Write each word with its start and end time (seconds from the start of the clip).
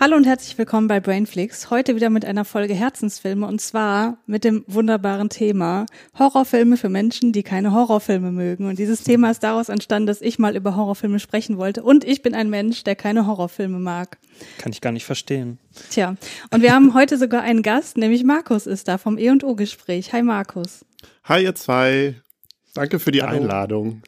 Hallo 0.00 0.14
und 0.14 0.26
herzlich 0.26 0.56
willkommen 0.56 0.86
bei 0.86 1.00
Brainflix. 1.00 1.70
Heute 1.70 1.96
wieder 1.96 2.08
mit 2.08 2.24
einer 2.24 2.44
Folge 2.44 2.72
Herzensfilme 2.72 3.44
und 3.44 3.60
zwar 3.60 4.18
mit 4.26 4.44
dem 4.44 4.62
wunderbaren 4.68 5.28
Thema 5.28 5.86
Horrorfilme 6.16 6.76
für 6.76 6.88
Menschen, 6.88 7.32
die 7.32 7.42
keine 7.42 7.72
Horrorfilme 7.72 8.30
mögen. 8.30 8.68
Und 8.68 8.78
dieses 8.78 9.02
Thema 9.02 9.32
ist 9.32 9.42
daraus 9.42 9.68
entstanden, 9.68 10.06
dass 10.06 10.22
ich 10.22 10.38
mal 10.38 10.54
über 10.54 10.76
Horrorfilme 10.76 11.18
sprechen 11.18 11.58
wollte. 11.58 11.82
Und 11.82 12.04
ich 12.04 12.22
bin 12.22 12.36
ein 12.36 12.48
Mensch, 12.48 12.84
der 12.84 12.94
keine 12.94 13.26
Horrorfilme 13.26 13.80
mag. 13.80 14.18
Kann 14.58 14.70
ich 14.70 14.80
gar 14.80 14.92
nicht 14.92 15.04
verstehen. 15.04 15.58
Tja, 15.90 16.14
und 16.52 16.62
wir 16.62 16.72
haben 16.72 16.94
heute 16.94 17.18
sogar 17.18 17.42
einen 17.42 17.62
Gast, 17.62 17.96
nämlich 17.96 18.22
Markus 18.22 18.68
ist 18.68 18.86
da 18.86 18.98
vom 18.98 19.18
E&O-Gespräch. 19.18 20.12
Hi 20.12 20.22
Markus. 20.22 20.84
Hi 21.24 21.42
ihr 21.42 21.56
zwei. 21.56 22.14
Danke 22.72 23.00
für 23.00 23.10
die 23.10 23.22
Hallo. 23.22 23.36
Einladung. 23.36 24.02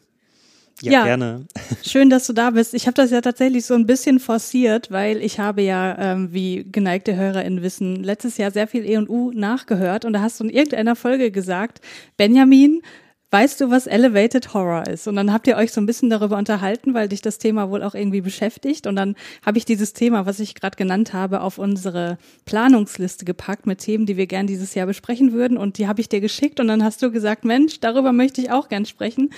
Ja, 0.83 0.93
Ja. 0.93 1.05
gerne. 1.05 1.47
Schön, 1.87 2.11
dass 2.11 2.27
du 2.27 2.33
da 2.33 2.51
bist. 2.51 2.75
Ich 2.75 2.87
habe 2.87 2.95
das 2.95 3.11
ja 3.11 3.21
tatsächlich 3.21 3.65
so 3.67 3.75
ein 3.75 3.87
bisschen 3.87 4.21
forciert, 4.21 4.91
weil 4.91 5.19
ich 5.23 5.39
habe 5.39 5.63
ja, 5.63 5.97
ähm, 5.99 6.33
wie 6.33 6.67
geneigte 6.71 7.17
HörerInnen 7.17 7.63
wissen, 7.63 7.97
letztes 8.03 8.37
Jahr 8.39 8.51
sehr 8.51 8.67
viel 8.67 8.85
E&U 8.89 9.33
nachgehört 9.35 10.05
und 10.05 10.13
da 10.13 10.21
hast 10.21 10.41
du 10.41 10.45
in 10.45 10.51
irgendeiner 10.51 10.97
Folge 10.97 11.31
gesagt, 11.31 11.81
Benjamin, 12.17 12.83
weißt 13.31 13.61
du, 13.61 13.71
was 13.71 13.87
Elevated 13.87 14.55
Horror 14.55 14.87
ist? 14.87 15.07
Und 15.07 15.17
dann 15.17 15.33
habt 15.33 15.47
ihr 15.47 15.57
euch 15.57 15.73
so 15.73 15.81
ein 15.81 15.87
bisschen 15.87 16.11
darüber 16.11 16.37
unterhalten, 16.37 16.95
weil 16.95 17.09
dich 17.09 17.23
das 17.23 17.39
Thema 17.39 17.71
wohl 17.71 17.83
auch 17.83 17.95
irgendwie 17.95 18.21
beschäftigt 18.21 18.87
und 18.87 18.97
dann 18.97 19.17
habe 19.45 19.59
ich 19.59 19.65
dieses 19.65 19.93
Thema, 19.93 20.27
was 20.27 20.41
ich 20.41 20.55
gerade 20.55 20.77
genannt 20.77 21.13
habe, 21.13 21.41
auf 21.41 21.59
unsere 21.59 22.19
Planungsliste 22.45 23.25
gepackt 23.25 23.67
mit 23.67 23.79
Themen, 23.79 24.07
die 24.07 24.17
wir 24.17 24.27
gern 24.27 24.47
dieses 24.47 24.75
Jahr 24.75 24.87
besprechen 24.87 25.33
würden 25.33 25.57
und 25.57 25.79
die 25.79 25.87
habe 25.87 26.01
ich 26.01 26.09
dir 26.09 26.21
geschickt 26.21 26.61
und 26.61 26.69
dann 26.69 26.85
hast 26.85 27.03
du 27.03 27.11
gesagt, 27.11 27.45
Mensch, 27.45 27.81
darüber 27.81 28.13
möchte 28.13 28.41
ich 28.41 28.51
auch 28.51 28.69
gern 28.69 28.85
sprechen 28.85 29.31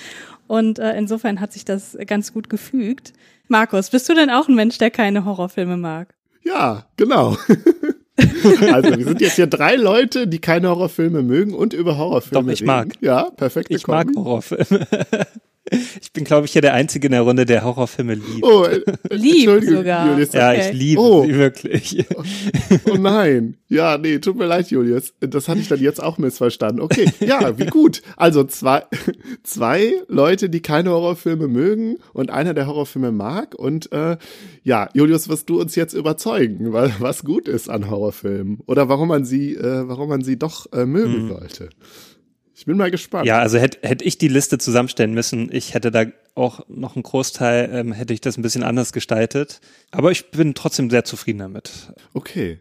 und 0.47 0.79
äh, 0.79 0.97
insofern 0.97 1.41
hat 1.41 1.53
sich 1.53 1.65
das 1.65 1.97
ganz 2.07 2.33
gut 2.33 2.49
gefügt. 2.49 3.13
Markus, 3.49 3.91
bist 3.91 4.09
du 4.09 4.15
denn 4.15 4.31
auch 4.31 4.49
ein 4.49 4.55
Mensch, 4.55 4.79
der 4.79 4.91
keine 4.91 5.25
Horrorfilme 5.25 5.77
mag? 5.77 6.15
Ja, 6.43 6.87
genau. 6.97 7.37
also 8.73 8.97
wir 8.97 9.05
sind 9.05 9.21
jetzt 9.21 9.37
hier 9.37 9.47
drei 9.47 9.77
Leute, 9.77 10.29
die 10.29 10.39
keine 10.39 10.69
Horrorfilme 10.69 11.23
mögen 11.23 11.55
und 11.55 11.73
über 11.73 11.97
Horrorfilme 11.97 12.45
Doch, 12.45 12.53
ich 12.53 12.61
reden. 12.61 12.67
mag. 12.67 12.89
Ja, 13.01 13.31
perfekte 13.31 13.75
Ich 13.75 13.87
mag. 13.87 14.09
Horrorfilme. 14.15 14.87
Ich 16.01 16.13
bin, 16.13 16.25
glaube 16.25 16.47
ich, 16.47 16.53
hier 16.53 16.61
der 16.63 16.75
Einzige 16.75 17.07
in 17.07 17.13
der 17.13 17.21
Runde, 17.23 17.47
der 17.47 17.63
Horrorfilme 17.63 18.15
liebt. 18.15 18.43
Oh, 18.43 18.65
äh, 18.65 18.81
Lieb 19.11 19.49
sogar. 19.65 20.11
Julius. 20.11 20.33
ja, 20.33 20.51
okay. 20.51 20.71
ich 20.73 20.77
liebe 20.79 21.01
Oh. 21.01 21.25
sie 21.25 21.35
wirklich. 21.37 22.05
Oh 22.91 22.97
nein. 22.97 23.57
Ja, 23.69 23.97
nee, 23.99 24.19
tut 24.19 24.37
mir 24.37 24.47
leid, 24.47 24.71
Julius. 24.71 25.15
Das 25.21 25.47
hatte 25.49 25.61
ich 25.61 25.69
dann 25.69 25.81
jetzt 25.81 26.03
auch 26.03 26.19
missverstanden. 26.19 26.81
Okay, 26.81 27.11
ja, 27.21 27.59
wie 27.59 27.67
gut. 27.67 28.03
Also 28.17 28.45
zwei, 28.45 28.83
zwei 29.45 29.93
Leute, 30.09 30.49
die 30.51 30.61
keine 30.63 30.91
Horrorfilme 30.91 31.49
mögen 31.49 31.97
und 32.13 32.31
einer, 32.31 32.55
der 32.55 32.67
Horrorfilme 32.67 33.13
mag. 33.13 33.55
Und 33.55 33.93
äh, 33.93 34.17
ja, 34.63 34.89
Julius, 34.95 35.29
wirst 35.29 35.49
du 35.49 35.61
uns 35.61 35.75
jetzt 35.77 35.93
überzeugen, 35.95 36.73
weil 36.73 36.93
was 36.99 37.25
gut 37.25 37.47
ist 37.47 37.69
an 37.71 37.89
Horrorfilmen 37.91 38.61
oder 38.67 38.89
warum 38.89 39.09
man 39.09 39.25
sie, 39.25 39.55
äh, 39.55 39.89
warum 39.89 40.09
man 40.09 40.23
sie 40.23 40.39
doch 40.39 40.73
äh, 40.73 40.85
mögen 40.87 41.29
sollte. 41.29 41.69
Ich 42.63 42.67
bin 42.67 42.77
mal 42.77 42.93
gespannt. 42.93 43.27
Ja, 43.27 43.41
also 43.41 43.59
hätte 43.59 43.81
hätte 43.83 44.05
ich 44.05 44.19
die 44.19 44.29
Liste 44.29 44.57
zusammenstellen 44.57 45.15
müssen, 45.15 45.53
ich 45.53 45.75
hätte 45.75 45.91
da 45.91 46.05
auch 46.37 46.61
noch 46.69 46.95
einen 46.95 47.03
Großteil, 47.03 47.69
ähm, 47.73 47.91
hätte 47.91 48.15
ich 48.15 48.21
das 48.21 48.39
ein 48.39 48.43
bisschen 48.43 48.63
anders 48.63 48.93
gestaltet. 48.93 49.61
Aber 49.91 50.13
ich 50.13 50.31
bin 50.31 50.55
trotzdem 50.55 50.89
sehr 50.89 51.03
zufrieden 51.03 51.41
damit. 51.41 51.93
Okay. 52.15 52.61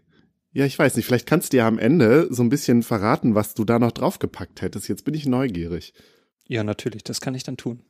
Ja, 0.53 0.66
ich 0.66 0.79
weiß 0.79 0.95
nicht, 0.95 1.06
vielleicht 1.06 1.28
kannst 1.28 1.53
du 1.53 1.57
ja 1.57 1.67
am 1.67 1.78
Ende 1.78 2.25
so 2.31 2.41
ein 2.41 2.50
bisschen 2.50 2.81
verraten, 2.81 3.35
was 3.35 3.53
du 3.53 3.63
da 3.63 3.78
noch 3.78 3.91
draufgepackt 3.91 4.63
hättest. 4.63 4.88
Jetzt 4.88 5.06
bin 5.06 5.13
ich 5.13 5.28
neugierig. 5.28 5.94
Ja, 6.47 6.63
natürlich, 6.63 7.03
das 7.03 7.22
kann 7.22 7.35
ich 7.35 7.44
dann 7.44 7.57
tun. 7.57 7.81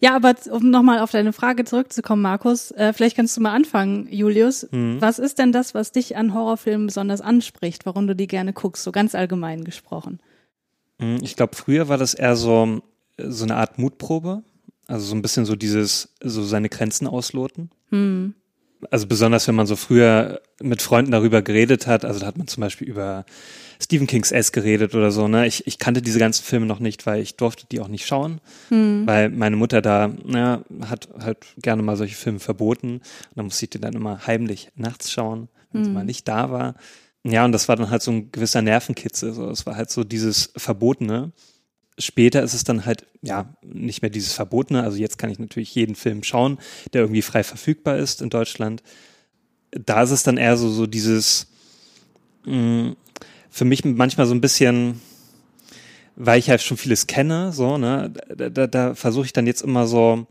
Ja, 0.00 0.16
aber 0.16 0.36
um 0.50 0.70
nochmal 0.70 1.00
auf 1.00 1.10
deine 1.10 1.34
Frage 1.34 1.66
zurückzukommen, 1.66 2.22
Markus, 2.22 2.70
äh, 2.70 2.94
vielleicht 2.94 3.14
kannst 3.14 3.36
du 3.36 3.42
mal 3.42 3.52
anfangen, 3.52 4.08
Julius. 4.10 4.66
Was 4.72 5.18
ist 5.18 5.38
denn 5.38 5.52
das, 5.52 5.74
was 5.74 5.92
dich 5.92 6.16
an 6.16 6.32
Horrorfilmen 6.32 6.86
besonders 6.86 7.20
anspricht, 7.20 7.84
warum 7.84 8.06
du 8.06 8.16
die 8.16 8.26
gerne 8.26 8.54
guckst, 8.54 8.84
so 8.84 8.90
ganz 8.90 9.14
allgemein 9.14 9.64
gesprochen? 9.64 10.18
Mm, 10.98 11.16
Ich 11.22 11.36
glaube, 11.36 11.56
früher 11.56 11.88
war 11.88 11.98
das 11.98 12.14
eher 12.14 12.36
so, 12.36 12.82
so 13.18 13.44
eine 13.44 13.56
Art 13.56 13.78
Mutprobe. 13.78 14.42
Also 14.86 15.04
so 15.06 15.14
ein 15.14 15.22
bisschen 15.22 15.44
so 15.44 15.54
dieses, 15.54 16.14
so 16.22 16.42
seine 16.42 16.68
Grenzen 16.70 17.06
ausloten. 17.06 17.70
Hm. 17.90 18.34
Also 18.90 19.06
besonders, 19.06 19.46
wenn 19.48 19.56
man 19.56 19.66
so 19.66 19.74
früher 19.76 20.40
mit 20.62 20.80
Freunden 20.82 21.10
darüber 21.10 21.42
geredet 21.42 21.86
hat, 21.86 22.04
also 22.04 22.20
da 22.20 22.26
hat 22.26 22.38
man 22.38 22.46
zum 22.46 22.60
Beispiel 22.60 22.88
über 22.88 23.26
Stephen 23.80 24.06
King's 24.06 24.30
S 24.32 24.52
geredet 24.52 24.94
oder 24.94 25.10
so, 25.10 25.26
ne? 25.28 25.46
Ich, 25.48 25.66
ich 25.66 25.78
kannte 25.78 26.00
diese 26.00 26.20
ganzen 26.20 26.44
Filme 26.44 26.64
noch 26.66 26.78
nicht, 26.78 27.04
weil 27.04 27.20
ich 27.20 27.36
durfte 27.36 27.66
die 27.70 27.80
auch 27.80 27.88
nicht 27.88 28.06
schauen, 28.06 28.40
weil 29.06 29.30
meine 29.30 29.56
Mutter 29.56 29.82
da, 29.82 30.10
na, 30.24 30.62
hat 30.86 31.08
halt 31.20 31.38
gerne 31.60 31.82
mal 31.82 31.96
solche 31.96 32.14
Filme 32.14 32.38
verboten. 32.38 32.94
Und 32.94 33.02
dann 33.34 33.44
musste 33.46 33.64
ich 33.66 33.70
die 33.70 33.80
dann 33.80 33.94
immer 33.94 34.26
heimlich 34.26 34.70
nachts 34.76 35.10
schauen, 35.10 35.48
wenn 35.72 35.82
sie 35.84 35.90
mal 35.90 36.04
nicht 36.04 36.26
da 36.28 36.50
war. 36.50 36.74
Ja, 37.30 37.44
und 37.44 37.52
das 37.52 37.68
war 37.68 37.76
dann 37.76 37.90
halt 37.90 38.02
so 38.02 38.10
ein 38.10 38.32
gewisser 38.32 38.62
Nervenkitzel, 38.62 39.34
so. 39.34 39.50
Es 39.50 39.66
war 39.66 39.76
halt 39.76 39.90
so 39.90 40.02
dieses 40.02 40.50
Verbotene. 40.56 41.32
Später 41.98 42.42
ist 42.42 42.54
es 42.54 42.64
dann 42.64 42.86
halt, 42.86 43.06
ja, 43.22 43.54
nicht 43.62 44.00
mehr 44.00 44.10
dieses 44.10 44.32
Verbotene. 44.32 44.82
Also 44.82 44.96
jetzt 44.96 45.18
kann 45.18 45.30
ich 45.30 45.38
natürlich 45.38 45.74
jeden 45.74 45.94
Film 45.94 46.22
schauen, 46.22 46.58
der 46.92 47.02
irgendwie 47.02 47.22
frei 47.22 47.42
verfügbar 47.44 47.98
ist 47.98 48.22
in 48.22 48.30
Deutschland. 48.30 48.82
Da 49.72 50.02
ist 50.02 50.10
es 50.10 50.22
dann 50.22 50.38
eher 50.38 50.56
so, 50.56 50.70
so 50.70 50.86
dieses, 50.86 51.48
mh, 52.46 52.94
für 53.50 53.64
mich 53.66 53.84
manchmal 53.84 54.26
so 54.26 54.34
ein 54.34 54.40
bisschen, 54.40 55.02
weil 56.16 56.38
ich 56.38 56.48
halt 56.48 56.62
schon 56.62 56.78
vieles 56.78 57.06
kenne, 57.06 57.52
so, 57.52 57.76
ne, 57.76 58.12
da, 58.34 58.48
da, 58.48 58.66
da 58.66 58.94
versuche 58.94 59.26
ich 59.26 59.32
dann 59.34 59.46
jetzt 59.46 59.62
immer 59.62 59.86
so, 59.86 60.26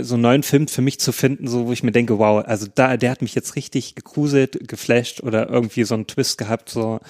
so 0.00 0.14
einen 0.14 0.22
neuen 0.22 0.42
Film 0.42 0.68
für 0.68 0.82
mich 0.82 0.98
zu 0.98 1.12
finden, 1.12 1.46
so 1.48 1.66
wo 1.66 1.72
ich 1.72 1.82
mir 1.82 1.92
denke, 1.92 2.18
wow, 2.18 2.44
also 2.46 2.66
da, 2.74 2.96
der 2.96 3.10
hat 3.10 3.22
mich 3.22 3.34
jetzt 3.34 3.56
richtig 3.56 3.94
gegruselt, 3.94 4.68
geflasht 4.68 5.22
oder 5.22 5.50
irgendwie 5.50 5.84
so 5.84 5.94
einen 5.94 6.06
Twist 6.06 6.38
gehabt, 6.38 6.70
so, 6.70 7.00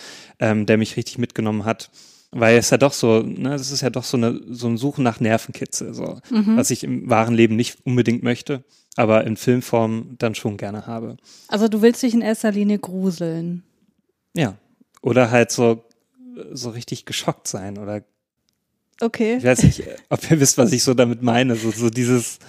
ähm, 0.41 0.67
der 0.67 0.79
mich 0.79 0.97
richtig 0.97 1.19
mitgenommen 1.19 1.65
hat. 1.65 1.91
Weil 2.33 2.57
es 2.57 2.71
ja 2.71 2.79
doch 2.79 2.95
so, 2.95 3.21
ne, 3.21 3.51
das 3.51 3.71
ist 3.71 3.83
ja 3.83 3.91
doch 3.91 4.05
so 4.05 4.17
eine, 4.17 4.41
so 4.49 4.67
ein 4.67 4.79
Suchen 4.79 5.05
nach 5.05 5.21
Nervenkitzel, 5.21 5.93
so, 5.93 6.21
was 6.31 6.71
ich 6.71 6.83
im 6.83 7.11
wahren 7.11 7.35
Leben 7.35 7.57
nicht 7.57 7.79
unbedingt 7.85 8.23
möchte, 8.23 8.65
aber 8.97 9.25
in 9.25 9.37
Filmform 9.37 10.17
dann 10.19 10.35
schon 10.35 10.57
gerne 10.57 10.87
habe. 10.87 11.19
Also 11.49 11.69
du 11.69 11.83
willst 11.83 12.03
dich 12.03 12.15
in 12.15 12.23
erster 12.23 12.51
Linie 12.51 12.79
gruseln. 12.79 13.65
Ja. 14.35 14.57
Oder 15.03 15.31
halt 15.31 15.51
so, 15.51 15.85
so 16.53 16.71
richtig 16.71 17.05
geschockt 17.05 17.49
sein 17.49 17.77
oder 17.77 18.03
Okay. 19.01 19.37
ich 19.39 19.45
weiß 19.45 19.65
nicht, 19.65 19.83
ob 20.11 20.31
ihr 20.31 20.39
wisst, 20.41 20.59
was 20.59 20.73
ich 20.73 20.85
so 20.85 20.95
damit 20.95 21.23
meine. 21.23 21.57
So, 21.57 21.73
so 21.73 21.91
dieses, 21.91 22.37
äh, 22.37 22.41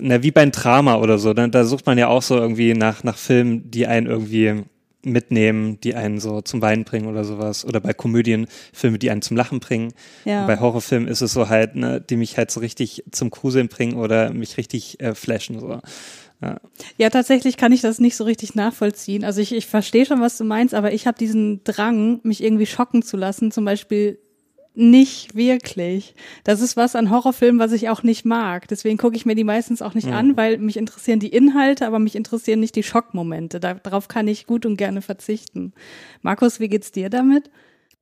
na, 0.00 0.22
wie 0.22 0.30
beim 0.30 0.52
Drama 0.52 0.96
oder 0.96 1.18
so. 1.18 1.32
Da, 1.32 1.46
da 1.46 1.64
sucht 1.64 1.86
man 1.86 1.98
ja 1.98 2.08
auch 2.08 2.22
so 2.22 2.36
irgendwie 2.36 2.74
nach, 2.74 3.04
nach 3.04 3.16
Filmen, 3.16 3.70
die 3.70 3.86
einen 3.86 4.06
irgendwie 4.06 4.64
mitnehmen, 5.02 5.78
die 5.80 5.94
einen 5.94 6.18
so 6.18 6.40
zum 6.40 6.60
Weinen 6.60 6.84
bringen 6.84 7.06
oder 7.06 7.24
sowas. 7.24 7.64
Oder 7.64 7.80
bei 7.80 7.92
Komödien 7.92 8.46
Filme, 8.72 8.98
die 8.98 9.10
einen 9.10 9.22
zum 9.22 9.36
Lachen 9.36 9.60
bringen. 9.60 9.92
Ja. 10.24 10.46
Bei 10.46 10.58
Horrorfilmen 10.58 11.08
ist 11.08 11.22
es 11.22 11.32
so 11.32 11.48
halt, 11.48 11.76
ne, 11.76 12.00
die 12.00 12.16
mich 12.16 12.36
halt 12.36 12.50
so 12.50 12.60
richtig 12.60 13.04
zum 13.12 13.30
Gruseln 13.30 13.68
bringen 13.68 13.96
oder 13.96 14.32
mich 14.32 14.56
richtig 14.56 15.00
äh, 15.00 15.14
flashen. 15.14 15.60
So. 15.60 15.80
Ja. 16.42 16.60
Ja, 16.98 17.10
tatsächlich 17.10 17.56
kann 17.56 17.72
ich 17.72 17.80
das 17.80 17.98
nicht 17.98 18.16
so 18.16 18.24
richtig 18.24 18.54
nachvollziehen. 18.54 19.24
Also 19.24 19.40
ich, 19.40 19.54
ich 19.54 19.66
verstehe 19.66 20.04
schon, 20.04 20.20
was 20.20 20.36
du 20.36 20.44
meinst, 20.44 20.74
aber 20.74 20.92
ich 20.92 21.06
habe 21.06 21.16
diesen 21.16 21.62
Drang, 21.64 22.20
mich 22.24 22.42
irgendwie 22.42 22.66
schocken 22.66 23.02
zu 23.02 23.16
lassen, 23.16 23.50
zum 23.52 23.64
Beispiel 23.64 24.18
nicht 24.76 25.34
wirklich. 25.34 26.14
Das 26.44 26.60
ist 26.60 26.76
was 26.76 26.94
an 26.94 27.10
Horrorfilmen, 27.10 27.58
was 27.58 27.72
ich 27.72 27.88
auch 27.88 28.02
nicht 28.02 28.24
mag. 28.24 28.68
Deswegen 28.68 28.98
gucke 28.98 29.16
ich 29.16 29.26
mir 29.26 29.34
die 29.34 29.44
meistens 29.44 29.82
auch 29.82 29.94
nicht 29.94 30.08
an, 30.08 30.36
weil 30.36 30.58
mich 30.58 30.76
interessieren 30.76 31.18
die 31.18 31.28
Inhalte, 31.28 31.86
aber 31.86 31.98
mich 31.98 32.14
interessieren 32.14 32.60
nicht 32.60 32.76
die 32.76 32.82
Schockmomente. 32.82 33.58
Da, 33.58 33.74
darauf 33.74 34.08
kann 34.08 34.28
ich 34.28 34.46
gut 34.46 34.66
und 34.66 34.76
gerne 34.76 35.02
verzichten. 35.02 35.72
Markus, 36.22 36.60
wie 36.60 36.68
geht's 36.68 36.92
dir 36.92 37.10
damit? 37.10 37.50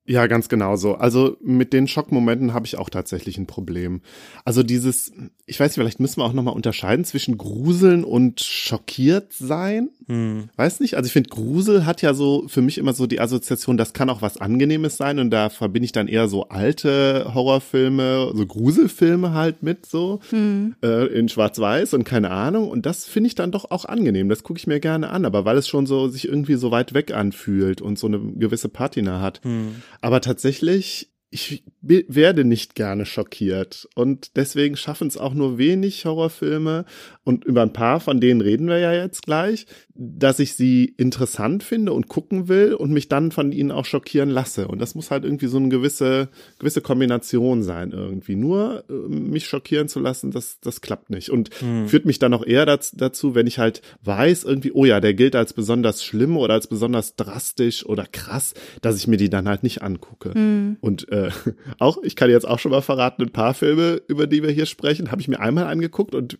Ja, 0.06 0.26
ganz 0.26 0.50
genau 0.50 0.76
so. 0.76 0.96
Also 0.96 1.38
mit 1.40 1.72
den 1.72 1.88
Schockmomenten 1.88 2.52
habe 2.52 2.66
ich 2.66 2.76
auch 2.76 2.90
tatsächlich 2.90 3.38
ein 3.38 3.46
Problem. 3.46 4.02
Also 4.44 4.62
dieses, 4.62 5.12
ich 5.46 5.58
weiß 5.58 5.70
nicht, 5.70 5.76
vielleicht 5.76 6.00
müssen 6.00 6.20
wir 6.20 6.24
auch 6.24 6.34
nochmal 6.34 6.54
unterscheiden 6.54 7.06
zwischen 7.06 7.38
Gruseln 7.38 8.04
und 8.04 8.40
schockiert 8.42 9.32
sein. 9.32 9.88
Hm. 10.06 10.48
Weiß 10.56 10.80
nicht, 10.80 10.96
also 10.96 11.06
ich 11.06 11.12
finde, 11.12 11.30
Grusel 11.30 11.86
hat 11.86 12.02
ja 12.02 12.14
so 12.14 12.44
für 12.48 12.62
mich 12.62 12.78
immer 12.78 12.92
so 12.92 13.06
die 13.06 13.20
Assoziation, 13.20 13.76
das 13.76 13.92
kann 13.92 14.10
auch 14.10 14.22
was 14.22 14.36
Angenehmes 14.36 14.96
sein 14.96 15.18
und 15.18 15.30
da 15.30 15.48
verbinde 15.48 15.84
ich 15.84 15.92
dann 15.92 16.08
eher 16.08 16.28
so 16.28 16.48
alte 16.48 17.30
Horrorfilme, 17.34 18.32
so 18.34 18.46
Gruselfilme 18.46 19.32
halt 19.32 19.62
mit 19.62 19.86
so 19.86 20.20
hm. 20.30 20.74
äh, 20.82 21.06
in 21.06 21.28
Schwarz-Weiß 21.28 21.94
und 21.94 22.04
keine 22.04 22.30
Ahnung 22.30 22.68
und 22.68 22.86
das 22.86 23.04
finde 23.04 23.28
ich 23.28 23.34
dann 23.34 23.50
doch 23.50 23.70
auch 23.70 23.84
angenehm, 23.84 24.28
das 24.28 24.42
gucke 24.42 24.58
ich 24.58 24.66
mir 24.66 24.80
gerne 24.80 25.10
an, 25.10 25.24
aber 25.24 25.44
weil 25.44 25.56
es 25.56 25.68
schon 25.68 25.86
so 25.86 26.08
sich 26.08 26.28
irgendwie 26.28 26.54
so 26.54 26.70
weit 26.70 26.94
weg 26.94 27.14
anfühlt 27.14 27.80
und 27.80 27.98
so 27.98 28.06
eine 28.06 28.18
gewisse 28.18 28.68
Patina 28.68 29.20
hat. 29.20 29.40
Hm. 29.44 29.76
Aber 30.00 30.20
tatsächlich 30.20 31.13
ich 31.34 31.64
werde 31.82 32.44
nicht 32.44 32.76
gerne 32.76 33.06
schockiert 33.06 33.88
und 33.96 34.36
deswegen 34.36 34.76
schaffen 34.76 35.08
es 35.08 35.16
auch 35.16 35.34
nur 35.34 35.58
wenig 35.58 36.04
Horrorfilme 36.04 36.84
und 37.24 37.44
über 37.44 37.62
ein 37.62 37.72
paar 37.72 37.98
von 37.98 38.20
denen 38.20 38.40
reden 38.40 38.68
wir 38.68 38.78
ja 38.78 38.92
jetzt 38.92 39.22
gleich, 39.22 39.66
dass 39.96 40.40
ich 40.40 40.54
sie 40.54 40.84
interessant 40.96 41.62
finde 41.62 41.92
und 41.92 42.08
gucken 42.08 42.48
will 42.48 42.74
und 42.74 42.90
mich 42.90 43.08
dann 43.08 43.30
von 43.30 43.52
ihnen 43.52 43.70
auch 43.70 43.84
schockieren 43.84 44.28
lasse. 44.28 44.66
Und 44.66 44.80
das 44.80 44.96
muss 44.96 45.12
halt 45.12 45.24
irgendwie 45.24 45.46
so 45.46 45.56
eine 45.56 45.68
gewisse, 45.68 46.28
gewisse 46.58 46.80
Kombination 46.80 47.62
sein 47.62 47.92
irgendwie. 47.92 48.34
Nur 48.34 48.84
äh, 48.88 48.92
mich 48.92 49.46
schockieren 49.46 49.86
zu 49.86 50.00
lassen, 50.00 50.32
das, 50.32 50.58
das 50.60 50.80
klappt 50.80 51.10
nicht. 51.10 51.30
Und 51.30 51.50
hm. 51.60 51.86
führt 51.86 52.06
mich 52.06 52.18
dann 52.18 52.34
auch 52.34 52.44
eher 52.44 52.66
dazu, 52.66 53.34
wenn 53.36 53.46
ich 53.46 53.60
halt 53.60 53.82
weiß 54.02 54.44
irgendwie, 54.44 54.72
oh 54.72 54.84
ja, 54.84 55.00
der 55.00 55.14
gilt 55.14 55.36
als 55.36 55.52
besonders 55.52 56.02
schlimm 56.02 56.36
oder 56.36 56.54
als 56.54 56.66
besonders 56.66 57.14
drastisch 57.14 57.86
oder 57.86 58.06
krass, 58.10 58.54
dass 58.82 58.96
ich 58.96 59.06
mir 59.06 59.16
die 59.16 59.30
dann 59.30 59.48
halt 59.48 59.62
nicht 59.62 59.82
angucke. 59.82 60.34
Hm. 60.34 60.76
Und 60.80 61.08
äh, 61.12 61.23
auch, 61.78 61.98
ich 62.02 62.16
kann 62.16 62.30
jetzt 62.30 62.46
auch 62.46 62.58
schon 62.58 62.70
mal 62.70 62.82
verraten, 62.82 63.22
ein 63.22 63.32
paar 63.32 63.54
Filme, 63.54 64.02
über 64.08 64.26
die 64.26 64.42
wir 64.42 64.50
hier 64.50 64.66
sprechen, 64.66 65.10
habe 65.10 65.20
ich 65.20 65.28
mir 65.28 65.40
einmal 65.40 65.66
angeguckt 65.66 66.14
und 66.14 66.38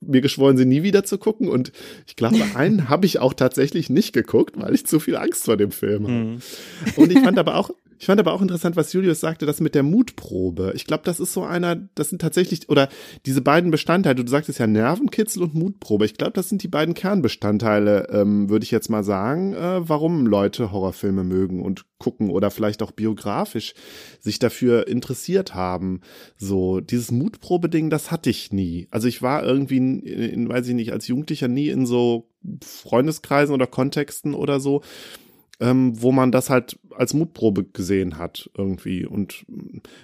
mir 0.00 0.20
geschworen, 0.20 0.56
sie 0.56 0.64
nie 0.64 0.82
wieder 0.82 1.04
zu 1.04 1.18
gucken. 1.18 1.48
Und 1.48 1.72
ich 2.06 2.16
glaube, 2.16 2.36
einen 2.54 2.88
habe 2.88 3.06
ich 3.06 3.18
auch 3.18 3.34
tatsächlich 3.34 3.90
nicht 3.90 4.12
geguckt, 4.12 4.54
weil 4.58 4.74
ich 4.74 4.86
zu 4.86 5.00
viel 5.00 5.16
Angst 5.16 5.44
vor 5.44 5.56
dem 5.56 5.70
Film 5.70 6.04
habe. 6.04 6.12
Mhm. 6.12 6.38
Und 6.96 7.12
ich 7.12 7.20
fand 7.20 7.38
aber 7.38 7.56
auch, 7.56 7.70
ich 7.98 8.06
fand 8.06 8.20
aber 8.20 8.32
auch 8.32 8.42
interessant, 8.42 8.76
was 8.76 8.92
Julius 8.92 9.20
sagte, 9.20 9.46
das 9.46 9.60
mit 9.60 9.74
der 9.74 9.82
Mutprobe. 9.82 10.72
Ich 10.74 10.84
glaube, 10.84 11.02
das 11.04 11.20
ist 11.20 11.32
so 11.32 11.42
einer, 11.42 11.76
das 11.94 12.10
sind 12.10 12.20
tatsächlich, 12.20 12.68
oder 12.68 12.88
diese 13.26 13.42
beiden 13.42 13.70
Bestandteile, 13.70 14.24
du 14.24 14.30
sagtest 14.30 14.58
ja 14.58 14.66
Nervenkitzel 14.66 15.42
und 15.42 15.54
Mutprobe. 15.54 16.04
Ich 16.04 16.14
glaube, 16.14 16.32
das 16.32 16.48
sind 16.48 16.62
die 16.62 16.68
beiden 16.68 16.94
Kernbestandteile, 16.94 18.08
ähm, 18.10 18.48
würde 18.48 18.64
ich 18.64 18.70
jetzt 18.70 18.88
mal 18.88 19.02
sagen, 19.02 19.54
äh, 19.54 19.88
warum 19.88 20.26
Leute 20.26 20.70
Horrorfilme 20.70 21.24
mögen 21.24 21.62
und 21.62 21.86
gucken 21.98 22.30
oder 22.30 22.50
vielleicht 22.50 22.82
auch 22.82 22.92
biografisch 22.92 23.74
sich 24.20 24.38
dafür 24.38 24.86
interessiert 24.86 25.54
haben. 25.54 26.00
So, 26.36 26.80
dieses 26.80 27.10
Mutprobe-Ding, 27.10 27.90
das 27.90 28.10
hatte 28.10 28.30
ich 28.30 28.52
nie. 28.52 28.86
Also 28.90 29.08
ich 29.08 29.22
war 29.22 29.42
irgendwie, 29.44 29.78
in, 29.78 30.02
in, 30.02 30.48
weiß 30.48 30.68
ich 30.68 30.74
nicht, 30.74 30.92
als 30.92 31.08
Jugendlicher 31.08 31.48
nie 31.48 31.68
in 31.68 31.86
so 31.86 32.28
Freundeskreisen 32.62 33.54
oder 33.54 33.66
Kontexten 33.66 34.34
oder 34.34 34.60
so 34.60 34.82
ähm, 35.60 36.00
wo 36.00 36.12
man 36.12 36.32
das 36.32 36.50
halt 36.50 36.78
als 36.94 37.14
Mutprobe 37.14 37.64
gesehen 37.64 38.18
hat 38.18 38.50
irgendwie 38.56 39.04
und 39.04 39.44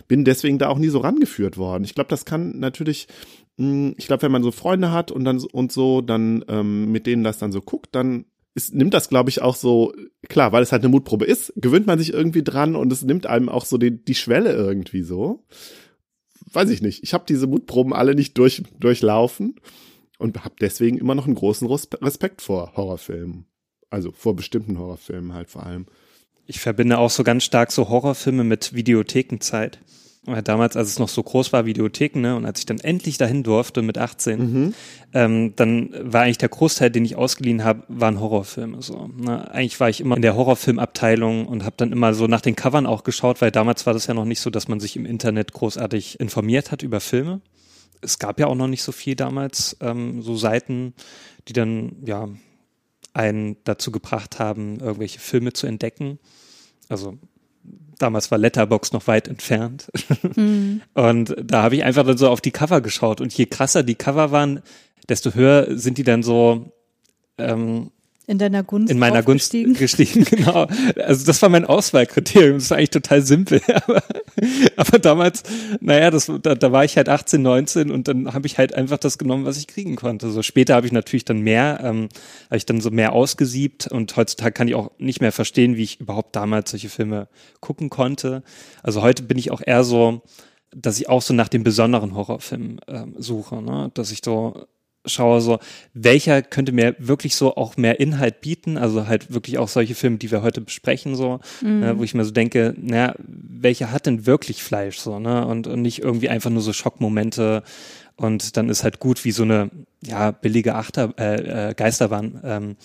bin 0.08 0.24
deswegen 0.24 0.58
da 0.58 0.68
auch 0.68 0.78
nie 0.78 0.88
so 0.88 0.98
rangeführt 0.98 1.58
worden. 1.58 1.84
Ich 1.84 1.94
glaube, 1.94 2.08
das 2.08 2.24
kann 2.24 2.58
natürlich, 2.58 3.08
mh, 3.56 3.66
hm, 3.66 3.94
ich 3.96 4.06
glaube, 4.06 4.22
wenn 4.22 4.32
man 4.32 4.42
so 4.42 4.50
Freunde 4.50 4.90
hat 4.90 5.10
und 5.10 5.24
dann 5.24 5.38
und 5.52 5.72
so, 5.72 6.00
dann 6.00 6.44
ähm, 6.48 6.90
mit 6.90 7.06
denen 7.06 7.24
das 7.24 7.38
dann 7.38 7.52
so 7.52 7.60
guckt, 7.60 7.94
dann 7.94 8.24
ist, 8.54 8.74
nimmt 8.74 8.94
das, 8.94 9.08
glaube 9.08 9.30
ich, 9.30 9.42
auch 9.42 9.56
so, 9.56 9.92
klar, 10.28 10.52
weil 10.52 10.62
es 10.62 10.72
halt 10.72 10.82
eine 10.82 10.90
Mutprobe 10.90 11.24
ist, 11.24 11.52
gewöhnt 11.56 11.86
man 11.86 11.98
sich 11.98 12.12
irgendwie 12.12 12.44
dran 12.44 12.76
und 12.76 12.92
es 12.92 13.02
nimmt 13.02 13.26
einem 13.26 13.48
auch 13.48 13.64
so 13.64 13.78
die, 13.78 14.04
die 14.04 14.14
Schwelle 14.14 14.52
irgendwie 14.52 15.02
so. 15.02 15.44
Weiß 16.52 16.70
ich 16.70 16.82
nicht. 16.82 17.02
Ich 17.02 17.14
habe 17.14 17.24
diese 17.28 17.48
Mutproben 17.48 17.92
alle 17.92 18.14
nicht 18.14 18.38
durch, 18.38 18.62
durchlaufen 18.78 19.56
und 20.18 20.44
habe 20.44 20.54
deswegen 20.60 20.98
immer 20.98 21.16
noch 21.16 21.26
einen 21.26 21.34
großen 21.34 21.66
Respekt 21.68 22.42
vor 22.42 22.72
Horrorfilmen. 22.76 23.46
Also 23.94 24.10
vor 24.10 24.34
bestimmten 24.34 24.78
Horrorfilmen 24.78 25.34
halt 25.34 25.48
vor 25.48 25.64
allem. 25.64 25.86
Ich 26.46 26.60
verbinde 26.60 26.98
auch 26.98 27.10
so 27.10 27.22
ganz 27.22 27.44
stark 27.44 27.70
so 27.70 27.88
Horrorfilme 27.88 28.42
mit 28.42 28.74
Videothekenzeit. 28.74 29.78
Weil 30.26 30.42
damals, 30.42 30.74
als 30.74 30.88
es 30.88 30.98
noch 30.98 31.10
so 31.10 31.22
groß 31.22 31.52
war, 31.52 31.66
Videotheken, 31.66 32.20
ne, 32.20 32.34
und 32.34 32.46
als 32.46 32.60
ich 32.60 32.66
dann 32.66 32.80
endlich 32.80 33.18
dahin 33.18 33.42
durfte 33.42 33.82
mit 33.82 33.98
18, 33.98 34.40
mhm. 34.40 34.74
ähm, 35.12 35.52
dann 35.54 35.90
war 36.00 36.22
eigentlich 36.22 36.38
der 36.38 36.48
Großteil, 36.48 36.90
den 36.90 37.04
ich 37.04 37.14
ausgeliehen 37.14 37.62
habe, 37.62 37.84
waren 37.88 38.18
Horrorfilme. 38.18 38.80
So. 38.80 39.10
Ne? 39.16 39.50
Eigentlich 39.50 39.78
war 39.80 39.90
ich 39.90 40.00
immer 40.00 40.16
in 40.16 40.22
der 40.22 40.34
Horrorfilmabteilung 40.34 41.46
und 41.46 41.64
habe 41.64 41.76
dann 41.76 41.92
immer 41.92 42.14
so 42.14 42.26
nach 42.26 42.40
den 42.40 42.56
Covern 42.56 42.86
auch 42.86 43.04
geschaut, 43.04 43.42
weil 43.42 43.50
damals 43.50 43.84
war 43.84 43.92
das 43.92 44.06
ja 44.06 44.14
noch 44.14 44.24
nicht 44.24 44.40
so, 44.40 44.48
dass 44.48 44.66
man 44.66 44.80
sich 44.80 44.96
im 44.96 45.04
Internet 45.04 45.52
großartig 45.52 46.18
informiert 46.20 46.72
hat 46.72 46.82
über 46.82 47.00
Filme. 47.00 47.42
Es 48.00 48.18
gab 48.18 48.40
ja 48.40 48.46
auch 48.46 48.56
noch 48.56 48.68
nicht 48.68 48.82
so 48.82 48.92
viel 48.92 49.14
damals, 49.14 49.76
ähm, 49.82 50.22
so 50.22 50.36
Seiten, 50.36 50.94
die 51.48 51.52
dann 51.52 51.96
ja 52.04 52.28
einen 53.14 53.56
dazu 53.64 53.90
gebracht 53.90 54.38
haben, 54.38 54.80
irgendwelche 54.80 55.20
Filme 55.20 55.52
zu 55.52 55.66
entdecken. 55.66 56.18
Also 56.88 57.16
damals 57.98 58.30
war 58.30 58.38
Letterbox 58.38 58.92
noch 58.92 59.06
weit 59.06 59.28
entfernt. 59.28 59.88
Mhm. 60.36 60.82
Und 60.94 61.34
da 61.42 61.62
habe 61.62 61.76
ich 61.76 61.84
einfach 61.84 62.04
dann 62.04 62.18
so 62.18 62.28
auf 62.28 62.40
die 62.40 62.50
Cover 62.50 62.80
geschaut. 62.80 63.20
Und 63.20 63.32
je 63.32 63.46
krasser 63.46 63.82
die 63.82 63.94
Cover 63.94 64.30
waren, 64.32 64.60
desto 65.08 65.34
höher 65.34 65.78
sind 65.78 65.98
die 65.98 66.04
dann 66.04 66.22
so 66.22 66.72
ähm, 67.38 67.90
in 68.26 68.38
deiner 68.38 68.62
Gunst 68.62 68.90
in 68.90 68.98
meiner 68.98 69.22
Gunst 69.22 69.52
gestiegen, 69.52 70.24
genau. 70.30 70.66
Also 70.96 71.26
das 71.26 71.42
war 71.42 71.50
mein 71.50 71.66
Auswahlkriterium. 71.66 72.54
Das 72.54 72.64
ist 72.64 72.72
eigentlich 72.72 72.90
total 72.90 73.22
simpel. 73.22 73.60
Aber, 73.86 74.02
aber 74.76 74.98
damals, 74.98 75.42
naja, 75.80 76.10
das, 76.10 76.30
da, 76.42 76.54
da 76.54 76.72
war 76.72 76.84
ich 76.84 76.96
halt 76.96 77.08
18, 77.08 77.40
19 77.40 77.90
und 77.90 78.08
dann 78.08 78.32
habe 78.32 78.46
ich 78.46 78.58
halt 78.58 78.74
einfach 78.74 78.98
das 78.98 79.18
genommen, 79.18 79.44
was 79.44 79.58
ich 79.58 79.66
kriegen 79.66 79.94
konnte. 79.94 80.30
So 80.30 80.42
später 80.42 80.74
habe 80.74 80.86
ich 80.86 80.92
natürlich 80.92 81.24
dann 81.24 81.40
mehr, 81.40 81.80
ähm, 81.82 82.08
habe 82.46 82.56
ich 82.56 82.66
dann 82.66 82.80
so 82.80 82.90
mehr 82.90 83.12
ausgesiebt 83.12 83.86
und 83.86 84.16
heutzutage 84.16 84.52
kann 84.52 84.68
ich 84.68 84.74
auch 84.74 84.90
nicht 84.98 85.20
mehr 85.20 85.32
verstehen, 85.32 85.76
wie 85.76 85.82
ich 85.82 86.00
überhaupt 86.00 86.34
damals 86.34 86.70
solche 86.70 86.88
Filme 86.88 87.28
gucken 87.60 87.90
konnte. 87.90 88.42
Also 88.82 89.02
heute 89.02 89.22
bin 89.22 89.38
ich 89.38 89.50
auch 89.50 89.62
eher 89.64 89.84
so, 89.84 90.22
dass 90.74 90.98
ich 90.98 91.08
auch 91.08 91.22
so 91.22 91.34
nach 91.34 91.48
den 91.48 91.62
besonderen 91.62 92.14
Horrorfilmen 92.14 92.80
ähm, 92.88 93.14
suche, 93.18 93.62
ne? 93.62 93.90
dass 93.94 94.10
ich 94.10 94.20
so 94.24 94.66
schaue, 95.06 95.40
so, 95.40 95.58
welcher 95.92 96.42
könnte 96.42 96.72
mir 96.72 96.96
wirklich 96.98 97.36
so 97.36 97.56
auch 97.56 97.76
mehr 97.76 98.00
Inhalt 98.00 98.40
bieten, 98.40 98.78
also 98.78 99.06
halt 99.06 99.32
wirklich 99.32 99.58
auch 99.58 99.68
solche 99.68 99.94
Filme, 99.94 100.18
die 100.18 100.30
wir 100.30 100.42
heute 100.42 100.60
besprechen, 100.60 101.14
so, 101.14 101.40
mhm. 101.60 101.80
ne, 101.80 101.98
wo 101.98 102.04
ich 102.04 102.14
mir 102.14 102.24
so 102.24 102.30
denke, 102.30 102.74
naja, 102.78 103.14
welcher 103.18 103.92
hat 103.92 104.06
denn 104.06 104.26
wirklich 104.26 104.62
Fleisch, 104.62 104.98
so, 104.98 105.18
ne, 105.18 105.46
und, 105.46 105.66
und 105.66 105.82
nicht 105.82 106.02
irgendwie 106.02 106.28
einfach 106.28 106.50
nur 106.50 106.62
so 106.62 106.72
Schockmomente 106.72 107.62
und 108.16 108.56
dann 108.56 108.68
ist 108.68 108.84
halt 108.84 109.00
gut 109.00 109.24
wie 109.24 109.32
so 109.32 109.42
eine, 109.42 109.70
ja, 110.02 110.30
billige 110.30 110.74
Achter, 110.74 111.12
äh, 111.18 111.70
äh, 111.70 111.74
Geisterbahn, 111.74 112.40
ähm, 112.44 112.76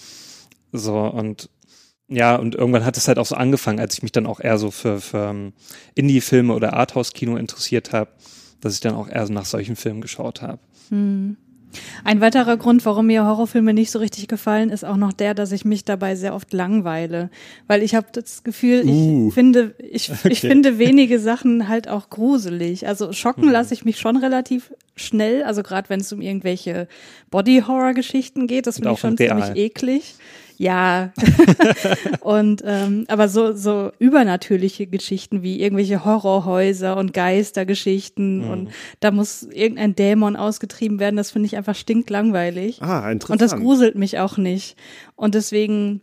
so, 0.72 1.00
und 1.00 1.50
ja, 2.12 2.36
und 2.36 2.56
irgendwann 2.56 2.86
hat 2.86 2.98
es 2.98 3.08
halt 3.08 3.20
auch 3.20 3.26
so 3.26 3.36
angefangen, 3.36 3.80
als 3.80 3.94
ich 3.94 4.02
mich 4.02 4.12
dann 4.12 4.26
auch 4.26 4.40
eher 4.40 4.58
so 4.58 4.72
für, 4.72 5.00
für 5.00 5.30
um, 5.30 5.38
ähm, 5.38 5.54
Indie-Filme 5.94 6.54
oder 6.54 6.74
Arthouse-Kino 6.74 7.38
interessiert 7.38 7.94
habe, 7.94 8.10
dass 8.62 8.74
ich 8.74 8.80
dann 8.80 8.96
auch 8.96 9.08
eher 9.08 9.28
so 9.28 9.32
nach 9.32 9.46
solchen 9.46 9.76
Filmen 9.76 10.02
geschaut 10.02 10.42
habe. 10.42 10.60
Mhm. 10.90 11.38
Ein 12.04 12.22
weiterer 12.22 12.58
Grund, 12.58 12.86
warum 12.86 13.08
mir 13.08 13.26
Horrorfilme 13.26 13.74
nicht 13.74 13.92
so 13.92 14.00
richtig 14.00 14.28
gefallen, 14.28 14.70
ist 14.70 14.84
auch 14.84 14.98
noch 14.98 15.14
der, 15.14 15.34
dass 15.34 15.52
ich 15.52 15.66
mich 15.66 15.86
dabei 15.86 16.16
sehr 16.16 16.34
oft 16.34 16.52
langweile, 16.54 17.30
weil 17.68 17.84
ich 17.84 17.96
habe 17.96 18.08
das 18.12 18.44
Gefühl, 18.44 18.84
uh. 18.86 19.28
ich 19.28 19.34
finde, 19.34 19.76
ich, 19.78 20.12
okay. 20.12 20.30
ich 20.30 20.42
finde 20.42 20.80
wenige 20.80 21.20
Sachen 21.20 21.68
halt 21.68 21.88
auch 21.88 22.10
gruselig. 22.10 22.88
Also 22.88 23.14
schocken 23.14 23.46
mhm. 23.46 23.52
lasse 23.52 23.74
ich 23.74 23.86
mich 23.86 24.00
schon 24.00 24.18
relativ 24.18 24.74
schnell, 24.96 25.44
also 25.44 25.64
gerade 25.64 25.90
wenn 25.90 26.00
es 26.00 26.12
um 26.12 26.22
irgendwelche 26.22 26.88
Body 27.30 27.64
Horror 27.66 27.94
Geschichten 27.94 28.48
geht, 28.48 28.68
das 28.68 28.76
finde 28.78 28.92
ich 28.92 29.00
schon 29.00 29.18
ziemlich 29.18 29.56
eklig. 29.56 30.16
Ja. 30.60 31.14
und 32.20 32.62
ähm, 32.66 33.06
aber 33.08 33.30
so 33.30 33.54
so 33.54 33.94
übernatürliche 33.98 34.88
Geschichten 34.88 35.42
wie 35.42 35.62
irgendwelche 35.62 36.04
Horrorhäuser 36.04 36.98
und 36.98 37.14
Geistergeschichten 37.14 38.40
mhm. 38.40 38.50
und 38.50 38.70
da 39.00 39.12
muss 39.12 39.44
irgendein 39.44 39.96
Dämon 39.96 40.36
ausgetrieben 40.36 41.00
werden, 41.00 41.16
das 41.16 41.32
finde 41.32 41.46
ich 41.46 41.56
einfach 41.56 41.76
stinklangweilig. 41.76 42.82
Ah, 42.82 43.10
interessant. 43.10 43.30
Und 43.30 43.42
das 43.42 43.56
gruselt 43.56 43.96
mich 43.96 44.20
auch 44.20 44.36
nicht. 44.36 44.76
Und 45.16 45.34
deswegen 45.34 46.02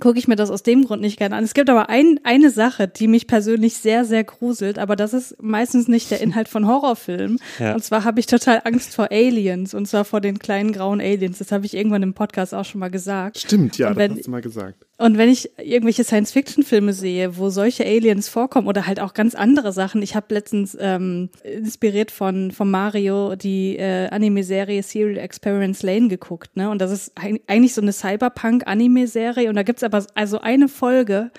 gucke 0.00 0.18
ich 0.18 0.28
mir 0.28 0.36
das 0.36 0.50
aus 0.50 0.62
dem 0.62 0.84
Grund 0.84 1.02
nicht 1.02 1.18
gerne 1.18 1.36
an. 1.36 1.44
Es 1.44 1.54
gibt 1.54 1.70
aber 1.70 1.88
ein, 1.88 2.20
eine 2.24 2.50
Sache, 2.50 2.88
die 2.88 3.08
mich 3.08 3.26
persönlich 3.26 3.76
sehr, 3.76 4.04
sehr 4.04 4.24
gruselt, 4.24 4.78
aber 4.78 4.96
das 4.96 5.12
ist 5.12 5.36
meistens 5.42 5.88
nicht 5.88 6.10
der 6.10 6.20
Inhalt 6.20 6.48
von 6.48 6.66
Horrorfilmen. 6.66 7.38
Ja. 7.58 7.74
Und 7.74 7.84
zwar 7.84 8.04
habe 8.04 8.20
ich 8.20 8.26
total 8.26 8.62
Angst 8.64 8.94
vor 8.94 9.10
Aliens 9.10 9.74
und 9.74 9.86
zwar 9.86 10.04
vor 10.04 10.20
den 10.20 10.38
kleinen 10.38 10.72
grauen 10.72 11.00
Aliens. 11.00 11.38
Das 11.38 11.52
habe 11.52 11.66
ich 11.66 11.74
irgendwann 11.74 12.02
im 12.02 12.14
Podcast 12.14 12.54
auch 12.54 12.64
schon 12.64 12.80
mal 12.80 12.90
gesagt. 12.90 13.38
Stimmt, 13.38 13.78
ja, 13.78 13.94
wenn, 13.96 14.10
das 14.10 14.18
hast 14.18 14.26
du 14.26 14.30
mal 14.30 14.42
gesagt. 14.42 14.87
Und 15.00 15.16
wenn 15.16 15.28
ich 15.28 15.48
irgendwelche 15.58 16.02
Science-Fiction-Filme 16.02 16.92
sehe, 16.92 17.38
wo 17.38 17.50
solche 17.50 17.86
Aliens 17.86 18.28
vorkommen 18.28 18.66
oder 18.66 18.88
halt 18.88 18.98
auch 18.98 19.14
ganz 19.14 19.36
andere 19.36 19.72
Sachen, 19.72 20.02
ich 20.02 20.16
habe 20.16 20.34
letztens 20.34 20.76
ähm, 20.80 21.30
inspiriert 21.44 22.10
von 22.10 22.50
von 22.50 22.68
Mario 22.68 23.36
die 23.36 23.76
äh, 23.76 24.08
Anime-Serie 24.08 24.82
Serial 24.82 25.18
Experience 25.18 25.84
Lane 25.84 26.08
geguckt, 26.08 26.56
ne? 26.56 26.68
Und 26.68 26.80
das 26.80 26.90
ist 26.90 27.12
eigentlich 27.16 27.74
so 27.74 27.80
eine 27.80 27.92
Cyberpunk-Anime-Serie 27.92 29.48
und 29.48 29.54
da 29.54 29.62
gibt's 29.62 29.84
aber 29.84 30.04
also 30.14 30.40
eine 30.40 30.66
Folge, 30.66 31.30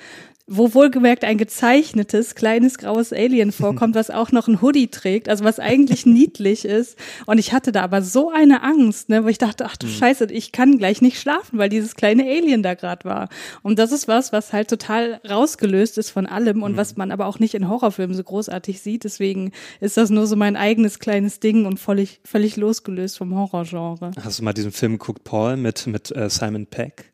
wo 0.49 0.73
wohlgemerkt 0.73 1.23
ein 1.23 1.37
gezeichnetes 1.37 2.33
kleines 2.33 2.79
graues 2.79 3.13
Alien 3.13 3.51
vorkommt, 3.51 3.93
was 3.93 4.09
auch 4.09 4.31
noch 4.31 4.47
ein 4.47 4.61
Hoodie 4.61 4.87
trägt, 4.87 5.29
also 5.29 5.43
was 5.43 5.59
eigentlich 5.59 6.05
niedlich 6.07 6.65
ist. 6.65 6.97
Und 7.27 7.37
ich 7.37 7.53
hatte 7.53 7.71
da 7.71 7.83
aber 7.83 8.01
so 8.01 8.31
eine 8.31 8.63
Angst, 8.63 9.09
ne, 9.09 9.23
wo 9.23 9.27
ich 9.27 9.37
dachte, 9.37 9.65
ach 9.65 9.77
du 9.77 9.85
mhm. 9.85 9.91
Scheiße, 9.91 10.25
ich 10.31 10.51
kann 10.51 10.79
gleich 10.79 11.01
nicht 11.01 11.19
schlafen, 11.19 11.59
weil 11.59 11.69
dieses 11.69 11.95
kleine 11.95 12.23
Alien 12.23 12.63
da 12.63 12.73
gerade 12.73 13.05
war. 13.05 13.29
Und 13.61 13.77
das 13.77 13.91
ist 13.91 14.07
was, 14.07 14.33
was 14.33 14.51
halt 14.51 14.69
total 14.69 15.21
rausgelöst 15.29 15.99
ist 15.99 16.09
von 16.09 16.25
allem 16.25 16.63
und 16.63 16.73
mhm. 16.73 16.77
was 16.77 16.97
man 16.97 17.11
aber 17.11 17.27
auch 17.27 17.37
nicht 17.37 17.53
in 17.53 17.69
Horrorfilmen 17.69 18.15
so 18.15 18.23
großartig 18.23 18.81
sieht. 18.81 19.03
Deswegen 19.03 19.51
ist 19.79 19.97
das 19.97 20.09
nur 20.09 20.25
so 20.25 20.35
mein 20.35 20.55
eigenes 20.55 20.97
kleines 20.97 21.39
Ding 21.39 21.67
und 21.67 21.79
völlig, 21.79 22.21
völlig 22.25 22.57
losgelöst 22.57 23.19
vom 23.19 23.35
Horrorgenre. 23.35 24.11
Hast 24.19 24.39
du 24.39 24.43
mal 24.43 24.53
diesen 24.53 24.71
Film 24.71 24.93
geguckt, 24.93 25.23
Paul, 25.23 25.57
mit, 25.57 25.85
mit 25.85 26.15
äh, 26.15 26.29
Simon 26.29 26.65
Peck? 26.65 27.11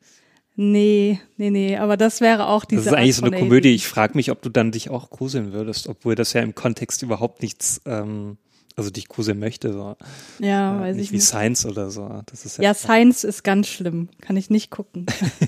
Nee, 0.58 1.20
nee, 1.36 1.50
nee, 1.50 1.78
aber 1.78 1.98
das 1.98 2.22
wäre 2.22 2.48
auch 2.48 2.64
diese. 2.64 2.84
Das 2.84 2.94
ist 2.94 2.98
eigentlich 2.98 3.16
so 3.16 3.26
eine 3.26 3.38
Komödie. 3.38 3.76
Ich 3.76 3.88
frage 3.88 4.16
mich, 4.16 4.32
ob 4.32 4.42
du 4.42 4.50
dann 4.50 4.72
dich 4.72 4.90
auch 4.90 5.10
gruseln 5.10 5.52
würdest, 5.52 5.88
obwohl 5.88 6.16
das 6.16 6.32
ja 6.34 6.42
im 6.42 6.56
Kontext 6.56 7.04
überhaupt 7.04 7.42
nichts, 7.42 7.82
ähm, 7.86 8.38
also 8.78 8.90
dich 8.90 9.10
gruseln 9.10 9.38
möchte. 9.38 9.74
So. 9.74 9.98
Ja, 10.40 10.78
äh, 10.78 10.82
weiß 10.82 10.96
nicht 10.96 11.06
ich 11.06 11.12
wie 11.12 11.18
nicht. 11.18 11.26
Science 11.26 11.66
oder 11.66 11.90
so. 11.90 12.22
Das 12.28 12.46
ist 12.46 12.58
ja, 12.58 12.66
ja 12.66 12.74
Science 12.74 13.26
ist 13.26 13.44
ganz 13.44 13.68
schlimm. 13.68 14.08
Kann 14.22 14.38
ich 14.38 14.50
nicht 14.50 14.72
gucken. 14.72 15.06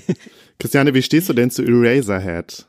Christiane, 0.58 0.92
wie 0.92 1.02
stehst 1.02 1.28
du 1.30 1.32
denn 1.32 1.50
zu 1.50 1.62
Eraserhead? 1.62 2.66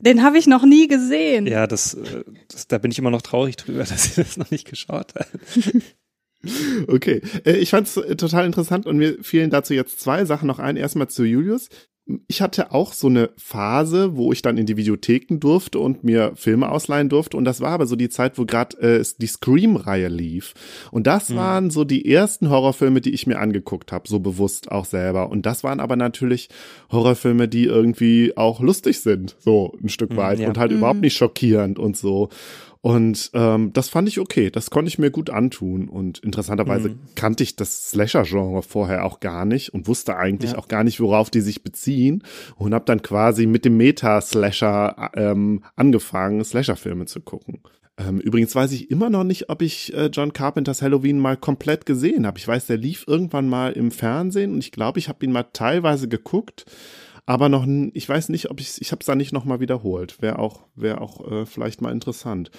Den 0.00 0.22
habe 0.22 0.38
ich 0.38 0.46
noch 0.46 0.64
nie 0.64 0.88
gesehen. 0.88 1.46
Ja, 1.46 1.66
das, 1.66 1.94
äh, 1.94 2.24
das, 2.48 2.66
da 2.66 2.78
bin 2.78 2.90
ich 2.90 2.98
immer 2.98 3.10
noch 3.10 3.22
traurig 3.22 3.56
drüber, 3.56 3.78
dass 3.84 4.06
ich 4.06 4.14
das 4.14 4.36
noch 4.36 4.50
nicht 4.50 4.68
geschaut 4.68 5.14
habe. 5.14 5.28
Okay, 6.86 7.20
äh, 7.44 7.56
ich 7.56 7.70
fand 7.70 7.86
es 7.86 7.96
äh, 7.96 8.16
total 8.16 8.46
interessant 8.46 8.86
und 8.86 8.96
mir 8.96 9.18
fielen 9.22 9.50
dazu 9.50 9.74
jetzt 9.74 10.00
zwei 10.00 10.24
Sachen 10.24 10.46
noch 10.46 10.58
ein. 10.58 10.76
Erstmal 10.76 11.08
zu 11.08 11.24
Julius. 11.24 11.68
Ich 12.26 12.42
hatte 12.42 12.72
auch 12.72 12.92
so 12.92 13.06
eine 13.06 13.30
Phase, 13.36 14.16
wo 14.16 14.32
ich 14.32 14.42
dann 14.42 14.56
in 14.56 14.66
die 14.66 14.76
Videotheken 14.76 15.38
durfte 15.38 15.78
und 15.78 16.02
mir 16.02 16.32
Filme 16.34 16.68
ausleihen 16.68 17.08
durfte. 17.08 17.36
Und 17.36 17.44
das 17.44 17.60
war 17.60 17.70
aber 17.70 17.86
so 17.86 17.94
die 17.94 18.08
Zeit, 18.08 18.36
wo 18.36 18.46
gerade 18.46 18.76
äh, 18.80 19.04
die 19.18 19.26
Scream-Reihe 19.28 20.08
lief. 20.08 20.54
Und 20.90 21.06
das 21.06 21.28
mhm. 21.28 21.36
waren 21.36 21.70
so 21.70 21.84
die 21.84 22.10
ersten 22.10 22.50
Horrorfilme, 22.50 23.00
die 23.00 23.10
ich 23.10 23.28
mir 23.28 23.38
angeguckt 23.38 23.92
habe, 23.92 24.08
so 24.08 24.18
bewusst 24.18 24.72
auch 24.72 24.86
selber. 24.86 25.30
Und 25.30 25.46
das 25.46 25.62
waren 25.62 25.78
aber 25.78 25.94
natürlich 25.94 26.48
Horrorfilme, 26.90 27.46
die 27.46 27.66
irgendwie 27.66 28.36
auch 28.36 28.60
lustig 28.60 29.00
sind, 29.02 29.36
so 29.38 29.76
ein 29.80 29.88
Stück 29.88 30.10
mhm, 30.10 30.16
weit 30.16 30.40
ja. 30.40 30.48
und 30.48 30.58
halt 30.58 30.72
mhm. 30.72 30.78
überhaupt 30.78 31.02
nicht 31.02 31.16
schockierend 31.16 31.78
und 31.78 31.96
so. 31.96 32.30
Und 32.82 33.30
ähm, 33.34 33.74
das 33.74 33.90
fand 33.90 34.08
ich 34.08 34.18
okay, 34.18 34.50
das 34.50 34.70
konnte 34.70 34.88
ich 34.88 34.98
mir 34.98 35.10
gut 35.10 35.28
antun. 35.28 35.88
Und 35.88 36.18
interessanterweise 36.20 36.90
mhm. 36.90 36.98
kannte 37.14 37.42
ich 37.42 37.54
das 37.54 37.90
Slasher-Genre 37.90 38.62
vorher 38.62 39.04
auch 39.04 39.20
gar 39.20 39.44
nicht 39.44 39.74
und 39.74 39.86
wusste 39.86 40.16
eigentlich 40.16 40.52
ja. 40.52 40.58
auch 40.58 40.66
gar 40.66 40.82
nicht, 40.82 40.98
worauf 40.98 41.28
die 41.28 41.42
sich 41.42 41.62
beziehen. 41.62 42.24
Und 42.56 42.72
habe 42.72 42.86
dann 42.86 43.02
quasi 43.02 43.46
mit 43.46 43.66
dem 43.66 43.76
Meta-Slasher 43.76 45.10
ähm, 45.14 45.62
angefangen, 45.76 46.42
Slasher-Filme 46.42 47.04
zu 47.04 47.20
gucken. 47.20 47.60
Ähm, 47.98 48.18
übrigens 48.18 48.54
weiß 48.54 48.72
ich 48.72 48.90
immer 48.90 49.10
noch 49.10 49.24
nicht, 49.24 49.50
ob 49.50 49.60
ich 49.60 49.92
äh, 49.92 50.06
John 50.06 50.32
Carpenters 50.32 50.80
Halloween 50.80 51.18
mal 51.18 51.36
komplett 51.36 51.84
gesehen 51.84 52.26
habe. 52.26 52.38
Ich 52.38 52.48
weiß, 52.48 52.66
der 52.66 52.78
lief 52.78 53.04
irgendwann 53.06 53.48
mal 53.48 53.72
im 53.72 53.90
Fernsehen 53.90 54.52
und 54.52 54.60
ich 54.60 54.72
glaube, 54.72 54.98
ich 54.98 55.08
habe 55.10 55.24
ihn 55.24 55.32
mal 55.32 55.46
teilweise 55.52 56.08
geguckt 56.08 56.64
aber 57.30 57.48
noch, 57.48 57.64
ich 57.94 58.08
weiß 58.08 58.28
nicht, 58.30 58.50
ob 58.50 58.58
ich, 58.58 58.80
ich 58.80 58.90
habe 58.90 58.98
es 59.02 59.06
da 59.06 59.14
nicht 59.14 59.32
nochmal 59.32 59.60
wiederholt. 59.60 60.20
Wäre 60.20 60.40
auch, 60.40 60.62
wäre 60.74 61.00
auch 61.00 61.30
äh, 61.30 61.46
vielleicht 61.46 61.80
mal 61.80 61.92
interessant. 61.92 62.50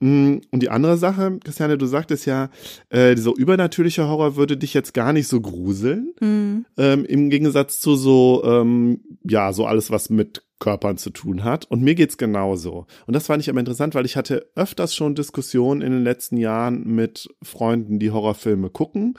Mm, 0.00 0.38
und 0.50 0.60
die 0.60 0.70
andere 0.70 0.96
Sache, 0.96 1.38
Christiane, 1.44 1.78
du 1.78 1.86
sagtest 1.86 2.26
ja, 2.26 2.50
äh, 2.88 3.14
dieser 3.14 3.30
übernatürliche 3.36 4.08
Horror 4.08 4.34
würde 4.34 4.56
dich 4.56 4.74
jetzt 4.74 4.92
gar 4.92 5.12
nicht 5.12 5.28
so 5.28 5.40
gruseln. 5.40 6.14
Mhm. 6.20 6.66
Ähm, 6.76 7.04
Im 7.04 7.30
Gegensatz 7.30 7.78
zu 7.78 7.94
so, 7.94 8.42
ähm, 8.44 9.02
ja, 9.22 9.52
so 9.52 9.66
alles, 9.66 9.92
was 9.92 10.10
mit 10.10 10.42
Körpern 10.58 10.98
zu 10.98 11.10
tun 11.10 11.44
hat. 11.44 11.66
Und 11.66 11.82
mir 11.82 11.94
geht's 11.94 12.18
genauso. 12.18 12.86
Und 13.06 13.14
das 13.14 13.26
fand 13.26 13.40
ich 13.40 13.48
aber 13.48 13.60
interessant, 13.60 13.94
weil 13.94 14.04
ich 14.04 14.16
hatte 14.16 14.50
öfters 14.56 14.96
schon 14.96 15.14
Diskussionen 15.14 15.80
in 15.80 15.92
den 15.92 16.02
letzten 16.02 16.38
Jahren 16.38 16.84
mit 16.92 17.28
Freunden, 17.40 18.00
die 18.00 18.10
Horrorfilme 18.10 18.68
gucken. 18.68 19.14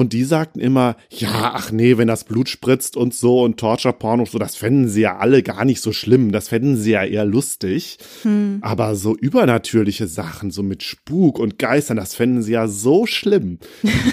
Und 0.00 0.14
die 0.14 0.24
sagten 0.24 0.60
immer, 0.60 0.96
ja, 1.10 1.52
ach 1.54 1.72
nee, 1.72 1.98
wenn 1.98 2.08
das 2.08 2.24
Blut 2.24 2.48
spritzt 2.48 2.96
und 2.96 3.12
so 3.12 3.42
und 3.42 3.60
Torture-Porn 3.60 4.20
und 4.20 4.30
so, 4.30 4.38
das 4.38 4.56
fänden 4.56 4.88
sie 4.88 5.02
ja 5.02 5.18
alle 5.18 5.42
gar 5.42 5.66
nicht 5.66 5.82
so 5.82 5.92
schlimm. 5.92 6.32
Das 6.32 6.48
fänden 6.48 6.78
sie 6.78 6.92
ja 6.92 7.04
eher 7.04 7.26
lustig. 7.26 7.98
Hm. 8.22 8.60
Aber 8.62 8.94
so 8.94 9.14
übernatürliche 9.14 10.06
Sachen, 10.06 10.50
so 10.52 10.62
mit 10.62 10.82
Spuk 10.82 11.38
und 11.38 11.58
Geistern, 11.58 11.98
das 11.98 12.14
fänden 12.14 12.42
sie 12.42 12.52
ja 12.52 12.66
so 12.66 13.04
schlimm. 13.04 13.58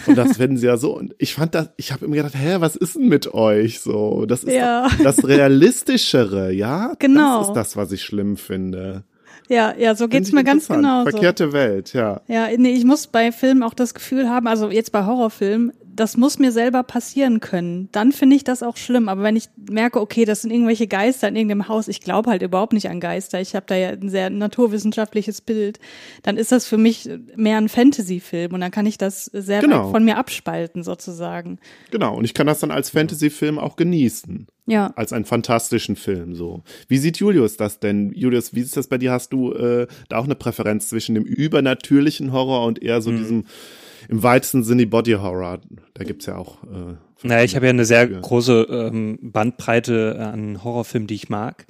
und 0.08 0.18
das 0.18 0.36
fänden 0.38 0.58
sie 0.58 0.66
ja 0.66 0.76
so. 0.76 0.94
Und 0.94 1.16
ich 1.20 1.36
fand 1.36 1.56
das, 1.56 1.70
ich 1.78 1.94
habe 1.94 2.04
immer 2.04 2.18
gedacht, 2.18 2.36
hä, 2.36 2.58
was 2.60 2.76
ist 2.76 2.98
denn 2.98 3.08
mit 3.08 3.34
euch? 3.34 3.80
So, 3.80 4.26
das 4.26 4.44
ist 4.44 4.56
ja. 4.56 4.90
das 5.02 5.26
Realistischere, 5.26 6.52
ja? 6.52 6.96
Genau. 7.00 7.40
Das 7.40 7.48
ist 7.48 7.54
das, 7.54 7.78
was 7.78 7.94
ich 7.94 8.04
schlimm 8.04 8.36
finde. 8.36 9.06
Ja, 9.50 9.74
ja, 9.78 9.96
so 9.96 10.08
geht's 10.08 10.32
mir 10.32 10.44
ganz 10.44 10.68
genau. 10.68 11.04
Verkehrte 11.04 11.54
Welt, 11.54 11.94
ja. 11.94 12.22
Ja, 12.28 12.48
nee, 12.58 12.74
ich 12.74 12.86
muss 12.86 13.08
bei 13.08 13.32
Filmen 13.32 13.64
auch 13.64 13.74
das 13.74 13.94
Gefühl 13.94 14.30
haben, 14.30 14.48
also 14.48 14.70
jetzt 14.70 14.92
bei 14.92 15.06
Horrorfilmen, 15.06 15.72
das 15.98 16.16
muss 16.16 16.38
mir 16.38 16.52
selber 16.52 16.84
passieren 16.84 17.40
können. 17.40 17.90
Dann 17.92 18.12
finde 18.12 18.36
ich 18.36 18.44
das 18.44 18.62
auch 18.62 18.78
schlimm. 18.78 19.10
Aber 19.10 19.24
wenn 19.24 19.36
ich 19.36 19.50
merke, 19.70 20.00
okay, 20.00 20.26
das 20.26 20.44
sind 20.44 20.52
irgendwelche 20.52 20.88
Geister 20.88 21.28
in 21.28 21.36
irgendeinem 21.36 21.68
Haus, 21.68 21.88
ich 21.88 22.02
glaube 22.02 22.30
halt 22.30 22.44
überhaupt 22.44 22.74
nicht 22.74 22.88
an 22.90 23.00
Geister, 23.00 23.42
ich 23.42 23.56
habe 23.56 23.66
da 23.68 23.76
ja 23.76 23.90
ein 23.90 24.10
sehr 24.10 24.30
naturwissenschaftliches 24.30 25.42
Bild, 25.42 25.80
dann 26.22 26.38
ist 26.38 26.52
das 26.52 26.68
für 26.68 26.78
mich 26.78 27.10
mehr 27.36 27.58
ein 27.58 27.68
Fantasy-Film 27.68 28.54
und 28.54 28.62
dann 28.62 28.72
kann 28.72 28.86
ich 28.86 29.00
das 29.00 29.26
sehr 29.26 29.62
genau. 29.62 29.90
von 29.90 30.06
mir 30.06 30.18
abspalten 30.18 30.84
sozusagen. 30.84 31.58
Genau, 31.90 32.16
und 32.16 32.26
ich 32.26 32.36
kann 32.36 32.48
das 32.48 32.60
dann 32.60 32.72
als 32.72 32.92
Fantasy-Film 32.92 33.58
auch 33.58 33.76
genießen. 33.76 34.48
Ja. 34.68 34.92
Als 34.98 35.14
einen 35.14 35.26
fantastischen 35.26 35.96
Film 35.96 36.36
so. 36.36 36.62
Wie 36.90 36.98
sieht 36.98 37.18
Julius 37.18 37.56
das 37.56 37.80
denn? 37.80 38.12
Julius, 38.14 38.54
wie 38.54 38.60
ist 38.60 38.76
das 38.76 38.88
bei 38.88 38.98
dir? 38.98 39.14
Hast 39.14 39.32
du 39.32 39.54
äh, 39.54 39.88
da 40.10 40.18
auch 40.18 40.26
eine 40.26 40.36
Präferenz 40.36 40.90
zwischen 40.90 41.16
dem 41.16 41.24
übernatürlichen 41.24 42.34
Horror 42.34 42.66
und 42.66 42.84
eher 42.84 43.02
so 43.02 43.12
mhm. 43.12 43.18
diesem 43.18 43.46
im 44.10 44.24
weitesten 44.24 44.66
Sinne 44.66 44.86
Body 44.86 45.14
Horror? 45.14 45.62
Da 45.94 46.04
gibt's 46.04 46.26
ja 46.26 46.36
auch. 46.36 46.64
Äh, 46.64 46.96
naja, 47.24 47.44
ich 47.46 47.56
habe 47.56 47.66
ja 47.66 47.70
eine 47.70 47.86
sehr 47.86 48.08
große 48.08 48.68
ähm, 48.70 49.18
Bandbreite 49.22 50.20
an 50.20 50.64
Horrorfilmen, 50.64 51.08
die 51.08 51.16
ich 51.16 51.30
mag. 51.30 51.66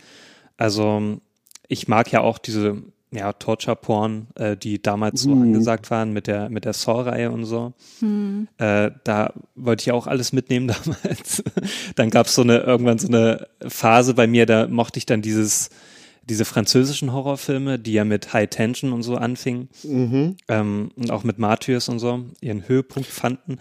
Also 0.58 1.20
ich 1.68 1.88
mag 1.88 2.12
ja 2.12 2.22
auch 2.22 2.40
diese 2.40 2.82
ja, 3.18 3.34
Torture-Porn, 3.34 4.28
äh, 4.36 4.56
die 4.56 4.82
damals 4.82 5.24
so 5.24 5.32
uh. 5.32 5.42
angesagt 5.42 5.90
waren 5.90 6.14
mit 6.14 6.28
der, 6.28 6.50
mit 6.50 6.66
der 6.66 6.74
Saw-Reihe 6.74 7.32
und 7.32 7.46
so. 7.46 7.74
Hm. 8.00 8.48
Äh, 8.58 8.92
da 9.04 9.34
wollte 9.56 9.82
ich 9.82 9.92
auch 9.92 10.08
alles 10.08 10.34
mitnehmen 10.34 10.68
damals. 10.86 11.44
dann 11.96 12.10
gab 12.10 12.28
es 12.28 12.36
so 12.36 12.44
eine, 12.44 12.60
irgendwann 12.60 13.00
so 13.00 13.08
eine 13.08 13.48
Phase 13.68 14.14
bei 14.14 14.28
mir, 14.28 14.46
da 14.46 14.68
mochte 14.68 15.00
ich 15.00 15.06
dann 15.06 15.22
dieses, 15.22 15.70
diese 16.24 16.46
französischen 16.46 17.12
Horrorfilme, 17.12 17.80
die 17.80 17.94
ja 17.94 18.06
mit 18.06 18.34
High 18.34 18.50
Tension 18.50 18.94
und 18.94 19.04
so 19.04 19.16
anfingen. 19.16 19.70
Mhm. 19.84 20.38
Ähm, 20.48 20.92
und 20.96 21.12
auch 21.12 21.24
mit 21.24 21.40
Martyrs 21.40 21.90
und 21.90 22.00
so 22.00 22.26
ihren 22.42 22.68
Höhepunkt 22.68 23.10
fanden. 23.10 23.58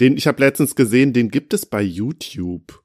Den, 0.00 0.16
ich 0.16 0.26
habe 0.26 0.42
letztens 0.42 0.74
gesehen, 0.74 1.12
den 1.12 1.30
gibt 1.30 1.54
es 1.54 1.66
bei 1.66 1.82
YouTube. 1.82 2.82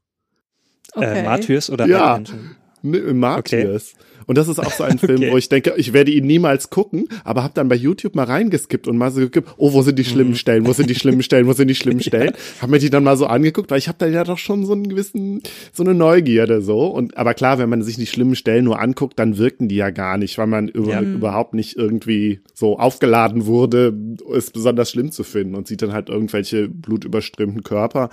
Äh, 0.93 1.00
okay. 1.00 1.19
Äh, 1.19 1.24
Martyrs 1.24 1.69
oder 1.69 1.88
ja. 1.88 2.10
High 2.10 2.15
Tension? 2.24 2.55
Martyrs. 2.86 3.94
Okay. 3.96 4.06
Und 4.27 4.38
das 4.38 4.48
ist 4.48 4.60
auch 4.60 4.72
so 4.72 4.84
ein 4.84 4.98
Film, 5.00 5.18
okay. 5.18 5.32
wo 5.32 5.38
ich 5.38 5.50
denke, 5.50 5.74
ich 5.77 5.94
werde 5.94 6.12
ihn 6.12 6.25
niemals 6.25 6.70
gucken, 6.70 7.08
aber 7.24 7.44
habe 7.44 7.54
dann 7.54 7.68
bei 7.68 7.75
YouTube 7.75 8.15
mal 8.15 8.24
reingeskippt 8.24 8.88
und 8.88 8.98
mal 8.98 9.12
so 9.12 9.22
geguckt, 9.22 9.50
oh, 9.58 9.74
wo 9.74 9.82
sind 9.82 10.00
die 10.00 10.06
schlimmen 10.06 10.32
mhm. 10.32 10.36
Stellen, 10.36 10.65
wo 10.65 10.74
sind 10.74 10.89
die 10.89 10.96
schlimmen 10.96 11.24
Stellen, 11.24 11.48
wo 11.48 11.54
sind 11.54 11.68
die 11.68 11.75
schlimmen 11.75 12.00
Stellen? 12.01 12.34
ja. 12.34 12.62
Habe 12.62 12.72
mir 12.72 12.80
die 12.80 12.89
dann 12.89 13.04
mal 13.04 13.18
so 13.18 13.27
angeguckt, 13.27 13.72
weil 13.72 13.77
ich 13.77 13.88
habe 13.88 13.98
da 14.00 14.08
ja 14.08 14.24
doch 14.24 14.38
schon 14.38 14.65
so 14.65 14.74
einen 14.74 14.89
gewissen, 14.89 15.42
so 15.72 15.84
eine 15.84 15.94
Neugierde 15.94 16.62
so. 16.62 16.88
Und 16.88 17.18
aber 17.18 17.34
klar, 17.34 17.60
wenn 17.60 17.70
man 17.70 17.84
sich 17.84 17.98
die 17.98 18.08
schlimmen 18.08 18.36
Stellen 18.36 18.65
nur 18.65 18.80
anguckt, 18.80 19.20
dann 19.20 19.38
wirken 19.38 19.68
die 19.68 19.75
ja 19.75 19.89
gar 19.92 20.18
nicht, 20.18 20.38
weil 20.38 20.48
man 20.48 20.68
über, 20.68 20.94
ja. 20.94 21.01
überhaupt 21.01 21.54
nicht 21.54 21.77
irgendwie 21.77 22.39
so 22.54 22.80
aufgeladen 22.80 23.46
wurde, 23.46 23.94
es 24.34 24.51
besonders 24.51 24.89
schlimm 24.92 25.12
zu 25.12 25.24
finden 25.24 25.56
und 25.56 25.68
sieht 25.68 25.82
dann 25.82 25.94
halt 25.94 26.10
irgendwelche 26.10 26.68
blutüberströmten 26.68 27.63
Körper. 27.63 28.10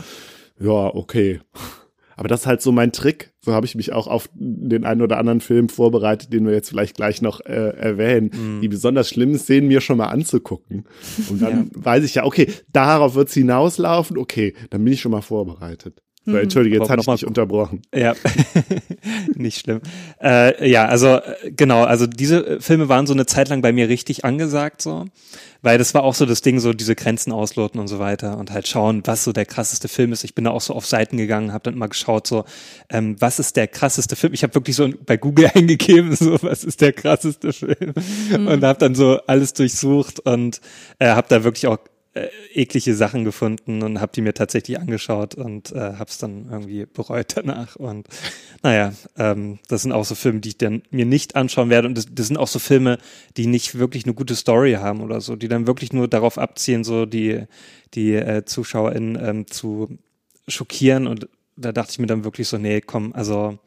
Ja, 0.61 0.95
okay. 0.95 1.41
Aber 2.17 2.29
das 2.29 2.41
ist 2.41 2.47
halt 2.47 2.63
so 2.63 2.73
mein 2.73 2.93
Trick. 2.93 3.33
So 3.41 3.53
habe 3.53 3.67
ich 3.67 3.75
mich 3.75 3.93
auch 3.93 4.07
auf 4.07 4.29
den 4.35 4.85
einen 4.85 5.03
oder 5.03 5.19
anderen 5.19 5.41
Film 5.41 5.69
vorbereitet, 5.69 6.33
den 6.33 6.47
wir 6.47 6.53
jetzt 6.53 6.69
vielleicht 6.69 6.97
gleich 6.97 7.23
noch 7.23 7.41
äh, 7.41 7.77
erwähnen, 7.77 8.31
mhm. 8.33 8.61
die 8.61 8.69
besonders 8.69 9.09
schlimmen 9.09 9.39
Szenen 9.39 9.69
mir 9.69 9.81
schon 9.81 9.99
mal 9.99 10.07
anzugucken. 10.07 10.85
Und 11.29 11.43
dann 11.43 11.71
ja. 11.75 11.85
weiß 11.85 12.05
ich 12.05 12.15
ja, 12.15 12.25
okay, 12.25 12.49
darauf 12.73 13.15
wird's 13.15 13.35
hinauslaufen, 13.35 14.19
okay, 14.19 14.55
dann 14.71 14.85
bin 14.85 14.93
ich 14.93 15.01
schon 15.01 15.13
mal 15.13 15.23
vorbereitet. 15.23 16.03
So, 16.25 16.33
mhm. 16.33 16.39
Entschuldige, 16.39 16.79
jetzt 16.79 16.89
hatte 16.89 17.01
ich 17.01 17.07
dich 17.07 17.27
unterbrochen. 17.27 17.83
Ja, 17.95 18.15
nicht 19.35 19.61
schlimm. 19.61 19.81
Äh, 20.23 20.69
ja, 20.71 20.87
also 20.87 21.17
äh, 21.17 21.51
genau, 21.51 21.83
also 21.83 22.07
diese 22.07 22.61
Filme 22.61 22.89
waren 22.89 23.07
so 23.07 23.13
eine 23.13 23.27
Zeit 23.27 23.49
lang 23.49 23.63
bei 23.63 23.73
mir 23.73 23.89
richtig 23.89 24.25
angesagt 24.25 24.83
so 24.83 25.07
weil 25.63 25.79
das 25.79 25.95
war 25.95 26.03
auch 26.03 26.15
so 26.15 26.27
das 26.27 26.43
Ding, 26.43 26.59
so 26.59 26.73
diese 26.73 26.97
Grenzen 26.97 27.33
ausloten 27.33 27.81
und 27.81 27.87
so 27.87 28.01
weiter 28.01 28.37
und 28.37 28.51
halt 28.51 28.67
schauen, 28.67 29.03
was 29.05 29.25
so 29.25 29.33
der 29.33 29.47
krasseste 29.47 29.89
Film 29.89 30.13
ist. 30.13 30.25
Ich 30.25 30.35
bin 30.35 30.45
da 30.45 30.51
auch 30.51 30.61
so 30.61 30.75
auf 30.75 30.87
Seiten 30.87 31.17
gegangen, 31.17 31.53
habe 31.53 31.63
dann 31.63 31.75
immer 31.75 31.89
geschaut, 31.89 32.27
so 32.27 32.45
ähm, 32.91 33.17
was 33.21 33.39
ist 33.39 33.57
der 33.57 33.69
krasseste 33.69 34.17
Film? 34.17 34.35
Ich 34.35 34.43
habe 34.43 34.55
wirklich 34.55 34.77
so 34.77 34.91
bei 35.07 35.17
Google 35.17 35.51
eingegeben, 35.55 36.15
so 36.17 36.43
was 36.43 36.65
ist 36.65 36.81
der 36.81 36.93
krasseste 36.93 37.53
Film 37.53 37.95
mhm. 38.37 38.49
und 38.49 38.65
habe 38.65 38.79
dann 38.79 38.95
so 38.95 39.21
alles 39.27 39.55
durchsucht 39.55 40.19
und 40.21 40.61
äh, 40.99 41.09
habe 41.09 41.29
da 41.29 41.45
wirklich 41.45 41.69
auch 41.69 41.79
äh, 42.15 42.29
eklige 42.53 42.95
Sachen 42.95 43.25
gefunden 43.25 43.83
und 43.83 44.01
habe 44.01 44.13
die 44.15 44.21
mir 44.21 44.35
tatsächlich 44.35 44.79
angeschaut 44.79 45.35
und 45.35 45.73
äh, 45.73 45.95
habe 45.95 46.11
es 46.11 46.19
dann 46.19 46.49
irgendwie 46.51 46.85
bereut 46.85 47.37
danach. 47.37 47.77
Und 47.77 48.07
naja, 48.63 48.93
ähm, 49.17 49.59
das 49.69 49.83
sind 49.83 49.93
auch 49.93 50.05
so 50.05 50.15
Filme, 50.15 50.41
die 50.41 50.51
ich 50.51 50.59
dann 50.59 50.83
mir 50.91 51.07
nicht 51.07 51.37
anschauen 51.37 51.71
werde. 51.71 51.89
Und 51.89 51.97
das, 51.97 52.07
das 52.13 52.27
sind 52.27 52.37
auch 52.37 52.49
so 52.49 52.59
Filme, 52.59 52.99
die 53.37 53.47
nicht 53.47 53.79
wirklich 53.79 54.05
eine 54.05 54.13
gute 54.13 54.37
Story 54.37 54.73
haben 54.75 55.01
oder 55.01 55.21
so, 55.23 55.37
die 55.37 55.49
dann 55.49 55.67
wirklich 55.67 55.93
nur 55.95 56.07
darauf 56.07 56.37
abzielen, 56.37 56.85
so 56.85 57.07
die, 57.07 57.45
die 57.95 58.15
äh, 58.15 58.45
ZuschauerInnen 58.45 59.19
ähm, 59.25 59.47
zu 59.47 59.99
schockieren. 60.49 61.07
Und 61.07 61.29
da 61.57 61.73
dachte 61.73 61.93
ich 61.93 61.99
mir 61.99 62.07
dann 62.07 62.25
wirklich 62.25 62.47
so, 62.49 62.59
nee, 62.59 62.83
komm, 62.83 63.15
also 63.15 63.59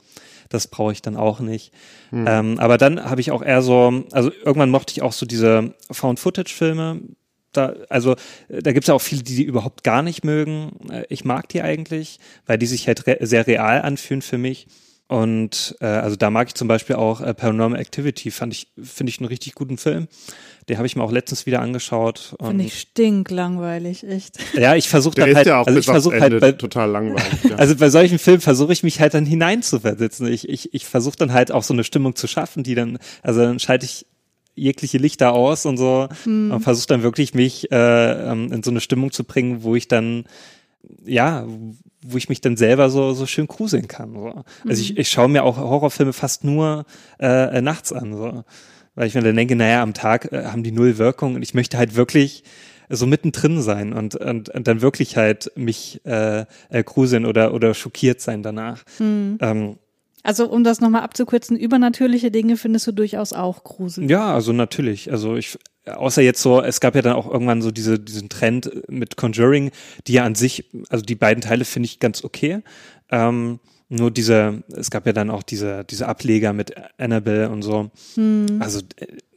das 0.49 0.67
brauche 0.67 0.91
ich 0.91 1.01
dann 1.01 1.15
auch 1.15 1.39
nicht. 1.39 1.73
Mhm. 2.11 2.25
Ähm, 2.27 2.59
aber 2.59 2.77
dann 2.77 3.03
habe 3.03 3.21
ich 3.21 3.31
auch 3.31 3.41
eher 3.41 3.63
so, 3.63 4.03
also 4.11 4.31
irgendwann 4.31 4.69
mochte 4.69 4.91
ich 4.91 5.01
auch 5.01 5.13
so 5.13 5.25
diese 5.25 5.73
Found-Footage-Filme, 5.89 7.01
da, 7.57 7.74
also 7.89 8.15
da 8.50 8.71
gibt 8.71 8.83
es 8.83 8.88
ja 8.88 8.93
auch 8.93 9.01
viele, 9.01 9.24
die 9.24 9.35
die 9.35 9.43
überhaupt 9.43 9.83
gar 9.83 10.01
nicht 10.01 10.24
mögen. 10.24 10.71
Äh, 10.89 11.05
ich 11.09 11.25
mag 11.25 11.50
die 11.50 11.62
eigentlich, 11.62 12.19
weil 12.45 12.57
die 12.57 12.65
sich 12.65 12.88
halt 12.88 13.07
re 13.07 13.17
sehr 13.21 13.47
real 13.47 13.81
anfühlen 13.81 14.21
für 14.21 14.38
mich. 14.38 14.67
Und 15.07 15.75
äh, 15.81 15.85
also 15.85 16.15
da 16.15 16.31
mag 16.31 16.47
ich 16.47 16.55
zum 16.55 16.67
Beispiel 16.67 16.95
auch 16.95 17.21
äh, 17.21 17.35
Paranormal 17.35 17.79
Activity, 17.79 18.31
fand 18.31 18.53
ich, 18.53 18.67
finde 18.81 19.12
ich 19.12 19.19
einen 19.19 19.27
richtig 19.27 19.53
guten 19.53 19.77
Film. 19.77 20.07
Den 20.67 20.77
habe 20.77 20.88
ich 20.88 20.95
mir 20.95 21.03
auch 21.03 21.12
letztens 21.12 21.45
wieder 21.45 21.62
angeschaut. 21.62 22.35
Finde 22.43 22.63
ich 22.63 22.79
stinklangweilig, 22.79 24.03
echt. 24.07 24.39
Ja, 24.55 24.75
ich 24.75 24.89
versuche 24.89 25.13
dann 25.13 25.35
halt, 25.35 25.45
ja 25.45 25.62
auch 25.62 25.67
also 25.67 25.77
ich 25.77 25.85
versuche 25.85 26.19
halt 26.19 26.39
bei, 26.39 26.53
total 26.53 26.89
langweilig. 26.89 27.24
Ja. 27.50 27.57
Also 27.57 27.75
bei 27.75 27.91
solchen 27.91 28.17
Filmen 28.17 28.41
versuche 28.41 28.74
ich 28.74 28.81
mich 28.81 29.00
halt 29.00 29.13
dann 29.13 29.27
hineinzuversetzen. 29.27 30.25
Ich, 30.25 30.50
ich, 30.50 30.74
ich 30.74 30.85
versuche 30.85 31.17
dann 31.17 31.33
halt 31.33 31.51
auch 31.51 31.62
so 31.62 31.74
eine 31.74 31.83
Stimmung 31.83 32.15
zu 32.15 32.25
schaffen, 32.25 32.63
die 32.63 32.74
dann, 32.74 32.97
also 33.21 33.41
dann 33.41 33.59
schalte 33.59 33.85
ich 33.85 34.07
jegliche 34.55 34.97
Lichter 34.97 35.33
aus 35.33 35.65
und 35.65 35.77
so 35.77 36.07
hm. 36.24 36.51
und 36.51 36.62
versuche 36.62 36.88
dann 36.88 37.03
wirklich 37.03 37.33
mich 37.33 37.71
äh, 37.71 38.31
ähm, 38.31 38.51
in 38.51 38.63
so 38.63 38.71
eine 38.71 38.81
Stimmung 38.81 39.12
zu 39.12 39.24
bringen, 39.24 39.63
wo 39.63 39.75
ich 39.75 39.88
dann 39.88 40.25
ja, 41.03 41.45
wo 42.05 42.17
ich 42.17 42.29
mich 42.29 42.41
dann 42.41 42.57
selber 42.57 42.89
so 42.89 43.13
so 43.13 43.25
schön 43.25 43.47
gruseln 43.47 43.88
kann. 43.88 44.13
So. 44.13 44.43
Also 44.67 44.81
ich, 44.81 44.89
hm. 44.89 44.97
ich 44.97 45.09
schaue 45.09 45.29
mir 45.29 45.43
auch 45.43 45.57
Horrorfilme 45.57 46.13
fast 46.13 46.43
nur 46.43 46.85
äh, 47.19 47.62
nachts 47.62 47.91
an, 47.91 48.13
so. 48.13 48.43
weil 48.95 49.07
ich 49.07 49.15
mir 49.15 49.21
dann 49.21 49.35
denke, 49.35 49.55
naja, 49.55 49.81
am 49.81 49.93
Tag 49.93 50.31
äh, 50.31 50.45
haben 50.45 50.63
die 50.63 50.71
null 50.71 50.97
Wirkung 50.97 51.35
und 51.35 51.41
ich 51.41 51.53
möchte 51.53 51.77
halt 51.77 51.95
wirklich 51.95 52.43
so 52.89 53.07
mittendrin 53.07 53.62
sein 53.62 53.93
und, 53.93 54.15
und, 54.15 54.50
und 54.50 54.67
dann 54.67 54.81
wirklich 54.81 55.17
halt 55.17 55.51
mich 55.55 56.01
äh, 56.05 56.45
äh, 56.69 56.83
gruseln 56.83 57.25
oder 57.25 57.53
oder 57.53 57.74
schockiert 57.74 58.21
sein 58.21 58.43
danach. 58.43 58.83
Hm. 58.97 59.38
Ähm, 59.41 59.77
also 60.25 60.50
um 60.50 60.63
das 60.63 60.82
nochmal 60.82 61.03
abzukürzen, 61.03 61.55
übernatürliche 61.55 62.32
Dinge 62.32 62.58
findest 62.58 62.88
du 62.88 62.91
durchaus 62.91 63.32
auch 63.32 63.63
gruselig. 63.63 64.10
Ja, 64.10 64.34
also 64.34 64.53
natürlich. 64.53 65.12
Also 65.12 65.36
ich, 65.36 65.60
außer 65.86 66.22
jetzt 66.22 66.41
so, 66.41 66.62
es 66.62 66.79
gab 66.79 66.96
ja 66.96 67.03
dann 67.03 67.13
auch 67.13 67.29
irgendwann 67.29 67.62
so 67.62 67.70
diese, 67.70 68.00
diesen 68.00 68.29
Trend 68.29 68.72
mit 68.89 69.17
Conjuring, 69.17 69.72
die 70.08 70.13
ja 70.13 70.25
an 70.25 70.34
sich, 70.34 70.72
also 70.89 71.05
die 71.05 71.15
beiden 71.15 71.41
Teile 71.41 71.63
finde 71.63 71.86
ich 71.86 72.00
ganz 72.00 72.24
okay. 72.24 72.62
Ähm, 73.12 73.60
nur 73.88 74.10
diese, 74.10 74.63
es 74.75 74.89
gab 74.89 75.05
ja 75.05 75.13
dann 75.13 75.29
auch 75.29 75.44
diese, 75.44 75.84
diese 75.84 76.08
Ableger 76.08 76.53
mit 76.53 76.74
Annabelle 76.98 77.51
und 77.51 77.62
so. 77.62 77.91
Hm. 78.15 78.58
Also 78.60 78.82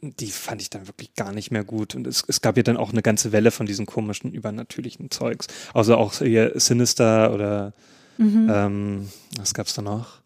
die 0.01 0.31
fand 0.31 0.61
ich 0.63 0.71
dann 0.71 0.87
wirklich 0.87 1.13
gar 1.13 1.33
nicht 1.33 1.51
mehr 1.51 1.63
gut. 1.63 1.93
Und 1.93 2.07
es, 2.07 2.23
es 2.27 2.41
gab 2.41 2.57
ja 2.57 2.63
dann 2.63 2.77
auch 2.77 2.91
eine 2.91 3.03
ganze 3.03 3.31
Welle 3.31 3.51
von 3.51 3.67
diesen 3.67 3.85
komischen, 3.85 4.33
übernatürlichen 4.33 5.11
Zeugs. 5.11 5.47
Also 5.75 5.97
auch 5.97 6.15
hier 6.15 6.53
Sinister 6.55 7.31
oder 7.31 7.73
mhm. 8.17 8.49
ähm, 8.51 9.09
was 9.37 9.53
gab's 9.53 9.75
da 9.75 9.83
noch? 9.83 10.18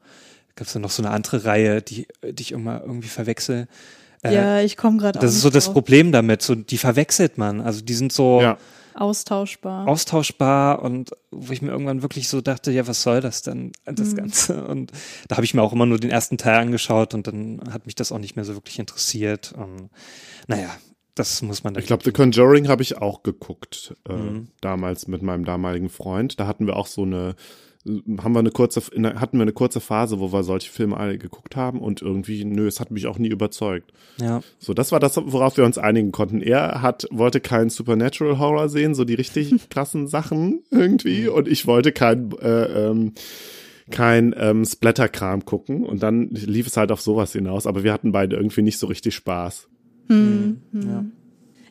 Gab 0.56 0.68
es 0.68 0.74
da 0.74 0.80
noch 0.80 0.92
so 0.92 1.04
eine 1.04 1.12
andere 1.12 1.46
Reihe, 1.46 1.82
die, 1.82 2.08
die 2.24 2.42
ich 2.42 2.52
immer 2.52 2.82
irgendwie 2.82 3.08
verwechsel. 3.08 3.68
Äh, 4.24 4.34
ja, 4.34 4.62
ich 4.62 4.78
komme 4.78 4.98
gerade 4.98 5.20
Das 5.20 5.34
ist 5.34 5.42
so 5.42 5.50
das 5.50 5.66
drauf. 5.66 5.74
Problem 5.74 6.12
damit, 6.12 6.42
so 6.42 6.56
die 6.56 6.78
verwechselt 6.78 7.38
man. 7.38 7.62
Also 7.62 7.82
die 7.82 7.94
sind 7.94 8.14
so 8.14 8.42
ja. 8.42 8.58
austauschbar. 8.96 9.88
Austauschbar 9.88 10.82
und 10.82 11.12
wo 11.32 11.52
ich 11.52 11.62
mir 11.62 11.72
irgendwann 11.72 12.02
wirklich 12.02 12.30
so 12.30 12.40
dachte, 12.40 12.72
ja, 12.72 12.88
was 12.88 13.04
soll 13.04 13.20
das 13.20 13.42
denn, 13.42 13.74
das 13.86 14.12
mhm. 14.12 14.18
Ganze? 14.18 14.66
Und 14.66 14.92
da 15.28 15.36
habe 15.36 15.46
ich 15.46 15.54
mir 15.54 15.62
auch 15.62 15.74
immer 15.74 15.86
nur 15.86 16.00
den 16.00 16.10
ersten 16.10 16.38
Teil 16.38 16.60
angeschaut 16.60 17.14
und 17.14 17.28
dann 17.28 17.62
hat 17.72 17.86
mich 17.86 17.96
das 17.96 18.12
auch 18.12 18.20
nicht 18.20 18.36
mehr 18.36 18.46
so 18.46 18.54
wirklich 18.54 18.80
interessiert. 18.80 19.54
Und, 19.58 19.90
naja, 20.48 20.70
das 21.16 21.42
muss 21.42 21.64
man. 21.64 21.76
Ich 21.78 21.86
glaube, 21.86 22.04
The 22.04 22.12
Conjuring 22.12 22.70
habe 22.70 22.82
ich 22.82 22.98
auch 22.98 23.24
geguckt, 23.24 23.96
äh, 24.08 24.14
mhm. 24.14 24.48
damals 24.62 25.08
mit 25.08 25.22
meinem 25.22 25.46
damaligen 25.46 25.90
Freund. 25.90 26.40
Da 26.40 26.48
hatten 26.48 26.66
wir 26.66 26.76
auch 26.76 26.88
so 26.88 27.04
eine 27.04 27.36
haben 27.86 28.34
wir 28.34 28.40
eine 28.40 28.52
kurze, 28.52 28.82
hatten 28.82 29.38
wir 29.38 29.42
eine 29.42 29.52
kurze 29.52 29.82
Phase, 29.82 30.20
wo 30.20 30.32
wir 30.32 30.44
solche 30.44 30.72
Filme 30.72 30.96
alle 30.96 31.18
geguckt 31.18 31.56
haben 31.56 31.82
und 31.82 32.02
irgendwie, 32.02 32.46
nö, 32.46 32.66
es 32.66 32.80
hat 32.80 32.92
mich 32.92 33.08
auch 33.08 33.18
nie 33.18 33.28
überzeugt. 33.28 33.92
Ja. 34.22 34.42
So, 34.58 34.74
das 34.74 34.94
war 34.94 35.02
das, 35.02 35.18
worauf 35.18 35.58
wir 35.58 35.66
uns 35.66 35.78
einigen 35.78 36.12
konnten. 36.14 36.42
Er 36.42 36.82
hat, 36.82 37.08
wollte 37.12 37.42
keinen 37.42 37.70
Supernatural 37.70 38.40
Horror 38.40 38.70
sehen, 38.70 38.96
so 38.96 39.04
die 39.04 39.16
richtig 39.16 39.54
krassen 39.70 40.08
Sachen 40.08 40.64
irgendwie 40.72 41.28
und 41.28 41.48
ich 41.48 41.68
wollte 41.68 41.92
kein, 41.92 42.32
äh, 42.42 42.90
ähm, 42.90 43.14
kein 43.92 44.34
ähm, 44.38 44.64
Splatter-Kram 44.64 45.44
gucken 45.44 45.86
und 45.86 46.02
dann 46.02 46.30
lief 46.30 46.68
es 46.68 46.78
halt 46.78 46.92
auf 46.92 47.02
sowas 47.02 47.34
hinaus, 47.34 47.68
aber 47.68 47.84
wir 47.84 47.92
hatten 47.92 48.14
beide 48.14 48.38
irgendwie 48.38 48.62
nicht 48.62 48.80
so 48.80 48.88
richtig 48.88 49.14
Spaß. 49.16 49.68
Hm, 50.08 50.62
hm. 50.72 50.82
Ja. 50.82 51.06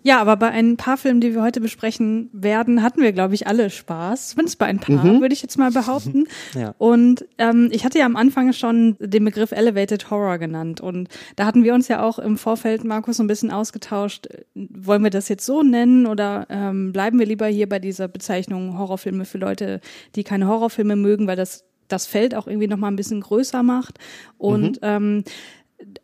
Ja, 0.02 0.20
aber 0.20 0.36
bei 0.36 0.48
ein 0.50 0.76
paar 0.76 0.96
Filmen, 0.96 1.20
die 1.20 1.34
wir 1.34 1.42
heute 1.42 1.60
besprechen 1.60 2.28
werden, 2.32 2.82
hatten 2.82 3.02
wir, 3.02 3.12
glaube 3.12 3.34
ich, 3.34 3.46
alle 3.46 3.70
Spaß. 3.70 4.28
Zumindest 4.30 4.58
bei 4.58 4.66
ein 4.66 4.80
paar, 4.80 5.04
mhm. 5.04 5.20
würde 5.20 5.32
ich 5.32 5.42
jetzt 5.42 5.58
mal 5.58 5.70
behaupten. 5.70 6.24
ja. 6.54 6.74
Und 6.78 7.24
ähm, 7.38 7.68
ich 7.72 7.84
hatte 7.84 7.98
ja 7.98 8.06
am 8.06 8.16
Anfang 8.16 8.52
schon 8.52 8.96
den 8.98 9.24
Begriff 9.24 9.52
Elevated 9.52 10.10
Horror 10.10 10.38
genannt. 10.38 10.80
Und 10.80 11.08
da 11.36 11.46
hatten 11.46 11.62
wir 11.62 11.74
uns 11.74 11.88
ja 11.88 12.02
auch 12.02 12.18
im 12.18 12.36
Vorfeld, 12.36 12.84
Markus, 12.84 13.18
so 13.18 13.22
ein 13.22 13.28
bisschen 13.28 13.50
ausgetauscht. 13.50 14.26
Wollen 14.54 15.04
wir 15.04 15.10
das 15.10 15.28
jetzt 15.28 15.46
so 15.46 15.62
nennen 15.62 16.06
oder 16.06 16.46
ähm, 16.50 16.92
bleiben 16.92 17.18
wir 17.18 17.26
lieber 17.26 17.46
hier 17.46 17.68
bei 17.68 17.78
dieser 17.78 18.08
Bezeichnung 18.08 18.78
Horrorfilme 18.78 19.24
für 19.24 19.38
Leute, 19.38 19.80
die 20.16 20.24
keine 20.24 20.48
Horrorfilme 20.48 20.96
mögen, 20.96 21.26
weil 21.26 21.36
das 21.36 21.64
das 21.88 22.06
Feld 22.06 22.34
auch 22.34 22.46
irgendwie 22.46 22.68
noch 22.68 22.78
mal 22.78 22.88
ein 22.88 22.96
bisschen 22.96 23.20
größer 23.20 23.62
macht. 23.62 23.98
Und 24.38 24.80
mhm. 24.82 24.88
ähm, 24.88 25.24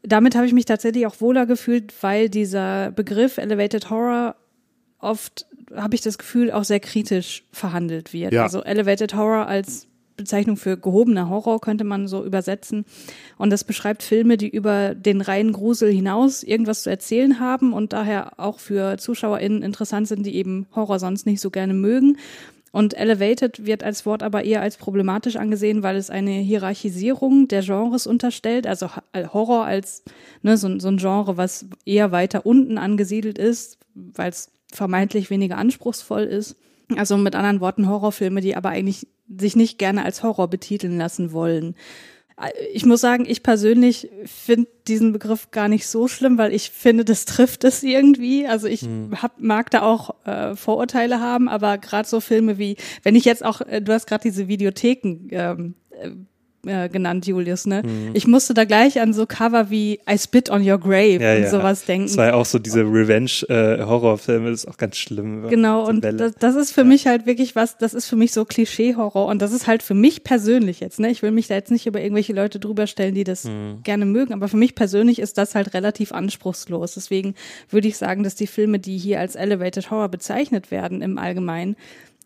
damit 0.03 0.35
habe 0.35 0.47
ich 0.47 0.53
mich 0.53 0.65
tatsächlich 0.65 1.07
auch 1.07 1.21
wohler 1.21 1.47
gefühlt, 1.47 1.93
weil 2.03 2.29
dieser 2.29 2.91
Begriff 2.91 3.39
Elevated 3.39 3.91
Horror 3.91 4.37
oft, 4.99 5.47
habe 5.75 5.95
ich 5.95 6.01
das 6.01 6.19
Gefühl, 6.19 6.51
auch 6.51 6.65
sehr 6.65 6.81
kritisch 6.81 7.45
verhandelt 7.53 8.13
wird. 8.13 8.33
Ja. 8.33 8.43
Also 8.43 8.63
Elevated 8.63 9.15
Horror 9.15 9.47
als 9.47 9.87
Bezeichnung 10.17 10.57
für 10.57 10.77
gehobener 10.77 11.29
Horror 11.31 11.61
könnte 11.61 11.85
man 11.85 12.09
so 12.09 12.25
übersetzen. 12.25 12.85
Und 13.39 13.51
das 13.51 13.65
beschreibt 13.65 14.03
Filme, 14.03 14.37
die 14.37 14.49
über 14.49 14.95
den 14.95 15.21
reinen 15.21 15.53
Grusel 15.53 15.93
hinaus 15.93 16.43
irgendwas 16.43 16.83
zu 16.83 16.91
erzählen 16.91 17.39
haben 17.39 17.73
und 17.73 17.93
daher 17.93 18.39
auch 18.39 18.59
für 18.59 18.99
ZuschauerInnen 18.99 19.63
interessant 19.63 20.09
sind, 20.09 20.27
die 20.27 20.35
eben 20.35 20.67
Horror 20.75 20.99
sonst 20.99 21.25
nicht 21.25 21.41
so 21.41 21.51
gerne 21.51 21.73
mögen. 21.73 22.19
Und 22.71 22.95
elevated 22.95 23.65
wird 23.65 23.83
als 23.83 24.05
Wort 24.05 24.23
aber 24.23 24.45
eher 24.45 24.61
als 24.61 24.77
problematisch 24.77 25.37
angesehen, 25.37 25.83
weil 25.83 25.97
es 25.97 26.11
eine 26.11 26.33
Hierarchisierung 26.33 27.49
der 27.49 27.63
Genres 27.63 28.07
unterstellt, 28.07 28.67
also 28.67 28.91
Horror 29.33 29.65
als 29.65 30.03
ne, 30.43 30.57
so, 30.57 30.79
so 30.79 30.89
ein 30.89 30.99
Genre, 30.99 31.37
was 31.37 31.67
eher 31.87 32.13
weiter 32.13 32.45
unten 32.45 32.77
angesiedelt 32.77 33.39
ist, 33.39 33.79
weil 33.95 34.31
es 34.31 34.51
vermeintlich 34.71 35.31
weniger 35.31 35.57
anspruchsvoll 35.57 36.25
ist. 36.25 36.57
Also 36.97 37.17
mit 37.17 37.35
anderen 37.35 37.61
Worten 37.61 37.89
Horrorfilme, 37.89 38.41
die 38.41 38.57
aber 38.57 38.71
eigentlich 38.71 39.07
sich 39.29 39.57
nicht 39.57 39.79
gerne 39.79 40.05
als 40.05 40.23
Horror 40.23 40.49
betiteln 40.49 40.97
lassen 40.97 41.33
wollen 41.33 41.75
ich 42.73 42.87
muss 42.87 43.01
sagen, 43.01 43.25
ich 43.27 43.43
persönlich 43.43 44.11
finde 44.25 44.69
diesen 44.87 45.13
Begriff 45.13 45.51
gar 45.51 45.69
nicht 45.69 45.87
so 45.87 46.07
schlimm, 46.07 46.39
weil 46.39 46.55
ich 46.55 46.71
finde, 46.71 47.05
das 47.05 47.25
trifft 47.25 47.65
es 47.65 47.83
irgendwie. 47.83 48.47
Also 48.47 48.69
ich 48.69 48.83
hm. 48.83 49.21
hab, 49.21 49.41
mag 49.41 49.71
da 49.71 49.83
auch 49.83 50.15
äh, 50.25 50.55
Vorurteile 50.55 51.21
haben, 51.21 51.49
aber 51.49 51.79
gerade 51.79 52.09
so 52.09 52.21
Filme 52.21 52.59
wie, 52.59 52.77
wenn 53.03 53.17
ich 53.17 53.25
jetzt 53.25 53.45
auch, 53.45 53.61
äh, 53.63 53.83
du 53.83 53.93
hast 53.93 54.07
gerade 54.07 54.23
diese 54.23 54.47
Videotheken 54.47 55.29
ähm, 55.31 55.75
äh, 56.67 56.89
genannt, 56.89 57.27
Julius, 57.27 57.67
ne? 57.67 57.83
Mhm. 57.85 58.11
Ich 58.15 58.27
musste 58.27 58.53
da 58.53 58.65
gleich 58.65 59.01
an 59.01 59.13
so 59.13 59.27
Cover 59.27 59.71
wie 59.71 60.01
I 60.11 60.19
Spit 60.19 60.51
on 60.51 60.69
Your 60.69 60.79
Grave 60.79 61.23
ja, 61.23 61.37
und 61.37 61.43
ja. 61.43 61.51
sowas 61.51 61.85
denken. 61.85 62.09
Das 62.09 62.17
war 62.17 62.27
ja 62.27 62.35
auch 62.35 62.47
so 62.47 62.59
diese 62.59 62.81
Revenge-Horrorfilme, 62.81 64.49
äh, 64.49 64.51
das 64.51 64.65
ist 64.65 64.69
auch 64.69 64.77
ganz 64.77 64.97
schlimm. 64.97 65.49
Genau, 65.49 65.87
und 65.87 66.03
das, 66.03 66.35
das, 66.35 66.57
ist 66.57 66.73
für 66.73 66.81
ja. 66.81 66.87
mich 66.87 67.07
halt 67.07 67.27
wirklich 67.27 67.55
was, 67.55 67.79
das 67.79 67.95
ist 67.95 68.07
für 68.07 68.17
mich 68.17 68.33
so 68.33 68.45
Klischee-Horror 68.45 69.27
und 69.27 69.41
das 69.41 69.53
ist 69.53 69.67
halt 69.67 69.83
für 69.83 69.95
mich 69.95 70.25
persönlich 70.25 70.81
jetzt, 70.81 70.99
ne? 70.99 71.11
Ich 71.11 71.23
will 71.23 71.31
mich 71.31 71.47
da 71.47 71.55
jetzt 71.55 71.71
nicht 71.71 71.87
über 71.87 72.01
irgendwelche 72.01 72.33
Leute 72.33 72.59
drüber 72.59 72.87
stellen, 72.87 73.15
die 73.15 73.25
das 73.25 73.45
mhm. 73.45 73.83
gerne 73.85 74.05
mögen, 74.05 74.33
aber 74.33 74.49
für 74.49 74.57
mich 74.57 74.75
persönlich 74.75 75.21
ist 75.21 75.39
das 75.39 75.55
halt 75.55 75.75
relativ 75.75 76.13
anspruchslos. 76.13 76.95
Deswegen 76.95 77.35
würde 77.71 77.89
ich 77.89 77.97
sagen, 77.97 78.23
dass 78.23 78.35
die 78.35 78.47
Filme, 78.47 78.79
die 78.79 78.99
hier 78.99 79.21
als 79.21 79.37
Elevated 79.37 79.91
Horror 79.91 80.09
bezeichnet 80.09 80.71
werden 80.71 81.03
im 81.03 81.19
Allgemeinen, 81.19 81.77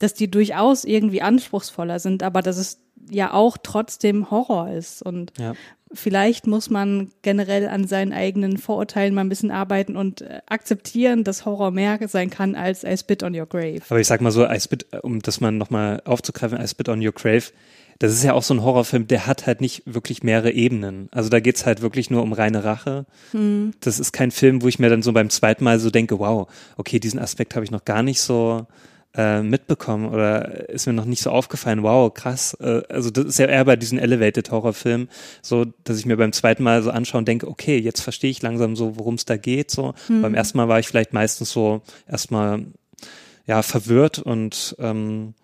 dass 0.02 0.14
die 0.14 0.30
durchaus 0.30 0.84
irgendwie 0.84 1.22
anspruchsvoller 1.22 1.98
sind, 1.98 2.22
aber 2.22 2.42
dass 2.42 2.56
es 2.56 2.78
ja 3.10 3.32
auch 3.32 3.56
trotzdem 3.62 4.30
Horror 4.30 4.70
ist. 4.70 5.02
Und 5.02 5.32
ja. 5.38 5.54
vielleicht 5.92 6.46
muss 6.46 6.70
man 6.70 7.10
generell 7.22 7.68
an 7.68 7.86
seinen 7.86 8.12
eigenen 8.12 8.58
Vorurteilen 8.58 9.14
mal 9.14 9.22
ein 9.22 9.28
bisschen 9.28 9.50
arbeiten 9.50 9.96
und 9.96 10.22
äh, 10.22 10.40
akzeptieren, 10.46 11.24
dass 11.24 11.44
Horror 11.44 11.70
mehr 11.70 11.98
sein 12.08 12.30
kann 12.30 12.54
als 12.54 12.84
I 12.84 12.96
Spit 12.96 13.22
on 13.22 13.34
Your 13.34 13.46
Grave. 13.46 13.80
Aber 13.88 14.00
ich 14.00 14.06
sag 14.06 14.20
mal 14.20 14.32
so, 14.32 14.46
I 14.46 14.60
Spit, 14.60 14.86
um 15.02 15.20
das 15.20 15.40
mal 15.40 15.52
nochmal 15.52 16.02
aufzugreifen, 16.04 16.60
I 16.60 16.66
Spit 16.66 16.88
on 16.88 17.04
Your 17.04 17.12
Grave 17.12 17.44
das 18.02 18.12
ist 18.12 18.24
ja 18.24 18.32
auch 18.32 18.42
so 18.42 18.52
ein 18.54 18.62
Horrorfilm, 18.62 19.06
der 19.06 19.28
hat 19.28 19.46
halt 19.46 19.60
nicht 19.60 19.82
wirklich 19.86 20.24
mehrere 20.24 20.50
Ebenen. 20.50 21.08
Also 21.12 21.28
da 21.28 21.38
geht's 21.38 21.66
halt 21.66 21.82
wirklich 21.82 22.10
nur 22.10 22.24
um 22.24 22.32
reine 22.32 22.64
Rache. 22.64 23.06
Hm. 23.30 23.74
Das 23.78 24.00
ist 24.00 24.12
kein 24.12 24.32
Film, 24.32 24.60
wo 24.60 24.66
ich 24.66 24.80
mir 24.80 24.90
dann 24.90 25.02
so 25.02 25.12
beim 25.12 25.30
zweiten 25.30 25.62
Mal 25.62 25.78
so 25.78 25.88
denke, 25.88 26.18
wow, 26.18 26.48
okay, 26.76 26.98
diesen 26.98 27.20
Aspekt 27.20 27.54
habe 27.54 27.64
ich 27.64 27.70
noch 27.70 27.84
gar 27.84 28.02
nicht 28.02 28.20
so 28.20 28.66
äh, 29.14 29.42
mitbekommen 29.42 30.06
oder 30.06 30.68
ist 30.68 30.86
mir 30.86 30.92
noch 30.92 31.04
nicht 31.04 31.22
so 31.22 31.30
aufgefallen, 31.30 31.82
wow, 31.82 32.12
krass. 32.12 32.56
Äh, 32.60 32.82
also 32.88 33.10
das 33.10 33.26
ist 33.26 33.38
ja 33.38 33.46
eher 33.46 33.64
bei 33.64 33.76
diesen 33.76 33.98
Elevated 33.98 34.50
Horrorfilmen, 34.50 35.08
so, 35.42 35.66
dass 35.84 35.98
ich 35.98 36.06
mir 36.06 36.16
beim 36.16 36.32
zweiten 36.32 36.62
Mal 36.62 36.82
so 36.82 36.90
anschaue 36.90 37.18
und 37.18 37.28
denke, 37.28 37.48
okay, 37.48 37.78
jetzt 37.78 38.00
verstehe 38.00 38.30
ich 38.30 38.42
langsam 38.42 38.76
so, 38.76 38.96
worum 38.96 39.14
es 39.14 39.24
da 39.24 39.36
geht. 39.36 39.70
So. 39.70 39.94
Hm. 40.06 40.22
Beim 40.22 40.34
ersten 40.34 40.58
Mal 40.58 40.68
war 40.68 40.78
ich 40.78 40.88
vielleicht 40.88 41.12
meistens 41.12 41.50
so 41.50 41.82
erstmal 42.08 42.64
ja 43.46 43.62
verwirrt 43.62 44.18
und 44.18 44.76
ähm, 44.78 45.34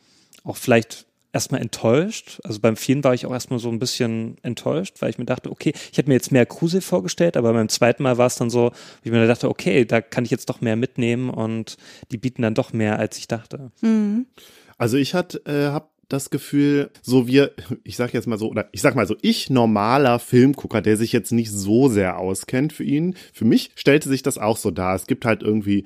auch 0.44 0.56
vielleicht 0.56 1.07
erstmal 1.32 1.60
enttäuscht. 1.60 2.40
Also 2.44 2.60
beim 2.60 2.76
vierten 2.76 3.04
war 3.04 3.14
ich 3.14 3.26
auch 3.26 3.32
erstmal 3.32 3.58
so 3.58 3.68
ein 3.68 3.78
bisschen 3.78 4.36
enttäuscht, 4.42 4.96
weil 5.00 5.10
ich 5.10 5.18
mir 5.18 5.24
dachte, 5.24 5.50
okay, 5.50 5.72
ich 5.92 5.98
hätte 5.98 6.08
mir 6.08 6.14
jetzt 6.14 6.32
mehr 6.32 6.46
Kruse 6.46 6.80
vorgestellt, 6.80 7.36
aber 7.36 7.52
beim 7.52 7.68
zweiten 7.68 8.02
Mal 8.02 8.18
war 8.18 8.26
es 8.26 8.36
dann 8.36 8.50
so, 8.50 8.72
wie 9.02 9.08
ich 9.08 9.12
mir 9.12 9.26
dachte, 9.26 9.48
okay, 9.48 9.84
da 9.84 10.00
kann 10.00 10.24
ich 10.24 10.30
jetzt 10.30 10.48
doch 10.48 10.60
mehr 10.60 10.76
mitnehmen 10.76 11.30
und 11.30 11.76
die 12.10 12.18
bieten 12.18 12.42
dann 12.42 12.54
doch 12.54 12.72
mehr, 12.72 12.98
als 12.98 13.18
ich 13.18 13.28
dachte. 13.28 13.70
Hm. 13.80 14.26
Also 14.78 14.96
ich 14.96 15.14
hat, 15.14 15.40
äh, 15.46 15.68
hab 15.68 15.90
das 16.08 16.30
Gefühl, 16.30 16.90
so 17.02 17.26
wir, 17.26 17.52
ich 17.84 17.96
sag 17.96 18.14
jetzt 18.14 18.26
mal 18.26 18.38
so, 18.38 18.48
oder 18.48 18.68
ich 18.72 18.80
sag 18.80 18.94
mal 18.94 19.06
so, 19.06 19.16
ich 19.20 19.50
normaler 19.50 20.18
Filmgucker, 20.18 20.80
der 20.80 20.96
sich 20.96 21.12
jetzt 21.12 21.32
nicht 21.32 21.50
so 21.50 21.88
sehr 21.88 22.18
auskennt 22.18 22.72
für 22.72 22.84
ihn, 22.84 23.14
für 23.32 23.44
mich 23.44 23.70
stellte 23.74 24.08
sich 24.08 24.22
das 24.22 24.38
auch 24.38 24.56
so 24.56 24.70
dar. 24.70 24.94
Es 24.94 25.06
gibt 25.06 25.24
halt 25.24 25.42
irgendwie 25.42 25.84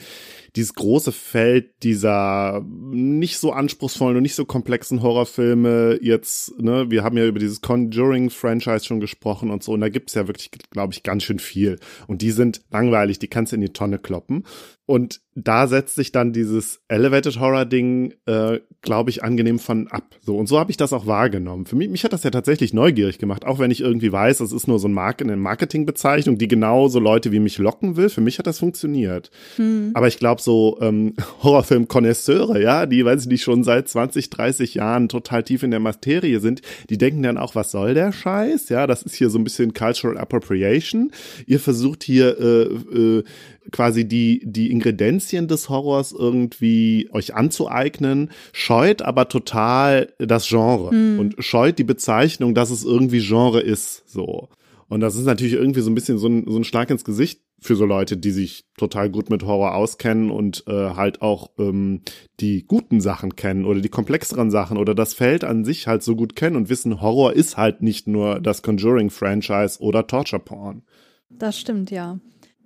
dieses 0.55 0.75
große 0.75 1.13
Feld 1.13 1.83
dieser 1.83 2.65
nicht 2.65 3.39
so 3.39 3.53
anspruchsvollen 3.53 4.17
und 4.17 4.23
nicht 4.23 4.35
so 4.35 4.45
komplexen 4.45 5.03
Horrorfilme 5.03 5.99
jetzt, 6.03 6.61
ne, 6.61 6.91
wir 6.91 7.03
haben 7.03 7.17
ja 7.17 7.27
über 7.27 7.39
dieses 7.39 7.61
Conjuring-Franchise 7.61 8.85
schon 8.85 9.01
gesprochen 9.01 9.51
und 9.51 9.63
so, 9.63 9.73
und 9.73 9.81
da 9.81 9.89
gibt's 9.89 10.15
ja 10.15 10.29
wirklich, 10.29 10.51
glaube 10.71 10.93
ich, 10.93 11.03
ganz 11.03 11.25
schön 11.25 11.39
viel. 11.39 11.79
Und 12.07 12.23
die 12.23 12.31
sind 12.31 12.63
langweilig, 12.71 13.19
die 13.19 13.29
kannst 13.29 13.53
du 13.53 13.57
in 13.57 13.63
die 13.63 13.73
Tonne 13.73 13.99
kloppen. 13.99 14.45
Und 14.85 15.21
da 15.35 15.67
setzt 15.67 15.95
sich 15.95 16.13
dann 16.13 16.33
dieses 16.33 16.83
Elevated 16.89 17.39
Horror 17.41 17.65
Ding, 17.65 18.15
äh, 18.27 18.59
glaube 18.83 19.11
ich, 19.11 19.23
angenehm 19.23 19.59
von 19.59 19.89
ab. 19.89 20.17
So 20.21 20.37
und 20.37 20.49
so 20.49 20.59
habe 20.59 20.71
ich 20.71 20.77
das 20.77 20.93
auch 20.93 21.07
wahrgenommen. 21.07 21.67
Für 21.67 21.77
mich, 21.77 21.89
mich 21.89 22.05
hat 22.05 22.13
das 22.13 22.25
ja 22.25 22.31
tatsächlich 22.31 22.75
neugierig 22.75 23.19
gemacht, 23.19 23.47
auch 23.47 23.59
wenn 23.59 23.71
ich 23.71 23.81
irgendwie 23.81 24.13
weiß, 24.13 24.39
das 24.39 24.53
ist 24.53 24.67
nur 24.67 24.79
so 24.79 24.89
ein 24.89 24.93
Mark 24.93 25.23
eine 25.23 25.37
Marketingbezeichnung, 25.37 26.37
die 26.37 26.49
genau 26.49 26.89
so 26.89 26.99
Leute 26.99 27.33
wie 27.33 27.39
mich 27.39 27.59
locken 27.59 27.97
will. 27.97 28.09
Für 28.09 28.21
mich 28.21 28.39
hat 28.39 28.47
das 28.47 28.59
funktioniert. 28.59 29.31
Hm. 29.57 29.93
Aber 29.95 30.09
ich 30.09 30.19
glaube 30.19 30.43
so 30.43 30.79
ähm, 30.83 31.15
Horrorfilm-Konnoisseure, 31.43 32.61
ja, 32.61 32.85
die, 32.87 33.05
weiß 33.05 33.23
ich 33.23 33.29
nicht, 33.29 33.43
schon 33.43 33.63
seit 33.65 33.89
20, 33.89 34.31
30 34.31 34.75
Jahren 34.75 35.09
total 35.09 35.45
tief 35.45 35.63
in 35.63 35.71
der 35.71 35.81
Materie 35.81 36.41
sind, 36.41 36.61
die 36.91 36.99
denken 36.99 37.23
dann 37.23 37.39
auch, 37.39 37.55
was 37.55 37.71
soll 37.71 37.95
der 37.95 38.13
Scheiß? 38.13 38.69
Ja, 38.69 38.87
das 38.87 39.03
ist 39.03 39.15
hier 39.15 39.31
so 39.31 39.39
ein 39.39 39.45
bisschen 39.45 39.75
Cultural 39.75 40.19
Appropriation. 40.19 41.13
Ihr 41.47 41.61
versucht 41.61 42.03
hier 42.03 42.39
äh, 42.39 42.63
äh, 42.99 43.25
quasi 43.71 44.07
die, 44.07 44.43
die 44.45 44.71
Ingredienzien 44.71 45.49
des 45.49 45.69
Horrors 45.69 46.13
irgendwie 46.13 47.09
euch 47.13 47.35
anzueignen, 47.35 48.31
scheut 48.53 49.03
aber 49.03 49.29
total 49.29 50.13
das 50.19 50.49
Genre 50.49 50.91
Hm. 50.91 51.19
und 51.19 51.35
scheut 51.39 51.79
die 51.79 51.85
Bezeichnung, 51.85 52.55
dass 52.55 52.71
es 52.71 52.85
irgendwie 52.85 53.21
Genre 53.21 53.61
ist, 53.61 54.03
so. 54.11 54.49
Und 54.89 55.01
das 55.01 55.17
ist 55.17 55.25
natürlich 55.25 55.55
irgendwie 55.55 55.81
so 55.81 55.91
ein 55.91 55.95
bisschen 55.95 56.19
so 56.19 56.29
ein, 56.29 56.45
so 56.47 56.59
ein 56.59 56.65
Schlag 56.65 56.91
ins 56.91 57.05
Gesicht 57.05 57.41
für 57.61 57.77
so 57.77 57.87
Leute, 57.87 58.17
die 58.17 58.33
sich 58.33 58.65
total 58.77 59.09
gut 59.09 59.31
mit 59.31 59.45
Horror 59.45 59.75
auskennen 59.75 60.31
und 60.31 60.65
äh, 60.67 60.73
halt 60.95 61.23
auch 61.23 61.53
ähm, 61.59 62.03
die 62.41 62.67
guten 62.67 63.01
Sachen 63.01 63.37
kennen 63.37 63.65
oder 63.65 63.81
die 63.81 63.89
komplexeren 63.89 64.51
Sachen 64.51 64.77
oder 64.77 64.95
das 64.95 65.15
Feld 65.15 65.45
an 65.45 65.65
sich 65.65 65.87
halt 65.87 66.03
so 66.03 66.17
gut 66.17 66.35
kennen 66.35 66.57
und 66.57 66.69
wissen, 66.69 67.01
Horror 67.01 67.33
ist 67.33 67.57
halt 67.57 67.81
nicht 67.81 68.09
nur 68.09 68.41
das 68.41 68.63
Conjuring-Franchise 68.63 69.81
oder 69.81 70.07
Torture 70.07 70.43
Porn. 70.43 70.83
Das 71.31 71.59
stimmt, 71.59 71.91
ja. 71.91 72.19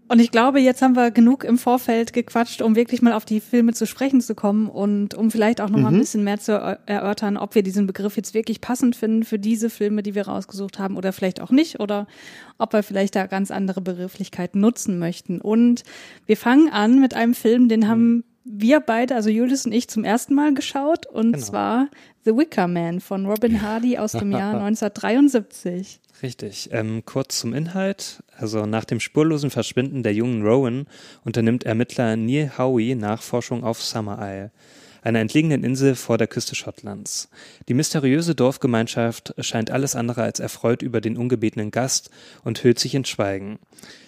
Und 0.08 0.20
ich 0.20 0.30
glaube, 0.30 0.60
jetzt 0.60 0.82
haben 0.82 0.94
wir 0.94 1.10
genug 1.10 1.42
im 1.42 1.58
Vorfeld 1.58 2.12
gequatscht, 2.12 2.62
um 2.62 2.76
wirklich 2.76 3.02
mal 3.02 3.12
auf 3.12 3.24
die 3.24 3.40
Filme 3.40 3.72
zu 3.72 3.86
sprechen 3.86 4.20
zu 4.20 4.34
kommen 4.36 4.68
und 4.68 5.14
um 5.14 5.30
vielleicht 5.32 5.60
auch 5.60 5.68
noch 5.68 5.80
mal 5.80 5.88
ein 5.88 5.94
Mhm. 5.94 5.98
bisschen 6.00 6.22
mehr 6.24 6.38
zu 6.38 6.52
er- 6.52 6.78
erörtern, 6.86 7.36
ob 7.36 7.54
wir 7.56 7.62
diesen 7.64 7.86
Begriff 7.88 8.16
jetzt 8.16 8.32
wirklich 8.32 8.60
passend 8.60 8.94
finden 8.94 9.24
für 9.24 9.38
diese 9.40 9.68
Filme, 9.68 10.02
die 10.04 10.14
wir 10.14 10.28
rausgesucht 10.28 10.78
haben 10.78 10.96
oder 10.96 11.12
vielleicht 11.12 11.40
auch 11.40 11.50
nicht 11.50 11.80
oder 11.80 12.06
ob 12.58 12.72
wir 12.72 12.84
vielleicht 12.84 13.16
da 13.16 13.26
ganz 13.26 13.50
andere 13.50 13.80
Begrifflichkeiten 13.80 14.60
nutzen 14.60 14.98
möchten. 15.00 15.40
Und 15.40 15.82
wir 16.26 16.36
fangen 16.36 16.68
an 16.70 17.00
mit 17.00 17.14
einem 17.14 17.34
Film, 17.34 17.68
den 17.68 17.88
haben 17.88 18.22
wir 18.48 18.80
beide, 18.80 19.14
also 19.16 19.28
Julius 19.28 19.66
und 19.66 19.72
ich, 19.72 19.88
zum 19.88 20.04
ersten 20.04 20.34
Mal 20.34 20.54
geschaut 20.54 21.06
und 21.06 21.32
Genau. 21.32 21.44
zwar 21.44 21.88
The 22.24 22.36
Wicker 22.36 22.68
Man 22.68 23.00
von 23.00 23.26
Robin 23.26 23.60
Hardy 23.62 23.98
aus 23.98 24.12
dem 24.12 24.30
Jahr 24.32 24.54
1973. 24.60 26.00
Richtig. 26.22 26.70
Ähm, 26.72 27.02
kurz 27.04 27.38
zum 27.40 27.52
Inhalt. 27.52 28.22
Also 28.38 28.64
nach 28.66 28.84
dem 28.84 29.00
spurlosen 29.00 29.50
Verschwinden 29.50 30.02
der 30.02 30.14
jungen 30.14 30.42
Rowan 30.42 30.86
unternimmt 31.24 31.64
Ermittler 31.64 32.16
Neil 32.16 32.52
Howie 32.56 32.94
Nachforschung 32.94 33.64
auf 33.64 33.82
Summer 33.82 34.18
Isle, 34.20 34.50
einer 35.06 35.20
entlegenen 35.20 35.62
Insel 35.62 35.94
vor 35.94 36.18
der 36.18 36.26
Küste 36.26 36.56
Schottlands. 36.56 37.28
Die 37.68 37.74
mysteriöse 37.74 38.34
Dorfgemeinschaft 38.34 39.34
scheint 39.38 39.70
alles 39.70 39.94
andere 39.94 40.24
als 40.24 40.40
erfreut 40.40 40.82
über 40.82 41.00
den 41.00 41.16
ungebetenen 41.16 41.70
Gast 41.70 42.10
und 42.42 42.64
hüllt 42.64 42.80
sich 42.80 42.92
in 42.96 43.04
Schweigen. 43.04 43.60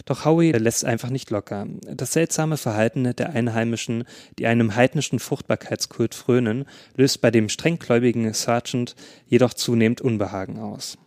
Doch 0.07 0.25
Howie 0.25 0.51
lässt 0.51 0.85
einfach 0.85 1.11
nicht 1.11 1.31
locker. 1.31 1.69
Das 1.83 2.15
seltsame 2.15 2.57
Verhalten 2.57 3.15
der 3.15 3.31
Einheimischen, 3.31 4.05
die 4.41 4.49
einem 4.49 4.75
heidnischen 4.75 5.21
Fruchtbarkeitskult 5.21 6.17
frönen, 6.17 6.65
löst 6.97 7.21
bei 7.21 7.31
dem 7.31 7.49
strenggläubigen 7.49 8.35
Sergeant 8.35 8.97
jedoch 9.29 9.55
zunehmend 9.55 10.01
Unbehagen 10.01 10.59
aus. 10.59 10.99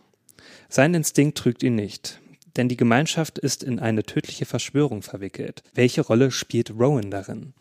Sein 0.70 0.94
Instinkt 0.94 1.36
trügt 1.36 1.62
ihn 1.62 1.74
nicht, 1.74 2.18
denn 2.56 2.70
die 2.70 2.78
Gemeinschaft 2.78 3.38
ist 3.38 3.62
in 3.62 3.78
eine 3.78 4.04
tödliche 4.04 4.46
Verschwörung 4.46 5.02
verwickelt. 5.02 5.62
Welche 5.74 6.00
Rolle 6.00 6.30
spielt 6.30 6.70
Rowan 6.70 7.10
darin? 7.10 7.52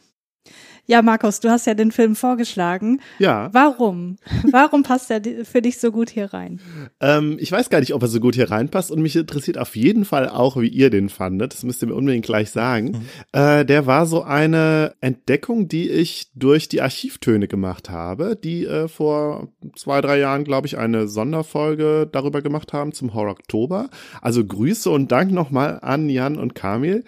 Ja, 0.91 1.01
Markus, 1.01 1.39
du 1.39 1.49
hast 1.49 1.67
ja 1.67 1.73
den 1.73 1.93
Film 1.93 2.17
vorgeschlagen. 2.17 2.99
Ja. 3.17 3.47
Warum? 3.54 4.17
Warum 4.51 4.84
passt 4.84 5.10
er 5.10 5.21
für 5.45 5.62
dich 5.62 5.80
so 5.80 5.89
gut 5.89 6.10
hier 6.10 6.34
rein? 6.34 6.60
Ähm, 6.99 7.38
ich 7.39 7.49
weiß 7.49 7.69
gar 7.69 7.80
nicht, 7.80 7.93
ob 7.93 8.01
er 8.01 8.10
so 8.10 8.19
gut 8.19 8.36
hier 8.36 8.51
reinpasst 8.51 8.91
und 8.91 9.01
mich 9.01 9.15
interessiert 9.15 9.58
auf 9.58 9.77
jeden 9.77 10.04
Fall 10.04 10.27
auch, 10.27 10.58
wie 10.58 10.67
ihr 10.67 10.89
den 10.89 11.08
fandet. 11.08 11.54
Das 11.54 11.63
müsst 11.63 11.82
ihr 11.82 11.88
mir 11.88 11.95
unbedingt 11.95 12.25
gleich 12.25 12.51
sagen. 12.51 13.08
Äh, 13.32 13.63
der 13.63 13.86
war 13.86 14.06
so 14.06 14.23
eine 14.23 14.95
Entdeckung, 14.99 15.69
die 15.69 15.89
ich 15.89 16.27
durch 16.36 16.67
die 16.67 16.82
Archivtöne 16.82 17.47
gemacht 17.47 17.89
habe, 17.89 18.36
die 18.36 18.65
äh, 18.65 18.89
vor 18.89 19.47
zwei, 19.77 20.01
drei 20.01 20.19
Jahren, 20.19 20.43
glaube 20.43 20.67
ich, 20.67 20.77
eine 20.77 21.08
Sonderfolge 21.08 22.10
darüber 22.12 22.41
gemacht 22.41 22.73
haben 22.73 22.91
zum 22.91 23.13
Horror 23.13 23.32
Oktober. 23.32 23.89
Also 24.21 24.43
Grüße 24.43 24.89
und 24.89 25.10
Dank 25.10 25.32
nochmal 25.32 25.80
an 25.82 26.10
Jan 26.10 26.38
und 26.38 26.54
Kamil. 26.54 27.06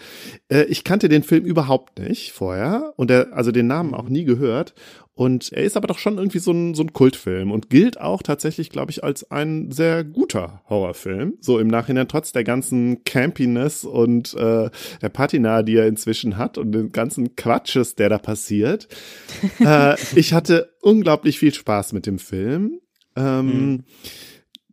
Äh, 0.47 0.63
ich 0.69 0.85
kannte 0.85 1.09
den 1.09 1.23
Film 1.23 1.43
überhaupt 1.43 1.99
nicht 1.99 2.31
vorher 2.31 2.93
und 2.95 3.09
der, 3.09 3.33
also 3.33 3.51
den 3.51 3.72
Namen 3.73 3.93
auch 3.93 4.09
nie 4.09 4.23
gehört. 4.23 4.73
Und 5.15 5.53
er 5.53 5.63
ist 5.63 5.77
aber 5.77 5.87
doch 5.87 5.99
schon 5.99 6.17
irgendwie 6.17 6.39
so 6.39 6.51
ein, 6.51 6.73
so 6.73 6.81
ein 6.81 6.91
Kultfilm 6.91 7.51
und 7.51 7.69
gilt 7.69 8.01
auch 8.01 8.23
tatsächlich, 8.23 8.71
glaube 8.71 8.89
ich, 8.89 9.03
als 9.03 9.29
ein 9.29 9.69
sehr 9.69 10.03
guter 10.03 10.63
Horrorfilm. 10.69 11.35
So 11.39 11.59
im 11.59 11.67
Nachhinein, 11.67 12.07
trotz 12.07 12.31
der 12.31 12.43
ganzen 12.43 13.03
Campiness 13.03 13.83
und 13.83 14.33
äh, 14.33 14.71
der 15.01 15.09
Patina, 15.09 15.61
die 15.61 15.75
er 15.75 15.87
inzwischen 15.87 16.37
hat 16.37 16.57
und 16.57 16.71
den 16.71 16.91
ganzen 16.91 17.35
Quatsches, 17.35 17.93
der 17.93 18.09
da 18.09 18.17
passiert. 18.17 18.87
äh, 19.59 19.95
ich 20.15 20.33
hatte 20.33 20.73
unglaublich 20.81 21.37
viel 21.37 21.53
Spaß 21.53 21.93
mit 21.93 22.07
dem 22.07 22.17
Film. 22.17 22.79
Ähm, 23.15 23.83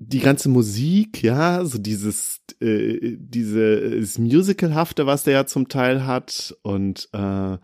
die 0.02 0.20
ganze 0.20 0.48
Musik, 0.48 1.22
ja, 1.22 1.62
so 1.62 1.78
dieses, 1.78 2.40
äh, 2.62 3.16
dieses 3.18 4.18
Musicalhafte, 4.18 5.04
was 5.04 5.24
der 5.24 5.34
ja 5.34 5.46
zum 5.46 5.68
Teil 5.68 6.06
hat. 6.06 6.56
Und 6.62 7.10
äh, 7.12 7.18
ja, 7.18 7.58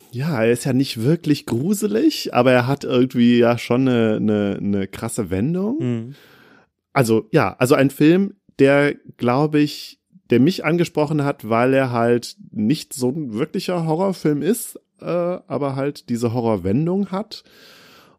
er 0.44 0.53
ist 0.53 0.66
ja 0.66 0.75
nicht 0.75 1.03
wirklich 1.03 1.46
gruselig, 1.46 2.35
aber 2.35 2.53
er 2.53 2.66
hat 2.66 2.85
irgendwie 2.85 3.38
ja 3.38 3.57
schon 3.57 3.88
eine, 3.88 4.16
eine, 4.16 4.59
eine 4.61 4.87
krasse 4.87 5.31
Wendung. 5.31 5.79
Hm. 5.81 6.14
Also 6.92 7.27
ja, 7.33 7.57
also 7.59 7.75
ein 7.75 7.88
Film, 7.88 8.35
der, 8.59 8.94
glaube 9.16 9.61
ich, 9.61 9.99
der 10.29 10.38
mich 10.38 10.62
angesprochen 10.62 11.25
hat, 11.25 11.49
weil 11.49 11.72
er 11.72 11.90
halt 11.90 12.37
nicht 12.51 12.92
so 12.92 13.09
ein 13.09 13.33
wirklicher 13.33 13.87
Horrorfilm 13.87 14.42
ist, 14.42 14.79
äh, 15.01 15.07
aber 15.07 15.75
halt 15.75 16.11
diese 16.11 16.35
Horrorwendung 16.35 17.11
hat 17.11 17.44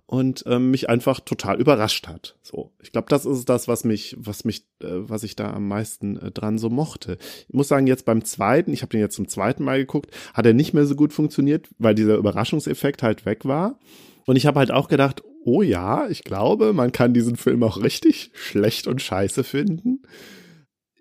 und 0.07 0.45
ähm, 0.47 0.71
mich 0.71 0.89
einfach 0.89 1.19
total 1.19 1.59
überrascht 1.59 2.07
hat. 2.07 2.37
So, 2.41 2.71
ich 2.81 2.93
glaube, 2.93 3.09
das 3.09 3.25
ist 3.25 3.47
das, 3.49 3.67
was 3.67 3.83
mich, 3.83 4.15
was 4.17 4.45
mich, 4.45 4.65
äh, 4.81 4.87
was 4.87 5.23
ich 5.23 5.35
da 5.35 5.51
am 5.51 5.67
meisten 5.67 6.17
äh, 6.17 6.31
dran 6.31 6.57
so 6.57 6.69
mochte. 6.69 7.17
Ich 7.49 7.53
muss 7.53 7.67
sagen, 7.67 7.87
jetzt 7.87 8.05
beim 8.05 8.23
zweiten, 8.23 8.71
ich 8.71 8.81
habe 8.81 8.91
den 8.91 9.01
jetzt 9.01 9.17
zum 9.17 9.27
zweiten 9.27 9.65
Mal 9.65 9.79
geguckt, 9.79 10.11
hat 10.33 10.45
er 10.45 10.53
nicht 10.53 10.73
mehr 10.73 10.85
so 10.85 10.95
gut 10.95 11.11
funktioniert, 11.11 11.67
weil 11.77 11.93
dieser 11.93 12.15
Überraschungseffekt 12.15 13.03
halt 13.03 13.25
weg 13.25 13.43
war. 13.43 13.79
Und 14.25 14.37
ich 14.37 14.45
habe 14.45 14.59
halt 14.59 14.71
auch 14.71 14.87
gedacht, 14.87 15.23
oh 15.43 15.61
ja, 15.61 16.07
ich 16.07 16.23
glaube, 16.23 16.71
man 16.71 16.93
kann 16.93 17.13
diesen 17.13 17.35
Film 17.35 17.61
auch 17.63 17.81
richtig 17.81 18.31
schlecht 18.33 18.87
und 18.87 19.01
scheiße 19.01 19.43
finden. 19.43 20.03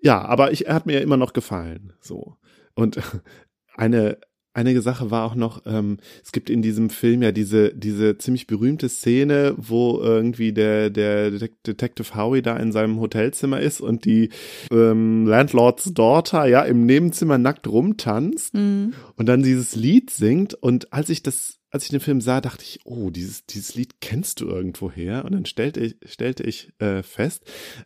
Ja, 0.01 0.21
aber 0.21 0.51
ich, 0.51 0.67
er 0.67 0.75
hat 0.75 0.85
mir 0.85 0.93
ja 0.93 0.99
immer 0.99 1.17
noch 1.17 1.31
gefallen. 1.31 1.93
So. 2.01 2.35
Und 2.75 2.99
eine, 3.75 4.17
einige 4.57 4.81
Sache 4.81 5.11
war 5.11 5.25
auch 5.25 5.35
noch, 5.35 5.61
ähm, 5.65 5.99
es 6.23 6.31
gibt 6.31 6.49
in 6.49 6.61
diesem 6.61 6.89
Film 6.89 7.21
ja 7.21 7.31
diese, 7.31 7.73
diese 7.73 8.17
ziemlich 8.17 8.47
berühmte 8.47 8.89
Szene, 8.89 9.53
wo 9.55 9.99
irgendwie 10.01 10.51
der, 10.51 10.89
der 10.89 11.31
Detective 11.31 12.15
Howie 12.15 12.41
da 12.41 12.57
in 12.57 12.71
seinem 12.71 12.99
Hotelzimmer 12.99 13.59
ist 13.59 13.79
und 13.79 14.03
die 14.05 14.29
ähm, 14.71 15.27
Landlords 15.27 15.93
Daughter 15.93 16.47
ja 16.47 16.63
im 16.63 16.85
Nebenzimmer 16.85 17.37
nackt 17.37 17.67
rumtanzt 17.67 18.55
mhm. 18.55 18.93
und 19.15 19.27
dann 19.27 19.43
dieses 19.43 19.75
Lied 19.75 20.09
singt. 20.09 20.55
Und 20.55 20.91
als 20.91 21.09
ich 21.09 21.21
das 21.21 21.56
als 21.69 21.83
ich 21.83 21.89
den 21.89 21.99
Film 21.99 22.21
sah, 22.21 22.39
dachte 22.39 22.63
ich, 22.63 22.79
oh, 22.85 23.09
dieses, 23.09 23.45
dieses 23.45 23.75
Lied 23.75 23.99
kennst 23.99 24.39
du 24.39 24.47
irgendwoher. 24.47 25.25
Und 25.25 25.33
dann 25.33 25.45
stellte 25.45 25.81
ich, 25.81 25.97
stellte 26.05 26.43
ich 26.43 26.71
äh, 26.79 27.03
fest, 27.03 27.43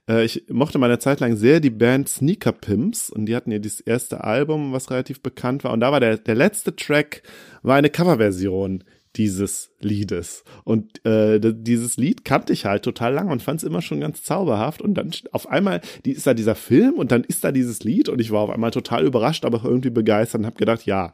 äh, 0.07 0.23
ich 0.23 0.45
mochte 0.49 0.77
meine 0.77 0.99
Zeit 0.99 1.19
lang 1.19 1.35
sehr 1.35 1.59
die 1.59 1.71
Band 1.71 2.07
Sneaker 2.07 2.51
Pimps 2.51 3.09
und 3.09 3.25
die 3.25 3.35
hatten 3.35 3.51
ja 3.51 3.59
dieses 3.59 3.81
erste 3.81 4.23
Album, 4.23 4.71
was 4.71 4.91
relativ 4.91 5.21
bekannt 5.21 5.63
war. 5.63 5.73
Und 5.73 5.79
da 5.79 5.91
war 5.91 5.99
der, 5.99 6.17
der 6.17 6.35
letzte 6.35 6.75
Track, 6.75 7.23
war 7.63 7.75
eine 7.75 7.89
Coverversion 7.89 8.83
dieses 9.15 9.71
Liedes. 9.79 10.43
Und 10.63 11.03
äh, 11.05 11.39
dieses 11.41 11.97
Lied 11.97 12.23
kannte 12.23 12.53
ich 12.53 12.65
halt 12.65 12.83
total 12.83 13.13
lang 13.13 13.29
und 13.29 13.41
fand 13.41 13.59
es 13.59 13.67
immer 13.67 13.81
schon 13.81 13.99
ganz 13.99 14.23
zauberhaft. 14.23 14.81
Und 14.81 14.93
dann 14.93 15.11
auf 15.31 15.49
einmal 15.49 15.81
die, 16.05 16.11
ist 16.11 16.27
da 16.27 16.33
dieser 16.33 16.55
Film 16.55 16.93
und 16.93 17.11
dann 17.11 17.23
ist 17.23 17.43
da 17.43 17.51
dieses 17.51 17.83
Lied 17.83 18.07
und 18.09 18.21
ich 18.21 18.31
war 18.31 18.41
auf 18.41 18.49
einmal 18.49 18.71
total 18.71 19.05
überrascht, 19.05 19.43
aber 19.43 19.63
irgendwie 19.65 19.89
begeistert 19.89 20.39
und 20.39 20.45
habe 20.45 20.57
gedacht, 20.57 20.85
ja, 20.85 21.11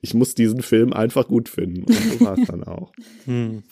ich 0.00 0.14
muss 0.14 0.34
diesen 0.34 0.62
Film 0.62 0.92
einfach 0.92 1.28
gut 1.28 1.48
finden. 1.48 1.84
Und 1.84 1.94
so 1.94 2.20
war 2.24 2.38
es 2.38 2.46
dann 2.46 2.64
auch. 2.64 2.92
Hm. 3.24 3.62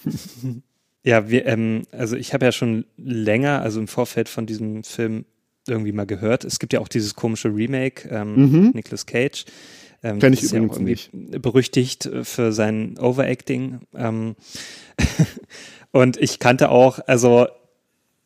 Ja, 1.02 1.30
wir, 1.30 1.46
ähm, 1.46 1.84
also 1.92 2.16
ich 2.16 2.34
habe 2.34 2.44
ja 2.44 2.52
schon 2.52 2.84
länger, 2.96 3.62
also 3.62 3.78
im 3.78 3.86
Vorfeld 3.86 4.28
von 4.28 4.44
diesem 4.44 4.82
Film 4.82 5.24
irgendwie 5.68 5.92
mal 5.92 6.06
gehört. 6.06 6.44
Es 6.44 6.58
gibt 6.58 6.72
ja 6.72 6.80
auch 6.80 6.88
dieses 6.88 7.14
komische 7.14 7.48
Remake, 7.54 8.08
ähm, 8.10 8.50
mhm. 8.50 8.70
Nicolas 8.74 9.06
Cage. 9.06 9.44
Ähm, 10.02 10.18
Kenn 10.18 10.32
ich 10.32 10.42
ist 10.42 10.52
übrigens 10.52 10.78
ja 10.78 10.82
nicht. 10.82 11.42
berüchtigt 11.42 12.10
für 12.22 12.52
sein 12.52 12.98
Overacting. 12.98 13.80
Ähm, 13.94 14.36
und 15.92 16.16
ich 16.16 16.38
kannte 16.38 16.70
auch, 16.70 16.98
also 17.06 17.46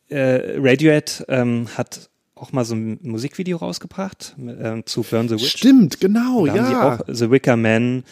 äh, 0.09 0.57
Radiohead 0.57 1.25
ähm, 1.29 1.67
hat 1.75 2.10
auch 2.41 2.51
mal 2.51 2.65
so 2.65 2.75
ein 2.75 2.99
Musikvideo 3.03 3.57
rausgebracht 3.57 4.35
äh, 4.39 4.83
zu 4.85 5.03
Burn 5.03 5.29
the 5.29 5.35
Witch. 5.35 5.57
Stimmt, 5.57 5.99
genau, 5.99 6.45
da 6.45 6.55
ja. 6.55 6.63
Haben 6.63 6.69
die 6.69 6.75
auch 6.75 7.15
The 7.15 7.31
Wicker 7.31 7.55
Man 7.55 8.03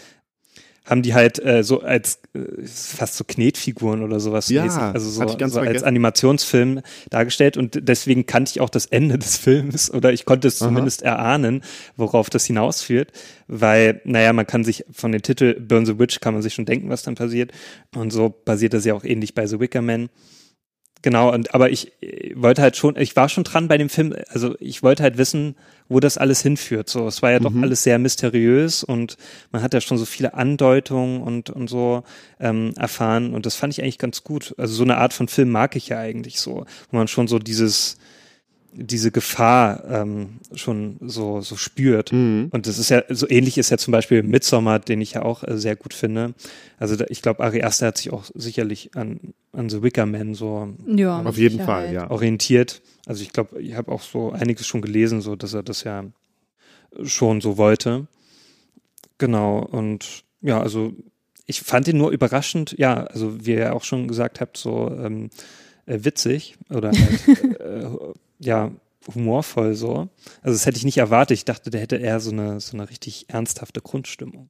haben 0.89 1.04
die 1.04 1.13
halt 1.13 1.44
äh, 1.44 1.63
so 1.63 1.82
als 1.82 2.20
äh, 2.34 2.65
fast 2.65 3.15
so 3.15 3.24
Knetfiguren 3.24 4.02
oder 4.02 4.20
sowas 4.20 4.50
ja, 4.50 4.63
mäßig, 4.63 4.82
also 4.82 5.10
so, 5.10 5.48
so 5.48 5.60
als 5.60 5.84
Animationsfilm 5.84 6.82
dargestellt 7.12 7.58
und 7.58 7.88
deswegen 7.88 8.26
kannte 8.26 8.52
ich 8.52 8.62
auch 8.62 8.70
das 8.70 8.88
Ende 8.88 9.18
des 9.20 9.38
Films 9.38 9.92
oder 9.94 10.12
ich 10.12 10.26
konnte 10.26 10.48
es 10.48 10.62
Aha. 10.62 10.68
zumindest 10.68 11.04
erahnen, 11.04 11.62
worauf 11.96 12.30
das 12.30 12.46
hinausführt, 12.46 13.12
weil 13.48 14.02
naja, 14.04 14.34
man 14.34 14.48
kann 14.48 14.63
sich 14.63 14.84
von 14.92 15.12
dem 15.12 15.22
Titel 15.22 15.60
Burn 15.60 15.86
the 15.86 16.00
Witch 16.00 16.20
kann 16.22 16.34
man 16.34 16.42
sich 16.42 16.56
schon 16.56 16.65
denken, 16.65 16.89
was 16.89 17.04
dann 17.04 17.15
passiert 17.15 17.52
und 17.96 18.12
so 18.12 18.30
basiert 18.30 18.74
das 18.74 18.84
ja 18.86 18.96
auch 18.96 19.04
ähnlich 19.04 19.36
bei 19.36 19.46
The 19.46 19.60
Wicker 19.60 19.84
Man. 19.84 20.10
Genau, 21.01 21.31
und 21.33 21.53
aber 21.55 21.69
ich 21.69 21.93
wollte 22.35 22.62
halt 22.62 22.75
schon, 22.75 22.97
ich 22.97 23.15
war 23.15 23.29
schon 23.29 23.45
dran 23.45 23.69
bei 23.69 23.77
dem 23.77 23.88
Film, 23.88 24.13
also 24.27 24.55
ich 24.59 24.83
wollte 24.83 25.03
halt 25.03 25.17
wissen, 25.17 25.55
wo 25.88 26.01
das 26.01 26.17
alles 26.17 26.41
hinführt. 26.41 26.89
So, 26.89 27.07
es 27.07 27.21
war 27.21 27.31
ja 27.31 27.39
doch 27.39 27.51
mhm. 27.51 27.63
alles 27.63 27.83
sehr 27.83 27.97
mysteriös 27.99 28.83
und 28.83 29.15
man 29.51 29.62
hat 29.62 29.73
ja 29.73 29.79
schon 29.79 29.97
so 29.97 30.05
viele 30.05 30.33
Andeutungen 30.33 31.21
und 31.21 31.49
und 31.49 31.69
so 31.69 32.03
ähm, 32.39 32.73
erfahren 32.75 33.33
und 33.33 33.45
das 33.45 33.55
fand 33.55 33.71
ich 33.73 33.81
eigentlich 33.81 33.97
ganz 33.97 34.25
gut. 34.25 34.53
Also 34.57 34.73
so 34.73 34.83
eine 34.83 34.97
Art 34.97 35.13
von 35.13 35.29
Film 35.29 35.51
mag 35.51 35.77
ich 35.77 35.88
ja 35.88 35.99
eigentlich 35.99 36.41
so, 36.41 36.65
wo 36.91 36.97
man 36.97 37.07
schon 37.07 37.29
so 37.29 37.39
dieses 37.39 37.97
diese 38.73 39.12
Gefahr 39.12 39.84
ähm, 39.89 40.39
schon 40.53 40.97
so, 41.01 41.41
so 41.41 41.55
spürt. 41.55 42.12
Mhm. 42.12 42.49
Und 42.51 42.67
das 42.67 42.77
ist 42.77 42.89
ja, 42.89 43.03
so 43.10 43.27
ähnlich 43.29 43.58
ist 43.58 43.69
ja 43.69 43.77
zum 43.77 43.91
Beispiel 43.91 44.23
Midsommar, 44.23 44.79
den 44.79 45.01
ich 45.01 45.13
ja 45.13 45.23
auch 45.23 45.43
äh, 45.43 45.58
sehr 45.58 45.75
gut 45.75 45.93
finde. 45.93 46.34
Also 46.77 46.95
da, 46.95 47.05
ich 47.10 47.21
glaube, 47.21 47.43
Ari 47.43 47.63
Aster 47.63 47.88
hat 47.88 47.97
sich 47.97 48.12
auch 48.12 48.25
sicherlich 48.34 48.91
an, 48.95 49.34
an 49.53 49.69
The 49.69 49.82
Wicker 49.82 50.05
Man 50.05 50.34
so 50.34 50.73
ja, 50.88 51.21
auf 51.21 51.38
jeden 51.38 51.63
Fall 51.63 51.93
ja. 51.93 52.10
orientiert. 52.10 52.82
Also 53.05 53.23
ich 53.23 53.34
glaube, 53.34 53.62
ich 53.62 53.75
habe 53.75 53.91
auch 53.91 54.01
so 54.01 54.32
einiges 54.32 54.67
schon 54.67 54.82
gelesen, 54.82 55.21
so 55.21 55.36
dass 55.36 55.53
er 55.53 55.63
das 55.63 55.84
ja 55.84 56.05
schon 57.03 57.41
so 57.41 57.58
wollte. 57.58 58.08
Genau, 59.17 59.60
und 59.60 60.23
ja, 60.41 60.62
also 60.62 60.93
ich 61.45 61.62
fand 61.62 61.88
ihn 61.88 61.97
nur 61.97 62.12
überraschend, 62.12 62.75
ja, 62.77 63.03
also 63.05 63.45
wie 63.45 63.55
ihr 63.55 63.75
auch 63.75 63.84
schon 63.84 64.08
gesagt 64.08 64.39
habt, 64.39 64.58
so 64.58 64.89
ähm, 64.89 65.29
äh, 65.86 65.99
witzig 66.03 66.55
oder 66.69 66.91
halt, 66.91 67.27
äh, 67.60 67.89
ja, 68.39 68.71
humorvoll 69.13 69.75
so. 69.75 70.10
Also 70.41 70.56
das 70.56 70.65
hätte 70.65 70.78
ich 70.78 70.86
nicht 70.86 70.97
erwartet. 70.97 71.38
Ich 71.38 71.45
dachte, 71.45 71.69
der 71.69 71.82
hätte 71.82 71.97
eher 71.97 72.19
so 72.19 72.32
eine, 72.32 72.60
so 72.60 72.75
eine 72.75 72.89
richtig 72.89 73.30
ernsthafte 73.30 73.82
Grundstimmung. 73.82 74.49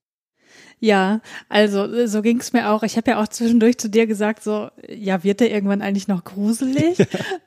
Ja, 0.80 1.20
also 1.50 2.08
so 2.08 2.22
ging 2.22 2.40
es 2.40 2.54
mir 2.54 2.70
auch. 2.70 2.84
Ich 2.84 2.96
habe 2.96 3.12
ja 3.12 3.22
auch 3.22 3.28
zwischendurch 3.28 3.78
zu 3.78 3.90
dir 3.90 4.08
gesagt, 4.08 4.44
so, 4.44 4.70
ja, 4.88 5.24
wird 5.24 5.42
der 5.42 5.52
irgendwann 5.52 5.82
eigentlich 5.82 6.08
noch 6.08 6.24
gruselig? 6.24 6.98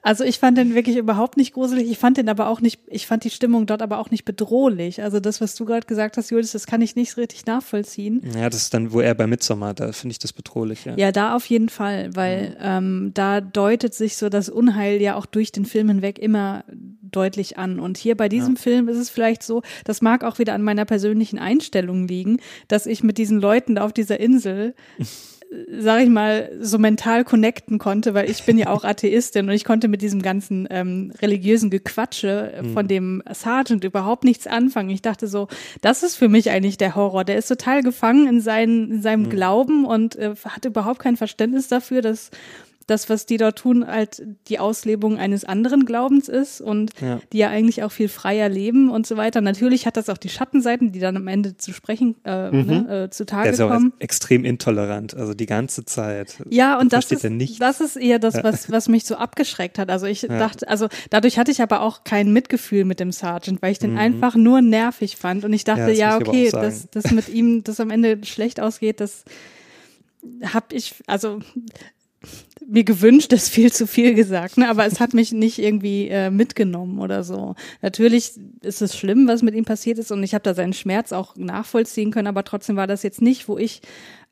Also 0.05 0.25
ich 0.25 0.41
fand 0.41 0.59
den 0.59 0.75
wirklich 0.75 0.97
überhaupt 0.97 1.37
nicht 1.37 1.55
gruselig. 1.55 1.89
Ich 1.89 1.97
fand 1.97 2.17
den 2.17 2.29
aber 2.29 2.49
auch 2.49 2.61
nicht, 2.61 2.81
ich 2.89 3.07
fand 3.07 3.23
die 3.25 3.31
Stimmung 3.31 3.67
dort 3.67 3.83
aber 3.83 3.99
auch 3.99 4.11
nicht 4.11 4.25
bedrohlich. 4.25 5.01
Also 5.01 5.21
das, 5.21 5.41
was 5.41 5.55
du 5.55 5.65
gerade 5.65 5.87
gesagt 5.87 6.17
hast, 6.17 6.31
Julius, 6.31 6.53
das 6.53 6.67
kann 6.67 6.83
ich 6.83 6.97
nicht 6.97 7.17
richtig 7.17 7.47
nachvollziehen. 7.47 8.21
Ja, 8.35 8.51
das 8.51 8.63
ist 8.63 8.75
dann, 8.75 8.93
wo 8.93 9.01
er 9.01 9.15
bei 9.15 9.27
Midsommar, 9.27 9.75
da 9.75 9.93
finde 9.93 10.13
ich 10.13 10.19
das 10.19 10.33
bedrohlich, 10.33 10.85
ja. 10.85 10.97
Ja, 10.97 11.13
da 11.13 11.37
auf 11.37 11.47
jeden 11.47 11.69
Fall, 11.69 12.15
weil 12.15 12.57
ja. 12.59 12.79
ähm, 12.79 13.13
da 13.15 13.41
deutet 13.41 13.95
sich 13.95 14.17
so 14.17 14.29
das 14.29 14.49
Unheil 14.49 15.01
ja 15.01 15.15
auch 15.15 15.27
durch 15.27 15.53
den 15.53 15.65
Film 15.65 15.89
hinweg 15.89 16.19
immer 16.19 16.65
deutlich 17.13 17.59
an. 17.59 17.79
Und 17.79 17.99
hier 17.99 18.17
bei 18.17 18.29
diesem 18.29 18.55
ja. 18.55 18.61
Film 18.61 18.89
ist 18.89 18.99
es 18.99 19.11
vielleicht 19.11 19.43
so, 19.43 19.63
das 19.85 20.03
mag 20.03 20.25
auch 20.25 20.39
wieder 20.39 20.55
an 20.55 20.63
meiner 20.63 20.85
persönlichen 20.85 21.39
Einstellung 21.39 22.09
liegen, 22.09 22.41
dass 22.69 22.87
ich 22.87 23.03
mit 23.03 23.19
diesen 23.19 23.41
Leuten 23.41 23.77
da 23.77 23.85
auf 23.85 23.93
dieser 23.93 24.21
Insel 24.21 24.75
sag 25.79 26.03
ich 26.03 26.09
mal, 26.09 26.51
so 26.61 26.79
mental 26.79 27.25
connecten 27.25 27.79
konnte, 27.79 28.15
weil 28.15 28.31
ich 28.31 28.45
bin 28.45 28.59
ja 28.59 28.69
auch 28.69 28.85
Atheistin 28.93 29.49
und 29.49 29.55
ich 29.55 29.65
konnte 29.65 29.89
mit 29.89 30.03
diesem 30.03 30.23
ganzen 30.23 30.67
ähm, 30.71 31.13
religiösen 31.21 31.71
Gequatsche 31.71 32.55
mhm. 32.63 32.73
von 32.73 32.89
dem 32.89 33.23
Sergeant 33.31 33.85
überhaupt 33.85 34.25
nichts 34.25 34.47
anfangen. 34.47 34.91
Ich 34.91 35.03
dachte 35.03 35.27
so, 35.27 35.49
das 35.81 36.03
ist 36.03 36.17
für 36.17 36.29
mich 36.29 36.51
eigentlich 36.51 36.79
der 36.79 36.95
Horror. 36.95 37.25
Der 37.25 37.37
ist 37.37 37.49
total 37.49 37.83
gefangen 37.83 38.27
in, 38.27 38.41
seinen, 38.41 38.91
in 38.91 39.03
seinem 39.03 39.25
mhm. 39.25 39.31
Glauben 39.31 39.85
und 39.85 40.17
äh, 40.17 40.35
hat 40.45 40.65
überhaupt 40.65 41.01
kein 41.01 41.17
Verständnis 41.17 41.69
dafür, 41.69 42.03
dass 42.03 42.31
das, 42.93 43.09
was 43.09 43.27
die 43.27 43.39
dort 43.39 43.59
tun, 43.59 43.87
halt 43.87 44.23
die 44.49 44.59
Auslebung 44.59 45.19
eines 45.19 45.45
anderen 45.45 45.87
Glaubens 45.87 46.29
ist 46.29 46.61
und 46.61 46.93
ja. 47.01 47.21
die 47.33 47.39
ja 47.39 47.49
eigentlich 47.49 47.83
auch 47.83 47.91
viel 47.91 48.09
freier 48.09 48.49
leben 48.49 48.91
und 48.91 49.07
so 49.07 49.17
weiter. 49.17 49.41
Natürlich 49.41 49.87
hat 49.87 49.97
das 49.97 50.11
auch 50.11 50.19
die 50.19 50.29
Schattenseiten, 50.29 50.93
die 50.93 51.01
dann 51.01 51.17
am 51.17 51.27
Ende 51.27 51.57
zu 51.57 51.73
sprechen, 51.73 52.17
äh, 52.25 52.51
mhm. 52.51 52.67
ne, 52.67 53.05
äh, 53.05 53.11
zutage 53.11 53.45
Der 53.45 53.53
ist 53.53 53.59
kommen. 53.59 53.93
Auch 53.97 54.01
extrem 54.01 54.45
intolerant, 54.45 55.17
also 55.17 55.33
die 55.33 55.47
ganze 55.47 55.85
Zeit. 55.87 56.37
Ja, 56.51 56.79
und 56.79 56.93
das 56.93 57.11
ist, 57.11 57.25
das 57.59 57.81
ist 57.81 57.97
eher 57.97 58.19
das, 58.19 58.43
was, 58.45 58.71
was 58.71 58.89
mich 58.89 59.05
so 59.05 59.17
abgeschreckt 59.17 59.79
hat. 59.79 59.91
Also 59.91 60.07
ich 60.07 60.23
ja. 60.23 60.39
dachte, 60.39 60.69
also 60.69 60.89
dadurch 61.09 61.39
hatte 61.39 61.51
ich 61.51 61.63
aber 61.63 61.81
auch 61.81 62.05
kein 62.05 62.33
Mitgefühl 62.33 62.85
mit 62.85 63.01
dem 63.01 63.11
Sergeant, 63.11 63.63
weil 63.63 63.73
ich 63.73 63.79
den 63.79 63.93
mhm. 63.93 63.99
einfach 63.99 64.35
nur 64.35 64.61
nervig 64.61 65.17
fand 65.17 65.45
und 65.45 65.53
ich 65.55 65.65
dachte, 65.65 65.93
ja, 65.93 66.13
ja 66.13 66.17
okay, 66.19 66.51
dass 66.51 66.91
das 66.91 67.11
mit 67.11 67.29
ihm, 67.31 67.65
das 67.65 67.81
am 67.81 67.91
Ende 67.91 68.19
schlecht 68.25 68.61
ausgeht, 68.61 69.01
das 69.01 69.25
hab 70.53 70.73
ich, 70.73 70.95
also 71.07 71.41
mir 72.67 72.85
gewünscht, 72.85 73.33
ist 73.33 73.49
viel 73.49 73.73
zu 73.73 73.87
viel 73.87 74.15
gesagt, 74.15 74.57
ne? 74.57 74.69
aber 74.69 74.87
es 74.87 75.01
hat 75.01 75.15
mich 75.15 75.33
nicht 75.33 75.59
irgendwie 75.59 76.09
äh, 76.09 76.31
mitgenommen 76.31 77.01
oder 77.01 77.25
so. 77.25 77.55
Natürlich 77.81 78.33
ist 78.63 78.83
es 78.83 78.97
schlimm, 78.97 79.27
was 79.29 79.43
mit 79.43 79.55
ihm 79.55 79.65
passiert 79.65 79.99
ist 79.99 80.13
und 80.13 80.23
ich 80.23 80.35
habe 80.35 80.45
da 80.45 80.55
seinen 80.55 80.73
Schmerz 80.73 81.13
auch 81.13 81.37
nachvollziehen 81.37 82.11
können, 82.11 82.29
aber 82.29 82.45
trotzdem 82.45 82.77
war 82.77 82.87
das 82.87 83.03
jetzt 83.03 83.21
nicht, 83.21 83.49
wo 83.49 83.59
ich 83.59 83.83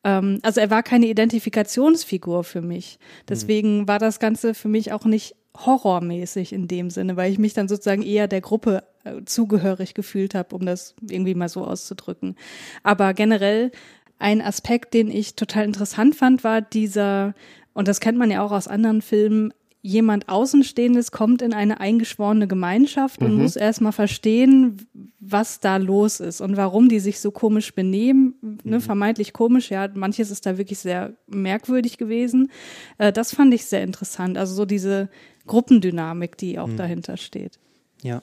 ähm, 0.05 0.39
also 0.43 0.61
er 0.61 0.71
war 0.71 0.83
keine 0.83 1.07
Identifikationsfigur 1.07 2.45
für 2.45 2.63
mich. 2.63 2.99
Deswegen 3.29 3.81
mhm. 3.81 3.89
war 3.89 3.99
das 3.99 4.19
Ganze 4.19 4.55
für 4.55 4.69
mich 4.69 4.93
auch 4.93 5.05
nicht 5.05 5.35
horrormäßig 5.57 6.53
in 6.53 6.69
dem 6.69 6.91
Sinne, 6.91 7.17
weil 7.17 7.33
ich 7.33 7.39
mich 7.39 7.55
dann 7.55 7.69
sozusagen 7.69 8.03
eher 8.03 8.29
der 8.29 8.41
Gruppe 8.41 8.85
äh, 9.05 9.25
zugehörig 9.25 9.95
gefühlt 9.95 10.35
habe, 10.35 10.55
um 10.55 10.65
das 10.65 10.95
irgendwie 11.09 11.35
mal 11.35 11.49
so 11.49 11.65
auszudrücken. 11.65 12.37
Aber 12.83 13.15
generell 13.15 13.73
ein 14.19 14.43
Aspekt, 14.43 14.95
den 14.95 15.11
ich 15.11 15.35
total 15.35 15.65
interessant 15.65 16.15
fand, 16.15 16.45
war 16.45 16.61
dieser 16.61 17.35
und 17.81 17.89
das 17.89 17.99
kennt 17.99 18.19
man 18.19 18.31
ja 18.31 18.45
auch 18.45 18.53
aus 18.53 18.69
anderen 18.69 19.01
Filmen, 19.01 19.55
jemand 19.81 20.29
Außenstehendes 20.29 21.13
kommt 21.13 21.41
in 21.41 21.55
eine 21.55 21.81
eingeschworene 21.81 22.47
Gemeinschaft 22.47 23.23
und 23.23 23.33
mhm. 23.33 23.41
muss 23.41 23.57
erstmal 23.57 23.93
verstehen, 23.93 24.87
was 25.19 25.61
da 25.61 25.79
los 25.79 26.21
ist 26.21 26.43
und 26.43 26.59
warum 26.59 26.91
die 26.91 27.01
sich 27.01 27.21
so 27.21 27.31
komisch 27.31 27.75
benehmen, 27.75 28.35
ne, 28.65 28.77
mhm. 28.77 28.81
vermeintlich 28.83 29.33
komisch, 29.33 29.71
ja, 29.71 29.89
manches 29.95 30.31
ist 30.31 30.45
da 30.45 30.59
wirklich 30.59 30.79
sehr 30.79 31.15
merkwürdig 31.27 31.97
gewesen. 31.97 32.51
Äh, 32.99 33.15
das 33.15 33.35
fand 33.35 33.55
ich 33.55 33.65
sehr 33.65 33.83
interessant, 33.83 34.37
also 34.37 34.53
so 34.55 34.67
diese 34.67 35.09
Gruppendynamik, 35.47 36.37
die 36.37 36.59
auch 36.59 36.67
mhm. 36.67 36.77
dahinter 36.77 37.17
steht. 37.17 37.59
Ja. 38.03 38.21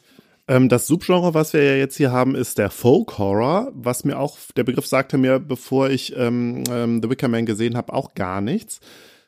Ähm, 0.48 0.70
das 0.70 0.86
Subgenre, 0.86 1.34
was 1.34 1.54
wir 1.54 1.64
ja 1.64 1.78
jetzt 1.78 1.98
hier 1.98 2.12
haben, 2.12 2.36
ist 2.36 2.60
der 2.60 2.70
Folk 2.70 3.18
Horror, 3.18 3.72
was 3.74 4.04
mir 4.06 4.20
auch, 4.20 4.38
der 4.56 4.66
Begriff 4.66 4.86
sagte 4.86 5.18
mir, 5.18 5.40
bevor 5.40 5.90
ich 5.90 6.16
ähm, 6.16 6.64
ähm, 6.70 7.02
The 7.02 7.10
Wicker 7.10 7.28
Man 7.28 7.48
gesehen 7.48 7.76
habe, 7.76 7.94
auch 7.94 8.14
gar 8.14 8.42
nichts. 8.42 8.80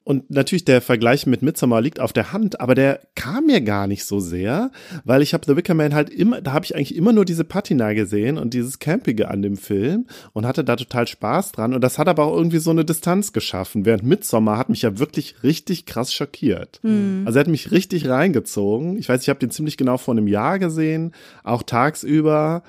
Und 0.04 0.32
natürlich 0.32 0.66
der 0.66 0.82
Vergleich 0.82 1.28
mit 1.28 1.44
Midsommar 1.44 1.82
liegt 1.82 2.00
auf 2.00 2.14
der 2.14 2.34
Hand, 2.34 2.60
aber 2.60 2.74
der 2.74 3.02
kam 3.14 3.46
mir 3.46 3.62
gar 3.62 3.86
nicht 3.86 4.06
so 4.06 4.20
sehr, 4.20 4.72
weil 5.04 5.22
ich 5.22 5.36
habe 5.36 5.46
The 5.46 5.56
Wicker 5.56 5.76
Man 5.76 5.94
halt 5.94 6.10
immer, 6.10 6.42
da 6.42 6.54
habe 6.54 6.66
ich 6.66 6.76
eigentlich 6.76 6.96
immer 6.96 7.14
nur 7.14 7.26
diese 7.26 7.44
Patina 7.44 7.94
gesehen 7.94 8.40
und 8.40 8.56
dieses 8.56 8.80
Campige 8.80 9.30
an 9.30 9.44
dem 9.44 9.56
Film 9.56 10.08
und 10.34 10.48
hatte 10.48 10.64
da 10.64 10.78
total 10.78 11.06
Spaß 11.08 11.52
dran. 11.52 11.76
Und 11.76 11.82
das 11.82 12.00
hat 12.00 12.08
aber 12.08 12.26
auch 12.26 12.36
irgendwie 12.36 12.58
so 12.58 12.72
eine 12.72 12.86
Distanz 12.86 13.34
geschaffen, 13.34 13.86
während 13.86 14.04
Midsommar 14.04 14.58
hat 14.58 14.70
mich 14.70 14.82
ja 14.82 14.98
wirklich 14.98 15.44
richtig 15.44 15.86
krass 15.86 16.12
schockiert. 16.12 16.80
Mhm. 16.82 17.24
Also 17.26 17.38
er 17.38 17.42
hat 17.42 17.48
mich 17.48 17.72
richtig 17.72 18.10
reingezogen. 18.10 18.98
Ich 18.98 19.10
weiß, 19.10 19.22
ich 19.22 19.30
habe 19.30 19.40
den 19.40 19.52
ziemlich 19.52 19.78
genau 19.78 19.98
vor 19.98 20.16
einem 20.16 20.28
Jahr 20.28 20.58
gesehen, 20.58 21.14
auch 21.44 21.62
tagsüber. 21.62 22.64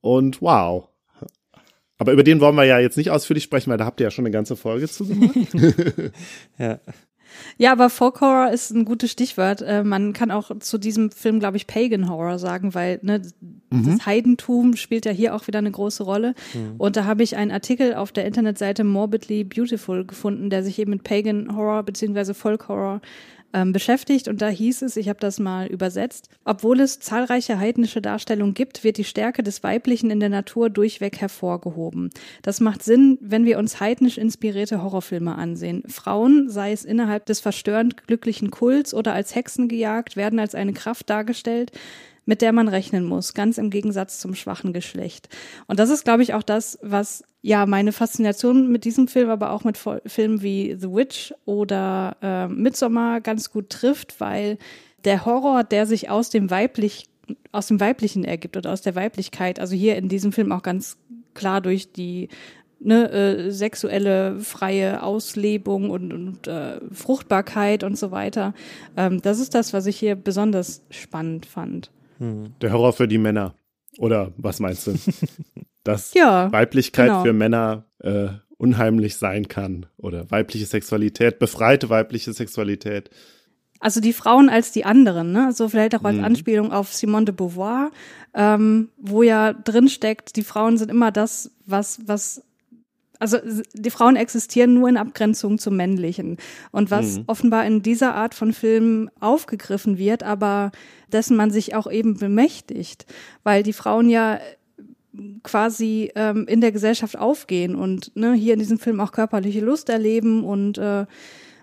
Und 0.00 0.42
wow, 0.42 0.88
aber 1.98 2.12
über 2.12 2.24
den 2.24 2.40
wollen 2.40 2.56
wir 2.56 2.64
ja 2.64 2.78
jetzt 2.78 2.96
nicht 2.96 3.10
ausführlich 3.10 3.44
sprechen, 3.44 3.70
weil 3.70 3.78
da 3.78 3.84
habt 3.84 4.00
ihr 4.00 4.04
ja 4.04 4.10
schon 4.10 4.24
eine 4.24 4.32
ganze 4.32 4.56
Folge 4.56 4.88
zu 4.88 5.06
gemacht. 5.06 5.34
ja. 6.58 6.80
Ja, 7.56 7.72
aber 7.72 7.90
Folk 7.90 8.20
Horror 8.20 8.50
ist 8.52 8.70
ein 8.70 8.84
gutes 8.84 9.10
Stichwort. 9.10 9.62
Äh, 9.62 9.84
man 9.84 10.12
kann 10.12 10.30
auch 10.30 10.56
zu 10.58 10.78
diesem 10.78 11.10
Film, 11.10 11.40
glaube 11.40 11.56
ich, 11.56 11.66
Pagan 11.66 12.08
Horror 12.08 12.38
sagen, 12.38 12.74
weil 12.74 13.00
ne, 13.02 13.22
mhm. 13.70 13.84
das 13.86 14.06
Heidentum 14.06 14.76
spielt 14.76 15.06
ja 15.06 15.12
hier 15.12 15.34
auch 15.34 15.46
wieder 15.46 15.58
eine 15.58 15.70
große 15.70 16.02
Rolle. 16.02 16.34
Mhm. 16.54 16.74
Und 16.78 16.96
da 16.96 17.04
habe 17.04 17.22
ich 17.22 17.36
einen 17.36 17.50
Artikel 17.50 17.94
auf 17.94 18.12
der 18.12 18.26
Internetseite 18.26 18.84
Morbidly 18.84 19.44
Beautiful 19.44 20.04
gefunden, 20.04 20.50
der 20.50 20.62
sich 20.62 20.78
eben 20.78 20.90
mit 20.90 21.04
Pagan 21.04 21.56
Horror 21.56 21.82
beziehungsweise 21.82 22.34
Folk 22.34 22.68
Horror 22.68 23.00
ähm, 23.54 23.72
beschäftigt 23.72 24.28
und 24.28 24.42
da 24.42 24.48
hieß 24.48 24.82
es, 24.82 24.96
ich 24.96 25.08
habe 25.08 25.20
das 25.20 25.38
mal 25.38 25.66
übersetzt, 25.66 26.28
obwohl 26.44 26.80
es 26.80 26.98
zahlreiche 26.98 27.58
heidnische 27.58 28.02
Darstellungen 28.02 28.52
gibt, 28.52 28.84
wird 28.84 28.98
die 28.98 29.04
Stärke 29.04 29.42
des 29.42 29.62
Weiblichen 29.62 30.10
in 30.10 30.20
der 30.20 30.28
Natur 30.28 30.68
durchweg 30.68 31.20
hervorgehoben. 31.20 32.10
Das 32.42 32.60
macht 32.60 32.82
Sinn, 32.82 33.16
wenn 33.20 33.44
wir 33.46 33.58
uns 33.58 33.80
heidnisch 33.80 34.18
inspirierte 34.18 34.82
Horrorfilme 34.82 35.36
ansehen. 35.36 35.84
Frauen, 35.86 36.50
sei 36.50 36.72
es 36.72 36.84
innerhalb 36.84 37.26
des 37.26 37.40
verstörend 37.40 38.06
glücklichen 38.06 38.50
Kults 38.50 38.92
oder 38.92 39.14
als 39.14 39.34
Hexen 39.34 39.68
gejagt, 39.68 40.16
werden 40.16 40.40
als 40.40 40.54
eine 40.54 40.72
Kraft 40.72 41.08
dargestellt, 41.08 41.70
mit 42.26 42.42
der 42.42 42.52
man 42.52 42.68
rechnen 42.68 43.04
muss, 43.04 43.34
ganz 43.34 43.58
im 43.58 43.70
Gegensatz 43.70 44.18
zum 44.18 44.34
schwachen 44.34 44.72
Geschlecht. 44.72 45.28
Und 45.66 45.78
das 45.78 45.90
ist, 45.90 46.04
glaube 46.04 46.22
ich, 46.22 46.34
auch 46.34 46.42
das, 46.42 46.78
was 46.82 47.24
ja 47.42 47.66
meine 47.66 47.92
Faszination 47.92 48.70
mit 48.70 48.84
diesem 48.84 49.08
Film, 49.08 49.30
aber 49.30 49.50
auch 49.50 49.64
mit 49.64 49.78
Filmen 49.78 50.42
wie 50.42 50.76
The 50.78 50.90
Witch 50.90 51.34
oder 51.44 52.16
äh, 52.22 52.48
Midsommar 52.48 53.20
ganz 53.20 53.50
gut 53.50 53.70
trifft, 53.70 54.20
weil 54.20 54.58
der 55.04 55.26
Horror, 55.26 55.64
der 55.64 55.86
sich 55.86 56.10
aus 56.10 56.30
dem 56.30 56.50
weiblich 56.50 57.06
aus 57.52 57.68
dem 57.68 57.80
Weiblichen 57.80 58.24
ergibt 58.24 58.56
oder 58.56 58.72
aus 58.72 58.82
der 58.82 58.94
Weiblichkeit, 58.94 59.58
also 59.58 59.74
hier 59.74 59.96
in 59.96 60.10
diesem 60.10 60.32
Film 60.32 60.52
auch 60.52 60.62
ganz 60.62 60.98
klar 61.32 61.60
durch 61.60 61.92
die 61.92 62.28
ne, 62.80 63.10
äh, 63.10 63.50
sexuelle 63.50 64.38
freie 64.40 65.02
Auslebung 65.02 65.90
und, 65.90 66.12
und 66.12 66.46
äh, 66.46 66.80
Fruchtbarkeit 66.92 67.82
und 67.82 67.98
so 67.98 68.10
weiter. 68.10 68.54
Ähm, 68.96 69.22
das 69.22 69.40
ist 69.40 69.54
das, 69.54 69.72
was 69.72 69.86
ich 69.86 69.98
hier 69.98 70.16
besonders 70.16 70.82
spannend 70.90 71.46
fand. 71.46 71.90
Der 72.18 72.72
Horror 72.72 72.92
für 72.92 73.08
die 73.08 73.18
Männer. 73.18 73.54
Oder 73.98 74.32
was 74.36 74.60
meinst 74.60 74.86
du? 74.86 74.94
Dass 75.84 76.14
ja, 76.14 76.50
Weiblichkeit 76.50 77.08
genau. 77.08 77.22
für 77.22 77.32
Männer 77.32 77.84
äh, 77.98 78.28
unheimlich 78.56 79.16
sein 79.16 79.48
kann. 79.48 79.86
Oder 79.96 80.30
weibliche 80.30 80.66
Sexualität, 80.66 81.38
befreite 81.38 81.90
weibliche 81.90 82.32
Sexualität. 82.32 83.10
Also 83.80 84.00
die 84.00 84.14
Frauen 84.14 84.48
als 84.48 84.72
die 84.72 84.86
anderen, 84.86 85.32
ne? 85.32 85.52
So 85.52 85.68
vielleicht 85.68 85.94
auch 85.94 86.04
als 86.04 86.16
mhm. 86.16 86.24
Anspielung 86.24 86.72
auf 86.72 86.94
Simone 86.94 87.26
de 87.26 87.34
Beauvoir, 87.34 87.90
ähm, 88.32 88.88
wo 88.96 89.22
ja 89.22 89.52
drin 89.52 89.88
steckt, 89.88 90.36
die 90.36 90.42
Frauen 90.42 90.78
sind 90.78 90.90
immer 90.90 91.12
das, 91.12 91.50
was, 91.66 92.00
was 92.06 92.42
also 93.18 93.38
die 93.72 93.90
Frauen 93.90 94.16
existieren 94.16 94.74
nur 94.74 94.88
in 94.88 94.96
Abgrenzung 94.96 95.58
zum 95.58 95.76
Männlichen. 95.76 96.36
Und 96.72 96.90
was 96.90 97.18
mhm. 97.18 97.24
offenbar 97.26 97.64
in 97.64 97.82
dieser 97.82 98.14
Art 98.14 98.34
von 98.34 98.52
Filmen 98.52 99.10
aufgegriffen 99.20 99.98
wird, 99.98 100.22
aber 100.22 100.72
dessen 101.12 101.36
man 101.36 101.50
sich 101.50 101.74
auch 101.74 101.90
eben 101.90 102.18
bemächtigt, 102.18 103.06
weil 103.42 103.62
die 103.62 103.72
Frauen 103.72 104.08
ja 104.10 104.40
quasi 105.42 106.10
ähm, 106.16 106.46
in 106.48 106.60
der 106.60 106.72
Gesellschaft 106.72 107.16
aufgehen 107.16 107.76
und 107.76 108.14
ne, 108.16 108.32
hier 108.32 108.54
in 108.54 108.58
diesem 108.58 108.78
Film 108.78 109.00
auch 109.00 109.12
körperliche 109.12 109.60
Lust 109.60 109.88
erleben 109.88 110.44
und 110.44 110.76
äh, 110.78 111.06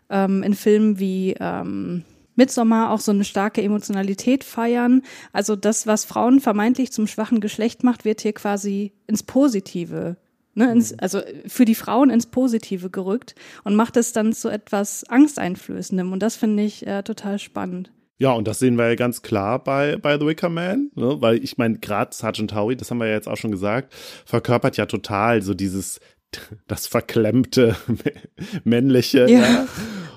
ähm, 0.09 0.43
in 0.43 0.53
Filmen 0.53 0.99
wie 0.99 1.35
ähm, 1.39 2.03
Midsommar 2.35 2.91
auch 2.91 3.01
so 3.01 3.11
eine 3.11 3.25
starke 3.25 3.61
Emotionalität 3.61 4.43
feiern. 4.43 5.01
Also 5.33 5.55
das, 5.55 5.85
was 5.85 6.05
Frauen 6.05 6.39
vermeintlich 6.39 6.91
zum 6.91 7.07
schwachen 7.07 7.41
Geschlecht 7.41 7.83
macht, 7.83 8.05
wird 8.05 8.21
hier 8.21 8.33
quasi 8.33 8.93
ins 9.05 9.23
Positive 9.23 10.15
Ne, 10.53 10.69
ins, 10.69 10.91
mhm. 10.91 10.97
also 10.99 11.21
für 11.47 11.63
die 11.63 11.75
Frauen 11.75 12.09
ins 12.09 12.25
Positive 12.25 12.89
gerückt 12.89 13.35
und 13.63 13.75
macht 13.75 13.95
es 13.95 14.11
dann 14.11 14.33
zu 14.33 14.49
etwas 14.49 15.05
Angsteinflößendem. 15.05 16.11
Und 16.11 16.21
das 16.21 16.35
finde 16.35 16.63
ich 16.63 16.85
äh, 16.85 17.03
total 17.03 17.39
spannend. 17.39 17.91
Ja, 18.21 18.33
und 18.33 18.47
das 18.47 18.59
sehen 18.59 18.77
wir 18.77 18.87
ja 18.87 18.93
ganz 18.93 19.23
klar 19.23 19.63
bei, 19.63 19.97
bei 19.97 20.19
The 20.19 20.27
Wicker 20.27 20.49
Man, 20.49 20.91
ne? 20.93 21.19
weil 21.21 21.43
ich 21.43 21.57
meine, 21.57 21.79
gerade 21.79 22.13
Sergeant 22.13 22.53
Howie, 22.53 22.75
das 22.75 22.91
haben 22.91 22.99
wir 22.99 23.07
ja 23.07 23.13
jetzt 23.13 23.27
auch 23.27 23.35
schon 23.35 23.49
gesagt, 23.49 23.95
verkörpert 24.25 24.77
ja 24.77 24.85
total 24.85 25.41
so 25.41 25.55
dieses, 25.55 25.99
das 26.67 26.85
verklemmte 26.85 27.75
männliche. 28.63 29.27
Ja. 29.27 29.39
ja. 29.39 29.67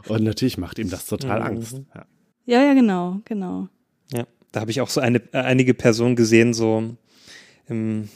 Und 0.06 0.22
natürlich 0.22 0.58
macht 0.58 0.78
ihm 0.78 0.90
das 0.90 1.06
total 1.06 1.40
mhm. 1.40 1.46
Angst. 1.46 1.80
Ja. 1.94 2.06
ja, 2.44 2.62
ja, 2.64 2.74
genau, 2.74 3.20
genau. 3.24 3.68
Ja, 4.12 4.26
da 4.52 4.60
habe 4.60 4.70
ich 4.70 4.82
auch 4.82 4.90
so 4.90 5.00
eine, 5.00 5.22
äh, 5.32 5.38
einige 5.38 5.72
Personen 5.72 6.14
gesehen, 6.14 6.52
so, 6.52 6.96
im, 7.68 8.10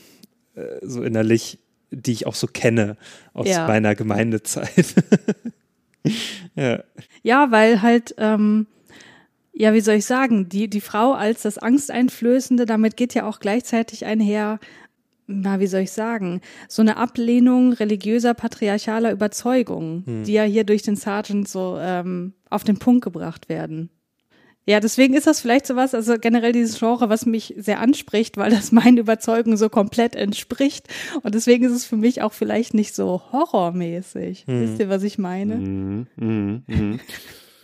äh, 0.54 0.64
so 0.82 1.02
innerlich, 1.02 1.60
die 1.90 2.12
ich 2.12 2.26
auch 2.26 2.34
so 2.34 2.46
kenne 2.46 2.96
aus 3.32 3.48
ja. 3.48 3.66
meiner 3.66 3.94
Gemeindezeit. 3.94 4.94
ja. 6.54 6.82
ja, 7.22 7.50
weil 7.50 7.82
halt, 7.82 8.14
ähm, 8.18 8.66
ja, 9.52 9.74
wie 9.74 9.80
soll 9.80 9.96
ich 9.96 10.04
sagen, 10.04 10.48
die, 10.48 10.68
die 10.68 10.80
Frau 10.80 11.12
als 11.12 11.42
das 11.42 11.58
Angsteinflößende, 11.58 12.66
damit 12.66 12.96
geht 12.96 13.14
ja 13.14 13.26
auch 13.26 13.40
gleichzeitig 13.40 14.04
einher, 14.04 14.60
na, 15.26 15.60
wie 15.60 15.66
soll 15.66 15.82
ich 15.82 15.92
sagen, 15.92 16.40
so 16.68 16.80
eine 16.80 16.96
Ablehnung 16.96 17.72
religiöser, 17.72 18.34
patriarchaler 18.34 19.12
Überzeugungen, 19.12 20.04
hm. 20.06 20.24
die 20.24 20.32
ja 20.32 20.44
hier 20.44 20.64
durch 20.64 20.82
den 20.82 20.96
Sergeant 20.96 21.48
so 21.48 21.76
ähm, 21.78 22.34
auf 22.48 22.64
den 22.64 22.78
Punkt 22.78 23.04
gebracht 23.04 23.48
werden. 23.48 23.90
Ja, 24.68 24.80
deswegen 24.80 25.14
ist 25.14 25.26
das 25.26 25.40
vielleicht 25.40 25.66
sowas, 25.66 25.94
also 25.94 26.18
generell 26.18 26.52
dieses 26.52 26.78
Genre, 26.78 27.08
was 27.08 27.24
mich 27.24 27.54
sehr 27.56 27.80
anspricht, 27.80 28.36
weil 28.36 28.50
das 28.50 28.70
meinen 28.70 28.98
Überzeugungen 28.98 29.56
so 29.56 29.70
komplett 29.70 30.14
entspricht. 30.14 30.88
Und 31.22 31.34
deswegen 31.34 31.64
ist 31.64 31.72
es 31.72 31.86
für 31.86 31.96
mich 31.96 32.20
auch 32.20 32.34
vielleicht 32.34 32.74
nicht 32.74 32.94
so 32.94 33.22
horrormäßig. 33.32 34.44
Hm. 34.46 34.60
Wisst 34.60 34.78
ihr, 34.78 34.90
was 34.90 35.04
ich 35.04 35.16
meine? 35.16 35.54
Hm, 35.54 36.06
hm, 36.18 36.62
hm. 36.66 37.00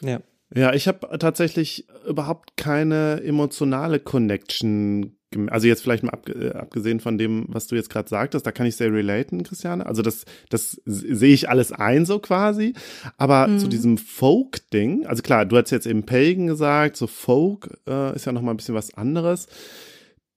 ja. 0.00 0.20
Ja, 0.56 0.72
ich 0.72 0.88
habe 0.88 1.18
tatsächlich 1.18 1.86
überhaupt 2.08 2.56
keine 2.56 3.20
emotionale 3.22 3.98
Connection 4.00 5.16
also 5.48 5.66
jetzt 5.66 5.82
vielleicht 5.82 6.02
mal 6.02 6.18
äh, 6.28 6.50
abgesehen 6.52 7.00
von 7.00 7.18
dem, 7.18 7.46
was 7.48 7.66
du 7.66 7.76
jetzt 7.76 7.90
gerade 7.90 8.08
sagtest, 8.08 8.46
da 8.46 8.52
kann 8.52 8.66
ich 8.66 8.76
sehr 8.76 8.92
relaten, 8.92 9.42
Christiane. 9.42 9.86
Also 9.86 10.02
das, 10.02 10.24
das 10.48 10.80
sehe 10.84 11.34
ich 11.34 11.48
alles 11.48 11.72
ein 11.72 12.06
so 12.06 12.18
quasi. 12.18 12.74
Aber 13.16 13.48
mhm. 13.48 13.58
zu 13.58 13.68
diesem 13.68 13.98
Folk-Ding, 13.98 15.06
also 15.06 15.22
klar, 15.22 15.46
du 15.46 15.56
hast 15.56 15.70
jetzt 15.70 15.86
eben 15.86 16.04
Pagan 16.04 16.46
gesagt, 16.46 16.96
so 16.96 17.06
Folk 17.06 17.78
äh, 17.86 18.14
ist 18.14 18.24
ja 18.24 18.32
noch 18.32 18.42
mal 18.42 18.52
ein 18.52 18.56
bisschen 18.56 18.74
was 18.74 18.94
anderes 18.94 19.48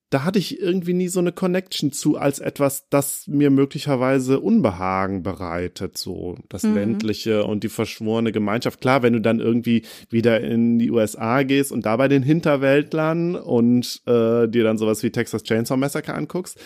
da 0.10 0.24
hatte 0.24 0.40
ich 0.40 0.62
irgendwie 0.62 0.94
nie 0.94 1.10
so 1.10 1.20
eine 1.20 1.34
Connection 1.34 1.92
zu 1.92 2.18
als 2.18 2.40
etwas, 2.40 2.88
das 2.90 3.28
mir 3.28 3.50
möglicherweise 3.50 4.40
Unbehagen 4.40 5.22
bereitet, 5.22 5.98
so 5.98 6.38
das 6.48 6.64
mhm. 6.64 6.76
ländliche 6.76 7.44
und 7.44 7.64
die 7.64 7.70
verschworene 7.70 8.32
Gemeinschaft. 8.32 8.80
Klar, 8.80 9.04
wenn 9.04 9.14
du 9.14 9.22
dann 9.22 9.42
irgendwie 9.42 9.84
wieder 10.10 10.40
in 10.40 10.80
die 10.80 10.92
USA 10.92 11.44
gehst 11.44 11.74
und 11.74 11.86
da 11.86 11.98
bei 11.98 12.08
den 12.08 12.24
Hinterwäldlern 12.24 13.36
und 13.36 14.02
äh, 14.06 14.48
dir 14.48 14.64
dann 14.64 14.78
sowas 14.78 15.04
wie 15.04 15.12
Texas 15.12 15.44
Chainsaw 15.44 15.78
Massacre 15.78 16.14
anguckst 16.14 16.58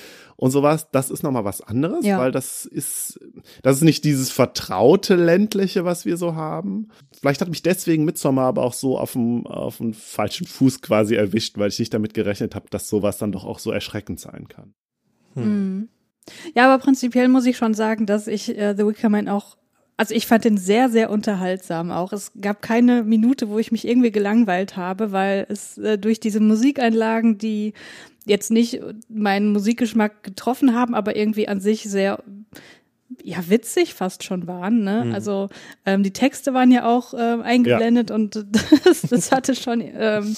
und 0.41 0.49
sowas, 0.49 0.87
das 0.91 1.11
ist 1.11 1.21
nochmal 1.21 1.45
was 1.45 1.61
anderes, 1.61 2.03
ja. 2.03 2.17
weil 2.17 2.31
das 2.31 2.65
ist, 2.65 3.19
das 3.61 3.75
ist 3.75 3.83
nicht 3.83 4.03
dieses 4.03 4.31
vertraute 4.31 5.13
ländliche, 5.13 5.85
was 5.85 6.03
wir 6.03 6.17
so 6.17 6.33
haben. 6.33 6.87
Vielleicht 7.11 7.41
hat 7.41 7.49
mich 7.49 7.61
deswegen 7.61 8.05
Midsommar 8.05 8.47
aber 8.47 8.63
auch 8.63 8.73
so 8.73 8.97
auf 8.97 9.13
dem, 9.13 9.45
auf 9.45 9.77
dem 9.77 9.93
falschen 9.93 10.47
Fuß 10.47 10.81
quasi 10.81 11.13
erwischt, 11.13 11.59
weil 11.59 11.69
ich 11.69 11.77
nicht 11.77 11.93
damit 11.93 12.15
gerechnet 12.15 12.55
habe, 12.55 12.65
dass 12.71 12.89
sowas 12.89 13.19
dann 13.19 13.31
doch 13.31 13.45
auch 13.45 13.59
so 13.59 13.69
erschreckend 13.69 14.19
sein 14.19 14.47
kann. 14.47 14.73
Hm. 15.35 15.43
hm. 15.43 15.89
Ja, 16.55 16.73
aber 16.73 16.83
prinzipiell 16.83 17.27
muss 17.27 17.45
ich 17.45 17.57
schon 17.57 17.75
sagen, 17.75 18.07
dass 18.07 18.25
ich 18.25 18.57
äh, 18.57 18.73
The 18.75 18.87
Wicker 18.87 19.09
Man 19.09 19.29
auch 19.29 19.57
also 19.97 20.15
ich 20.15 20.25
fand 20.25 20.45
den 20.45 20.57
sehr, 20.57 20.89
sehr 20.89 21.11
unterhaltsam 21.11 21.91
auch. 21.91 22.11
Es 22.11 22.31
gab 22.41 22.63
keine 22.63 23.03
Minute, 23.03 23.49
wo 23.49 23.59
ich 23.59 23.71
mich 23.71 23.87
irgendwie 23.87 24.11
gelangweilt 24.11 24.75
habe, 24.75 25.11
weil 25.11 25.45
es 25.47 25.77
äh, 25.77 25.99
durch 25.99 26.19
diese 26.19 26.39
Musikeinlagen, 26.39 27.37
die 27.37 27.73
jetzt 28.25 28.51
nicht 28.51 28.79
meinen 29.09 29.51
Musikgeschmack 29.51 30.23
getroffen 30.23 30.75
haben, 30.75 30.93
aber 30.93 31.15
irgendwie 31.15 31.47
an 31.47 31.59
sich 31.59 31.83
sehr 31.83 32.23
ja 33.23 33.37
witzig 33.49 33.93
fast 33.93 34.23
schon 34.23 34.47
waren. 34.47 34.83
Ne? 34.83 35.05
Mhm. 35.05 35.13
Also 35.13 35.49
ähm, 35.85 36.03
die 36.03 36.11
Texte 36.11 36.53
waren 36.53 36.71
ja 36.71 36.85
auch 36.85 37.13
äh, 37.13 37.17
eingeblendet 37.17 38.09
ja. 38.09 38.15
und 38.15 38.35
das, 38.85 39.01
das 39.01 39.31
hatte 39.31 39.55
schon 39.55 39.81
ähm, 39.81 40.35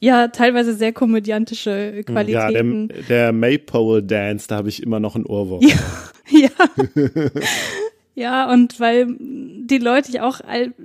ja 0.00 0.28
teilweise 0.28 0.74
sehr 0.74 0.92
komödiantische 0.92 2.02
Qualitäten. 2.04 2.88
Ja, 2.88 2.94
der, 2.94 3.02
der 3.08 3.32
Maypole 3.32 4.02
Dance, 4.02 4.46
da 4.48 4.56
habe 4.56 4.68
ich 4.68 4.82
immer 4.82 5.00
noch 5.00 5.16
ein 5.16 5.26
Ohrwurm. 5.26 5.62
Ja, 5.62 5.76
ja. 6.30 6.50
Ja, 8.18 8.50
und 8.50 8.80
weil 8.80 9.14
die 9.18 9.78
Leute 9.78 10.10
ja 10.10 10.24
auch, 10.24 10.40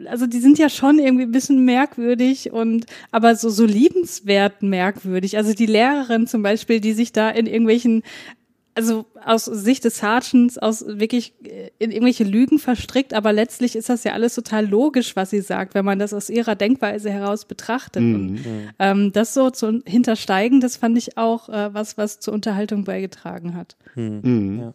also 0.06 0.28
die 0.28 0.39
sind 0.39 0.60
ja 0.60 0.69
schon 0.69 1.00
irgendwie 1.00 1.24
ein 1.24 1.32
bisschen 1.32 1.65
merkwürdig 1.65 2.52
und 2.52 2.86
aber 3.10 3.36
so, 3.36 3.50
so 3.50 3.65
liebenswert 3.65 4.62
merkwürdig. 4.62 5.36
Also 5.36 5.54
die 5.54 5.65
Lehrerin 5.65 6.28
zum 6.28 6.43
Beispiel, 6.43 6.80
die 6.80 6.93
sich 6.93 7.12
da 7.12 7.32
in 7.32 7.48
irgendwelchen 7.48 8.04
also 8.76 9.06
aus 9.24 9.46
Sicht 9.46 9.84
des 9.84 9.98
Sergeants 9.98 10.58
aus 10.58 10.86
wirklich 10.88 11.34
äh, 11.44 11.69
in 11.79 11.92
irgendwelche 11.92 12.23
Lügen 12.23 12.60
verstrickt, 12.60 13.13
aber 13.13 13.34
letztlich 13.34 13.75
ist 13.75 13.90
das 13.90 14.04
ja 14.04 14.13
alles 14.13 14.36
total 14.36 14.67
logisch, 14.67 15.15
was 15.15 15.29
sie 15.29 15.42
sagt, 15.42 15.75
wenn 15.75 15.86
man 15.86 16.00
das 16.00 16.13
aus 16.13 16.29
ihrer 16.29 16.56
Denkweise 16.56 17.12
heraus 17.12 17.46
betrachtet. 17.46 18.04
Mhm. 18.04 18.15
Und, 18.15 18.46
ähm, 18.79 19.12
das 19.12 19.34
so 19.34 19.50
zu 19.50 19.81
hintersteigen, 19.86 20.60
das 20.60 20.77
fand 20.77 20.98
ich 20.98 21.17
auch 21.17 21.50
äh, 21.50 21.73
was, 21.73 21.98
was 21.98 22.19
zur 22.19 22.34
Unterhaltung 22.34 22.84
beigetragen 22.84 23.56
hat. 23.56 23.75
Mhm. 23.96 24.60
Ja. 24.60 24.73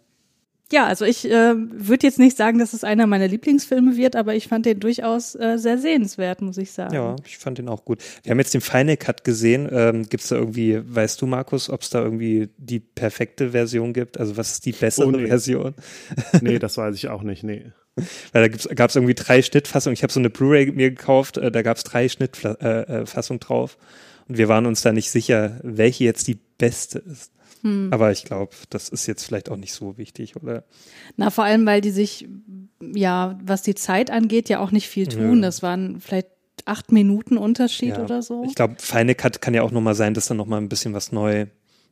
Ja, 0.70 0.86
also 0.86 1.06
ich 1.06 1.24
äh, 1.24 1.54
würde 1.56 2.06
jetzt 2.06 2.18
nicht 2.18 2.36
sagen, 2.36 2.58
dass 2.58 2.74
es 2.74 2.84
einer 2.84 3.06
meiner 3.06 3.26
Lieblingsfilme 3.26 3.96
wird, 3.96 4.16
aber 4.16 4.34
ich 4.34 4.48
fand 4.48 4.66
den 4.66 4.80
durchaus 4.80 5.34
äh, 5.34 5.56
sehr 5.56 5.78
sehenswert, 5.78 6.42
muss 6.42 6.58
ich 6.58 6.72
sagen. 6.72 6.94
Ja, 6.94 7.16
ich 7.24 7.38
fand 7.38 7.56
den 7.56 7.68
auch 7.68 7.86
gut. 7.86 8.02
Wir 8.22 8.30
haben 8.30 8.38
jetzt 8.38 8.52
den 8.52 8.60
Final 8.60 8.98
Cut 8.98 9.24
gesehen. 9.24 9.66
Ähm, 9.72 10.08
gibt 10.08 10.22
es 10.22 10.28
da 10.28 10.36
irgendwie, 10.36 10.80
weißt 10.84 11.22
du, 11.22 11.26
Markus, 11.26 11.70
ob 11.70 11.80
es 11.80 11.90
da 11.90 12.02
irgendwie 12.02 12.50
die 12.58 12.80
perfekte 12.80 13.50
Version 13.52 13.94
gibt? 13.94 14.20
Also 14.20 14.36
was 14.36 14.52
ist 14.52 14.66
die 14.66 14.72
bessere 14.72 15.06
oh, 15.06 15.10
nee. 15.10 15.26
Version? 15.26 15.74
nee, 16.42 16.58
das 16.58 16.76
weiß 16.76 16.94
ich 16.96 17.08
auch 17.08 17.22
nicht, 17.22 17.44
nee. 17.44 17.72
Weil 18.32 18.50
da 18.50 18.74
gab 18.74 18.90
es 18.90 18.96
irgendwie 18.96 19.14
drei 19.14 19.40
Schnittfassungen. 19.40 19.94
Ich 19.94 20.02
habe 20.02 20.12
so 20.12 20.20
eine 20.20 20.28
Blu-ray 20.28 20.70
mir 20.72 20.90
gekauft, 20.90 21.38
äh, 21.38 21.50
da 21.50 21.62
gab 21.62 21.78
es 21.78 21.84
drei 21.84 22.10
Schnittfassungen 22.10 23.40
äh, 23.40 23.44
äh 23.44 23.46
drauf. 23.46 23.78
Und 24.28 24.36
wir 24.36 24.48
waren 24.48 24.66
uns 24.66 24.82
da 24.82 24.92
nicht 24.92 25.10
sicher, 25.10 25.58
welche 25.62 26.04
jetzt 26.04 26.28
die 26.28 26.38
beste 26.58 26.98
ist. 26.98 27.32
Hm. 27.62 27.88
Aber 27.92 28.12
ich 28.12 28.24
glaube, 28.24 28.52
das 28.70 28.88
ist 28.88 29.06
jetzt 29.06 29.24
vielleicht 29.24 29.50
auch 29.50 29.56
nicht 29.56 29.72
so 29.72 29.98
wichtig, 29.98 30.36
oder? 30.36 30.64
Na, 31.16 31.30
vor 31.30 31.44
allem, 31.44 31.66
weil 31.66 31.80
die 31.80 31.90
sich, 31.90 32.28
ja, 32.80 33.38
was 33.42 33.62
die 33.62 33.74
Zeit 33.74 34.10
angeht, 34.10 34.48
ja 34.48 34.60
auch 34.60 34.70
nicht 34.70 34.88
viel 34.88 35.06
tun. 35.06 35.36
Ja. 35.36 35.42
Das 35.42 35.62
waren 35.62 36.00
vielleicht 36.00 36.28
acht 36.64 36.92
Minuten 36.92 37.36
Unterschied 37.36 37.96
ja. 37.96 38.02
oder 38.02 38.22
so. 38.22 38.44
Ich 38.44 38.54
glaube, 38.54 38.76
Final 38.78 39.14
Cut 39.14 39.40
kann 39.40 39.54
ja 39.54 39.62
auch 39.62 39.70
nochmal 39.70 39.94
sein, 39.94 40.14
dass 40.14 40.26
da 40.26 40.34
nochmal 40.34 40.60
ein 40.60 40.68
bisschen 40.68 40.94
was 40.94 41.12
neu 41.12 41.46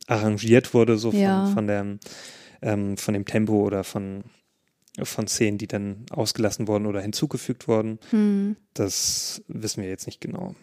arrangiert 0.07 0.73
wurde, 0.73 0.97
so 0.97 1.11
von, 1.11 1.19
ja. 1.19 1.47
von, 1.47 1.67
der, 1.67 1.97
ähm, 2.61 2.97
von 2.97 3.13
dem 3.13 3.25
Tempo 3.25 3.61
oder 3.61 3.83
von, 3.83 4.23
von 5.03 5.27
Szenen, 5.27 5.57
die 5.57 5.67
dann 5.67 6.05
ausgelassen 6.09 6.67
wurden 6.67 6.85
oder 6.85 7.01
hinzugefügt 7.01 7.67
wurden. 7.67 7.99
Hm. 8.11 8.55
Das 8.73 9.43
wissen 9.47 9.83
wir 9.83 9.89
jetzt 9.89 10.05
nicht 10.05 10.21
genau. 10.21 10.55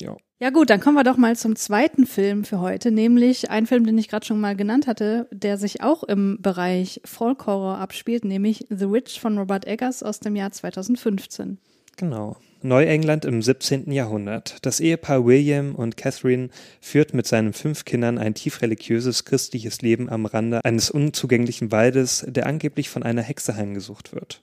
Ja. 0.00 0.16
Ja 0.40 0.50
gut, 0.50 0.70
dann 0.70 0.78
kommen 0.78 0.96
wir 0.96 1.02
doch 1.02 1.16
mal 1.16 1.34
zum 1.34 1.56
zweiten 1.56 2.06
Film 2.06 2.44
für 2.44 2.60
heute, 2.60 2.92
nämlich 2.92 3.50
ein 3.50 3.66
Film, 3.66 3.84
den 3.84 3.98
ich 3.98 4.08
gerade 4.08 4.24
schon 4.24 4.40
mal 4.40 4.54
genannt 4.54 4.86
hatte, 4.86 5.26
der 5.32 5.58
sich 5.58 5.82
auch 5.82 6.04
im 6.04 6.40
Bereich 6.40 7.00
Folk 7.04 7.46
Horror 7.46 7.78
abspielt, 7.78 8.24
nämlich 8.24 8.64
The 8.70 8.88
Witch 8.88 9.18
von 9.18 9.36
Robert 9.36 9.66
Eggers 9.66 10.04
aus 10.04 10.20
dem 10.20 10.36
Jahr 10.36 10.52
2015. 10.52 11.58
Genau. 11.96 12.36
Neuengland 12.62 13.24
im 13.24 13.42
17. 13.42 13.90
Jahrhundert. 13.90 14.58
Das 14.62 14.80
Ehepaar 14.80 15.24
William 15.24 15.74
und 15.74 15.96
Catherine 15.96 16.50
führt 16.80 17.14
mit 17.14 17.26
seinen 17.26 17.52
fünf 17.52 17.84
Kindern 17.84 18.18
ein 18.18 18.34
tief 18.34 18.62
religiöses 18.62 19.24
christliches 19.24 19.82
Leben 19.82 20.08
am 20.08 20.26
Rande 20.26 20.64
eines 20.64 20.90
unzugänglichen 20.90 21.72
Waldes, 21.72 22.24
der 22.28 22.46
angeblich 22.46 22.88
von 22.88 23.02
einer 23.02 23.22
Hexe 23.22 23.56
heimgesucht 23.56 24.12
wird. 24.12 24.40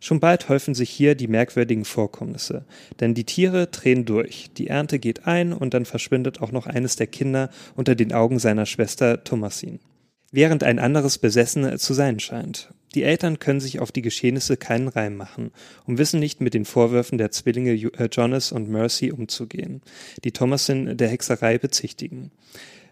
Schon 0.00 0.20
bald 0.20 0.48
häufen 0.48 0.74
sich 0.74 0.90
hier 0.90 1.14
die 1.14 1.28
merkwürdigen 1.28 1.84
Vorkommnisse, 1.84 2.64
denn 3.00 3.14
die 3.14 3.24
Tiere 3.24 3.66
drehen 3.66 4.04
durch, 4.04 4.50
die 4.56 4.68
Ernte 4.68 4.98
geht 4.98 5.26
ein 5.26 5.52
und 5.52 5.74
dann 5.74 5.84
verschwindet 5.84 6.40
auch 6.40 6.52
noch 6.52 6.66
eines 6.66 6.96
der 6.96 7.06
Kinder 7.06 7.50
unter 7.74 7.94
den 7.94 8.12
Augen 8.12 8.38
seiner 8.38 8.66
Schwester 8.66 9.24
Thomasin, 9.24 9.80
während 10.32 10.64
ein 10.64 10.78
anderes 10.78 11.18
besessen 11.18 11.78
zu 11.78 11.94
sein 11.94 12.20
scheint. 12.20 12.70
Die 12.94 13.02
Eltern 13.02 13.38
können 13.38 13.60
sich 13.60 13.80
auf 13.80 13.92
die 13.92 14.00
Geschehnisse 14.00 14.56
keinen 14.56 14.88
Reim 14.88 15.16
machen 15.16 15.50
und 15.84 15.98
wissen 15.98 16.18
nicht 16.18 16.40
mit 16.40 16.54
den 16.54 16.64
Vorwürfen 16.64 17.18
der 17.18 17.30
Zwillinge 17.30 17.72
äh, 17.72 18.08
Jonas 18.10 18.52
und 18.52 18.70
Mercy 18.70 19.12
umzugehen, 19.12 19.82
die 20.24 20.32
Thomasin 20.32 20.96
der 20.96 21.08
Hexerei 21.08 21.58
bezichtigen. 21.58 22.30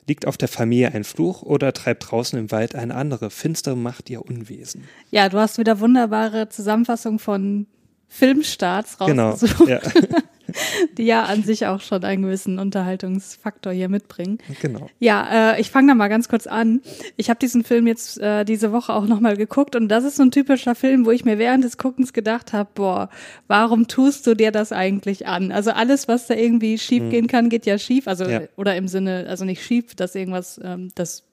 Liegt 0.06 0.26
auf 0.26 0.36
der 0.36 0.48
Familie 0.48 0.92
ein 0.92 1.04
Fluch 1.04 1.42
oder 1.42 1.72
treibt 1.72 2.10
draußen 2.10 2.38
im 2.38 2.50
Wald 2.50 2.74
eine 2.74 2.94
andere 2.94 3.30
finstere 3.30 3.76
Macht 3.76 4.10
ihr 4.10 4.24
Unwesen? 4.24 4.84
Ja, 5.10 5.28
du 5.28 5.38
hast 5.38 5.58
wieder 5.58 5.80
wunderbare 5.80 6.48
Zusammenfassung 6.50 7.18
von 7.18 7.66
Filmstarts 8.08 8.98
genau, 8.98 9.30
rausgesucht. 9.30 9.66
Genau, 9.66 9.70
ja. 9.70 9.80
die 10.98 11.04
ja 11.04 11.24
an 11.24 11.42
sich 11.42 11.66
auch 11.66 11.80
schon 11.80 12.02
einen 12.04 12.22
gewissen 12.22 12.58
Unterhaltungsfaktor 12.58 13.72
hier 13.72 13.88
mitbringen. 13.88 14.38
Genau. 14.60 14.88
Ja, 14.98 15.54
äh, 15.54 15.60
ich 15.60 15.70
fange 15.70 15.88
da 15.88 15.94
mal 15.94 16.08
ganz 16.08 16.28
kurz 16.28 16.46
an. 16.46 16.80
Ich 17.16 17.30
habe 17.30 17.38
diesen 17.38 17.64
Film 17.64 17.86
jetzt 17.86 18.18
äh, 18.18 18.44
diese 18.44 18.72
Woche 18.72 18.92
auch 18.92 19.06
nochmal 19.06 19.36
geguckt 19.36 19.76
und 19.76 19.88
das 19.88 20.04
ist 20.04 20.16
so 20.16 20.22
ein 20.22 20.30
typischer 20.30 20.74
Film, 20.74 21.06
wo 21.06 21.10
ich 21.10 21.24
mir 21.24 21.38
während 21.38 21.64
des 21.64 21.78
Guckens 21.78 22.12
gedacht 22.12 22.52
habe, 22.52 22.70
boah, 22.74 23.08
warum 23.46 23.88
tust 23.88 24.26
du 24.26 24.34
dir 24.34 24.52
das 24.52 24.72
eigentlich 24.72 25.26
an? 25.26 25.52
Also 25.52 25.70
alles, 25.70 26.08
was 26.08 26.26
da 26.26 26.34
irgendwie 26.34 26.78
schief 26.78 27.04
mhm. 27.04 27.10
gehen 27.10 27.26
kann, 27.26 27.48
geht 27.48 27.66
ja 27.66 27.78
schief. 27.78 28.08
Also 28.08 28.24
ja. 28.24 28.42
oder 28.56 28.76
im 28.76 28.88
Sinne, 28.88 29.26
also 29.28 29.44
nicht 29.44 29.62
schief, 29.62 29.94
dass 29.94 30.14
irgendwas, 30.14 30.60
ähm, 30.62 30.90
das 30.94 31.24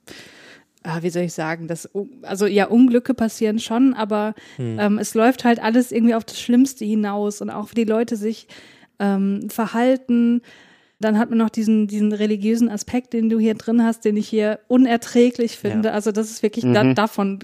ah, 0.84 1.00
wie 1.02 1.10
soll 1.10 1.24
ich 1.24 1.34
sagen, 1.34 1.68
das, 1.68 1.90
also 2.24 2.46
ja, 2.46 2.66
Unglücke 2.66 3.14
passieren 3.14 3.60
schon, 3.60 3.94
aber 3.94 4.34
hm. 4.56 4.80
ähm, 4.80 4.98
es 4.98 5.14
läuft 5.14 5.44
halt 5.44 5.62
alles 5.62 5.92
irgendwie 5.92 6.16
auf 6.16 6.26
das 6.26 6.40
Schlimmste 6.40 6.86
hinaus 6.86 7.42
und 7.42 7.50
auch 7.50 7.72
wie 7.72 7.76
die 7.76 7.84
Leute 7.84 8.16
sich 8.16 8.48
ähm, 9.02 9.50
Verhalten. 9.50 10.42
Dann 11.02 11.18
hat 11.18 11.30
man 11.30 11.40
noch 11.40 11.50
diesen, 11.50 11.88
diesen 11.88 12.14
religiösen 12.14 12.70
Aspekt, 12.70 13.14
den 13.14 13.30
du 13.30 13.40
hier 13.40 13.56
drin 13.56 13.84
hast, 13.84 14.06
den 14.06 14.18
ich 14.18 14.28
hier 14.28 14.60
unerträglich 14.68 15.58
finde. 15.58 15.90
Ja. 15.90 15.94
Also 15.96 16.12
das 16.12 16.30
ist 16.30 16.44
wirklich 16.44 16.66
mhm. 16.66 16.74
da, 16.74 16.94
davon, 16.94 17.40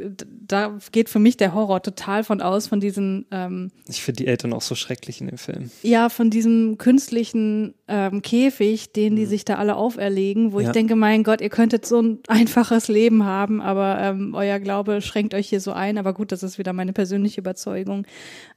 da 0.48 0.78
geht 0.92 1.10
für 1.10 1.20
mich 1.20 1.38
der 1.38 1.54
Horror 1.54 1.82
total 1.82 2.24
von 2.24 2.42
aus, 2.42 2.68
von 2.68 2.80
diesen. 2.80 3.26
Ähm, 3.32 3.72
ich 3.88 4.02
finde 4.02 4.24
die 4.24 4.28
Eltern 4.28 4.54
auch 4.54 4.62
so 4.62 4.76
schrecklich 4.76 5.22
in 5.22 5.28
dem 5.28 5.38
Film. 5.38 5.72
Ja, 5.82 6.10
von 6.10 6.30
diesem 6.30 6.78
künstlichen 6.78 7.74
ähm, 7.88 8.22
Käfig, 8.22 8.94
den 8.94 9.16
die 9.16 9.24
mhm. 9.26 9.30
sich 9.30 9.46
da 9.46 9.56
alle 9.56 9.76
auferlegen, 9.76 10.52
wo 10.52 10.60
ja. 10.60 10.68
ich 10.68 10.72
denke, 10.74 10.96
mein 10.96 11.24
Gott, 11.24 11.42
ihr 11.42 11.50
könntet 11.50 11.86
so 11.86 12.02
ein 12.02 12.20
einfaches 12.28 12.88
Leben 12.88 13.24
haben, 13.24 13.62
aber 13.62 14.00
ähm, 14.02 14.34
euer 14.36 14.60
Glaube 14.60 15.02
schränkt 15.02 15.34
euch 15.34 15.50
hier 15.50 15.62
so 15.62 15.72
ein. 15.72 15.98
Aber 15.98 16.14
gut, 16.14 16.32
das 16.32 16.44
ist 16.44 16.58
wieder 16.58 16.74
meine 16.74 16.94
persönliche 16.94 17.42
Überzeugung. 17.42 18.06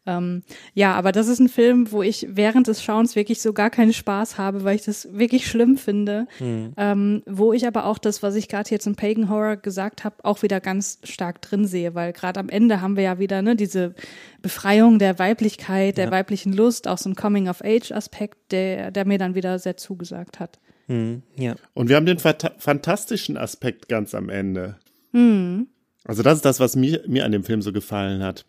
Ähm, 0.06 0.42
ja, 0.74 0.94
aber 0.94 1.12
das 1.12 1.28
ist 1.28 1.40
ein 1.40 1.48
Film, 1.48 1.92
wo 1.92 2.02
ich 2.02 2.26
während 2.30 2.66
des 2.66 2.82
Schauens 2.82 3.16
wirklich 3.16 3.40
so 3.40 3.52
gar 3.52 3.70
keinen 3.70 3.92
Spaß 3.92 4.38
habe, 4.38 4.64
weil 4.64 4.76
ich 4.76 4.82
das 4.82 4.89
wirklich 5.12 5.46
schlimm 5.46 5.76
finde. 5.76 6.26
Mhm. 6.38 6.72
Ähm, 6.76 7.22
wo 7.26 7.52
ich 7.52 7.66
aber 7.66 7.86
auch 7.86 7.98
das, 7.98 8.22
was 8.22 8.34
ich 8.34 8.48
gerade 8.48 8.70
jetzt 8.70 8.86
im 8.86 8.96
Pagan 8.96 9.28
Horror 9.28 9.56
gesagt 9.56 10.04
habe, 10.04 10.16
auch 10.22 10.42
wieder 10.42 10.60
ganz 10.60 10.98
stark 11.04 11.42
drin 11.42 11.66
sehe, 11.66 11.94
weil 11.94 12.12
gerade 12.12 12.40
am 12.40 12.48
Ende 12.48 12.80
haben 12.80 12.96
wir 12.96 13.04
ja 13.04 13.18
wieder 13.18 13.42
ne, 13.42 13.56
diese 13.56 13.94
Befreiung 14.42 14.98
der 14.98 15.18
Weiblichkeit, 15.18 15.96
der 15.98 16.06
ja. 16.06 16.10
weiblichen 16.10 16.52
Lust, 16.52 16.88
auch 16.88 16.98
so 16.98 17.08
ein 17.08 17.14
Coming-of-Age-Aspekt, 17.14 18.52
der, 18.52 18.90
der 18.90 19.06
mir 19.06 19.18
dann 19.18 19.34
wieder 19.34 19.58
sehr 19.58 19.76
zugesagt 19.76 20.40
hat. 20.40 20.58
Mhm, 20.88 21.22
ja. 21.36 21.54
Und 21.74 21.88
wir 21.88 21.96
haben 21.96 22.06
den 22.06 22.18
fantastischen 22.18 23.36
Aspekt 23.36 23.88
ganz 23.88 24.14
am 24.14 24.28
Ende. 24.28 24.76
Mhm. 25.12 25.68
Also 26.04 26.22
das 26.22 26.36
ist 26.36 26.44
das, 26.44 26.60
was 26.60 26.76
mir, 26.76 27.02
mir 27.06 27.24
an 27.24 27.32
dem 27.32 27.44
Film 27.44 27.62
so 27.62 27.72
gefallen 27.72 28.22
hat 28.22 28.46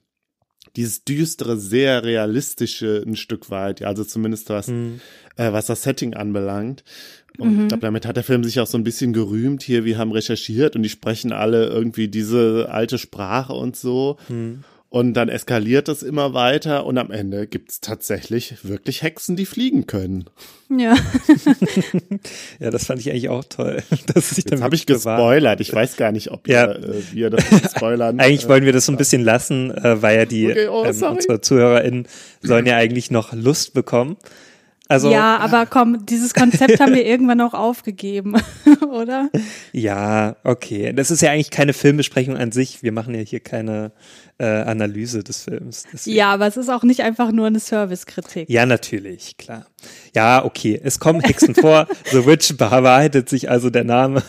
dieses 0.75 1.03
düstere, 1.03 1.57
sehr 1.57 2.03
realistische 2.03 3.03
ein 3.05 3.15
Stück 3.15 3.49
weit, 3.49 3.81
ja, 3.81 3.87
also 3.87 4.03
zumindest 4.03 4.49
was, 4.49 4.67
mhm. 4.67 5.01
äh, 5.35 5.51
was 5.51 5.65
das 5.65 5.83
Setting 5.83 6.13
anbelangt. 6.13 6.83
Und 7.37 7.55
mhm. 7.55 7.61
ich 7.61 7.67
glaube, 7.69 7.81
damit 7.81 8.05
hat 8.05 8.17
der 8.17 8.23
Film 8.23 8.43
sich 8.43 8.59
auch 8.59 8.67
so 8.67 8.77
ein 8.77 8.83
bisschen 8.83 9.13
gerühmt 9.13 9.63
hier. 9.63 9.85
Wir 9.85 9.97
haben 9.97 10.11
recherchiert 10.11 10.75
und 10.75 10.83
die 10.83 10.89
sprechen 10.89 11.31
alle 11.31 11.67
irgendwie 11.67 12.07
diese 12.07 12.67
alte 12.69 12.97
Sprache 12.97 13.53
und 13.53 13.75
so. 13.75 14.17
Mhm. 14.29 14.63
Und 14.93 15.13
dann 15.13 15.29
eskaliert 15.29 15.87
es 15.87 16.03
immer 16.03 16.33
weiter 16.33 16.85
und 16.85 16.97
am 16.97 17.11
Ende 17.11 17.47
gibt 17.47 17.71
es 17.71 17.79
tatsächlich 17.79 18.65
wirklich 18.65 19.03
Hexen, 19.03 19.37
die 19.37 19.45
fliegen 19.45 19.87
können. 19.87 20.25
Ja. 20.69 20.97
ja, 22.59 22.71
das 22.71 22.87
fand 22.87 22.99
ich 22.99 23.09
eigentlich 23.09 23.29
auch 23.29 23.45
toll. 23.45 23.83
Dass 24.13 24.37
ich 24.37 24.43
Jetzt 24.49 24.61
habe 24.61 24.75
ich 24.75 24.85
gespoilert. 24.85 25.61
Ich 25.61 25.73
weiß 25.73 25.95
gar 25.95 26.11
nicht, 26.11 26.29
ob 26.31 26.45
ja. 26.45 26.73
ihr, 26.73 26.89
äh, 26.89 27.03
wir 27.13 27.29
das 27.29 27.45
spoilern. 27.73 28.19
eigentlich 28.19 28.49
wollen 28.49 28.65
wir 28.65 28.73
das 28.73 28.85
so 28.85 28.91
ein 28.91 28.97
bisschen 28.97 29.23
lassen, 29.23 29.71
äh, 29.71 30.01
weil 30.01 30.17
ja 30.17 30.25
die 30.25 30.49
okay, 30.49 30.67
oh, 30.67 30.83
ähm, 30.83 31.03
unsere 31.03 31.39
ZuhörerInnen 31.39 32.05
sollen 32.41 32.65
ja 32.65 32.75
eigentlich 32.75 33.11
noch 33.11 33.31
Lust 33.31 33.73
bekommen. 33.73 34.17
Also, 34.91 35.09
ja, 35.09 35.37
aber 35.37 35.65
komm, 35.65 36.05
dieses 36.05 36.33
Konzept 36.33 36.81
haben 36.81 36.93
wir 36.93 37.05
irgendwann 37.05 37.39
auch 37.39 37.53
aufgegeben, 37.53 38.35
oder? 38.91 39.29
Ja, 39.71 40.35
okay. 40.43 40.91
Das 40.91 41.11
ist 41.11 41.21
ja 41.21 41.31
eigentlich 41.31 41.49
keine 41.49 41.71
Filmbesprechung 41.71 42.35
an 42.35 42.51
sich. 42.51 42.83
Wir 42.83 42.91
machen 42.91 43.15
ja 43.15 43.21
hier 43.21 43.39
keine 43.39 43.93
äh, 44.37 44.43
Analyse 44.43 45.23
des 45.23 45.43
Films. 45.43 45.85
Deswegen. 45.93 46.17
Ja, 46.17 46.33
aber 46.33 46.45
es 46.45 46.57
ist 46.57 46.67
auch 46.67 46.83
nicht 46.83 47.03
einfach 47.03 47.31
nur 47.31 47.47
eine 47.47 47.61
Servicekritik. 47.61 48.49
Ja, 48.49 48.65
natürlich, 48.65 49.37
klar. 49.37 49.65
Ja, 50.13 50.43
okay. 50.43 50.77
Es 50.83 50.99
kommen 50.99 51.21
Hexen 51.21 51.55
vor. 51.55 51.87
The 52.11 52.25
Witch 52.25 52.57
bewahrheitet 52.57 53.29
sich 53.29 53.49
also 53.49 53.69
der 53.69 53.85
Name. 53.85 54.21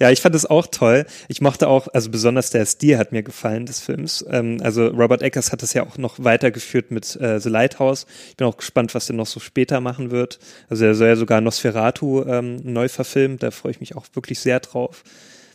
Ja, 0.00 0.10
ich 0.10 0.20
fand 0.20 0.34
es 0.34 0.46
auch 0.46 0.66
toll. 0.66 1.06
Ich 1.28 1.40
mochte 1.40 1.68
auch, 1.68 1.88
also 1.92 2.10
besonders 2.10 2.50
der 2.50 2.66
Stil 2.66 2.98
hat 2.98 3.12
mir 3.12 3.22
gefallen 3.22 3.66
des 3.66 3.80
Films. 3.80 4.24
Ähm, 4.28 4.58
also 4.62 4.86
Robert 4.88 5.22
Eggers 5.22 5.52
hat 5.52 5.62
das 5.62 5.74
ja 5.74 5.84
auch 5.84 5.98
noch 5.98 6.16
weitergeführt 6.18 6.90
mit 6.90 7.16
äh, 7.16 7.40
The 7.40 7.48
Lighthouse. 7.48 8.06
Ich 8.30 8.36
bin 8.36 8.46
auch 8.46 8.56
gespannt, 8.56 8.94
was 8.94 9.06
der 9.06 9.16
noch 9.16 9.26
so 9.26 9.40
später 9.40 9.80
machen 9.80 10.10
wird. 10.10 10.38
Also 10.68 10.84
er 10.84 10.94
soll 10.94 11.08
ja 11.08 11.16
sogar 11.16 11.40
Nosferatu 11.40 12.24
ähm, 12.24 12.56
neu 12.62 12.88
verfilmen. 12.88 13.38
Da 13.38 13.50
freue 13.50 13.72
ich 13.72 13.80
mich 13.80 13.96
auch 13.96 14.06
wirklich 14.14 14.40
sehr 14.40 14.60
drauf, 14.60 15.04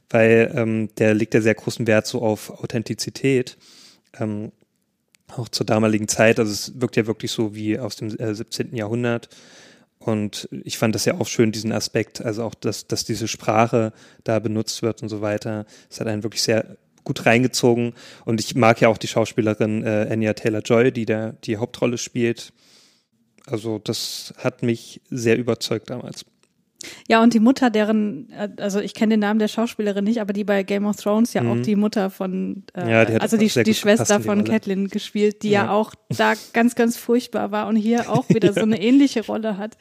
weil 0.09 0.51
ähm, 0.55 0.89
der 0.97 1.13
legt 1.13 1.33
ja 1.33 1.41
sehr 1.41 1.55
großen 1.55 1.87
Wert 1.87 2.07
so 2.07 2.21
auf 2.21 2.49
Authentizität. 2.49 3.57
Ähm, 4.19 4.51
auch 5.35 5.49
zur 5.49 5.65
damaligen 5.65 6.07
Zeit. 6.07 6.39
Also 6.39 6.51
es 6.51 6.79
wirkt 6.79 6.95
ja 6.95 7.07
wirklich 7.07 7.31
so 7.31 7.53
wie 7.55 7.77
aus 7.79 7.95
dem 7.97 8.15
äh, 8.17 8.33
17. 8.33 8.75
Jahrhundert. 8.75 9.29
Und 10.07 10.47
ich 10.63 10.77
fand 10.77 10.95
das 10.95 11.03
ja 11.03 11.15
auch 11.19 11.27
schön, 11.27 11.51
diesen 11.51 11.73
Aspekt, 11.73 12.21
also 12.23 12.43
auch, 12.43 12.55
dass, 12.55 12.87
dass 12.87 13.03
diese 13.03 13.27
Sprache 13.27 13.91
da 14.23 14.39
benutzt 14.39 14.81
wird 14.81 15.03
und 15.03 15.09
so 15.09 15.19
weiter. 15.21 15.65
Es 15.89 15.99
hat 15.99 16.07
einen 16.07 16.23
wirklich 16.23 16.41
sehr 16.41 16.77
gut 17.03 17.25
reingezogen. 17.25 17.93
Und 18.23 18.39
ich 18.39 18.55
mag 18.55 18.79
ja 18.79 18.87
auch 18.87 18.97
die 18.97 19.09
Schauspielerin 19.09 19.83
äh, 19.83 20.07
Anya 20.09 20.33
Taylor-Joy, 20.33 20.93
die 20.93 21.05
da 21.05 21.33
die 21.43 21.57
Hauptrolle 21.57 21.97
spielt. 21.97 22.53
Also 23.45 23.79
das 23.79 24.33
hat 24.37 24.63
mich 24.63 25.01
sehr 25.09 25.37
überzeugt 25.37 25.89
damals. 25.89 26.25
Ja, 27.07 27.21
und 27.21 27.33
die 27.33 27.39
Mutter, 27.39 27.69
deren, 27.69 28.29
äh, 28.31 28.49
also 28.57 28.79
ich 28.79 28.93
kenne 28.93 29.13
den 29.13 29.19
Namen 29.21 29.39
der 29.39 29.47
Schauspielerin 29.47 30.03
nicht, 30.03 30.21
aber 30.21 30.33
die 30.33 30.43
bei 30.43 30.63
Game 30.63 30.85
of 30.85 30.97
Thrones 30.97 31.33
ja 31.33 31.43
mhm. 31.43 31.51
auch 31.51 31.61
die 31.61 31.75
Mutter 31.75 32.09
von, 32.09 32.63
äh, 32.75 32.91
ja, 32.91 33.05
die 33.05 33.19
also 33.19 33.38
die, 33.38 33.47
die 33.47 33.73
Schwester 33.73 34.19
von 34.19 34.43
Catelyn 34.43 34.88
gespielt, 34.89 35.43
die 35.43 35.49
ja. 35.49 35.65
ja. 35.65 35.71
auch 35.71 35.93
da 36.09 36.33
ganz, 36.53 36.75
ganz 36.75 36.97
furchtbar 36.97 37.51
war 37.51 37.67
und 37.67 37.75
hier 37.75 38.09
auch 38.09 38.27
wieder 38.29 38.53
so 38.53 38.61
eine 38.63 38.81
ähnliche 38.81 39.25
Rolle 39.25 39.57
hat. 39.57 39.77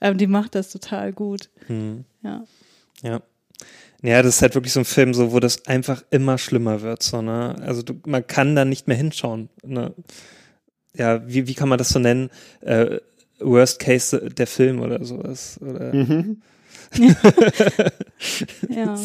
Ähm, 0.00 0.18
die 0.18 0.26
macht 0.26 0.54
das 0.54 0.70
total 0.70 1.12
gut. 1.12 1.50
Mhm. 1.68 2.04
Ja. 2.22 2.44
Ja. 3.02 3.20
Ja, 4.02 4.22
das 4.22 4.36
ist 4.36 4.42
halt 4.42 4.54
wirklich 4.54 4.72
so 4.72 4.80
ein 4.80 4.86
Film, 4.86 5.12
so, 5.12 5.32
wo 5.32 5.40
das 5.40 5.66
einfach 5.66 6.02
immer 6.10 6.38
schlimmer 6.38 6.80
wird, 6.80 7.02
so, 7.02 7.20
ne? 7.20 7.56
Also 7.60 7.82
du, 7.82 8.00
man 8.06 8.26
kann 8.26 8.56
da 8.56 8.64
nicht 8.64 8.88
mehr 8.88 8.96
hinschauen, 8.96 9.50
ne? 9.62 9.94
Ja, 10.96 11.26
wie, 11.28 11.46
wie 11.46 11.54
kann 11.54 11.68
man 11.68 11.78
das 11.78 11.90
so 11.90 11.98
nennen? 11.98 12.30
Äh, 12.62 12.98
Worst 13.40 13.78
Case 13.78 14.30
der 14.30 14.46
Film 14.46 14.80
oder 14.80 15.04
sowas. 15.04 15.58
Oder 15.62 15.94
mhm. 15.94 16.42
ja. 18.68 18.68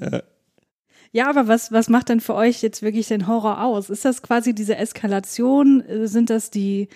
ja. 0.00 0.22
Ja, 1.10 1.30
aber 1.30 1.48
was, 1.48 1.72
was 1.72 1.88
macht 1.88 2.10
denn 2.10 2.20
für 2.20 2.34
euch 2.34 2.60
jetzt 2.60 2.82
wirklich 2.82 3.08
den 3.08 3.26
Horror 3.26 3.64
aus? 3.64 3.88
Ist 3.88 4.04
das 4.04 4.20
quasi 4.20 4.54
diese 4.54 4.76
Eskalation? 4.76 5.82
Sind 6.04 6.28
das 6.28 6.50
die, 6.50 6.88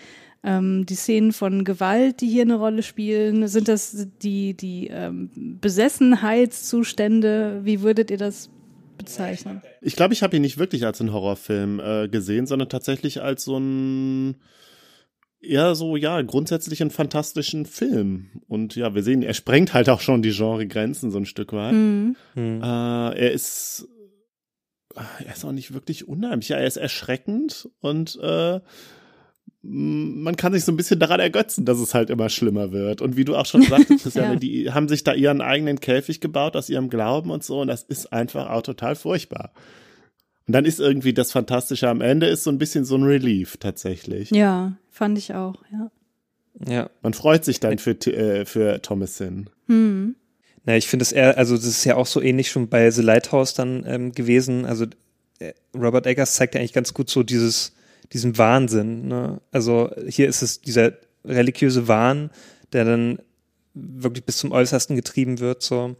ähm, 0.45 0.85
die 0.85 0.97
Szenen 0.97 1.33
von 1.33 1.65
Gewalt, 1.65 2.21
die 2.21 2.29
hier 2.29 2.43
eine 2.43 2.57
Rolle 2.57 2.83
spielen? 2.83 3.49
Sind 3.49 3.69
das 3.69 4.07
die, 4.23 4.53
die 4.55 4.89
ähm, 4.89 5.31
Besessenheitszustände? 5.35 7.61
Wie 7.63 7.81
würdet 7.81 8.11
ihr 8.11 8.19
das 8.19 8.51
bezeichnen? 8.99 9.63
Ich 9.81 9.97
glaube, 9.97 10.13
ich 10.13 10.23
habe 10.23 10.37
ihn 10.37 10.43
nicht 10.43 10.59
wirklich 10.59 10.85
als 10.85 11.01
einen 11.01 11.15
Horrorfilm 11.15 11.81
äh, 11.81 12.09
gesehen, 12.09 12.47
sondern 12.47 12.69
tatsächlich 12.69 13.23
als 13.23 13.45
so 13.45 13.57
ein 13.57 14.37
eher 15.43 15.75
so, 15.75 15.97
ja, 15.97 16.23
grundsätzlich 16.23 16.81
einen 16.81 16.91
fantastischen 16.91 17.67
Film. 17.67 18.31
Und 18.49 18.77
ja, 18.77 18.95
wir 18.95 19.03
sehen, 19.03 19.23
er 19.23 19.35
sprengt 19.35 19.75
halt 19.75 19.89
auch 19.89 20.01
schon 20.01 20.23
die 20.23 20.33
Genregrenzen 20.33 21.11
so 21.11 21.19
ein 21.19 21.27
Stück 21.27 21.53
weit. 21.53 21.73
Mhm. 21.75 22.17
Äh, 22.37 22.47
er 22.63 23.33
ist, 23.33 23.89
er 24.95 25.33
ist 25.33 25.45
auch 25.45 25.53
nicht 25.53 25.75
wirklich 25.75 26.07
unheimlich. 26.07 26.49
Ja, 26.49 26.59
er 26.59 26.67
ist 26.67 26.77
erschreckend 26.77 27.69
und 27.81 28.19
äh, 28.23 28.61
man 29.65 30.37
kann 30.37 30.53
sich 30.53 30.65
so 30.65 30.73
ein 30.73 30.77
bisschen 30.77 30.99
daran 30.99 31.21
ergötzen, 31.21 31.65
dass 31.65 31.79
es 31.79 31.95
halt 31.95 32.11
immer 32.11 32.29
schlimmer 32.29 32.73
wird. 32.73 33.01
Und 33.01 33.17
wie 33.17 33.25
du 33.25 33.37
auch 33.37 33.47
schon 33.47 33.63
sagtest, 33.69 34.03
Christiane, 34.03 34.35
ja. 34.35 34.39
die 34.39 34.71
haben 34.73 34.89
sich 34.89 35.05
da 35.05 35.15
ihren 35.15 35.41
eigenen 35.41 35.81
Käfig 35.81 36.21
gebaut 36.21 36.57
aus 36.57 36.69
ihrem 36.69 36.89
Glauben 36.89 37.31
und 37.31 37.45
so. 37.45 37.61
Und 37.61 37.69
das 37.69 37.83
ist 37.83 38.13
einfach 38.13 38.51
auch 38.51 38.63
total 38.63 38.97
furchtbar. 38.97 39.53
Und 40.49 40.55
dann 40.55 40.65
ist 40.65 40.81
irgendwie 40.81 41.15
das 41.15 41.31
Fantastische 41.31 41.89
am 41.89 42.01
Ende 42.01 42.27
ist 42.27 42.43
so 42.43 42.51
ein 42.51 42.59
bisschen 42.59 42.85
so 42.85 42.97
ein 42.97 43.05
Relief 43.05 43.57
tatsächlich. 43.59 44.31
Ja, 44.31 44.77
fand 44.93 45.19
ich 45.19 45.35
auch, 45.35 45.65
ja. 45.73 45.91
Ja. 46.69 46.91
Man 47.03 47.15
freut 47.15 47.45
sich 47.45 47.61
dann 47.61 47.79
für, 47.79 47.93
äh, 48.07 48.45
für 48.45 48.81
Thomasin. 48.83 49.49
Hm. 49.67 50.15
Na, 50.65 50.77
ich 50.77 50.87
finde 50.87 51.03
es 51.03 51.11
eher, 51.11 51.39
also 51.39 51.57
das 51.57 51.67
ist 51.67 51.85
ja 51.85 51.97
auch 51.97 52.07
so 52.07 52.21
ähnlich 52.21 52.51
schon 52.51 52.69
bei 52.69 52.91
The 52.91 53.03
Lighthouse 53.03 53.55
dann 53.55 53.85
ähm, 53.87 54.13
gewesen. 54.13 54.65
Also 54.65 54.87
äh, 55.39 55.55
Robert 55.75 56.07
Eggers 56.07 56.35
zeigt 56.35 56.55
ja 56.55 56.61
eigentlich 56.61 56.75
ganz 56.75 56.95
gut 56.95 57.11
so 57.11 57.23
dieses, 57.23 57.73
diesen 58.13 58.39
Wahnsinn. 58.39 59.09
Ne? 59.09 59.41
Also 59.51 59.91
hier 60.07 60.29
ist 60.29 60.43
es 60.43 60.61
dieser 60.61 60.93
religiöse 61.25 61.89
Wahn, 61.89 62.31
der 62.73 62.85
dann 62.85 63.19
wirklich 63.75 64.25
bis 64.25 64.37
zum 64.37 64.53
Äußersten 64.53 64.95
getrieben 64.95 65.41
wird. 65.41 65.63
So. 65.63 65.97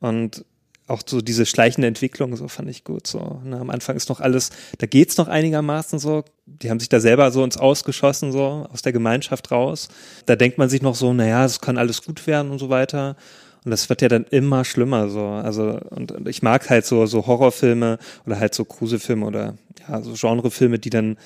Und 0.00 0.44
auch 0.88 1.02
so 1.06 1.20
diese 1.20 1.46
schleichende 1.46 1.86
Entwicklung, 1.86 2.34
so 2.36 2.48
fand 2.48 2.68
ich 2.70 2.82
gut. 2.82 3.06
So, 3.06 3.40
ne, 3.44 3.60
am 3.60 3.70
Anfang 3.70 3.94
ist 3.96 4.08
noch 4.08 4.20
alles, 4.20 4.50
da 4.78 4.86
geht's 4.86 5.18
noch 5.18 5.28
einigermaßen 5.28 5.98
so. 5.98 6.24
Die 6.46 6.70
haben 6.70 6.80
sich 6.80 6.88
da 6.88 6.98
selber 6.98 7.30
so 7.30 7.44
ins 7.44 7.58
Ausgeschossen, 7.58 8.32
so 8.32 8.66
aus 8.72 8.82
der 8.82 8.92
Gemeinschaft 8.92 9.50
raus. 9.50 9.88
Da 10.26 10.34
denkt 10.34 10.58
man 10.58 10.68
sich 10.68 10.82
noch 10.82 10.94
so, 10.94 11.12
naja, 11.12 11.44
es 11.44 11.60
kann 11.60 11.76
alles 11.76 12.02
gut 12.02 12.26
werden 12.26 12.50
und 12.50 12.58
so 12.58 12.70
weiter. 12.70 13.16
Und 13.64 13.70
das 13.70 13.88
wird 13.90 14.00
ja 14.00 14.08
dann 14.08 14.24
immer 14.24 14.64
schlimmer, 14.64 15.10
so. 15.10 15.26
Also, 15.26 15.78
und, 15.90 16.10
und 16.12 16.26
ich 16.26 16.42
mag 16.42 16.70
halt 16.70 16.86
so, 16.86 17.04
so 17.04 17.26
Horrorfilme 17.26 17.98
oder 18.24 18.40
halt 18.40 18.54
so 18.54 18.64
Krusefilme 18.64 19.26
oder 19.26 19.58
ja, 19.86 20.02
so 20.02 20.14
Genrefilme, 20.14 20.78
die 20.78 20.90
dann 20.90 21.18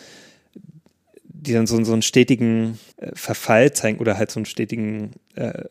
die 1.43 1.53
dann 1.53 1.67
so, 1.67 1.83
so 1.83 1.93
einen 1.93 2.03
stetigen 2.03 2.79
äh, 2.99 3.11
Verfall 3.15 3.73
zeigen 3.73 3.99
oder 3.99 4.17
halt 4.17 4.31
so 4.31 4.39
einen 4.39 4.47
stetigen 4.47 5.13
äh, 5.35 5.65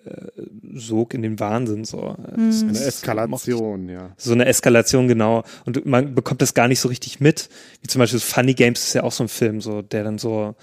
Sog 0.74 1.14
in 1.14 1.22
den 1.22 1.40
Wahnsinn. 1.40 1.86
So. 1.86 2.16
Mhm. 2.36 2.70
Eine 2.70 2.80
Eskalation, 2.80 3.88
ja. 3.88 4.12
So 4.18 4.34
eine 4.34 4.46
Eskalation, 4.46 5.08
genau. 5.08 5.44
Und 5.66 5.86
man 5.86 6.14
bekommt 6.14 6.42
das 6.42 6.54
gar 6.54 6.68
nicht 6.68 6.82
so 6.82 6.90
richtig 6.90 7.22
mit. 7.22 7.50
Wie 7.82 7.88
zum 7.88 8.00
Beispiel 8.00 8.20
Funny 8.20 8.54
Games 8.54 8.84
ist 8.84 8.94
ja 8.94 9.04
auch 9.04 9.14
so 9.14 9.24
ein 9.24 9.30
Film, 9.30 9.62
so, 9.62 9.82
der 9.82 10.04
dann 10.04 10.18
so 10.18 10.56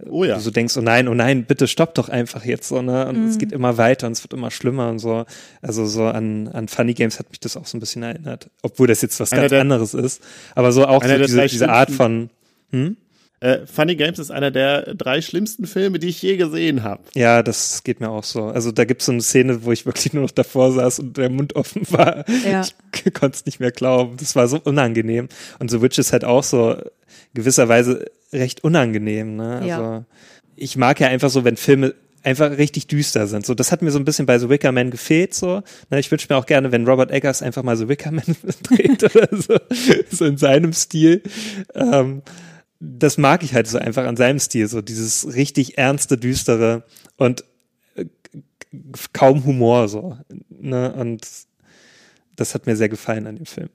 äh, 0.00 0.08
Oh 0.08 0.24
ja. 0.24 0.36
Du 0.36 0.40
so 0.40 0.50
denkst, 0.50 0.76
oh 0.76 0.80
nein, 0.80 1.08
oh 1.08 1.14
nein, 1.14 1.44
bitte 1.44 1.66
stopp 1.66 1.94
doch 1.94 2.08
einfach 2.08 2.44
jetzt 2.44 2.68
so, 2.68 2.82
ne? 2.82 3.08
Und 3.08 3.20
mhm. 3.20 3.28
es 3.28 3.38
geht 3.38 3.52
immer 3.52 3.78
weiter 3.78 4.06
und 4.06 4.12
es 4.12 4.22
wird 4.22 4.32
immer 4.32 4.50
schlimmer 4.50 4.90
und 4.90 4.98
so. 4.98 5.24
Also 5.60 5.86
so 5.86 6.04
an, 6.04 6.48
an 6.48 6.68
Funny 6.68 6.94
Games 6.94 7.18
hat 7.18 7.30
mich 7.30 7.40
das 7.40 7.56
auch 7.56 7.66
so 7.66 7.76
ein 7.76 7.80
bisschen 7.80 8.02
erinnert. 8.02 8.50
Obwohl 8.62 8.86
das 8.86 9.02
jetzt 9.02 9.18
was 9.18 9.32
einer 9.32 9.42
ganz 9.42 9.50
der, 9.50 9.60
anderes 9.60 9.94
ist. 9.94 10.22
Aber 10.54 10.72
so 10.72 10.86
auch 10.86 11.04
so 11.04 11.16
diese, 11.16 11.46
diese 11.46 11.68
Art 11.68 11.90
von, 11.90 12.30
hm? 12.70 12.96
Äh, 13.40 13.66
Funny 13.66 13.94
Games 13.94 14.18
ist 14.18 14.30
einer 14.30 14.50
der 14.50 14.94
drei 14.94 15.20
schlimmsten 15.20 15.66
Filme, 15.66 15.98
die 15.98 16.08
ich 16.08 16.20
je 16.20 16.36
gesehen 16.36 16.82
habe. 16.82 17.02
Ja, 17.14 17.42
das 17.42 17.84
geht 17.84 18.00
mir 18.00 18.10
auch 18.10 18.24
so. 18.24 18.44
Also 18.44 18.72
da 18.72 18.84
gibt 18.84 19.02
es 19.02 19.06
so 19.06 19.12
eine 19.12 19.22
Szene, 19.22 19.64
wo 19.64 19.72
ich 19.72 19.86
wirklich 19.86 20.12
nur 20.12 20.24
noch 20.24 20.30
davor 20.30 20.72
saß 20.72 20.98
und 20.98 21.16
der 21.16 21.30
Mund 21.30 21.54
offen 21.54 21.82
war. 21.90 22.24
Ja. 22.44 22.62
Ich 22.62 23.14
konnte 23.14 23.36
es 23.36 23.46
nicht 23.46 23.60
mehr 23.60 23.70
glauben. 23.70 24.16
Das 24.18 24.34
war 24.34 24.48
so 24.48 24.60
unangenehm. 24.62 25.28
Und 25.58 25.70
The 25.70 25.80
Witch 25.80 25.98
ist 25.98 26.12
halt 26.12 26.24
auch 26.24 26.42
so 26.42 26.76
gewisserweise 27.34 28.06
recht 28.32 28.64
unangenehm. 28.64 29.36
Ne? 29.36 29.56
Also 29.56 29.68
ja. 29.68 30.04
ich 30.56 30.76
mag 30.76 30.98
ja 31.00 31.08
einfach 31.08 31.30
so, 31.30 31.44
wenn 31.44 31.56
Filme 31.56 31.94
einfach 32.24 32.58
richtig 32.58 32.86
düster 32.88 33.26
sind. 33.26 33.46
So, 33.46 33.54
das 33.54 33.72
hat 33.72 33.82
mir 33.82 33.90
so 33.90 33.98
ein 33.98 34.04
bisschen 34.04 34.26
bei 34.26 34.38
The 34.38 34.48
Wicker 34.48 34.72
Man 34.72 34.90
gefehlt. 34.90 35.34
So, 35.34 35.62
ne, 35.90 36.00
ich 36.00 36.10
wünsche 36.10 36.26
mir 36.28 36.36
auch 36.36 36.46
gerne, 36.46 36.72
wenn 36.72 36.86
Robert 36.86 37.10
Eggers 37.10 37.42
einfach 37.42 37.62
mal 37.62 37.76
The 37.76 37.88
Wicker 37.88 38.10
Man 38.10 38.24
dreht 38.62 39.04
oder 39.04 39.28
so, 39.32 39.56
so 40.10 40.24
in 40.24 40.36
seinem 40.36 40.72
Stil. 40.72 41.22
Ähm, 41.74 42.22
das 42.80 43.18
mag 43.18 43.42
ich 43.42 43.54
halt 43.54 43.66
so 43.66 43.78
einfach 43.78 44.06
an 44.06 44.16
seinem 44.16 44.38
Stil, 44.38 44.68
so 44.68 44.80
dieses 44.80 45.34
richtig 45.34 45.78
ernste, 45.78 46.16
düstere 46.16 46.84
und 47.16 47.44
äh, 47.94 48.06
kaum 49.12 49.44
Humor 49.44 49.88
so. 49.88 50.16
Ne? 50.48 50.92
Und 50.92 51.26
das 52.36 52.54
hat 52.54 52.66
mir 52.66 52.76
sehr 52.76 52.88
gefallen 52.88 53.26
an 53.26 53.36
dem 53.36 53.46
Film. 53.46 53.70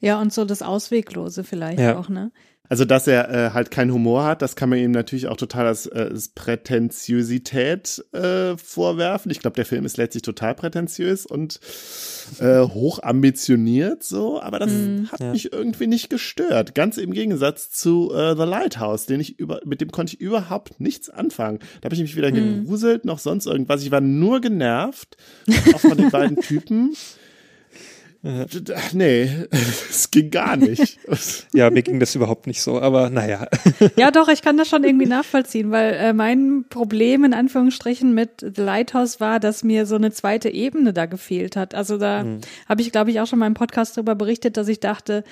Ja, 0.00 0.20
und 0.20 0.32
so 0.32 0.44
das 0.44 0.62
Ausweglose 0.62 1.44
vielleicht 1.44 1.80
ja. 1.80 1.98
auch, 1.98 2.08
ne? 2.08 2.32
Also, 2.70 2.84
dass 2.84 3.08
er 3.08 3.30
äh, 3.30 3.50
halt 3.50 3.72
keinen 3.72 3.92
Humor 3.92 4.22
hat, 4.22 4.42
das 4.42 4.54
kann 4.54 4.68
man 4.68 4.78
ihm 4.78 4.92
natürlich 4.92 5.26
auch 5.26 5.36
total 5.36 5.66
als, 5.66 5.86
äh, 5.86 6.08
als 6.12 6.28
Prätentiosität 6.28 8.04
äh, 8.12 8.56
vorwerfen. 8.56 9.32
Ich 9.32 9.40
glaube, 9.40 9.56
der 9.56 9.66
Film 9.66 9.84
ist 9.84 9.96
letztlich 9.96 10.22
total 10.22 10.54
prätentiös 10.54 11.26
und 11.26 11.58
äh, 12.38 12.60
hoch 12.60 13.02
ambitioniert 13.02 14.04
so, 14.04 14.40
aber 14.40 14.60
das 14.60 14.70
mm, 14.70 15.06
hat 15.10 15.18
ja. 15.18 15.32
mich 15.32 15.52
irgendwie 15.52 15.88
nicht 15.88 16.10
gestört. 16.10 16.76
Ganz 16.76 16.96
im 16.96 17.12
Gegensatz 17.12 17.72
zu 17.72 18.14
äh, 18.14 18.36
The 18.36 18.44
Lighthouse, 18.44 19.06
den 19.06 19.18
ich 19.18 19.40
über, 19.40 19.60
mit 19.64 19.80
dem 19.80 19.90
konnte 19.90 20.14
ich 20.14 20.20
überhaupt 20.20 20.80
nichts 20.80 21.10
anfangen. 21.10 21.58
Da 21.80 21.86
habe 21.86 21.96
ich 21.96 22.00
mich 22.00 22.14
weder 22.14 22.30
mm. 22.30 22.62
gegruselt 22.62 23.04
noch 23.04 23.18
sonst 23.18 23.46
irgendwas. 23.46 23.82
Ich 23.82 23.90
war 23.90 24.00
nur 24.00 24.40
genervt, 24.40 25.16
auch 25.74 25.80
von 25.80 25.96
den 25.96 26.10
beiden 26.12 26.36
Typen. 26.36 26.94
Nee, 28.22 29.30
es 29.50 30.10
ging 30.10 30.30
gar 30.30 30.56
nicht. 30.56 30.98
ja, 31.54 31.70
mir 31.70 31.82
ging 31.82 32.00
das 32.00 32.14
überhaupt 32.14 32.46
nicht 32.46 32.60
so, 32.60 32.80
aber 32.80 33.08
naja. 33.08 33.46
ja, 33.96 34.10
doch, 34.10 34.28
ich 34.28 34.42
kann 34.42 34.58
das 34.58 34.68
schon 34.68 34.84
irgendwie 34.84 35.06
nachvollziehen, 35.06 35.70
weil 35.70 35.94
äh, 35.94 36.12
mein 36.12 36.66
Problem 36.68 37.24
in 37.24 37.32
Anführungsstrichen 37.32 38.14
mit 38.14 38.40
The 38.40 38.62
Lighthouse 38.62 39.20
war, 39.20 39.40
dass 39.40 39.64
mir 39.64 39.86
so 39.86 39.94
eine 39.94 40.12
zweite 40.12 40.50
Ebene 40.50 40.92
da 40.92 41.06
gefehlt 41.06 41.56
hat. 41.56 41.74
Also 41.74 41.96
da 41.96 42.24
mhm. 42.24 42.40
habe 42.68 42.82
ich, 42.82 42.92
glaube 42.92 43.10
ich, 43.10 43.20
auch 43.20 43.26
schon 43.26 43.38
mal 43.38 43.46
im 43.46 43.54
Podcast 43.54 43.96
darüber 43.96 44.14
berichtet, 44.14 44.58
dass 44.58 44.68
ich 44.68 44.80
dachte, 44.80 45.24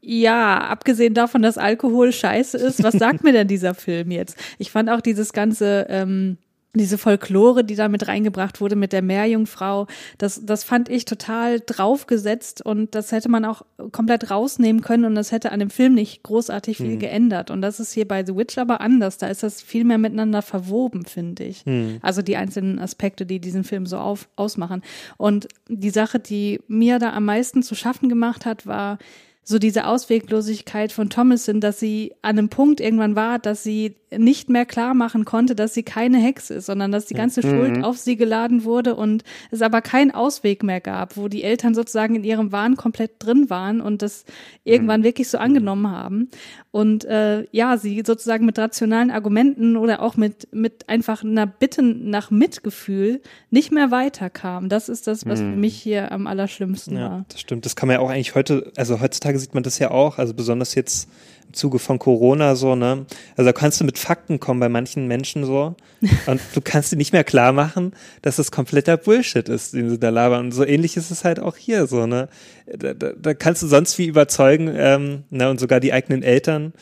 ja, 0.00 0.58
abgesehen 0.58 1.12
davon, 1.12 1.42
dass 1.42 1.58
Alkohol 1.58 2.10
scheiße 2.10 2.56
ist, 2.56 2.82
was 2.82 2.94
sagt 2.94 3.22
mir 3.22 3.32
denn 3.32 3.48
dieser 3.48 3.74
Film 3.74 4.10
jetzt? 4.10 4.38
Ich 4.56 4.70
fand 4.70 4.88
auch 4.88 5.02
dieses 5.02 5.34
ganze 5.34 5.86
ähm, 5.90 6.38
diese 6.72 6.98
Folklore, 6.98 7.64
die 7.64 7.74
da 7.74 7.88
mit 7.88 8.06
reingebracht 8.06 8.60
wurde 8.60 8.76
mit 8.76 8.92
der 8.92 9.02
Meerjungfrau, 9.02 9.88
das, 10.18 10.44
das 10.44 10.62
fand 10.62 10.88
ich 10.88 11.04
total 11.04 11.60
draufgesetzt 11.60 12.64
und 12.64 12.94
das 12.94 13.10
hätte 13.10 13.28
man 13.28 13.44
auch 13.44 13.62
komplett 13.90 14.30
rausnehmen 14.30 14.80
können 14.80 15.04
und 15.04 15.16
das 15.16 15.32
hätte 15.32 15.50
an 15.50 15.58
dem 15.58 15.70
Film 15.70 15.94
nicht 15.94 16.22
großartig 16.22 16.76
viel 16.76 16.94
mhm. 16.94 16.98
geändert. 17.00 17.50
Und 17.50 17.60
das 17.60 17.80
ist 17.80 17.92
hier 17.92 18.06
bei 18.06 18.24
The 18.24 18.36
Witch 18.36 18.56
aber 18.58 18.80
anders. 18.80 19.18
Da 19.18 19.26
ist 19.26 19.42
das 19.42 19.60
viel 19.60 19.84
mehr 19.84 19.98
miteinander 19.98 20.42
verwoben, 20.42 21.04
finde 21.06 21.44
ich. 21.44 21.66
Mhm. 21.66 21.98
Also 22.02 22.22
die 22.22 22.36
einzelnen 22.36 22.78
Aspekte, 22.78 23.26
die 23.26 23.40
diesen 23.40 23.64
Film 23.64 23.86
so 23.86 23.98
auf, 23.98 24.28
ausmachen. 24.36 24.82
Und 25.16 25.48
die 25.68 25.90
Sache, 25.90 26.20
die 26.20 26.60
mir 26.68 27.00
da 27.00 27.12
am 27.12 27.24
meisten 27.24 27.64
zu 27.64 27.74
schaffen 27.74 28.08
gemacht 28.08 28.46
hat, 28.46 28.66
war, 28.66 28.98
so 29.42 29.58
diese 29.58 29.86
Ausweglosigkeit 29.86 30.92
von 30.92 31.10
Thomasin, 31.10 31.60
dass 31.60 31.80
sie 31.80 32.12
an 32.22 32.38
einem 32.38 32.50
Punkt 32.50 32.80
irgendwann 32.80 33.16
war, 33.16 33.38
dass 33.38 33.62
sie 33.62 33.96
nicht 34.16 34.48
mehr 34.48 34.66
klar 34.66 34.94
machen 34.94 35.24
konnte, 35.24 35.54
dass 35.54 35.74
sie 35.74 35.82
keine 35.82 36.18
Hexe 36.18 36.54
ist, 36.54 36.66
sondern 36.66 36.90
dass 36.90 37.06
die 37.06 37.14
ganze 37.14 37.46
mhm. 37.46 37.50
Schuld 37.50 37.84
auf 37.84 37.96
sie 37.96 38.16
geladen 38.16 38.64
wurde 38.64 38.96
und 38.96 39.22
es 39.50 39.62
aber 39.62 39.82
keinen 39.82 40.10
Ausweg 40.10 40.62
mehr 40.62 40.80
gab, 40.80 41.16
wo 41.16 41.28
die 41.28 41.44
Eltern 41.44 41.74
sozusagen 41.74 42.16
in 42.16 42.24
ihrem 42.24 42.50
Wahn 42.52 42.76
komplett 42.76 43.12
drin 43.18 43.50
waren 43.50 43.80
und 43.80 44.02
das 44.02 44.24
irgendwann 44.64 45.00
mhm. 45.00 45.04
wirklich 45.04 45.28
so 45.28 45.38
angenommen 45.38 45.90
haben. 45.90 46.28
Und 46.72 47.04
äh, 47.04 47.46
ja, 47.52 47.76
sie 47.76 48.02
sozusagen 48.04 48.46
mit 48.46 48.58
rationalen 48.58 49.10
Argumenten 49.10 49.76
oder 49.76 50.02
auch 50.02 50.16
mit, 50.16 50.48
mit 50.52 50.88
einfach 50.88 51.22
einer 51.22 51.46
Bitte 51.46 51.82
nach 51.82 52.30
Mitgefühl 52.30 53.20
nicht 53.50 53.72
mehr 53.72 53.90
weiterkam. 53.90 54.68
Das 54.68 54.88
ist 54.88 55.06
das, 55.06 55.26
was 55.26 55.40
mhm. 55.40 55.52
für 55.52 55.56
mich 55.56 55.76
hier 55.76 56.12
am 56.12 56.26
allerschlimmsten 56.26 56.96
ja, 56.96 57.10
war. 57.10 57.24
Das 57.28 57.40
stimmt. 57.40 57.64
Das 57.64 57.76
kann 57.76 57.86
man 57.86 57.94
ja 57.94 58.00
auch 58.00 58.10
eigentlich 58.10 58.34
heute, 58.34 58.72
also 58.76 59.00
heutzutage 59.00 59.38
sieht 59.38 59.54
man 59.54 59.62
das 59.62 59.78
ja 59.78 59.90
auch, 59.90 60.18
also 60.18 60.34
besonders 60.34 60.74
jetzt 60.74 61.08
Zuge 61.52 61.78
von 61.78 61.98
Corona 61.98 62.54
so, 62.56 62.74
ne? 62.74 63.06
Also 63.36 63.48
da 63.48 63.52
kannst 63.52 63.80
du 63.80 63.84
mit 63.84 63.98
Fakten 63.98 64.40
kommen 64.40 64.60
bei 64.60 64.68
manchen 64.68 65.06
Menschen 65.06 65.44
so 65.44 65.74
und 66.26 66.40
du 66.54 66.60
kannst 66.60 66.92
dir 66.92 66.96
nicht 66.96 67.12
mehr 67.12 67.24
klar 67.24 67.52
machen, 67.52 67.92
dass 68.22 68.36
das 68.36 68.50
kompletter 68.50 68.96
Bullshit 68.96 69.48
ist, 69.48 69.74
den 69.74 69.90
sie 69.90 69.98
da 69.98 70.10
labern. 70.10 70.46
Und 70.46 70.52
so 70.52 70.64
ähnlich 70.64 70.96
ist 70.96 71.10
es 71.10 71.24
halt 71.24 71.40
auch 71.40 71.56
hier 71.56 71.86
so, 71.86 72.06
ne? 72.06 72.28
Da, 72.66 72.94
da, 72.94 73.12
da 73.12 73.34
kannst 73.34 73.62
du 73.62 73.66
sonst 73.66 73.98
wie 73.98 74.06
überzeugen, 74.06 74.72
ähm, 74.74 75.24
ne? 75.30 75.50
Und 75.50 75.60
sogar 75.60 75.80
die 75.80 75.92
eigenen 75.92 76.22
Eltern, 76.22 76.72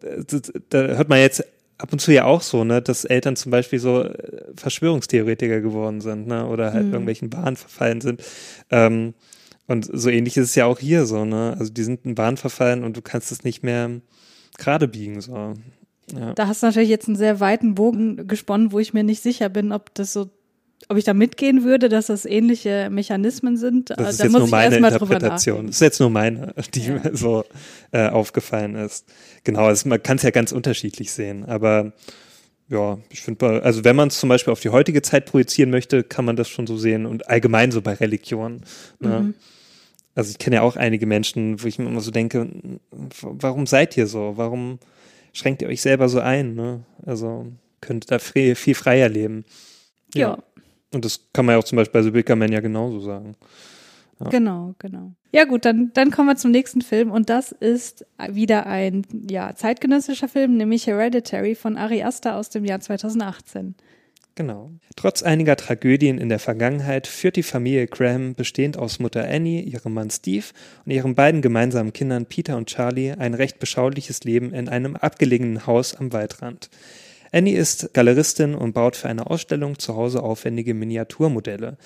da, 0.00 0.38
da 0.70 0.78
hört 0.96 1.08
man 1.08 1.18
jetzt 1.18 1.44
ab 1.78 1.92
und 1.92 1.98
zu 1.98 2.12
ja 2.12 2.24
auch 2.24 2.42
so, 2.42 2.64
ne, 2.64 2.80
dass 2.80 3.04
Eltern 3.04 3.36
zum 3.36 3.50
Beispiel 3.50 3.78
so 3.78 4.02
äh, 4.04 4.44
Verschwörungstheoretiker 4.56 5.60
geworden 5.60 6.00
sind, 6.00 6.26
ne, 6.26 6.46
oder 6.46 6.72
halt 6.72 6.86
mhm. 6.86 6.92
irgendwelchen 6.92 7.30
Bahnen 7.30 7.56
verfallen 7.56 8.00
sind. 8.00 8.22
Ähm, 8.70 9.14
und 9.68 9.88
so 9.92 10.10
ähnlich 10.10 10.36
ist 10.36 10.50
es 10.50 10.54
ja 10.54 10.66
auch 10.66 10.78
hier 10.78 11.06
so, 11.06 11.24
ne? 11.24 11.56
Also 11.58 11.72
die 11.72 11.82
sind 11.82 12.04
in 12.04 12.14
Bahn 12.14 12.36
verfallen 12.36 12.84
und 12.84 12.96
du 12.96 13.02
kannst 13.02 13.32
es 13.32 13.42
nicht 13.42 13.62
mehr 13.62 14.00
gerade 14.58 14.88
biegen, 14.88 15.20
so. 15.20 15.54
Ja. 16.12 16.34
Da 16.34 16.46
hast 16.46 16.62
du 16.62 16.66
natürlich 16.66 16.88
jetzt 16.88 17.08
einen 17.08 17.16
sehr 17.16 17.40
weiten 17.40 17.74
Bogen 17.74 18.28
gesponnen, 18.28 18.70
wo 18.70 18.78
ich 18.78 18.94
mir 18.94 19.02
nicht 19.02 19.22
sicher 19.22 19.48
bin, 19.48 19.72
ob 19.72 19.92
das 19.94 20.12
so, 20.12 20.30
ob 20.88 20.96
ich 20.96 21.04
da 21.04 21.14
mitgehen 21.14 21.64
würde, 21.64 21.88
dass 21.88 22.06
das 22.06 22.24
ähnliche 22.24 22.88
Mechanismen 22.90 23.56
sind. 23.56 23.90
Das 23.90 24.12
ist 24.12 24.20
da 24.20 24.24
jetzt 24.24 24.32
nur 24.32 24.46
meine 24.46 24.76
Interpretation. 24.76 25.66
Das 25.66 25.76
ist 25.76 25.80
jetzt 25.80 25.98
nur 25.98 26.10
meine, 26.10 26.54
die 26.74 26.84
ja. 26.84 26.92
mir 26.92 27.16
so 27.16 27.44
äh, 27.90 28.08
aufgefallen 28.08 28.76
ist. 28.76 29.06
Genau, 29.42 29.64
also 29.64 29.88
man 29.88 30.00
kann 30.00 30.18
es 30.18 30.22
ja 30.22 30.30
ganz 30.30 30.52
unterschiedlich 30.52 31.10
sehen, 31.10 31.44
aber 31.44 31.92
ja, 32.68 32.98
ich 33.10 33.22
finde, 33.22 33.62
also 33.64 33.82
wenn 33.84 33.96
man 33.96 34.08
es 34.08 34.18
zum 34.18 34.28
Beispiel 34.28 34.52
auf 34.52 34.60
die 34.60 34.70
heutige 34.70 35.02
Zeit 35.02 35.26
projizieren 35.26 35.70
möchte, 35.70 36.04
kann 36.04 36.24
man 36.24 36.36
das 36.36 36.48
schon 36.48 36.68
so 36.68 36.76
sehen 36.76 37.06
und 37.06 37.28
allgemein 37.28 37.72
so 37.72 37.80
bei 37.80 37.94
Religionen. 37.94 38.62
Ne? 39.00 39.20
Mhm 39.20 39.34
also 40.16 40.30
ich 40.30 40.38
kenne 40.38 40.56
ja 40.56 40.62
auch 40.62 40.76
einige 40.76 41.06
Menschen, 41.06 41.62
wo 41.62 41.68
ich 41.68 41.78
mir 41.78 41.86
immer 41.86 42.00
so 42.00 42.10
denke, 42.10 42.48
warum 43.20 43.66
seid 43.66 43.96
ihr 43.96 44.06
so? 44.06 44.32
Warum 44.36 44.78
schränkt 45.32 45.60
ihr 45.60 45.68
euch 45.68 45.82
selber 45.82 46.08
so 46.08 46.20
ein? 46.20 46.54
Ne? 46.54 46.80
Also 47.04 47.46
könntet 47.82 48.10
da 48.10 48.18
viel, 48.18 48.54
viel 48.54 48.74
freier 48.74 49.10
leben. 49.10 49.44
Ja. 50.14 50.28
ja. 50.28 50.38
Und 50.92 51.04
das 51.04 51.20
kann 51.34 51.44
man 51.44 51.54
ja 51.54 51.58
auch 51.58 51.64
zum 51.64 51.76
Beispiel 51.76 52.00
bei 52.00 52.02
The 52.02 52.10
Bigger 52.10 52.34
Man 52.34 52.50
ja 52.50 52.60
genauso 52.60 53.00
sagen. 53.00 53.36
Ja. 54.18 54.30
Genau, 54.30 54.74
genau. 54.78 55.12
Ja 55.32 55.44
gut, 55.44 55.66
dann, 55.66 55.90
dann 55.92 56.10
kommen 56.10 56.28
wir 56.28 56.36
zum 56.36 56.50
nächsten 56.50 56.80
Film 56.80 57.10
und 57.10 57.28
das 57.28 57.52
ist 57.52 58.06
wieder 58.30 58.64
ein 58.64 59.02
ja, 59.28 59.54
zeitgenössischer 59.54 60.28
Film, 60.28 60.56
nämlich 60.56 60.86
Hereditary 60.86 61.54
von 61.54 61.76
Ari 61.76 62.02
Aster 62.02 62.36
aus 62.36 62.48
dem 62.48 62.64
Jahr 62.64 62.80
2018. 62.80 63.74
Genau. 64.36 64.70
Trotz 64.96 65.22
einiger 65.22 65.56
Tragödien 65.56 66.18
in 66.18 66.28
der 66.28 66.38
Vergangenheit 66.38 67.06
führt 67.06 67.36
die 67.36 67.42
Familie 67.42 67.86
Graham, 67.86 68.34
bestehend 68.34 68.76
aus 68.76 68.98
Mutter 68.98 69.26
Annie, 69.26 69.62
ihrem 69.62 69.94
Mann 69.94 70.10
Steve 70.10 70.44
und 70.84 70.92
ihren 70.92 71.14
beiden 71.14 71.40
gemeinsamen 71.40 71.94
Kindern 71.94 72.26
Peter 72.26 72.58
und 72.58 72.68
Charlie, 72.68 73.12
ein 73.12 73.32
recht 73.32 73.58
beschauliches 73.58 74.24
Leben 74.24 74.52
in 74.52 74.68
einem 74.68 74.94
abgelegenen 74.94 75.66
Haus 75.66 75.94
am 75.94 76.12
Waldrand. 76.12 76.68
Annie 77.32 77.56
ist 77.56 77.94
Galeristin 77.94 78.54
und 78.54 78.74
baut 78.74 78.96
für 78.96 79.08
eine 79.08 79.28
Ausstellung 79.28 79.78
zu 79.78 79.96
Hause 79.96 80.22
aufwendige 80.22 80.74
Miniaturmodelle. 80.74 81.78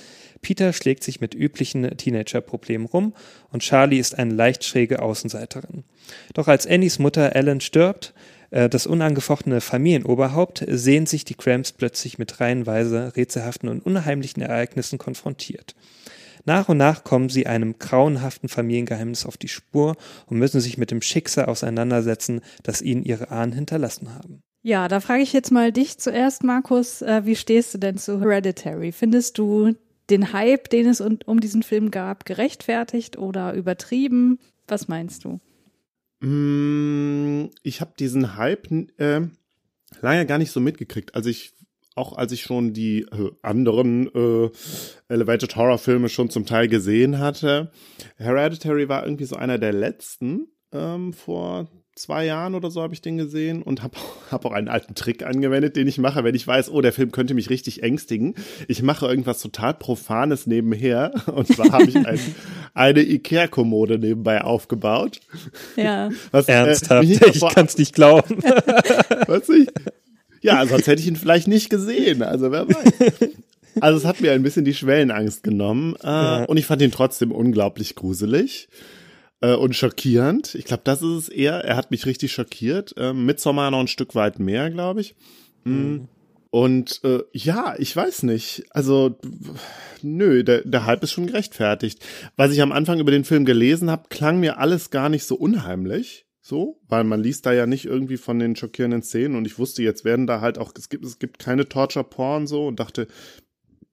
Peter 0.42 0.72
schlägt 0.72 1.04
sich 1.04 1.20
mit 1.20 1.34
üblichen 1.34 1.96
Teenager-Problemen 1.96 2.86
rum 2.86 3.14
und 3.50 3.62
Charlie 3.62 3.98
ist 3.98 4.18
eine 4.18 4.34
leicht 4.34 4.64
schräge 4.64 5.02
Außenseiterin. 5.02 5.84
Doch 6.34 6.48
als 6.48 6.66
Annies 6.66 6.98
Mutter 6.98 7.34
Ellen 7.36 7.60
stirbt, 7.60 8.12
das 8.50 8.86
unangefochtene 8.86 9.60
Familienoberhaupt, 9.60 10.64
sehen 10.68 11.06
sich 11.06 11.24
die 11.24 11.34
Cramps 11.34 11.72
plötzlich 11.72 12.18
mit 12.18 12.40
reihenweise 12.40 13.14
rätselhaften 13.16 13.68
und 13.68 13.84
unheimlichen 13.86 14.42
Ereignissen 14.42 14.98
konfrontiert. 14.98 15.74
Nach 16.44 16.68
und 16.68 16.78
nach 16.78 17.04
kommen 17.04 17.28
sie 17.28 17.46
einem 17.46 17.78
grauenhaften 17.78 18.48
Familiengeheimnis 18.48 19.26
auf 19.26 19.36
die 19.36 19.48
Spur 19.48 19.96
und 20.26 20.38
müssen 20.38 20.60
sich 20.60 20.78
mit 20.78 20.90
dem 20.90 21.02
Schicksal 21.02 21.46
auseinandersetzen, 21.46 22.40
das 22.62 22.82
ihnen 22.82 23.04
ihre 23.04 23.30
Ahnen 23.30 23.52
hinterlassen 23.52 24.14
haben. 24.14 24.40
Ja, 24.62 24.88
da 24.88 25.00
frage 25.00 25.22
ich 25.22 25.32
jetzt 25.32 25.52
mal 25.52 25.72
dich 25.72 25.98
zuerst, 25.98 26.44
Markus. 26.44 27.02
Äh, 27.02 27.22
wie 27.24 27.36
stehst 27.36 27.74
du 27.74 27.78
denn 27.78 27.96
zu 27.96 28.20
Hereditary? 28.20 28.92
Findest 28.92 29.38
du 29.38 29.74
den 30.10 30.32
Hype, 30.32 30.68
den 30.68 30.86
es 30.86 31.00
um 31.00 31.40
diesen 31.40 31.62
Film 31.62 31.90
gab, 31.90 32.26
gerechtfertigt 32.26 33.16
oder 33.16 33.54
übertrieben? 33.54 34.38
Was 34.66 34.88
meinst 34.88 35.24
du? 35.24 35.40
Mm, 36.20 37.46
ich 37.62 37.80
habe 37.80 37.92
diesen 37.98 38.36
Hype 38.36 38.70
äh, 38.98 39.22
lange 40.00 40.26
gar 40.26 40.38
nicht 40.38 40.52
so 40.52 40.60
mitgekriegt. 40.60 41.14
Also 41.14 41.28
ich 41.30 41.54
auch 41.96 42.16
als 42.16 42.32
ich 42.32 42.42
schon 42.42 42.72
die 42.72 43.00
äh, 43.02 43.30
anderen 43.42 44.06
äh, 44.14 44.50
Elevated 45.08 45.56
Horror 45.56 45.78
Filme 45.78 46.08
schon 46.08 46.30
zum 46.30 46.46
Teil 46.46 46.68
gesehen 46.68 47.18
hatte. 47.18 47.72
Hereditary 48.16 48.88
war 48.88 49.04
irgendwie 49.04 49.24
so 49.24 49.36
einer 49.36 49.58
der 49.58 49.72
letzten 49.72 50.48
ähm, 50.72 51.12
vor 51.12 51.68
zwei 52.00 52.24
Jahren 52.24 52.54
oder 52.54 52.70
so 52.70 52.82
habe 52.82 52.94
ich 52.94 53.02
den 53.02 53.18
gesehen 53.18 53.62
und 53.62 53.82
habe 53.82 53.96
hab 54.30 54.44
auch 54.44 54.52
einen 54.52 54.68
alten 54.68 54.94
Trick 54.94 55.24
angewendet, 55.24 55.76
den 55.76 55.86
ich 55.86 55.98
mache, 55.98 56.24
wenn 56.24 56.34
ich 56.34 56.46
weiß, 56.46 56.70
oh, 56.70 56.80
der 56.80 56.92
Film 56.92 57.12
könnte 57.12 57.34
mich 57.34 57.50
richtig 57.50 57.82
ängstigen. 57.82 58.34
Ich 58.68 58.82
mache 58.82 59.06
irgendwas 59.06 59.40
total 59.40 59.74
Profanes 59.74 60.46
nebenher 60.46 61.12
und 61.26 61.46
zwar 61.46 61.72
habe 61.72 61.84
ich 61.84 61.96
ein, 61.96 62.18
eine 62.74 63.02
Ikea-Kommode 63.02 63.98
nebenbei 63.98 64.42
aufgebaut. 64.42 65.20
Ja. 65.76 66.10
Was, 66.30 66.48
äh, 66.48 66.52
Ernsthaft, 66.52 67.08
äh, 67.08 67.30
ich 67.30 67.40
kann 67.40 67.66
es 67.66 67.76
nicht 67.76 67.94
glauben. 67.94 68.42
was 69.26 69.48
ich, 69.48 69.68
ja, 70.40 70.66
sonst 70.66 70.86
hätte 70.86 71.02
ich 71.02 71.08
ihn 71.08 71.16
vielleicht 71.16 71.48
nicht 71.48 71.68
gesehen, 71.68 72.22
also 72.22 72.50
wer 72.50 72.66
weiß. 72.66 73.30
Also 73.80 73.98
es 73.98 74.04
hat 74.04 74.20
mir 74.20 74.32
ein 74.32 74.42
bisschen 74.42 74.64
die 74.64 74.74
Schwellenangst 74.74 75.42
genommen 75.42 75.94
äh, 76.02 76.06
ja. 76.06 76.44
und 76.44 76.56
ich 76.56 76.66
fand 76.66 76.82
ihn 76.82 76.90
trotzdem 76.90 77.30
unglaublich 77.30 77.94
gruselig 77.94 78.68
äh, 79.40 79.54
und 79.54 79.74
schockierend. 79.74 80.54
Ich 80.54 80.64
glaube, 80.64 80.82
das 80.84 81.02
ist 81.02 81.08
es 81.08 81.28
eher. 81.28 81.64
Er 81.64 81.76
hat 81.76 81.90
mich 81.90 82.06
richtig 82.06 82.32
schockiert. 82.32 82.94
Ähm, 82.96 83.26
Midsommar 83.26 83.70
noch 83.70 83.80
ein 83.80 83.88
Stück 83.88 84.14
weit 84.14 84.38
mehr, 84.38 84.70
glaube 84.70 85.00
ich. 85.00 85.14
Mm. 85.64 85.70
Mhm. 85.70 86.08
Und 86.50 87.00
äh, 87.04 87.22
ja, 87.32 87.74
ich 87.78 87.94
weiß 87.94 88.24
nicht. 88.24 88.64
Also, 88.70 89.18
nö, 90.02 90.42
der, 90.42 90.62
der 90.62 90.84
Hype 90.84 91.04
ist 91.04 91.12
schon 91.12 91.28
gerechtfertigt. 91.28 92.04
Was 92.36 92.52
ich 92.52 92.60
am 92.60 92.72
Anfang 92.72 92.98
über 92.98 93.12
den 93.12 93.24
Film 93.24 93.44
gelesen 93.44 93.88
habe, 93.88 94.08
klang 94.08 94.40
mir 94.40 94.58
alles 94.58 94.90
gar 94.90 95.08
nicht 95.08 95.24
so 95.24 95.36
unheimlich. 95.36 96.26
So, 96.42 96.80
weil 96.88 97.04
man 97.04 97.22
liest 97.22 97.46
da 97.46 97.52
ja 97.52 97.66
nicht 97.66 97.84
irgendwie 97.84 98.16
von 98.16 98.38
den 98.40 98.56
schockierenden 98.56 99.02
Szenen 99.02 99.36
und 99.36 99.46
ich 99.46 99.58
wusste, 99.58 99.82
jetzt 99.82 100.04
werden 100.04 100.26
da 100.26 100.40
halt 100.40 100.58
auch, 100.58 100.72
es 100.76 100.88
gibt, 100.88 101.04
es 101.04 101.18
gibt 101.18 101.38
keine 101.38 101.68
Torture-Porn 101.68 102.46
so 102.48 102.66
und 102.66 102.80
dachte, 102.80 103.06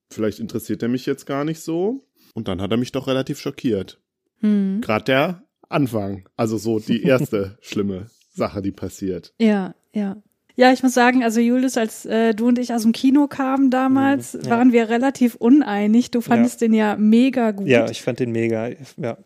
vielleicht 0.10 0.39
interessiert 0.39 0.82
er 0.82 0.89
mich 0.89 1.06
jetzt 1.06 1.26
gar 1.26 1.43
nicht 1.43 1.60
so. 1.60 2.08
Und 2.34 2.48
dann 2.48 2.62
hat 2.62 2.72
er 2.72 2.78
mich 2.78 2.91
doch 2.91 3.08
relativ 3.08 3.39
schockiert. 3.39 4.00
Hm. 4.42 4.82
Gerade 4.82 5.06
der 5.06 5.44
Anfang, 5.70 6.28
also 6.36 6.58
so 6.58 6.80
die 6.80 7.04
erste 7.04 7.58
schlimme 7.62 8.08
Sache, 8.34 8.62
die 8.62 8.72
passiert. 8.72 9.34
Ja, 9.40 9.76
ja. 9.94 10.18
Ja, 10.60 10.74
ich 10.74 10.82
muss 10.82 10.96
sagen, 10.96 11.24
also 11.24 11.40
Julius, 11.40 11.78
als 11.78 12.04
äh, 12.08 12.34
du 12.34 12.48
und 12.48 12.58
ich 12.58 12.74
aus 12.74 12.82
dem 12.82 12.92
Kino 12.92 13.28
kamen 13.28 13.70
damals, 13.70 14.34
mhm, 14.34 14.42
ja. 14.42 14.50
waren 14.50 14.72
wir 14.72 14.90
relativ 14.90 15.36
uneinig. 15.36 16.10
Du 16.10 16.20
fandest 16.20 16.62
ja. 16.62 16.68
den 16.68 16.74
ja 16.74 16.96
mega 16.98 17.52
gut. 17.52 17.68
Ja, 17.68 17.88
ich 17.88 18.02
fand 18.02 18.20
den 18.20 18.32
mega, 18.32 18.70
ja. 18.98 19.18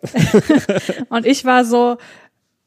und 1.09 1.25
ich 1.25 1.45
war 1.45 1.63
so, 1.63 1.95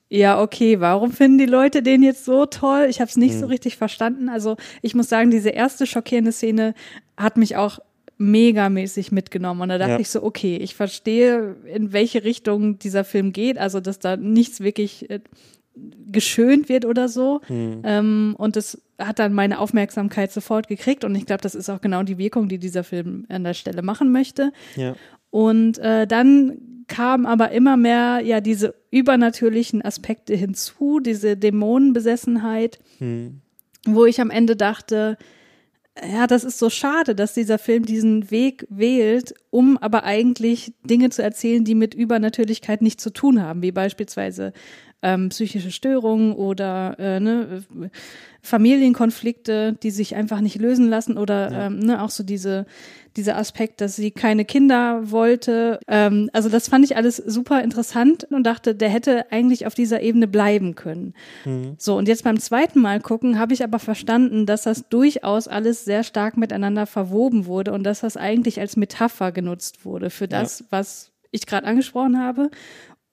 ja, 0.09 0.41
okay, 0.41 0.81
warum 0.81 1.13
finden 1.13 1.37
die 1.37 1.47
Leute 1.47 1.83
den 1.83 2.03
jetzt 2.03 2.25
so 2.25 2.47
toll? 2.47 2.87
Ich 2.89 3.01
habe 3.01 3.11
es 3.11 3.19
nicht 3.19 3.35
mhm. 3.35 3.41
so 3.41 3.47
richtig 3.47 3.77
verstanden. 3.77 4.31
Also 4.31 4.57
ich 4.81 4.95
muss 4.95 5.11
sagen, 5.11 5.31
diese 5.31 5.51
erste 5.51 5.87
schockierende 5.87 6.33
Szene 6.33 6.73
hat 7.19 7.37
mich 7.37 7.57
auch 7.57 7.81
megamäßig 8.19 9.13
mitgenommen. 9.13 9.61
Und 9.61 9.69
da 9.69 9.79
dachte 9.79 9.93
ja. 9.93 10.01
ich 10.01 10.09
so, 10.09 10.23
okay, 10.23 10.57
ich 10.57 10.75
verstehe, 10.75 11.57
in 11.73 11.93
welche 11.93 12.25
Richtung 12.25 12.79
dieser 12.79 13.05
Film 13.05 13.33
geht. 13.33 13.59
Also, 13.59 13.81
dass 13.81 13.99
da 13.99 14.17
nichts 14.17 14.61
wirklich 14.61 15.11
äh, 15.11 15.21
geschönt 16.07 16.69
wird 16.69 16.85
oder 16.85 17.09
so. 17.09 17.41
Mhm. 17.49 17.83
Ähm, 17.85 18.35
und 18.39 18.57
das 18.57 18.81
hat 18.99 19.19
dann 19.19 19.33
meine 19.33 19.59
Aufmerksamkeit 19.59 20.33
sofort 20.33 20.69
gekriegt. 20.69 21.05
Und 21.05 21.15
ich 21.15 21.27
glaube, 21.27 21.43
das 21.43 21.55
ist 21.55 21.69
auch 21.69 21.81
genau 21.81 22.03
die 22.03 22.19
Wirkung, 22.19 22.49
die 22.49 22.59
dieser 22.59 22.85
Film 22.85 23.27
an 23.29 23.45
der 23.45 23.55
Stelle 23.55 23.83
machen 23.83 24.13
möchte. 24.13 24.53
Ja. 24.77 24.95
Und 25.31 25.79
äh, 25.79 26.07
dann 26.07 26.59
kamen 26.87 27.27
aber 27.27 27.51
immer 27.51 27.77
mehr 27.77 28.21
ja 28.23 28.41
diese 28.41 28.75
übernatürlichen 28.91 29.83
Aspekte 29.83 30.35
hinzu, 30.35 31.01
diese 31.01 31.37
Dämonenbesessenheit, 31.37 32.79
mhm. 33.01 33.41
wo 33.87 34.05
ich 34.05 34.21
am 34.21 34.31
Ende 34.31 34.55
dachte, 34.55 35.17
ja, 36.03 36.27
das 36.27 36.43
ist 36.43 36.59
so 36.59 36.71
schade, 36.71 37.15
dass 37.15 37.35
dieser 37.35 37.59
Film 37.59 37.85
diesen 37.85 38.31
Weg 38.31 38.67
wählt, 38.69 39.35
um 39.51 39.79
aber 39.79 40.03
eigentlich 40.03 40.75
Dinge 40.83 41.11
zu 41.11 41.23
erzählen, 41.23 41.65
die 41.65 41.77
mit 41.77 41.95
Übernatürlichkeit 41.95 42.83
nichts 42.83 43.03
zu 43.03 43.11
tun 43.11 43.41
haben, 43.41 43.63
wie 43.63 43.71
beispielsweise 43.71 44.53
ähm, 45.05 45.29
psychische 45.29 45.71
Störungen 45.71 46.33
oder 46.33 46.99
äh, 46.99 47.21
ne, 47.21 47.63
Familienkonflikte, 48.43 49.77
die 49.83 49.91
sich 49.91 50.17
einfach 50.17 50.41
nicht 50.41 50.61
lösen 50.61 50.89
lassen 50.89 51.17
oder 51.17 51.53
ja. 51.53 51.67
ähm, 51.67 51.79
ne, 51.79 52.03
auch 52.03 52.11
so 52.11 52.25
diese 52.25 52.67
dieser 53.17 53.37
Aspekt, 53.37 53.81
dass 53.81 53.97
sie 53.97 54.11
keine 54.11 54.45
Kinder 54.45 55.11
wollte. 55.11 55.79
Ähm, 55.87 56.31
also 56.33 56.49
das 56.49 56.69
fand 56.69 56.85
ich 56.85 56.97
alles 56.97 57.17
super 57.17 57.63
interessant 57.63 58.27
und 58.31 58.45
dachte, 58.45 58.75
der 58.75 58.89
hätte 58.89 59.31
eigentlich 59.31 59.67
auf 59.67 59.75
dieser 59.75 60.01
Ebene 60.03 60.27
bleiben 60.27 60.75
können. 60.75 61.15
Mhm. 61.45 61.77
So, 61.79 61.97
und 61.97 62.09
jetzt 62.09 62.25
beim 62.25 62.41
zweiten 62.41 62.81
Mal 62.81 63.01
gucken, 63.01 63.39
habe 63.39 63.55
ich 63.55 63.63
aber 63.63 63.79
verstanden, 63.79 64.47
dass 64.47 64.63
das 64.63 64.89
durchaus 64.89 65.47
alles 65.47 65.85
sehr 65.85 66.03
stark 66.03 66.37
miteinander 66.37 66.87
verwoben 66.87 67.47
wurde 67.47 67.73
und 67.73 67.85
dass 67.85 68.01
das 68.01 68.17
eigentlich 68.17 68.59
als 68.61 68.77
Metapher 68.77 69.33
genutzt 69.33 69.85
wurde 69.85 70.11
für 70.11 70.27
das, 70.27 70.61
ja. 70.61 70.67
was 70.71 71.13
ich 71.31 71.47
gerade 71.47 71.67
angesprochen 71.67 72.19
habe 72.19 72.51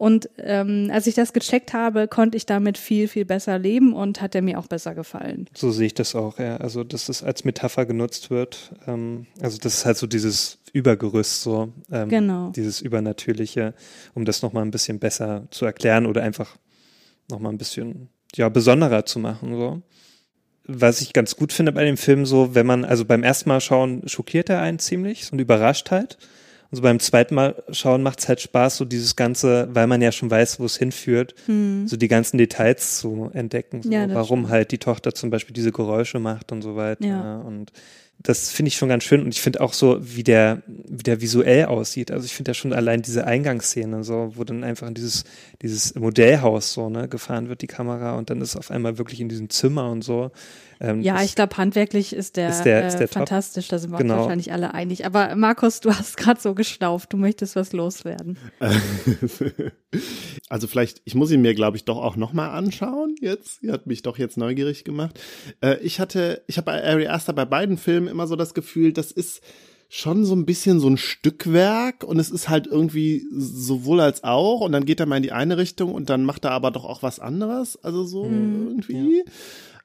und 0.02 0.32
ähm, 0.39 0.89
als 0.91 1.06
ich 1.06 1.14
das 1.14 1.32
gecheckt 1.32 1.74
habe, 1.74 2.08
konnte 2.08 2.36
ich 2.36 2.47
damit 2.47 2.80
viel, 2.80 3.08
viel 3.08 3.24
besser 3.24 3.60
leben 3.60 3.93
und 3.93 4.20
hat 4.20 4.34
er 4.34 4.41
mir 4.41 4.58
auch 4.58 4.66
besser 4.66 4.95
gefallen. 4.95 5.47
So 5.56 5.70
sehe 5.70 5.86
ich 5.86 5.93
das 5.93 6.16
auch, 6.16 6.39
ja. 6.39 6.58
Also, 6.58 6.84
dass 6.84 7.08
es 7.08 7.22
als 7.22 7.43
Metapher 7.43 7.86
genutzt 7.86 8.32
wird. 8.32 8.72
Ähm, 8.88 9.28
also, 9.39 9.60
das 9.60 9.76
ist 9.76 9.86
halt 9.86 9.97
so 9.97 10.08
dieses 10.08 10.58
Übergerüst, 10.74 11.43
so 11.43 11.72
ähm, 11.91 12.10
genau. 12.10 12.49
dieses 12.49 12.82
Übernatürliche, 12.82 13.76
um 14.16 14.26
das 14.26 14.41
nochmal 14.41 14.66
ein 14.66 14.72
bisschen 14.72 14.97
besser 14.97 15.45
zu 15.52 15.66
erklären 15.66 16.08
oder 16.08 16.24
einfach 16.24 16.58
nochmal 17.30 17.52
ein 17.52 17.60
bisschen 17.60 18.10
ja, 18.36 18.49
besonderer 18.49 19.06
zu 19.06 19.20
machen. 19.20 19.54
So. 19.54 19.84
Was 20.66 21.02
ich 21.02 21.14
ganz 21.14 21.36
gut 21.36 21.54
finde 21.54 21.74
bei 21.74 21.86
dem 21.86 21.97
Film, 21.97 22.26
so, 22.26 22.56
wenn 22.56 22.66
man, 22.66 22.86
also 22.86 23.06
beim 23.06 23.22
ersten 23.22 23.49
Mal 23.49 23.62
schauen, 23.62 24.02
schockiert 24.08 24.49
er 24.49 24.64
einen 24.64 24.80
ziemlich 24.80 25.32
und 25.32 25.38
überrascht 25.38 25.91
halt. 25.91 26.18
Und 26.72 26.78
so 26.78 26.82
beim 26.82 27.00
zweiten 27.00 27.36
Mal 27.36 27.64
schauen 27.72 28.02
macht 28.02 28.20
es 28.20 28.30
halt 28.30 28.40
Spaß, 28.40 28.78
so 28.78 28.86
dieses 28.86 29.18
Ganze, 29.18 29.68
weil 29.74 29.88
man 29.88 30.02
ja 30.02 30.12
schon 30.12 30.32
weiß, 30.32 30.60
wo 30.60 30.66
es 30.66 30.78
hinführt, 30.78 31.36
hm. 31.46 31.86
so 31.88 31.98
die 31.98 32.08
ganzen 32.08 32.38
Details 32.38 32.98
zu 32.98 33.30
entdecken. 33.34 33.84
So, 33.84 33.92
ja, 33.92 34.08
warum 34.14 34.42
stimmt. 34.42 34.52
halt 34.52 34.72
die 34.72 34.78
Tochter 34.78 35.14
zum 35.14 35.30
Beispiel 35.30 35.54
diese 35.54 35.74
Geräusche 35.74 36.20
macht 36.20 36.52
und 36.54 36.62
so 36.62 36.78
weiter. 36.78 37.06
Ja. 37.06 37.38
Und 37.40 37.74
das 38.24 38.52
finde 38.52 38.68
ich 38.68 38.76
schon 38.76 38.90
ganz 38.90 39.04
schön 39.04 39.22
und 39.22 39.30
ich 39.30 39.42
finde 39.42 39.62
auch 39.62 39.74
so, 39.74 39.98
wie 40.00 40.24
der, 40.24 40.62
wie 40.68 41.04
der 41.04 41.22
visuell 41.22 41.66
aussieht. 41.66 42.12
Also 42.12 42.26
ich 42.26 42.34
finde 42.34 42.52
ja 42.52 42.54
schon 42.54 42.72
allein 42.74 43.02
diese 43.02 43.26
Eingangsszene, 43.26 44.04
so, 44.04 44.32
wo 44.36 44.44
dann 44.44 44.64
einfach 44.64 44.88
in 44.88 44.94
dieses, 44.94 45.24
dieses 45.62 45.96
Modellhaus 45.96 46.74
so, 46.74 46.90
ne, 46.90 47.08
gefahren 47.08 47.50
wird, 47.50 47.62
die 47.62 47.68
Kamera 47.68 48.18
und 48.18 48.30
dann 48.30 48.42
ist 48.42 48.56
auf 48.56 48.72
einmal 48.72 48.98
wirklich 48.98 49.20
in 49.20 49.30
diesem 49.30 49.50
Zimmer 49.50 49.90
und 49.90 50.04
so. 50.04 50.32
Ähm, 50.84 51.02
ja, 51.02 51.22
ich 51.22 51.36
glaube, 51.36 51.56
handwerklich 51.58 52.12
ist 52.12 52.38
der, 52.38 52.50
ist 52.50 52.64
der, 52.64 52.88
ist 52.88 52.96
der 52.96 53.04
äh, 53.04 53.08
fantastisch, 53.08 53.68
da 53.68 53.78
sind 53.78 53.92
wir 53.92 54.00
genau. 54.00 54.16
uns 54.16 54.22
wahrscheinlich 54.24 54.52
alle 54.52 54.74
einig. 54.74 55.06
Aber 55.06 55.36
Markus, 55.36 55.80
du 55.80 55.92
hast 55.96 56.18
gerade 56.18 56.42
so 56.42 56.56
gestauft, 56.56 57.14
du 57.14 57.18
möchtest 57.18 57.56
was 57.56 57.72
loswerden. 57.72 58.38
also 60.50 60.66
vielleicht, 60.66 61.04
ich 61.06 61.14
muss 61.14 61.30
ihn 61.30 61.42
mir, 61.42 61.54
glaube 61.54 61.78
ich, 61.78 61.86
doch 61.86 61.98
auch 61.98 62.16
nochmal 62.16 62.50
anschauen 62.50 63.16
jetzt. 63.22 63.62
Sie 63.62 63.72
hat 63.72 63.86
mich 63.86 64.02
doch 64.02 64.18
jetzt 64.18 64.38
neugierig 64.38 64.84
gemacht. 64.84 65.20
Äh, 65.62 65.78
ich 65.82 66.00
hatte, 66.00 66.42
ich 66.48 66.58
habe 66.58 66.66
bei 66.66 66.84
Ari 66.84 67.08
Aster 67.08 67.34
bei 67.34 67.46
beiden 67.46 67.78
Filmen 67.78 68.08
immer 68.08 68.26
so 68.26 68.36
das 68.36 68.56
Gefühl, 68.56 68.92
das 68.92 69.12
ist 69.12 69.44
schon 69.88 70.26
so 70.26 70.34
ein 70.34 70.46
bisschen 70.46 70.80
so 70.80 70.88
ein 70.88 70.98
Stückwerk 70.98 72.06
und 72.06 72.18
es 72.18 72.32
ist 72.32 72.50
halt 72.50 72.66
irgendwie 72.66 73.28
sowohl 73.30 74.00
als 74.00 74.24
auch 74.24 74.62
und 74.62 74.72
dann 74.72 74.86
geht 74.86 75.02
er 75.02 75.06
mal 75.06 75.18
in 75.18 75.24
die 75.24 75.34
eine 75.34 75.58
Richtung 75.58 75.94
und 75.94 76.10
dann 76.10 76.24
macht 76.24 76.46
er 76.46 76.52
aber 76.52 76.72
doch 76.72 76.86
auch 76.86 77.04
was 77.04 77.20
anderes, 77.20 77.78
also 77.84 78.06
so 78.06 78.24
mhm, 78.24 78.68
irgendwie. 78.70 79.18
Ja. 79.18 79.24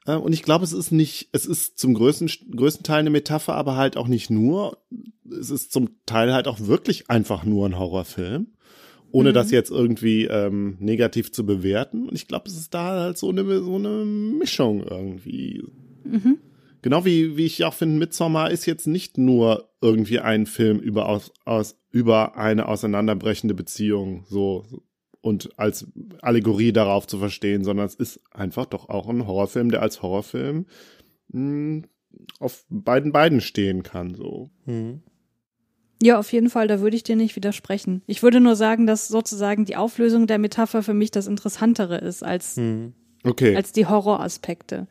Äh, 0.07 0.17
und 0.17 0.33
ich 0.33 0.43
glaube, 0.43 0.65
es 0.65 0.73
ist 0.73 0.93
nicht, 0.93 1.29
es 1.33 1.47
ist 1.47 1.79
zum 1.79 1.95
größten, 1.95 2.31
größten 2.55 2.85
Teil 2.85 3.01
eine 3.01 3.11
Metapher, 3.11 3.55
aber 3.55 3.77
halt 3.77 3.97
auch 3.97 4.09
nicht 4.09 4.31
nur. 4.31 4.79
Es 5.29 5.51
ist 5.51 5.73
zum 5.73 5.91
Teil 6.07 6.33
halt 6.33 6.47
auch 6.49 6.61
wirklich 6.61 7.11
einfach 7.11 7.45
nur 7.45 7.67
ein 7.67 7.79
Horrorfilm. 7.79 8.49
Ohne 9.13 9.31
mhm. 9.31 9.35
das 9.35 9.51
jetzt 9.51 9.71
irgendwie 9.71 10.25
ähm, 10.25 10.77
negativ 10.81 11.33
zu 11.33 11.47
bewerten. 11.47 12.09
Und 12.09 12.15
ich 12.15 12.29
glaube, 12.29 12.49
es 12.49 12.57
ist 12.57 12.75
da 12.75 13.01
halt 13.01 13.19
so 13.19 13.31
eine, 13.31 13.61
so 13.61 13.77
eine 13.77 14.05
Mischung 14.05 14.83
irgendwie. 14.83 15.63
Mhm. 16.05 16.39
Genau 16.83 17.05
wie, 17.05 17.37
wie 17.37 17.47
ich 17.47 17.65
auch 17.65 17.75
finde, 17.75 17.99
Midsommar 17.99 18.51
ist 18.51 18.67
jetzt 18.67 18.87
nicht 18.87 19.19
nur 19.19 19.71
irgendwie 19.81 20.21
ein 20.21 20.47
Film 20.47 20.79
über, 20.79 21.09
aus, 21.09 21.33
aus, 21.45 21.81
über 21.91 22.37
eine 22.37 22.69
auseinanderbrechende 22.69 23.55
Beziehung. 23.55 24.25
So, 24.29 24.65
und 25.27 25.59
als 25.59 25.87
Allegorie 26.23 26.73
darauf 26.73 27.07
zu 27.09 27.19
verstehen, 27.19 27.65
sondern 27.65 27.87
es 27.87 27.97
ist 27.97 28.21
einfach 28.31 28.65
doch 28.65 28.89
auch 28.89 29.09
ein 29.09 29.27
Horrorfilm, 29.27 29.71
der 29.71 29.83
als 29.83 30.01
Horrorfilm 30.01 30.67
mh, 31.29 31.41
hm, 31.41 31.85
auf 32.39 32.65
beiden 32.71 33.13
Beinen 33.13 33.41
stehen 33.41 33.83
kann, 33.83 34.15
so. 34.15 34.51
Mhm. 34.65 35.03
Ja, 36.01 36.19
auf 36.19 36.31
jeden 36.33 36.51
Fall, 36.51 36.69
da 36.69 36.81
würde 36.81 36.97
ich 36.97 37.03
dir 37.03 37.17
nicht 37.17 37.37
widersprechen. 37.37 38.03
Ich 38.07 38.23
würde 38.23 38.39
nur 38.39 38.55
sagen, 38.55 38.87
dass 38.87 39.09
sozusagen 39.09 39.65
die 39.65 39.77
Auflösung 39.77 40.27
der 40.27 40.39
Metapher 40.39 40.83
für 40.83 40.95
mich 40.95 41.11
das 41.11 41.27
Interessantere 41.27 41.99
ist 41.99 42.23
als 42.23 42.57
mhm 42.57 42.95
okay. 43.27 43.57
als 43.57 43.73
die 43.73 43.87
Horroraspekte. 43.87 44.87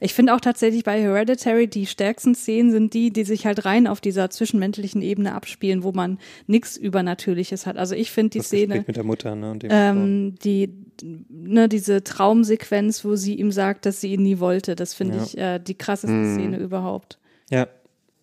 Ich 0.00 0.14
finde 0.14 0.34
auch 0.34 0.40
tatsächlich 0.40 0.84
bei 0.84 1.00
Hereditary 1.00 1.66
die 1.66 1.86
stärksten 1.86 2.34
Szenen 2.34 2.70
sind 2.70 2.94
die, 2.94 3.10
die 3.10 3.24
sich 3.24 3.46
halt 3.46 3.64
rein 3.64 3.86
auf 3.86 4.00
dieser 4.00 4.30
zwischenmenschlichen 4.30 5.02
Ebene 5.02 5.34
abspielen, 5.34 5.82
wo 5.82 5.92
man 5.92 6.18
nichts 6.46 6.76
Übernatürliches 6.76 7.66
hat. 7.66 7.76
Also 7.76 7.94
ich 7.94 8.10
finde 8.10 8.30
die 8.30 8.38
das 8.38 8.48
Szene 8.48 8.84
mit 8.86 8.96
der 8.96 9.04
Mutter, 9.04 9.34
ne, 9.34 9.50
und 9.50 9.64
ähm, 9.68 10.34
die 10.44 10.72
ne, 11.02 11.68
diese 11.68 12.04
Traumsequenz, 12.04 13.04
wo 13.04 13.16
sie 13.16 13.34
ihm 13.34 13.52
sagt, 13.52 13.86
dass 13.86 14.00
sie 14.00 14.12
ihn 14.12 14.22
nie 14.22 14.38
wollte, 14.38 14.76
das 14.76 14.94
finde 14.94 15.16
ja. 15.16 15.22
ich 15.22 15.38
äh, 15.38 15.58
die 15.58 15.76
krasseste 15.76 16.14
hm. 16.14 16.34
Szene 16.34 16.58
überhaupt. 16.58 17.18
Ja, 17.50 17.68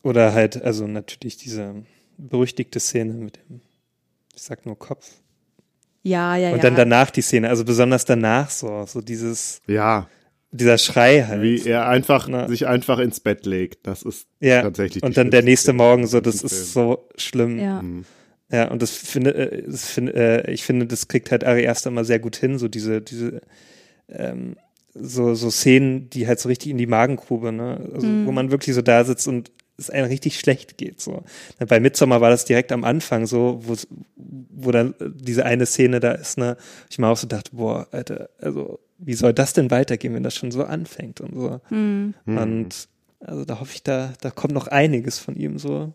oder 0.03 0.33
halt 0.33 0.61
also 0.61 0.87
natürlich 0.87 1.37
diese 1.37 1.83
berüchtigte 2.17 2.79
Szene 2.79 3.13
mit 3.13 3.37
dem, 3.37 3.61
ich 4.35 4.43
sag 4.43 4.65
nur 4.65 4.77
Kopf. 4.77 5.11
Ja, 6.05 6.35
ja, 6.35 6.49
ja. 6.49 6.53
Und 6.53 6.63
dann 6.63 6.75
danach 6.75 7.09
die 7.09 7.21
Szene, 7.21 7.49
also 7.49 7.65
besonders 7.65 8.05
danach 8.05 8.51
so, 8.51 8.85
so 8.85 9.01
dieses. 9.01 9.61
Ja. 9.67 10.07
Dieser 10.51 10.77
Schrei 10.77 11.23
halt. 11.23 11.41
Wie 11.41 11.67
er 11.67 11.87
einfach, 11.89 12.27
Na. 12.29 12.47
sich 12.47 12.67
einfach 12.67 12.99
ins 12.99 13.19
Bett 13.19 13.45
legt. 13.45 13.87
Das 13.87 14.03
ist 14.03 14.27
ja. 14.39 14.61
tatsächlich. 14.61 15.03
Und 15.03 15.17
dann 15.17 15.31
der 15.31 15.41
nächste 15.41 15.73
Morgen 15.73 16.07
so, 16.07 16.21
das 16.21 16.43
ist 16.43 16.71
so 16.71 17.09
schlimm. 17.17 17.59
Ja. 17.59 17.81
Mhm. 17.81 18.05
Ja, 18.51 18.69
und 18.69 18.81
das 18.81 18.95
finde, 18.95 19.33
äh, 19.33 19.63
das 19.63 19.89
finde, 19.89 20.13
äh, 20.13 20.51
ich 20.51 20.63
finde, 20.63 20.85
das 20.85 21.07
kriegt 21.07 21.31
halt 21.31 21.43
Ari 21.43 21.63
erst 21.63 21.87
einmal 21.87 22.05
sehr 22.05 22.19
gut 22.19 22.35
hin, 22.35 22.59
so 22.59 22.67
diese, 22.67 23.01
diese, 23.01 23.41
ähm, 24.07 24.55
so, 24.93 25.33
so 25.33 25.49
Szenen, 25.49 26.09
die 26.11 26.27
halt 26.27 26.39
so 26.39 26.47
richtig 26.47 26.71
in 26.71 26.77
die 26.77 26.85
Magengrube, 26.85 27.51
ne? 27.51 27.89
Also, 27.93 28.05
mhm. 28.05 28.27
wo 28.27 28.31
man 28.31 28.51
wirklich 28.51 28.75
so 28.75 28.83
da 28.83 29.03
sitzt 29.03 29.27
und 29.27 29.51
es 29.77 29.89
einem 29.89 30.07
richtig 30.07 30.39
schlecht 30.39 30.77
geht. 30.77 31.01
So. 31.01 31.23
Bei 31.67 31.79
Midsommar 31.79 32.21
war 32.21 32.29
das 32.29 32.45
direkt 32.45 32.71
am 32.71 32.83
Anfang 32.83 33.25
so, 33.25 33.59
wo, 33.63 33.75
wo 34.15 34.71
dann 34.71 34.95
diese 34.99 35.45
eine 35.45 35.65
Szene 35.65 35.99
da 35.99 36.11
ist, 36.11 36.37
ne, 36.37 36.57
ich 36.89 36.97
mir 36.97 37.07
auch 37.07 37.17
so 37.17 37.27
dachte, 37.27 37.51
boah, 37.53 37.87
Alter, 37.91 38.29
also 38.39 38.79
wie 38.97 39.13
soll 39.13 39.33
das 39.33 39.53
denn 39.53 39.71
weitergehen, 39.71 40.13
wenn 40.13 40.23
das 40.23 40.35
schon 40.35 40.51
so 40.51 40.63
anfängt 40.63 41.19
und 41.21 41.35
so. 41.35 41.59
Mhm. 41.69 42.13
Und 42.25 42.87
also 43.19 43.45
da 43.45 43.59
hoffe 43.59 43.73
ich, 43.73 43.83
da, 43.83 44.13
da 44.21 44.31
kommt 44.31 44.53
noch 44.53 44.67
einiges 44.67 45.19
von 45.19 45.35
ihm 45.35 45.57
so. 45.57 45.93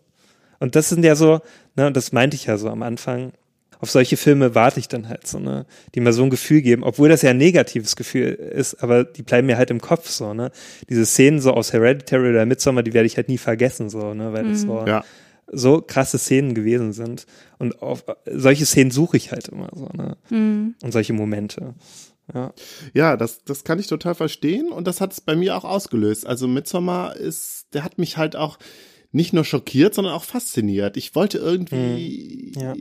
Und 0.59 0.75
das 0.75 0.89
sind 0.89 1.03
ja 1.03 1.15
so, 1.15 1.41
ne, 1.75 1.87
und 1.87 1.97
das 1.97 2.11
meinte 2.11 2.35
ich 2.35 2.45
ja 2.45 2.57
so 2.57 2.69
am 2.69 2.83
Anfang, 2.83 3.33
auf 3.81 3.89
solche 3.89 4.15
Filme 4.15 4.53
warte 4.53 4.79
ich 4.79 4.87
dann 4.87 5.09
halt 5.09 5.27
so, 5.27 5.39
ne, 5.39 5.65
die 5.95 5.99
mir 5.99 6.13
so 6.13 6.23
ein 6.23 6.29
Gefühl 6.29 6.61
geben, 6.61 6.83
obwohl 6.83 7.09
das 7.09 7.23
ja 7.23 7.31
ein 7.31 7.37
negatives 7.37 7.95
Gefühl 7.95 8.29
ist, 8.29 8.81
aber 8.83 9.03
die 9.03 9.23
bleiben 9.23 9.47
mir 9.47 9.57
halt 9.57 9.71
im 9.71 9.81
Kopf 9.81 10.07
so, 10.09 10.33
ne. 10.33 10.51
Diese 10.87 11.05
Szenen 11.05 11.41
so 11.41 11.51
aus 11.51 11.73
Hereditary 11.73 12.29
oder 12.29 12.45
Midsommar, 12.45 12.83
die 12.83 12.93
werde 12.93 13.07
ich 13.07 13.17
halt 13.17 13.27
nie 13.27 13.39
vergessen, 13.39 13.89
so, 13.89 14.13
ne, 14.13 14.31
weil 14.33 14.43
das 14.43 14.63
mhm. 14.63 14.67
so, 14.67 14.85
ja. 14.85 15.03
so 15.51 15.81
krasse 15.81 16.19
Szenen 16.19 16.53
gewesen 16.53 16.93
sind. 16.93 17.25
Und 17.57 17.81
auf 17.81 18.05
solche 18.31 18.67
Szenen 18.67 18.91
suche 18.91 19.17
ich 19.17 19.31
halt 19.31 19.47
immer 19.47 19.69
so, 19.73 19.89
ne. 19.93 20.15
Mhm. 20.29 20.75
Und 20.83 20.91
solche 20.91 21.13
Momente. 21.13 21.73
Ja, 22.33 22.53
ja 22.93 23.17
das, 23.17 23.43
das 23.43 23.63
kann 23.63 23.79
ich 23.79 23.87
total 23.87 24.13
verstehen 24.13 24.71
und 24.71 24.85
das 24.85 25.01
hat 25.01 25.11
es 25.11 25.21
bei 25.21 25.35
mir 25.35 25.57
auch 25.57 25.65
ausgelöst. 25.65 26.27
Also 26.27 26.47
Midsommar 26.47 27.15
ist, 27.15 27.65
der 27.73 27.83
hat 27.83 27.97
mich 27.97 28.17
halt 28.17 28.35
auch 28.35 28.59
nicht 29.11 29.33
nur 29.33 29.43
schockiert, 29.43 29.95
sondern 29.95 30.13
auch 30.13 30.23
fasziniert. 30.23 30.97
Ich 30.97 31.15
wollte 31.15 31.39
irgendwie, 31.39 32.53
mhm. 32.55 32.61
ja. 32.61 32.73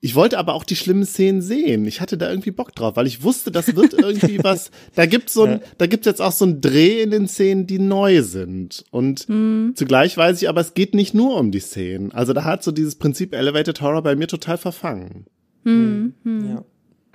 Ich 0.00 0.14
wollte 0.14 0.38
aber 0.38 0.54
auch 0.54 0.64
die 0.64 0.76
schlimmen 0.76 1.06
Szenen 1.06 1.40
sehen. 1.40 1.86
Ich 1.86 2.00
hatte 2.00 2.18
da 2.18 2.28
irgendwie 2.28 2.50
Bock 2.50 2.74
drauf, 2.74 2.96
weil 2.96 3.06
ich 3.06 3.22
wusste, 3.22 3.50
das 3.50 3.74
wird 3.74 3.92
irgendwie 3.98 4.42
was. 4.42 4.70
Da 4.94 5.06
gibt's 5.06 5.32
so 5.32 5.44
ein, 5.44 5.52
ja. 5.52 5.60
da 5.78 5.86
gibt's 5.86 6.06
jetzt 6.06 6.20
auch 6.20 6.32
so 6.32 6.44
ein 6.44 6.60
Dreh 6.60 7.02
in 7.02 7.10
den 7.10 7.28
Szenen, 7.28 7.66
die 7.66 7.78
neu 7.78 8.22
sind. 8.22 8.84
Und 8.90 9.28
mhm. 9.28 9.72
zugleich 9.74 10.16
weiß 10.16 10.40
ich 10.42 10.48
aber, 10.48 10.60
es 10.60 10.74
geht 10.74 10.94
nicht 10.94 11.14
nur 11.14 11.38
um 11.38 11.50
die 11.50 11.60
Szenen. 11.60 12.12
Also 12.12 12.34
da 12.34 12.44
hat 12.44 12.62
so 12.62 12.72
dieses 12.72 12.96
Prinzip 12.96 13.34
Elevated 13.34 13.80
Horror 13.80 14.02
bei 14.02 14.16
mir 14.16 14.28
total 14.28 14.58
verfangen. 14.58 15.26
Mhm. 15.64 16.14
Mhm. 16.22 16.48
Ja 16.48 16.64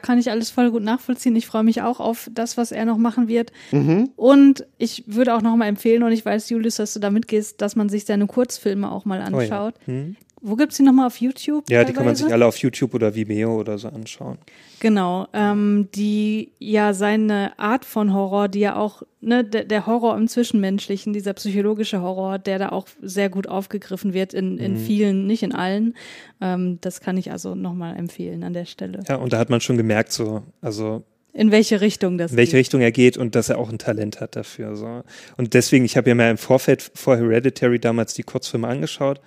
kann 0.02 0.18
ich 0.18 0.32
alles 0.32 0.50
voll 0.50 0.72
gut 0.72 0.82
nachvollziehen. 0.82 1.36
Ich 1.36 1.46
freue 1.46 1.64
mich 1.64 1.84
auch 1.84 2.00
auf 2.00 2.28
das, 2.34 2.58
was 2.58 2.72
er 2.72 2.86
noch 2.86 2.98
machen 2.98 3.28
wird. 3.28 3.52
Mhm. 3.72 4.10
Und 4.16 4.66
ich 4.80 5.04
würde 5.06 5.36
auch 5.36 5.44
noch 5.44 5.56
mal 5.56 5.68
empfehlen, 5.68 6.02
und 6.02 6.12
ich 6.12 6.26
weiß, 6.26 6.50
Julius, 6.50 6.78
dass 6.78 6.96
du 6.96 7.00
da 7.00 7.12
mitgehst, 7.12 7.62
dass 7.62 7.76
man 7.76 7.88
sich 7.88 8.06
seine 8.06 8.26
Kurzfilme 8.26 8.92
auch 8.92 9.06
mal 9.06 9.22
anschaut. 9.22 9.76
Oh 9.88 9.92
ja. 9.92 9.94
mhm 9.94 10.16
wo 10.42 10.56
gibt's 10.56 10.78
die 10.78 10.84
nochmal 10.84 11.08
auf 11.08 11.18
YouTube? 11.18 11.70
Ja, 11.70 11.84
die 11.84 11.94
kann 11.94 12.04
man 12.04 12.16
teilweise? 12.16 12.24
sich 12.24 12.34
alle 12.34 12.46
auf 12.48 12.58
YouTube 12.58 12.96
oder 12.96 13.14
Vimeo 13.14 13.60
oder 13.60 13.78
so 13.78 13.90
anschauen. 13.90 14.40
Genau, 14.80 15.28
ähm, 15.34 15.90
die 15.94 16.52
ja 16.58 16.94
seine 16.94 17.58
Art 17.60 17.86
von 17.86 18.14
Horror, 18.14 18.48
die 18.48 18.62
ja 18.62 18.76
auch, 18.76 19.04
ne, 19.22 19.44
der, 19.44 19.66
der 19.66 19.86
Horror 19.86 20.18
im 20.18 20.28
Zwischenmenschlichen, 20.28 21.14
dieser 21.14 21.34
psychologische 21.34 22.02
Horror, 22.02 22.40
der 22.40 22.58
da 22.58 22.70
auch 22.70 22.88
sehr 23.02 23.30
gut 23.30 23.48
aufgegriffen 23.48 24.14
wird 24.14 24.34
in, 24.34 24.58
in 24.58 24.78
vielen, 24.78 25.28
nicht 25.28 25.44
in 25.44 25.54
allen. 25.54 25.96
Ähm, 26.42 26.80
das 26.82 27.02
kann 27.02 27.18
ich 27.18 27.32
also 27.32 27.54
nochmal 27.54 27.96
empfehlen 27.96 28.44
an 28.44 28.54
der 28.54 28.66
Stelle. 28.66 29.04
Ja, 29.08 29.18
und 29.18 29.34
da 29.34 29.38
hat 29.38 29.52
man 29.52 29.62
schon 29.62 29.78
gemerkt, 29.78 30.12
so, 30.12 30.42
also 30.62 31.04
In 31.34 31.52
welche 31.52 31.82
Richtung 31.82 32.18
das 32.18 32.32
in 32.32 32.38
welche 32.38 32.54
geht. 32.54 32.60
Richtung 32.62 32.82
er 32.82 32.92
geht 32.92 33.16
und 33.16 33.36
dass 33.36 33.50
er 33.50 33.60
auch 33.60 33.70
ein 33.70 33.78
Talent 33.78 34.20
hat 34.20 34.36
dafür. 34.36 34.76
So. 34.76 35.04
Und 35.38 35.54
deswegen, 35.54 35.86
ich 35.86 35.98
habe 35.98 36.10
ja 36.10 36.16
mal 36.16 36.32
im 36.32 36.40
Vorfeld 36.40 36.92
vor 36.96 37.18
Hereditary 37.18 37.80
damals 37.80 38.16
die 38.16 38.24
Kurzfilme 38.24 38.68
angeschaut. 38.68 39.22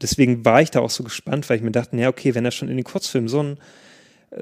Deswegen 0.00 0.44
war 0.44 0.62
ich 0.62 0.70
da 0.70 0.80
auch 0.80 0.90
so 0.90 1.02
gespannt, 1.04 1.48
weil 1.50 1.56
ich 1.56 1.62
mir 1.62 1.70
dachte, 1.72 1.96
ja, 1.96 2.08
okay, 2.08 2.34
wenn 2.34 2.44
er 2.44 2.50
schon 2.52 2.68
in 2.68 2.76
den 2.76 2.84
Kurzfilmen 2.84 3.28
so 3.28 3.40
einen 3.40 3.58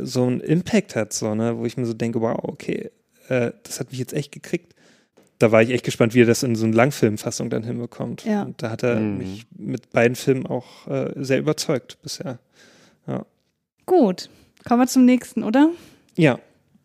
so 0.02 0.24
einen 0.24 0.40
Impact 0.40 0.96
hat, 0.96 1.12
so, 1.12 1.34
ne, 1.36 1.56
wo 1.58 1.64
ich 1.64 1.76
mir 1.76 1.86
so 1.86 1.94
denke, 1.94 2.20
wow, 2.20 2.36
okay, 2.42 2.90
äh, 3.28 3.52
das 3.62 3.78
hat 3.78 3.90
mich 3.90 4.00
jetzt 4.00 4.12
echt 4.12 4.32
gekriegt. 4.32 4.74
Da 5.38 5.52
war 5.52 5.62
ich 5.62 5.70
echt 5.70 5.84
gespannt, 5.84 6.12
wie 6.14 6.22
er 6.22 6.26
das 6.26 6.42
in 6.42 6.56
so 6.56 6.64
eine 6.66 6.74
Langfilmfassung 6.74 7.50
dann 7.50 7.62
hinbekommt. 7.62 8.24
Ja. 8.24 8.42
Und 8.42 8.60
da 8.62 8.70
hat 8.70 8.82
er 8.82 8.96
Mhm. 8.98 9.18
mich 9.18 9.46
mit 9.56 9.90
beiden 9.90 10.16
Filmen 10.16 10.44
auch 10.46 10.88
äh, 10.88 11.12
sehr 11.16 11.38
überzeugt 11.38 11.98
bisher. 12.02 12.38
Gut, 13.86 14.28
kommen 14.66 14.80
wir 14.82 14.88
zum 14.88 15.04
nächsten, 15.04 15.44
oder? 15.44 15.70
Ja, 16.16 16.40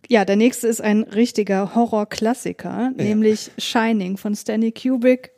Ja, 0.09 0.25
der 0.25 0.35
nächste 0.35 0.67
ist 0.67 0.81
ein 0.81 1.03
richtiger 1.03 1.73
Horrorklassiker, 1.73 2.91
Ja. 2.97 3.03
nämlich 3.03 3.49
Shining 3.57 4.17
von 4.17 4.35
Stanley 4.35 4.71
Kubrick 4.73 5.31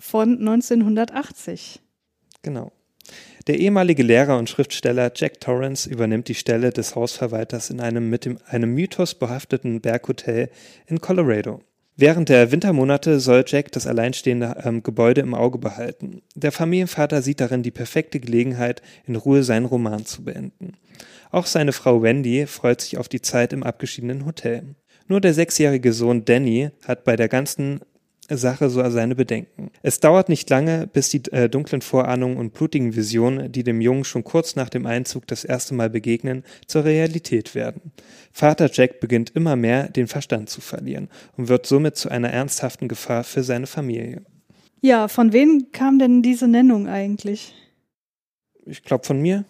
von 0.00 0.38
1980. 0.38 1.80
Genau. 2.42 2.72
Der 3.46 3.60
ehemalige 3.60 4.02
Lehrer 4.02 4.38
und 4.38 4.50
Schriftsteller 4.50 5.12
Jack 5.14 5.40
Torrance 5.40 5.88
übernimmt 5.88 6.26
die 6.26 6.34
Stelle 6.34 6.70
des 6.70 6.96
Hausverwalters 6.96 7.70
in 7.70 7.80
einem 7.80 8.10
mit 8.10 8.24
dem, 8.24 8.38
einem 8.46 8.74
Mythos 8.74 9.14
behafteten 9.14 9.80
Berghotel 9.80 10.50
in 10.86 11.00
Colorado. 11.00 11.60
Während 11.94 12.28
der 12.28 12.50
Wintermonate 12.50 13.20
soll 13.20 13.44
Jack 13.46 13.70
das 13.70 13.86
alleinstehende 13.86 14.62
ähm, 14.64 14.82
Gebäude 14.82 15.20
im 15.20 15.32
Auge 15.32 15.58
behalten. 15.58 16.22
Der 16.34 16.50
Familienvater 16.50 17.22
sieht 17.22 17.40
darin 17.40 17.62
die 17.62 17.70
perfekte 17.70 18.18
Gelegenheit, 18.18 18.82
in 19.06 19.14
Ruhe 19.14 19.44
seinen 19.44 19.64
Roman 19.64 20.04
zu 20.04 20.24
beenden. 20.24 20.72
Auch 21.30 21.46
seine 21.46 21.72
Frau 21.72 22.02
Wendy 22.02 22.46
freut 22.46 22.80
sich 22.80 22.98
auf 22.98 23.08
die 23.08 23.22
Zeit 23.22 23.52
im 23.52 23.62
abgeschiedenen 23.62 24.26
Hotel. 24.26 24.74
Nur 25.06 25.20
der 25.20 25.34
sechsjährige 25.34 25.92
Sohn 25.92 26.24
Danny 26.24 26.70
hat 26.84 27.04
bei 27.04 27.14
der 27.14 27.28
ganzen 27.28 27.80
Sache 28.30 28.68
so 28.70 28.88
seine 28.90 29.14
Bedenken. 29.14 29.70
Es 29.82 30.00
dauert 30.00 30.28
nicht 30.28 30.50
lange, 30.50 30.86
bis 30.86 31.08
die 31.10 31.22
äh, 31.32 31.48
dunklen 31.48 31.82
Vorahnungen 31.82 32.36
und 32.38 32.52
blutigen 32.52 32.96
Visionen, 32.96 33.52
die 33.52 33.62
dem 33.62 33.80
Jungen 33.80 34.04
schon 34.04 34.24
kurz 34.24 34.56
nach 34.56 34.68
dem 34.68 34.86
Einzug 34.86 35.26
das 35.26 35.44
erste 35.44 35.74
Mal 35.74 35.90
begegnen, 35.90 36.44
zur 36.66 36.84
Realität 36.84 37.54
werden. 37.54 37.92
Vater 38.32 38.68
Jack 38.72 39.00
beginnt 39.00 39.30
immer 39.36 39.56
mehr 39.56 39.88
den 39.88 40.08
Verstand 40.08 40.50
zu 40.50 40.60
verlieren 40.60 41.08
und 41.36 41.48
wird 41.48 41.66
somit 41.66 41.96
zu 41.96 42.08
einer 42.08 42.30
ernsthaften 42.30 42.88
Gefahr 42.88 43.24
für 43.24 43.42
seine 43.42 43.66
Familie. 43.66 44.22
Ja, 44.80 45.08
von 45.08 45.32
wem 45.32 45.68
kam 45.72 45.98
denn 45.98 46.22
diese 46.22 46.48
Nennung 46.48 46.88
eigentlich? 46.88 47.54
Ich 48.64 48.82
glaube 48.82 49.04
von 49.04 49.20
mir, 49.20 49.44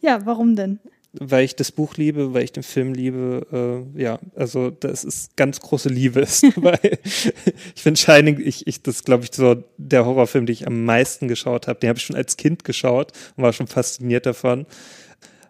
Ja, 0.00 0.24
warum 0.26 0.56
denn? 0.56 0.80
Weil 1.12 1.44
ich 1.44 1.56
das 1.56 1.72
Buch 1.72 1.96
liebe, 1.96 2.34
weil 2.34 2.44
ich 2.44 2.52
den 2.52 2.62
Film 2.62 2.92
liebe, 2.92 3.86
äh, 3.96 4.00
ja, 4.00 4.18
also 4.36 4.70
das 4.70 5.04
ist 5.04 5.36
ganz 5.36 5.60
große 5.60 5.88
Liebe, 5.88 6.20
ist, 6.20 6.44
ich 6.44 7.82
finde 7.82 7.98
Shining, 7.98 8.40
ich, 8.44 8.66
ich, 8.66 8.82
das 8.82 9.04
glaube 9.04 9.24
ich 9.24 9.30
so 9.32 9.62
der 9.78 10.04
Horrorfilm, 10.04 10.46
den 10.46 10.52
ich 10.52 10.66
am 10.66 10.84
meisten 10.84 11.28
geschaut 11.28 11.66
habe, 11.66 11.80
den 11.80 11.88
habe 11.88 11.98
ich 11.98 12.04
schon 12.04 12.16
als 12.16 12.36
Kind 12.36 12.64
geschaut 12.64 13.12
und 13.36 13.44
war 13.44 13.52
schon 13.52 13.66
fasziniert 13.66 14.26
davon. 14.26 14.66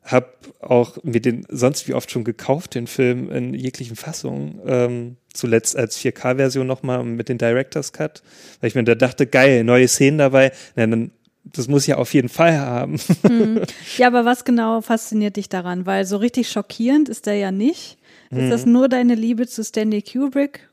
Hab 0.04 0.38
auch 0.60 0.96
mir 1.02 1.20
den 1.20 1.44
sonst 1.50 1.86
wie 1.86 1.92
oft 1.92 2.10
schon 2.10 2.24
gekauft, 2.24 2.74
den 2.74 2.86
Film 2.86 3.30
in 3.30 3.52
jeglichen 3.52 3.94
Fassungen. 3.94 4.58
Ähm, 4.64 5.16
zuletzt 5.34 5.76
als 5.76 5.98
4K-Version 5.98 6.66
nochmal 6.66 7.04
mit 7.04 7.28
den 7.28 7.36
Director's 7.36 7.92
Cut, 7.92 8.22
weil 8.60 8.68
ich 8.68 8.74
mir 8.74 8.84
da 8.84 8.94
dachte, 8.94 9.26
geil, 9.26 9.64
neue 9.64 9.86
Szenen 9.86 10.18
dabei. 10.18 10.52
Na, 10.76 10.86
dann, 10.86 11.10
das 11.52 11.68
muss 11.68 11.82
ich 11.82 11.88
ja 11.88 11.96
auf 11.96 12.12
jeden 12.14 12.28
Fall 12.28 12.58
haben. 12.58 12.98
Ja, 13.98 14.06
aber 14.08 14.24
was 14.24 14.44
genau 14.44 14.80
fasziniert 14.80 15.36
dich 15.36 15.48
daran? 15.48 15.86
Weil 15.86 16.04
so 16.06 16.16
richtig 16.18 16.48
schockierend 16.50 17.08
ist 17.08 17.26
der 17.26 17.34
ja 17.36 17.50
nicht. 17.50 17.98
Ist 18.30 18.38
Mhm. 18.42 18.50
das 18.50 18.66
nur 18.66 18.88
deine 18.88 19.14
Liebe 19.14 19.46
zu 19.46 19.64
Stanley 19.64 20.02
Kubrick? 20.02 20.68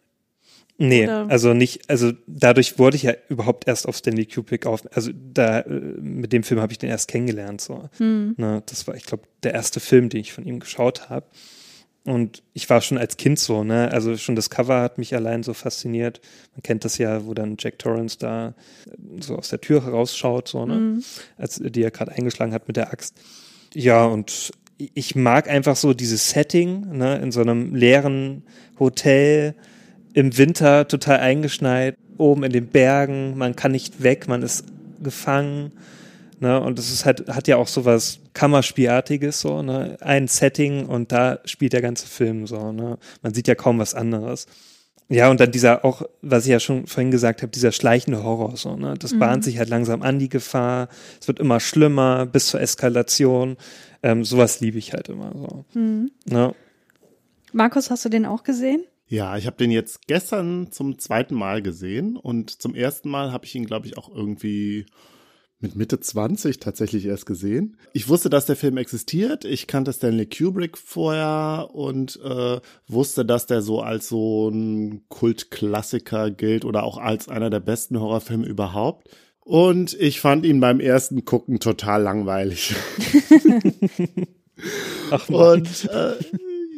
Nee, 0.77 1.05
Oder- 1.05 1.27
also 1.29 1.53
nicht, 1.53 1.89
also 1.89 2.11
dadurch 2.27 2.77
wurde 2.77 2.97
ich 2.97 3.03
ja 3.03 3.13
überhaupt 3.29 3.65
erst 3.65 3.87
auf 3.87 3.95
Stanley 3.95 4.25
Kubrick 4.25 4.65
auf, 4.65 4.81
also 4.93 5.09
da, 5.13 5.61
äh, 5.61 5.69
mit 5.69 6.33
dem 6.33 6.43
Film 6.43 6.59
habe 6.59 6.73
ich 6.73 6.79
den 6.79 6.89
erst 6.89 7.07
kennengelernt, 7.07 7.61
so. 7.61 7.87
Ne, 7.99 8.61
das 8.65 8.85
war, 8.85 8.95
ich 8.95 9.05
glaube, 9.05 9.23
der 9.43 9.53
erste 9.53 9.79
Film, 9.79 10.09
den 10.09 10.19
ich 10.19 10.33
von 10.33 10.45
ihm 10.45 10.59
geschaut 10.59 11.09
habe. 11.09 11.25
Und 12.05 12.43
ich 12.53 12.69
war 12.69 12.81
schon 12.81 12.99
als 12.99 13.17
Kind 13.17 13.39
so, 13.39 13.63
ne, 13.63 13.91
also 13.91 14.15
schon 14.15 14.35
das 14.35 14.51
Cover 14.51 14.81
hat 14.81 14.99
mich 14.99 15.15
allein 15.15 15.41
so 15.41 15.55
fasziniert. 15.55 16.21
Man 16.53 16.61
kennt 16.61 16.85
das 16.85 16.99
ja, 16.99 17.25
wo 17.25 17.33
dann 17.33 17.57
Jack 17.59 17.79
Torrance 17.79 18.17
da 18.19 18.49
äh, 18.49 19.21
so 19.21 19.35
aus 19.35 19.49
der 19.49 19.59
Tür 19.59 19.83
herausschaut, 19.83 20.47
so, 20.47 20.67
ne, 20.67 21.01
als 21.37 21.59
die 21.59 21.81
er 21.81 21.89
gerade 21.89 22.11
eingeschlagen 22.11 22.53
hat 22.53 22.67
mit 22.67 22.77
der 22.77 22.91
Axt. 22.91 23.15
Ja, 23.73 24.05
und 24.05 24.51
ich 24.77 25.15
mag 25.15 25.49
einfach 25.49 25.75
so 25.75 25.93
dieses 25.95 26.29
Setting, 26.29 26.95
ne, 26.95 27.17
in 27.17 27.31
so 27.31 27.41
einem 27.41 27.73
leeren 27.73 28.43
Hotel, 28.79 29.55
im 30.13 30.37
Winter 30.37 30.87
total 30.87 31.19
eingeschneit, 31.19 31.97
oben 32.17 32.43
in 32.43 32.51
den 32.51 32.67
Bergen, 32.67 33.35
man 33.35 33.55
kann 33.55 33.71
nicht 33.71 34.03
weg, 34.03 34.27
man 34.27 34.43
ist 34.43 34.65
gefangen. 35.01 35.71
Ne, 36.39 36.59
und 36.59 36.77
es 36.79 36.91
ist 36.91 37.05
halt, 37.05 37.29
hat 37.29 37.47
ja 37.47 37.55
auch 37.55 37.67
so 37.67 37.85
was 37.85 38.19
Kammerspielartiges, 38.33 39.39
so, 39.39 39.61
ne? 39.61 39.97
Ein 40.01 40.27
Setting 40.27 40.85
und 40.85 41.11
da 41.11 41.39
spielt 41.45 41.71
der 41.71 41.81
ganze 41.81 42.07
Film 42.07 42.45
so, 42.45 42.73
ne? 42.73 42.97
Man 43.21 43.33
sieht 43.33 43.47
ja 43.47 43.55
kaum 43.55 43.79
was 43.79 43.93
anderes. 43.93 44.47
Ja, 45.07 45.29
und 45.29 45.39
dann 45.39 45.51
dieser 45.51 45.85
auch, 45.85 46.01
was 46.21 46.45
ich 46.45 46.51
ja 46.51 46.59
schon 46.59 46.87
vorhin 46.87 47.11
gesagt 47.11 47.41
habe, 47.41 47.51
dieser 47.51 47.71
schleichende 47.71 48.23
Horror, 48.23 48.57
so, 48.57 48.75
ne? 48.75 48.95
Das 48.99 49.17
bahnt 49.17 49.43
sich 49.43 49.59
halt 49.59 49.69
langsam 49.69 50.01
an, 50.01 50.19
die 50.19 50.29
Gefahr. 50.29 50.89
Es 51.21 51.27
wird 51.27 51.39
immer 51.39 51.59
schlimmer 51.59 52.25
bis 52.25 52.47
zur 52.47 52.59
Eskalation. 52.59 53.55
Ähm, 54.03 54.25
sowas 54.25 54.59
liebe 54.59 54.77
ich 54.77 54.93
halt 54.93 55.07
immer 55.09 55.31
so. 55.33 55.65
Ne? 55.73 56.53
Markus, 57.53 57.89
hast 57.89 58.03
du 58.03 58.09
den 58.09 58.25
auch 58.25 58.43
gesehen? 58.43 58.83
Ja, 59.07 59.37
ich 59.37 59.45
habe 59.45 59.57
den 59.57 59.71
jetzt 59.71 60.07
gestern 60.07 60.71
zum 60.71 60.97
zweiten 60.97 61.35
Mal 61.35 61.61
gesehen 61.61 62.17
und 62.17 62.49
zum 62.61 62.73
ersten 62.73 63.09
Mal 63.09 63.31
habe 63.31 63.45
ich 63.45 63.53
ihn, 63.55 63.65
glaube 63.65 63.85
ich, 63.85 63.97
auch 63.97 64.13
irgendwie 64.13 64.87
mit 65.59 65.75
Mitte 65.75 65.99
20 65.99 66.59
tatsächlich 66.59 67.05
erst 67.05 67.25
gesehen. 67.25 67.77
Ich 67.93 68.09
wusste, 68.09 68.29
dass 68.29 68.45
der 68.45 68.55
Film 68.55 68.77
existiert. 68.77 69.45
Ich 69.45 69.67
kannte 69.67 69.93
Stanley 69.93 70.27
Kubrick 70.27 70.77
vorher 70.77 71.69
und 71.73 72.19
äh, 72.23 72.59
wusste, 72.87 73.25
dass 73.25 73.45
der 73.45 73.61
so 73.61 73.81
als 73.81 74.09
so 74.09 74.49
ein 74.49 75.05
Kultklassiker 75.07 76.31
gilt 76.31 76.65
oder 76.65 76.83
auch 76.83 76.97
als 76.97 77.29
einer 77.29 77.49
der 77.49 77.61
besten 77.61 77.99
Horrorfilme 77.99 78.45
überhaupt. 78.45 79.09
Und 79.39 79.93
ich 79.99 80.19
fand 80.19 80.45
ihn 80.45 80.59
beim 80.59 80.79
ersten 80.79 81.23
Gucken 81.23 81.59
total 81.59 82.01
langweilig. 82.01 82.75
Ach, 85.11 85.29
Mann. 85.29 85.59
Und 85.59 85.89
äh, 85.91 86.15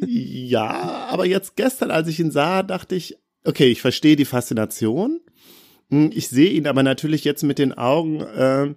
ja, 0.06 1.08
aber 1.10 1.26
jetzt 1.26 1.56
gestern, 1.56 1.90
als 1.90 2.08
ich 2.08 2.20
ihn 2.20 2.30
sah, 2.30 2.62
dachte 2.62 2.94
ich, 2.94 3.16
okay, 3.44 3.70
ich 3.70 3.80
verstehe 3.80 4.16
die 4.16 4.26
Faszination. 4.26 5.20
Hm, 5.90 6.10
Ich 6.12 6.28
sehe 6.28 6.50
ihn 6.50 6.66
aber 6.66 6.82
natürlich 6.82 7.24
jetzt 7.24 7.42
mit 7.42 7.58
den 7.58 7.72
Augen 7.72 8.20
äh, 8.20 8.74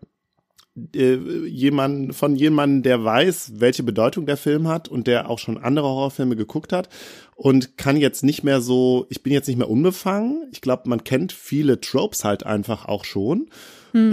äh, 0.95 1.47
jemand, 1.47 2.15
von 2.15 2.35
jemandem, 2.35 2.83
der 2.83 3.03
weiß, 3.03 3.53
welche 3.55 3.83
Bedeutung 3.83 4.25
der 4.25 4.37
Film 4.37 4.67
hat 4.67 4.87
und 4.87 5.07
der 5.07 5.29
auch 5.29 5.39
schon 5.39 5.57
andere 5.57 5.87
Horrorfilme 5.87 6.35
geguckt 6.37 6.71
hat 6.71 6.87
und 7.35 7.77
kann 7.77 7.97
jetzt 7.97 8.23
nicht 8.23 8.43
mehr 8.43 8.61
so, 8.61 9.05
ich 9.09 9.21
bin 9.23 9.33
jetzt 9.33 9.47
nicht 9.47 9.57
mehr 9.57 9.69
unbefangen. 9.69 10.47
Ich 10.53 10.61
glaube, 10.61 10.87
man 10.87 11.03
kennt 11.03 11.33
viele 11.33 11.81
Tropes 11.81 12.23
halt 12.23 12.45
einfach 12.45 12.85
auch 12.85 13.03
schon. 13.03 13.49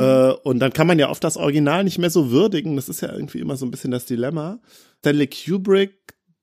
Äh, 0.01 0.33
und 0.43 0.59
dann 0.59 0.73
kann 0.73 0.89
man 0.89 0.99
ja 0.99 1.09
oft 1.09 1.23
das 1.23 1.37
Original 1.37 1.85
nicht 1.85 1.99
mehr 1.99 2.11
so 2.11 2.33
würdigen. 2.33 2.75
Das 2.75 2.89
ist 2.89 3.01
ja 3.03 3.13
irgendwie 3.13 3.39
immer 3.39 3.57
so 3.57 3.65
ein 3.65 3.71
bisschen 3.71 3.93
das 3.93 4.07
Dilemma. 4.07 4.59
Stanley 4.99 5.29
Kubrick, 5.29 5.95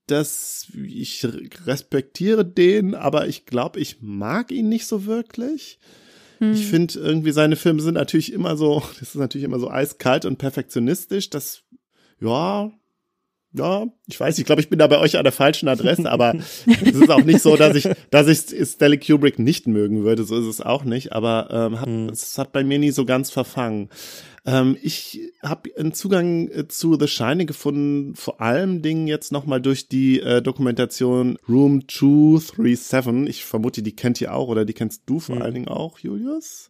das, 0.07 0.67
ich 0.73 1.27
respektiere 1.65 2.45
den, 2.45 2.95
aber 2.95 3.27
ich 3.27 3.45
glaube, 3.45 3.81
ich 3.81 3.97
mag 3.99 4.51
ihn 4.51 4.69
nicht 4.69 4.87
so 4.87 5.05
wirklich. 5.05 5.79
Ich 6.39 6.67
finde 6.67 6.99
irgendwie 6.99 7.31
seine 7.31 7.55
Filme 7.55 7.81
sind 7.81 7.93
natürlich 7.95 8.33
immer 8.33 8.57
so, 8.57 8.81
das 8.99 9.09
ist 9.09 9.15
natürlich 9.15 9.45
immer 9.45 9.59
so 9.59 9.69
eiskalt 9.69 10.25
und 10.25 10.37
perfektionistisch. 10.37 11.29
Das, 11.29 11.63
ja, 12.19 12.71
ja, 13.57 13.87
ich 14.07 14.19
weiß, 14.19 14.37
ich 14.37 14.45
glaube, 14.45 14.61
ich 14.61 14.69
bin 14.69 14.79
da 14.79 14.87
bei 14.87 14.99
euch 14.99 15.17
an 15.17 15.23
der 15.23 15.31
falschen 15.31 15.67
Adresse, 15.67 16.09
aber 16.11 16.35
es 16.65 16.91
ist 16.91 17.09
auch 17.09 17.23
nicht 17.23 17.41
so, 17.41 17.55
dass 17.55 17.75
ich, 17.75 17.87
dass 18.11 18.27
ich 18.27 18.67
Stanley 18.67 18.99
Kubrick 18.99 19.39
nicht 19.39 19.67
mögen 19.67 20.03
würde. 20.03 20.23
So 20.23 20.37
ist 20.37 20.45
es 20.45 20.61
auch 20.61 20.83
nicht, 20.83 21.13
aber 21.13 21.47
ähm, 21.51 21.79
hat, 21.79 22.11
es 22.11 22.37
hat 22.37 22.51
bei 22.51 22.63
mir 22.63 22.79
nie 22.79 22.91
so 22.91 23.05
ganz 23.05 23.31
verfangen. 23.31 23.89
Ähm, 24.45 24.77
ich 24.81 25.21
habe 25.41 25.71
einen 25.77 25.93
Zugang 25.93 26.49
äh, 26.49 26.67
zu 26.67 26.97
The 26.99 27.07
Shining 27.07 27.47
gefunden, 27.47 28.15
vor 28.15 28.41
allem 28.41 28.81
Dingen 28.81 29.07
jetzt 29.07 29.31
nochmal 29.31 29.61
durch 29.61 29.87
die 29.87 30.19
äh, 30.19 30.41
Dokumentation 30.41 31.37
Room 31.49 31.87
237. 31.87 33.27
Ich 33.29 33.45
vermute, 33.45 33.81
die 33.81 33.95
kennt 33.95 34.21
ihr 34.21 34.33
auch 34.33 34.47
oder 34.47 34.65
die 34.65 34.73
kennst 34.73 35.03
du 35.05 35.19
vor 35.19 35.41
allen 35.41 35.53
Dingen 35.53 35.67
auch, 35.67 35.99
Julius? 35.99 36.69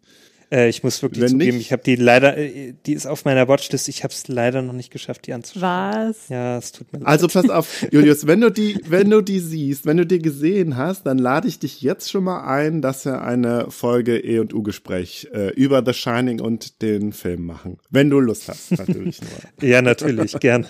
Äh, 0.52 0.70
ich 0.70 0.84
muss 0.84 1.02
wirklich 1.02 1.22
Wenn 1.22 1.30
zugeben, 1.32 1.58
nicht- 1.58 1.66
ich 1.68 1.72
habe 1.72 1.84
die 1.84 1.96
leider, 1.96 2.38
äh, 2.38 2.74
die 2.86 2.94
ist 2.94 3.06
auf 3.08 3.26
meiner 3.26 3.48
Watchlist. 3.48 3.90
Ich 3.90 4.04
habe 4.04 4.14
es 4.14 4.28
leider 4.28 4.62
noch 4.62 4.74
nicht 4.74 4.92
geschafft, 4.92 5.26
die 5.28 5.34
anzuschauen. 5.34 5.62
Was? 6.10 6.30
Ja, 6.30 6.58
es 6.58 6.72
tut 6.72 6.92
mir 6.94 7.00
leid. 7.00 7.08
Also 7.08 7.28
pass 7.28 7.50
auf, 7.50 7.86
Julius, 7.92 8.28
wenn 8.28 8.42
du 8.42 8.52
die, 8.52 8.78
wenn 8.88 9.10
du 9.10 9.22
die 9.22 9.40
siehst, 9.40 9.86
wenn 9.86 9.98
du 9.98 10.06
die 10.06 10.20
gesehen 10.20 10.78
hast, 10.78 11.06
dann 11.06 11.18
lade 11.18 11.48
ich 11.48 11.60
dich 11.60 11.82
jetzt 11.82 12.12
schon 12.12 12.24
mal 12.26 12.46
ein, 12.46 12.82
dass 12.82 13.06
wir 13.06 13.22
eine 13.22 13.72
Folge 13.72 14.20
E 14.20 14.40
und 14.40 14.54
U 14.54 14.62
Gespräch 14.64 15.28
äh, 15.34 15.50
über 15.54 15.84
The 15.86 15.94
Shining 15.94 16.40
und 16.42 16.82
den 16.82 17.12
Film 17.14 17.46
machen. 17.46 17.78
Wenn 17.90 18.10
du 18.10 18.20
Lust 18.20 18.48
hast, 18.48 18.72
natürlich 18.78 19.20
nur. 19.22 19.30
ja, 19.70 19.82
natürlich, 19.82 20.40
gern. 20.40 20.66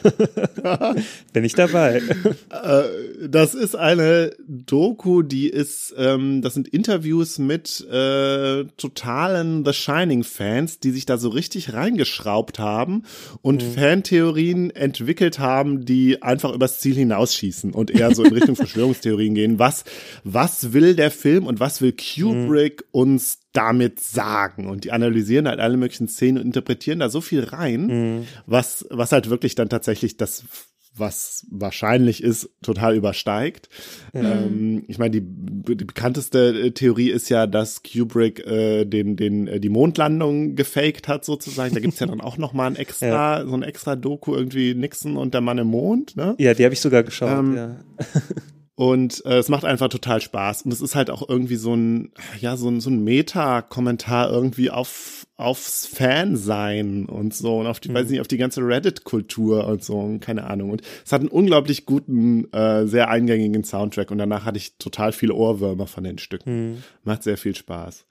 Bin 1.33 1.43
ich 1.43 1.53
dabei. 1.53 2.01
Äh, 2.49 3.27
das 3.27 3.53
ist 3.53 3.75
eine 3.75 4.31
Doku, 4.47 5.21
die 5.21 5.49
ist, 5.49 5.93
ähm, 5.97 6.41
das 6.41 6.53
sind 6.53 6.67
Interviews 6.69 7.39
mit 7.39 7.81
äh, 7.91 8.63
totalen 8.77 9.64
The 9.65 9.73
Shining-Fans, 9.73 10.79
die 10.79 10.91
sich 10.91 11.05
da 11.05 11.17
so 11.17 11.29
richtig 11.29 11.73
reingeschraubt 11.73 12.59
haben 12.59 13.03
und 13.41 13.63
Fantheorien 13.63 14.69
entwickelt 14.71 15.39
haben, 15.39 15.85
die 15.85 16.21
einfach 16.21 16.53
übers 16.53 16.79
Ziel 16.79 16.95
hinausschießen 16.95 17.73
und 17.73 17.91
eher 17.91 18.13
so 18.13 18.23
in 18.23 18.33
Richtung 18.35 18.55
Verschwörungstheorien 18.55 19.35
gehen. 19.35 19.59
Was, 19.59 19.83
was 20.23 20.73
will 20.73 20.95
der 20.95 21.11
Film 21.11 21.47
und 21.47 21.59
was 21.59 21.81
will 21.81 21.93
Kubrick 21.93 22.83
uns 22.91 23.39
damit 23.53 23.99
sagen? 23.99 24.67
Und 24.67 24.83
die 24.83 24.91
analysieren 24.91 25.47
halt 25.47 25.59
alle 25.59 25.77
möglichen 25.77 26.07
Szenen 26.07 26.37
und 26.37 26.45
interpretieren 26.45 26.99
da 26.99 27.09
so 27.09 27.21
viel 27.21 27.43
rein, 27.43 28.25
was, 28.45 28.85
was 28.89 29.11
halt 29.11 29.29
wirklich 29.29 29.55
dann 29.55 29.69
tatsächlich 29.69 30.17
das 30.17 30.43
was 30.97 31.45
wahrscheinlich 31.49 32.23
ist, 32.23 32.49
total 32.61 32.95
übersteigt. 32.95 33.69
Ähm, 34.13 34.83
ich 34.87 34.97
meine, 34.97 35.11
die, 35.11 35.21
die 35.21 35.85
bekannteste 35.85 36.67
äh, 36.67 36.71
Theorie 36.71 37.09
ist 37.09 37.29
ja, 37.29 37.47
dass 37.47 37.81
Kubrick 37.83 38.45
äh, 38.45 38.85
den, 38.85 39.15
den, 39.15 39.47
äh, 39.47 39.59
die 39.59 39.69
Mondlandung 39.69 40.55
gefaked 40.55 41.07
hat, 41.07 41.25
sozusagen. 41.25 41.73
Da 41.73 41.81
gibt's 41.81 41.99
ja 41.99 42.07
dann 42.07 42.21
auch 42.21 42.37
noch 42.37 42.53
mal 42.53 42.67
ein 42.67 42.75
extra, 42.75 43.45
so 43.47 43.53
ein 43.53 43.63
extra 43.63 43.95
Doku, 43.95 44.35
irgendwie 44.35 44.73
Nixon 44.73 45.17
und 45.17 45.33
der 45.33 45.41
Mann 45.41 45.57
im 45.57 45.67
Mond, 45.67 46.15
ne? 46.15 46.35
Ja, 46.37 46.53
die 46.53 46.63
habe 46.63 46.73
ich 46.73 46.81
sogar 46.81 47.03
geschaut. 47.03 47.39
Ähm, 47.39 47.55
ja. 47.55 47.79
Und 48.75 49.23
äh, 49.25 49.37
es 49.37 49.47
macht 49.47 49.63
einfach 49.63 49.87
total 49.87 50.19
Spaß. 50.19 50.63
Und 50.63 50.73
es 50.73 50.81
ist 50.81 50.95
halt 50.95 51.09
auch 51.09 51.27
irgendwie 51.27 51.55
so 51.55 51.73
ein, 51.73 52.11
ja, 52.39 52.57
so 52.57 52.67
ein, 52.67 52.81
so 52.81 52.89
ein 52.89 53.03
Meta-Kommentar 53.03 54.29
irgendwie 54.29 54.69
auf, 54.69 55.24
aufs 55.37 55.85
Fansein 55.85 57.05
und 57.05 57.33
so 57.33 57.59
und 57.59 57.67
auf 57.67 57.79
die, 57.79 57.93
weiß 57.93 58.09
nicht, 58.09 58.21
auf 58.21 58.27
die 58.27 58.37
ganze 58.37 58.61
Reddit-Kultur 58.61 59.67
und 59.67 59.83
so 59.83 59.99
und 59.99 60.19
keine 60.21 60.45
Ahnung. 60.45 60.69
Und 60.69 60.81
es 61.05 61.11
hat 61.11 61.21
einen 61.21 61.29
unglaublich 61.29 61.85
guten, 61.85 62.51
äh, 62.53 62.87
sehr 62.87 63.09
eingängigen 63.09 63.63
Soundtrack 63.63 64.11
und 64.11 64.17
danach 64.17 64.45
hatte 64.45 64.57
ich 64.57 64.77
total 64.77 65.11
viele 65.11 65.33
Ohrwürmer 65.33 65.87
von 65.87 66.03
den 66.05 66.19
Stücken. 66.19 66.83
Macht 67.03 67.23
sehr 67.23 67.37
viel 67.37 67.55
Spaß. 67.55 68.05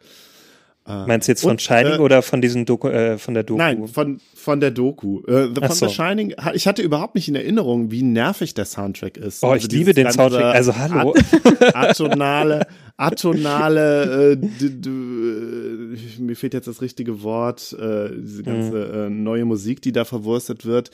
Meinst 0.86 1.28
du 1.28 1.32
jetzt 1.32 1.40
von 1.40 1.52
und, 1.52 1.62
Shining 1.62 1.94
äh, 1.94 1.98
oder 1.98 2.20
von 2.20 2.42
diesem 2.42 2.66
Doku, 2.66 2.88
äh, 2.88 3.16
von 3.16 3.32
der 3.32 3.42
Doku? 3.42 3.56
Nein, 3.58 3.88
von, 3.88 4.20
von 4.34 4.60
der 4.60 4.70
Doku. 4.70 5.22
Äh, 5.26 5.54
von 5.54 5.70
so. 5.72 5.88
The 5.88 5.94
Shining, 5.94 6.34
ich 6.52 6.66
hatte 6.66 6.82
überhaupt 6.82 7.14
nicht 7.14 7.26
in 7.26 7.34
Erinnerung, 7.34 7.90
wie 7.90 8.02
nervig 8.02 8.52
der 8.52 8.66
Soundtrack 8.66 9.16
ist. 9.16 9.42
Oh, 9.42 9.54
ich 9.54 9.62
Also 9.64 9.68
liebe 9.68 9.94
dieses 9.94 10.12
den 10.12 10.12
Soundtrack. 10.12 10.54
Also, 10.54 10.76
hallo. 10.76 11.14
At 11.72 11.74
atonale, 11.74 12.66
atonale, 12.98 14.32
äh, 14.32 14.66
äh, 14.66 16.18
mir 16.18 16.36
fehlt 16.36 16.54
jetzt 16.54 16.68
das 16.68 16.82
richtige 16.82 17.22
Wort, 17.22 17.72
äh, 17.80 18.10
diese 18.16 18.42
ganze 18.42 18.70
Mhm. 18.76 18.94
äh, 18.94 19.10
neue 19.10 19.44
Musik, 19.46 19.80
die 19.82 19.92
da 19.92 20.04
verwurstet 20.04 20.66
wird. 20.66 20.90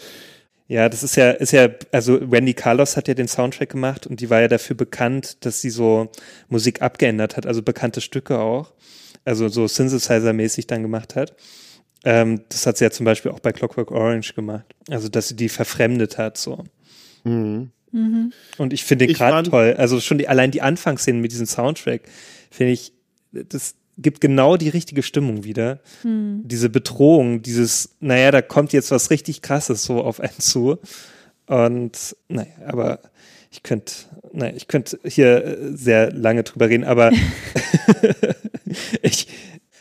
Ja, 0.68 0.88
das 0.88 1.02
ist 1.02 1.16
ja, 1.16 1.32
ist 1.32 1.50
ja, 1.50 1.68
also 1.90 2.30
Wendy 2.30 2.54
Carlos 2.54 2.96
hat 2.96 3.08
ja 3.08 3.14
den 3.14 3.26
Soundtrack 3.26 3.70
gemacht 3.70 4.06
und 4.06 4.20
die 4.20 4.30
war 4.30 4.40
ja 4.40 4.46
dafür 4.46 4.76
bekannt, 4.76 5.44
dass 5.44 5.60
sie 5.60 5.70
so 5.70 6.10
Musik 6.48 6.80
abgeändert 6.80 7.36
hat, 7.36 7.44
also 7.44 7.60
bekannte 7.62 8.00
Stücke 8.00 8.38
auch, 8.38 8.72
also 9.24 9.48
so 9.48 9.66
Synthesizer-mäßig 9.66 10.66
dann 10.66 10.82
gemacht 10.82 11.16
hat. 11.16 11.34
Ähm, 12.04 12.42
das 12.48 12.66
hat 12.66 12.78
sie 12.78 12.84
ja 12.84 12.90
zum 12.90 13.04
Beispiel 13.04 13.30
auch 13.30 13.40
bei 13.40 13.52
Clockwork 13.52 13.90
Orange 13.90 14.32
gemacht, 14.34 14.64
also 14.88 15.08
dass 15.08 15.28
sie 15.28 15.36
die 15.36 15.48
verfremdet 15.48 16.16
hat 16.18 16.38
so. 16.38 16.64
Mhm. 17.24 17.70
Und 18.56 18.72
ich 18.72 18.84
finde 18.84 19.06
den 19.06 19.14
gerade 19.14 19.50
toll. 19.50 19.74
Also 19.76 20.00
schon 20.00 20.18
die, 20.18 20.28
allein 20.28 20.50
die 20.50 20.62
Anfangsszenen 20.62 21.20
mit 21.20 21.32
diesem 21.32 21.46
Soundtrack 21.46 22.02
finde 22.50 22.72
ich, 22.72 22.92
das 23.32 23.74
gibt 23.98 24.20
genau 24.20 24.56
die 24.56 24.68
richtige 24.68 25.02
Stimmung 25.02 25.44
wieder. 25.44 25.80
Diese 26.44 26.70
Bedrohung, 26.70 27.42
dieses, 27.42 27.96
naja, 28.00 28.30
da 28.30 28.42
kommt 28.42 28.72
jetzt 28.72 28.90
was 28.90 29.10
richtig 29.10 29.42
krasses 29.42 29.84
so 29.84 30.02
auf 30.02 30.20
einen 30.20 30.38
zu. 30.38 30.78
Und 31.46 32.16
naja, 32.28 32.52
aber 32.66 33.00
ich 33.50 33.62
könnte, 33.62 33.92
naja, 34.32 34.52
ich 34.56 34.68
könnte 34.68 34.98
hier 35.04 35.44
äh, 35.44 35.56
sehr 35.76 36.12
lange 36.12 36.44
drüber 36.44 36.68
reden, 36.68 36.84
aber 36.84 37.10
ich, 39.02 39.28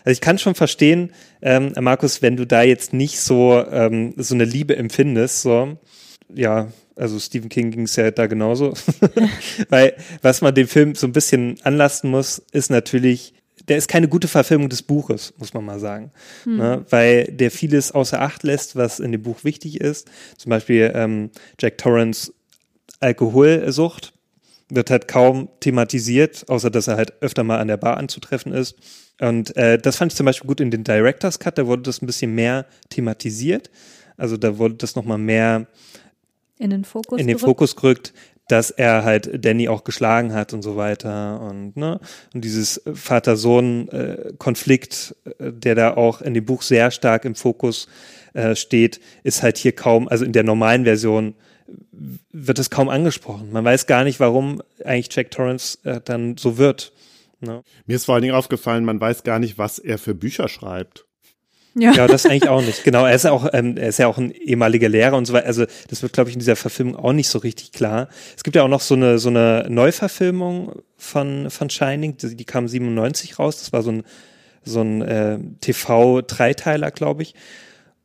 also 0.04 0.12
ich 0.12 0.22
kann 0.22 0.38
schon 0.38 0.56
verstehen, 0.56 1.12
ähm, 1.42 1.74
Markus, 1.80 2.22
wenn 2.22 2.38
du 2.38 2.46
da 2.46 2.64
jetzt 2.64 2.94
nicht 2.94 3.20
so 3.20 3.64
ähm, 3.72 4.14
so 4.18 4.36
eine 4.36 4.46
Liebe 4.46 4.76
empfindest, 4.76 5.42
so 5.42 5.78
ja, 6.34 6.72
also 6.96 7.20
Stephen 7.20 7.50
King 7.50 7.72
ging 7.72 7.84
es 7.84 7.96
ja 7.96 8.12
da 8.12 8.28
genauso, 8.28 8.74
weil 9.70 9.96
was 10.22 10.42
man 10.42 10.54
dem 10.54 10.68
Film 10.68 10.96
so 10.96 11.08
ein 11.08 11.14
bisschen 11.14 11.58
anlasten 11.64 12.10
muss, 12.10 12.42
ist 12.52 12.70
natürlich 12.70 13.34
der 13.68 13.78
ist 13.78 13.88
keine 13.88 14.08
gute 14.08 14.28
Verfilmung 14.28 14.70
des 14.70 14.82
Buches, 14.82 15.34
muss 15.38 15.54
man 15.54 15.64
mal 15.64 15.80
sagen. 15.80 16.12
Ne? 16.46 16.84
Weil 16.90 17.26
der 17.26 17.52
vieles 17.52 17.92
außer 17.92 18.20
Acht 18.20 18.42
lässt, 18.42 18.76
was 18.76 19.00
in 19.00 19.12
dem 19.12 19.22
Buch 19.22 19.44
wichtig 19.44 19.80
ist. 19.80 20.10
Zum 20.38 20.50
Beispiel 20.50 20.92
ähm, 20.96 21.30
Jack 21.60 21.78
Torrance 21.78 22.34
Alkoholsucht 23.00 24.14
wird 24.70 24.90
halt 24.92 25.08
kaum 25.08 25.50
thematisiert, 25.60 26.46
außer 26.48 26.70
dass 26.70 26.88
er 26.88 26.98
halt 26.98 27.14
öfter 27.22 27.44
mal 27.44 27.60
an 27.60 27.68
der 27.68 27.78
Bar 27.78 27.98
anzutreffen 27.98 28.54
ist. 28.54 28.76
Und 29.20 29.58
äh, 29.58 29.78
das 29.78 29.98
fand 29.98 30.12
ich 30.12 30.18
zum 30.18 30.26
Beispiel 30.26 30.48
gut 30.48 30.62
in 30.62 30.72
den 30.72 30.84
Director's 30.84 31.40
Cut, 31.40 31.58
da 31.58 31.68
wurde 31.68 31.84
das 31.84 32.02
ein 32.02 32.06
bisschen 32.06 32.36
mehr 32.36 32.66
thematisiert. 32.90 33.70
Also 34.16 34.38
da 34.38 34.58
wurde 34.58 34.76
das 34.76 34.96
nochmal 34.96 35.18
mehr 35.18 35.68
In 36.58 36.70
den 36.70 36.86
Fokus 36.86 37.20
in 37.20 37.28
den 37.28 37.36
gerückt. 37.38 37.50
Fokus 37.50 37.76
gerückt, 37.76 38.14
dass 38.48 38.72
er 38.72 39.04
halt 39.04 39.46
Danny 39.46 39.68
auch 39.70 39.84
geschlagen 39.84 40.34
hat 40.34 40.54
und 40.54 40.62
so 40.62 40.76
weiter 40.76 41.42
und 41.42 41.78
ne 41.78 42.00
und 42.34 42.44
dieses 42.44 42.82
Vater-Sohn-Konflikt, 42.92 45.16
äh, 45.40 45.52
der 45.52 45.76
da 45.76 45.94
auch 45.96 46.22
in 46.22 46.34
dem 46.34 46.46
Buch 46.46 46.64
sehr 46.64 46.92
stark 46.92 47.26
im 47.26 47.36
Fokus 47.36 47.88
äh, 48.34 48.56
steht, 48.56 49.00
ist 49.24 49.44
halt 49.44 49.58
hier 49.58 49.74
kaum, 49.74 50.08
also 50.08 50.26
in 50.26 50.34
der 50.34 50.44
normalen 50.44 50.84
Version 50.84 51.36
wird 52.32 52.60
es 52.60 52.70
kaum 52.70 52.90
angesprochen. 52.90 53.52
Man 53.52 53.66
weiß 53.66 53.88
gar 53.88 54.04
nicht, 54.04 54.20
warum 54.20 54.62
eigentlich 54.84 55.14
Jack 55.14 55.32
Torrance 55.32 55.78
äh, 55.84 56.02
dann 56.04 56.38
so 56.38 56.58
wird. 56.58 56.94
Ne? 57.42 57.64
Mir 57.86 57.96
ist 57.96 58.06
vor 58.06 58.16
allen 58.16 58.22
Dingen 58.22 58.36
aufgefallen, 58.36 58.86
man 58.86 59.00
weiß 59.00 59.24
gar 59.24 59.40
nicht, 59.40 59.58
was 59.58 59.80
er 59.80 59.98
für 59.98 60.14
Bücher 60.14 60.48
schreibt. 60.48 61.06
Ja. 61.76 61.94
Ja, 61.94 62.08
das 62.08 62.26
eigentlich 62.26 62.50
auch 62.50 62.62
nicht. 62.66 62.84
Genau, 62.84 63.06
er 63.06 63.16
ist 63.16 63.26
auch, 63.26 63.48
ähm, 63.54 63.78
er 63.78 63.90
ist 63.90 64.00
ja 64.00 64.08
auch 64.08 64.18
ein 64.18 64.32
ehemaliger 64.32 64.90
Lehrer 64.90 65.16
und 65.16 65.26
so 65.26 65.34
weiter. 65.34 65.48
Also 65.48 65.66
das 65.88 66.02
wird, 66.02 66.14
glaube 66.14 66.30
ich, 66.30 66.36
in 66.36 66.40
dieser 66.40 66.56
Verfilmung 66.56 66.96
auch 66.96 67.14
nicht 67.14 67.30
so 67.30 67.40
richtig 67.40 67.72
klar. 67.72 68.10
Es 68.36 68.44
gibt 68.44 68.56
ja 68.56 68.64
auch 68.64 68.70
noch 68.70 68.82
so 68.82 68.96
eine 68.96 69.20
so 69.20 69.30
eine 69.30 69.66
Neuverfilmung 69.70 70.82
von 70.98 71.50
von 71.50 71.70
Shining, 71.70 72.18
die, 72.18 72.36
die 72.36 72.46
kam 72.46 72.68
97 72.68 73.40
raus. 73.40 73.60
Das 73.60 73.72
war 73.72 73.84
so 73.84 73.92
ein 73.92 74.04
so 74.64 74.82
ein 74.82 75.02
äh, 75.02 75.40
TV-Dreiteiler, 75.62 76.92
glaube 76.92 77.24
ich. 77.24 77.36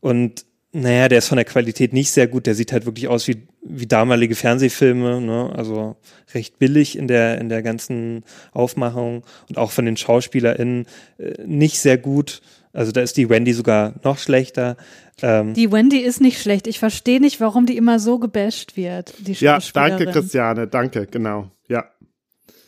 Und 0.01 0.45
naja, 0.75 1.09
der 1.09 1.18
ist 1.18 1.29
von 1.29 1.37
der 1.37 1.45
Qualität 1.45 1.93
nicht 1.93 2.11
sehr 2.11 2.27
gut. 2.27 2.47
Der 2.47 2.55
sieht 2.55 2.72
halt 2.72 2.85
wirklich 2.85 3.09
aus 3.09 3.29
wie 3.29 3.47
wie 3.62 3.87
damalige 3.87 4.35
Fernsehfilme, 4.35 5.20
ne? 5.20 5.53
Also 5.57 5.97
recht 6.35 6.59
billig 6.59 6.99
in 6.99 7.07
der 7.07 7.41
in 7.41 7.49
der 7.49 7.62
ganzen 7.62 8.25
Aufmachung 8.53 9.22
und 9.49 9.57
auch 9.57 9.70
von 9.70 9.85
den 9.85 9.97
SchauspielerInnen 9.97 10.87
äh, 11.18 11.35
nicht 11.47 11.79
sehr 11.79 11.97
gut. 11.97 12.43
Also 12.72 12.91
da 12.91 13.03
ist 13.03 13.16
die 13.16 13.31
Wendy 13.31 13.53
sogar 13.53 13.95
noch 14.03 14.18
schlechter. 14.18 14.77
Ähm, 15.22 15.55
Die 15.55 15.70
Wendy 15.70 15.99
ist 15.99 16.20
nicht 16.20 16.43
schlecht. 16.43 16.66
Ich 16.66 16.81
verstehe 16.81 17.20
nicht, 17.20 17.41
warum 17.41 17.66
die 17.66 17.77
immer 17.77 18.01
so 18.01 18.18
gebasht 18.18 18.77
wird, 18.77 19.14
die 19.20 19.33
Ja, 19.35 19.61
danke, 19.72 20.07
Christiane, 20.07 20.66
danke, 20.66 21.07
genau. 21.07 21.51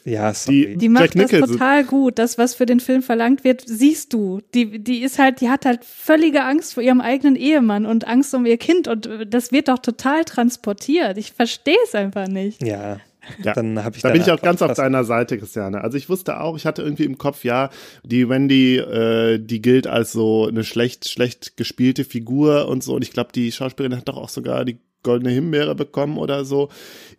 Ja. 0.07 0.33
sorry. 0.33 0.67
Die- 0.73 0.77
Die 0.79 0.89
macht 0.89 1.15
Jack 1.15 1.29
das 1.31 1.51
total 1.51 1.85
gut. 1.85 2.19
Das, 2.19 2.39
was 2.39 2.55
für 2.55 2.65
den 2.65 2.81
Film 2.81 3.03
verlangt 3.03 3.45
wird, 3.45 3.63
siehst 3.67 4.13
du. 4.13 4.41
Die, 4.55 4.79
die 4.83 5.03
ist 5.03 5.19
halt, 5.19 5.41
die 5.41 5.51
hat 5.51 5.67
halt 5.67 5.85
völlige 5.85 6.45
Angst 6.45 6.75
vor 6.75 6.83
ihrem 6.83 7.01
eigenen 7.01 7.37
Ehemann 7.37 7.85
und 7.85 8.07
Angst 8.07 8.33
um 8.35 8.47
ihr 8.47 8.57
Kind 8.57 8.89
und 8.89 9.07
äh, 9.07 9.27
das 9.27 9.53
wird 9.53 9.69
doch 9.69 9.81
total 9.81 10.25
transportiert. 10.25 11.19
Ich 11.19 11.33
verstehe 11.33 11.77
es 11.85 11.95
einfach 11.95 12.29
nicht. 12.29 12.63
ja, 12.63 12.99
Ja. 13.43 13.55
dann 13.55 13.83
habe 13.83 13.97
ich 13.97 14.03
Da 14.03 14.11
bin 14.11 14.21
ich 14.23 14.31
auch 14.31 14.41
ganz 14.41 14.63
auf 14.63 14.75
deiner 14.75 15.03
Seite, 15.03 15.37
Christiane. 15.39 15.81
Also 15.81 15.99
ich 15.99 16.09
wusste 16.09 16.39
auch, 16.41 16.57
ich 16.57 16.65
hatte 16.65 16.83
irgendwie 16.83 17.03
im 17.05 17.19
Kopf, 17.19 17.43
ja, 17.43 17.71
die 18.05 18.29
Wendy, 18.29 18.77
äh, 18.77 19.39
die 19.41 19.61
gilt 19.61 19.89
als 19.89 20.13
so 20.13 20.47
eine 20.47 20.63
schlecht, 20.63 21.09
schlecht 21.09 21.57
gespielte 21.57 22.05
Figur 22.05 22.69
und 22.69 22.85
so. 22.85 22.95
Und 22.95 23.03
ich 23.03 23.11
glaube, 23.11 23.31
die 23.35 23.51
Schauspielerin 23.51 23.99
hat 23.99 24.07
doch 24.09 24.17
auch 24.17 24.29
sogar 24.29 24.65
die 24.65 24.79
goldene 25.07 25.33
Himbeere 25.33 25.75
bekommen 25.75 26.19
oder 26.19 26.45
so. 26.45 26.69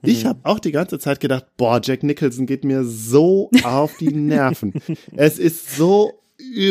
Ich 0.04 0.24
Mhm. 0.24 0.28
habe 0.28 0.40
auch 0.44 0.60
die 0.60 0.72
ganze 0.72 1.00
Zeit 1.00 1.20
gedacht, 1.20 1.46
boah, 1.58 1.82
Jack 1.84 2.04
Nicholson 2.04 2.46
geht 2.46 2.64
mir 2.64 2.84
so 2.84 3.50
auf 3.64 3.98
die 3.98 4.14
Nerven. 4.14 4.74
es 5.16 5.40
ist 5.40 5.76
so 5.76 6.14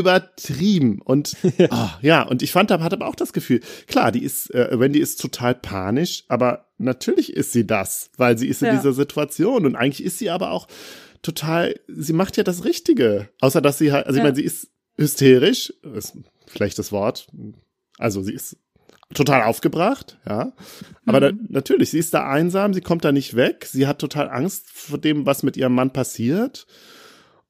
übertrieben 0.00 1.00
und 1.02 1.36
oh, 1.70 1.88
ja 2.00 2.22
und 2.22 2.40
ich 2.42 2.52
fand 2.52 2.70
hatte 2.70 2.94
aber 2.96 3.08
auch 3.08 3.16
das 3.16 3.32
Gefühl 3.32 3.60
klar 3.88 4.12
die 4.12 4.22
ist 4.22 4.54
äh, 4.54 4.78
Wendy 4.78 5.00
ist 5.00 5.20
total 5.20 5.56
panisch 5.56 6.22
aber 6.28 6.66
natürlich 6.78 7.32
ist 7.32 7.52
sie 7.52 7.66
das 7.66 8.10
weil 8.16 8.38
sie 8.38 8.46
ist 8.46 8.62
in 8.62 8.68
Ja. 8.68 8.76
dieser 8.76 8.92
Situation 8.92 9.66
und 9.66 9.74
eigentlich 9.74 10.04
ist 10.06 10.18
sie 10.18 10.30
aber 10.30 10.52
auch 10.52 10.68
total 11.22 11.74
sie 11.88 12.12
macht 12.12 12.36
ja 12.36 12.44
das 12.44 12.64
Richtige 12.64 13.28
außer 13.40 13.60
dass 13.60 13.78
sie 13.78 13.90
halt 13.90 14.06
also 14.06 14.18
Ja. 14.18 14.22
ich 14.22 14.26
meine 14.28 14.36
sie 14.36 14.44
ist 14.44 14.68
hysterisch, 14.98 15.74
ist 15.94 16.14
ein 16.14 16.24
schlechtes 16.50 16.90
Wort. 16.92 17.26
Also 17.98 18.22
sie 18.22 18.32
ist 18.32 18.56
total 19.14 19.42
aufgebracht, 19.42 20.18
ja. 20.28 20.52
Aber 21.04 21.20
da, 21.20 21.30
natürlich, 21.48 21.90
sie 21.90 21.98
ist 21.98 22.12
da 22.12 22.28
einsam, 22.28 22.74
sie 22.74 22.80
kommt 22.80 23.04
da 23.04 23.12
nicht 23.12 23.36
weg, 23.36 23.66
sie 23.70 23.86
hat 23.86 24.00
total 24.00 24.28
Angst 24.28 24.68
vor 24.70 24.98
dem, 24.98 25.26
was 25.26 25.42
mit 25.42 25.56
ihrem 25.56 25.74
Mann 25.74 25.92
passiert. 25.92 26.66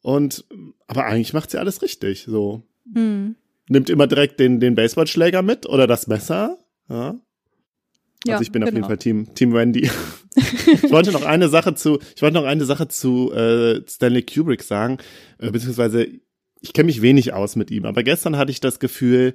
Und 0.02 0.44
aber 0.86 1.06
eigentlich 1.06 1.32
macht 1.32 1.50
sie 1.50 1.58
alles 1.58 1.82
richtig. 1.82 2.26
So 2.28 2.62
nimmt 3.68 3.90
immer 3.90 4.06
direkt 4.06 4.38
den 4.38 4.60
den 4.60 4.74
Baseballschläger 4.74 5.42
mit 5.42 5.66
oder 5.66 5.86
das 5.86 6.06
Messer. 6.06 6.58
Ja. 6.88 7.08
Also 7.08 7.20
Ja, 8.26 8.40
ich 8.40 8.52
bin 8.52 8.62
auf 8.62 8.68
jeden 8.68 8.76
genau. 8.76 8.88
Fall 8.88 8.98
Team 8.98 9.34
Team 9.34 9.52
Wendy. 9.52 9.90
ich 10.66 10.90
wollte 10.90 11.12
noch 11.12 11.24
eine 11.24 11.48
Sache 11.48 11.74
zu 11.74 11.98
ich 12.14 12.22
wollte 12.22 12.34
noch 12.34 12.44
eine 12.44 12.64
Sache 12.66 12.86
zu 12.88 13.32
äh, 13.32 13.80
Stanley 13.88 14.22
Kubrick 14.22 14.62
sagen, 14.62 14.98
äh, 15.38 15.50
beziehungsweise 15.50 16.06
ich 16.60 16.72
kenne 16.72 16.86
mich 16.86 17.02
wenig 17.02 17.32
aus 17.32 17.56
mit 17.56 17.70
ihm, 17.70 17.86
aber 17.86 18.02
gestern 18.02 18.36
hatte 18.36 18.50
ich 18.50 18.60
das 18.60 18.78
Gefühl, 18.78 19.34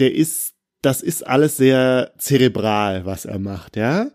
der 0.00 0.14
ist 0.14 0.53
das 0.84 1.00
ist 1.00 1.26
alles 1.26 1.56
sehr 1.56 2.12
zerebral, 2.18 3.06
was 3.06 3.24
er 3.24 3.38
macht, 3.38 3.76
ja. 3.76 4.10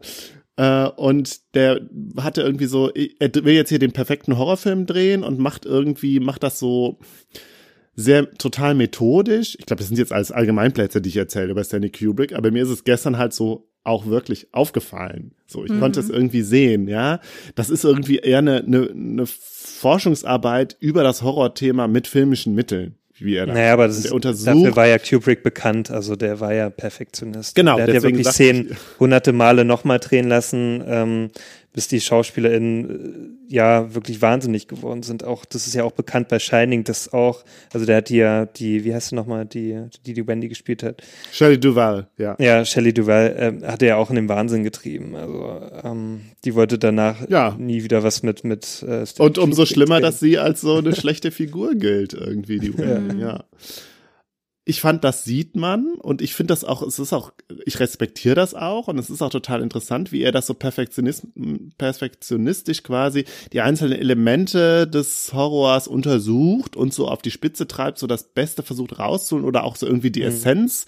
Äh, 0.56 0.90
und 0.90 1.56
der 1.56 1.82
hatte 2.18 2.42
irgendwie 2.42 2.66
so, 2.66 2.90
er 2.90 3.34
will 3.34 3.54
jetzt 3.54 3.70
hier 3.70 3.80
den 3.80 3.94
perfekten 3.94 4.38
Horrorfilm 4.38 4.86
drehen 4.86 5.24
und 5.24 5.40
macht 5.40 5.66
irgendwie, 5.66 6.20
macht 6.20 6.44
das 6.44 6.60
so 6.60 7.00
sehr 7.96 8.32
total 8.32 8.76
methodisch. 8.76 9.56
Ich 9.60 9.66
glaube, 9.66 9.80
das 9.80 9.88
sind 9.88 9.98
jetzt 9.98 10.14
alles 10.14 10.32
Allgemeinplätze, 10.32 11.02
die 11.02 11.10
ich 11.10 11.18
erzähle 11.18 11.52
über 11.52 11.64
Stanley 11.64 11.92
Kubrick, 11.92 12.34
aber 12.34 12.52
mir 12.52 12.64
ist 12.64 12.70
es 12.70 12.84
gestern 12.84 13.18
halt 13.18 13.34
so 13.34 13.70
auch 13.84 14.06
wirklich 14.06 14.54
aufgefallen. 14.54 15.34
So, 15.48 15.66
ich 15.66 15.80
konnte 15.80 16.00
es 16.00 16.10
irgendwie 16.10 16.42
sehen, 16.42 16.88
ja. 16.88 17.20
Das 17.56 17.70
ist 17.70 17.84
irgendwie 17.84 18.18
eher 18.18 18.40
eine, 18.40 18.58
eine, 18.58 18.90
eine 18.90 19.26
Forschungsarbeit 19.26 20.78
über 20.80 21.04
das 21.04 21.22
Horrorthema 21.22 21.88
mit 21.88 22.08
filmischen 22.08 22.54
Mitteln, 22.54 22.96
wie 23.24 23.36
er 23.36 23.46
das. 23.46 23.56
Naja, 23.56 23.74
aber 23.74 23.88
das 23.88 24.06
ist, 24.06 24.12
dafür 24.46 24.76
war 24.76 24.88
ja 24.88 24.98
Kubrick 24.98 25.44
bekannt, 25.44 25.92
also 25.92 26.16
der 26.16 26.40
war 26.40 26.54
ja 26.54 26.70
Perfektionist. 26.70 27.56
Genau, 27.56 27.76
Der 27.78 27.88
hat 27.88 27.94
ja 27.94 28.04
wirklich 28.04 28.28
ich- 28.28 28.34
Szenen 28.34 28.76
hunderte 29.00 29.34
Male 29.34 29.66
nochmal 29.66 30.00
drehen 30.00 30.28
lassen, 30.28 30.84
ähm, 30.88 31.30
bis 31.74 31.88
die 31.88 32.02
SchauspielerInnen 32.02 33.38
äh, 33.50 33.54
ja 33.54 33.94
wirklich 33.94 34.22
wahnsinnig 34.22 34.68
geworden 34.68 35.04
sind. 35.04 35.24
Auch, 35.24 35.46
das 35.46 35.68
ist 35.68 35.74
ja 35.76 35.84
auch 35.84 35.92
bekannt 35.92 36.28
bei 36.28 36.40
Shining, 36.40 36.84
dass 36.84 37.14
auch, 37.14 37.44
also 37.74 37.86
der 37.86 37.98
hat 37.98 38.10
die 38.10 38.18
ja, 38.18 38.46
die, 38.46 38.84
wie 38.84 38.94
heißt 38.94 39.10
sie 39.10 39.16
nochmal, 39.16 39.46
die, 39.46 39.80
die 40.06 40.14
die 40.14 40.28
Wendy 40.28 40.48
gespielt 40.50 40.84
hat. 40.84 41.02
Shelley 41.32 41.60
Duval, 41.60 42.08
ja. 42.18 42.36
Ja, 42.40 42.66
Shelley 42.66 42.94
Duval 42.94 43.36
ähm, 43.38 43.64
hat 43.66 43.82
er 43.82 43.88
ja 43.90 43.96
auch 43.98 44.10
in 44.10 44.16
den 44.16 44.30
Wahnsinn 44.30 44.64
getrieben. 44.64 45.16
Also 45.16 45.62
ähm, 45.84 46.22
die 46.44 46.56
wollte 46.56 46.80
danach 46.80 47.30
Ja. 47.30 47.56
nie 47.60 47.84
wieder 47.84 48.04
was 48.04 48.24
mit 48.24 48.44
mit 48.44 48.82
äh, 48.84 49.06
Stanley 49.06 49.28
Und 49.30 49.38
umso 49.38 49.66
schlimmer, 49.66 50.02
dass 50.02 50.20
sie 50.20 50.38
als 50.38 50.62
so 50.62 50.78
eine 50.78 50.96
schlechte 50.96 51.32
Figur 51.32 51.76
gilt, 51.76 52.14
irgendwie, 52.14 52.60
die 52.60 52.74
Wendy, 52.78 53.20
ja. 53.20 53.44
Ich 54.70 54.82
fand, 54.82 55.04
das 55.04 55.24
sieht 55.24 55.56
man 55.56 55.96
und 55.96 56.22
ich 56.22 56.36
finde 56.36 56.52
das 56.52 56.64
auch, 56.64 56.84
es 56.84 57.00
ist 57.00 57.12
auch, 57.12 57.32
ich 57.66 57.80
respektiere 57.80 58.36
das 58.36 58.54
auch 58.54 58.88
und 58.88 59.00
es 59.00 59.10
ist 59.10 59.24
auch 59.24 59.32
total 59.32 59.64
interessant, 59.64 60.12
wie 60.12 60.22
er 60.22 60.32
das 60.32 60.46
so 60.46 60.54
perfektionist, 60.54 61.26
perfektionistisch 61.80 62.84
quasi 62.84 63.26
die 63.52 63.62
einzelnen 63.62 63.98
Elemente 63.98 64.88
des 64.88 65.34
Horrors 65.34 65.88
untersucht 65.88 66.76
und 66.76 66.94
so 66.94 67.08
auf 67.08 67.24
die 67.24 67.32
Spitze 67.32 67.68
treibt, 67.68 67.98
so 67.98 68.06
das 68.06 68.32
Beste 68.32 68.62
versucht 68.62 69.00
rauszuholen 69.00 69.44
oder 69.44 69.64
auch 69.64 69.76
so 69.76 69.88
irgendwie 69.88 70.12
die 70.12 70.22
Essenz 70.22 70.86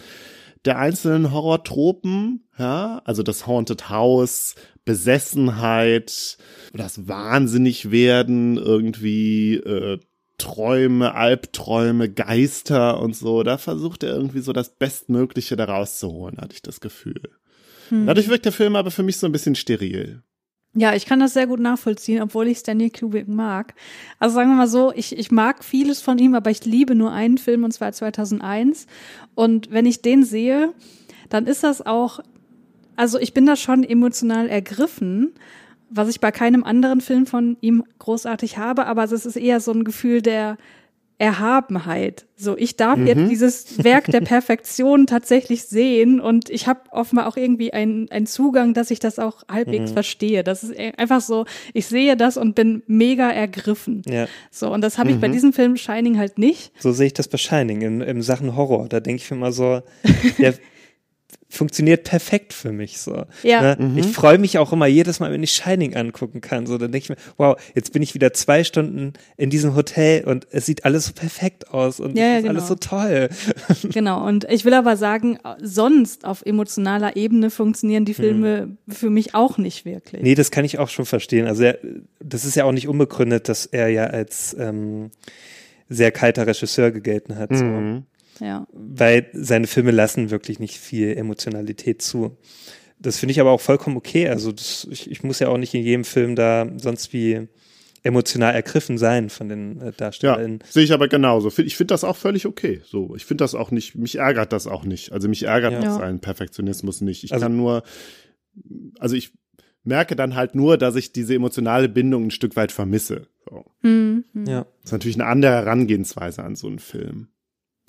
der 0.63 0.77
einzelnen 0.77 1.31
Horrortropen, 1.31 2.43
ja, 2.59 3.01
also 3.03 3.23
das 3.23 3.47
Haunted 3.47 3.89
House, 3.89 4.53
Besessenheit, 4.85 6.37
das 6.71 7.07
Wahnsinnigwerden, 7.07 8.57
irgendwie 8.57 9.55
äh, 9.55 9.97
Träume, 10.41 11.13
Albträume, 11.13 12.09
Geister 12.09 12.99
und 12.99 13.15
so. 13.15 13.43
Da 13.43 13.57
versucht 13.57 14.03
er 14.03 14.15
irgendwie 14.15 14.41
so 14.41 14.53
das 14.53 14.69
Bestmögliche 14.69 15.55
da 15.55 15.65
rauszuholen, 15.65 16.37
hatte 16.37 16.55
ich 16.55 16.61
das 16.61 16.81
Gefühl. 16.81 17.21
Dadurch 17.91 18.29
wirkt 18.29 18.45
der 18.45 18.53
Film 18.53 18.75
aber 18.75 18.89
für 18.89 19.03
mich 19.03 19.17
so 19.17 19.25
ein 19.25 19.33
bisschen 19.33 19.55
steril. 19.55 20.23
Ja, 20.73 20.95
ich 20.95 21.05
kann 21.05 21.19
das 21.19 21.33
sehr 21.33 21.47
gut 21.47 21.59
nachvollziehen, 21.59 22.21
obwohl 22.21 22.47
ich 22.47 22.59
Stanley 22.59 22.89
Kubrick 22.89 23.27
mag. 23.27 23.73
Also 24.19 24.35
sagen 24.35 24.49
wir 24.49 24.55
mal 24.55 24.67
so, 24.69 24.93
ich, 24.95 25.17
ich 25.17 25.29
mag 25.29 25.65
vieles 25.65 25.99
von 26.01 26.17
ihm, 26.17 26.33
aber 26.33 26.49
ich 26.49 26.63
liebe 26.63 26.95
nur 26.95 27.11
einen 27.11 27.37
Film 27.37 27.65
und 27.65 27.73
zwar 27.73 27.91
2001. 27.91 28.87
Und 29.35 29.69
wenn 29.71 29.85
ich 29.85 30.01
den 30.01 30.23
sehe, 30.23 30.73
dann 31.27 31.45
ist 31.45 31.65
das 31.65 31.85
auch, 31.85 32.21
also 32.95 33.19
ich 33.19 33.33
bin 33.33 33.45
da 33.45 33.57
schon 33.57 33.83
emotional 33.83 34.47
ergriffen, 34.47 35.33
was 35.91 36.09
ich 36.09 36.19
bei 36.19 36.31
keinem 36.31 36.63
anderen 36.63 37.01
Film 37.01 37.25
von 37.25 37.57
ihm 37.61 37.83
großartig 37.99 38.57
habe, 38.57 38.85
aber 38.85 39.03
es 39.03 39.11
ist 39.11 39.35
eher 39.35 39.59
so 39.59 39.71
ein 39.71 39.83
Gefühl 39.83 40.21
der 40.21 40.57
Erhabenheit. 41.21 42.25
So, 42.35 42.57
ich 42.57 42.77
darf 42.77 42.97
jetzt 42.97 43.29
dieses 43.29 43.83
Werk 43.83 44.05
der 44.05 44.21
Perfektion 44.21 45.05
tatsächlich 45.05 45.65
sehen 45.65 46.19
und 46.19 46.49
ich 46.49 46.65
habe 46.65 46.79
offenbar 46.89 47.27
auch 47.27 47.37
irgendwie 47.37 47.71
einen, 47.73 48.09
einen 48.09 48.25
Zugang, 48.25 48.73
dass 48.73 48.89
ich 48.89 48.97
das 48.97 49.19
auch 49.19 49.43
halbwegs 49.47 49.91
verstehe. 49.91 50.43
Das 50.43 50.63
ist 50.63 50.71
e- 50.71 50.93
einfach 50.97 51.21
so, 51.21 51.45
ich 51.75 51.85
sehe 51.85 52.17
das 52.17 52.37
und 52.37 52.55
bin 52.55 52.81
mega 52.87 53.29
ergriffen. 53.29 54.01
Ja. 54.07 54.25
So, 54.49 54.73
und 54.73 54.81
das 54.81 54.97
habe 54.97 55.11
ich 55.11 55.19
bei 55.19 55.27
diesem 55.27 55.53
Film 55.53 55.77
Shining 55.77 56.17
halt 56.17 56.39
nicht. 56.39 56.71
So 56.79 56.91
sehe 56.91 57.05
ich 57.05 57.13
das 57.13 57.27
bei 57.27 57.37
Shining 57.37 57.81
in, 57.81 58.01
in 58.01 58.23
Sachen 58.23 58.55
Horror. 58.55 58.89
Da 58.89 58.99
denke 58.99 59.21
ich 59.21 59.29
mir 59.29 59.37
immer 59.37 59.51
so, 59.51 59.81
der 60.39 60.55
funktioniert 61.51 62.05
perfekt 62.05 62.53
für 62.53 62.71
mich 62.71 62.99
so. 62.99 63.25
Ja. 63.43 63.75
Ne? 63.75 63.99
Ich 63.99 64.07
freue 64.07 64.37
mich 64.37 64.57
auch 64.57 64.71
immer 64.71 64.87
jedes 64.87 65.19
Mal, 65.19 65.31
wenn 65.31 65.43
ich 65.43 65.51
Shining 65.51 65.95
angucken 65.95 66.39
kann. 66.39 66.65
So, 66.65 66.77
dann 66.77 66.91
denke 66.91 67.03
ich 67.03 67.09
mir, 67.09 67.17
wow, 67.37 67.61
jetzt 67.75 67.91
bin 67.91 68.01
ich 68.01 68.13
wieder 68.13 68.31
zwei 68.33 68.63
Stunden 68.63 69.13
in 69.35 69.49
diesem 69.49 69.75
Hotel 69.75 70.23
und 70.23 70.47
es 70.51 70.65
sieht 70.65 70.85
alles 70.85 71.07
so 71.07 71.13
perfekt 71.13 71.71
aus 71.71 71.99
und 71.99 72.17
Ja, 72.17 72.23
ja, 72.23 72.31
es 72.31 72.37
ist 72.37 72.43
genau. 72.43 72.53
alles 72.55 72.67
so 72.67 72.75
toll. 72.75 73.29
Genau, 73.91 74.25
und 74.25 74.45
ich 74.49 74.63
will 74.63 74.73
aber 74.73 74.95
sagen, 74.95 75.37
sonst 75.61 76.23
auf 76.25 76.45
emotionaler 76.45 77.15
Ebene 77.15 77.49
funktionieren 77.49 78.05
die 78.05 78.13
Filme 78.13 78.77
für 78.87 79.09
mich 79.09 79.35
auch 79.35 79.57
nicht 79.57 79.85
wirklich. 79.85 80.21
Nee, 80.21 80.35
das 80.35 80.51
kann 80.51 80.63
ich 80.63 80.79
auch 80.79 80.89
schon 80.89 81.05
verstehen. 81.05 81.47
Also 81.47 81.63
er, 81.63 81.79
das 82.19 82.45
ist 82.45 82.55
ja 82.55 82.63
auch 82.63 82.71
nicht 82.71 82.87
unbegründet, 82.87 83.49
dass 83.49 83.65
er 83.65 83.89
ja 83.89 84.05
als 84.05 84.55
ähm, 84.57 85.11
sehr 85.89 86.11
kalter 86.11 86.47
Regisseur 86.47 86.91
gegelten 86.91 87.37
hat. 87.37 87.49
So. 87.55 88.03
Ja. 88.39 88.67
weil 88.73 89.27
seine 89.33 89.67
Filme 89.67 89.91
lassen 89.91 90.31
wirklich 90.31 90.59
nicht 90.59 90.77
viel 90.77 91.15
Emotionalität 91.17 92.01
zu. 92.01 92.37
Das 92.99 93.17
finde 93.17 93.31
ich 93.31 93.39
aber 93.41 93.51
auch 93.51 93.61
vollkommen 93.61 93.97
okay. 93.97 94.27
Also 94.29 94.51
das, 94.51 94.87
ich, 94.89 95.09
ich 95.09 95.23
muss 95.23 95.39
ja 95.39 95.49
auch 95.49 95.57
nicht 95.57 95.73
in 95.73 95.83
jedem 95.83 96.03
Film 96.03 96.35
da 96.35 96.67
sonst 96.77 97.13
wie 97.13 97.47
emotional 98.03 98.53
ergriffen 98.55 98.97
sein 98.97 99.29
von 99.29 99.47
den 99.49 99.79
äh, 99.79 99.85
Ja, 99.85 99.91
DarstellerInnen. 99.91 100.59
sehe 100.69 100.83
ich 100.83 100.91
aber 100.91 101.07
genauso. 101.07 101.49
Ich 101.61 101.75
finde 101.75 101.93
das 101.93 102.03
auch 102.03 102.15
völlig 102.15 102.47
okay. 102.47 102.81
So, 102.85 103.15
ich 103.15 103.25
finde 103.25 103.43
das 103.43 103.53
auch 103.53 103.69
nicht, 103.69 103.95
mich 103.95 104.15
ärgert 104.17 104.51
das 104.53 104.65
auch 104.65 104.85
nicht. 104.85 105.11
Also 105.11 105.27
mich 105.29 105.43
ärgert 105.43 105.83
Ja. 105.83 105.93
sein 105.97 106.19
Perfektionismus 106.19 107.01
nicht. 107.01 107.23
Ich 107.23 107.31
Also- 107.33 107.45
kann 107.45 107.55
nur, 107.57 107.83
also 108.99 109.15
ich 109.15 109.33
merke 109.83 110.15
dann 110.15 110.35
halt 110.35 110.55
nur, 110.55 110.77
dass 110.77 110.95
ich 110.95 111.11
diese 111.11 111.35
emotionale 111.35 111.89
Bindung 111.89 112.25
ein 112.27 112.31
Stück 112.31 112.55
weit 112.55 112.71
vermisse. 112.71 113.27
So. 113.49 113.65
Hm. 113.81 114.25
Ja. 114.47 114.63
Das 114.81 114.85
ist 114.85 114.91
natürlich 114.91 115.15
eine 115.19 115.25
andere 115.25 115.51
Herangehensweise 115.53 116.43
an 116.43 116.55
so 116.55 116.67
einen 116.67 116.79
Film. 116.79 117.27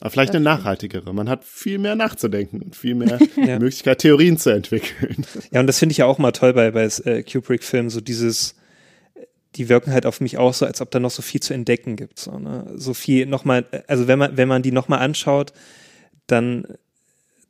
Aber 0.03 0.11
vielleicht 0.11 0.35
eine 0.35 0.43
nachhaltigere. 0.43 1.15
Man 1.15 1.29
hat 1.29 1.45
viel 1.45 1.79
mehr 1.79 1.95
nachzudenken 1.95 2.61
und 2.61 2.75
viel 2.75 2.97
mehr 2.97 3.21
Ja. 3.37 3.61
Möglichkeit, 3.61 3.99
Theorien 3.99 4.37
zu 4.37 4.51
entwickeln. 4.51 5.25
ja, 5.53 5.61
und 5.61 5.69
das 5.69 5.79
finde 5.79 5.93
ich 5.93 5.99
ja 5.99 6.07
auch 6.07 6.19
mal 6.19 6.33
toll 6.33 6.53
bei, 6.55 6.73
bei 6.73 6.89
äh, 7.05 7.23
Kubrick-Filmen, 7.23 7.89
so 7.89 8.01
dieses, 8.01 8.57
die 9.55 9.69
wirken 9.69 9.93
halt 9.93 10.05
auf 10.05 10.21
mich 10.21 10.39
auch 10.39 10.55
so, 10.55 10.67
als 10.67 10.81
ob 10.81 10.91
da 10.91 10.99
noch 10.99 11.13
so 11.13 11.23
viel 11.23 11.41
zu 11.41 11.55
entdecken 11.55 11.95
gibt. 11.95 12.19
So, 12.19 12.37
ne? 12.37 12.67
so 12.75 12.95
viel 12.95 13.27
nochmal, 13.27 13.65
also 13.87 14.09
wenn 14.09 14.19
man, 14.19 14.37
wenn 14.37 14.49
man 14.49 14.63
die 14.63 14.73
nochmal 14.73 14.99
anschaut, 14.99 15.53
dann, 16.27 16.67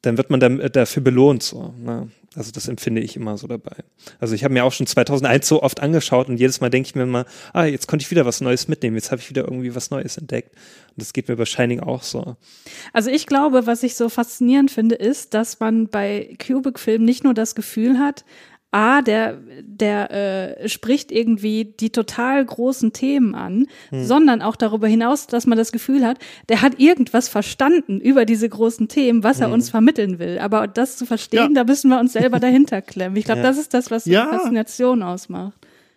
dann 0.02 0.18
wird 0.18 0.28
man 0.28 0.38
dann, 0.38 0.60
äh, 0.60 0.68
dafür 0.68 1.02
belohnt. 1.02 1.42
So, 1.42 1.74
ne? 1.78 2.10
Also 2.34 2.50
das 2.52 2.68
empfinde 2.68 3.00
ich 3.00 3.16
immer 3.16 3.36
so 3.36 3.46
dabei. 3.46 3.76
Also 4.20 4.34
ich 4.34 4.44
habe 4.44 4.52
mir 4.54 4.64
auch 4.64 4.72
schon 4.72 4.86
2001 4.86 5.48
so 5.48 5.62
oft 5.62 5.80
angeschaut 5.80 6.28
und 6.28 6.38
jedes 6.38 6.60
Mal 6.60 6.70
denke 6.70 6.86
ich 6.88 6.94
mir 6.94 7.02
immer, 7.02 7.24
ah, 7.52 7.64
jetzt 7.64 7.88
konnte 7.88 8.04
ich 8.04 8.10
wieder 8.10 8.24
was 8.24 8.40
Neues 8.40 8.68
mitnehmen, 8.68 8.96
jetzt 8.96 9.10
habe 9.10 9.20
ich 9.20 9.28
wieder 9.30 9.44
irgendwie 9.44 9.74
was 9.74 9.90
Neues 9.90 10.16
entdeckt. 10.16 10.54
Und 10.94 11.00
das 11.00 11.12
geht 11.12 11.28
mir 11.28 11.36
bei 11.36 11.44
Shining 11.46 11.80
auch 11.80 12.02
so. 12.02 12.36
Also 12.92 13.10
ich 13.10 13.26
glaube, 13.26 13.66
was 13.66 13.82
ich 13.82 13.94
so 13.94 14.08
faszinierend 14.08 14.70
finde, 14.70 14.94
ist, 14.94 15.34
dass 15.34 15.58
man 15.60 15.88
bei 15.88 16.36
Kubrick-Filmen 16.46 17.04
nicht 17.04 17.24
nur 17.24 17.34
das 17.34 17.54
Gefühl 17.54 17.98
hat, 17.98 18.24
A, 18.74 19.02
der, 19.02 19.38
der 19.62 20.10
äh, 20.62 20.66
spricht 20.68 21.12
irgendwie 21.12 21.66
die 21.78 21.90
total 21.90 22.42
großen 22.42 22.94
Themen 22.94 23.34
an, 23.34 23.66
sondern 23.90 24.40
auch 24.40 24.56
darüber 24.56 24.88
hinaus, 24.88 25.26
dass 25.26 25.46
man 25.46 25.58
das 25.58 25.72
Gefühl 25.72 26.06
hat, 26.06 26.16
der 26.48 26.62
hat 26.62 26.80
irgendwas 26.80 27.28
verstanden 27.28 28.00
über 28.00 28.24
diese 28.24 28.48
großen 28.48 28.88
Themen, 28.88 29.22
was 29.24 29.40
er 29.40 29.50
uns 29.50 29.68
vermitteln 29.68 30.18
will. 30.18 30.38
Aber 30.38 30.66
das 30.68 30.96
zu 30.96 31.04
verstehen, 31.04 31.48
Ja. 31.54 31.62
da 31.62 31.64
müssen 31.64 31.90
wir 31.90 32.00
uns 32.00 32.14
selber 32.14 32.40
dahinter 32.40 32.80
klemmen. 32.80 33.16
Ich 33.18 33.26
glaube, 33.26 33.42
Ja. 33.42 33.46
das 33.46 33.58
ist 33.58 33.74
das, 33.74 33.90
was 33.90 34.06
Ja. 34.06 34.24
die 34.30 34.36
Faszination 34.38 35.02
ausmacht. 35.02 35.52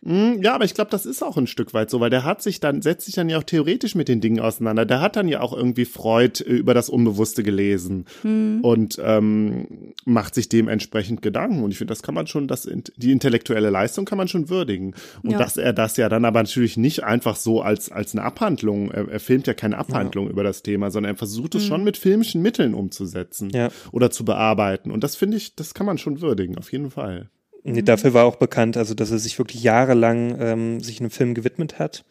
Hm, 0.05 0.41
Ja, 0.43 0.53
aber 0.53 0.65
ich 0.65 0.73
glaube, 0.75 0.91
das 0.91 1.05
ist 1.05 1.23
auch 1.23 1.35
ein 1.37 1.47
Stück 1.47 1.73
weit 1.73 1.89
so, 1.89 1.99
weil 1.99 2.09
der 2.11 2.23
hat 2.23 2.41
sich 2.41 2.59
dann, 2.59 2.81
setzt 2.81 3.05
sich 3.07 3.15
dann 3.15 3.27
ja 3.27 3.39
auch 3.39 3.43
theoretisch 3.43 3.95
mit 3.95 4.07
den 4.07 4.21
Dingen 4.21 4.39
auseinander. 4.39 4.85
Der 4.85 5.01
hat 5.01 5.15
dann 5.15 5.27
ja 5.27 5.41
auch 5.41 5.51
irgendwie 5.51 5.85
Freud 5.85 6.43
äh, 6.43 6.49
über 6.53 6.73
das 6.73 6.89
Unbewusste 6.89 7.41
gelesen 7.43 8.05
und 8.23 8.99
ähm, 9.03 9.67
macht 10.05 10.35
sich 10.35 10.47
dementsprechend 10.49 11.21
Gedanken. 11.21 11.63
Und 11.63 11.71
ich 11.71 11.77
finde, 11.79 11.91
das 11.91 12.03
kann 12.03 12.13
man 12.15 12.27
schon, 12.27 12.47
das, 12.47 12.69
die 12.97 13.11
intellektuelle 13.11 13.69
Leistung 13.71 14.05
kann 14.05 14.17
man 14.17 14.27
schon 14.27 14.49
würdigen. 14.49 14.93
Und 15.23 15.31
Ja. 15.31 15.37
dass 15.39 15.57
er 15.57 15.73
das 15.73 15.97
ja 15.97 16.07
dann 16.07 16.23
aber 16.25 16.43
natürlich 16.43 16.77
nicht 16.77 17.03
einfach 17.03 17.35
so 17.35 17.61
als, 17.61 17.91
als 17.91 18.13
eine 18.13 18.23
Abhandlung, 18.23 18.91
er, 18.91 19.09
er 19.09 19.19
filmt 19.19 19.47
ja 19.47 19.53
keine 19.55 19.77
Abhandlung 19.77 20.29
über 20.29 20.43
das 20.43 20.61
Thema, 20.61 20.91
sondern 20.91 21.13
er 21.15 21.17
versucht 21.17 21.55
es 21.55 21.65
schon 21.65 21.83
mit 21.83 21.97
filmischen 21.97 22.41
Mitteln 22.41 22.73
umzusetzen 22.75 23.49
Ja. 23.49 23.69
oder 23.91 24.11
zu 24.11 24.23
bearbeiten. 24.25 24.91
Und 24.91 25.03
das 25.03 25.15
finde 25.15 25.37
ich, 25.37 25.55
das 25.55 25.73
kann 25.73 25.85
man 25.87 25.97
schon 25.97 26.21
würdigen, 26.21 26.57
auf 26.57 26.71
jeden 26.71 26.91
Fall. 26.91 27.29
Nee, 27.67 27.81
dafür 27.81 28.13
war 28.13 28.25
auch 28.25 28.35
bekannt, 28.35 28.77
also 28.77 28.93
dass 28.93 29.09
er 29.09 29.17
sich 29.17 29.39
wirklich 29.39 29.63
jahrelang 29.63 30.39
ähm, 30.39 30.79
sich 30.81 30.99
einem 30.99 31.09
Film 31.09 31.33
gewidmet 31.33 31.79
hat. 31.79 32.05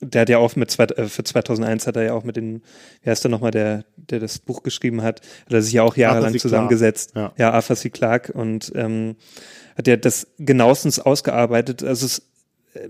Der 0.00 0.22
hat 0.22 0.28
ja 0.28 0.38
auch 0.38 0.56
mit 0.56 0.68
zwei, 0.70 0.84
äh, 0.84 1.06
für 1.06 1.22
2001 1.22 1.86
hat 1.86 1.94
er 1.94 2.02
ja 2.02 2.12
auch 2.14 2.24
mit 2.24 2.36
den, 2.36 2.62
wie 3.02 3.10
heißt 3.10 3.22
der 3.22 3.30
nochmal, 3.30 3.52
der, 3.52 3.84
der 3.96 4.18
das 4.18 4.40
Buch 4.40 4.64
geschrieben 4.64 5.02
hat, 5.02 5.20
hat 5.46 5.52
er 5.52 5.62
sich 5.62 5.74
ja 5.74 5.84
auch 5.84 5.96
jahrelang 5.96 6.36
zusammengesetzt. 6.36 7.12
Ja. 7.14 7.32
ja 7.36 7.52
Arthur 7.52 7.76
C. 7.76 7.90
Clarke 7.90 8.32
und 8.32 8.72
ähm, 8.74 9.14
hat 9.76 9.86
ja 9.86 9.96
das 9.96 10.26
genauestens 10.38 10.98
ausgearbeitet. 10.98 11.84
Also 11.84 12.06
es, 12.06 12.29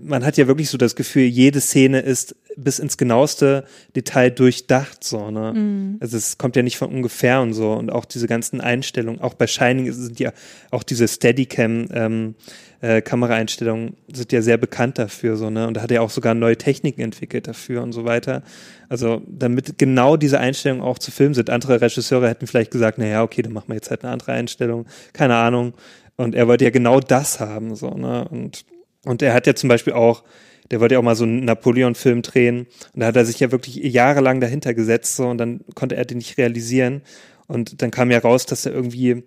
man 0.01 0.23
hat 0.23 0.37
ja 0.37 0.47
wirklich 0.47 0.69
so 0.69 0.77
das 0.77 0.95
Gefühl, 0.95 1.23
jede 1.23 1.59
Szene 1.59 2.01
ist 2.01 2.35
bis 2.55 2.79
ins 2.79 2.97
genaueste 2.97 3.65
Detail 3.95 4.29
durchdacht, 4.29 5.03
so, 5.03 5.31
ne? 5.31 5.97
Also 5.99 6.17
es 6.17 6.37
kommt 6.37 6.55
ja 6.55 6.61
nicht 6.61 6.77
von 6.77 6.89
ungefähr 6.89 7.41
und 7.41 7.53
so. 7.53 7.71
Und 7.73 7.91
auch 7.91 8.05
diese 8.05 8.27
ganzen 8.27 8.61
Einstellungen, 8.61 9.21
auch 9.21 9.33
bei 9.33 9.47
Shining 9.47 9.91
sind 9.91 10.19
ja 10.19 10.33
auch 10.69 10.83
diese 10.83 11.07
Steadicam, 11.07 11.87
ähm, 11.93 12.35
äh, 12.81 13.01
Kameraeinstellungen 13.01 13.95
sind 14.11 14.31
ja 14.31 14.41
sehr 14.41 14.57
bekannt 14.57 14.99
dafür, 14.99 15.35
so, 15.35 15.49
ne? 15.49 15.67
Und 15.67 15.77
da 15.77 15.81
hat 15.81 15.91
er 15.91 16.03
auch 16.03 16.09
sogar 16.09 16.35
neue 16.35 16.57
Techniken 16.57 17.01
entwickelt 17.01 17.47
dafür 17.47 17.81
und 17.81 17.93
so 17.93 18.05
weiter. 18.05 18.43
Also, 18.89 19.21
damit 19.27 19.77
genau 19.77 20.17
diese 20.17 20.39
Einstellungen 20.39 20.83
auch 20.83 20.99
zu 20.99 21.11
filmen 21.11 21.33
sind. 21.33 21.49
Andere 21.49 21.81
Regisseure 21.81 22.29
hätten 22.29 22.47
vielleicht 22.47 22.71
gesagt, 22.71 22.97
na 22.97 23.07
ja, 23.07 23.23
okay, 23.23 23.41
dann 23.41 23.53
machen 23.53 23.69
wir 23.69 23.75
jetzt 23.75 23.89
halt 23.89 24.03
eine 24.03 24.13
andere 24.13 24.33
Einstellung. 24.33 24.85
Keine 25.13 25.35
Ahnung. 25.35 25.73
Und 26.17 26.35
er 26.35 26.47
wollte 26.47 26.65
ja 26.65 26.71
genau 26.71 26.99
das 26.99 27.39
haben, 27.39 27.75
so, 27.75 27.89
ne? 27.91 28.27
Und, 28.29 28.65
und 29.05 29.21
er 29.21 29.33
hat 29.33 29.47
ja 29.47 29.55
zum 29.55 29.69
Beispiel 29.69 29.93
auch, 29.93 30.23
der 30.69 30.79
wollte 30.79 30.93
ja 30.95 30.99
auch 30.99 31.03
mal 31.03 31.15
so 31.15 31.23
einen 31.23 31.43
Napoleon-Film 31.43 32.21
drehen. 32.21 32.67
Und 32.93 33.01
da 33.01 33.07
hat 33.07 33.15
er 33.15 33.25
sich 33.25 33.39
ja 33.39 33.51
wirklich 33.51 33.75
jahrelang 33.75 34.39
dahinter 34.39 34.73
gesetzt, 34.73 35.15
so, 35.15 35.27
und 35.27 35.37
dann 35.37 35.61
konnte 35.75 35.95
er 35.95 36.05
den 36.05 36.17
nicht 36.17 36.37
realisieren. 36.37 37.01
Und 37.47 37.81
dann 37.81 37.91
kam 37.91 38.11
ja 38.11 38.19
raus, 38.19 38.45
dass 38.45 38.65
er 38.65 38.73
irgendwie 38.73 39.23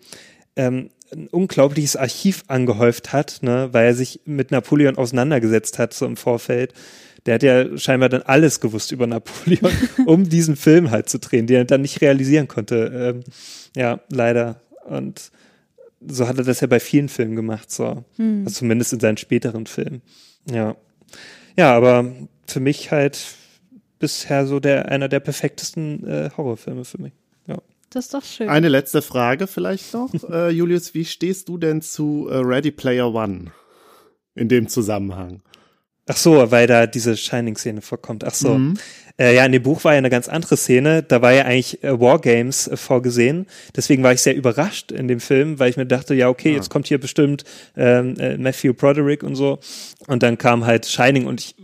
ähm, 0.56 0.90
ein 1.12 1.28
unglaubliches 1.28 1.96
Archiv 1.96 2.44
angehäuft 2.48 3.12
hat, 3.12 3.40
ne, 3.42 3.68
weil 3.72 3.86
er 3.86 3.94
sich 3.94 4.20
mit 4.24 4.50
Napoleon 4.50 4.96
auseinandergesetzt 4.96 5.78
hat, 5.78 5.92
so 5.92 6.06
im 6.06 6.16
Vorfeld. 6.16 6.72
Der 7.26 7.34
hat 7.34 7.42
ja 7.42 7.76
scheinbar 7.78 8.08
dann 8.08 8.22
alles 8.22 8.60
gewusst 8.60 8.92
über 8.92 9.06
Napoleon, 9.06 9.72
um 10.06 10.28
diesen 10.28 10.56
Film 10.56 10.90
halt 10.90 11.08
zu 11.08 11.18
drehen, 11.18 11.46
den 11.46 11.56
er 11.56 11.64
dann 11.64 11.82
nicht 11.82 12.00
realisieren 12.00 12.48
konnte. 12.48 13.14
Ähm, 13.16 13.24
ja, 13.76 14.00
leider. 14.08 14.60
Und 14.86 15.30
so 16.08 16.28
hat 16.28 16.38
er 16.38 16.44
das 16.44 16.60
ja 16.60 16.66
bei 16.66 16.80
vielen 16.80 17.08
Filmen 17.08 17.36
gemacht, 17.36 17.70
so. 17.70 18.04
Also 18.18 18.58
zumindest 18.58 18.92
in 18.92 19.00
seinen 19.00 19.16
späteren 19.16 19.66
Filmen. 19.66 20.02
Ja. 20.50 20.76
Ja, 21.56 21.74
aber 21.74 22.12
für 22.46 22.60
mich 22.60 22.90
halt 22.90 23.18
bisher 23.98 24.46
so 24.46 24.60
der, 24.60 24.90
einer 24.90 25.08
der 25.08 25.20
perfektesten 25.20 26.06
äh, 26.06 26.30
Horrorfilme 26.36 26.84
für 26.84 27.00
mich. 27.00 27.12
Ja. 27.46 27.58
Das 27.90 28.06
ist 28.06 28.14
doch 28.14 28.24
schön. 28.24 28.48
Eine 28.48 28.68
letzte 28.68 29.02
Frage 29.02 29.46
vielleicht 29.46 29.94
noch, 29.94 30.12
äh, 30.30 30.50
Julius, 30.50 30.94
wie 30.94 31.04
stehst 31.04 31.48
du 31.48 31.58
denn 31.58 31.80
zu 31.80 32.28
äh, 32.30 32.36
Ready 32.36 32.70
Player 32.70 33.12
One 33.12 33.52
in 34.34 34.48
dem 34.48 34.68
Zusammenhang? 34.68 35.42
Ach 36.06 36.16
so, 36.16 36.50
weil 36.50 36.66
da 36.66 36.86
diese 36.86 37.16
Shining-Szene 37.16 37.80
vorkommt. 37.80 38.24
Ach 38.24 38.34
so. 38.34 38.60
Äh, 39.18 39.36
ja, 39.36 39.44
in 39.46 39.52
dem 39.52 39.62
Buch 39.62 39.84
war 39.84 39.92
ja 39.92 39.98
eine 39.98 40.10
ganz 40.10 40.28
andere 40.28 40.56
Szene. 40.56 41.02
Da 41.02 41.22
war 41.22 41.32
ja 41.32 41.44
eigentlich 41.44 41.82
äh, 41.84 42.00
Wargames 42.00 42.66
äh, 42.66 42.76
vorgesehen. 42.76 43.46
Deswegen 43.76 44.02
war 44.02 44.12
ich 44.12 44.20
sehr 44.20 44.34
überrascht 44.34 44.90
in 44.90 45.06
dem 45.06 45.20
Film, 45.20 45.58
weil 45.58 45.70
ich 45.70 45.76
mir 45.76 45.86
dachte, 45.86 46.14
ja, 46.14 46.28
okay, 46.28 46.52
jetzt 46.52 46.70
kommt 46.70 46.88
hier 46.88 46.98
bestimmt 46.98 47.44
ähm, 47.76 48.16
äh, 48.18 48.36
Matthew 48.36 48.74
Broderick 48.74 49.22
und 49.22 49.36
so. 49.36 49.60
Und 50.08 50.22
dann 50.22 50.36
kam 50.36 50.66
halt 50.66 50.86
Shining 50.86 51.26
und 51.26 51.40
ich 51.40 51.54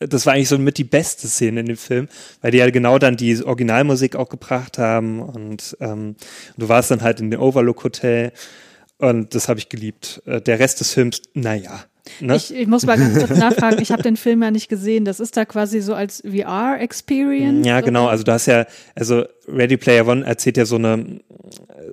das 0.00 0.24
war 0.24 0.32
eigentlich 0.32 0.48
so 0.48 0.56
mit 0.56 0.78
die 0.78 0.84
beste 0.84 1.28
Szene 1.28 1.60
in 1.60 1.66
dem 1.66 1.76
Film, 1.76 2.08
weil 2.40 2.52
die 2.52 2.58
ja 2.58 2.70
genau 2.70 2.98
dann 2.98 3.18
die 3.18 3.44
Originalmusik 3.44 4.16
auch 4.16 4.30
gebracht 4.30 4.78
haben 4.78 5.20
und 5.20 5.76
ähm, 5.80 6.16
du 6.56 6.70
warst 6.70 6.90
dann 6.90 7.02
halt 7.02 7.20
in 7.20 7.30
dem 7.30 7.38
Overlook 7.38 7.84
Hotel 7.84 8.32
und 8.96 9.34
das 9.34 9.48
habe 9.48 9.58
ich 9.58 9.68
geliebt. 9.68 10.22
Äh, 10.24 10.40
Der 10.40 10.58
Rest 10.58 10.80
des 10.80 10.92
Films, 10.94 11.20
naja. 11.34 11.84
Ne? 12.20 12.36
Ich, 12.36 12.54
ich 12.54 12.66
muss 12.66 12.84
mal 12.86 12.96
ganz 12.98 13.18
kurz 13.18 13.38
nachfragen, 13.38 13.80
ich 13.80 13.92
habe 13.92 14.02
den 14.02 14.16
Film 14.16 14.42
ja 14.42 14.50
nicht 14.50 14.68
gesehen. 14.68 15.04
Das 15.04 15.20
ist 15.20 15.36
da 15.36 15.44
quasi 15.44 15.80
so 15.80 15.94
als 15.94 16.22
VR-Experience? 16.26 17.66
Ja, 17.66 17.80
genau. 17.80 18.06
Also 18.06 18.24
du 18.24 18.32
hast 18.32 18.46
ja, 18.46 18.66
also 18.94 19.24
Ready 19.48 19.76
Player 19.76 20.06
One 20.06 20.24
erzählt 20.24 20.56
ja 20.56 20.64
so 20.64 20.76
eine, 20.76 21.20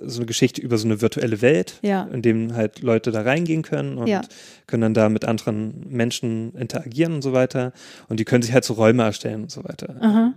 so 0.04 0.18
eine 0.20 0.26
Geschichte 0.26 0.60
über 0.60 0.78
so 0.78 0.86
eine 0.86 1.00
virtuelle 1.00 1.40
Welt, 1.42 1.78
Ja. 1.82 2.04
in 2.12 2.22
dem 2.22 2.54
halt 2.54 2.82
Leute 2.82 3.10
da 3.10 3.22
reingehen 3.22 3.62
können 3.62 3.98
und 3.98 4.06
Ja. 4.06 4.22
können 4.66 4.82
dann 4.82 4.94
da 4.94 5.08
mit 5.08 5.24
anderen 5.24 5.86
Menschen 5.88 6.54
interagieren 6.54 7.14
und 7.14 7.22
so 7.22 7.32
weiter. 7.32 7.72
Und 8.08 8.20
die 8.20 8.24
können 8.24 8.42
sich 8.42 8.52
halt 8.52 8.64
so 8.64 8.74
Räume 8.74 9.02
erstellen 9.02 9.42
und 9.42 9.50
so 9.50 9.64
weiter. 9.64 9.96
Aha. 10.00 10.34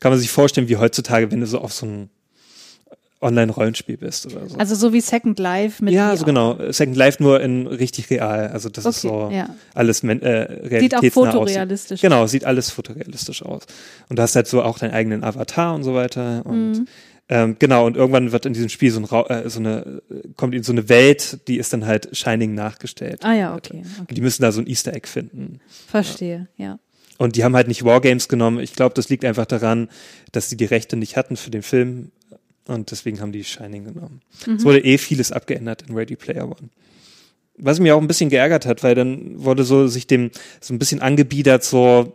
Kann 0.00 0.10
man 0.12 0.18
sich 0.18 0.30
vorstellen, 0.30 0.68
wie 0.68 0.76
heutzutage, 0.76 1.30
wenn 1.30 1.40
du 1.40 1.46
so 1.46 1.58
auf 1.58 1.72
so 1.72 1.86
ein 1.86 2.10
Online-Rollenspiel 3.24 3.96
bist 3.96 4.26
oder 4.26 4.48
so. 4.48 4.56
Also 4.58 4.74
so 4.74 4.92
wie 4.92 5.00
Second 5.00 5.38
Life 5.38 5.82
mit 5.84 5.94
ja, 5.94 6.14
so 6.16 6.24
genau. 6.24 6.58
Second 6.70 6.96
Life 6.96 7.22
nur 7.22 7.40
in 7.40 7.66
richtig 7.66 8.10
real. 8.10 8.48
Also 8.48 8.68
das 8.68 8.84
ist 8.84 9.04
Okay, 9.04 9.28
so 9.30 9.34
ja. 9.34 9.48
alles 9.74 10.02
men- 10.02 10.22
äh, 10.22 10.48
Sieht 10.48 10.60
auch 10.64 10.70
realitätsnah 10.70 10.98
aussieht. 10.98 11.12
fotorealistisch 11.14 12.00
Genau, 12.00 12.26
sieht 12.26 12.44
alles 12.44 12.70
fotorealistisch 12.70 13.42
aus. 13.42 13.62
Und 14.08 14.18
du 14.18 14.22
hast 14.22 14.36
halt 14.36 14.46
so 14.46 14.62
auch 14.62 14.78
deinen 14.78 14.92
eigenen 14.92 15.24
Avatar 15.24 15.74
und 15.74 15.82
so 15.82 15.94
weiter. 15.94 16.44
Und 16.44 16.72
Mhm. 16.72 16.86
ähm, 17.28 17.56
genau, 17.58 17.86
und 17.86 17.96
irgendwann 17.96 18.30
wird 18.32 18.46
in 18.46 18.52
diesem 18.52 18.68
Spiel 18.68 18.90
so, 18.90 19.00
ein 19.00 19.04
Ra 19.04 19.26
äh, 19.28 19.48
so 19.48 19.58
eine, 19.58 20.02
kommt 20.36 20.54
in 20.54 20.62
so 20.62 20.72
eine 20.72 20.88
Welt, 20.88 21.38
die 21.48 21.56
ist 21.58 21.72
dann 21.72 21.86
halt 21.86 22.16
Shining 22.16 22.54
nachgestellt. 22.54 23.24
Ah 23.24 23.32
ja, 23.34 23.54
okay. 23.56 23.78
Und 23.78 24.02
okay. 24.02 24.14
die 24.14 24.20
müssen 24.20 24.42
da 24.42 24.52
so 24.52 24.60
ein 24.60 24.66
Easter 24.66 24.92
Egg 24.92 25.08
finden. 25.08 25.60
Verstehe, 25.88 26.48
ja. 26.56 26.78
Und 27.16 27.36
die 27.36 27.44
haben 27.44 27.54
halt 27.54 27.68
nicht 27.68 27.84
Wargames 27.84 28.28
genommen. 28.28 28.58
Ich 28.58 28.74
glaube, 28.74 28.94
das 28.94 29.08
liegt 29.08 29.24
einfach 29.24 29.46
daran, 29.46 29.88
dass 30.32 30.50
sie 30.50 30.56
die 30.56 30.64
Rechte 30.64 30.96
nicht 30.96 31.16
hatten 31.16 31.36
für 31.36 31.50
den 31.50 31.62
Film. 31.62 32.10
Und 32.66 32.90
deswegen 32.90 33.20
haben 33.20 33.32
die 33.32 33.44
Shining 33.44 33.84
genommen. 33.84 34.22
Es 34.56 34.64
wurde 34.64 34.82
eh 34.84 34.96
vieles 34.98 35.32
abgeändert 35.32 35.82
in 35.88 35.94
Ready 35.94 36.16
Player 36.16 36.44
One. 36.46 36.70
Was 37.58 37.78
mich 37.78 37.92
auch 37.92 38.00
ein 38.00 38.08
bisschen 38.08 38.30
geärgert 38.30 38.66
hat, 38.66 38.82
weil 38.82 38.94
dann 38.94 39.44
wurde 39.44 39.64
so 39.64 39.86
sich 39.86 40.06
dem 40.06 40.30
so 40.60 40.74
ein 40.74 40.78
bisschen 40.78 41.00
angebiedert, 41.00 41.62
so, 41.62 42.14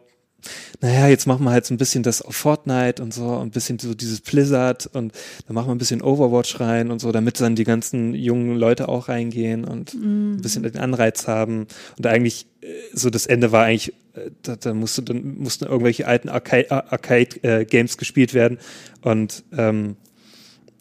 naja, 0.82 1.08
jetzt 1.08 1.28
machen 1.28 1.44
wir 1.46 1.52
halt 1.52 1.66
so 1.66 1.74
ein 1.74 1.78
bisschen 1.78 2.02
das 2.04 2.22
auf 2.22 2.36
Fortnite 2.36 3.02
und 3.02 3.14
so, 3.14 3.26
und 3.26 3.48
ein 3.48 3.52
bisschen 3.52 3.78
so 3.78 3.94
dieses 3.94 4.22
Blizzard 4.22 4.88
und 4.88 5.14
dann 5.46 5.54
machen 5.54 5.68
wir 5.68 5.76
ein 5.76 5.78
bisschen 5.78 6.02
Overwatch 6.02 6.60
rein 6.60 6.92
und 6.92 7.00
so, 7.00 7.12
damit 7.12 7.40
dann 7.40 7.56
die 7.56 7.64
ganzen 7.64 8.16
jungen 8.16 8.58
Leute 8.58 8.90
auch 8.90 9.08
reingehen 9.08 9.66
und 9.66 9.94
ein 9.94 10.42
bisschen 10.42 10.64
den 10.64 10.78
Anreiz 10.78 11.28
haben. 11.28 11.68
Und 11.98 12.08
eigentlich, 12.08 12.48
äh, 12.62 12.68
so 12.94 13.10
das 13.10 13.26
Ende 13.26 13.52
war 13.52 13.66
eigentlich, 13.66 13.94
äh, 14.16 14.32
da, 14.42 14.56
da 14.56 14.74
musste, 14.74 15.04
dann 15.04 15.38
mussten 15.38 15.66
irgendwelche 15.66 16.08
alten 16.08 16.28
Arcade- 16.30 16.72
Ar- 16.72 16.92
Arcade-Games 16.92 17.98
gespielt 17.98 18.34
werden. 18.34 18.58
Und 19.02 19.44
ähm, 19.58 19.96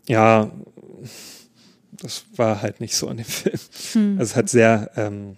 ja, 0.08 0.50
das 1.92 2.24
war 2.36 2.62
halt 2.62 2.80
nicht 2.80 2.96
so 2.96 3.08
an 3.08 3.18
dem 3.18 3.26
Film. 3.26 4.18
Also 4.18 4.30
es 4.32 4.36
hat 4.36 4.48
sehr, 4.48 4.90
ähm, 4.96 5.36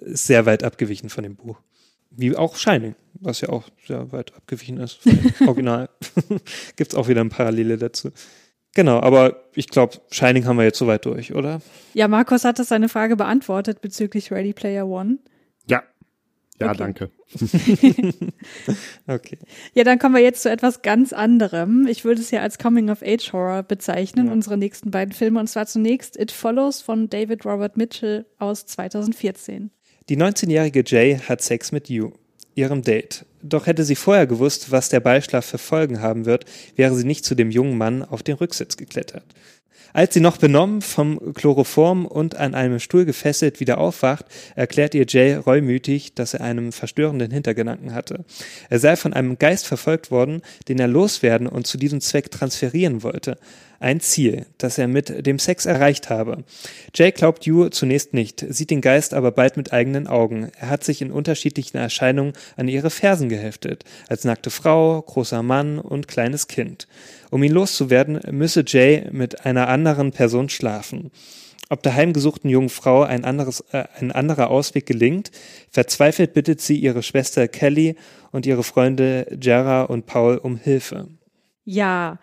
sehr 0.00 0.46
weit 0.46 0.64
abgewichen 0.64 1.10
von 1.10 1.24
dem 1.24 1.36
Buch. 1.36 1.58
Wie 2.10 2.34
auch 2.36 2.56
Shining, 2.56 2.94
was 3.14 3.40
ja 3.40 3.50
auch 3.50 3.68
sehr 3.86 4.10
weit 4.12 4.34
abgewichen 4.34 4.78
ist 4.78 4.94
von 4.94 5.12
dem 5.12 5.34
Original. 5.48 5.88
Gibt's 6.76 6.94
auch 6.94 7.08
wieder 7.08 7.20
eine 7.20 7.30
Parallele 7.30 7.76
dazu. 7.76 8.10
Genau, 8.74 9.00
aber 9.00 9.44
ich 9.54 9.68
glaube, 9.68 9.98
Shining 10.10 10.44
haben 10.44 10.56
wir 10.56 10.64
jetzt 10.64 10.78
soweit 10.78 11.04
durch, 11.04 11.34
oder? 11.34 11.60
Ja, 11.94 12.06
Markus 12.06 12.44
hat 12.44 12.58
das 12.58 12.68
seine 12.68 12.88
Frage 12.88 13.16
beantwortet 13.16 13.80
bezüglich 13.80 14.30
Ready 14.30 14.52
Player 14.52 14.86
One. 14.86 15.18
Ja. 16.60 16.66
Ja, 16.66 16.72
Okay. 16.72 16.78
danke. 16.78 17.10
Okay. 19.06 19.38
Ja, 19.74 19.84
dann 19.84 19.98
kommen 19.98 20.14
wir 20.14 20.22
jetzt 20.22 20.42
zu 20.42 20.50
etwas 20.50 20.82
ganz 20.82 21.12
anderem. 21.12 21.86
Ich 21.88 22.04
würde 22.04 22.20
es 22.20 22.30
ja 22.30 22.40
als 22.40 22.58
Coming-of-Age-Horror 22.58 23.62
bezeichnen, 23.64 24.28
unsere 24.28 24.56
nächsten 24.56 24.90
beiden 24.90 25.12
Filme. 25.12 25.40
Und 25.40 25.48
zwar 25.48 25.66
zunächst 25.66 26.18
It 26.18 26.30
Follows 26.32 26.80
von 26.82 27.08
David 27.08 27.44
Robert 27.44 27.76
Mitchell 27.76 28.26
aus 28.38 28.66
2014. 28.66 29.70
Die 30.08 30.16
19-jährige 30.16 30.82
Jay 30.86 31.18
hat 31.18 31.40
Sex 31.42 31.72
mit 31.72 31.88
You, 31.88 32.12
ihrem 32.54 32.82
Date. 32.82 33.26
Doch 33.42 33.66
hätte 33.66 33.84
sie 33.84 33.96
vorher 33.96 34.26
gewusst, 34.26 34.70
was 34.70 34.88
der 34.90 35.00
Beischlaf 35.00 35.46
für 35.46 35.58
Folgen 35.58 36.00
haben 36.02 36.26
wird, 36.26 36.44
wäre 36.76 36.94
sie 36.94 37.06
nicht 37.06 37.24
zu 37.24 37.34
dem 37.34 37.50
jungen 37.50 37.78
Mann 37.78 38.02
auf 38.02 38.22
den 38.22 38.36
Rücksitz 38.36 38.76
geklettert. 38.76 39.24
Als 39.92 40.14
sie 40.14 40.20
noch 40.20 40.36
benommen 40.36 40.82
vom 40.82 41.34
Chloroform 41.34 42.06
und 42.06 42.36
an 42.36 42.54
einem 42.54 42.78
Stuhl 42.78 43.04
gefesselt 43.04 43.60
wieder 43.60 43.78
aufwacht, 43.78 44.24
erklärt 44.54 44.94
ihr 44.94 45.04
Jay 45.08 45.34
reumütig, 45.34 46.14
dass 46.14 46.34
er 46.34 46.42
einen 46.42 46.72
verstörenden 46.72 47.30
Hintergedanken 47.30 47.92
hatte. 47.92 48.24
Er 48.68 48.78
sei 48.78 48.96
von 48.96 49.12
einem 49.12 49.38
Geist 49.38 49.66
verfolgt 49.66 50.10
worden, 50.10 50.42
den 50.68 50.78
er 50.78 50.88
loswerden 50.88 51.46
und 51.46 51.66
zu 51.66 51.78
diesem 51.78 52.00
Zweck 52.00 52.30
transferieren 52.30 53.02
wollte. 53.02 53.38
Ein 53.82 54.00
Ziel, 54.00 54.44
das 54.58 54.76
er 54.76 54.88
mit 54.88 55.26
dem 55.26 55.38
Sex 55.38 55.64
erreicht 55.64 56.10
habe. 56.10 56.44
Jay 56.94 57.12
glaubt 57.12 57.46
Yu 57.46 57.70
zunächst 57.70 58.12
nicht, 58.12 58.44
sieht 58.46 58.70
den 58.70 58.82
Geist 58.82 59.14
aber 59.14 59.32
bald 59.32 59.56
mit 59.56 59.72
eigenen 59.72 60.06
Augen. 60.06 60.52
Er 60.60 60.68
hat 60.68 60.84
sich 60.84 61.00
in 61.00 61.10
unterschiedlichen 61.10 61.78
Erscheinungen 61.78 62.34
an 62.58 62.68
ihre 62.68 62.90
Fersen 62.90 63.30
geheftet. 63.30 63.84
Als 64.10 64.24
nackte 64.24 64.50
Frau, 64.50 65.00
großer 65.00 65.42
Mann 65.42 65.78
und 65.78 66.08
kleines 66.08 66.46
Kind. 66.46 66.88
Um 67.30 67.42
ihn 67.42 67.52
loszuwerden, 67.52 68.20
müsse 68.30 68.64
Jay 68.66 69.06
mit 69.12 69.46
einer 69.46 69.68
anderen 69.68 70.12
Person 70.12 70.50
schlafen. 70.50 71.10
Ob 71.70 71.82
der 71.82 71.94
heimgesuchten 71.94 72.50
jungen 72.50 72.68
Frau 72.68 73.04
ein, 73.04 73.24
anderes, 73.24 73.64
äh, 73.72 73.84
ein 73.98 74.12
anderer 74.12 74.50
Ausweg 74.50 74.84
gelingt, 74.84 75.30
verzweifelt 75.70 76.34
bittet 76.34 76.60
sie 76.60 76.76
ihre 76.76 77.02
Schwester 77.02 77.48
Kelly 77.48 77.96
und 78.30 78.44
ihre 78.44 78.62
Freunde 78.62 79.38
Jara 79.40 79.84
und 79.84 80.04
Paul 80.04 80.36
um 80.36 80.56
Hilfe. 80.56 81.08
Ja, 81.64 82.18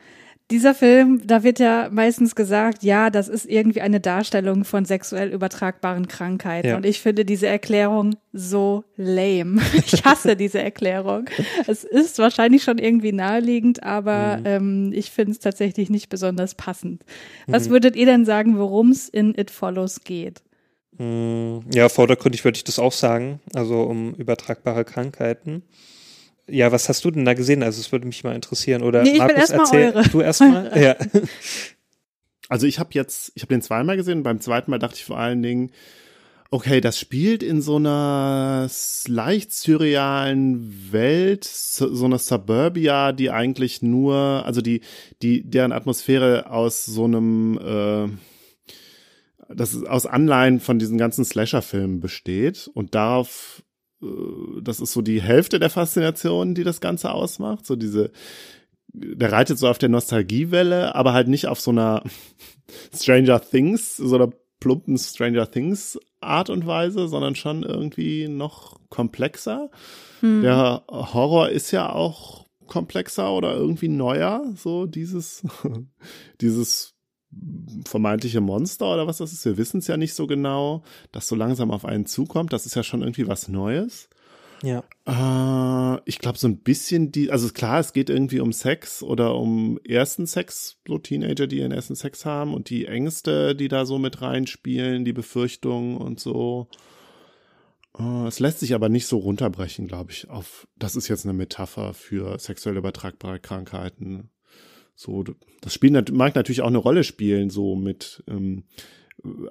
dieser 0.49 0.73
Film, 0.73 1.21
da 1.25 1.43
wird 1.43 1.59
ja 1.59 1.89
meistens 1.91 2.33
gesagt, 2.33 2.83
ja, 2.83 3.09
das 3.09 3.27
ist 3.27 3.45
irgendwie 3.45 3.81
eine 3.81 3.99
Darstellung 3.99 4.63
von 4.63 4.85
sexuell 4.85 5.33
übertragbaren 5.33 6.07
Krankheiten. 6.07 6.69
Ja. 6.69 6.77
Und 6.77 6.85
ich 6.85 7.01
finde 7.01 7.25
diese 7.25 7.47
Erklärung 7.47 8.15
so 8.31 8.85
lame. 8.95 9.61
Ich 9.73 10.05
hasse 10.05 10.35
diese 10.35 10.61
Erklärung. 10.61 11.25
Es 11.67 11.83
ist 11.83 12.19
wahrscheinlich 12.19 12.63
schon 12.63 12.77
irgendwie 12.77 13.11
naheliegend, 13.11 13.83
aber 13.83 14.37
mhm. 14.37 14.45
ähm, 14.45 14.91
ich 14.93 15.11
finde 15.11 15.33
es 15.33 15.39
tatsächlich 15.39 15.89
nicht 15.89 16.09
besonders 16.09 16.55
passend. 16.55 17.03
Was 17.45 17.67
mhm. 17.67 17.73
würdet 17.73 17.95
ihr 17.95 18.05
denn 18.05 18.25
sagen, 18.25 18.57
worum 18.57 18.91
es 18.91 19.09
in 19.09 19.37
It 19.37 19.51
Follows 19.51 20.03
geht? 20.03 20.41
Mm, 20.97 21.59
ja, 21.73 21.89
vordergründig 21.89 22.43
würde 22.43 22.57
ich 22.57 22.63
das 22.63 22.79
auch 22.79 22.91
sagen. 22.93 23.39
Also 23.53 23.81
um 23.83 24.13
übertragbare 24.15 24.85
Krankheiten. 24.85 25.63
Ja, 26.49 26.71
was 26.71 26.87
hast 26.87 27.03
du 27.03 27.11
denn 27.11 27.25
da 27.25 27.33
gesehen? 27.33 27.61
Also 27.61 27.81
es 27.81 27.91
würde 27.91 28.07
mich 28.07 28.23
mal 28.23 28.35
interessieren. 28.35 28.81
Oder 28.81 29.03
nee, 29.03 29.13
ich 29.13 29.17
Markus, 29.17 29.37
erst 29.37 29.53
erzähl 29.53 29.91
eure. 29.93 30.09
du 30.09 30.21
erstmal. 30.21 30.81
ja. 30.81 30.95
Also 32.49 32.65
ich 32.67 32.79
habe 32.79 32.89
jetzt, 32.93 33.31
ich 33.35 33.41
habe 33.41 33.53
den 33.53 33.61
zweimal 33.61 33.97
gesehen. 33.97 34.23
Beim 34.23 34.39
zweiten 34.39 34.71
Mal 34.71 34.79
dachte 34.79 34.95
ich 34.95 35.05
vor 35.05 35.17
allen 35.17 35.43
Dingen, 35.43 35.71
okay, 36.49 36.79
das 36.79 36.97
spielt 36.97 37.43
in 37.43 37.61
so 37.61 37.75
einer 37.75 38.69
leicht 39.07 39.51
surrealen 39.51 40.91
Welt, 40.91 41.43
so 41.43 42.05
einer 42.05 42.19
Suburbia, 42.19 43.11
die 43.11 43.31
eigentlich 43.31 43.81
nur, 43.81 44.43
also 44.45 44.61
die, 44.61 44.81
die, 45.21 45.43
deren 45.49 45.73
Atmosphäre 45.73 46.49
aus 46.49 46.85
so 46.85 47.03
einem, 47.03 47.57
äh, 47.57 49.53
das 49.53 49.73
ist 49.73 49.87
aus 49.87 50.05
Anleihen 50.05 50.59
von 50.59 50.79
diesen 50.79 50.97
ganzen 50.97 51.25
Slasher-Filmen 51.25 51.99
besteht 51.99 52.69
und 52.73 52.95
darauf 52.95 53.63
das 54.61 54.79
ist 54.79 54.93
so 54.93 55.01
die 55.01 55.21
Hälfte 55.21 55.59
der 55.59 55.69
Faszination, 55.69 56.53
die 56.53 56.63
das 56.63 56.81
Ganze 56.81 57.11
ausmacht. 57.11 57.65
So 57.65 57.75
diese, 57.75 58.11
der 58.89 59.31
reitet 59.31 59.57
so 59.57 59.67
auf 59.67 59.77
der 59.77 59.89
Nostalgiewelle, 59.89 60.95
aber 60.95 61.13
halt 61.13 61.27
nicht 61.27 61.47
auf 61.47 61.59
so 61.59 61.71
einer 61.71 62.03
Stranger 62.95 63.41
Things, 63.41 63.97
so 63.97 64.15
einer 64.15 64.29
plumpen 64.59 64.97
Stranger 64.97 65.49
Things 65.49 65.99
Art 66.19 66.49
und 66.49 66.65
Weise, 66.65 67.07
sondern 67.07 67.35
schon 67.35 67.63
irgendwie 67.63 68.27
noch 68.27 68.79
komplexer. 68.89 69.69
Hm. 70.21 70.41
Der 70.41 70.83
Horror 70.89 71.49
ist 71.49 71.71
ja 71.71 71.91
auch 71.91 72.47
komplexer 72.65 73.31
oder 73.31 73.55
irgendwie 73.55 73.87
neuer, 73.87 74.43
so 74.55 74.85
dieses, 74.85 75.43
dieses 76.41 76.96
vermeintliche 77.85 78.41
Monster 78.41 78.93
oder 78.93 79.07
was 79.07 79.17
das 79.17 79.33
ist. 79.33 79.45
Wir 79.45 79.57
wissen 79.57 79.79
es 79.79 79.87
ja 79.87 79.97
nicht 79.97 80.13
so 80.13 80.27
genau, 80.27 80.83
das 81.11 81.27
so 81.27 81.35
langsam 81.35 81.71
auf 81.71 81.85
einen 81.85 82.05
zukommt. 82.05 82.53
Das 82.53 82.65
ist 82.65 82.75
ja 82.75 82.83
schon 82.83 83.01
irgendwie 83.01 83.27
was 83.27 83.47
Neues. 83.47 84.09
Ja. 84.63 84.83
Äh, 85.05 86.01
ich 86.05 86.19
glaube, 86.19 86.37
so 86.37 86.47
ein 86.47 86.57
bisschen 86.59 87.11
die, 87.11 87.31
also 87.31 87.49
klar, 87.49 87.79
es 87.79 87.93
geht 87.93 88.09
irgendwie 88.09 88.39
um 88.39 88.51
Sex 88.51 89.03
oder 89.03 89.35
um 89.35 89.79
ersten 89.87 90.25
Sex, 90.25 90.77
so 90.87 90.97
Teenager, 90.97 91.47
die 91.47 91.59
ihren 91.59 91.71
ersten 91.71 91.95
Sex 91.95 92.25
haben 92.25 92.53
und 92.53 92.69
die 92.69 92.85
Ängste, 92.85 93.55
die 93.55 93.67
da 93.67 93.85
so 93.85 93.99
mit 93.99 94.21
reinspielen, 94.21 95.05
die 95.05 95.13
Befürchtungen 95.13 95.97
und 95.97 96.19
so. 96.19 96.67
Äh, 97.97 98.27
es 98.27 98.39
lässt 98.39 98.59
sich 98.59 98.73
aber 98.73 98.89
nicht 98.89 99.07
so 99.07 99.17
runterbrechen, 99.17 99.87
glaube 99.87 100.11
ich, 100.11 100.29
auf, 100.29 100.67
das 100.75 100.95
ist 100.95 101.07
jetzt 101.07 101.25
eine 101.25 101.33
Metapher 101.33 101.93
für 101.93 102.39
sexuell 102.39 102.77
übertragbare 102.77 103.39
Krankheiten. 103.39 104.29
So, 104.99 105.23
das 105.61 105.75
Spiel 105.75 105.91
mag 106.11 106.33
natürlich 106.33 106.61
auch 106.61 106.67
eine 106.67 106.79
Rolle 106.79 107.03
spielen, 107.03 107.51
so 107.51 107.75
mit, 107.75 108.23
ähm, 108.27 108.63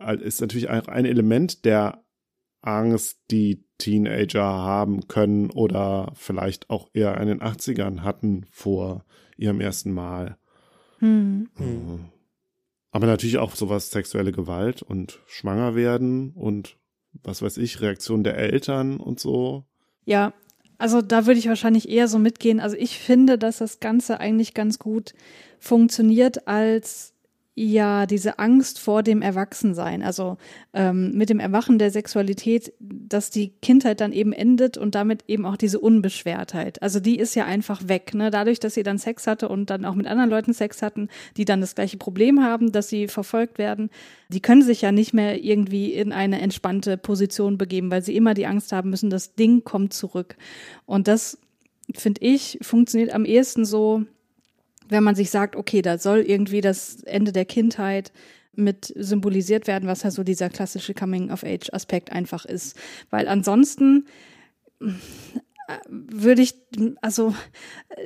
äh, 0.01 0.21
ist 0.21 0.41
natürlich 0.41 0.69
auch 0.69 0.89
ein 0.89 1.05
Element 1.05 1.65
der 1.65 2.05
Angst, 2.63 3.21
die 3.31 3.65
Teenager 3.79 4.43
haben 4.43 5.07
können 5.07 5.51
oder 5.51 6.11
vielleicht 6.15 6.69
auch 6.69 6.91
eher 6.95 7.17
in 7.21 7.29
den 7.29 7.43
80ern 7.43 8.01
hatten 8.01 8.47
vor 8.51 9.05
ihrem 9.37 9.61
ersten 9.61 9.93
Mal. 9.93 10.37
Hm. 10.99 11.49
Äh, 11.61 11.99
aber 12.91 13.07
natürlich 13.07 13.39
auch 13.39 13.55
sowas 13.55 13.93
sexuelle 13.93 14.33
Gewalt 14.33 14.83
und 14.83 15.21
schwanger 15.27 15.77
werden 15.77 16.33
und 16.33 16.77
was 17.23 17.41
weiß 17.41 17.59
ich, 17.59 17.81
Reaktion 17.81 18.25
der 18.25 18.37
Eltern 18.37 18.97
und 18.97 19.21
so. 19.21 19.65
Ja, 20.05 20.33
also 20.79 21.03
da 21.03 21.27
würde 21.27 21.39
ich 21.39 21.49
wahrscheinlich 21.49 21.89
eher 21.89 22.09
so 22.09 22.19
mitgehen. 22.19 22.61
Also 22.61 22.77
ich 22.77 22.99
finde, 22.99 23.39
dass 23.39 23.59
das 23.59 23.81
Ganze 23.81 24.21
eigentlich 24.21 24.55
ganz 24.55 24.79
gut 24.79 25.15
funktioniert 25.59 26.47
als 26.47 27.15
ja 27.59 28.05
diese 28.05 28.39
Angst 28.39 28.79
vor 28.79 29.03
dem 29.03 29.23
Erwachsensein, 29.23 30.03
also 30.03 30.37
ähm, 30.75 31.13
mit 31.15 31.31
dem 31.31 31.41
Erwachen 31.41 31.79
der 31.79 31.91
Sexualität, 31.91 32.75
dass 32.79 33.31
die 33.31 33.49
Kindheit 33.63 34.03
dann 34.03 34.13
eben 34.13 34.35
endet 34.35 34.77
und 34.77 34.95
damit 34.95 35.25
eben 35.27 35.47
auch 35.47 35.57
diese 35.57 35.81
Unbeschwertheit. 35.81 36.83
Also 36.83 37.01
die 37.01 37.19
ist 37.19 37.35
ja 37.35 37.47
einfach 37.47 37.89
weg. 37.89 38.13
Ne? 38.13 38.31
Dadurch, 38.31 38.61
dass 38.61 38.75
sie 38.75 38.83
dann 38.83 38.99
Sex 38.99 39.27
hatte 39.27 39.49
und 39.49 39.71
dann 39.71 39.87
auch 39.87 39.95
mit 39.95 40.07
anderen 40.07 40.29
Leuten 40.29 40.53
Sex 40.53 40.83
hatten, 40.83 41.09
die 41.39 41.47
dann 41.47 41.63
das 41.63 41.75
gleiche 41.75 41.97
Problem 41.97 42.45
haben, 42.45 42.73
dass 42.73 42.91
sie 42.91 43.09
verfolgt 43.09 43.57
werden, 43.57 43.89
die 44.29 44.41
können 44.41 44.63
sich 44.63 44.83
ja 44.83 44.93
nicht 44.93 45.15
mehr 45.15 45.43
irgendwie 45.43 45.95
in 45.95 46.13
eine 46.13 46.43
entspannte 46.43 46.99
Position 46.99 47.57
begeben, 47.57 47.91
weil 47.91 48.03
sie 48.03 48.17
immer 48.17 48.35
die 48.35 48.47
Angst 48.47 48.71
haben 48.73 48.91
müssen, 48.91 49.09
das 49.09 49.35
Ding 49.35 49.65
kommt 49.65 49.95
zurück. 49.95 50.37
Und 50.85 51.09
das 51.09 51.39
finde 51.95 52.21
ich, 52.21 52.59
funktioniert 52.61 53.15
am 53.15 53.25
ehesten 53.25 53.65
so, 53.65 54.05
wenn 54.89 55.05
man 55.05 55.15
sich 55.15 55.31
sagt, 55.31 55.57
okay, 55.57 55.83
da 55.83 55.99
soll 55.99 56.21
irgendwie 56.21 56.61
das 56.61 57.03
Ende 57.05 57.33
der 57.33 57.45
Kindheit 57.45 58.13
mit 58.55 58.93
symbolisiert 58.97 59.67
werden, 59.67 59.89
was 59.89 60.03
ja 60.03 60.11
so 60.11 60.23
dieser 60.23 60.49
klassische 60.49 60.95
Coming-of-Age-Aspekt 60.95 62.13
einfach 62.13 62.45
ist. 62.45 62.77
Weil 63.11 63.29
ansonsten 63.29 64.07
äh, 64.81 64.87
würde 65.89 66.43
ich, 66.43 66.55
also, 67.03 67.35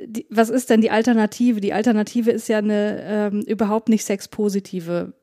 die, 0.05 0.25
was 0.29 0.49
ist 0.49 0.69
denn 0.69 0.81
die 0.81 0.91
Alternative? 0.91 1.61
Die 1.61 1.73
Alternative 1.73 2.31
ist 2.31 2.49
ja 2.49 2.57
eine 2.57 3.01
ähm, 3.03 3.41
überhaupt 3.41 3.89
nicht 3.89 4.03
sexpositive 4.03 5.13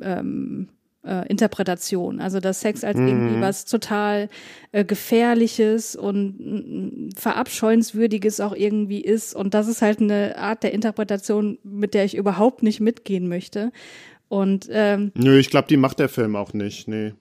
ähm, 0.00 0.68
äh, 1.04 1.26
Interpretation. 1.28 2.20
Also 2.20 2.40
dass 2.40 2.60
Sex 2.60 2.84
als 2.84 2.98
mhm. 2.98 3.08
irgendwie 3.08 3.40
was 3.40 3.64
total 3.64 4.28
äh, 4.72 4.84
gefährliches 4.84 5.96
und 5.96 6.36
mm, 6.38 7.10
verabscheuenswürdiges 7.16 8.40
auch 8.40 8.54
irgendwie 8.54 9.00
ist. 9.00 9.34
Und 9.34 9.54
das 9.54 9.68
ist 9.68 9.82
halt 9.82 10.00
eine 10.00 10.36
Art 10.38 10.62
der 10.62 10.72
Interpretation, 10.72 11.58
mit 11.62 11.94
der 11.94 12.04
ich 12.04 12.16
überhaupt 12.16 12.62
nicht 12.62 12.80
mitgehen 12.80 13.28
möchte. 13.28 13.72
Und 14.28 14.68
ähm, 14.70 15.12
nö, 15.14 15.38
ich 15.38 15.50
glaube, 15.50 15.68
die 15.68 15.76
macht 15.76 15.98
der 15.98 16.08
Film 16.08 16.36
auch 16.36 16.52
nicht. 16.54 16.88
Nee. 16.88 17.12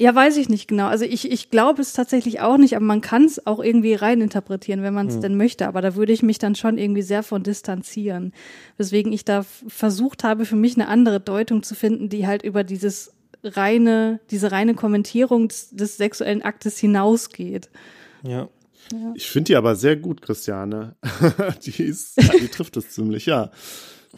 Ja, 0.00 0.14
weiß 0.14 0.36
ich 0.36 0.48
nicht 0.48 0.68
genau. 0.68 0.86
Also 0.86 1.04
ich, 1.04 1.32
ich 1.32 1.50
glaube 1.50 1.82
es 1.82 1.92
tatsächlich 1.92 2.40
auch 2.40 2.56
nicht, 2.56 2.76
aber 2.76 2.84
man 2.84 3.00
kann 3.00 3.24
es 3.24 3.44
auch 3.48 3.58
irgendwie 3.58 3.94
reininterpretieren, 3.94 4.82
wenn 4.82 4.94
man 4.94 5.08
es 5.08 5.16
mhm. 5.16 5.22
denn 5.22 5.36
möchte. 5.36 5.66
Aber 5.66 5.80
da 5.80 5.96
würde 5.96 6.12
ich 6.12 6.22
mich 6.22 6.38
dann 6.38 6.54
schon 6.54 6.78
irgendwie 6.78 7.02
sehr 7.02 7.24
von 7.24 7.42
distanzieren. 7.42 8.32
Weswegen 8.76 9.12
ich 9.12 9.24
da 9.24 9.42
versucht 9.42 10.22
habe, 10.22 10.44
für 10.44 10.54
mich 10.54 10.76
eine 10.76 10.86
andere 10.86 11.18
Deutung 11.18 11.64
zu 11.64 11.74
finden, 11.74 12.08
die 12.08 12.28
halt 12.28 12.42
über 12.42 12.62
dieses 12.62 13.12
reine, 13.42 14.20
diese 14.30 14.52
reine 14.52 14.74
Kommentierung 14.74 15.48
des, 15.48 15.70
des 15.70 15.96
sexuellen 15.96 16.42
Aktes 16.42 16.78
hinausgeht. 16.78 17.70
Ja. 18.22 18.48
ja. 18.92 19.12
Ich 19.14 19.28
finde 19.28 19.48
die 19.48 19.56
aber 19.56 19.76
sehr 19.76 19.96
gut, 19.96 20.22
Christiane. 20.22 20.96
die 21.64 21.82
ist, 21.82 22.16
die 22.16 22.48
trifft 22.48 22.76
es 22.76 22.90
ziemlich, 22.90 23.26
ja. 23.26 23.50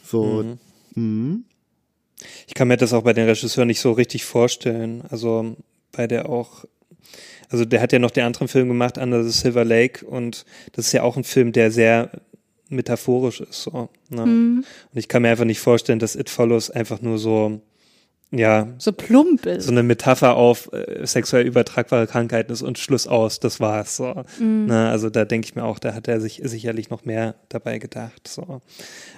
So. 0.05 0.42
Mhm. 0.42 0.59
Mhm. 0.94 1.44
Ich 2.47 2.55
kann 2.55 2.68
mir 2.68 2.76
das 2.76 2.92
auch 2.92 3.02
bei 3.02 3.12
den 3.12 3.26
Regisseuren 3.26 3.68
nicht 3.68 3.80
so 3.80 3.92
richtig 3.92 4.24
vorstellen. 4.24 5.02
Also 5.09 5.56
bei 5.92 6.06
der 6.06 6.28
auch, 6.28 6.64
also 7.48 7.64
der 7.64 7.80
hat 7.80 7.92
ja 7.92 7.98
noch 7.98 8.10
den 8.10 8.24
anderen 8.24 8.48
Film 8.48 8.68
gemacht, 8.68 8.98
Under 8.98 9.24
the 9.24 9.30
Silver 9.30 9.64
Lake, 9.64 10.05
und 10.05 10.44
das 10.72 10.86
ist 10.86 10.92
ja 10.92 11.02
auch 11.02 11.16
ein 11.16 11.24
Film, 11.24 11.52
der 11.52 11.70
sehr 11.70 12.10
metaphorisch 12.68 13.40
ist. 13.40 13.62
So, 13.62 13.88
ne? 14.09 14.26
mhm. 14.26 14.64
Und 14.92 14.98
ich 14.98 15.09
kann 15.09 15.22
mir 15.22 15.30
einfach 15.30 15.44
nicht 15.44 15.60
vorstellen, 15.60 15.98
dass 15.98 16.16
It 16.16 16.30
Follows 16.30 16.70
einfach 16.70 17.01
nur 17.01 17.18
so 17.18 17.60
ja, 18.32 18.69
so 18.78 18.93
plump 18.93 19.47
ist. 19.47 19.65
so 19.65 19.73
eine 19.73 19.82
Metapher 19.82 20.36
auf 20.36 20.73
äh, 20.73 21.05
sexuell 21.07 21.47
übertragbare 21.47 22.07
Krankheiten 22.07 22.52
ist 22.52 22.62
und 22.62 22.78
Schluss 22.78 23.07
aus, 23.07 23.40
das 23.40 23.59
war's. 23.59 23.97
So. 23.97 24.23
Mhm. 24.39 24.66
Na, 24.66 24.90
also 24.90 25.11
da 25.11 25.24
denke 25.24 25.47
ich 25.47 25.57
mir 25.57 25.65
auch, 25.65 25.78
da 25.78 25.94
hat 25.94 26.07
er 26.07 26.20
sich 26.20 26.40
sicherlich 26.44 26.90
noch 26.90 27.05
mehr 27.05 27.35
dabei 27.48 27.78
gedacht. 27.78 28.28
So. 28.28 28.62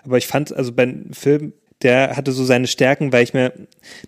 Aber 0.05 0.17
ich 0.17 0.27
fand, 0.27 0.55
also 0.55 0.73
beim 0.73 1.13
Film, 1.13 1.53
der 1.83 2.17
hatte 2.17 2.33
so 2.33 2.45
seine 2.45 2.67
Stärken, 2.67 3.13
weil 3.13 3.25
ich 3.25 3.35
mir, 3.35 3.53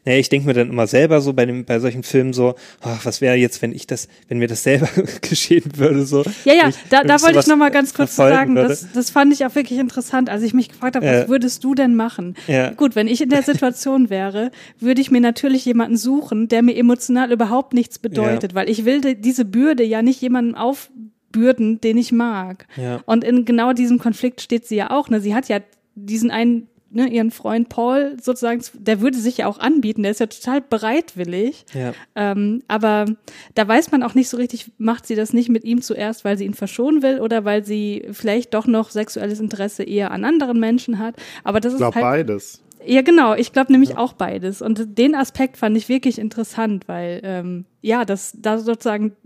naja, 0.04 0.18
ich 0.18 0.28
denke 0.28 0.46
mir 0.46 0.54
dann 0.54 0.68
immer 0.70 0.86
selber 0.86 1.20
so 1.20 1.32
bei 1.32 1.44
dem, 1.46 1.64
bei 1.64 1.78
solchen 1.80 2.02
Filmen 2.02 2.32
so, 2.32 2.54
ach, 2.80 3.04
was 3.04 3.20
wäre 3.20 3.34
jetzt, 3.36 3.60
wenn 3.62 3.72
ich 3.72 3.86
das, 3.86 4.08
wenn 4.28 4.38
mir 4.38 4.48
das 4.48 4.62
selber 4.62 4.88
geschehen 5.20 5.64
würde, 5.76 6.04
so. 6.06 6.22
Ja, 6.44 6.54
ja, 6.54 6.64
wenn 6.66 6.72
da, 6.90 7.02
da 7.02 7.08
wollte 7.22 7.26
ich 7.38 7.44
sowas 7.44 7.46
noch 7.48 7.56
mal 7.56 7.70
ganz 7.70 7.94
kurz 7.94 8.16
sagen, 8.16 8.54
würde. 8.54 8.68
das, 8.68 8.86
das 8.92 9.10
fand 9.10 9.32
ich 9.32 9.44
auch 9.44 9.54
wirklich 9.54 9.78
interessant, 9.78 10.30
als 10.30 10.42
ich 10.42 10.54
mich 10.54 10.68
gefragt 10.68 10.96
habe, 10.96 11.06
was 11.06 11.22
Ja. 11.22 11.28
würdest 11.28 11.64
du 11.64 11.74
denn 11.74 11.94
machen? 11.94 12.34
Ja. 12.46 12.70
Gut, 12.70 12.94
wenn 12.96 13.08
ich 13.08 13.20
in 13.20 13.28
der 13.28 13.42
Situation 13.42 14.10
wäre, 14.10 14.50
würde 14.80 15.00
ich 15.00 15.10
mir 15.10 15.20
natürlich 15.20 15.64
jemanden 15.64 15.96
suchen, 15.96 16.48
der 16.48 16.62
mir 16.62 16.76
emotional 16.76 17.32
überhaupt 17.32 17.74
nichts 17.74 17.98
bedeutet, 17.98 18.54
weil 18.54 18.68
ich 18.70 18.84
will 18.84 19.00
die- 19.00 19.20
diese 19.20 19.44
Bürde 19.44 19.82
ja 19.84 20.02
nicht 20.02 20.20
jemandem 20.20 20.54
aufbürden, 20.54 21.80
den 21.80 21.98
ich 21.98 22.12
mag. 22.12 22.66
Ja. 22.76 23.00
Und 23.06 23.24
in 23.24 23.44
genau 23.44 23.72
diesem 23.72 23.98
Konflikt 23.98 24.40
steht 24.40 24.66
sie 24.66 24.76
ja 24.76 24.90
auch. 24.90 25.08
Ne? 25.10 25.20
Sie 25.20 25.34
hat 25.34 25.48
ja 25.48 25.58
diesen 25.94 26.30
einen, 26.30 26.68
ne, 26.94 27.08
ihren 27.08 27.30
Freund 27.30 27.68
Paul 27.68 28.16
sozusagen, 28.20 28.62
der 28.74 29.00
würde 29.00 29.18
sich 29.18 29.38
ja 29.38 29.46
auch 29.46 29.58
anbieten, 29.58 30.02
der 30.02 30.10
ist 30.12 30.20
ja 30.20 30.26
total 30.26 30.60
bereitwillig. 30.60 31.64
Ja. 31.74 31.92
Ähm, 32.14 32.62
aber 32.68 33.06
da 33.54 33.66
weiß 33.66 33.90
man 33.92 34.02
auch 34.02 34.14
nicht 34.14 34.28
so 34.28 34.36
richtig, 34.36 34.70
macht 34.78 35.06
sie 35.06 35.14
das 35.14 35.32
nicht 35.32 35.48
mit 35.48 35.64
ihm 35.64 35.82
zuerst, 35.82 36.24
weil 36.24 36.38
sie 36.38 36.44
ihn 36.44 36.54
verschonen 36.54 37.02
will 37.02 37.20
oder 37.20 37.44
weil 37.44 37.64
sie 37.64 38.08
vielleicht 38.12 38.54
doch 38.54 38.66
noch 38.66 38.90
sexuelles 38.90 39.40
Interesse 39.40 39.82
eher 39.82 40.10
an 40.10 40.24
anderen 40.24 40.58
Menschen 40.60 40.98
hat. 40.98 41.16
Aber 41.42 41.60
das 41.60 41.72
Ich 41.72 41.74
ist 41.74 41.78
glaube 41.80 41.94
halt. 41.96 42.04
beides. 42.04 42.60
Ja, 42.86 43.00
genau. 43.02 43.34
Ich 43.34 43.52
glaube 43.52 43.72
nämlich 43.72 43.96
auch 43.96 44.12
beides. 44.12 44.60
Und 44.60 44.98
den 44.98 45.14
Aspekt 45.14 45.56
fand 45.56 45.76
ich 45.76 45.88
wirklich 45.88 46.18
interessant, 46.18 46.86
weil 46.86 47.20
ähm, 47.24 47.64
ja, 47.80 48.04
dass 48.04 48.32
da 48.36 48.58
sozusagen 48.58 49.16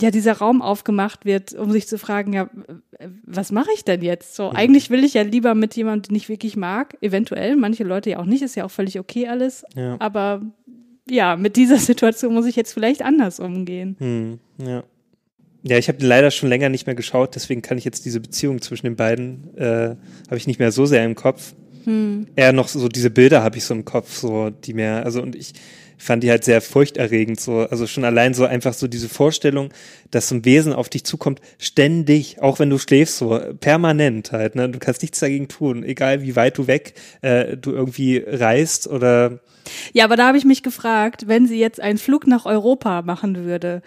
ja 0.00 0.10
dieser 0.10 0.34
Raum 0.34 0.62
aufgemacht 0.62 1.24
wird, 1.24 1.54
um 1.54 1.70
sich 1.72 1.86
zu 1.86 1.98
fragen, 1.98 2.32
ja, 2.32 2.50
was 3.24 3.52
mache 3.52 3.70
ich 3.74 3.84
denn 3.84 4.02
jetzt? 4.02 4.34
So, 4.34 4.50
eigentlich 4.50 4.90
will 4.90 5.04
ich 5.04 5.14
ja 5.14 5.22
lieber 5.22 5.54
mit 5.54 5.74
jemandem, 5.74 6.10
den 6.10 6.16
ich 6.16 6.28
wirklich 6.28 6.56
mag, 6.56 6.96
eventuell, 7.00 7.56
manche 7.56 7.84
Leute 7.84 8.10
ja 8.10 8.18
auch 8.18 8.24
nicht, 8.24 8.42
ist 8.42 8.56
ja 8.56 8.64
auch 8.64 8.70
völlig 8.70 8.98
okay 8.98 9.28
alles. 9.28 9.64
Ja. 9.74 9.96
Aber 9.98 10.42
ja, 11.08 11.36
mit 11.36 11.56
dieser 11.56 11.78
Situation 11.78 12.34
muss 12.34 12.46
ich 12.46 12.56
jetzt 12.56 12.72
vielleicht 12.72 13.02
anders 13.02 13.40
umgehen. 13.40 13.96
Hm, 13.98 14.38
ja. 14.58 14.84
Ja, 15.62 15.78
ich 15.78 15.88
habe 15.88 16.04
leider 16.04 16.30
schon 16.30 16.48
länger 16.48 16.68
nicht 16.68 16.86
mehr 16.86 16.94
geschaut, 16.94 17.34
deswegen 17.34 17.60
kann 17.60 17.76
ich 17.76 17.84
jetzt 17.84 18.04
diese 18.04 18.20
Beziehung 18.20 18.62
zwischen 18.62 18.86
den 18.86 18.94
beiden, 18.94 19.56
äh, 19.56 19.96
habe 20.26 20.36
ich 20.36 20.46
nicht 20.46 20.60
mehr 20.60 20.70
so 20.70 20.86
sehr 20.86 21.04
im 21.04 21.16
Kopf. 21.16 21.54
Eher 22.36 22.52
noch 22.52 22.68
so 22.68 22.88
diese 22.88 23.10
Bilder 23.10 23.42
habe 23.42 23.58
ich 23.58 23.64
so 23.64 23.74
im 23.74 23.84
Kopf, 23.84 24.16
so 24.18 24.50
die 24.50 24.74
mir, 24.74 25.04
also 25.04 25.22
und 25.22 25.36
ich 25.36 25.52
fand 25.98 26.22
die 26.22 26.30
halt 26.30 26.44
sehr 26.44 26.60
furchterregend, 26.60 27.40
so, 27.40 27.60
also 27.60 27.86
schon 27.86 28.04
allein 28.04 28.34
so 28.34 28.44
einfach 28.44 28.74
so 28.74 28.86
diese 28.86 29.08
Vorstellung, 29.08 29.70
dass 30.10 30.28
so 30.28 30.34
ein 30.34 30.44
Wesen 30.44 30.72
auf 30.72 30.88
dich 30.88 31.04
zukommt, 31.04 31.40
ständig, 31.58 32.40
auch 32.42 32.58
wenn 32.58 32.70
du 32.70 32.78
schläfst, 32.78 33.18
so 33.18 33.40
permanent 33.60 34.32
halt, 34.32 34.56
ne, 34.56 34.68
du 34.68 34.78
kannst 34.78 35.02
nichts 35.02 35.20
dagegen 35.20 35.48
tun, 35.48 35.82
egal 35.84 36.22
wie 36.22 36.36
weit 36.36 36.58
du 36.58 36.66
weg 36.66 36.94
äh, 37.22 37.56
du 37.56 37.72
irgendwie 37.72 38.22
reist 38.26 38.86
oder 38.86 39.40
Ja, 39.92 40.04
aber 40.04 40.16
da 40.16 40.28
habe 40.28 40.38
ich 40.38 40.44
mich 40.44 40.62
gefragt, 40.62 41.28
wenn 41.28 41.46
sie 41.46 41.58
jetzt 41.58 41.80
einen 41.80 41.98
Flug 41.98 42.26
nach 42.26 42.46
Europa 42.46 43.02
machen 43.02 43.44
würde, 43.44 43.82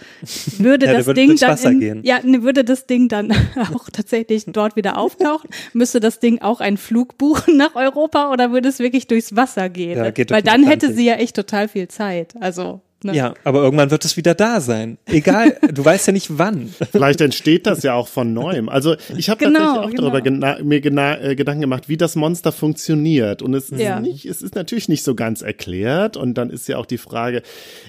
würde 0.58 0.86
Ja, 0.86 0.94
das 0.94 1.06
würde 1.08 1.22
Ding 1.22 1.36
dann 1.38 1.58
in, 1.58 1.80
gehen. 1.80 2.02
ja, 2.04 2.20
ne, 2.24 2.44
würde 2.44 2.64
das 2.64 2.86
Ding 2.86 3.08
dann 3.08 3.32
auch 3.74 3.90
tatsächlich 3.90 4.46
dort 4.48 4.76
wieder 4.76 4.98
auftauchen? 4.98 5.50
Müsste 5.74 6.00
das 6.00 6.20
Ding 6.20 6.42
auch 6.42 6.62
einen 6.62 6.78
Flug 6.78 7.18
buchen 7.18 7.58
nach 7.58 7.76
Europa 7.76 8.32
oder 8.32 8.52
würde 8.52 8.70
es 8.70 8.80
wirklich 8.80 9.08
durchs 9.08 9.36
Wasser 9.36 9.70
gehen? 9.70 9.98
Ja, 9.98 10.12
Weil 10.30 10.44
dann 10.44 10.64
hätte 10.64 10.94
sie 10.94 11.06
ja 11.06 11.16
echt 11.16 11.36
total 11.36 11.68
viel 11.68 11.88
Zeit. 11.88 12.36
Also 12.40 12.82
ne? 13.04 13.16
ja, 13.16 13.34
aber 13.44 13.62
irgendwann 13.64 13.92
wird 13.92 14.06
es 14.06 14.18
wieder 14.18 14.34
da 14.36 14.62
sein. 14.62 14.98
Egal, 15.06 15.58
du 15.74 15.84
weißt 15.84 16.08
ja 16.08 16.14
nicht 16.14 16.38
wann. 16.38 16.74
Vielleicht 16.92 17.22
entsteht 17.22 17.66
das 17.68 17.84
ja 17.84 17.94
auch 17.94 18.08
von 18.08 18.34
neuem. 18.34 18.70
Also 18.70 18.96
ich 19.18 19.30
habe 19.30 19.44
Genau, 19.46 19.60
tatsächlich 19.60 19.86
auch 19.86 19.90
genau. 19.92 20.02
darüber 20.04 20.22
gena 20.22 20.58
mir 20.64 20.82
gena 20.82 21.22
äh, 21.22 21.36
Gedanken 21.36 21.62
gemacht, 21.62 21.90
wie 21.90 21.98
das 21.98 22.16
Monster 22.16 22.52
funktioniert. 22.52 23.42
Und 23.42 23.54
es 23.54 23.70
ist 23.70 23.80
Ja. 23.82 24.00
nicht, 24.00 24.26
es 24.26 24.42
ist 24.42 24.56
natürlich 24.56 24.90
nicht 24.90 25.04
so 25.04 25.16
ganz 25.16 25.42
erklärt. 25.42 26.18
Und 26.18 26.36
dann 26.36 26.50
ist 26.50 26.68
ja 26.68 26.78
auch 26.78 26.86
die 26.86 26.98
Frage, 26.98 27.42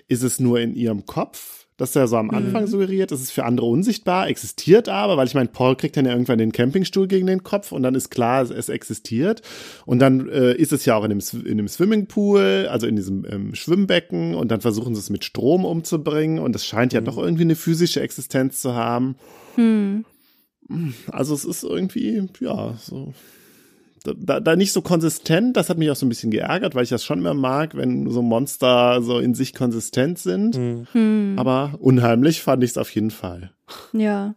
ist 0.09 0.23
es 0.23 0.41
nur 0.41 0.61
in 0.61 0.75
ihrem 0.75 1.07
Kopf? 1.07 1.60
Das 1.81 1.91
ist 1.91 1.95
ja 1.95 2.07
so 2.07 2.17
am 2.17 2.27
Mhm. 2.27 2.35
Anfang 2.35 2.67
suggeriert, 2.67 3.11
es 3.11 3.23
ist 3.23 3.31
für 3.31 3.45
andere 3.45 3.67
unsichtbar, 3.67 4.29
existiert 4.29 4.89
aber, 4.89 5.17
weil 5.17 5.27
ich 5.27 5.35
meine, 5.35 5.49
Paul 5.49 5.77
kriegt 5.77 5.97
dann 5.97 6.05
ja 6.05 6.13
irgendwann 6.13 6.39
den 6.39 6.53
Campingstuhl 6.53 7.09
gegen 7.09 7.27
den 7.27 7.43
Kopf 7.43 7.73
und 7.73 7.83
dann 7.83 7.95
ist 7.95 8.11
klar, 8.11 8.43
es, 8.43 8.51
es 8.51 8.69
existiert. 8.69 9.41
Und 9.87 9.99
dann 9.99 10.29
äh, 10.29 10.53
ist 10.53 10.73
es 10.73 10.85
ja 10.85 10.95
auch 10.97 11.05
in 11.05 11.11
dem, 11.11 11.21
in 11.47 11.57
dem 11.57 11.69
Swimmingpool, 11.69 12.69
also 12.71 12.87
in 12.87 12.97
diesem 12.97 13.25
ähm, 13.25 13.55
Schwimmbecken 13.55 14.35
und 14.35 14.51
dann 14.51 14.61
versuchen 14.61 14.95
sie 14.95 15.01
es 15.01 15.09
mit 15.11 15.25
Strom 15.25 15.65
umzubringen 15.65 16.39
und 16.39 16.55
es 16.55 16.67
scheint 16.67 16.93
ja 16.93 17.01
doch 17.01 17.17
irgendwie 17.17 17.43
eine 17.43 17.57
physische 17.57 18.01
Existenz 18.03 18.61
zu 18.61 18.75
haben. 18.75 19.17
Also 21.11 21.35
es 21.35 21.45
ist 21.45 21.65
irgendwie, 21.65 22.29
ja, 22.41 22.75
so. 22.79 23.15
Da, 24.05 24.41
da, 24.41 24.57
nicht 24.57 24.73
so 24.73 24.81
konsistent, 24.81 25.57
das 25.57 25.69
hat 25.69 25.77
mich 25.77 25.91
auch 25.91 25.97
so 25.97 26.07
ein 26.07 26.09
bisschen 26.09 26.31
geärgert, 26.31 26.75
weil 26.75 26.85
ich 26.85 26.89
das 26.89 27.05
schon 27.05 27.19
immer 27.19 27.35
mag, 27.35 27.77
wenn 27.77 28.09
so 28.09 28.23
Monster 28.23 29.03
so 29.03 29.19
in 29.19 29.35
sich 29.35 29.55
konsistent 29.55 30.19
sind. 30.19 30.57
Aber 31.39 31.75
unheimlich 31.81 32.43
fand 32.43 32.65
ich 32.65 32.71
es 32.71 32.79
auf 32.79 32.95
jeden 32.95 33.11
Fall. 33.11 33.53
Ja. 33.93 34.35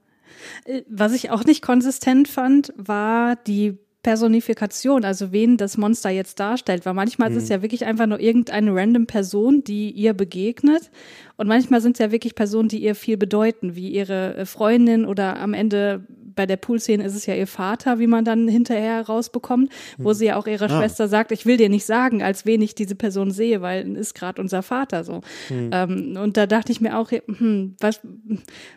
Äh, 0.66 0.82
Was 0.90 1.14
ich 1.14 1.30
auch 1.32 1.46
nicht 1.46 1.62
konsistent 1.62 2.28
fand, 2.28 2.74
war 2.76 3.36
die 3.36 3.78
Personifikation, 4.04 5.06
also 5.06 5.32
wen 5.32 5.56
das 5.56 5.78
Monster 5.78 6.10
jetzt 6.10 6.38
darstellt. 6.40 6.86
Weil 6.86 6.94
manchmal 6.94 7.32
ist 7.32 7.38
es 7.44 7.50
ja 7.50 7.62
wirklich 7.62 7.86
einfach 7.86 8.06
nur 8.06 8.20
irgendeine 8.20 8.76
random 8.76 9.08
Person, 9.08 9.64
die 9.64 9.92
ihr 9.92 10.14
begegnet. 10.14 10.92
Und 11.38 11.48
manchmal 11.48 11.80
sind 11.80 11.94
es 11.94 12.00
ja 12.00 12.12
wirklich 12.12 12.36
Personen, 12.36 12.68
die 12.68 12.84
ihr 12.84 12.96
viel 12.96 13.16
bedeuten, 13.16 13.76
wie 13.76 13.90
ihre 13.90 14.36
äh, 14.36 14.46
Freundin 14.46 15.06
oder 15.06 15.40
am 15.40 15.54
Ende 15.54 16.06
bei 16.36 16.46
der 16.46 16.58
Poolszene 16.58 17.04
ist 17.04 17.16
es 17.16 17.26
ja 17.26 17.36
ihr 17.36 17.48
Vater, 17.48 18.00
wie 18.00 18.08
man 18.08 18.26
dann 18.26 18.48
hinterher 18.48 19.02
rausbekommt, 19.06 19.72
wo 19.98 20.14
sie 20.14 20.26
ja 20.26 20.36
auch 20.38 20.48
ihrer 20.48 20.66
Ah. 20.70 20.80
Schwester 20.80 21.08
sagt, 21.08 21.32
ich 21.32 21.46
will 21.46 21.58
dir 21.58 21.70
nicht 21.70 21.86
sagen, 21.86 22.24
als 22.24 22.46
wen 22.46 22.62
ich 22.62 22.76
diese 22.76 22.96
Person 22.96 23.32
sehe, 23.32 23.62
weil 23.62 23.96
ist 23.98 24.16
gerade 24.16 24.42
unser 24.42 24.64
Vater 24.64 25.04
so. 25.04 25.22
Ähm, 25.50 26.18
und 26.22 26.38
da 26.38 26.46
dachte 26.48 26.72
ich 26.72 26.82
mir 26.82 26.98
auch, 26.98 27.12
hm, 27.12 27.76
was, 27.80 28.00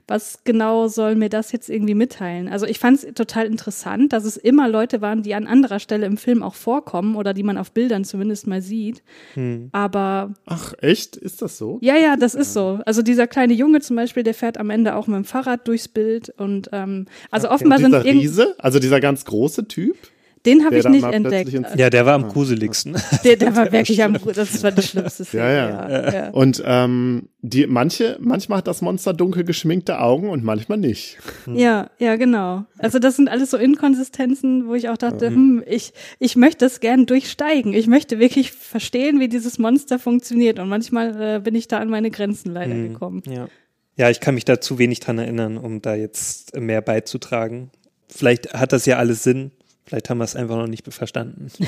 was 0.06 0.40
genau 0.44 0.88
soll 0.88 1.14
mir 1.14 1.28
das 1.28 1.52
jetzt 1.52 1.68
irgendwie 1.70 1.94
mitteilen? 1.94 2.48
Also 2.48 2.66
ich 2.66 2.78
fand 2.78 3.02
es 3.02 3.14
total 3.14 3.46
interessant, 3.46 4.12
dass 4.12 4.24
es 4.24 4.36
immer 4.36 4.68
Leute 4.68 5.00
waren, 5.00 5.22
die 5.22 5.34
an 5.34 5.46
anderer 5.46 5.78
Stelle 5.78 6.06
im 6.06 6.16
Film 6.16 6.42
auch 6.42 6.54
vorkommen 6.54 7.16
oder 7.16 7.34
die 7.34 7.42
man 7.42 7.58
auf 7.58 7.72
Bildern 7.72 8.04
zumindest 8.04 8.46
mal 8.46 8.60
sieht. 8.62 9.02
Aber 9.72 10.34
Ach, 10.46 10.74
echt? 10.80 11.16
Ist 11.16 11.42
das 11.42 11.58
so? 11.58 11.78
ja, 11.82 11.96
ja, 11.96 12.16
das 12.16 12.34
ist 12.34 12.52
so. 12.52 12.80
Also 12.86 13.02
dieser 13.02 13.26
kleine 13.26 13.52
Junge 13.54 13.80
zum 13.80 13.96
Beispiel, 13.96 14.22
der 14.22 14.34
fährt 14.34 14.58
am 14.58 14.70
Ende 14.70 14.94
auch 14.94 15.06
mit 15.06 15.16
dem 15.16 15.24
Fahrrad 15.24 15.66
durchs 15.68 15.88
Bild 15.88 16.30
und 16.38 16.68
ähm, 16.72 17.06
also 17.30 17.45
offenbar 17.50 17.78
sind 17.78 17.92
Dieser 17.92 18.04
irgend, 18.04 18.22
Riese, 18.22 18.54
also 18.58 18.78
dieser 18.78 19.00
ganz 19.00 19.24
große 19.24 19.68
Typ, 19.68 19.96
den 20.46 20.64
habe 20.64 20.78
ich 20.78 20.88
nicht 20.88 21.04
entdeckt. 21.04 21.52
Ja, 21.76 21.90
der 21.90 22.06
war 22.06 22.14
am 22.14 22.28
gruseligsten. 22.28 22.96
Der, 23.24 23.36
der 23.36 23.56
war 23.56 23.72
wirklich 23.72 24.02
am, 24.04 24.16
das 24.34 24.62
war 24.62 24.70
die 24.70 24.82
schlimmste 24.82 25.24
Szene. 25.24 25.42
Ja, 25.42 25.88
ja. 25.90 26.12
ja. 26.12 26.30
Und 26.30 26.62
ähm, 26.64 27.28
die 27.42 27.66
manche, 27.66 28.16
manchmal 28.20 28.58
hat 28.58 28.68
das 28.68 28.80
Monster 28.80 29.12
dunkel 29.12 29.42
geschminkte 29.42 30.00
Augen 30.00 30.30
und 30.30 30.44
manchmal 30.44 30.78
nicht. 30.78 31.18
Ja, 31.52 31.90
ja, 31.98 32.14
genau. 32.14 32.64
Also 32.78 33.00
das 33.00 33.16
sind 33.16 33.28
alles 33.28 33.50
so 33.50 33.56
Inkonsistenzen, 33.56 34.68
wo 34.68 34.74
ich 34.74 34.88
auch 34.88 34.96
dachte, 34.96 35.26
hm, 35.26 35.64
ich, 35.66 35.92
ich 36.20 36.36
möchte 36.36 36.64
das 36.64 36.78
gern 36.78 37.06
durchsteigen. 37.06 37.74
Ich 37.74 37.88
möchte 37.88 38.20
wirklich 38.20 38.52
verstehen, 38.52 39.18
wie 39.18 39.28
dieses 39.28 39.58
Monster 39.58 39.98
funktioniert. 39.98 40.60
Und 40.60 40.68
manchmal 40.68 41.36
äh, 41.36 41.40
bin 41.40 41.56
ich 41.56 41.66
da 41.66 41.78
an 41.78 41.90
meine 41.90 42.10
Grenzen 42.12 42.52
leider 42.52 42.74
gekommen. 42.74 43.22
Ja. 43.26 43.48
Ja, 43.96 44.10
ich 44.10 44.20
kann 44.20 44.34
mich 44.34 44.44
da 44.44 44.60
zu 44.60 44.78
wenig 44.78 45.00
dran 45.00 45.18
erinnern, 45.18 45.56
um 45.56 45.82
da 45.82 45.94
jetzt 45.94 46.54
mehr 46.56 46.82
beizutragen. 46.82 47.70
Vielleicht 48.08 48.52
hat 48.52 48.72
das 48.72 48.86
ja 48.86 48.98
alles 48.98 49.22
Sinn. 49.22 49.50
Vielleicht 49.84 50.10
haben 50.10 50.18
wir 50.18 50.24
es 50.24 50.36
einfach 50.36 50.56
noch 50.56 50.66
nicht 50.66 50.92
verstanden. 50.92 51.50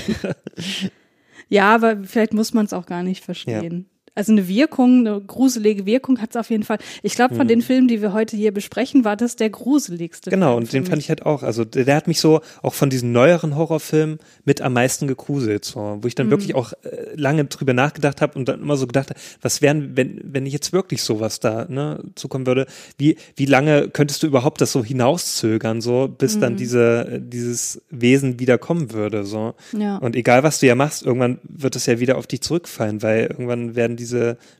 Ja, 1.48 1.74
aber 1.74 2.04
vielleicht 2.04 2.34
muss 2.34 2.52
man 2.52 2.66
es 2.66 2.72
auch 2.72 2.86
gar 2.86 3.02
nicht 3.02 3.24
verstehen. 3.24 3.86
Also 4.18 4.32
eine 4.32 4.48
Wirkung, 4.48 5.06
eine 5.06 5.20
gruselige 5.20 5.86
Wirkung 5.86 6.20
hat 6.20 6.30
es 6.30 6.36
auf 6.36 6.50
jeden 6.50 6.64
Fall. 6.64 6.78
Ich 7.04 7.14
glaube, 7.14 7.36
von 7.36 7.46
den 7.46 7.62
Filmen, 7.62 7.86
die 7.86 8.02
wir 8.02 8.12
heute 8.12 8.36
hier 8.36 8.50
besprechen, 8.50 9.04
war 9.04 9.14
das 9.14 9.36
der 9.36 9.48
gruseligste. 9.48 10.30
Genau, 10.30 10.54
Film 10.54 10.58
und 10.58 10.72
den 10.72 10.80
mich. 10.80 10.90
fand 10.90 11.02
ich 11.02 11.08
halt 11.08 11.24
auch. 11.24 11.44
Also 11.44 11.64
der, 11.64 11.84
der 11.84 11.94
hat 11.94 12.08
mich 12.08 12.18
so 12.18 12.40
auch 12.60 12.74
von 12.74 12.90
diesen 12.90 13.12
neueren 13.12 13.54
Horrorfilmen 13.54 14.18
mit 14.44 14.60
am 14.60 14.72
meisten 14.72 15.06
gegruselt, 15.06 15.64
so, 15.64 15.98
wo 16.02 16.08
ich 16.08 16.16
dann 16.16 16.30
wirklich 16.30 16.56
auch 16.56 16.72
äh, 16.72 17.14
lange 17.14 17.44
drüber 17.44 17.74
nachgedacht 17.74 18.20
habe 18.20 18.36
und 18.36 18.48
dann 18.48 18.60
immer 18.60 18.76
so 18.76 18.88
gedacht, 18.88 19.10
habe, 19.10 19.20
was 19.40 19.62
wären, 19.62 19.96
wenn 19.96 20.20
wenn 20.24 20.46
jetzt 20.46 20.72
wirklich 20.72 21.04
sowas 21.04 21.38
da 21.38 21.66
ne, 21.68 22.02
zukommen 22.16 22.44
würde? 22.44 22.66
Wie 22.96 23.18
wie 23.36 23.46
lange 23.46 23.88
könntest 23.88 24.24
du 24.24 24.26
überhaupt 24.26 24.60
das 24.60 24.72
so 24.72 24.82
hinauszögern, 24.82 25.80
so 25.80 26.08
bis 26.08 26.40
dann 26.40 26.56
diese 26.56 27.20
dieses 27.22 27.82
Wesen 27.88 28.40
wieder 28.40 28.58
kommen 28.58 28.92
würde, 28.92 29.24
so. 29.24 29.54
Ja. 29.78 29.98
Und 29.98 30.16
egal 30.16 30.42
was 30.42 30.58
du 30.58 30.66
ja 30.66 30.74
machst, 30.74 31.06
irgendwann 31.06 31.38
wird 31.44 31.76
es 31.76 31.86
ja 31.86 32.00
wieder 32.00 32.18
auf 32.18 32.26
dich 32.26 32.40
zurückfallen, 32.40 33.00
weil 33.00 33.28
irgendwann 33.28 33.76
werden 33.76 33.96
diese 33.96 34.07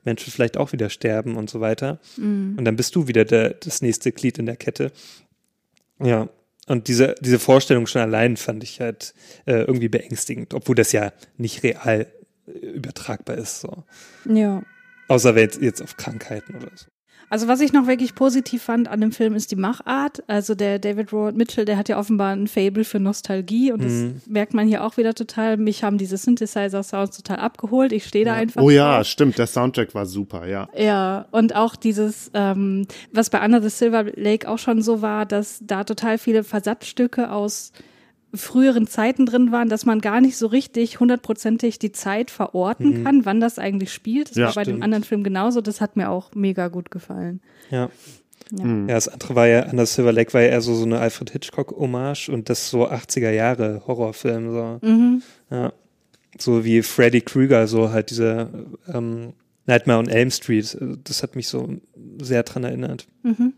Menschen 0.04 0.32
vielleicht 0.32 0.56
auch 0.56 0.72
wieder 0.72 0.90
sterben 0.90 1.36
und 1.36 1.50
so 1.50 1.60
weiter. 1.60 2.00
Und 2.56 2.64
dann 2.64 2.76
bist 2.76 2.94
du 2.94 3.08
wieder 3.08 3.24
der, 3.24 3.50
das 3.54 3.82
nächste 3.82 4.12
Glied 4.12 4.38
in 4.38 4.46
der 4.46 4.56
Kette. 4.56 4.92
Ja. 6.02 6.28
Und 6.66 6.88
diese, 6.88 7.14
diese 7.20 7.38
Vorstellung 7.38 7.86
schon 7.86 8.02
allein 8.02 8.36
fand 8.36 8.62
ich 8.62 8.80
halt 8.80 9.14
äh, 9.46 9.62
irgendwie 9.62 9.88
beängstigend, 9.88 10.52
obwohl 10.52 10.74
das 10.74 10.92
ja 10.92 11.12
nicht 11.38 11.62
real 11.62 12.06
äh, 12.46 12.50
übertragbar 12.50 13.38
ist. 13.38 13.60
So. 13.60 13.84
Ja. 14.26 14.62
Außer 15.08 15.34
jetzt, 15.36 15.62
jetzt 15.62 15.80
auf 15.80 15.96
Krankheiten 15.96 16.54
oder 16.56 16.70
so. 16.74 16.86
Also 17.30 17.46
was 17.48 17.60
ich 17.60 17.72
noch 17.72 17.86
wirklich 17.86 18.14
positiv 18.14 18.62
fand 18.62 18.88
an 18.88 19.00
dem 19.00 19.12
Film 19.12 19.34
ist 19.34 19.50
die 19.50 19.56
Machart. 19.56 20.22
Also 20.28 20.54
der 20.54 20.78
David 20.78 21.12
Robert 21.12 21.36
Mitchell, 21.36 21.64
der 21.64 21.76
hat 21.76 21.88
ja 21.88 21.98
offenbar 21.98 22.34
ein 22.34 22.46
Fable 22.48 22.84
für 22.84 23.00
Nostalgie 23.00 23.70
und 23.72 23.82
das 23.84 23.92
Mhm. 23.92 24.20
merkt 24.26 24.54
man 24.54 24.66
hier 24.66 24.84
auch 24.84 24.96
wieder 24.96 25.14
total. 25.14 25.56
Mich 25.58 25.82
haben 25.84 25.98
diese 25.98 26.16
Synthesizer-Sounds 26.16 27.16
total 27.16 27.38
abgeholt. 27.40 27.92
Ich 27.92 28.04
stehe 28.06 28.24
da 28.24 28.34
einfach. 28.34 28.62
Oh 28.62 28.70
ja, 28.70 28.96
drauf. 28.98 29.06
stimmt, 29.06 29.38
der 29.38 29.46
Soundtrack 29.46 29.94
war 29.94 30.06
super, 30.06 30.46
ja. 30.46 30.68
Ja, 30.76 31.26
und 31.30 31.54
auch 31.54 31.76
dieses, 31.76 32.30
ähm, 32.34 32.86
was 33.12 33.30
bei 33.30 33.44
Under 33.44 33.60
the 33.60 33.68
Silver 33.68 34.04
Lake 34.14 34.48
auch 34.48 34.58
schon 34.58 34.80
so 34.82 35.02
war, 35.02 35.26
dass 35.26 35.58
da 35.62 35.84
total 35.84 36.18
viele 36.18 36.44
Versatzstücke 36.44 37.30
aus 37.30 37.72
früheren 38.34 38.86
Zeiten 38.86 39.24
drin 39.26 39.52
waren, 39.52 39.68
dass 39.68 39.86
man 39.86 40.00
gar 40.00 40.20
nicht 40.20 40.36
so 40.36 40.46
richtig 40.48 41.00
hundertprozentig 41.00 41.78
die 41.78 41.92
Zeit 41.92 42.30
verorten 42.30 43.02
kann, 43.04 43.24
wann 43.24 43.40
das 43.40 43.58
eigentlich 43.58 43.92
spielt. 43.92 44.30
Das 44.30 44.36
Ja, 44.36 44.46
war 44.48 44.54
bei 44.54 44.64
dem 44.64 44.72
stimmt. 44.72 44.84
anderen 44.84 45.04
Film 45.04 45.24
genauso. 45.24 45.60
Das 45.60 45.80
hat 45.80 45.96
mir 45.96 46.10
auch 46.10 46.34
mega 46.34 46.68
gut 46.68 46.90
gefallen. 46.90 47.40
Ja. 47.70 47.88
Ja. 48.50 48.64
Hm. 48.64 48.88
Ja, 48.88 48.94
das 48.94 49.08
andere 49.08 49.34
war 49.34 49.46
ja, 49.46 49.68
Under 49.70 49.84
Silver 49.86 50.12
Lake 50.12 50.32
war 50.32 50.42
ja 50.42 50.48
eher 50.48 50.60
so, 50.60 50.74
so 50.74 50.84
eine 50.84 50.98
Alfred 50.98 51.30
Hitchcock-Hommage 51.30 52.28
und 52.30 52.48
das 52.48 52.70
so 52.70 52.88
80er 52.88 53.30
Jahre 53.30 53.82
Horrorfilm, 53.86 54.52
so. 54.52 54.78
Mhm. 54.86 55.22
Ja. 55.50 55.72
So 56.38 56.64
wie 56.64 56.82
Freddy 56.82 57.20
Krueger, 57.20 57.66
so 57.66 57.90
halt 57.90 58.10
diese 58.10 58.48
ähm, 58.92 59.32
Nightmare 59.66 59.98
on 59.98 60.08
Elm 60.08 60.30
Street. 60.30 60.78
Das 61.04 61.22
hat 61.22 61.34
mich 61.36 61.48
so 61.48 61.76
sehr 62.22 62.42
dran 62.42 62.64
erinnert. 62.64 63.06
Mhm. 63.22 63.54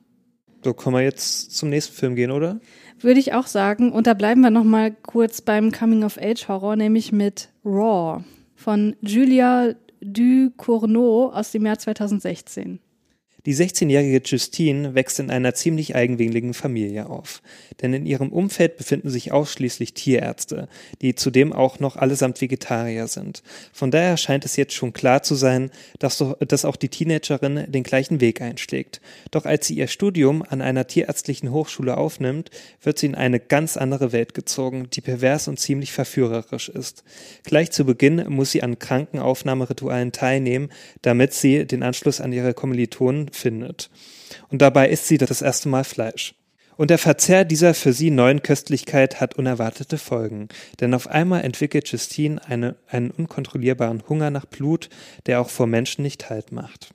So, 0.65 0.75
können 0.75 0.97
wir 0.97 1.03
jetzt 1.03 1.57
zum 1.57 1.71
nächsten 1.71 1.95
Film 1.95 2.17
gehen, 2.17 2.31
oder? 2.31 2.61
Würde 3.01 3.21
ich 3.21 3.33
auch 3.33 3.47
sagen. 3.47 3.93
Und 3.93 4.07
da 4.07 4.15
bleiben 4.15 4.43
wir 4.43 4.51
noch 4.51 4.65
mal 4.65 4.91
kurz 4.91 5.41
beim 5.41 5.73
Coming-of-Age-Horror, 5.73 6.77
nämlich 6.77 7.13
mit 7.13 7.49
Raw 7.65 8.23
von 8.55 8.95
Julia 9.01 9.75
Ducournau 10.01 11.31
aus 11.33 11.53
dem 11.53 11.67
Jahr 11.67 11.79
2016. 11.79 12.81
Die 13.47 13.55
16-jährige 13.55 14.21
Justine 14.25 14.95
wächst 14.95 15.19
in 15.19 15.31
einer 15.31 15.55
ziemlich 15.55 15.95
eigenwilligen 15.95 16.55
Familie 16.55 17.09
auf. 17.09 17.43
Denn 17.81 17.95
in 17.95 18.07
ihrem 18.07 18.31
Umfeld 18.33 18.77
befinden 18.77 19.09
sich 19.09 19.33
ausschließlich 19.33 19.95
Tierärzte, 19.95 20.69
die 21.01 21.15
zudem 21.15 21.53
auch 21.53 21.81
noch 21.81 21.97
allesamt 21.97 22.41
Vegetarier 22.41 23.07
sind. 23.07 23.43
Von 23.73 23.91
daher 23.91 24.17
scheint 24.17 24.45
es 24.45 24.57
jetzt 24.57 24.75
schon 24.75 24.93
klar 24.93 25.23
zu 25.23 25.35
sein, 25.35 25.71
dass, 25.99 26.23
dass 26.47 26.65
auch 26.65 26.77
die 26.77 26.89
Teenagerin 26.89 27.71
den 27.71 27.83
gleichen 27.83 28.21
Weg 28.21 28.43
einschlägt. 28.43 29.01
Doch 29.31 29.47
als 29.47 29.67
sie 29.67 29.75
ihr 29.75 29.89
Studium 29.89 30.43
an 30.43 30.61
einer 30.61 30.87
tierärztlichen 30.87 31.51
Hochschule 31.51 31.97
aufnimmt, 31.97 32.51
wird 32.83 32.99
sie 32.99 33.07
in 33.07 33.15
eine 33.15 33.41
ganz 33.41 33.77
andere 33.77 34.13
Welt 34.13 34.35
gezogen, 34.35 34.89
die 34.93 35.01
pervers 35.01 35.49
und 35.49 35.59
ziemlich 35.59 35.93
verführerisch 35.93 36.69
ist. 36.69 37.05
Gleich 37.45 37.71
zu 37.71 37.85
Beginn 37.85 38.25
muss 38.29 38.51
sie 38.51 38.63
an 38.63 38.79
Krankenaufnahmeritualen 38.79 40.13
teilnehmen, 40.13 40.71
damit 41.03 41.33
sie 41.33 41.67
den 41.67 41.83
Anschluss 41.83 42.21
an 42.21 42.33
ihre 42.33 42.55
Kommilitonen 42.55 43.30
findet. 43.37 43.91
Und 44.49 44.63
dabei 44.63 44.89
isst 44.89 45.07
sie 45.07 45.19
das 45.19 45.43
erste 45.43 45.69
Mal 45.69 45.85
Fleisch. 45.85 46.35
Und 46.77 46.89
der 46.89 46.99
Verzehr 46.99 47.45
dieser 47.45 47.75
für 47.75 47.93
sie 47.93 48.11
neuen 48.11 48.43
Köstlichkeit 48.43 49.21
hat 49.21 49.37
unerwartete 49.37 49.99
Folgen. 49.99 50.49
Denn 50.81 50.95
auf 50.95 51.09
einmal 51.09 51.43
entwickelt 51.43 51.89
Justine 51.89 52.41
eine, 52.47 52.77
einen 52.89 53.11
unkontrollierbaren 53.11 54.03
Hunger 54.09 54.31
nach 54.31 54.47
Blut, 54.47 54.89
der 55.27 55.43
auch 55.43 55.51
vor 55.51 55.67
Menschen 55.67 56.03
nicht 56.03 56.31
Halt 56.31 56.53
macht. 56.53 56.95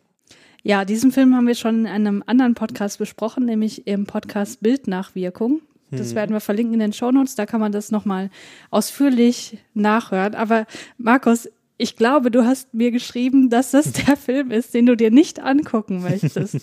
Ja, 0.64 0.86
diesen 0.86 1.12
Film 1.12 1.36
haben 1.36 1.46
wir 1.46 1.54
schon 1.54 1.82
in 1.82 1.88
einem 1.88 2.24
anderen 2.26 2.56
Podcast 2.56 2.98
besprochen, 2.98 3.46
nämlich 3.46 3.86
im 3.86 4.08
Podcast 4.08 4.62
Bildnachwirkung. 4.62 5.62
Das 5.92 6.16
werden 6.16 6.34
wir 6.34 6.42
verlinken 6.42 6.74
in 6.74 6.80
den 6.80 6.94
Shownotes, 6.94 7.36
da 7.36 7.46
kann 7.46 7.62
man 7.62 7.72
das 7.72 7.92
nochmal 7.92 8.30
ausführlich 8.72 9.60
nachhören. 9.74 10.36
Aber 10.36 10.66
Markus, 10.98 11.50
ich 11.78 11.96
glaube, 11.96 12.32
du 12.32 12.46
hast 12.46 12.74
mir 12.74 12.92
geschrieben, 12.92 13.50
dass 13.50 13.72
das 13.72 13.92
der 14.08 14.18
Film 14.18 14.52
ist, 14.52 14.74
den 14.74 14.86
du 14.86 14.96
dir 14.96 15.12
nicht 15.12 15.40
angucken 15.40 16.02
möchtest. 16.02 16.56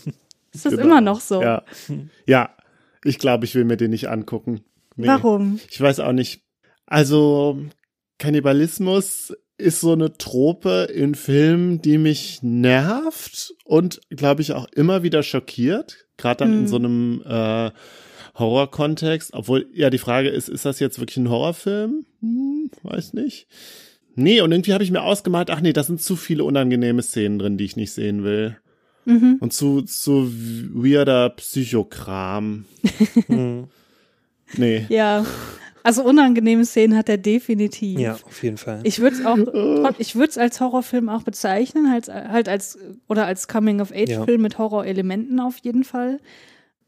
Ist 0.55 0.65
das 0.67 0.73
Genau. 0.73 0.83
immer 0.85 1.01
noch 1.01 1.21
so? 1.21 1.43
Ja. 1.43 1.63
ja, 2.27 2.51
ich 3.05 3.19
glaube, 3.19 3.45
ich 3.45 3.55
will 3.55 3.65
mir 3.65 3.77
den 3.77 3.91
nicht 3.91 4.09
angucken. 4.09 4.61
Nee. 4.97 5.07
Warum? 5.07 5.59
Ich 5.71 5.81
weiß 5.81 6.01
auch 6.01 6.13
nicht. 6.13 6.43
Also, 6.87 7.59
Kannibalismus 8.19 9.33
ist 9.59 9.81
so 9.81 9.93
eine 9.93 10.17
Trope 10.19 10.89
in 10.93 11.15
Filmen, 11.15 11.81
die 11.83 11.99
mich 11.99 12.43
nervt 12.43 13.55
und, 13.65 14.01
glaube 14.11 14.43
ich, 14.43 14.53
auch 14.53 14.67
immer 14.73 15.03
wieder 15.03 15.23
schockiert. 15.23 16.07
Gerade 16.17 16.39
dann 16.45 16.53
in 16.53 16.59
Hm. 16.61 16.67
so 16.69 16.77
einem 16.77 17.23
äh, 17.27 17.71
Horror-Kontext. 18.39 19.35
Obwohl, 19.35 19.67
ja, 19.73 19.91
die 19.91 19.99
Frage 19.99 20.29
ist, 20.29 20.49
ist 20.49 20.65
das 20.65 20.81
jetzt 20.81 20.99
wirklich 20.99 21.17
ein 21.19 21.29
Horrorfilm? 21.31 22.05
Hm, 22.21 22.71
weiß 22.83 23.13
nicht. 23.15 23.47
Nee, 24.15 24.41
und 24.41 24.53
irgendwie 24.53 24.73
habe 24.73 24.85
ich 24.85 24.91
mir 24.91 25.03
ausgemalt, 25.03 25.51
ach 25.51 25.61
nee, 25.61 25.73
da 25.73 25.83
sind 25.83 26.03
zu 26.03 26.17
viele 26.17 26.45
unangenehme 26.45 27.03
Szenen 27.03 27.39
drin, 27.39 27.59
die 27.59 27.65
ich 27.65 27.77
nicht 27.77 27.93
sehen 27.93 28.25
will. 28.25 28.57
Mhm. 29.05 29.37
Und 29.41 29.53
zu, 29.53 29.83
zu 29.83 30.31
weirder 30.75 31.31
Psychokram. 31.31 32.65
Hm. 33.27 33.69
Nee. 34.55 34.85
Ja. 34.91 35.25
Also 35.83 36.05
unangenehme 36.05 36.65
Szenen 36.65 36.97
hat 36.97 37.09
er 37.09 37.19
definitiv. 37.19 37.99
Ja, 37.99 38.15
auf 38.15 38.43
jeden 38.43 38.59
Fall. 38.59 38.81
Ich 38.85 39.01
würde 39.01 39.17
es 39.17 39.27
auch, 39.27 39.95
ich 39.99 40.15
würde 40.15 40.29
es 40.29 40.39
als 40.39 40.61
Horrorfilm 40.61 41.09
auch 41.09 41.23
bezeichnen, 41.23 41.91
halt, 41.91 42.09
halt 42.09 42.49
als, 42.49 42.79
oder 43.09 43.27
als 43.27 43.49
Coming-of-Age-Film 43.49 44.41
mit 44.41 44.59
Horrorelementen 44.59 45.41
auf 45.41 45.57
jeden 45.63 45.85
Fall. 45.85 46.21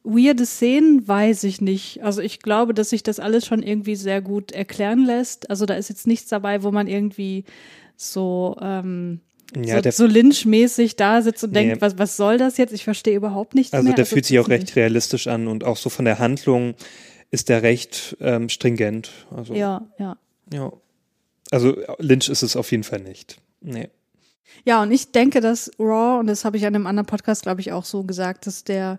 Weirde 0.05 0.45
Szenen 0.45 1.09
weiß 1.09 1.45
ich 1.45 1.63
nicht. 1.63 2.03
Also 2.03 2.21
ich 2.21 2.41
glaube, 2.41 2.75
dass 2.75 2.91
sich 2.91 3.03
das 3.03 3.19
alles 3.19 3.47
schon 3.47 3.63
irgendwie 3.63 3.97
sehr 3.97 4.21
gut 4.21 4.53
erklären 4.53 5.05
lässt. 5.05 5.49
Also 5.51 5.65
da 5.65 5.75
ist 5.75 5.89
jetzt 5.89 6.07
nichts 6.07 6.29
dabei, 6.29 6.63
wo 6.63 6.71
man 6.71 6.87
irgendwie 6.87 7.45
so, 7.97 8.57
ähm, 8.61 9.21
ja, 9.57 9.77
so, 9.77 9.81
der, 9.81 9.93
so 9.93 10.07
lynchmäßig 10.07 10.97
da 10.97 11.23
sitzt 11.23 11.43
und 11.45 11.53
Nee. 11.53 11.69
denkt, 11.69 11.81
was, 11.81 11.97
was 11.99 12.17
soll 12.17 12.37
das 12.37 12.59
jetzt? 12.59 12.73
Ich 12.73 12.85
verstehe 12.85 13.17
überhaupt 13.17 13.55
nichts 13.55 13.73
also 13.73 13.87
mehr. 13.87 13.95
der 13.95 14.05
fühlt 14.05 14.27
sich 14.27 14.39
auch 14.39 14.49
recht 14.49 14.77
realistisch 14.77 15.27
an 15.27 15.49
und 15.49 15.65
auch 15.65 15.79
so 15.79 15.89
von 15.89 16.05
der 16.05 16.19
Handlung 16.19 16.75
ist 17.31 17.49
der 17.49 17.63
recht 17.63 18.17
ähm, 18.21 18.49
stringent. 18.51 19.11
Also. 19.35 19.55
Ja, 19.55 19.87
ja. 19.99 20.19
ja. 20.53 20.73
Also 21.51 21.77
Lynch 21.99 22.29
ist 22.29 22.43
es 22.43 22.57
auf 22.57 22.71
jeden 22.71 22.85
Fall 22.85 23.01
nicht. 23.01 23.39
Nee. 23.61 23.89
Ja, 24.65 24.83
und 24.83 24.93
ich 24.93 25.13
denke, 25.13 25.41
dass 25.41 25.71
Raw, 25.79 26.21
und 26.21 26.27
das 26.27 26.45
habe 26.45 26.57
ich 26.57 26.67
an 26.67 26.75
einem 26.75 26.87
anderen 26.87 27.07
Podcast, 27.07 27.43
glaube 27.43 27.61
ich, 27.61 27.73
auch 27.73 27.85
so 27.85 28.05
gesagt, 28.05 28.47
dass 28.47 28.65
der 28.65 28.99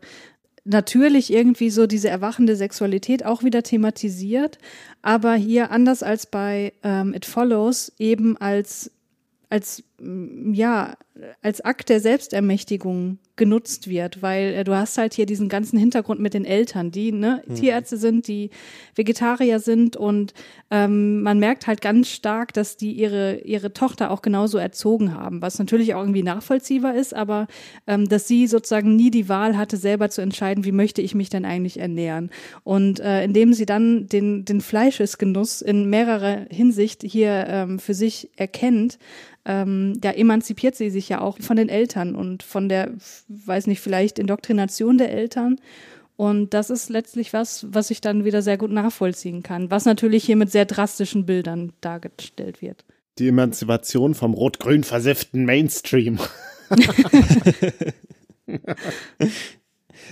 natürlich 0.66 1.32
irgendwie 1.32 1.70
so 1.70 1.88
diese 1.88 2.10
erwachende 2.10 2.56
Sexualität 2.56 3.26
auch 3.26 3.44
wieder 3.44 3.64
thematisiert, 3.64 4.58
aber 5.02 5.36
hier 5.36 5.72
anders 5.72 6.04
als 6.04 6.26
bei 6.26 6.74
ähm, 6.84 7.14
It 7.14 7.26
Follows 7.26 7.94
eben 8.00 8.36
als 8.38 8.92
als 9.50 9.84
ja 10.52 10.98
als 11.42 11.62
Akt 11.62 11.90
der 11.90 12.02
Selbstermächtigung 12.02 13.20
genutzt 13.36 13.90
wird, 13.90 14.22
weil 14.22 14.54
äh, 14.54 14.64
du 14.64 14.76
hast 14.76 14.98
halt 14.98 15.14
hier 15.14 15.26
diesen 15.26 15.50
ganzen 15.50 15.78
Hintergrund 15.78 16.20
mit 16.20 16.34
den 16.34 16.46
Eltern, 16.46 16.92
die 16.92 17.12
ne, 17.12 17.44
Tierärzte 17.54 17.98
sind, 17.98 18.28
die 18.28 18.50
Vegetarier 18.96 19.60
sind 19.60 19.98
und 19.98 20.34
ähm, 20.72 21.22
man 21.22 21.40
merkt 21.40 21.68
halt 21.68 21.82
ganz 21.82 22.10
stark, 22.10 22.54
dass 22.54 22.78
die 22.78 22.94
ihre 22.94 23.40
ihre 23.40 23.74
Tochter 23.74 24.12
auch 24.12 24.22
genauso 24.22 24.58
erzogen 24.58 25.14
haben, 25.14 25.42
was 25.42 25.60
natürlich 25.60 25.94
auch 25.94 26.02
irgendwie 26.02 26.24
nachvollziehbar 26.24 26.96
ist, 26.96 27.14
aber 27.14 27.48
ähm, 27.88 28.08
dass 28.08 28.28
sie 28.28 28.48
sozusagen 28.48 28.96
nie 28.96 29.12
die 29.12 29.28
Wahl 29.28 29.58
hatte, 29.58 29.78
selber 29.78 30.10
zu 30.10 30.22
entscheiden, 30.22 30.64
wie 30.64 30.72
möchte 30.72 31.02
ich 31.02 31.16
mich 31.16 31.30
denn 31.30 31.46
eigentlich 31.46 31.80
ernähren. 31.80 32.30
Und 32.64 33.00
äh, 33.00 33.24
indem 33.24 33.54
sie 33.54 33.66
dann 33.66 34.08
den 34.08 34.46
den 34.46 34.62
Fleischesgenuss 34.62 35.62
in 35.62 35.90
mehrerer 35.90 36.46
Hinsicht 36.50 37.04
hier 37.04 37.46
ähm, 37.48 37.80
für 37.80 37.94
sich 37.94 38.30
erkennt, 38.38 38.98
ähm, 39.48 39.94
da 40.02 40.12
emanzipiert 40.12 40.76
sie 40.76 40.90
sich 40.90 41.08
ja 41.08 41.22
auch 41.22 41.38
von 41.40 41.56
den 41.56 41.70
Eltern 41.70 42.16
und 42.16 42.42
von 42.42 42.68
der, 42.68 42.92
weiß 43.28 43.68
nicht, 43.68 43.82
vielleicht 43.82 44.20
Indoktrination 44.20 44.98
der 44.98 45.12
Eltern. 45.12 45.58
Und 46.18 46.54
das 46.54 46.70
ist 46.70 46.90
letztlich 46.90 47.34
was, 47.34 47.66
was 47.70 47.92
ich 47.92 48.00
dann 48.00 48.24
wieder 48.24 48.42
sehr 48.42 48.58
gut 48.58 48.72
nachvollziehen 48.72 49.44
kann, 49.44 49.70
was 49.70 49.86
natürlich 49.86 50.24
hier 50.24 50.38
mit 50.38 50.52
sehr 50.52 50.66
drastischen 50.66 51.26
Bildern 51.26 51.74
dargestellt 51.82 52.62
wird. 52.62 52.86
Die 53.20 53.28
Emanzipation 53.28 54.16
vom 54.16 54.34
rot-grün 54.34 54.84
versifften 54.84 55.46
Mainstream. 55.46 56.20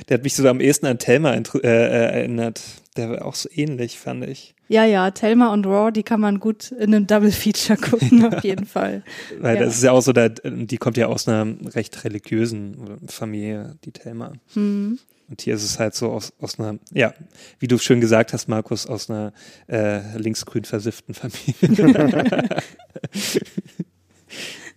Der 0.07 0.15
hat 0.17 0.23
mich 0.23 0.35
sogar 0.35 0.51
am 0.51 0.59
ehesten 0.59 0.87
an 0.87 0.99
Thelma 0.99 1.33
äh, 1.33 1.67
erinnert. 1.67 2.61
Der 2.97 3.09
war 3.09 3.25
auch 3.25 3.35
so 3.35 3.49
ähnlich, 3.51 3.99
fand 3.99 4.25
ich. 4.25 4.55
Ja, 4.69 4.85
ja, 4.85 5.11
Thelma 5.11 5.51
und 5.53 5.65
Raw, 5.65 5.91
die 5.91 6.03
kann 6.03 6.21
man 6.21 6.39
gut 6.39 6.71
in 6.71 6.95
einem 6.95 7.05
Double 7.05 7.31
Feature 7.31 7.77
gucken, 7.89 8.25
auf 8.25 8.43
jeden 8.43 8.65
Fall. 8.65 9.03
Weil 9.39 9.55
Ja. 9.55 9.63
das 9.65 9.75
ist 9.75 9.83
ja 9.83 9.91
auch 9.91 10.01
so, 10.01 10.13
da, 10.13 10.29
die 10.29 10.77
kommt 10.77 10.97
ja 10.97 11.07
aus 11.07 11.27
einer 11.27 11.53
recht 11.75 12.03
religiösen 12.03 12.99
Familie, 13.07 13.75
die 13.83 13.91
Thelma. 13.91 14.33
Hm. 14.53 14.99
Und 15.29 15.41
hier 15.41 15.55
ist 15.55 15.63
es 15.63 15.79
halt 15.79 15.95
so 15.95 16.11
aus, 16.11 16.33
aus 16.39 16.59
einer, 16.59 16.77
ja, 16.91 17.13
wie 17.59 17.67
du 17.67 17.77
schön 17.77 18.01
gesagt 18.01 18.33
hast, 18.33 18.47
Markus, 18.47 18.85
aus 18.85 19.09
einer 19.09 19.33
äh, 19.67 20.17
linksgrün 20.17 20.63
versifften 20.65 21.13
Familie. 21.13 22.49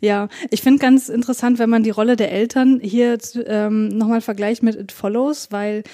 Ja, 0.01 0.29
ich 0.51 0.61
finde 0.61 0.79
ganz 0.79 1.09
interessant, 1.09 1.59
wenn 1.59 1.71
man 1.71 1.83
die 1.83 1.91
Rolle 1.91 2.17
der 2.17 2.31
Eltern 2.31 2.81
hier 2.83 3.17
ähm, 3.47 3.89
nochmal 3.89 4.21
vergleicht 4.21 4.63
mit 4.63 4.77
It 4.77 4.93
Follows, 4.93 5.49
weil 5.51 5.85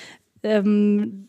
ähm, 0.43 1.29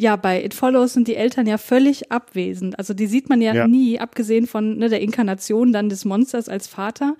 ja, 0.00 0.16
bei 0.16 0.44
It 0.44 0.54
Follows 0.54 0.94
sind 0.94 1.08
die 1.08 1.16
Eltern 1.16 1.46
ja 1.46 1.58
völlig 1.58 2.10
abwesend. 2.10 2.78
Also 2.78 2.94
die 2.94 3.06
sieht 3.06 3.28
man 3.28 3.40
ja, 3.42 3.54
Ja. 3.54 3.68
nie, 3.68 3.98
abgesehen 4.00 4.46
von 4.46 4.78
ne, 4.78 4.88
der 4.88 5.00
Inkarnation 5.00 5.72
dann 5.72 5.88
des 5.88 6.04
Monsters 6.04 6.48
als 6.48 6.66
Vater. 6.66 7.16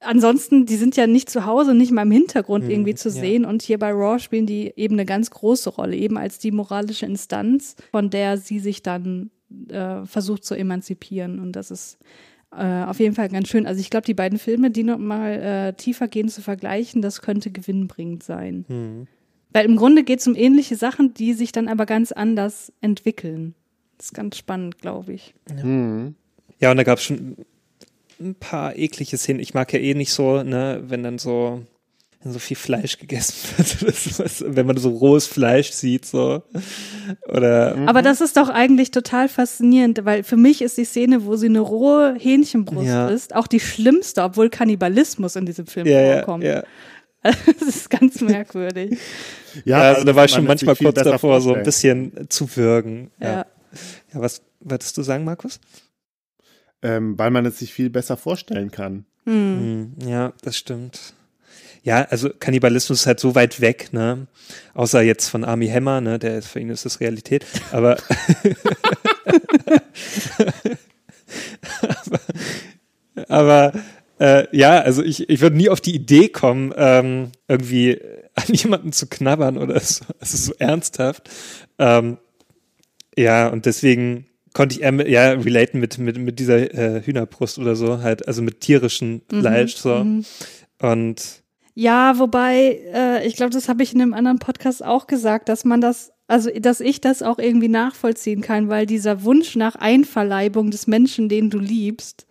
Ansonsten, 0.00 0.66
die 0.66 0.76
sind 0.76 0.96
ja 0.96 1.06
nicht 1.06 1.30
zu 1.30 1.46
Hause, 1.46 1.74
nicht 1.74 1.90
mal 1.90 2.02
im 2.02 2.10
Hintergrund 2.10 2.64
Hm, 2.64 2.70
irgendwie 2.70 2.94
zu 2.94 3.08
ja. 3.08 3.14
sehen. 3.14 3.44
Und 3.44 3.62
hier 3.62 3.78
bei 3.78 3.90
Raw 3.90 4.18
spielen 4.18 4.46
die 4.46 4.72
eben 4.76 4.94
eine 4.96 5.06
ganz 5.06 5.30
große 5.30 5.70
Rolle, 5.70 5.96
eben 5.96 6.18
als 6.18 6.38
die 6.38 6.50
moralische 6.52 7.06
Instanz, 7.06 7.74
von 7.90 8.10
der 8.10 8.36
sie 8.36 8.58
sich 8.58 8.82
dann 8.82 9.30
äh, 9.70 10.04
versucht 10.04 10.44
zu 10.44 10.54
emanzipieren. 10.54 11.38
Und 11.40 11.52
das 11.52 11.70
ist 11.70 11.98
äh, 12.54 12.84
auf 12.84 13.00
jeden 13.00 13.14
Fall 13.14 13.30
ganz 13.30 13.48
schön. 13.48 13.66
Also 13.66 13.80
ich 13.80 13.88
glaube, 13.88 14.04
die 14.04 14.14
beiden 14.14 14.38
Filme, 14.38 14.70
die 14.70 14.84
noch 14.84 14.98
mal 14.98 15.32
äh, 15.32 15.72
tiefer 15.72 16.06
gehen 16.06 16.28
zu 16.28 16.42
vergleichen, 16.42 17.00
das 17.00 17.22
könnte 17.22 17.50
gewinnbringend 17.50 18.22
sein. 18.22 18.64
Hm. 18.68 19.06
Weil 19.54 19.64
im 19.64 19.76
Grunde 19.76 20.02
geht 20.04 20.20
es 20.20 20.26
um 20.26 20.34
ähnliche 20.36 20.76
Sachen, 20.76 21.14
die 21.14 21.32
sich 21.32 21.52
dann 21.52 21.68
aber 21.68 21.86
ganz 21.86 22.12
anders 22.12 22.70
entwickeln. 22.82 23.54
Das 23.96 24.06
ist 24.08 24.12
ganz 24.14 24.36
spannend, 24.36 24.78
glaube 24.82 25.12
ich. 25.14 25.34
Mhm. 25.62 26.16
Ja, 26.60 26.70
und 26.72 26.76
da 26.76 26.82
gab 26.82 26.98
es 26.98 27.04
schon 27.04 27.36
ein 28.20 28.34
paar 28.34 28.76
eklige 28.76 29.16
Szenen. 29.16 29.40
Ich 29.40 29.54
mag 29.54 29.72
ja 29.72 29.78
eh 29.78 29.94
nicht 29.94 30.12
so, 30.12 30.42
ne, 30.42 30.82
wenn 30.86 31.02
dann 31.04 31.18
so, 31.18 31.62
wenn 32.22 32.32
so 32.32 32.38
viel 32.40 32.56
Fleisch 32.56 32.98
gegessen 32.98 33.34
wird. 33.80 34.56
wenn 34.56 34.66
man 34.66 34.76
so 34.76 34.90
rohes 34.90 35.26
Fleisch 35.28 35.70
sieht, 35.70 36.04
so. 36.04 36.42
Oder 37.28 37.76
Aber 37.86 38.02
das 38.02 38.20
ist 38.20 38.36
doch 38.36 38.48
eigentlich 38.48 38.90
total 38.90 39.28
faszinierend, 39.28 40.04
weil 40.04 40.22
für 40.22 40.36
mich 40.36 40.62
ist 40.62 40.78
die 40.78 40.84
Szene, 40.84 41.26
wo 41.26 41.36
sie 41.36 41.46
eine 41.46 41.60
rohe 41.60 42.16
Hähnchenbrust 42.18 42.86
Ja. 42.88 43.08
ist, 43.08 43.34
auch 43.34 43.46
die 43.46 43.60
schlimmste, 43.60 44.22
obwohl 44.22 44.48
Kannibalismus 44.50 45.36
in 45.36 45.46
diesem 45.46 45.66
Film 45.66 45.86
ja, 45.86 46.00
ja, 46.00 46.14
vorkommt. 46.16 46.44
ja. 46.44 46.62
Das 47.58 47.62
ist 47.68 47.90
ganz 47.90 48.20
merkwürdig. 48.20 48.98
Ja, 49.64 49.80
also 49.80 50.04
da 50.04 50.14
war 50.14 50.26
ich 50.26 50.32
schon 50.32 50.44
manchmal 50.44 50.76
viel 50.76 50.92
kurz 50.92 51.02
davor, 51.02 51.40
so 51.40 51.54
ein 51.54 51.62
bisschen 51.62 52.28
zu 52.28 52.54
würgen. 52.56 53.10
Ja. 53.18 53.28
Ja. 53.28 53.46
ja. 54.12 54.20
was 54.20 54.42
wolltest 54.60 54.96
du 54.98 55.02
sagen, 55.02 55.24
Markus? 55.24 55.58
Ähm, 56.82 57.18
weil 57.18 57.30
man 57.30 57.46
es 57.46 57.58
sich 57.58 57.72
viel 57.72 57.88
besser 57.88 58.16
vorstellen 58.16 58.70
kann. 58.70 59.06
Hm. 59.24 59.94
Hm, 59.98 60.06
ja, 60.06 60.32
das 60.42 60.56
stimmt. 60.56 61.14
Ja, 61.82 62.02
also 62.04 62.30
Kannibalismus 62.30 63.00
ist 63.00 63.06
halt 63.06 63.20
so 63.20 63.34
weit 63.34 63.60
weg, 63.60 63.92
ne? 63.92 64.26
Außer 64.72 65.02
jetzt 65.02 65.28
von 65.28 65.44
Army 65.44 65.68
Hammer, 65.68 66.00
ne? 66.00 66.18
Der 66.18 66.38
ist, 66.38 66.48
für 66.48 66.60
ihn 66.60 66.70
ist 66.70 66.86
das 66.86 67.00
Realität. 67.00 67.44
Aber, 67.72 67.98
aber, 71.88 72.20
aber 73.28 73.72
äh, 74.18 74.46
ja, 74.56 74.80
also 74.80 75.02
ich, 75.02 75.28
ich 75.28 75.40
würde 75.40 75.56
nie 75.56 75.68
auf 75.68 75.80
die 75.80 75.94
Idee 75.94 76.28
kommen, 76.28 76.72
ähm, 76.76 77.32
irgendwie 77.48 78.00
an 78.34 78.54
jemanden 78.54 78.92
zu 78.92 79.06
knabbern 79.06 79.58
oder 79.58 79.80
so. 79.80 80.04
Also 80.20 80.36
so 80.36 80.52
ernsthaft. 80.58 81.28
Ähm, 81.78 82.18
ja, 83.16 83.48
und 83.48 83.66
deswegen 83.66 84.26
konnte 84.52 84.76
ich 84.76 84.82
eher 84.82 85.08
ja, 85.08 85.32
relaten 85.32 85.80
mit, 85.80 85.98
mit, 85.98 86.16
mit 86.18 86.38
dieser 86.38 86.74
äh, 86.74 87.02
Hühnerbrust 87.02 87.58
oder 87.58 87.76
so, 87.76 88.02
halt, 88.02 88.26
also 88.26 88.40
mit 88.42 88.60
tierischem 88.60 89.22
Fleisch, 89.28 89.76
so. 89.76 89.96
mhm. 89.96 90.24
Und 90.80 91.42
Ja, 91.74 92.18
wobei, 92.18 92.80
äh, 92.92 93.26
ich 93.26 93.36
glaube, 93.36 93.52
das 93.52 93.68
habe 93.68 93.82
ich 93.82 93.92
in 93.92 94.00
einem 94.00 94.14
anderen 94.14 94.38
Podcast 94.38 94.84
auch 94.84 95.06
gesagt, 95.06 95.48
dass 95.48 95.64
man 95.64 95.80
das, 95.80 96.12
also 96.28 96.50
dass 96.50 96.80
ich 96.80 97.00
das 97.00 97.22
auch 97.22 97.38
irgendwie 97.38 97.68
nachvollziehen 97.68 98.42
kann, 98.42 98.68
weil 98.68 98.86
dieser 98.86 99.24
Wunsch 99.24 99.56
nach 99.56 99.74
Einverleibung 99.74 100.70
des 100.70 100.86
Menschen, 100.86 101.28
den 101.28 101.50
du 101.50 101.58
liebst, 101.58 102.26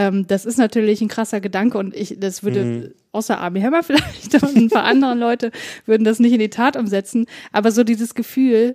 ähm, 0.00 0.26
das 0.26 0.44
ist 0.46 0.58
natürlich 0.58 1.00
ein 1.00 1.08
krasser 1.08 1.40
Gedanke 1.40 1.76
und 1.78 1.94
ich, 1.94 2.16
das 2.18 2.42
würde, 2.42 2.64
Mhm. 2.64 2.88
außer 3.12 3.38
Army 3.38 3.60
Hammer 3.60 3.82
vielleicht 3.88 4.34
und 4.42 4.56
ein 4.56 4.68
paar 4.68 4.84
andere 4.84 5.14
Leute 5.14 5.50
würden 5.86 6.04
das 6.04 6.18
nicht 6.20 6.32
in 6.32 6.38
die 6.40 6.50
Tat 6.50 6.76
umsetzen, 6.76 7.26
aber 7.52 7.70
so 7.72 7.84
dieses 7.84 8.14
Gefühl, 8.14 8.74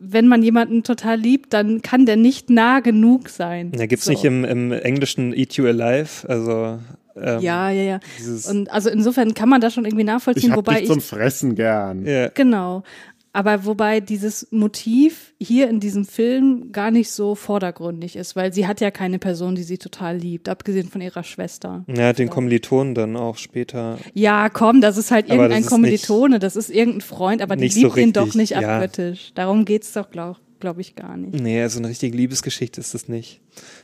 wenn 0.00 0.28
man 0.28 0.42
jemanden 0.44 0.84
total 0.84 1.18
liebt, 1.18 1.52
dann 1.52 1.82
kann 1.82 2.06
der 2.06 2.16
nicht 2.16 2.50
nah 2.50 2.78
genug 2.80 3.28
sein. 3.28 3.72
da 3.72 3.86
gibt's 3.86 4.04
So. 4.04 4.12
nicht 4.12 4.24
im, 4.24 4.44
im 4.44 4.70
Englischen 4.72 5.32
Eat 5.32 5.54
You 5.54 5.66
Alive, 5.66 6.28
also 6.28 6.78
ähm, 7.16 7.40
Ja, 7.40 7.70
ja, 7.70 7.82
ja. 7.82 8.00
Und 8.48 8.70
also 8.70 8.90
insofern 8.90 9.34
kann 9.34 9.48
man 9.48 9.60
das 9.60 9.74
schon 9.74 9.84
irgendwie 9.84 10.02
Ich 10.02 10.06
nachvollziehen, 10.06 10.50
hab 10.52 10.58
wobei 10.58 10.74
dich 10.74 10.82
ich 10.84 10.88
zum 10.90 11.00
Fressen 11.00 11.56
gern. 11.56 12.06
ja, 12.06 12.28
Genau. 12.28 12.84
Aber 13.32 13.66
wobei 13.66 14.00
dieses 14.00 14.48
Motiv 14.50 15.34
hier 15.38 15.68
in 15.68 15.80
diesem 15.80 16.04
Film 16.04 16.72
gar 16.72 16.90
nicht 16.90 17.10
so 17.10 17.34
vordergründig 17.34 18.16
ist, 18.16 18.36
weil 18.36 18.52
sie 18.52 18.66
hat 18.66 18.80
ja 18.80 18.90
keine 18.90 19.18
Person, 19.18 19.54
die 19.54 19.62
sie 19.62 19.78
total 19.78 20.16
liebt, 20.16 20.48
abgesehen 20.48 20.88
von 20.88 21.00
ihrer 21.00 21.22
Schwester. 21.22 21.84
ja, 21.86 22.12
den 22.12 22.30
Kommilitonen 22.30 22.94
dann 22.94 23.16
auch 23.16 23.36
später. 23.36 23.98
Ja, 24.14 24.48
komm, 24.48 24.80
das 24.80 24.96
ist 24.96 25.10
halt 25.10 25.28
irgendein 25.28 25.62
das 25.62 25.70
Kommilitone, 25.70 26.38
das 26.38 26.56
ist 26.56 26.70
irgendein 26.70 27.02
Freund, 27.02 27.42
aber 27.42 27.56
die 27.56 27.64
nicht 27.64 27.74
so 27.74 27.82
liebt 27.82 27.96
ihn 27.98 28.12
doch 28.12 28.34
nicht 28.34 28.50
ja. 28.50 28.76
abgöttisch. 28.76 29.32
Darum 29.34 29.64
geht's 29.64 29.92
doch, 29.92 30.10
glaube 30.10 30.38
glaub 30.60 30.78
ich, 30.78 30.96
gar 30.96 31.16
nicht. 31.16 31.40
Nee, 31.40 31.62
also 31.62 31.78
eine 31.78 31.88
richtige 31.88 32.16
Liebesgeschichte 32.16 32.80
ist 32.80 32.94
das 32.94 33.08
nicht. 33.08 33.40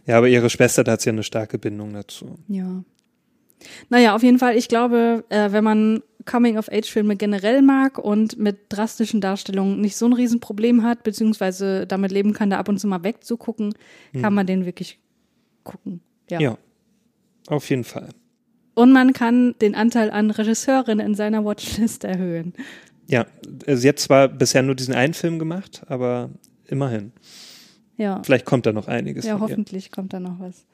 Ja, 0.07 0.19
aber 0.19 0.29
ihre 0.29 0.51
Schwester, 0.51 0.85
da 0.85 0.93
hat 0.93 1.03
sie 1.03 1.09
ja 1.11 1.13
eine 1.13 1.23
starke 1.23 1.59
Bindung 1.59 1.93
dazu. 1.93 2.37
Ja. 2.49 2.83
Naja, 3.89 4.15
auf 4.15 4.23
jeden 4.23 4.39
Fall, 4.39 4.57
ich 4.57 4.69
glaube, 4.69 5.25
äh, 5.29 5.53
wenn 5.53 5.65
man 5.65 6.03
Coming-of-Age-Filme 6.27 7.17
generell 7.17 7.63
mag 7.63 7.99
und 7.99 8.39
mit 8.39 8.59
drastischen 8.71 9.21
Darstellungen 9.21 9.81
nicht 9.81 9.97
so 9.97 10.07
ein 10.07 10.13
Riesenproblem 10.13 10.83
hat, 10.83 11.03
beziehungsweise 11.03 11.87
damit 11.87 12.13
leben 12.13 12.33
kann, 12.33 12.51
da 12.51 12.59
ab 12.59 12.69
und 12.69 12.79
zu 12.79 12.87
mal 12.87 13.03
wegzugucken, 13.05 13.75
kann 14.21 14.35
man 14.35 14.47
den 14.47 14.65
wirklich 14.65 14.99
gucken. 15.65 16.01
Ja. 16.31 16.41
Ja, 16.41 16.59
auf 17.49 17.69
jeden 17.71 17.85
Fall. 17.85 18.09
Und 18.75 18.93
man 18.93 19.13
kann 19.13 19.55
den 19.61 19.75
Anteil 19.75 20.11
an 20.11 20.31
Regisseurinnen 20.31 21.07
in 21.07 21.15
seiner 21.15 21.45
Watchlist 21.45 22.05
erhöhen. 22.05 22.55
Ja, 23.07 23.27
also 23.67 23.81
sie 23.83 23.89
hat 23.89 23.99
zwar 23.99 24.29
bisher 24.29 24.63
nur 24.63 24.75
diesen 24.75 24.95
einen 24.95 25.15
Film 25.15 25.39
gemacht, 25.39 25.83
aber 25.89 26.31
immerhin. 26.67 27.13
Ja, 27.97 28.23
Vielleicht 28.25 28.47
kommt 28.47 28.67
da 28.67 28.73
noch 28.73 28.89
einiges. 28.89 29.25
ja 29.25 29.39
von 29.39 29.47
ihr. 29.49 29.53
hoffentlich 29.53 29.91
kommt 29.93 30.13
da 30.13 30.21
noch 30.21 30.41
was. 30.41 30.65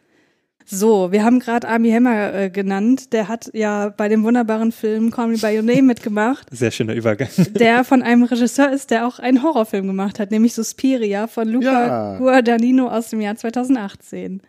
So, 0.67 1.11
wir 1.11 1.25
haben 1.25 1.41
gerade 1.41 1.67
Army 1.69 1.91
Hammer 1.91 2.33
äh, 2.35 2.51
genannt. 2.51 3.13
Der 3.13 3.27
hat 3.29 3.51
ja 3.55 3.89
bei 3.89 4.09
dem 4.09 4.23
wunderbaren 4.23 4.71
Film 4.71 5.11
Call 5.11 5.29
Me 5.29 5.37
By 5.39 5.57
Your 5.57 5.63
Name 5.63 5.83
mitgemacht. 5.83 6.47
Sehr 6.53 6.71
schöner 6.71 6.95
Übergang. 6.95 7.29
der 7.59 7.83
von 7.83 8.03
einem 8.03 8.23
Regisseur 8.23 8.71
ist, 8.73 8.91
der 8.91 9.07
auch 9.07 9.19
einen 9.19 9.43
Horrorfilm 9.43 9.87
gemacht 9.87 10.21
hat, 10.21 10.31
nämlich 10.31 10.55
Suspiria 10.55 11.27
von 11.27 11.49
Luca 11.49 11.87
Ja. 12.15 12.19
Guadagnino 12.19 12.87
aus 12.89 13.11
dem 13.11 13.21
Jahr 13.21 13.35
2018. 13.37 14.43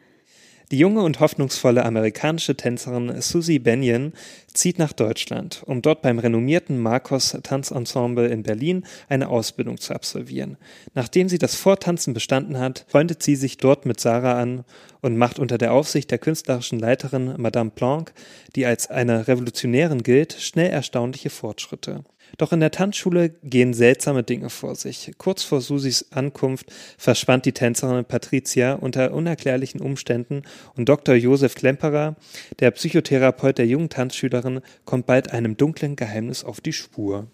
Die 0.71 0.77
junge 0.77 1.01
und 1.01 1.19
hoffnungsvolle 1.19 1.83
amerikanische 1.83 2.55
Tänzerin 2.55 3.21
Susie 3.21 3.59
Benyon 3.59 4.13
zieht 4.53 4.79
nach 4.79 4.93
Deutschland, 4.93 5.63
um 5.65 5.81
dort 5.81 6.01
beim 6.01 6.17
renommierten 6.17 6.79
Marcos 6.79 7.37
Tanzensemble 7.43 8.27
in 8.27 8.43
Berlin 8.43 8.85
eine 9.09 9.27
Ausbildung 9.27 9.79
zu 9.79 9.93
absolvieren. 9.93 10.55
Nachdem 10.93 11.27
sie 11.27 11.39
das 11.39 11.55
Vortanzen 11.55 12.13
bestanden 12.13 12.57
hat, 12.57 12.85
freundet 12.87 13.21
sie 13.21 13.35
sich 13.35 13.57
dort 13.57 13.85
mit 13.85 13.99
Sarah 13.99 14.39
an 14.39 14.63
und 15.01 15.17
macht 15.17 15.39
unter 15.39 15.57
der 15.57 15.73
Aufsicht 15.73 16.09
der 16.09 16.19
künstlerischen 16.19 16.79
Leiterin 16.79 17.33
Madame 17.37 17.71
Planck, 17.71 18.13
die 18.55 18.65
als 18.65 18.89
eine 18.89 19.27
Revolutionärin 19.27 20.03
gilt, 20.03 20.33
schnell 20.39 20.69
erstaunliche 20.69 21.31
Fortschritte. 21.31 22.05
Doch 22.37 22.51
in 22.51 22.59
der 22.59 22.71
Tanzschule 22.71 23.29
gehen 23.43 23.73
seltsame 23.73 24.23
Dinge 24.23 24.49
vor 24.49 24.75
sich. 24.75 25.11
Kurz 25.17 25.43
vor 25.43 25.61
Susis 25.61 26.07
Ankunft 26.11 26.71
verschwand 26.97 27.45
die 27.45 27.51
Tänzerin 27.51 28.05
Patricia 28.05 28.73
unter 28.73 29.13
unerklärlichen 29.13 29.81
Umständen 29.81 30.43
und 30.75 30.89
Dr. 30.89 31.15
Josef 31.15 31.55
Klemperer, 31.55 32.15
der 32.59 32.71
Psychotherapeut 32.71 33.57
der 33.57 33.67
jungen 33.67 33.89
Tanzschülerin, 33.89 34.61
kommt 34.85 35.05
bald 35.05 35.31
einem 35.31 35.57
dunklen 35.57 35.95
Geheimnis 35.95 36.43
auf 36.43 36.61
die 36.61 36.73
Spur. 36.73 37.27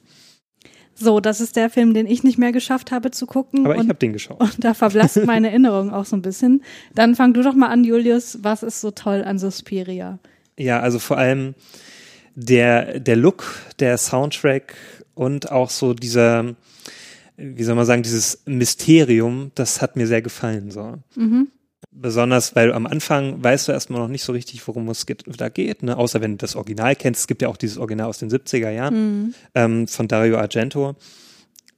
So, 0.99 1.19
das 1.19 1.41
ist 1.41 1.55
der 1.55 1.69
Film, 1.69 1.93
den 1.93 2.07
ich 2.07 2.23
nicht 2.23 2.39
mehr 2.39 2.51
geschafft 2.51 2.91
habe 2.91 3.11
zu 3.11 3.27
gucken. 3.27 3.65
Aber 3.65 3.75
ich 3.75 3.87
habe 3.87 3.95
den 3.95 4.13
geschaut. 4.13 4.39
und 4.39 4.63
da 4.63 4.73
verblasst 4.73 5.23
meine 5.25 5.49
Erinnerung 5.49 5.91
auch 5.91 6.05
so 6.05 6.15
ein 6.15 6.23
bisschen. 6.23 6.63
Dann 6.95 7.15
fang 7.15 7.33
du 7.33 7.43
doch 7.43 7.53
mal 7.53 7.67
an, 7.67 7.83
Julius. 7.83 8.39
Was 8.41 8.63
ist 8.63 8.81
so 8.81 8.89
toll 8.89 9.23
an 9.23 9.37
Suspiria? 9.37 10.17
Ja, 10.57 10.79
also 10.79 10.97
vor 10.97 11.17
allem 11.17 11.53
der, 12.39 12.99
der 12.99 13.15
Look, 13.15 13.43
der 13.79 13.97
Soundtrack 13.97 14.75
und 15.15 15.51
auch 15.51 15.71
so 15.71 15.95
dieser, 15.95 16.55
wie 17.35 17.63
soll 17.63 17.73
man 17.73 17.85
sagen, 17.85 18.03
dieses 18.03 18.43
Mysterium, 18.45 19.51
das 19.55 19.81
hat 19.81 19.95
mir 19.95 20.05
sehr 20.05 20.21
gefallen. 20.21 20.69
So. 20.69 20.97
Mhm. 21.15 21.47
Besonders, 21.91 22.55
weil 22.55 22.73
am 22.73 22.85
Anfang 22.85 23.43
weißt 23.43 23.67
du 23.67 23.71
erstmal 23.71 24.01
noch 24.01 24.07
nicht 24.07 24.23
so 24.23 24.33
richtig, 24.33 24.65
worum 24.67 24.87
es 24.89 25.07
geht, 25.07 25.23
da 25.25 25.49
geht, 25.49 25.81
ne? 25.81 25.97
außer 25.97 26.21
wenn 26.21 26.33
du 26.33 26.37
das 26.37 26.55
Original 26.55 26.95
kennst. 26.95 27.21
Es 27.21 27.27
gibt 27.27 27.41
ja 27.41 27.47
auch 27.47 27.57
dieses 27.57 27.79
Original 27.79 28.07
aus 28.07 28.19
den 28.19 28.29
70er 28.29 28.69
Jahren 28.69 28.93
Mhm. 28.93 29.33
ähm, 29.55 29.87
von 29.87 30.07
Dario 30.07 30.37
Argento. 30.37 30.95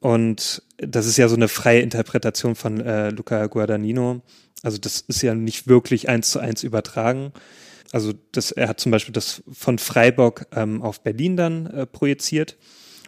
Und 0.02 0.62
das 0.78 1.06
ist 1.06 1.16
ja 1.18 1.30
so 1.30 1.36
eine 1.38 1.48
freie 1.48 1.80
Interpretation 1.80 2.56
von 2.56 2.82
äh, 2.82 3.12
Luca 3.12 3.46
Guadagnino. 3.48 4.22
Also 4.62 4.78
das 4.78 5.06
ist 5.08 5.22
ja 5.22 5.36
nicht 5.36 5.68
wirklich 5.68 6.10
eins 6.10 6.32
zu 6.32 6.40
eins 6.40 6.64
übertragen. 6.64 7.32
Also 7.92 8.14
das, 8.32 8.52
er 8.52 8.70
hat 8.70 8.80
zum 8.80 8.92
Beispiel 8.92 9.14
das 9.14 9.44
von 9.52 9.80
Freiburg 9.80 10.48
ähm, 10.56 10.82
auf 10.82 11.02
Berlin 11.02 11.38
dann 11.38 11.68
äh, 11.68 11.86
projiziert 11.86 12.58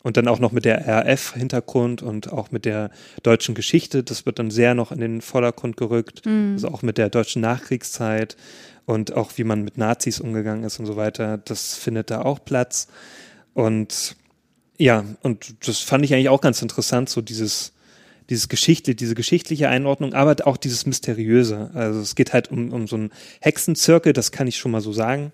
und 0.03 0.17
dann 0.17 0.27
auch 0.27 0.39
noch 0.39 0.51
mit 0.51 0.65
der 0.65 0.87
RAF-Hintergrund 0.87 2.01
und 2.01 2.31
auch 2.31 2.51
mit 2.51 2.65
der 2.65 2.89
deutschen 3.21 3.53
Geschichte. 3.53 4.03
Das 4.03 4.25
wird 4.25 4.39
dann 4.39 4.49
sehr 4.49 4.73
noch 4.73 4.91
in 4.91 4.99
den 4.99 5.21
Vordergrund 5.21 5.77
gerückt. 5.77 6.25
Also 6.53 6.69
auch 6.69 6.81
mit 6.81 6.97
der 6.97 7.09
deutschen 7.09 7.41
Nachkriegszeit 7.41 8.35
und 8.85 9.13
auch 9.13 9.37
wie 9.37 9.43
man 9.43 9.63
mit 9.63 9.77
Nazis 9.77 10.19
umgegangen 10.19 10.63
ist 10.63 10.79
und 10.79 10.87
so 10.87 10.95
weiter. 10.95 11.37
Das 11.37 11.75
findet 11.75 12.09
da 12.09 12.23
auch 12.23 12.43
Platz. 12.43 12.87
Und 13.53 14.15
ja, 14.77 15.05
und 15.21 15.67
das 15.67 15.79
fand 15.79 16.03
ich 16.03 16.13
eigentlich 16.13 16.29
auch 16.29 16.41
ganz 16.41 16.61
interessant, 16.63 17.07
so 17.09 17.21
dieses, 17.21 17.73
dieses 18.31 18.49
Geschichte, 18.49 18.95
diese 18.95 19.13
geschichtliche 19.13 19.69
Einordnung, 19.69 20.13
aber 20.13 20.35
auch 20.47 20.57
dieses 20.57 20.85
Mysteriöse. 20.85 21.69
Also 21.73 21.99
es 21.99 22.15
geht 22.15 22.33
halt 22.33 22.49
um, 22.49 22.73
um 22.73 22.87
so 22.87 22.95
einen 22.95 23.11
Hexenzirkel, 23.41 24.13
das 24.13 24.31
kann 24.31 24.47
ich 24.47 24.57
schon 24.57 24.71
mal 24.71 24.81
so 24.81 24.93
sagen. 24.93 25.31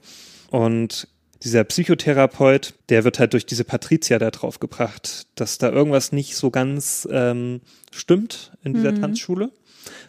Und 0.50 1.08
dieser 1.44 1.64
Psychotherapeut, 1.64 2.74
der 2.90 3.04
wird 3.04 3.20
halt 3.20 3.34
durch 3.34 3.46
diese 3.46 3.64
Patricia 3.64 4.18
da 4.18 4.32
drauf 4.32 4.60
gebracht, 4.60 5.28
dass 5.36 5.60
da 5.60 5.72
irgendwas 5.72 6.12
nicht 6.12 6.36
so 6.36 6.50
ganz 6.50 7.08
ähm, 7.12 7.62
stimmt 7.92 8.52
in 8.64 8.74
dieser 8.74 8.92
mhm. 8.92 9.02
Tanzschule, 9.02 9.52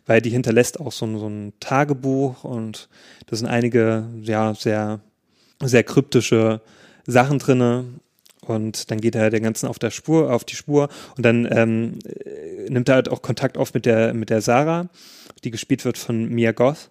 weil 0.06 0.22
die 0.22 0.30
hinterlässt 0.30 0.80
auch 0.80 0.92
so, 0.92 1.06
ein, 1.06 1.18
so 1.18 1.28
ein 1.28 1.52
Tagebuch 1.60 2.42
und 2.42 2.88
da 3.26 3.36
sind 3.36 3.46
einige 3.46 4.08
ja 4.22 4.54
sehr 4.54 5.00
sehr 5.62 5.82
kryptische 5.82 6.60
Sachen 7.06 7.38
drinne 7.38 7.84
und 8.48 8.90
dann 8.90 9.00
geht 9.00 9.14
er 9.14 9.30
der 9.30 9.40
ganzen 9.40 9.66
auf 9.66 9.78
der 9.78 9.90
Spur, 9.90 10.32
auf 10.32 10.44
die 10.44 10.56
Spur 10.56 10.88
und 11.16 11.24
dann 11.24 11.46
ähm, 11.50 11.98
nimmt 12.68 12.88
er 12.88 12.96
halt 12.96 13.08
auch 13.08 13.22
Kontakt 13.22 13.58
auf 13.58 13.74
mit 13.74 13.86
der 13.86 14.14
mit 14.14 14.30
der 14.30 14.40
Sarah, 14.40 14.88
die 15.44 15.50
gespielt 15.50 15.84
wird 15.84 15.98
von 15.98 16.28
Mia 16.28 16.52
Goth 16.52 16.90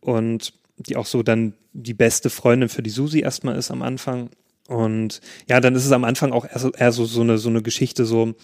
und 0.00 0.52
die 0.76 0.96
auch 0.96 1.06
so 1.06 1.22
dann 1.22 1.54
die 1.72 1.94
beste 1.94 2.30
Freundin 2.30 2.68
für 2.68 2.82
die 2.82 2.90
Susi 2.90 3.20
erstmal 3.20 3.56
ist 3.56 3.70
am 3.70 3.82
Anfang. 3.82 4.30
Und 4.68 5.20
ja, 5.48 5.60
dann 5.60 5.74
ist 5.74 5.84
es 5.84 5.92
am 5.92 6.04
Anfang 6.04 6.32
auch 6.32 6.46
eher 6.46 6.58
so, 6.58 6.70
eher 6.70 6.92
so, 6.92 7.04
so, 7.04 7.20
eine, 7.20 7.38
so 7.38 7.48
eine 7.48 7.62
Geschichte, 7.62 8.06
so, 8.06 8.34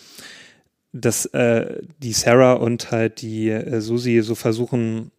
dass 0.93 1.27
äh, 1.27 1.81
die 1.99 2.13
Sarah 2.13 2.55
und 2.55 2.91
halt 2.91 3.23
die 3.23 3.49
äh, 3.49 3.81
Susi 3.81 4.21
so 4.23 4.35
versuchen, 4.35 5.13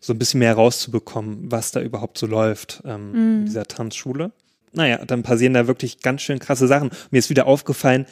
so 0.00 0.12
ein 0.12 0.18
bisschen 0.18 0.40
mehr 0.40 0.54
rauszubekommen, 0.54 1.50
was 1.50 1.70
da 1.70 1.80
überhaupt 1.80 2.18
so 2.18 2.26
läuft 2.26 2.82
ähm, 2.84 3.12
mm. 3.12 3.14
in 3.14 3.40
mhm. 3.40 3.44
dieser 3.46 3.64
Tanzschule. 3.64 4.32
Naja, 4.72 5.04
dann 5.06 5.22
passieren 5.22 5.54
da 5.54 5.66
wirklich 5.66 6.00
ganz 6.00 6.22
schön 6.22 6.38
krasse 6.38 6.66
Sachen. 6.66 6.90
Mir 7.10 7.18
ist 7.18 7.30
wieder 7.30 7.46
aufgefallen, 7.46 8.06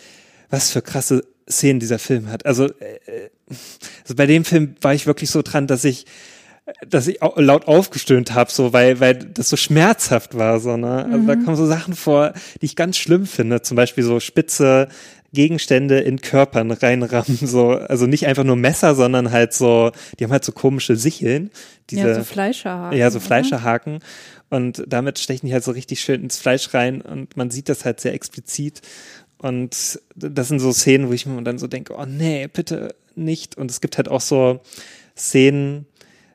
was 0.50 0.70
für 0.70 0.82
krasse 0.82 1.24
Szenen 1.48 1.80
dieser 1.80 1.98
Film 1.98 2.30
hat. 2.30 2.46
Also, 2.46 2.66
äh, 2.66 3.30
also 4.02 4.14
bei 4.16 4.26
dem 4.26 4.44
Film 4.44 4.74
war 4.80 4.94
ich 4.94 5.06
wirklich 5.06 5.30
so 5.30 5.42
dran, 5.42 5.66
dass 5.66 5.84
ich 5.84 6.06
dass 6.86 7.08
ich 7.08 7.18
laut 7.36 7.66
aufgestöhnt 7.66 8.34
habe, 8.34 8.50
so 8.50 8.72
weil 8.72 9.00
weil 9.00 9.14
das 9.16 9.48
so 9.48 9.56
schmerzhaft 9.56 10.36
war, 10.36 10.60
so 10.60 10.76
ne. 10.76 11.04
Also 11.04 11.18
mhm. 11.18 11.26
da 11.26 11.34
kommen 11.36 11.56
so 11.56 11.66
Sachen 11.66 11.94
vor, 11.94 12.32
die 12.60 12.66
ich 12.66 12.76
ganz 12.76 12.96
schlimm 12.96 13.26
finde. 13.26 13.62
Zum 13.62 13.76
Beispiel 13.76 14.04
so 14.04 14.20
spitze 14.20 14.88
Gegenstände 15.32 16.00
in 16.00 16.20
Körpern 16.20 16.70
reinrammen, 16.70 17.38
so 17.42 17.70
also 17.70 18.06
nicht 18.06 18.26
einfach 18.26 18.44
nur 18.44 18.56
Messer, 18.56 18.94
sondern 18.94 19.30
halt 19.30 19.52
so, 19.52 19.92
die 20.18 20.24
haben 20.24 20.32
halt 20.32 20.44
so 20.44 20.52
komische 20.52 20.96
Sicheln, 20.96 21.50
diese 21.90 22.08
ja, 22.08 22.14
so 22.14 22.24
Fleischerhaken. 22.24 22.98
Ja, 22.98 23.10
so 23.10 23.20
Fleischerhaken. 23.20 24.00
Und 24.48 24.84
damit 24.88 25.18
stechen 25.18 25.46
die 25.46 25.52
halt 25.52 25.62
so 25.62 25.70
richtig 25.70 26.00
schön 26.00 26.22
ins 26.22 26.36
Fleisch 26.36 26.74
rein 26.74 27.00
und 27.00 27.36
man 27.36 27.50
sieht 27.50 27.68
das 27.68 27.84
halt 27.84 28.00
sehr 28.00 28.14
explizit. 28.14 28.82
Und 29.38 30.00
das 30.16 30.48
sind 30.48 30.58
so 30.58 30.72
Szenen, 30.72 31.08
wo 31.08 31.12
ich 31.12 31.24
mir 31.24 31.42
dann 31.42 31.58
so 31.58 31.66
denke, 31.66 31.94
oh 31.96 32.04
nee, 32.04 32.48
bitte 32.48 32.94
nicht. 33.14 33.56
Und 33.56 33.70
es 33.70 33.80
gibt 33.80 33.96
halt 33.96 34.08
auch 34.08 34.20
so 34.20 34.60
Szenen, 35.16 35.86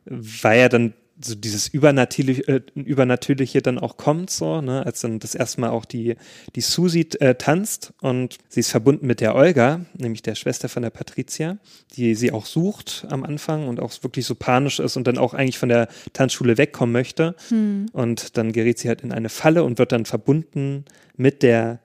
weil 0.05 0.59
ja 0.59 0.69
dann 0.69 0.93
so 1.21 1.35
dieses 1.35 1.67
Übernatürliche, 1.67 2.47
äh, 2.47 2.61
Übernatürliche 2.75 3.61
dann 3.61 3.79
auch 3.79 3.97
kommt, 3.97 4.29
so, 4.29 4.61
ne, 4.61 4.85
als 4.85 5.01
dann 5.01 5.19
das 5.19 5.33
erste 5.33 5.61
Mal 5.61 5.69
auch 5.69 5.85
die, 5.85 6.15
die 6.55 6.61
Susi 6.61 7.07
äh, 7.19 7.35
tanzt 7.35 7.93
und 8.01 8.37
sie 8.49 8.59
ist 8.59 8.71
verbunden 8.71 9.07
mit 9.07 9.21
der 9.21 9.35
Olga, 9.35 9.85
nämlich 9.97 10.21
der 10.23 10.35
Schwester 10.35 10.67
von 10.67 10.83
der 10.83 10.89
Patricia, 10.89 11.57
die 11.95 12.15
sie 12.15 12.31
auch 12.31 12.45
sucht 12.45 13.05
am 13.09 13.23
Anfang 13.23 13.67
und 13.67 13.79
auch 13.79 13.91
wirklich 14.03 14.25
so 14.25 14.35
panisch 14.35 14.79
ist 14.79 14.97
und 14.97 15.07
dann 15.07 15.17
auch 15.17 15.33
eigentlich 15.33 15.57
von 15.57 15.69
der 15.69 15.87
Tanzschule 16.13 16.57
wegkommen 16.57 16.91
möchte. 16.91 17.35
Hm. 17.49 17.87
Und 17.93 18.37
dann 18.37 18.51
gerät 18.51 18.79
sie 18.79 18.89
halt 18.89 19.01
in 19.01 19.11
eine 19.11 19.29
Falle 19.29 19.63
und 19.63 19.77
wird 19.77 19.91
dann 19.91 20.05
verbunden 20.05 20.85
mit 21.15 21.43
der 21.43 21.79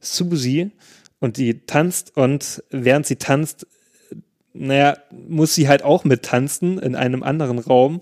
Susi 0.00 0.70
und 1.18 1.38
die 1.38 1.66
tanzt 1.66 2.16
und 2.16 2.62
während 2.70 3.06
sie 3.06 3.16
tanzt, 3.16 3.66
naja, 4.58 4.96
muss 5.10 5.54
sie 5.54 5.68
halt 5.68 5.82
auch 5.82 6.04
mittanzen 6.04 6.78
in 6.78 6.94
einem 6.94 7.22
anderen 7.22 7.58
Raum. 7.58 8.00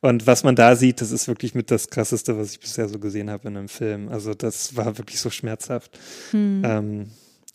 Und 0.00 0.26
was 0.26 0.44
man 0.44 0.56
da 0.56 0.76
sieht, 0.76 1.00
das 1.00 1.10
ist 1.10 1.28
wirklich 1.28 1.54
mit 1.54 1.70
das 1.70 1.90
Krasseste, 1.90 2.38
was 2.38 2.52
ich 2.52 2.60
bisher 2.60 2.88
so 2.88 2.98
gesehen 2.98 3.30
habe 3.30 3.48
in 3.48 3.56
einem 3.56 3.68
Film. 3.68 4.08
Also 4.08 4.34
das 4.34 4.76
war 4.76 4.98
wirklich 4.98 5.20
so 5.20 5.30
schmerzhaft. 5.30 5.98
Hm. 6.30 6.62
Ähm, 6.64 7.06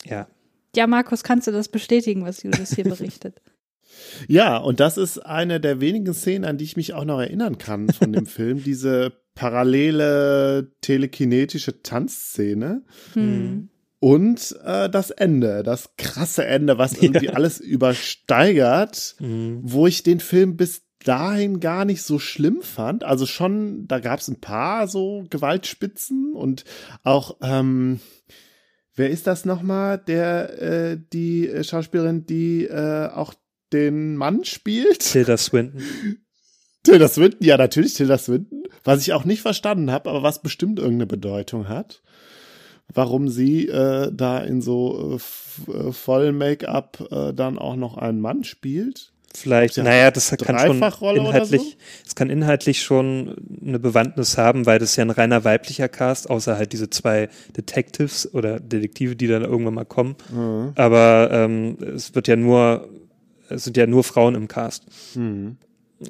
ja. 0.05 0.27
Ja, 0.75 0.87
Markus, 0.87 1.23
kannst 1.23 1.47
du 1.47 1.51
das 1.51 1.69
bestätigen, 1.69 2.25
was 2.25 2.43
Julius 2.43 2.73
hier 2.73 2.83
berichtet? 2.85 3.41
Ja, 4.27 4.57
und 4.57 4.79
das 4.79 4.97
ist 4.97 5.19
eine 5.19 5.59
der 5.59 5.81
wenigen 5.81 6.13
Szenen, 6.13 6.45
an 6.45 6.57
die 6.57 6.63
ich 6.63 6.77
mich 6.77 6.93
auch 6.93 7.05
noch 7.05 7.19
erinnern 7.19 7.57
kann 7.57 7.89
von 7.89 8.13
dem 8.13 8.25
Film. 8.27 8.63
Diese 8.63 9.13
parallele 9.35 10.71
telekinetische 10.81 11.81
Tanzszene. 11.81 12.83
Hm. 13.13 13.69
Und 14.01 14.57
äh, 14.65 14.89
das 14.89 15.11
Ende, 15.11 15.61
das 15.61 15.91
krasse 15.95 16.43
Ende, 16.43 16.79
was 16.79 16.93
irgendwie 17.01 17.27
ja. 17.27 17.33
alles 17.33 17.59
übersteigert, 17.59 19.15
mhm. 19.19 19.59
wo 19.61 19.85
ich 19.85 20.01
den 20.01 20.19
Film 20.19 20.57
bis 20.57 20.81
dahin 21.05 21.59
gar 21.59 21.85
nicht 21.85 22.01
so 22.01 22.17
schlimm 22.17 22.63
fand. 22.63 23.03
Also 23.03 23.27
schon, 23.27 23.87
da 23.87 23.99
gab 23.99 24.19
es 24.19 24.27
ein 24.27 24.41
paar 24.41 24.87
so 24.87 25.25
Gewaltspitzen 25.29 26.33
und 26.33 26.65
auch, 27.03 27.37
ähm, 27.43 27.99
wer 28.95 29.11
ist 29.11 29.27
das 29.27 29.45
nochmal, 29.45 29.99
der, 29.99 30.59
äh, 30.59 30.97
die 31.13 31.51
Schauspielerin, 31.61 32.25
die 32.25 32.65
äh, 32.65 33.07
auch 33.07 33.35
den 33.71 34.15
Mann 34.15 34.45
spielt? 34.45 35.01
Tilda 35.01 35.37
Swinton. 35.37 35.79
Tilda 36.83 37.07
Swinton, 37.07 37.45
ja, 37.45 37.55
natürlich 37.55 37.93
Tilda 37.93 38.17
Swinton. 38.17 38.63
Was 38.83 39.01
ich 39.01 39.13
auch 39.13 39.25
nicht 39.25 39.43
verstanden 39.43 39.91
habe, 39.91 40.09
aber 40.09 40.23
was 40.23 40.41
bestimmt 40.41 40.79
irgendeine 40.79 41.05
Bedeutung 41.05 41.69
hat 41.69 42.01
warum 42.93 43.29
sie 43.29 43.67
äh, 43.67 44.11
da 44.11 44.39
in 44.39 44.61
so 44.61 45.17
äh, 45.67 45.71
äh 45.71 45.91
voll 45.91 46.31
Make-up 46.31 47.07
äh, 47.11 47.33
dann 47.33 47.57
auch 47.57 47.75
noch 47.75 47.97
einen 47.97 48.21
Mann 48.21 48.43
spielt. 48.43 49.11
Vielleicht, 49.33 49.77
ja 49.77 49.83
naja, 49.83 50.11
das 50.11 50.35
kann 50.37 50.59
schon 50.59 51.15
inhaltlich, 51.15 51.61
so? 51.61 51.77
es 52.05 52.15
kann 52.15 52.29
inhaltlich 52.29 52.81
schon 52.81 53.35
eine 53.65 53.79
Bewandtnis 53.79 54.37
haben, 54.37 54.65
weil 54.65 54.77
das 54.77 54.97
ja 54.97 55.05
ein 55.05 55.09
reiner 55.09 55.45
weiblicher 55.45 55.87
Cast, 55.87 56.29
außer 56.29 56.57
halt 56.57 56.73
diese 56.73 56.89
zwei 56.89 57.29
Detectives 57.55 58.33
oder 58.33 58.59
Detektive, 58.59 59.15
die 59.15 59.27
dann 59.27 59.43
irgendwann 59.43 59.75
mal 59.75 59.85
kommen. 59.85 60.15
Mhm. 60.33 60.73
Aber 60.75 61.29
ähm, 61.31 61.77
es 61.95 62.13
wird 62.13 62.27
ja 62.27 62.35
nur, 62.35 62.89
es 63.47 63.63
sind 63.63 63.77
ja 63.77 63.87
nur 63.87 64.03
Frauen 64.03 64.35
im 64.35 64.49
Cast. 64.49 64.85
Mhm 65.15 65.57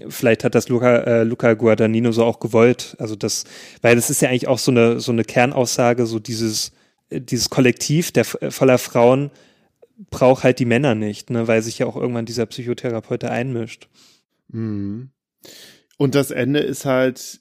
vielleicht 0.10 0.44
hat 0.44 0.56
das 0.56 0.70
Luca, 0.70 0.98
äh, 0.98 1.24
Luca 1.24 1.54
Guadagnino 1.54 2.12
so 2.12 2.24
auch 2.24 2.40
gewollt. 2.40 2.96
Also 3.00 3.16
das, 3.16 3.46
weil 3.82 3.96
das 3.96 4.10
ist 4.10 4.22
ja 4.22 4.30
eigentlich 4.30 4.48
auch 4.48 4.60
so 4.60 4.72
eine, 4.72 5.00
so 5.00 5.12
eine 5.12 5.24
Kernaussage, 5.24 6.06
so 6.06 6.20
dieses, 6.20 6.72
äh, 7.10 7.22
dieses 7.22 7.50
Kollektiv 7.50 8.12
der 8.12 8.26
voller 8.26 8.78
Frauen 8.78 9.32
braucht 10.10 10.44
halt 10.44 10.60
die 10.60 10.66
Männer 10.66 10.96
nicht, 10.96 11.30
ne, 11.30 11.48
weil 11.48 11.62
sich 11.62 11.80
ja 11.80 11.86
auch 11.86 11.96
irgendwann 11.96 12.26
dieser 12.26 12.46
Psychotherapeut 12.46 13.24
einmischt. 13.24 13.88
Mhm. 14.48 15.12
Und 15.98 16.16
das 16.16 16.32
Ende 16.32 16.60
ist 16.60 16.86
halt, 16.86 17.40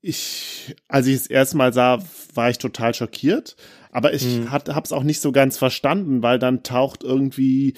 ich, 0.00 0.74
als 0.88 1.06
ich 1.06 1.16
es 1.16 1.26
erstmal 1.26 1.72
sah, 1.72 2.02
war 2.34 2.48
ich 2.48 2.58
total 2.58 2.94
schockiert, 2.94 3.56
aber 3.90 4.14
ich 4.14 4.24
mhm. 4.24 4.50
hat, 4.50 4.70
hab's 4.70 4.92
auch 4.92 5.02
nicht 5.02 5.20
so 5.20 5.32
ganz 5.32 5.58
verstanden, 5.58 6.22
weil 6.22 6.38
dann 6.38 6.62
taucht 6.62 7.04
irgendwie, 7.04 7.74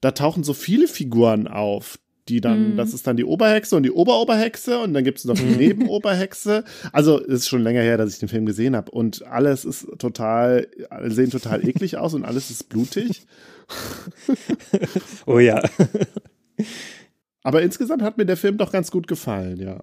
da 0.00 0.10
tauchen 0.10 0.44
so 0.44 0.52
viele 0.52 0.86
Figuren 0.86 1.48
auf, 1.48 1.98
die 2.28 2.40
dann, 2.40 2.72
mhm. 2.72 2.76
das 2.76 2.92
ist 2.92 3.06
dann 3.06 3.16
die 3.16 3.24
Oberhexe 3.24 3.76
und 3.76 3.82
die 3.82 3.92
Oberoberhexe 3.92 4.78
und 4.80 4.94
dann 4.94 5.04
gibt 5.04 5.18
es 5.18 5.24
noch 5.24 5.36
die 5.36 5.44
Nebenoberhexe. 5.56 6.64
Also 6.92 7.20
es 7.20 7.40
ist 7.40 7.48
schon 7.48 7.62
länger 7.62 7.82
her, 7.82 7.96
dass 7.96 8.12
ich 8.12 8.18
den 8.18 8.28
Film 8.28 8.46
gesehen 8.46 8.76
habe 8.76 8.90
und 8.90 9.24
alles 9.26 9.64
ist 9.64 9.86
total, 9.98 10.68
sehen 11.04 11.30
total 11.30 11.66
eklig 11.66 11.96
aus 11.96 12.14
und 12.14 12.24
alles 12.24 12.50
ist 12.50 12.68
blutig. 12.68 13.26
oh 15.26 15.38
ja. 15.38 15.62
Aber 17.42 17.62
insgesamt 17.62 18.02
hat 18.02 18.18
mir 18.18 18.26
der 18.26 18.36
Film 18.36 18.58
doch 18.58 18.72
ganz 18.72 18.90
gut 18.90 19.06
gefallen, 19.06 19.60
ja. 19.60 19.82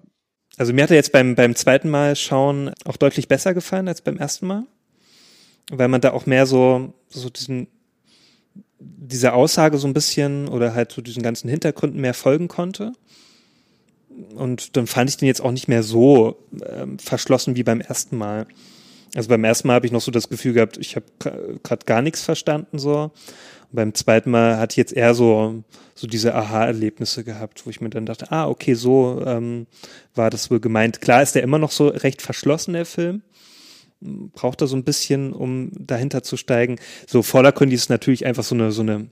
Also 0.56 0.72
mir 0.72 0.84
hat 0.84 0.90
er 0.90 0.96
jetzt 0.96 1.12
beim, 1.12 1.34
beim 1.34 1.54
zweiten 1.56 1.90
Mal 1.90 2.14
schauen 2.14 2.70
auch 2.84 2.96
deutlich 2.96 3.26
besser 3.26 3.54
gefallen 3.54 3.88
als 3.88 4.02
beim 4.02 4.18
ersten 4.18 4.46
Mal. 4.46 4.66
Weil 5.70 5.88
man 5.88 6.00
da 6.00 6.12
auch 6.12 6.26
mehr 6.26 6.46
so, 6.46 6.92
so 7.08 7.30
diesen 7.30 7.68
dieser 8.78 9.34
Aussage 9.34 9.78
so 9.78 9.86
ein 9.86 9.94
bisschen 9.94 10.48
oder 10.48 10.74
halt 10.74 10.92
so 10.92 11.02
diesen 11.02 11.22
ganzen 11.22 11.48
Hintergründen 11.48 12.00
mehr 12.00 12.14
folgen 12.14 12.48
konnte. 12.48 12.92
Und 14.34 14.76
dann 14.76 14.86
fand 14.86 15.10
ich 15.10 15.16
den 15.16 15.26
jetzt 15.26 15.40
auch 15.40 15.50
nicht 15.50 15.68
mehr 15.68 15.82
so 15.82 16.36
ähm, 16.68 16.98
verschlossen 16.98 17.56
wie 17.56 17.62
beim 17.62 17.80
ersten 17.80 18.16
Mal. 18.16 18.46
Also 19.14 19.28
beim 19.28 19.44
ersten 19.44 19.68
Mal 19.68 19.74
habe 19.74 19.86
ich 19.86 19.92
noch 19.92 20.00
so 20.00 20.10
das 20.10 20.28
Gefühl 20.28 20.52
gehabt, 20.52 20.76
ich 20.76 20.96
habe 20.96 21.06
gerade 21.62 21.84
gar 21.86 22.02
nichts 22.02 22.22
verstanden 22.22 22.78
so. 22.78 23.12
Und 23.70 23.72
beim 23.72 23.94
zweiten 23.94 24.30
Mal 24.30 24.58
hatte 24.58 24.72
ich 24.72 24.76
jetzt 24.76 24.92
eher 24.92 25.14
so 25.14 25.64
so 25.94 26.06
diese 26.06 26.34
Aha-Erlebnisse 26.34 27.22
gehabt, 27.22 27.64
wo 27.64 27.70
ich 27.70 27.80
mir 27.80 27.90
dann 27.90 28.06
dachte, 28.06 28.32
ah 28.32 28.48
okay, 28.48 28.74
so 28.74 29.22
ähm, 29.24 29.66
war 30.14 30.30
das 30.30 30.50
wohl 30.50 30.60
gemeint. 30.60 31.00
Klar 31.00 31.22
ist 31.22 31.34
der 31.34 31.42
immer 31.42 31.58
noch 31.58 31.70
so 31.70 31.88
recht 31.88 32.20
verschlossen 32.20 32.74
der 32.74 32.84
Film, 32.84 33.22
braucht 34.32 34.60
er 34.60 34.66
so 34.66 34.76
ein 34.76 34.84
bisschen, 34.84 35.32
um 35.32 35.70
dahinter 35.78 36.22
zu 36.22 36.36
steigen. 36.36 36.76
So 37.06 37.22
vordergründig 37.22 37.76
ist 37.76 37.90
natürlich 37.90 38.26
einfach 38.26 38.44
so 38.44 38.54
eine, 38.54 38.72
so 38.72 38.82
eine 38.82 39.08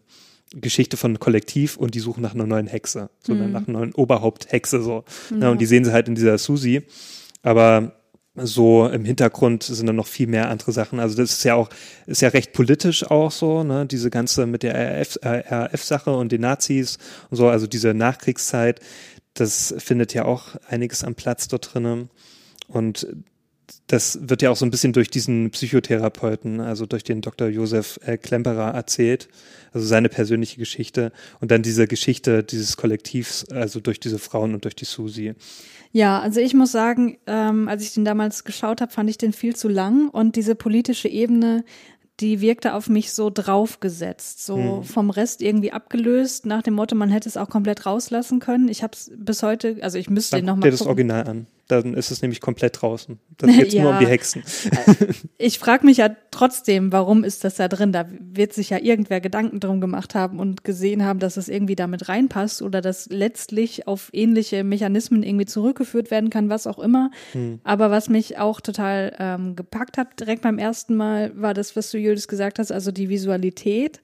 Geschichte 0.55 0.97
von 0.97 1.19
Kollektiv 1.19 1.77
und 1.77 1.95
die 1.95 2.01
suchen 2.01 2.23
nach 2.23 2.35
einer 2.35 2.47
neuen 2.47 2.67
Hexe, 2.67 3.11
so 3.27 3.35
mhm. 3.35 3.53
nach 3.53 3.67
einer 3.67 3.79
neuen 3.79 3.95
Oberhaupthexe, 3.95 4.83
so. 4.83 5.05
Ja. 5.31 5.37
Ne, 5.37 5.51
und 5.51 5.61
die 5.61 5.67
sehen 5.67 5.85
sie 5.85 5.93
halt 5.93 6.09
in 6.09 6.15
dieser 6.15 6.39
Susi. 6.39 6.83
Aber 7.43 7.97
so 8.35 8.87
im 8.89 9.05
Hintergrund 9.05 9.63
sind 9.63 9.87
dann 9.87 9.97
noch 9.97 10.07
viel 10.07 10.27
mehr 10.27 10.49
andere 10.49 10.73
Sachen. 10.73 11.01
Also 11.01 11.17
das 11.17 11.33
ist 11.33 11.45
ja 11.45 11.55
auch, 11.55 11.69
ist 12.07 12.23
ja 12.23 12.29
recht 12.29 12.53
politisch 12.53 13.05
auch 13.11 13.31
so, 13.31 13.63
ne, 13.63 13.87
diese 13.87 14.11
ganze 14.11 14.47
mit 14.47 14.63
der 14.63 14.75
RAF-Sache 15.51 16.11
äh, 16.11 16.15
und 16.15 16.33
den 16.33 16.41
Nazis 16.41 16.99
und 17.31 17.37
so, 17.37 17.49
also 17.49 17.67
diese 17.67 17.93
Nachkriegszeit, 17.95 18.81
das 19.35 19.75
findet 19.79 20.15
ja 20.15 20.25
auch 20.25 20.57
einiges 20.69 21.05
am 21.05 21.15
Platz 21.15 21.49
dort 21.49 21.75
drinnen. 21.75 22.11
Und 22.69 23.07
das 23.93 24.19
wird 24.23 24.41
ja 24.41 24.51
auch 24.51 24.57
so 24.57 24.65
ein 24.65 24.71
bisschen 24.71 24.95
durch 24.95 25.11
diesen 25.11 25.51
Psychotherapeuten, 25.51 26.61
also 26.61 26.87
durch 26.87 27.05
den 27.05 27.21
Dr. 27.21 27.49
Josef 27.49 28.01
äh, 28.03 28.17
Klemperer 28.17 28.73
erzählt, 28.73 29.29
also 29.75 29.87
seine 29.87 30.09
persönliche 30.09 30.57
Geschichte 30.57 31.13
und 31.41 31.51
dann 31.51 31.61
diese 31.61 31.87
Geschichte 31.87 32.43
dieses 32.43 32.79
Kollektivs, 32.79 33.45
also 33.51 33.81
durch 33.81 34.01
diese 34.01 34.19
Frauen 34.19 34.55
und 34.55 34.65
durch 34.65 34.77
die 34.77 34.87
Susi. 34.87 35.35
Ja, 35.93 36.21
also 36.21 36.41
ich 36.41 36.55
muss 36.55 36.73
sagen, 36.73 37.19
ähm, 37.27 37.69
als 37.69 37.83
ich 37.83 37.93
den 37.93 38.07
damals 38.07 38.45
geschaut 38.45 38.81
habe, 38.81 38.91
fand 38.91 39.11
ich 39.11 39.19
den 39.19 39.35
viel 39.35 39.55
zu 39.55 39.69
lang 39.69 40.09
und 40.09 40.37
diese 40.37 40.55
politische 40.55 41.09
Ebene, 41.09 41.63
die 42.19 42.41
wirkte 42.41 42.73
auf 42.73 42.89
mich 42.89 43.13
so 43.13 43.29
draufgesetzt, 43.29 44.47
so 44.47 44.57
hm. 44.57 44.85
vom 44.85 45.11
Rest 45.11 45.43
irgendwie 45.43 45.73
abgelöst, 45.73 46.47
nach 46.47 46.63
dem 46.63 46.73
Motto, 46.73 46.95
man 46.95 47.11
hätte 47.11 47.29
es 47.29 47.37
auch 47.37 47.51
komplett 47.51 47.85
rauslassen 47.85 48.41
können. 48.41 48.69
Ich 48.69 48.83
habe 48.83 48.95
es 48.95 49.13
bis 49.15 49.43
heute, 49.43 49.77
also 49.83 49.99
ich 49.99 50.09
müsste 50.09 50.37
Dann 50.37 50.45
den 50.45 50.47
nochmal. 50.47 50.71
dir 50.71 50.79
das 50.79 50.87
Original 50.87 51.29
an 51.29 51.47
dann 51.73 51.95
ist 51.95 52.11
es 52.11 52.23
nämlich 52.23 52.41
komplett 52.41 52.81
draußen. 52.81 53.19
Dann 53.39 53.53
geht 53.59 53.73
ja. 53.73 53.83
nur 53.83 53.93
um 53.93 53.99
die 53.99 54.07
Hexen. 54.07 54.43
ich 55.39 55.59
frage 55.59 55.87
mich 55.87 55.99
ja 55.99 56.11
trotzdem, 56.31 56.93
warum 56.93 57.25
ist 57.25 57.45
das 57.45 57.57
da 57.57 57.69
drin? 57.69 57.93
Da 57.93 58.07
wird 58.21 58.53
sich 58.53 58.71
ja 58.71 58.79
irgendwer 58.79 59.21
Gedanken 59.21 59.61
drum 59.61 59.81
gemacht 59.81 60.15
haben 60.15 60.39
und 60.39 60.65
gesehen 60.65 61.05
haben, 61.05 61.19
dass 61.19 61.37
es 61.37 61.49
irgendwie 61.49 61.77
damit 61.77 62.09
reinpasst 62.09 62.63
oder 62.63 62.81
dass 62.81 63.09
letztlich 63.09 63.87
auf 63.87 64.11
ähnliche 64.13 64.65
Mechanismen 64.65 65.23
irgendwie 65.23 65.47
zurückgeführt 65.47 66.11
werden 66.11 66.31
kann, 66.31 66.49
was 66.49 66.67
auch 66.67 66.79
immer. 66.79 67.11
Hm. 67.33 67.61
Aber 67.65 67.91
was 67.91 68.09
mich 68.09 68.39
auch 68.39 68.61
total 68.61 69.15
ähm, 69.19 69.57
gepackt 69.57 69.99
hat, 69.99 70.21
direkt 70.21 70.43
beim 70.43 70.59
ersten 70.59 70.95
Mal, 70.95 71.33
war 71.35 71.55
das, 71.55 71.75
was 71.77 71.91
du 71.91 71.99
Julius 71.99 72.29
gesagt 72.29 72.59
hast, 72.59 72.71
also 72.71 72.93
die 72.93 73.09
Visualität. 73.09 74.01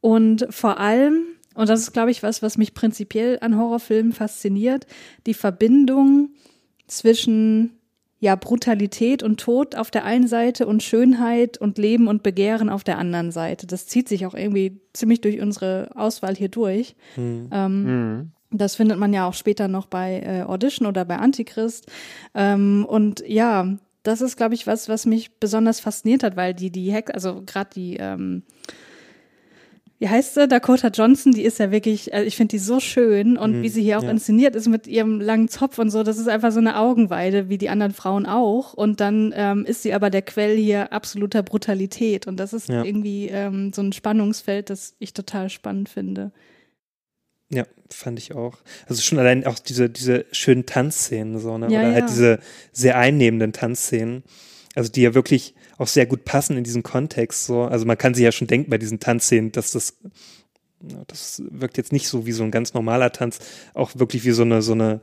Und 0.00 0.46
vor 0.50 0.80
allem, 0.80 1.24
und 1.54 1.68
das 1.68 1.80
ist, 1.80 1.92
glaube 1.92 2.10
ich, 2.10 2.22
was, 2.22 2.42
was 2.42 2.58
mich 2.58 2.74
prinzipiell 2.74 3.38
an 3.40 3.56
Horrorfilmen 3.56 4.12
fasziniert, 4.12 4.86
die 5.26 5.34
Verbindung 5.34 6.30
zwischen 6.86 7.78
ja 8.20 8.36
Brutalität 8.36 9.22
und 9.22 9.38
Tod 9.38 9.76
auf 9.76 9.90
der 9.90 10.04
einen 10.04 10.26
Seite 10.26 10.66
und 10.66 10.82
Schönheit 10.82 11.58
und 11.58 11.76
Leben 11.76 12.08
und 12.08 12.22
Begehren 12.22 12.70
auf 12.70 12.82
der 12.82 12.98
anderen 12.98 13.30
Seite. 13.30 13.66
Das 13.66 13.86
zieht 13.86 14.08
sich 14.08 14.24
auch 14.24 14.34
irgendwie 14.34 14.80
ziemlich 14.94 15.20
durch 15.20 15.40
unsere 15.40 15.90
Auswahl 15.94 16.34
hier 16.34 16.48
durch. 16.48 16.96
Mhm. 17.16 17.50
Ähm, 17.52 17.82
mhm. 17.84 18.30
Das 18.50 18.76
findet 18.76 18.98
man 18.98 19.12
ja 19.12 19.26
auch 19.28 19.34
später 19.34 19.68
noch 19.68 19.86
bei 19.86 20.20
äh, 20.20 20.42
Audition 20.42 20.88
oder 20.88 21.04
bei 21.04 21.18
Antichrist. 21.18 21.90
Ähm, 22.34 22.86
und 22.88 23.22
ja, 23.26 23.76
das 24.04 24.20
ist, 24.20 24.36
glaube 24.36 24.54
ich, 24.54 24.66
was, 24.66 24.88
was 24.88 25.06
mich 25.06 25.38
besonders 25.38 25.80
fasziniert 25.80 26.22
hat, 26.22 26.36
weil 26.36 26.54
die, 26.54 26.70
die 26.70 26.92
Hex, 26.92 27.10
also 27.10 27.42
gerade 27.44 27.70
die 27.74 27.96
ähm, 27.98 28.42
wie 30.04 30.08
heißt 30.10 30.34
sie, 30.34 30.46
Dakota 30.46 30.88
Johnson, 30.88 31.32
die 31.32 31.44
ist 31.44 31.58
ja 31.58 31.70
wirklich, 31.70 32.12
also 32.12 32.26
ich 32.26 32.36
finde 32.36 32.50
die 32.50 32.58
so 32.58 32.78
schön 32.78 33.38
und 33.38 33.52
mhm, 33.56 33.62
wie 33.62 33.70
sie 33.70 33.82
hier 33.82 33.98
auch 33.98 34.02
ja. 34.02 34.10
inszeniert 34.10 34.54
ist 34.54 34.68
mit 34.68 34.86
ihrem 34.86 35.18
langen 35.18 35.48
Zopf 35.48 35.78
und 35.78 35.88
so, 35.88 36.02
das 36.02 36.18
ist 36.18 36.28
einfach 36.28 36.52
so 36.52 36.58
eine 36.58 36.78
Augenweide, 36.78 37.48
wie 37.48 37.56
die 37.56 37.70
anderen 37.70 37.94
Frauen 37.94 38.26
auch. 38.26 38.74
Und 38.74 39.00
dann 39.00 39.32
ähm, 39.34 39.64
ist 39.64 39.82
sie 39.82 39.94
aber 39.94 40.10
der 40.10 40.20
Quell 40.20 40.58
hier 40.58 40.92
absoluter 40.92 41.42
Brutalität 41.42 42.26
und 42.26 42.38
das 42.38 42.52
ist 42.52 42.68
ja. 42.68 42.84
irgendwie 42.84 43.28
ähm, 43.28 43.72
so 43.72 43.80
ein 43.80 43.94
Spannungsfeld, 43.94 44.68
das 44.68 44.94
ich 44.98 45.14
total 45.14 45.48
spannend 45.48 45.88
finde. 45.88 46.32
Ja, 47.50 47.64
fand 47.88 48.18
ich 48.18 48.34
auch. 48.34 48.58
Also 48.86 49.00
schon 49.00 49.18
allein 49.18 49.46
auch 49.46 49.58
diese, 49.58 49.88
diese 49.88 50.26
schönen 50.32 50.66
Tanzszenen, 50.66 51.38
so, 51.38 51.56
ne? 51.56 51.72
Ja, 51.72 51.80
Oder 51.80 51.94
halt 51.94 52.10
diese 52.10 52.40
sehr 52.72 52.98
einnehmenden 52.98 53.54
Tanzszenen. 53.54 54.22
Also 54.74 54.92
die 54.92 55.00
ja 55.00 55.14
wirklich 55.14 55.53
auch 55.78 55.88
sehr 55.88 56.06
gut 56.06 56.24
passen 56.24 56.56
in 56.56 56.64
diesen 56.64 56.82
Kontext. 56.82 57.46
So. 57.46 57.62
Also 57.62 57.86
man 57.86 57.98
kann 57.98 58.14
sich 58.14 58.24
ja 58.24 58.32
schon 58.32 58.46
denken 58.46 58.70
bei 58.70 58.78
diesen 58.78 59.00
Tanzszenen, 59.00 59.52
dass 59.52 59.72
das, 59.72 59.94
das 61.06 61.42
wirkt 61.50 61.76
jetzt 61.76 61.92
nicht 61.92 62.08
so 62.08 62.26
wie 62.26 62.32
so 62.32 62.44
ein 62.44 62.50
ganz 62.50 62.74
normaler 62.74 63.12
Tanz, 63.12 63.38
auch 63.74 63.92
wirklich 63.94 64.24
wie 64.24 64.32
so 64.32 64.42
eine, 64.42 64.62
so 64.62 64.72
eine, 64.72 65.00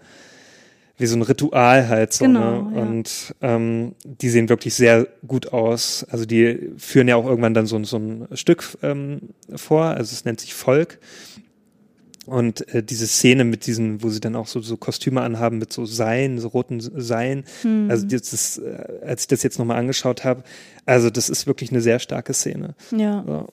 wie 0.98 1.08
so 1.08 1.16
ein 1.16 1.24
Ritual 1.24 1.90
halt 1.90 2.14
so. 2.14 2.26
Genau, 2.26 2.62
ne? 2.62 2.76
Ja. 2.76 2.82
Und 2.84 3.36
ähm, 3.42 3.96
die 4.06 4.30
sehen 4.30 4.50
wirklich 4.50 4.76
sehr 4.76 5.08
gut 5.28 5.52
aus. 5.52 6.06
Also 6.10 6.26
die 6.26 6.72
führen 6.78 7.08
ja 7.08 7.16
auch 7.16 7.26
irgendwann 7.26 7.54
dann 7.54 7.66
so, 7.66 7.84
so 7.84 7.98
ein 7.98 8.28
Stück 8.34 8.78
ähm, 8.84 9.30
vor, 9.56 9.86
also 9.86 10.14
es 10.14 10.26
nennt 10.26 10.40
sich 10.40 10.54
Volk. 10.54 11.00
Und 12.32 12.66
äh, 12.74 12.82
diese 12.82 13.08
Szene 13.08 13.44
mit 13.44 13.66
diesen, 13.66 14.02
wo 14.02 14.10
sie 14.10 14.22
dann 14.22 14.38
auch 14.38 14.48
so, 14.48 14.62
so 14.62 14.78
Kostüme 14.78 15.20
anhaben 15.20 15.58
mit 15.58 15.74
so 15.74 15.86
Seilen, 15.86 16.40
so 16.40 16.48
roten 16.48 16.80
Seilen. 16.80 17.44
Hm. 17.62 17.88
Also 17.92 18.08
das 18.08 18.32
ist, 18.32 18.58
äh, 18.60 19.02
als 19.06 19.24
ich 19.24 19.28
das 19.28 19.44
jetzt 19.44 19.60
nochmal 19.60 19.78
angeschaut 19.78 20.24
habe, 20.24 20.44
also 20.86 21.10
das 21.10 21.30
ist 21.30 21.46
wirklich 21.46 21.72
eine 21.72 21.82
sehr 21.82 22.00
starke 22.00 22.34
Szene. 22.34 22.74
Ja. 22.96 23.26
So. 23.28 23.50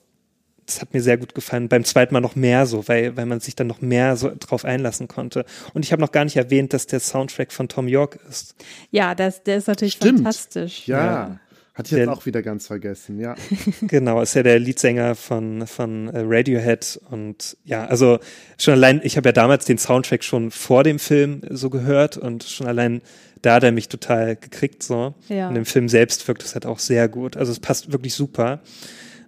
Das 0.65 0.79
hat 0.79 0.93
mir 0.93 1.01
sehr 1.01 1.17
gut 1.17 1.35
gefallen. 1.35 1.67
Beim 1.67 1.83
zweiten 1.83 2.13
Mal 2.13 2.21
noch 2.21 2.37
mehr 2.37 2.65
so, 2.65 2.87
weil, 2.87 3.17
weil 3.17 3.25
man 3.25 3.41
sich 3.41 3.53
dann 3.53 3.67
noch 3.67 3.81
mehr 3.81 4.15
so 4.15 4.31
drauf 4.39 4.63
einlassen 4.63 5.09
konnte. 5.09 5.43
Und 5.73 5.83
ich 5.83 5.91
habe 5.91 6.01
noch 6.01 6.13
gar 6.13 6.23
nicht 6.23 6.37
erwähnt, 6.37 6.71
dass 6.71 6.87
der 6.87 7.01
Soundtrack 7.01 7.51
von 7.51 7.67
Tom 7.67 7.89
York 7.89 8.17
ist. 8.29 8.55
Ja, 8.91 9.13
das, 9.13 9.43
der 9.43 9.57
ist 9.57 9.67
natürlich 9.67 9.95
Stimmt. 9.95 10.19
fantastisch. 10.19 10.87
ja. 10.87 11.03
ja. 11.03 11.39
Hatte 11.79 11.95
ich 11.95 11.97
jetzt 11.97 12.07
der, 12.07 12.13
auch 12.13 12.25
wieder 12.25 12.41
ganz 12.41 12.67
vergessen, 12.67 13.19
ja. 13.19 13.35
genau, 13.81 14.21
ist 14.21 14.33
ja 14.33 14.43
der 14.43 14.59
Leadsänger 14.59 15.15
von, 15.15 15.65
von 15.65 16.09
äh, 16.09 16.23
Radiohead 16.25 16.99
und 17.09 17.55
ja, 17.63 17.85
also 17.85 18.19
schon 18.57 18.73
allein, 18.73 18.99
ich 19.03 19.15
habe 19.15 19.29
ja 19.29 19.33
damals 19.33 19.63
den 19.63 19.77
Soundtrack 19.77 20.23
schon 20.23 20.51
vor 20.51 20.83
dem 20.83 20.99
Film 20.99 21.41
so 21.49 21.69
gehört 21.69 22.17
und 22.17 22.43
schon 22.43 22.67
allein 22.67 23.01
da 23.41 23.53
hat 23.53 23.63
er 23.63 23.71
mich 23.71 23.87
total 23.87 24.35
gekriegt 24.35 24.83
so. 24.83 25.15
Ja. 25.29 25.47
Und 25.47 25.55
im 25.55 25.65
Film 25.65 25.87
selbst 25.87 26.27
wirkt 26.27 26.43
es 26.43 26.53
halt 26.53 26.65
auch 26.65 26.79
sehr 26.79 27.07
gut. 27.07 27.37
Also 27.37 27.53
es 27.53 27.61
passt 27.61 27.93
wirklich 27.93 28.13
super. 28.13 28.59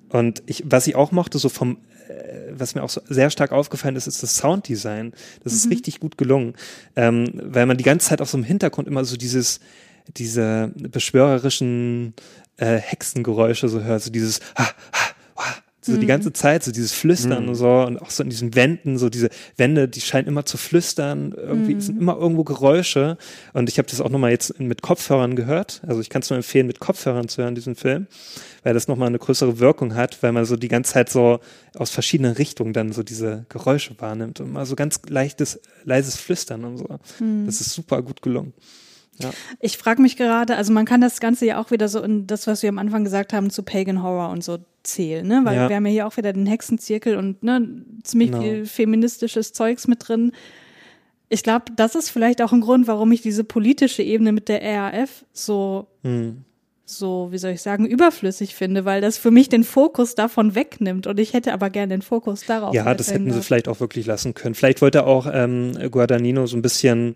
Und 0.10 0.44
ich, 0.46 0.64
was 0.66 0.88
ich 0.88 0.96
auch 0.96 1.14
mochte, 1.14 1.40
so 1.40 1.48
vom, 1.48 1.78
äh, 2.10 2.52
was 2.52 2.76
mir 2.76 2.84
auch 2.84 2.90
so 2.90 3.00
sehr 3.08 3.30
stark 3.30 3.54
aufgefallen 3.54 3.96
ist, 3.96 4.08
ist 4.08 4.22
das 4.22 4.36
Sounddesign. 4.36 5.14
Das 5.44 5.54
mhm. 5.54 5.58
ist 5.58 5.70
richtig 5.70 6.00
gut 6.02 6.18
gelungen, 6.18 6.56
ähm, 6.98 7.32
weil 7.34 7.66
man 7.66 7.78
die 7.78 7.86
ganze 7.86 8.10
Zeit 8.10 8.22
auf 8.22 8.30
so 8.30 8.36
einem 8.36 8.44
Hintergrund 8.44 8.90
immer 8.90 9.06
so 9.06 9.16
dieses, 9.16 9.62
diese 10.08 10.72
beschwörerischen 10.76 12.14
äh, 12.58 12.78
Hexengeräusche 12.78 13.70
so 13.70 13.82
hört, 13.82 14.02
so 14.02 14.12
dieses 14.12 14.40
ha, 14.58 14.66
ha, 14.66 14.72
ha, 14.94 15.56
so 15.84 15.94
mhm. 15.94 16.00
die 16.00 16.06
ganze 16.06 16.32
Zeit, 16.32 16.64
so 16.64 16.72
dieses 16.72 16.92
Flüstern 16.92 17.44
mhm. 17.44 17.50
und 17.50 17.56
so 17.56 17.82
und 17.82 18.00
auch 18.00 18.12
so 18.12 18.22
in 18.24 18.30
diesen 18.30 18.54
Wänden, 18.54 18.98
so 18.98 19.10
diese 19.10 19.30
Wände, 19.58 19.88
die 19.88 20.02
scheinen 20.02 20.28
immer 20.28 20.46
zu 20.46 20.58
flüstern, 20.58 21.34
irgendwie 21.36 21.74
mhm. 21.74 21.82
sind 21.82 22.00
immer 22.00 22.18
irgendwo 22.18 22.44
Geräusche 22.44 23.18
und 23.54 23.68
ich 23.68 23.80
habe 23.80 23.90
das 23.90 24.00
auch 24.00 24.10
nochmal 24.10 24.30
jetzt 24.30 24.60
mit 24.60 24.84
Kopfhörern 24.84 25.36
gehört, 25.36 25.82
also 25.88 26.00
ich 26.00 26.10
kann 26.10 26.22
es 26.22 26.30
nur 26.30 26.38
empfehlen, 26.38 26.68
mit 26.68 26.80
Kopfhörern 26.80 27.28
zu 27.28 27.42
hören, 27.42 27.56
diesen 27.56 27.76
Film, 27.76 28.06
weil 28.64 28.76
das 28.76 28.88
nochmal 28.88 29.08
eine 29.08 29.20
größere 29.20 29.60
Wirkung 29.60 29.96
hat, 29.96 30.22
weil 30.22 30.32
man 30.32 30.46
so 30.46 30.56
die 30.56 30.68
ganze 30.68 30.94
Zeit 30.94 31.10
so 31.10 31.40
aus 31.76 31.90
verschiedenen 31.90 32.34
Richtungen 32.34 32.74
dann 32.74 32.92
so 32.92 33.02
diese 33.02 33.46
Geräusche 33.50 34.00
wahrnimmt 34.00 34.40
und 34.40 34.54
mal 34.54 34.68
so 34.68 34.76
ganz 34.76 35.02
leichtes, 35.08 35.60
leises 35.84 36.16
Flüstern 36.16 36.64
und 36.64 36.78
so. 36.78 37.00
Mhm. 37.20 37.48
Das 37.48 37.60
ist 37.60 37.72
super 37.72 38.04
gut 38.04 38.22
gelungen. 38.22 38.54
Ja. 39.24 39.32
Ich 39.60 39.78
frage 39.78 40.02
mich 40.02 40.18
gerade, 40.18 40.56
also 40.56 40.74
man 40.74 40.86
kann 40.86 41.02
das 41.02 41.20
Ganze 41.20 41.46
ja 41.46 41.60
auch 41.60 41.72
wieder 41.72 41.88
so 41.88 42.02
in 42.02 42.28
das, 42.28 42.48
was 42.48 42.64
wir 42.64 42.70
am 42.70 42.78
Anfang 42.78 43.04
gesagt 43.04 43.34
haben, 43.34 43.50
zu 43.50 43.64
Pagan 43.64 44.04
Horror 44.04 44.30
und 44.30 44.44
so 44.44 44.60
zählen, 44.84 45.28
ne? 45.28 45.42
Weil 45.44 45.56
ja. 45.56 45.70
wir 45.70 45.76
haben 45.76 45.86
ja 45.86 45.92
hier 45.92 46.08
auch 46.08 46.18
wieder 46.18 46.34
den 46.34 46.46
Hexenzirkel 46.46 47.16
und 47.16 47.44
ne, 47.44 47.68
ziemlich 48.04 48.32
genau. 48.32 48.44
viel 48.44 48.66
feministisches 48.66 49.54
Zeugs 49.54 49.88
mit 49.88 50.08
drin. 50.08 50.32
Ich 51.30 51.44
glaube, 51.44 51.66
das 51.76 51.96
ist 51.96 52.10
vielleicht 52.10 52.42
auch 52.42 52.52
ein 52.52 52.62
Grund, 52.62 52.88
warum 52.88 53.12
ich 53.12 53.22
diese 53.22 53.44
politische 53.44 54.04
Ebene 54.04 54.32
mit 54.32 54.50
der 54.50 54.62
RAF 54.62 55.24
so, 55.32 55.88
hm. 56.04 56.44
so, 56.84 57.30
wie 57.32 57.38
soll 57.38 57.52
ich 57.52 57.62
sagen, 57.62 57.86
überflüssig 57.86 58.54
finde, 58.56 58.84
weil 58.84 59.00
das 59.02 59.18
für 59.18 59.32
mich 59.32 59.48
den 59.48 59.64
Fokus 59.64 60.16
davon 60.16 60.56
wegnimmt 60.56 61.08
und 61.08 61.20
ich 61.20 61.34
hätte 61.34 61.54
aber 61.54 61.70
gerne 61.70 61.94
den 61.96 62.02
Fokus 62.02 62.46
darauf. 62.46 62.74
Ja, 62.74 62.94
das 62.94 63.14
hätten 63.14 63.32
sie 63.32 63.42
vielleicht 63.42 63.70
auch 63.70 63.80
wirklich 63.80 64.06
lassen 64.06 64.34
können. 64.34 64.56
Vielleicht 64.56 64.82
wollte 64.82 65.06
auch 65.06 65.26
ähm, 65.32 65.72
Guadagnino 65.90 66.48
so 66.48 66.58
ein 66.58 66.62
bisschen 66.62 67.16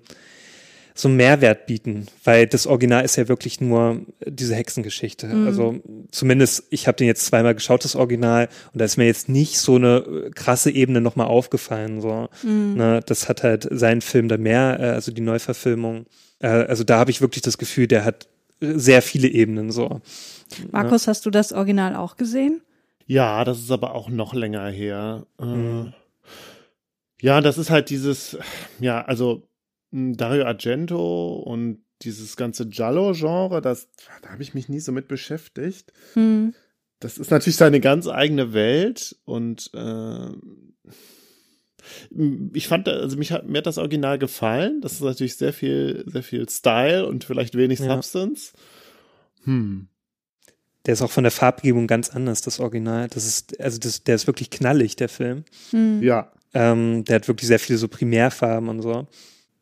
so 0.97 1.09
einen 1.09 1.17
Mehrwert 1.17 1.65
bieten, 1.65 2.07
weil 2.23 2.47
das 2.47 2.65
Original 2.65 3.03
ist 3.03 3.17
ja 3.17 3.27
wirklich 3.27 3.59
nur 3.59 3.99
diese 4.26 4.55
Hexengeschichte. 4.55 5.27
Mhm. 5.27 5.45
Also 5.45 5.76
zumindest, 6.11 6.63
ich 6.69 6.88
habe 6.88 6.95
den 6.95 7.07
jetzt 7.07 7.26
zweimal 7.26 7.53
geschaut, 7.53 7.84
das 7.84 7.97
Original, 7.97 8.47
und 8.72 8.80
da 8.80 8.85
ist 8.85 8.95
mir 8.95 9.05
jetzt 9.05 9.27
nicht 9.27 9.59
so 9.59 9.76
eine 9.76 10.31
krasse 10.34 10.72
Ebene 10.72 11.01
nochmal 11.01 11.27
aufgefallen. 11.27 11.99
So. 11.99 12.30
Mhm. 12.43 12.76
Ne, 12.76 13.01
das 13.05 13.27
hat 13.27 13.43
halt 13.43 13.67
seinen 13.72 13.99
Film 13.99 14.30
da 14.30 14.38
mehr, 14.38 14.80
äh, 14.80 14.84
also 14.91 15.11
die 15.11 15.22
Neuverfilmung. 15.22 16.05
Äh, 16.39 16.47
also 16.47 16.85
da 16.85 16.97
habe 16.97 17.11
ich 17.11 17.19
wirklich 17.19 17.41
das 17.41 17.57
Gefühl, 17.57 17.88
der 17.88 18.05
hat 18.05 18.30
sehr 18.61 19.01
viele 19.01 19.27
Ebenen 19.27 19.72
so. 19.72 19.99
Markus, 20.72 21.05
ne? 21.05 21.11
hast 21.11 21.26
du 21.26 21.30
das 21.30 21.51
Original 21.51 21.97
auch 21.97 22.15
gesehen? 22.15 22.61
Ja, 23.05 23.43
das 23.43 23.59
ist 23.59 23.69
aber 23.69 23.93
auch 23.93 24.07
noch 24.07 24.34
länger 24.34 24.67
her. 24.69 25.26
Äh, 25.41 25.45
mhm. 25.45 25.93
Ja, 27.19 27.41
das 27.41 27.57
ist 27.57 27.69
halt 27.69 27.89
dieses, 27.89 28.38
ja, 28.80 29.01
also 29.01 29.43
Dario 29.91 30.45
Argento 30.45 31.35
und 31.35 31.83
dieses 32.01 32.35
ganze 32.35 32.67
Giallo-Genre, 32.67 33.61
das, 33.61 33.89
da 34.21 34.29
habe 34.29 34.43
ich 34.43 34.53
mich 34.53 34.67
nie 34.67 34.79
so 34.79 34.91
mit 34.91 35.07
beschäftigt. 35.07 35.93
Hm. 36.13 36.53
Das 36.99 37.17
ist 37.17 37.31
natürlich 37.31 37.57
seine 37.57 37.79
ganz 37.79 38.07
eigene 38.07 38.53
Welt 38.53 39.15
und 39.25 39.69
äh, 39.73 40.27
Ich 42.53 42.67
fand, 42.67 42.87
also 42.89 43.17
mich 43.17 43.31
hat, 43.31 43.47
mir 43.47 43.59
hat 43.59 43.67
das 43.67 43.77
Original 43.77 44.17
gefallen. 44.17 44.81
Das 44.81 44.93
ist 44.93 45.01
natürlich 45.01 45.35
sehr 45.35 45.53
viel, 45.53 46.03
sehr 46.07 46.23
viel 46.23 46.49
Style 46.49 47.05
und 47.05 47.23
vielleicht 47.23 47.55
wenig 47.55 47.79
ja. 47.79 47.93
Substance. 47.93 48.53
Hm. 49.43 49.87
Der 50.85 50.93
ist 50.93 51.01
auch 51.01 51.11
von 51.11 51.23
der 51.23 51.31
Farbgebung 51.31 51.87
ganz 51.87 52.09
anders, 52.09 52.41
das 52.41 52.59
Original. 52.59 53.07
Das 53.07 53.25
ist, 53.25 53.59
also 53.59 53.79
das, 53.79 54.03
der 54.03 54.15
ist 54.15 54.27
wirklich 54.27 54.49
knallig, 54.49 54.95
der 54.95 55.09
Film. 55.09 55.45
Hm. 55.71 56.01
Ja. 56.01 56.31
Ähm, 56.53 57.03
der 57.05 57.17
hat 57.17 57.27
wirklich 57.27 57.47
sehr 57.47 57.59
viele 57.59 57.77
so 57.77 57.87
Primärfarben 57.87 58.69
und 58.69 58.81
so. 58.81 59.07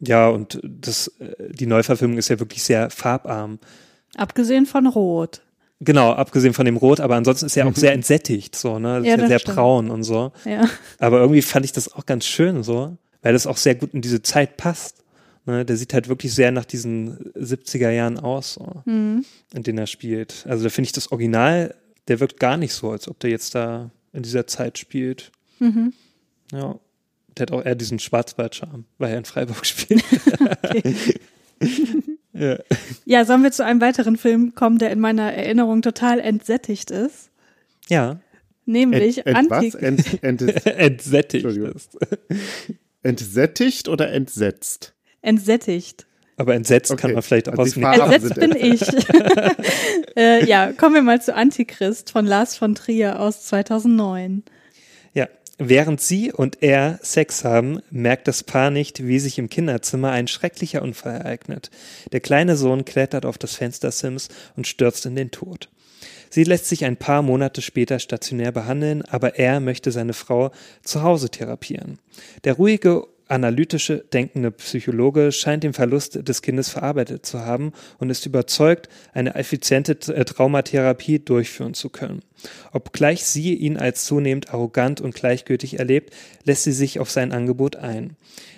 Ja, 0.05 0.30
und 0.30 0.59
das, 0.63 1.07
äh, 1.19 1.35
die 1.49 1.65
Neuverfilmung 1.65 2.17
ist 2.17 2.30
ja 2.30 2.39
wirklich 2.39 2.63
sehr 2.63 2.89
farbarm. 2.89 3.59
Abgesehen 4.15 4.65
von 4.65 4.88
Rot. 4.88 5.41
Genau, 5.80 6.13
abgesehen 6.13 6.53
von 6.53 6.65
dem 6.65 6.77
Rot, 6.77 6.99
aber 6.99 7.15
ansonsten 7.15 7.45
ist 7.45 7.57
er 7.57 7.67
auch 7.67 7.75
sehr 7.75 7.93
entsättigt, 7.93 8.55
so, 8.55 8.80
ne? 8.80 9.01
Ja, 9.03 9.17
ja 9.17 9.27
sehr 9.27 9.39
stimmt. 9.39 9.55
braun 9.55 9.89
und 9.89 10.03
so. 10.03 10.31
Ja. 10.45 10.69
Aber 10.99 11.19
irgendwie 11.19 11.41
fand 11.41 11.65
ich 11.65 11.71
das 11.71 11.93
auch 11.93 12.05
ganz 12.05 12.25
schön, 12.25 12.63
so, 12.63 12.97
weil 13.21 13.34
das 13.34 13.47
auch 13.47 13.57
sehr 13.57 13.75
gut 13.75 13.93
in 13.93 14.01
diese 14.01 14.21
Zeit 14.21 14.57
passt. 14.57 15.03
Ne? 15.45 15.65
Der 15.65 15.75
sieht 15.75 15.93
halt 15.93 16.07
wirklich 16.07 16.34
sehr 16.34 16.51
nach 16.51 16.65
diesen 16.65 17.31
70er 17.34 17.89
Jahren 17.89 18.17
aus, 18.17 18.53
so, 18.53 18.81
mhm. 18.85 19.25
in 19.53 19.63
denen 19.63 19.77
er 19.77 19.88
spielt. 19.88 20.45
Also 20.47 20.63
da 20.63 20.69
finde 20.69 20.88
ich 20.88 20.93
das 20.93 21.11
Original, 21.11 21.75
der 22.07 22.19
wirkt 22.19 22.39
gar 22.39 22.57
nicht 22.57 22.73
so, 22.73 22.91
als 22.91 23.07
ob 23.07 23.19
der 23.19 23.30
jetzt 23.30 23.55
da 23.55 23.91
in 24.13 24.23
dieser 24.23 24.47
Zeit 24.47 24.77
spielt. 24.77 25.31
Mhm. 25.59 25.93
Ja. 26.51 26.80
Der 27.38 27.43
hat 27.43 27.51
auch 27.51 27.65
eher 27.65 27.76
diesen 27.76 27.99
Schwarzwaldscharme, 27.99 28.84
weil 28.97 29.11
er 29.11 29.18
in 29.18 29.26
Freiburg 29.26 29.65
spielt. 29.65 30.03
ja. 32.34 32.57
ja, 33.05 33.26
sollen 33.26 33.43
wir 33.43 33.51
zu 33.51 33.65
einem 33.65 33.81
weiteren 33.81 34.18
Film 34.18 34.55
kommen, 34.55 34.77
der 34.77 34.91
in 34.91 34.99
meiner 34.99 35.34
Erinnerung 35.34 35.81
total 35.81 36.19
entsättigt 36.19 36.91
ist? 36.91 37.30
Ja. 37.89 38.19
Nämlich 38.65 39.26
Ent, 39.26 39.38
ent 39.38 39.51
Antik. 39.51 39.81
Ent, 39.81 40.23
ent, 40.23 40.65
entsättigt 40.65 41.45
ist. 41.45 41.97
Entsättigt 43.01 43.89
oder 43.89 44.11
entsetzt? 44.11 44.93
Entsättigt. 45.22 46.07
Aber 46.38 46.55
entsetzt 46.55 46.91
okay. 46.91 47.01
kann 47.01 47.14
man 47.14 47.22
vielleicht 47.22 47.49
auch 47.49 47.57
also 47.57 47.81
aus 47.81 48.11
Entsetzt 48.11 48.39
bin 48.39 48.55
ich. 48.55 48.81
äh, 50.18 50.45
ja, 50.45 50.72
kommen 50.72 50.95
wir 50.95 51.01
mal 51.01 51.22
zu 51.22 51.35
Antichrist 51.35 52.11
von 52.11 52.26
Lars 52.26 52.55
von 52.55 52.73
Trier 52.76 53.19
aus 53.19 53.45
2009. 53.45 54.43
Während 55.59 56.01
sie 56.01 56.31
und 56.31 56.63
er 56.63 56.99
Sex 57.03 57.43
haben, 57.43 57.80
merkt 57.91 58.27
das 58.27 58.43
Paar 58.43 58.71
nicht, 58.71 59.05
wie 59.05 59.19
sich 59.19 59.38
im 59.38 59.49
Kinderzimmer 59.49 60.11
ein 60.11 60.27
schrecklicher 60.27 60.81
Unfall 60.81 61.13
ereignet. 61.13 61.69
Der 62.11 62.21
kleine 62.21 62.55
Sohn 62.55 62.85
klettert 62.85 63.25
auf 63.25 63.38
das 63.38 63.55
Fenstersims 63.55 64.30
und 64.55 64.65
stürzt 64.67 65.05
in 65.05 65.15
den 65.15 65.30
Tod. 65.30 65.69
Sie 66.31 66.43
lässt 66.43 66.65
sich 66.65 66.85
ein 66.85 66.97
paar 66.97 67.21
Monate 67.21 67.61
später 67.61 67.99
stationär 67.99 68.51
behandeln, 68.51 69.03
aber 69.03 69.38
er 69.38 69.59
möchte 69.59 69.91
seine 69.91 70.13
Frau 70.13 70.51
zu 70.81 71.03
Hause 71.03 71.30
therapieren. 71.30 71.99
Der 72.43 72.53
ruhige 72.53 73.05
analytische, 73.34 74.05
denkende 74.14 74.51
Psychologe 74.51 75.31
scheint 75.31 75.64
den 75.64 75.73
Verlust 75.73 76.27
des 76.27 76.41
Kindes 76.43 76.69
verarbeitet 76.69 77.26
zu 77.26 77.39
haben 77.39 77.73
und 77.97 78.10
ist 78.10 78.26
überzeugt, 78.26 78.89
eine 79.11 79.34
effiziente 79.35 79.93
äh, 80.14 80.23
Traumatherapie 80.23 81.19
durchführen 81.19 81.73
zu 81.73 81.89
können. 81.89 82.22
Obgleich 82.72 83.26
sie 83.26 83.55
ihn 83.55 83.77
als 83.77 84.05
zunehmend 84.05 84.53
arrogant 84.53 85.01
und 85.01 85.15
gleichgültig 85.15 85.80
erlebt, 85.80 86.14
lässt 86.43 86.64
sie 86.64 86.72
sich 86.72 86.99
auf 86.99 87.10
sein 87.10 87.31
Angebot 87.31 87.76
ein. 87.76 88.15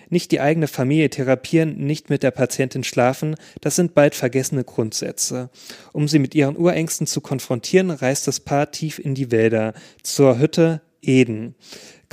Nicht 0.10 0.32
die 0.32 0.42
eigene 0.42 0.68
Familie 0.68 1.10
therapieren, 1.10 1.78
nicht 1.78 2.10
mit 2.10 2.22
der 2.22 2.32
Patientin 2.32 2.84
schlafen, 2.84 3.36
das 3.62 3.76
sind 3.76 3.96
bald 3.96 4.14
vergessene 4.14 4.64
Grundsätze. 4.64 5.50
Um 5.94 6.08
sie 6.08 6.20
mit 6.20 6.36
ihren 6.36 6.58
Urängsten 6.58 7.08
zu 7.08 7.22
konfrontieren, 7.22 7.92
reist 7.92 8.28
das 8.28 8.42
Paar 8.42 8.72
tief 8.72 9.00
in 9.00 9.16
die 9.16 9.32
Wälder, 9.32 9.74
zur 10.04 10.38
Hütte 10.38 10.82
Eden. 11.02 11.56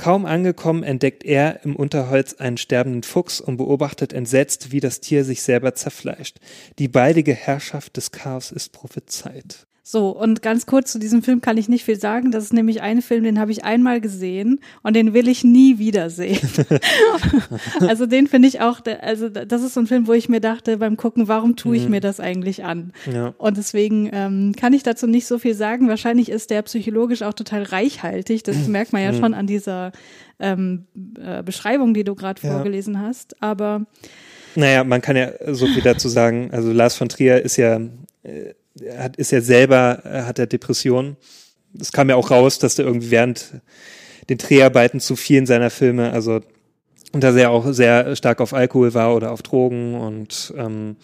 Kaum 0.03 0.25
angekommen 0.25 0.83
entdeckt 0.83 1.23
er 1.23 1.63
im 1.63 1.77
Unterholz 1.77 2.33
einen 2.33 2.57
sterbenden 2.57 3.03
Fuchs 3.03 3.39
und 3.39 3.55
beobachtet 3.55 4.11
entsetzt, 4.11 4.73
wie 4.73 4.81
das 4.81 4.99
Tier 4.99 5.23
sich 5.23 5.41
selber 5.43 5.75
zerfleischt. 5.75 6.39
Die 6.77 6.89
baldige 6.89 7.33
Herrschaft 7.33 7.95
des 7.95 8.11
Chaos 8.11 8.51
ist 8.51 8.73
prophezeit. 8.73 9.65
So, 9.85 10.11
und 10.11 10.41
ganz 10.41 10.65
kurz 10.65 10.93
zu 10.93 10.97
diesem 10.97 11.21
Film 11.21 11.41
kann 11.41 11.57
ich 11.57 11.67
nicht 11.67 11.83
viel 11.83 11.99
sagen. 11.99 12.31
Das 12.31 12.45
ist 12.45 12.53
nämlich 12.53 12.81
ein 12.81 13.01
Film, 13.01 13.25
den 13.25 13.37
habe 13.37 13.51
ich 13.51 13.65
einmal 13.65 13.99
gesehen 13.99 14.61
und 14.81 14.95
den 14.95 15.13
will 15.13 15.27
ich 15.27 15.43
nie 15.43 15.77
wiedersehen. 15.77 16.39
also 17.81 18.05
den 18.05 18.27
finde 18.27 18.47
ich 18.47 18.61
auch, 18.61 18.79
also 19.01 19.27
das 19.27 19.61
ist 19.61 19.73
so 19.73 19.81
ein 19.81 19.87
Film, 19.87 20.07
wo 20.07 20.13
ich 20.13 20.29
mir 20.29 20.39
dachte 20.39 20.77
beim 20.77 20.95
Gucken, 20.95 21.27
warum 21.27 21.57
tue 21.57 21.75
ich 21.75 21.83
mhm. 21.83 21.91
mir 21.91 21.99
das 21.99 22.21
eigentlich 22.21 22.63
an? 22.63 22.93
Ja. 23.11 23.33
Und 23.37 23.57
deswegen 23.57 24.09
ähm, 24.13 24.53
kann 24.57 24.71
ich 24.71 24.83
dazu 24.83 25.05
nicht 25.05 25.27
so 25.27 25.37
viel 25.37 25.53
sagen. 25.53 25.89
Wahrscheinlich 25.89 26.29
ist 26.29 26.49
der 26.49 26.61
psychologisch 26.61 27.21
auch 27.21 27.33
total 27.33 27.63
reichhaltig. 27.63 28.43
Das 28.43 28.55
merkt 28.67 28.93
man 28.93 29.03
ja 29.03 29.11
mhm. 29.11 29.19
schon 29.19 29.33
an 29.33 29.47
dieser 29.47 29.91
ähm, 30.39 30.85
äh, 31.21 31.43
Beschreibung, 31.43 31.93
die 31.93 32.05
du 32.05 32.15
gerade 32.15 32.41
ja. 32.41 32.53
vorgelesen 32.53 33.01
hast. 33.01 33.41
Aber 33.43 33.85
naja, 34.55 34.85
man 34.85 35.01
kann 35.01 35.17
ja 35.17 35.31
so 35.53 35.65
viel 35.65 35.81
dazu 35.81 36.07
sagen. 36.07 36.51
Also 36.53 36.71
Lars 36.71 36.95
von 36.95 37.09
Trier 37.09 37.41
ist 37.41 37.57
ja 37.57 37.81
äh, 38.23 38.53
er 38.79 39.03
hat, 39.03 39.17
ist 39.17 39.31
ja 39.31 39.41
selber, 39.41 40.01
er 40.03 40.25
hat 40.25 40.39
er 40.39 40.47
Depressionen. 40.47 41.17
Es 41.79 41.91
kam 41.91 42.09
ja 42.09 42.15
auch 42.15 42.31
raus, 42.31 42.59
dass 42.59 42.77
er 42.79 42.85
irgendwie 42.85 43.11
während 43.11 43.61
den 44.29 44.37
Dreharbeiten 44.37 44.99
zu 44.99 45.15
vielen 45.15 45.45
seiner 45.45 45.69
Filme, 45.69 46.11
also 46.11 46.41
und 47.11 47.23
dass 47.23 47.35
er 47.35 47.51
auch 47.51 47.71
sehr 47.71 48.15
stark 48.15 48.41
auf 48.41 48.53
Alkohol 48.53 48.93
war 48.95 49.15
oder 49.15 49.31
auf 49.31 49.43
Drogen 49.43 49.93
und 49.93 50.51
ähm, 50.57 50.95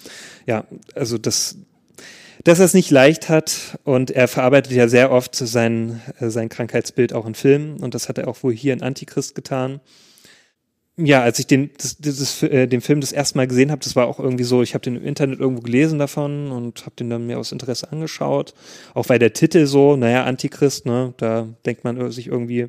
ja, 0.47 0.65
also 0.95 1.19
das, 1.19 1.57
dass 2.43 2.57
er 2.57 2.65
es 2.65 2.73
nicht 2.73 2.89
leicht 2.89 3.29
hat 3.29 3.77
und 3.83 4.09
er 4.09 4.27
verarbeitet 4.27 4.73
ja 4.73 4.87
sehr 4.87 5.11
oft 5.11 5.35
sein, 5.35 6.01
äh, 6.19 6.29
sein 6.29 6.49
Krankheitsbild 6.49 7.13
auch 7.13 7.27
in 7.27 7.35
Filmen 7.35 7.79
und 7.79 7.93
das 7.93 8.09
hat 8.09 8.17
er 8.17 8.27
auch 8.27 8.41
wohl 8.41 8.53
hier 8.53 8.73
in 8.73 8.81
Antichrist 8.81 9.35
getan 9.35 9.81
ja, 11.05 11.21
als 11.21 11.39
ich 11.39 11.47
den, 11.47 11.69
das, 11.77 11.97
dieses, 11.97 12.43
äh, 12.43 12.67
den 12.67 12.81
Film 12.81 13.01
das 13.01 13.11
erste 13.11 13.37
Mal 13.37 13.47
gesehen 13.47 13.71
habe, 13.71 13.81
das 13.83 13.95
war 13.95 14.07
auch 14.07 14.19
irgendwie 14.19 14.43
so, 14.43 14.61
ich 14.61 14.73
habe 14.73 14.83
den 14.83 14.97
im 14.97 15.05
Internet 15.05 15.39
irgendwo 15.39 15.61
gelesen 15.61 15.99
davon 15.99 16.51
und 16.51 16.85
habe 16.85 16.95
den 16.95 17.09
dann 17.09 17.27
mir 17.27 17.39
aus 17.39 17.51
Interesse 17.51 17.91
angeschaut. 17.91 18.53
Auch 18.93 19.09
weil 19.09 19.19
der 19.19 19.33
Titel 19.33 19.65
so, 19.65 19.95
naja, 19.95 20.25
Antichrist, 20.25 20.85
ne, 20.85 21.13
da 21.17 21.47
denkt 21.65 21.83
man 21.83 22.11
sich 22.11 22.27
irgendwie, 22.27 22.67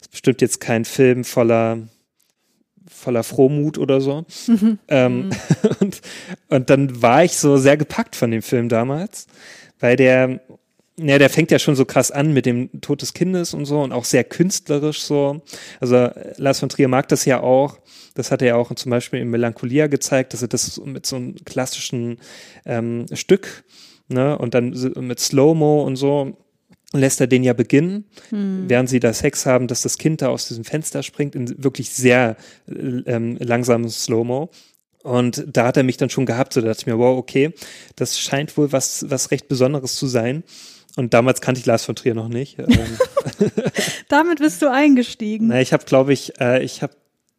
ist 0.00 0.10
bestimmt 0.10 0.40
jetzt 0.40 0.60
kein 0.60 0.84
Film 0.84 1.24
voller 1.24 1.88
voller 2.90 3.22
Frohmut 3.22 3.78
oder 3.78 4.00
so. 4.00 4.24
Mhm. 4.46 4.78
Ähm, 4.88 5.26
mhm. 5.26 5.32
und, 5.80 6.00
und 6.48 6.70
dann 6.70 7.02
war 7.02 7.22
ich 7.22 7.36
so 7.36 7.58
sehr 7.58 7.76
gepackt 7.76 8.16
von 8.16 8.30
dem 8.30 8.42
Film 8.42 8.68
damals, 8.68 9.26
weil 9.78 9.96
der 9.96 10.40
ja, 10.98 11.18
der 11.18 11.30
fängt 11.30 11.50
ja 11.50 11.58
schon 11.58 11.76
so 11.76 11.84
krass 11.84 12.10
an 12.10 12.32
mit 12.32 12.46
dem 12.46 12.80
Tod 12.80 13.02
des 13.02 13.14
Kindes 13.14 13.54
und 13.54 13.66
so 13.66 13.80
und 13.82 13.92
auch 13.92 14.04
sehr 14.04 14.24
künstlerisch 14.24 15.02
so. 15.02 15.42
Also 15.80 16.10
Lars 16.36 16.60
von 16.60 16.68
Trier 16.68 16.88
mag 16.88 17.08
das 17.08 17.24
ja 17.24 17.40
auch. 17.40 17.78
Das 18.14 18.30
hat 18.30 18.42
er 18.42 18.48
ja 18.48 18.56
auch 18.56 18.74
zum 18.74 18.90
Beispiel 18.90 19.20
in 19.20 19.28
Melancholia 19.28 19.86
gezeigt, 19.86 20.32
dass 20.32 20.42
er 20.42 20.48
das 20.48 20.80
mit 20.84 21.06
so 21.06 21.16
einem 21.16 21.36
klassischen 21.44 22.18
ähm, 22.66 23.06
Stück, 23.12 23.64
ne, 24.08 24.36
und 24.36 24.54
dann 24.54 24.70
mit 25.00 25.20
Slow-Mo 25.20 25.82
und 25.82 25.96
so 25.96 26.36
lässt 26.92 27.20
er 27.20 27.26
den 27.26 27.44
ja 27.44 27.52
beginnen, 27.52 28.06
hm. 28.30 28.64
während 28.66 28.88
sie 28.88 28.98
da 28.98 29.12
Sex 29.12 29.44
haben, 29.44 29.66
dass 29.68 29.82
das 29.82 29.98
Kind 29.98 30.22
da 30.22 30.28
aus 30.28 30.48
diesem 30.48 30.64
Fenster 30.64 31.02
springt, 31.02 31.34
in 31.34 31.62
wirklich 31.62 31.90
sehr 31.90 32.36
ähm, 32.66 33.36
langsamen 33.38 33.90
Slow-Mo. 33.90 34.50
Und 35.02 35.44
da 35.46 35.66
hat 35.66 35.76
er 35.76 35.82
mich 35.82 35.96
dann 35.96 36.10
schon 36.10 36.26
gehabt, 36.26 36.54
so 36.54 36.60
da 36.60 36.68
dachte 36.68 36.80
ich 36.80 36.86
mir, 36.86 36.98
wow, 36.98 37.16
okay, 37.16 37.52
das 37.96 38.18
scheint 38.18 38.56
wohl 38.56 38.72
was, 38.72 39.04
was 39.08 39.30
recht 39.30 39.48
Besonderes 39.48 39.96
zu 39.96 40.06
sein. 40.06 40.44
Und 40.96 41.14
damals 41.14 41.40
kannte 41.40 41.60
ich 41.60 41.66
Lars 41.66 41.84
von 41.84 41.94
Trier 41.94 42.14
noch 42.14 42.28
nicht. 42.28 42.58
Ähm. 42.58 42.66
Damit 44.08 44.38
bist 44.38 44.62
du 44.62 44.70
eingestiegen. 44.70 45.48
Na, 45.48 45.60
ich 45.60 45.72
habe, 45.72 45.84
glaube 45.84 46.12
ich, 46.12 46.40
äh, 46.40 46.62
ich 46.62 46.82
habe 46.82 46.94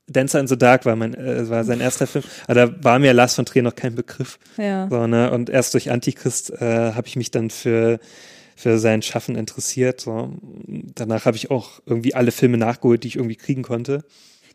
Dancer 0.08 0.40
in 0.40 0.48
the 0.48 0.58
Dark 0.58 0.86
war 0.86 0.96
mein, 0.96 1.14
äh, 1.14 1.50
war 1.50 1.64
sein 1.64 1.82
erster 1.82 2.08
Film, 2.08 2.24
aber 2.46 2.54
da 2.54 2.84
war 2.84 3.00
mir 3.00 3.14
Lars 3.14 3.36
von 3.36 3.46
Trier 3.46 3.64
noch 3.64 3.76
kein 3.76 3.96
Begriff. 3.96 4.40
Ja. 4.58 4.88
So, 4.90 5.08
ne? 5.08 5.32
Und 5.32 5.50
erst 5.50 5.74
durch 5.74 5.92
Antichrist 5.92 6.52
äh, 6.52 6.94
habe 6.94 7.08
ich 7.08 7.16
mich 7.16 7.32
dann 7.32 7.50
für 7.50 8.00
für 8.60 8.78
sein 8.78 9.02
Schaffen 9.02 9.38
interessiert. 9.38 10.02
So. 10.02 10.34
Danach 10.96 11.24
habe 11.24 11.38
ich 11.38 11.50
auch 11.50 11.80
irgendwie 11.86 12.14
alle 12.14 12.32
Filme 12.32 12.58
nachgeholt, 12.58 13.06
die 13.06 13.08
ich 13.08 13.16
irgendwie 13.16 13.38
kriegen 13.38 13.64
konnte. 13.64 14.04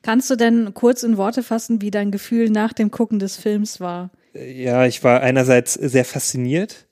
Kannst 0.02 0.28
du 0.28 0.36
denn 0.36 0.74
kurz 0.74 1.02
in 1.02 1.16
Worte 1.16 1.42
fassen, 1.42 1.80
wie 1.80 1.90
dein 1.90 2.10
Gefühl 2.10 2.50
nach 2.50 2.74
dem 2.74 2.90
Gucken 2.90 3.18
des 3.18 3.38
Films 3.38 3.80
war? 3.80 4.10
Ja, 4.34 4.84
ich 4.84 5.02
war 5.02 5.22
einerseits 5.22 5.72
sehr 5.72 6.04
fasziniert 6.04 6.83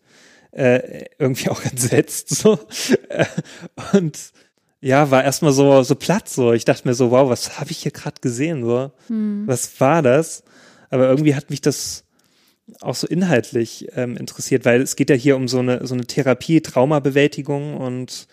äh, 0.52 1.06
irgendwie 1.18 1.48
auch 1.50 1.64
entsetzt 1.64 2.30
so 2.30 2.58
und 3.92 4.18
ja, 4.80 5.10
war 5.10 5.22
erstmal 5.22 5.52
so 5.52 5.82
so 5.82 5.94
platt 5.94 6.28
so. 6.28 6.52
Ich 6.52 6.64
dachte 6.64 6.88
mir 6.88 6.94
so, 6.94 7.12
wow, 7.12 7.30
was 7.30 7.60
habe 7.60 7.70
ich 7.70 7.78
hier 7.78 7.92
gerade 7.92 8.20
gesehen 8.20 8.64
so? 8.64 8.90
Hm. 9.06 9.44
Was 9.46 9.80
war 9.80 10.02
das? 10.02 10.42
Aber 10.90 11.08
irgendwie 11.08 11.36
hat 11.36 11.50
mich 11.50 11.60
das 11.60 12.04
auch 12.80 12.96
so 12.96 13.06
inhaltlich 13.06 13.88
ähm, 13.94 14.16
interessiert, 14.16 14.64
weil 14.64 14.80
es 14.82 14.96
geht 14.96 15.10
ja 15.10 15.16
hier 15.16 15.36
um 15.36 15.46
so 15.46 15.60
eine 15.60 15.86
so 15.86 15.94
eine 15.94 16.06
Therapie, 16.06 16.60
Traumabewältigung 16.60 17.76
und 17.76 18.26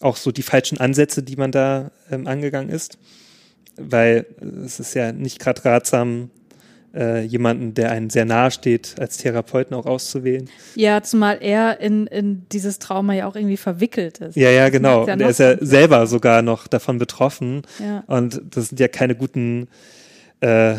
auch 0.00 0.16
so 0.16 0.32
die 0.32 0.42
falschen 0.42 0.78
Ansätze, 0.78 1.22
die 1.22 1.36
man 1.36 1.52
da 1.52 1.90
ähm, 2.10 2.26
angegangen 2.26 2.70
ist, 2.70 2.98
weil 3.76 4.26
es 4.64 4.80
ist 4.80 4.94
ja 4.94 5.12
nicht 5.12 5.40
gerade 5.40 5.64
ratsam, 5.64 6.30
äh, 6.94 7.22
jemanden, 7.22 7.74
der 7.74 7.90
einen 7.92 8.10
sehr 8.10 8.24
nahe 8.24 8.50
steht, 8.50 8.96
als 8.98 9.16
Therapeuten 9.18 9.74
auch 9.76 9.86
auszuwählen. 9.86 10.48
Ja, 10.74 11.02
zumal 11.02 11.38
er 11.40 11.80
in, 11.80 12.06
in 12.08 12.46
dieses 12.50 12.78
Trauma 12.78 13.14
ja 13.14 13.26
auch 13.26 13.36
irgendwie 13.36 13.56
verwickelt 13.56 14.18
ist. 14.18 14.36
Ja, 14.36 14.50
ja, 14.50 14.68
genau. 14.70 15.06
Ja 15.06 15.16
der 15.16 15.28
ist 15.28 15.38
ja 15.40 15.56
selber 15.64 16.06
sogar 16.06 16.42
noch 16.42 16.66
davon 16.66 16.98
betroffen. 16.98 17.62
Ja. 17.78 18.02
Und 18.06 18.40
das 18.50 18.68
sind 18.68 18.80
ja 18.80 18.88
keine 18.88 19.14
guten 19.14 19.68
äh, 20.40 20.76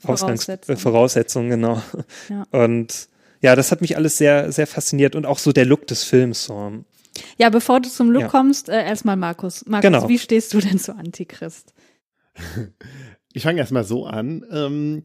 Voraussetzungen. 0.00 0.60
äh, 0.68 0.80
Voraussetzungen, 0.80 1.50
genau. 1.50 1.82
Ja. 2.28 2.44
Und 2.52 3.08
ja, 3.40 3.56
das 3.56 3.70
hat 3.72 3.80
mich 3.80 3.96
alles 3.96 4.18
sehr, 4.18 4.52
sehr 4.52 4.66
fasziniert 4.66 5.14
und 5.16 5.26
auch 5.26 5.38
so 5.38 5.52
der 5.52 5.64
Look 5.64 5.86
des 5.86 6.04
Films. 6.04 6.44
So. 6.44 6.72
Ja, 7.36 7.50
bevor 7.50 7.80
du 7.80 7.88
zum 7.88 8.10
Look 8.10 8.22
Ja. 8.22 8.28
kommst, 8.28 8.68
äh, 8.68 8.84
erstmal 8.84 9.16
Markus. 9.16 9.64
Markus, 9.66 9.82
Genau. 9.90 10.08
wie 10.08 10.18
stehst 10.18 10.54
du 10.54 10.60
denn 10.60 10.78
zu 10.78 10.94
Antichrist? 10.94 11.72
Ich 13.34 13.42
fange 13.42 13.60
erstmal 13.60 13.84
so 13.84 14.06
an. 14.06 14.44
Ähm, 14.50 15.02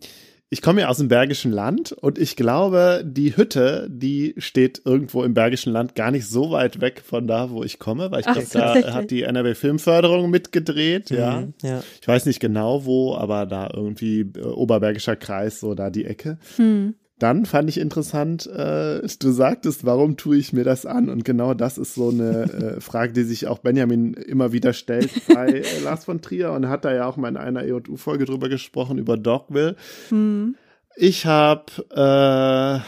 ich 0.53 0.61
komme 0.61 0.81
ja 0.81 0.87
aus 0.87 0.97
dem 0.97 1.07
Bergischen 1.07 1.51
Land 1.51 1.93
und 1.93 2.19
ich 2.19 2.35
glaube, 2.35 3.03
die 3.03 3.35
Hütte, 3.35 3.87
die 3.89 4.35
steht 4.37 4.83
irgendwo 4.85 5.23
im 5.23 5.33
Bergischen 5.33 5.73
Land 5.73 5.95
gar 5.95 6.11
nicht 6.11 6.27
so 6.27 6.51
weit 6.51 6.79
weg 6.79 7.01
von 7.03 7.25
da, 7.25 7.49
wo 7.49 7.63
ich 7.63 7.79
komme, 7.79 8.11
weil 8.11 8.19
ich 8.19 8.27
glaube, 8.27 8.47
da 8.51 8.93
hat 8.93 9.09
die 9.09 9.23
NRW 9.23 9.55
Filmförderung 9.55 10.29
mitgedreht, 10.29 11.09
ja. 11.09 11.41
Mhm, 11.41 11.53
ja. 11.63 11.81
Ich 11.99 12.07
weiß 12.07 12.27
nicht 12.27 12.39
genau 12.39 12.85
wo, 12.85 13.15
aber 13.15 13.47
da 13.47 13.71
irgendwie 13.73 14.21
äh, 14.21 14.41
Oberbergischer 14.41 15.15
Kreis, 15.15 15.59
so 15.59 15.73
da 15.73 15.89
die 15.89 16.05
Ecke. 16.05 16.37
Hm. 16.57 16.93
Dann 17.23 17.45
fand 17.45 17.69
ich 17.69 17.79
interessant, 17.79 18.47
äh, 18.47 18.99
du 18.99 19.31
sagtest, 19.31 19.85
warum 19.85 20.17
tue 20.17 20.35
ich 20.35 20.51
mir 20.51 20.65
das 20.65 20.85
an? 20.85 21.07
Und 21.07 21.23
genau 21.23 21.53
das 21.53 21.77
ist 21.77 21.95
so 21.95 22.09
eine 22.09 22.41
äh, 22.51 22.81
Frage, 22.81 23.13
die 23.13 23.23
sich 23.23 23.47
auch 23.47 23.59
Benjamin 23.59 24.13
immer 24.13 24.51
wieder 24.51 24.73
stellt 24.73 25.09
bei 25.33 25.47
äh, 25.47 25.79
Lars 25.85 26.03
von 26.03 26.19
Trier 26.21 26.51
und 26.51 26.67
hat 26.67 26.83
da 26.83 26.93
ja 26.93 27.05
auch 27.05 27.15
mal 27.15 27.29
in 27.29 27.37
einer 27.37 27.61
EU-Folge 27.63 28.25
drüber 28.25 28.49
gesprochen, 28.49 28.97
über 28.97 29.15
Dogville. 29.15 29.77
Hm. 30.09 30.55
Ich 30.97 31.25
habe 31.25 31.71
äh, 31.95 32.83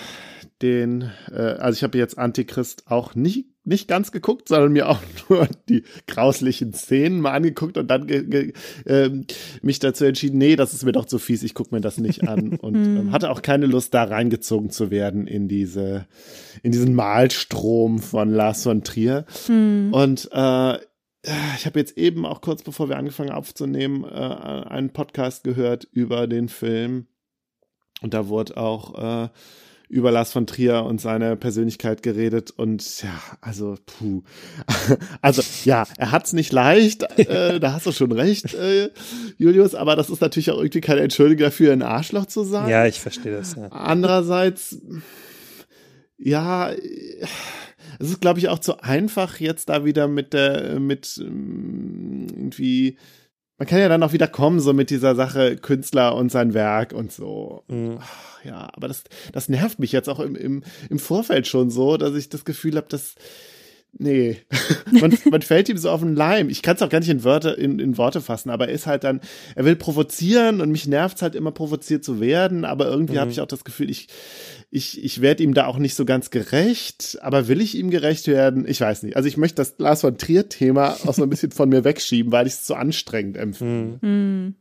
den, 0.62 1.12
äh, 1.32 1.38
also 1.38 1.78
ich 1.78 1.84
habe 1.84 1.98
jetzt 1.98 2.18
Antichrist 2.18 2.92
auch 2.92 3.16
nicht, 3.16 3.55
nicht 3.66 3.88
ganz 3.88 4.12
geguckt, 4.12 4.48
sondern 4.48 4.72
mir 4.72 4.88
auch 4.90 5.00
nur 5.30 5.48
die 5.68 5.84
grauslichen 6.08 6.74
Szenen 6.74 7.20
mal 7.20 7.32
angeguckt 7.32 7.78
und 7.78 7.88
dann 7.88 8.08
ähm, 8.86 9.26
mich 9.62 9.80
dazu 9.80 10.06
entschieden, 10.06 10.38
nee, 10.38 10.56
das 10.56 10.74
ist 10.74 10.86
mir 10.86 10.92
doch 10.92 11.06
zu 11.06 11.20
fies, 11.20 11.44
ich 11.44 11.54
gucke 11.54 11.74
mir 11.74 11.82
das 11.82 11.98
nicht 11.98 12.28
an 12.28 12.56
und 12.62 12.76
ähm, 12.76 13.12
hatte 13.12 13.30
auch 13.32 13.42
keine 13.42 13.66
Lust, 13.66 13.94
da 13.94 14.04
reingezogen 14.04 14.70
zu 14.70 14.92
werden 14.92 15.28
in 15.28 15.48
diese, 15.48 16.08
in 16.64 16.72
diesen 16.72 16.94
Malstrom 16.96 18.00
von 18.00 18.30
Lars 18.30 18.64
von 18.64 18.84
Trier. 18.84 19.26
Und 19.92 20.30
äh, 20.32 20.78
ich 21.58 21.66
habe 21.66 21.80
jetzt 21.80 21.98
eben 21.98 22.26
auch 22.26 22.42
kurz 22.42 22.62
bevor 22.62 22.90
wir 22.90 22.98
angefangen 22.98 23.32
aufzunehmen, 23.32 24.04
äh, 24.04 24.08
einen 24.08 24.92
Podcast 24.92 25.44
gehört 25.44 25.86
über 25.92 26.28
den 26.28 26.50
Film. 26.50 27.08
Und 28.02 28.14
da 28.14 28.28
wurde 28.28 28.58
auch 28.58 29.26
äh, 29.26 29.30
über 29.90 30.12
Lars 30.12 30.32
von 30.32 30.48
Trier 30.48 30.84
und 30.84 31.00
seine 31.00 31.36
Persönlichkeit 31.36 32.04
geredet. 32.04 32.52
Und 32.52 33.04
ja, 33.04 33.20
also, 33.42 33.78
puh. 33.86 34.24
Also, 35.22 35.42
ja, 35.64 35.86
er 35.98 36.12
hat's 36.12 36.34
nicht 36.34 36.52
leicht, 36.52 37.04
äh, 37.18 37.60
da 37.60 37.74
hast 37.74 37.86
du 37.86 37.92
schon 37.92 38.12
recht, 38.12 38.54
äh, 38.54 38.90
Julius, 39.38 39.76
aber 39.76 39.96
das 39.96 40.10
ist 40.10 40.22
natürlich 40.22 40.52
auch 40.52 40.58
irgendwie 40.58 40.82
keine 40.82 41.02
Entschuldigung 41.02 41.46
dafür, 41.46 41.74
ein 41.74 41.82
Arschloch 41.82 42.26
zu 42.26 42.44
sein. 42.44 42.70
ja, 42.70 42.86
ich 42.86 43.00
verstehe 43.00 43.32
das. 43.32 43.56
Ja. 43.56 43.68
Andererseits, 43.70 44.80
ja, 46.18 46.72
es 48.00 48.10
ist, 48.10 48.22
glaube 48.22 48.40
ich, 48.40 48.50
auch 48.50 48.60
zu 48.60 48.82
einfach, 48.82 49.40
jetzt 49.40 49.70
da 49.70 49.86
wieder 49.86 50.08
mit 50.08 50.34
der, 50.34 50.80
mit 50.80 51.20
ähm, 51.22 52.28
irgendwie, 52.30 52.98
man 53.58 53.68
kann 53.68 53.80
ja 53.80 53.88
dann 53.90 54.04
auch 54.04 54.14
wieder 54.14 54.28
kommen, 54.28 54.60
so 54.60 54.74
mit 54.74 54.90
dieser 54.90 55.16
Sache 55.16 55.56
Künstler 55.56 56.16
und 56.16 56.32
sein 56.32 56.54
Werk 56.54 56.92
und 56.94 57.12
so. 57.12 57.64
Mhm. 57.68 58.00
Ja, 58.44 58.70
aber 58.74 58.88
das, 58.88 59.04
das 59.32 59.50
nervt 59.50 59.80
mich 59.80 59.92
jetzt 59.92 60.10
auch 60.10 60.20
im, 60.20 60.36
im, 60.36 60.64
im 60.90 61.00
Vorfeld 61.00 61.48
schon 61.48 61.70
so, 61.70 61.98
dass 61.98 62.14
ich 62.16 62.30
das 62.30 62.46
Gefühl 62.46 62.76
habe, 62.76 62.88
dass, 62.90 63.16
nee, 63.98 64.38
man, 64.92 65.18
man 65.32 65.42
fällt 65.42 65.70
ihm 65.70 65.78
so 65.78 65.90
auf 65.90 66.02
den 66.02 66.16
Leim. 66.16 66.50
Ich 66.50 66.62
kann 66.62 66.76
es 66.76 66.82
auch 66.82 66.90
gar 66.90 67.00
nicht 67.00 67.10
in, 67.10 67.24
Wörter, 67.24 67.58
in, 67.58 67.80
in 67.80 67.98
Worte 67.98 68.22
fassen, 68.22 68.50
aber 68.50 68.68
er 68.68 68.74
ist 68.76 68.86
halt 68.88 69.04
dann, 69.04 69.22
er 69.56 69.66
will 69.66 69.76
provozieren 69.76 70.62
und 70.62 70.70
mich 70.70 70.86
nervt 70.88 71.22
halt 71.22 71.34
immer 71.34 71.52
provoziert 71.52 72.04
zu 72.04 72.20
werden, 72.20 72.66
aber 72.66 72.88
irgendwie 72.88 73.16
Mhm. 73.16 73.20
habe 73.20 73.32
ich 73.32 73.42
auch 73.42 73.48
das 73.48 73.64
Gefühl, 73.64 73.90
ich, 73.90 74.10
ich, 74.76 75.02
ich 75.04 75.22
werde 75.22 75.42
ihm 75.42 75.54
da 75.54 75.68
auch 75.68 75.78
nicht 75.78 75.96
so 75.96 76.04
ganz 76.04 76.32
gerecht, 76.32 77.18
aber 77.22 77.48
will 77.48 77.62
ich 77.62 77.76
ihm 77.76 77.90
gerecht 77.90 78.28
werden? 78.28 78.68
Ich 78.68 78.82
weiß 78.82 79.04
nicht. 79.04 79.16
Also 79.16 79.30
ich 79.30 79.38
möchte 79.38 79.56
das 79.56 79.76
Lars 79.78 80.02
von 80.02 80.18
Trier-Thema 80.18 80.98
auch 81.06 81.14
so 81.14 81.24
ein 81.24 81.30
bisschen 81.30 81.52
von 81.52 81.70
mir 81.70 81.86
wegschieben, 81.86 82.32
weil 82.34 82.46
ich 82.46 82.54
es 82.54 82.64
zu 82.66 82.76
anstrengend 82.76 83.38
empfinde. 83.38 84.00
Mhm. 84.02 84.08
Hm. 84.08 84.56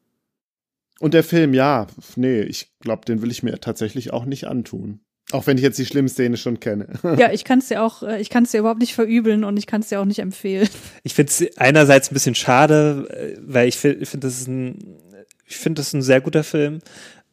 Und 1.01 1.15
der 1.15 1.25
Film, 1.25 1.53
ja, 1.53 1.89
nee, 2.15 2.43
ich 2.43 2.73
glaube, 2.79 3.05
den 3.07 3.23
will 3.23 3.33
ich 3.33 3.43
mir 3.43 3.59
tatsächlich 3.59 4.13
auch 4.13 4.25
nicht 4.25 4.47
antun. 4.47 5.01
Auch 5.33 5.49
wenn 5.49 5.57
ich 5.57 5.65
jetzt 5.65 5.79
die 5.79 5.87
schlimme 5.87 6.09
Szene 6.09 6.37
schon 6.37 6.61
kenne. 6.61 6.87
Ja, 7.19 7.33
ich 7.33 7.43
kann 7.43 7.59
es 7.59 7.67
dir 7.67 7.83
auch, 7.83 8.05
äh, 8.05 8.21
ich 8.21 8.31
kann 8.31 8.45
es 8.45 8.53
dir 8.53 8.61
überhaupt 8.61 8.81
nicht 8.81 8.95
verübeln 8.95 9.43
und 9.43 9.57
ich 9.57 9.67
kann 9.67 9.81
es 9.81 9.89
dir 9.89 10.01
auch 10.01 10.05
nicht 10.05 10.21
empfehlen. 10.21 10.69
Ich 11.03 11.15
finde 11.15 11.31
es 11.31 11.57
einerseits 11.57 12.11
ein 12.11 12.15
bisschen 12.15 12.37
schade, 12.37 13.09
äh, 13.11 13.41
weil 13.43 13.67
ich 13.67 13.77
finde, 13.77 14.07
find, 14.07 14.23
das 14.23 14.39
ist 14.39 14.47
ein, 14.47 14.97
ich 15.45 15.57
finde 15.57 15.81
das 15.81 15.89
ist 15.89 15.95
ein 15.95 16.03
sehr 16.03 16.21
guter 16.21 16.45
Film. 16.45 16.79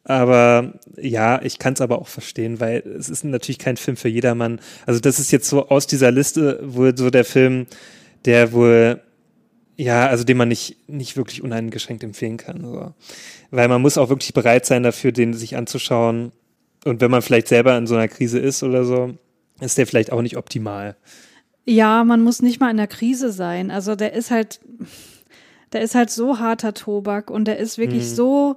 Aber 0.04 0.72
ja, 0.96 1.40
ich 1.42 1.58
kann 1.58 1.74
es 1.74 1.80
aber 1.80 2.00
auch 2.00 2.08
verstehen, 2.08 2.58
weil 2.58 2.80
es 2.80 3.08
ist 3.08 3.24
natürlich 3.24 3.58
kein 3.58 3.76
Film 3.76 3.96
für 3.96 4.08
jedermann. 4.08 4.60
Also 4.84 4.98
das 5.00 5.20
ist 5.20 5.30
jetzt 5.30 5.48
so 5.48 5.68
aus 5.68 5.86
dieser 5.86 6.10
Liste 6.10 6.58
wohl 6.62 6.96
so 6.96 7.10
der 7.10 7.24
Film, 7.24 7.66
der 8.24 8.52
wohl 8.52 9.00
ja, 9.76 10.06
also 10.06 10.24
den 10.24 10.36
man 10.36 10.48
nicht 10.48 10.76
nicht 10.88 11.16
wirklich 11.16 11.42
uneingeschränkt 11.42 12.04
empfehlen 12.04 12.36
kann. 12.36 12.62
So. 12.62 12.92
Weil 13.50 13.68
man 13.68 13.80
muss 13.80 13.96
auch 13.96 14.08
wirklich 14.10 14.34
bereit 14.34 14.66
sein 14.66 14.82
dafür, 14.82 15.12
den 15.12 15.34
sich 15.34 15.56
anzuschauen. 15.56 16.32
Und 16.84 17.00
wenn 17.00 17.10
man 17.10 17.22
vielleicht 17.22 17.48
selber 17.48 17.76
in 17.78 17.86
so 17.86 17.94
einer 17.94 18.08
Krise 18.08 18.38
ist 18.38 18.62
oder 18.62 18.84
so, 18.84 19.14
ist 19.60 19.78
der 19.78 19.86
vielleicht 19.86 20.12
auch 20.12 20.22
nicht 20.22 20.36
optimal. 20.36 20.96
Ja, 21.64 22.02
man 22.02 22.22
muss 22.22 22.42
nicht 22.42 22.60
mal 22.60 22.70
in 22.70 22.76
der 22.76 22.88
Krise 22.88 23.30
sein. 23.30 23.70
Also 23.70 23.94
der 23.94 24.12
ist 24.12 24.30
halt, 24.32 24.60
der 25.72 25.80
ist 25.82 25.94
halt 25.94 26.10
so 26.10 26.38
harter 26.40 26.74
Tobak 26.74 27.30
und 27.30 27.46
der 27.46 27.58
ist 27.58 27.78
wirklich 27.78 28.04
Mhm. 28.04 28.14
so, 28.14 28.56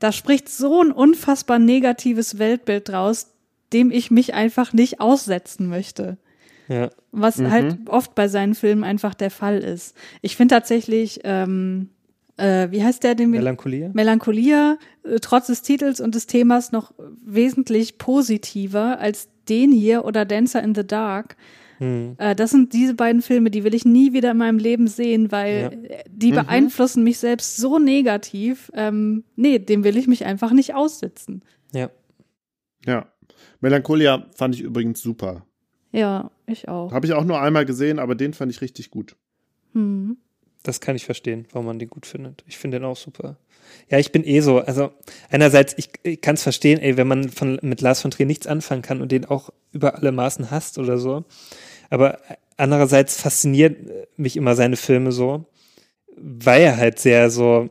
da 0.00 0.10
spricht 0.10 0.48
so 0.48 0.82
ein 0.82 0.90
unfassbar 0.90 1.60
negatives 1.60 2.38
Weltbild 2.38 2.88
draus, 2.88 3.28
dem 3.72 3.92
ich 3.92 4.10
mich 4.10 4.34
einfach 4.34 4.72
nicht 4.72 5.00
aussetzen 5.00 5.68
möchte. 5.68 6.18
Ja. 6.68 6.90
Was 7.12 7.40
halt 7.40 7.76
oft 7.86 8.14
bei 8.14 8.28
seinen 8.28 8.54
Filmen 8.54 8.84
einfach 8.84 9.14
der 9.14 9.30
Fall 9.30 9.58
ist. 9.58 9.96
Ich 10.22 10.36
finde 10.36 10.54
tatsächlich, 10.54 11.20
ähm, 11.24 11.90
äh, 12.36 12.68
wie 12.70 12.82
heißt 12.82 13.02
der, 13.02 13.14
den 13.14 13.32
wir 13.32 13.40
Melancholie? 13.40 13.90
Melancholia 13.92 14.78
äh, 15.02 15.18
trotz 15.20 15.48
des 15.48 15.62
Titels 15.62 16.00
und 16.00 16.14
des 16.14 16.26
Themas 16.26 16.72
noch 16.72 16.92
wesentlich 17.24 17.98
positiver 17.98 19.00
als 19.00 19.28
den 19.48 19.72
hier 19.72 20.04
oder 20.04 20.24
Dancer 20.24 20.62
in 20.62 20.74
the 20.74 20.86
Dark. 20.86 21.36
Hm. 21.80 22.14
Äh, 22.18 22.36
das 22.36 22.50
sind 22.50 22.74
diese 22.74 22.94
beiden 22.94 23.22
Filme, 23.22 23.50
die 23.50 23.64
will 23.64 23.74
ich 23.74 23.86
nie 23.86 24.12
wieder 24.12 24.32
in 24.32 24.36
meinem 24.36 24.58
Leben 24.58 24.86
sehen, 24.86 25.32
weil 25.32 25.86
äh, 25.88 26.04
die 26.08 26.30
beeinflussen 26.30 27.02
mich 27.02 27.18
selbst 27.18 27.56
so 27.56 27.78
negativ. 27.78 28.70
Ähm, 28.74 29.24
nee, 29.34 29.58
dem 29.58 29.82
will 29.82 29.96
ich 29.96 30.06
mich 30.06 30.26
einfach 30.26 30.52
nicht 30.52 30.74
aussitzen. 30.74 31.42
Ja. 31.72 31.90
ja. 32.84 33.10
Melancholia 33.60 34.26
fand 34.36 34.54
ich 34.54 34.60
übrigens 34.60 35.00
super. 35.00 35.46
Ja, 35.90 36.30
ich 36.46 36.68
auch. 36.68 36.92
Habe 36.92 37.06
ich 37.06 37.14
auch 37.14 37.24
nur 37.24 37.40
einmal 37.40 37.64
gesehen, 37.64 37.98
aber 37.98 38.14
den 38.14 38.34
fand 38.34 38.52
ich 38.52 38.60
richtig 38.60 38.90
gut. 38.90 39.16
Hm. 39.72 40.18
Das 40.62 40.80
kann 40.80 40.96
ich 40.96 41.06
verstehen, 41.06 41.46
warum 41.52 41.66
man 41.66 41.78
den 41.78 41.88
gut 41.88 42.04
findet. 42.04 42.44
Ich 42.46 42.58
finde 42.58 42.78
den 42.78 42.84
auch 42.84 42.96
super. 42.96 43.38
Ja, 43.88 43.98
ich 43.98 44.12
bin 44.12 44.24
eh 44.24 44.40
so. 44.40 44.58
Also 44.58 44.90
einerseits, 45.30 45.74
ich, 45.78 45.90
ich 46.02 46.20
kann 46.20 46.34
es 46.34 46.42
verstehen, 46.42 46.78
ey, 46.78 46.98
wenn 46.98 47.08
man 47.08 47.30
von, 47.30 47.58
mit 47.62 47.80
Lars 47.80 48.02
von 48.02 48.10
Trier 48.10 48.26
nichts 48.26 48.46
anfangen 48.46 48.82
kann 48.82 49.00
und 49.00 49.10
den 49.10 49.24
auch 49.24 49.50
über 49.72 49.94
alle 49.94 50.12
Maßen 50.12 50.50
hasst 50.50 50.78
oder 50.78 50.98
so. 50.98 51.24
Aber 51.90 52.18
andererseits 52.56 53.20
fasziniert 53.20 53.76
mich 54.16 54.36
immer 54.36 54.54
seine 54.54 54.76
Filme 54.76 55.12
so, 55.12 55.44
weil 56.16 56.62
er 56.62 56.76
halt 56.76 56.98
sehr 56.98 57.30
so 57.30 57.68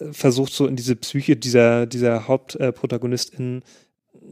äh, 0.00 0.12
versucht, 0.12 0.52
so 0.52 0.66
in 0.66 0.76
diese 0.76 0.96
Psyche 0.96 1.36
dieser, 1.36 1.86
dieser 1.86 2.28
Hauptprotagonistin 2.28 3.62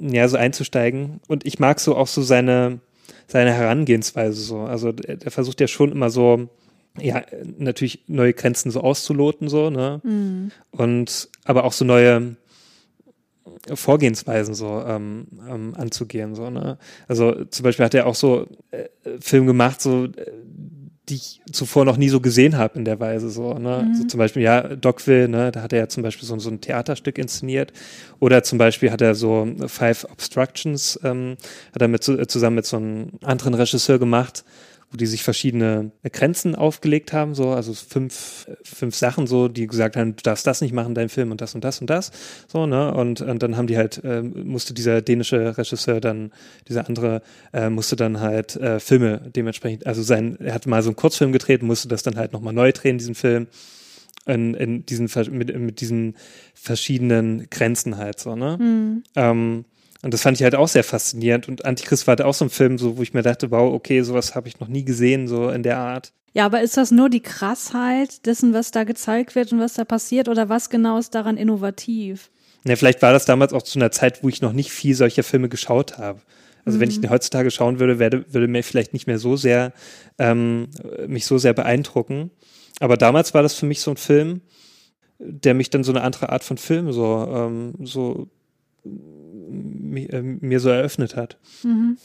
ja, 0.01 0.27
so 0.29 0.37
einzusteigen. 0.37 1.21
Und 1.29 1.47
ich 1.47 1.59
mag 1.59 1.81
so 1.81 1.97
auch 1.97 2.07
so 2.07 2.23
seine, 2.23 2.81
seine 3.27 3.53
Herangehensweise 3.53 4.41
so. 4.41 4.61
Also 4.61 4.93
der, 4.93 5.17
der 5.17 5.31
versucht 5.31 5.61
ja 5.61 5.69
schon 5.69 5.93
immer 5.93 6.11
so, 6.11 6.49
ja, 6.99 7.23
natürlich 7.59 8.05
neue 8.07 8.35
Grenzen 8.35 8.71
so 8.71 8.81
auszuloten, 8.81 9.49
so, 9.49 9.71
ne? 9.71 10.01
Hm. 10.03 10.51
Und 10.71 11.29
aber 11.45 11.65
auch 11.65 11.73
so 11.73 11.85
neue 11.85 12.37
Vorgehensweisen 13.75 14.55
so 14.55 14.83
ähm, 14.87 15.27
ähm, 15.49 15.75
anzugehen, 15.77 16.35
so, 16.35 16.51
ne? 16.51 16.79
Also 17.09 17.45
zum 17.47 17.65
Beispiel 17.65 17.85
hat 17.85 17.95
er 17.95 18.07
auch 18.07 18.15
so 18.15 18.47
äh, 18.71 18.89
Film 19.21 19.47
gemacht, 19.47 19.81
so 19.81 20.05
äh, 20.05 20.11
die 21.09 21.17
ich 21.17 21.41
zuvor 21.51 21.85
noch 21.85 21.97
nie 21.97 22.09
so 22.09 22.21
gesehen 22.21 22.57
habe 22.57 22.79
in 22.79 22.85
der 22.85 23.01
Weise 23.01 23.29
so, 23.29 23.55
ne? 23.55 23.87
Mhm. 23.89 23.95
So 23.95 24.05
zum 24.05 24.19
Beispiel, 24.19 24.43
ja, 24.43 24.63
Dogville, 24.77 25.29
ne, 25.29 25.51
da 25.51 25.63
hat 25.63 25.73
er 25.73 25.81
ja 25.81 25.89
zum 25.89 26.03
Beispiel 26.05 26.27
so, 26.27 26.39
so 26.39 26.49
ein 26.49 26.61
Theaterstück 26.61 27.19
inszeniert. 27.19 27.73
Oder 28.21 28.45
zum 28.45 28.59
Beispiel 28.59 28.93
hat 28.93 29.01
er 29.01 29.15
so 29.17 29.49
Five 29.67 30.07
Obstructions, 30.11 30.99
ähm, 31.03 31.37
hat 31.75 31.83
er 31.83 31.89
mit, 31.89 32.05
zu- 32.05 32.25
zusammen 32.27 32.57
mit 32.57 32.67
so 32.67 32.77
einem 32.77 33.09
anderen 33.23 33.55
Regisseur 33.55 33.99
gemacht, 33.99 34.45
wo 34.93 34.97
die 34.97 35.07
sich 35.07 35.23
verschiedene 35.23 35.91
Grenzen 36.13 36.55
aufgelegt 36.55 37.13
haben, 37.15 37.35
so, 37.35 37.51
also 37.51 37.73
fünf, 37.73 38.47
fünf 38.63 38.95
Sachen 38.95 39.27
so, 39.27 39.49
die 39.49 39.67
gesagt 39.67 39.97
haben, 39.97 40.15
du 40.17 40.23
darfst 40.23 40.47
das 40.47 40.61
nicht 40.61 40.75
machen, 40.75 40.95
dein 40.95 41.09
Film 41.09 41.31
und 41.31 41.41
das 41.41 41.55
und 41.55 41.65
das 41.65 41.81
und 41.81 41.89
das, 41.89 42.13
so, 42.47 42.67
ne, 42.67 42.93
und, 42.93 43.23
und 43.23 43.43
dann 43.43 43.57
haben 43.57 43.67
die 43.67 43.79
halt, 43.79 44.03
äh, 44.05 44.23
musste 44.23 44.75
dieser 44.75 45.01
dänische 45.01 45.57
Regisseur 45.57 46.01
dann, 46.01 46.31
dieser 46.69 46.87
andere, 46.87 47.23
äh, 47.55 47.71
musste 47.71 47.97
dann 47.97 48.21
halt 48.21 48.57
äh, 48.57 48.81
Filme 48.81 49.31
dementsprechend, 49.35 49.87
also 49.87 50.03
sein, 50.03 50.37
er 50.41 50.53
hat 50.55 50.67
mal 50.67 50.83
so 50.83 50.91
einen 50.91 50.97
Kurzfilm 50.97 51.33
gedreht, 51.33 51.63
musste 51.63 51.89
das 51.89 52.03
dann 52.03 52.17
halt 52.17 52.35
nochmal 52.35 52.53
neu 52.53 52.71
drehen, 52.73 52.99
diesen 52.99 53.15
Film, 53.15 53.47
in, 54.27 54.55
in 54.55 54.87
diesen, 54.87 55.11
mit, 55.33 55.59
mit 55.59 55.81
diesen 55.81 56.17
verschiedenen 56.55 57.49
Grenzen 57.51 57.97
halt, 57.97 58.21
so, 58.21 58.37
ne, 58.37 58.59
mhm. 58.61 59.03
ähm, 59.17 59.65
und 60.03 60.13
das 60.13 60.23
fand 60.23 60.37
ich 60.37 60.43
halt 60.43 60.57
auch 60.57 60.69
sehr 60.69 60.85
faszinierend. 60.85 61.49
Und 61.49 61.65
Antichrist 61.65 62.07
war 62.07 62.13
halt 62.13 62.23
auch 62.23 62.35
so 62.35 62.45
ein 62.45 62.51
Film, 62.51 62.77
so, 62.77 62.99
wo 62.99 63.03
ich 63.03 63.15
mir 63.15 63.23
dachte, 63.23 63.51
wow, 63.51 63.73
okay, 63.73 64.03
sowas 64.03 64.35
habe 64.35 64.49
ich 64.49 64.59
noch 64.59 64.69
nie 64.69 64.85
gesehen, 64.85 65.29
so 65.29 65.49
in 65.49 65.63
der 65.63 65.79
Art. 65.79 66.13
Ja, 66.35 66.47
aber 66.47 66.63
ist 66.63 66.77
das 66.77 66.91
nur 66.91 67.09
die 67.09 67.21
Krassheit 67.21 68.27
dessen, 68.27 68.53
was 68.53 68.71
da 68.71 68.85
gezeigt 68.85 69.35
wird 69.35 69.53
und 69.53 69.61
was 69.61 69.75
da 69.75 69.85
passiert, 69.85 70.29
oder 70.29 70.49
was 70.49 70.71
genau 70.71 70.99
ist 70.99 71.15
daran 71.15 71.37
innovativ? 71.37 72.31
Ja, 72.65 72.75
vielleicht 72.77 73.03
war 73.03 73.13
das 73.13 73.27
damals 73.27 73.53
auch 73.53 73.63
zu 73.63 73.79
einer 73.79 73.91
Zeit, 73.91 74.23
wo 74.23 74.29
ich 74.29 74.41
noch 74.41 74.53
nicht 74.53 74.73
viel 74.73 74.95
solcher 74.95 75.23
Filme 75.23 75.49
geschaut 75.49 75.99
habe. 75.99 76.21
Also 76.65 76.77
mhm. 76.77 76.81
wenn 76.81 76.91
ich 76.91 76.97
mhm. 76.99 77.03
den 77.03 77.11
heutzutage 77.11 77.51
schauen 77.51 77.79
würde, 77.79 77.99
werde, 77.99 78.25
würde 78.33 78.49
mir 78.49 78.63
vielleicht 78.63 78.93
nicht 78.93 79.07
mehr 79.07 79.19
so 79.19 79.37
sehr 79.37 79.73
ähm, 80.19 80.69
mich 81.07 81.27
so 81.27 81.39
sehr 81.39 81.55
beeindrucken. 81.55 82.31
Aber 82.81 82.97
damals 82.97 83.35
war 83.35 83.43
das 83.43 83.55
für 83.55 83.67
mich 83.67 83.81
so 83.81 83.91
ein 83.91 83.97
Film, 83.97 84.41
der 85.19 85.55
mich 85.55 85.71
dann 85.71 85.85
so 85.85 85.93
eine 85.93 86.03
andere 86.03 86.31
Art 86.31 86.45
von 86.45 86.57
Film 86.57 86.93
so 86.93 87.29
ähm, 87.33 87.75
so 87.83 88.29
mir 89.53 90.61
so 90.61 90.69
eröffnet 90.71 91.17
hat. 91.17 91.39
Mhm. 91.63 91.97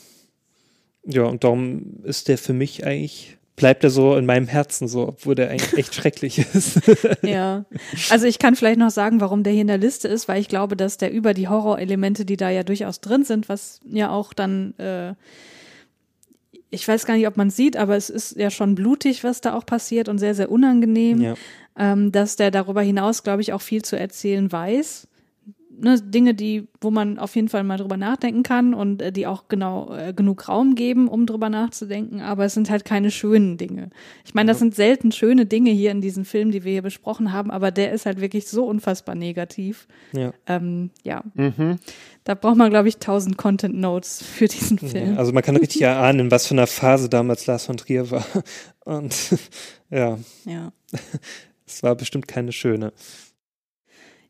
Ja, 1.05 1.23
und 1.23 1.43
darum 1.43 2.03
ist 2.03 2.27
der 2.27 2.37
für 2.37 2.53
mich 2.53 2.85
eigentlich, 2.85 3.37
bleibt 3.55 3.83
er 3.83 3.89
so 3.89 4.15
in 4.17 4.25
meinem 4.25 4.47
Herzen 4.47 4.87
so, 4.87 5.07
obwohl 5.07 5.35
der 5.35 5.49
eigentlich 5.49 5.77
echt 5.77 5.95
schrecklich 5.95 6.39
ist. 6.39 6.81
ja, 7.21 7.65
also 8.09 8.27
ich 8.27 8.39
kann 8.39 8.55
vielleicht 8.55 8.79
noch 8.79 8.91
sagen, 8.91 9.21
warum 9.21 9.43
der 9.43 9.53
hier 9.53 9.61
in 9.61 9.67
der 9.67 9.77
Liste 9.77 10.07
ist, 10.07 10.27
weil 10.27 10.41
ich 10.41 10.49
glaube, 10.49 10.75
dass 10.75 10.97
der 10.97 11.11
über 11.11 11.33
die 11.33 11.47
Horrorelemente, 11.47 12.25
die 12.25 12.37
da 12.37 12.49
ja 12.49 12.63
durchaus 12.63 12.99
drin 12.99 13.23
sind, 13.23 13.49
was 13.49 13.79
ja 13.89 14.09
auch 14.09 14.33
dann 14.33 14.77
äh, 14.77 15.13
ich 16.69 16.85
weiß 16.85 17.05
gar 17.05 17.15
nicht, 17.15 17.27
ob 17.27 17.37
man 17.37 17.49
sieht, 17.49 17.77
aber 17.77 17.95
es 17.95 18.09
ist 18.09 18.35
ja 18.35 18.51
schon 18.51 18.75
blutig, 18.75 19.23
was 19.23 19.39
da 19.39 19.53
auch 19.53 19.65
passiert 19.65 20.09
und 20.09 20.17
sehr, 20.17 20.35
sehr 20.35 20.51
unangenehm, 20.51 21.21
ja. 21.21 21.35
ähm, 21.77 22.11
dass 22.11 22.35
der 22.35 22.51
darüber 22.51 22.81
hinaus, 22.81 23.23
glaube 23.23 23.41
ich, 23.41 23.53
auch 23.53 23.61
viel 23.61 23.83
zu 23.83 23.97
erzählen 23.97 24.51
weiß 24.51 25.07
ne, 25.79 26.01
Dinge, 26.01 26.33
die, 26.33 26.67
wo 26.81 26.91
man 26.91 27.19
auf 27.19 27.35
jeden 27.35 27.49
Fall 27.49 27.63
mal 27.63 27.77
drüber 27.77 27.97
nachdenken 27.97 28.43
kann 28.43 28.73
und 28.73 29.01
äh, 29.01 29.11
die 29.11 29.27
auch 29.27 29.47
genau 29.47 29.93
äh, 29.95 30.13
genug 30.13 30.47
Raum 30.47 30.75
geben, 30.75 31.07
um 31.07 31.25
drüber 31.25 31.49
nachzudenken, 31.49 32.21
aber 32.21 32.45
es 32.45 32.53
sind 32.53 32.69
halt 32.69 32.85
keine 32.85 33.11
schönen 33.11 33.57
Dinge. 33.57 33.89
Ich 34.25 34.33
meine, 34.33 34.49
das 34.51 34.59
sind 34.59 34.75
selten 34.75 35.11
schöne 35.11 35.45
Dinge 35.45 35.71
hier 35.71 35.91
in 35.91 36.01
diesen 36.01 36.25
Film, 36.25 36.51
die 36.51 36.63
wir 36.63 36.71
hier 36.71 36.81
besprochen 36.81 37.31
haben, 37.31 37.51
aber 37.51 37.71
der 37.71 37.91
ist 37.91 38.05
halt 38.05 38.21
wirklich 38.21 38.47
so 38.47 38.65
unfassbar 38.65 39.15
negativ. 39.15 39.87
Ja. 40.13 40.33
Ähm, 40.47 40.91
ja. 41.03 41.23
Mhm. 41.35 41.77
Da 42.23 42.33
braucht 42.33 42.57
man, 42.57 42.69
glaube 42.69 42.89
ich, 42.89 42.97
tausend 42.97 43.37
Content 43.37 43.75
Notes 43.75 44.21
für 44.21 44.47
diesen 44.47 44.77
Film. 44.79 45.13
Ja, 45.13 45.17
also 45.17 45.31
man 45.31 45.43
kann 45.43 45.55
richtig 45.55 45.81
erahnen, 45.83 46.19
in 46.19 46.31
was 46.31 46.47
für 46.47 46.55
einer 46.55 46.67
Phase 46.67 47.09
damals 47.09 47.45
Lars 47.45 47.65
von 47.65 47.77
Trier 47.77 48.11
war. 48.11 48.25
Und 48.83 49.15
ja. 49.89 50.17
Ja. 50.45 50.71
Es 51.69 51.83
war 51.83 51.95
bestimmt 51.95 52.29
keine 52.29 52.53
schöne. 52.53 52.93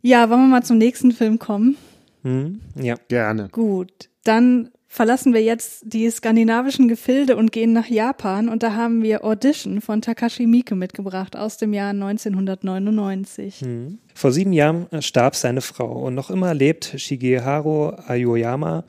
Ja, 0.08 0.30
wollen 0.30 0.44
wir 0.44 0.48
mal 0.48 0.64
zum 0.64 0.78
nächsten 0.78 1.12
Film 1.12 1.38
kommen? 1.38 1.76
Hm, 2.24 2.62
ja. 2.76 2.96
Gerne. 3.10 3.50
Gut, 3.52 4.10
dann 4.24 4.70
verlassen 4.88 5.34
wir 5.34 5.44
jetzt 5.44 5.84
die 5.86 6.10
skandinavischen 6.10 6.88
Gefilde 6.88 7.36
und 7.36 7.52
gehen 7.52 7.74
nach 7.74 7.88
Japan 7.88 8.48
und 8.48 8.64
da 8.64 8.74
haben 8.74 9.04
wir 9.04 9.26
Audition 9.26 9.82
von 9.82 10.02
Takashi 10.02 10.48
Miike 10.48 10.76
mitgebracht 10.76 11.36
aus 11.36 11.58
dem 11.58 11.74
Jahr 11.74 11.90
1999. 11.90 13.60
Hm. 13.60 13.98
Vor 14.16 14.32
sieben 14.32 14.54
Jahren 14.54 14.88
starb 15.02 15.36
seine 15.36 15.60
Frau 15.60 16.06
und 16.06 16.16
noch 16.16 16.30
immer 16.30 16.54
lebt 16.54 16.94
Shigeharu 16.96 17.90
Aoyama 18.08 18.86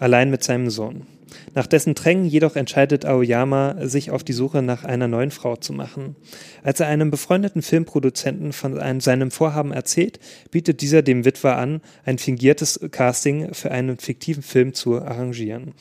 allein 0.00 0.30
mit 0.30 0.42
seinem 0.42 0.68
Sohn. 0.70 1.06
Nach 1.54 1.66
dessen 1.66 1.94
Drängen 1.94 2.26
jedoch 2.26 2.56
entscheidet 2.56 3.04
Aoyama, 3.04 3.76
sich 3.86 4.10
auf 4.10 4.24
die 4.24 4.32
Suche 4.32 4.62
nach 4.62 4.84
einer 4.84 5.08
neuen 5.08 5.30
Frau 5.30 5.56
zu 5.56 5.72
machen. 5.72 6.16
Als 6.62 6.80
er 6.80 6.86
einem 6.86 7.10
befreundeten 7.10 7.62
Filmproduzenten 7.62 8.52
von 8.52 8.78
einem, 8.78 9.00
seinem 9.00 9.30
Vorhaben 9.30 9.72
erzählt, 9.72 10.20
bietet 10.50 10.80
dieser 10.80 11.02
dem 11.02 11.24
Witwer 11.24 11.58
an, 11.58 11.80
ein 12.04 12.18
fingiertes 12.18 12.80
Casting 12.90 13.54
für 13.54 13.70
einen 13.70 13.98
fiktiven 13.98 14.42
Film 14.42 14.74
zu 14.74 15.00
arrangieren 15.02 15.74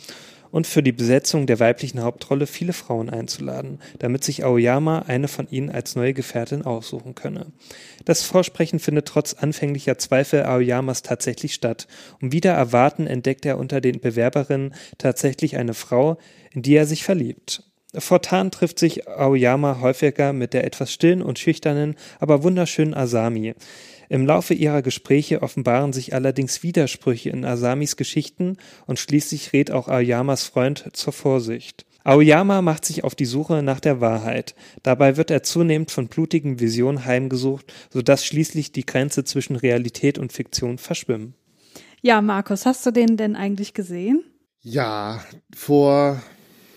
und 0.55 0.65
für 0.67 0.81
die 0.81 0.93
Besetzung 0.93 1.47
der 1.47 1.59
weiblichen 1.59 2.01
Hauptrolle 2.01 2.47
viele 2.47 2.71
Frauen 2.71 3.09
einzuladen, 3.09 3.79
damit 3.99 4.23
sich 4.23 4.45
Aoyama 4.45 4.99
eine 4.99 5.27
von 5.27 5.49
ihnen 5.49 5.69
als 5.69 5.97
neue 5.97 6.13
Gefährtin 6.13 6.61
aussuchen 6.61 7.13
könne. 7.13 7.47
Das 8.05 8.21
Vorsprechen 8.21 8.79
findet 8.79 9.05
trotz 9.05 9.33
anfänglicher 9.33 9.97
Zweifel 9.97 10.43
Aoyamas 10.45 11.01
tatsächlich 11.01 11.53
statt. 11.53 11.87
Um 12.21 12.31
wieder 12.31 12.53
erwarten 12.53 13.05
entdeckt 13.05 13.45
er 13.45 13.57
unter 13.57 13.81
den 13.81 13.99
Bewerberinnen 13.99 14.73
tatsächlich 14.97 15.57
eine 15.57 15.73
Frau, 15.73 16.17
in 16.53 16.61
die 16.61 16.75
er 16.75 16.85
sich 16.85 17.03
verliebt. 17.03 17.61
Fortan 17.93 18.49
trifft 18.49 18.79
sich 18.79 19.09
Aoyama 19.09 19.81
häufiger 19.81 20.31
mit 20.31 20.53
der 20.53 20.63
etwas 20.63 20.89
stillen 20.89 21.21
und 21.21 21.37
schüchternen, 21.37 21.95
aber 22.19 22.43
wunderschönen 22.43 22.93
Asami. 22.93 23.55
Im 24.09 24.25
Laufe 24.25 24.53
ihrer 24.53 24.81
Gespräche 24.81 25.41
offenbaren 25.41 25.93
sich 25.93 26.13
allerdings 26.13 26.63
Widersprüche 26.63 27.29
in 27.29 27.45
Asamis 27.45 27.95
Geschichten 27.95 28.57
und 28.85 28.99
schließlich 28.99 29.53
rät 29.53 29.71
auch 29.71 29.87
Aoyamas 29.87 30.43
Freund 30.43 30.89
zur 30.93 31.13
Vorsicht. 31.13 31.85
Aoyama 32.05 32.61
macht 32.61 32.85
sich 32.85 33.03
auf 33.03 33.15
die 33.15 33.25
Suche 33.25 33.63
nach 33.63 33.79
der 33.79 33.99
Wahrheit. 33.99 34.53
Dabei 34.83 35.17
wird 35.17 35.31
er 35.31 35.41
zunehmend 35.41 35.89
von 35.89 36.07
blutigen 36.07 36.59
Visionen 36.59 37.03
heimgesucht, 37.03 37.73
sodass 37.91 38.23
schließlich 38.23 38.71
die 38.71 38.85
Grenze 38.85 39.23
zwischen 39.23 39.55
Realität 39.55 40.19
und 40.19 40.31
Fiktion 40.31 40.77
verschwimmen. 40.77 41.33
Ja, 42.03 42.21
Markus, 42.21 42.67
hast 42.67 42.85
du 42.85 42.91
den 42.91 43.17
denn 43.17 43.35
eigentlich 43.35 43.73
gesehen? 43.73 44.23
Ja, 44.61 45.23
vor 45.55 46.21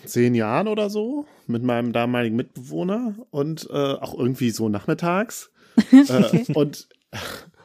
zehn 0.05 0.33
Jahren 0.33 0.67
oder 0.67 0.89
so 0.89 1.25
mit 1.45 1.61
meinem 1.61 1.93
damaligen 1.93 2.35
Mitbewohner 2.35 3.13
und 3.29 3.67
äh, 3.69 3.93
auch 3.93 4.17
irgendwie 4.17 4.49
so 4.49 4.67
nachmittags. 4.67 5.51
äh, 5.91 6.53
und 6.53 6.89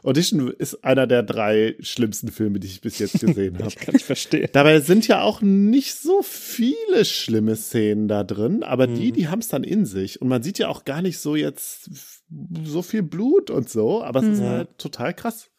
Audition 0.05 0.49
ist 0.51 0.85
einer 0.85 1.07
der 1.07 1.23
drei 1.23 1.77
schlimmsten 1.81 2.31
Filme, 2.31 2.61
die 2.61 2.67
ich 2.67 2.83
bis 2.83 2.99
jetzt 2.99 3.21
gesehen 3.21 3.55
habe. 3.59 3.69
ich 3.69 3.77
kann 3.77 3.95
nicht 3.95 4.05
verstehen. 4.05 4.49
Dabei 4.53 4.81
sind 4.81 5.09
ja 5.09 5.23
auch 5.23 5.41
nicht 5.41 5.95
so 5.95 6.23
viele 6.23 7.07
schlimme 7.07 7.57
Szenen 7.57 8.07
da 8.07 8.23
drin, 8.23 8.63
aber 8.63 8.87
mhm. 8.87 8.97
die, 8.97 9.13
die 9.13 9.29
haben 9.29 9.39
es 9.39 9.49
dann 9.49 9.65
in 9.65 9.87
sich. 9.87 10.21
Und 10.21 10.29
man 10.29 10.43
sieht 10.43 10.59
ja 10.59 10.69
auch 10.69 10.85
gar 10.85 11.01
nicht 11.01 11.19
so 11.19 11.37
jetzt 11.37 11.91
so 12.65 12.83
viel 12.83 13.03
Blut 13.03 13.51
und 13.51 13.71
so, 13.71 14.03
aber 14.03 14.21
es 14.21 14.27
mhm. 14.27 14.33
ist 14.33 14.41
halt 14.41 14.79
total 14.79 15.15
krass. 15.15 15.51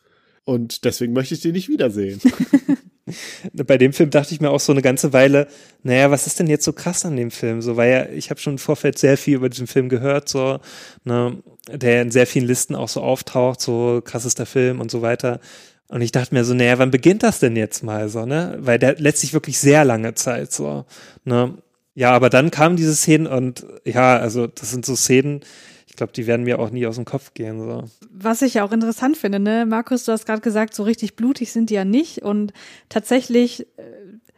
Und 0.43 0.85
deswegen 0.85 1.13
möchte 1.13 1.33
ich 1.33 1.41
den 1.41 1.53
nicht 1.53 1.69
wiedersehen. 1.69 2.21
Bei 3.53 3.77
dem 3.77 3.93
Film 3.93 4.09
dachte 4.09 4.33
ich 4.33 4.41
mir 4.41 4.49
auch 4.49 4.59
so 4.59 4.71
eine 4.71 4.81
ganze 4.81 5.13
Weile, 5.13 5.47
naja, 5.83 6.09
was 6.09 6.25
ist 6.25 6.39
denn 6.39 6.47
jetzt 6.47 6.65
so 6.65 6.73
krass 6.73 7.05
an 7.05 7.15
dem 7.15 7.29
Film? 7.29 7.61
So, 7.61 7.77
weil 7.77 7.91
ja, 7.91 8.09
ich 8.09 8.29
habe 8.29 8.39
schon 8.39 8.53
im 8.53 8.59
Vorfeld 8.59 8.97
sehr 8.97 9.17
viel 9.17 9.35
über 9.35 9.49
diesen 9.49 9.67
Film 9.67 9.89
gehört, 9.89 10.27
so, 10.27 10.59
ne, 11.03 11.37
der 11.71 12.01
in 12.01 12.11
sehr 12.11 12.27
vielen 12.27 12.45
Listen 12.45 12.75
auch 12.75 12.89
so 12.89 13.01
auftaucht, 13.01 13.61
so 13.61 14.01
krassester 14.03 14.45
Film 14.45 14.79
und 14.79 14.91
so 14.91 15.01
weiter. 15.01 15.39
Und 15.87 16.01
ich 16.01 16.11
dachte 16.11 16.33
mir 16.33 16.43
so, 16.43 16.53
naja, 16.53 16.79
wann 16.79 16.91
beginnt 16.91 17.23
das 17.23 17.39
denn 17.39 17.55
jetzt 17.55 17.83
mal 17.83 18.09
so, 18.09 18.25
ne? 18.25 18.57
Weil 18.59 18.79
der 18.79 18.95
letztlich 18.99 19.33
wirklich 19.33 19.59
sehr 19.59 19.85
lange 19.85 20.15
Zeit 20.15 20.51
so, 20.51 20.85
ne? 21.23 21.57
Ja, 21.93 22.11
aber 22.11 22.29
dann 22.29 22.51
kamen 22.51 22.75
diese 22.75 22.95
Szenen 22.95 23.27
und 23.27 23.65
ja, 23.85 24.17
also 24.17 24.47
das 24.47 24.71
sind 24.71 24.85
so 24.85 24.95
Szenen, 24.95 25.41
ich 25.87 25.95
glaube, 25.95 26.11
die 26.11 26.27
werden 26.27 26.43
mir 26.43 26.59
auch 26.59 26.71
nie 26.71 26.85
aus 26.87 26.95
dem 26.95 27.05
Kopf 27.05 27.33
gehen. 27.33 27.57
So. 27.61 27.85
Was 28.11 28.41
ich 28.41 28.55
ja 28.55 28.65
auch 28.65 28.73
interessant 28.73 29.15
finde, 29.15 29.39
ne, 29.39 29.65
Markus, 29.65 30.03
du 30.03 30.11
hast 30.11 30.25
gerade 30.25 30.41
gesagt, 30.41 30.75
so 30.75 30.83
richtig 30.83 31.15
blutig 31.15 31.53
sind 31.53 31.69
die 31.69 31.75
ja 31.75 31.85
nicht. 31.85 32.21
Und 32.21 32.51
tatsächlich 32.89 33.61
äh, 33.77 33.83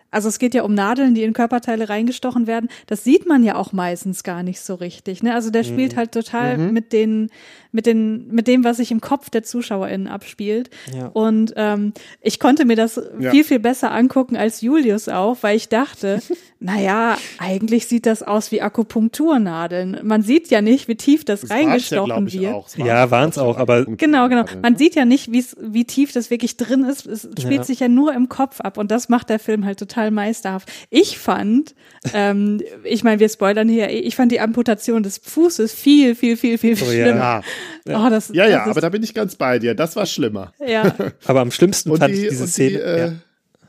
also 0.09 0.29
es 0.29 0.39
geht 0.39 0.53
ja 0.53 0.63
um 0.63 0.73
Nadeln, 0.73 1.15
die 1.15 1.23
in 1.23 1.33
Körperteile 1.33 1.89
reingestochen 1.89 2.47
werden. 2.47 2.69
Das 2.87 3.03
sieht 3.03 3.27
man 3.27 3.43
ja 3.43 3.55
auch 3.55 3.73
meistens 3.73 4.23
gar 4.23 4.43
nicht 4.43 4.61
so 4.61 4.75
richtig. 4.75 5.21
Ne? 5.21 5.33
Also 5.33 5.49
der 5.49 5.63
mhm. 5.63 5.67
spielt 5.67 5.95
halt 5.95 6.11
total 6.11 6.57
mhm. 6.57 6.73
mit 6.73 6.93
den, 6.93 7.29
mit 7.77 7.85
den, 7.85 8.27
mit 8.27 8.47
dem, 8.47 8.63
was 8.63 8.77
sich 8.77 8.91
im 8.91 9.01
Kopf 9.01 9.29
der 9.29 9.43
ZuschauerInnen 9.43 10.07
abspielt. 10.07 10.69
Ja. 10.93 11.07
Und 11.07 11.53
ähm, 11.55 11.93
ich 12.21 12.39
konnte 12.39 12.65
mir 12.65 12.75
das 12.75 12.99
ja. 13.19 13.31
viel, 13.31 13.43
viel 13.43 13.59
besser 13.59 13.91
angucken 13.91 14.35
als 14.37 14.61
Julius 14.61 15.09
auch, 15.09 15.37
weil 15.41 15.55
ich 15.57 15.69
dachte, 15.69 16.21
naja, 16.59 17.17
eigentlich 17.37 17.87
sieht 17.87 18.05
das 18.05 18.23
aus 18.23 18.51
wie 18.51 18.61
Akupunkturnadeln. 18.61 19.99
Man 20.03 20.21
sieht 20.21 20.49
ja 20.49 20.61
nicht, 20.61 20.87
wie 20.87 20.95
tief 20.95 21.25
das, 21.25 21.41
das 21.41 21.51
reingestochen 21.51 22.27
ja, 22.27 22.41
wird. 22.41 22.53
Auch. 22.53 22.67
Ja, 22.77 23.11
waren 23.11 23.29
es 23.29 23.37
auch, 23.37 23.57
aber. 23.57 23.85
Genau, 23.85 24.29
genau. 24.29 24.45
Man 24.61 24.75
sieht 24.77 24.95
ja 24.95 25.05
nicht, 25.05 25.31
wie 25.31 25.85
tief 25.85 26.11
das 26.11 26.29
wirklich 26.31 26.57
drin 26.57 26.83
ist. 26.83 27.05
Es 27.05 27.29
spielt 27.39 27.65
sich 27.65 27.79
ja 27.79 27.87
nur 27.87 28.13
im 28.13 28.29
Kopf 28.29 28.61
ab 28.61 28.77
und 28.77 28.89
das 28.89 29.09
macht 29.09 29.29
der 29.29 29.39
Film 29.39 29.65
halt 29.65 29.79
total 29.79 29.97
total 29.97 30.11
meisterhaft. 30.11 30.71
Ich 30.89 31.17
fand, 31.17 31.75
ähm, 32.13 32.61
ich 32.83 33.03
meine, 33.03 33.19
wir 33.19 33.29
spoilern 33.29 33.67
hier, 33.67 33.89
ich 33.89 34.15
fand 34.15 34.31
die 34.31 34.39
Amputation 34.39 35.03
des 35.03 35.17
Fußes 35.17 35.73
viel, 35.73 36.15
viel, 36.15 36.37
viel, 36.37 36.57
viel, 36.57 36.75
viel 36.75 36.87
oh, 36.87 36.91
schlimmer. 36.91 37.41
Ja, 37.85 38.05
oh, 38.05 38.09
das, 38.09 38.29
ja, 38.33 38.47
ja 38.47 38.59
das 38.59 38.69
aber 38.69 38.81
da 38.81 38.89
bin 38.89 39.03
ich 39.03 39.13
ganz 39.13 39.35
bei 39.35 39.59
dir. 39.59 39.75
Das 39.75 39.95
war 39.95 40.05
schlimmer. 40.05 40.53
Ja. 40.65 40.95
aber 41.25 41.41
am 41.41 41.51
schlimmsten 41.51 41.91
und 41.91 41.99
fand 41.99 42.13
die, 42.13 42.23
ich 42.23 42.29
diese 42.29 42.47
Szene. 42.47 42.69
Die, 42.69 42.83
äh, 42.83 42.99
ja. 42.99 43.13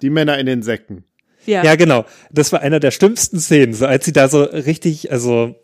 die 0.03 0.11
Männer 0.11 0.39
in 0.39 0.47
den 0.47 0.63
Säcken. 0.63 1.05
Ja. 1.47 1.65
ja, 1.65 1.77
genau. 1.77 2.05
Das 2.31 2.53
war 2.53 2.61
einer 2.61 2.79
der 2.79 2.91
schlimmsten 2.91 3.41
Szenen, 3.41 3.73
so 3.73 3.87
als 3.87 4.05
sie 4.05 4.13
da 4.13 4.29
so 4.29 4.43
richtig, 4.43 5.11
also 5.11 5.57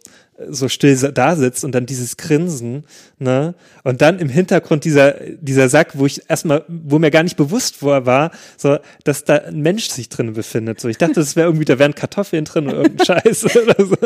so 0.49 0.69
still 0.69 0.97
da 0.97 1.37
sitzt 1.37 1.65
und 1.65 1.73
dann 1.73 1.87
dieses 1.87 2.17
Grinsen, 2.17 2.85
ne? 3.19 3.55
Und 3.85 4.03
dann 4.03 4.19
im 4.19 4.29
Hintergrund 4.29 4.85
dieser, 4.85 5.13
dieser 5.41 5.69
Sack, 5.69 5.97
wo 5.99 6.07
ich 6.07 6.29
erstmal, 6.29 6.65
wo 6.69 6.99
mir 6.99 7.11
gar 7.11 7.23
nicht 7.23 7.37
bewusst 7.37 7.77
vor 7.77 8.05
war, 8.07 8.33
so, 8.57 8.79
dass 9.05 9.25
da 9.25 9.37
ein 9.37 9.61
Mensch 9.61 9.89
sich 9.89 10.09
drin 10.09 10.33
befindet. 10.33 10.81
So, 10.81 10.89
ich 10.89 10.99
dachte, 10.99 11.15
das 11.15 11.37
wäre 11.37 11.47
irgendwie, 11.47 11.65
da 11.65 11.79
wären 11.79 11.95
Kartoffeln 11.95 12.45
drin 12.45 12.67
oder 12.67 12.83
irgendein 12.83 13.07
Scheiß 13.07 13.45
oder 13.57 13.87
so. 13.87 13.97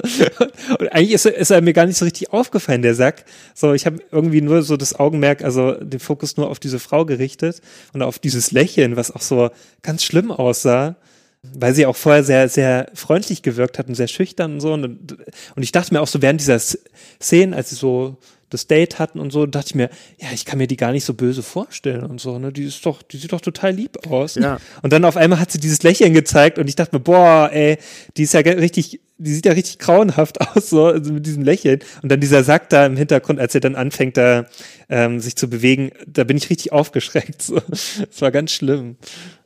Und 0.78 0.92
eigentlich 0.92 1.12
ist, 1.12 1.26
ist 1.26 1.50
er 1.50 1.62
mir 1.62 1.72
gar 1.72 1.86
nicht 1.86 1.96
so 1.96 2.04
richtig 2.04 2.32
aufgefallen, 2.32 2.82
der 2.82 2.94
Sack. 2.94 3.24
So, 3.54 3.72
ich 3.72 3.86
habe 3.86 3.98
irgendwie 4.10 4.42
nur 4.42 4.62
so 4.62 4.76
das 4.76 4.98
Augenmerk, 4.98 5.42
also 5.42 5.72
den 5.72 6.00
Fokus 6.00 6.36
nur 6.36 6.50
auf 6.50 6.58
diese 6.58 6.78
Frau 6.78 7.06
gerichtet 7.06 7.62
und 7.94 8.02
auf 8.02 8.18
dieses 8.18 8.52
Lächeln, 8.52 8.96
was 8.96 9.10
auch 9.10 9.22
so 9.22 9.50
ganz 9.82 10.04
schlimm 10.04 10.30
aussah 10.30 10.96
weil 11.42 11.74
sie 11.74 11.86
auch 11.86 11.96
vorher 11.96 12.24
sehr, 12.24 12.48
sehr 12.48 12.90
freundlich 12.94 13.42
gewirkt 13.42 13.78
hat 13.78 13.88
und 13.88 13.94
sehr 13.94 14.08
schüchtern 14.08 14.54
und 14.54 14.60
so. 14.60 14.72
Und, 14.72 15.12
und 15.54 15.62
ich 15.62 15.72
dachte 15.72 15.94
mir 15.94 16.00
auch 16.00 16.08
so 16.08 16.20
während 16.22 16.40
dieser 16.40 16.58
Szenen, 16.58 17.54
als 17.54 17.70
sie 17.70 17.76
so 17.76 18.18
das 18.50 18.66
Date 18.66 18.98
hatten 18.98 19.20
und 19.20 19.30
so, 19.30 19.46
dachte 19.46 19.68
ich 19.68 19.74
mir, 19.74 19.90
ja, 20.18 20.28
ich 20.32 20.44
kann 20.44 20.58
mir 20.58 20.66
die 20.66 20.76
gar 20.76 20.92
nicht 20.92 21.04
so 21.04 21.12
böse 21.12 21.42
vorstellen 21.42 22.04
und 22.04 22.20
so, 22.20 22.38
ne? 22.38 22.50
Die 22.50 22.64
ist 22.64 22.84
doch, 22.86 23.02
die 23.02 23.18
sieht 23.18 23.32
doch 23.32 23.42
total 23.42 23.72
lieb 23.72 24.06
aus. 24.06 24.36
Ja. 24.36 24.58
Und 24.82 24.92
dann 24.92 25.04
auf 25.04 25.16
einmal 25.18 25.38
hat 25.38 25.52
sie 25.52 25.60
dieses 25.60 25.82
Lächeln 25.82 26.14
gezeigt 26.14 26.58
und 26.58 26.66
ich 26.66 26.74
dachte 26.74 26.96
mir, 26.96 27.00
boah, 27.00 27.50
ey, 27.52 27.76
die 28.16 28.22
ist 28.22 28.32
ja 28.32 28.40
richtig, 28.40 29.00
die 29.18 29.34
sieht 29.34 29.44
ja 29.44 29.52
richtig 29.52 29.78
grauenhaft 29.78 30.40
aus, 30.56 30.70
so, 30.70 30.86
also 30.86 31.12
mit 31.12 31.26
diesem 31.26 31.42
Lächeln. 31.42 31.80
Und 32.02 32.10
dann 32.10 32.20
dieser 32.20 32.42
Sack 32.42 32.70
da 32.70 32.86
im 32.86 32.96
Hintergrund, 32.96 33.38
als 33.38 33.54
er 33.54 33.60
dann 33.60 33.74
anfängt, 33.74 34.16
da 34.16 34.46
ähm, 34.88 35.20
sich 35.20 35.36
zu 35.36 35.50
bewegen, 35.50 35.90
da 36.06 36.24
bin 36.24 36.36
ich 36.36 36.48
richtig 36.48 36.72
aufgeschreckt. 36.72 37.42
So. 37.48 37.60
Das 37.60 38.20
war 38.20 38.30
ganz 38.30 38.50
schlimm. 38.50 38.96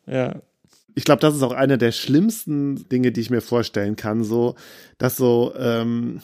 Ja 0.06 0.40
ich 0.94 1.04
glaube, 1.04 1.20
das 1.20 1.34
ist 1.34 1.42
auch 1.42 1.52
eine 1.52 1.78
der 1.78 1.92
schlimmsten 1.92 2.88
Dinge, 2.88 3.12
die 3.12 3.20
ich 3.20 3.30
mir 3.30 3.40
vorstellen 3.40 3.96
kann, 3.96 4.24
so, 4.24 4.54
dass 4.98 5.16
so, 5.16 5.52
ähm, 5.56 6.20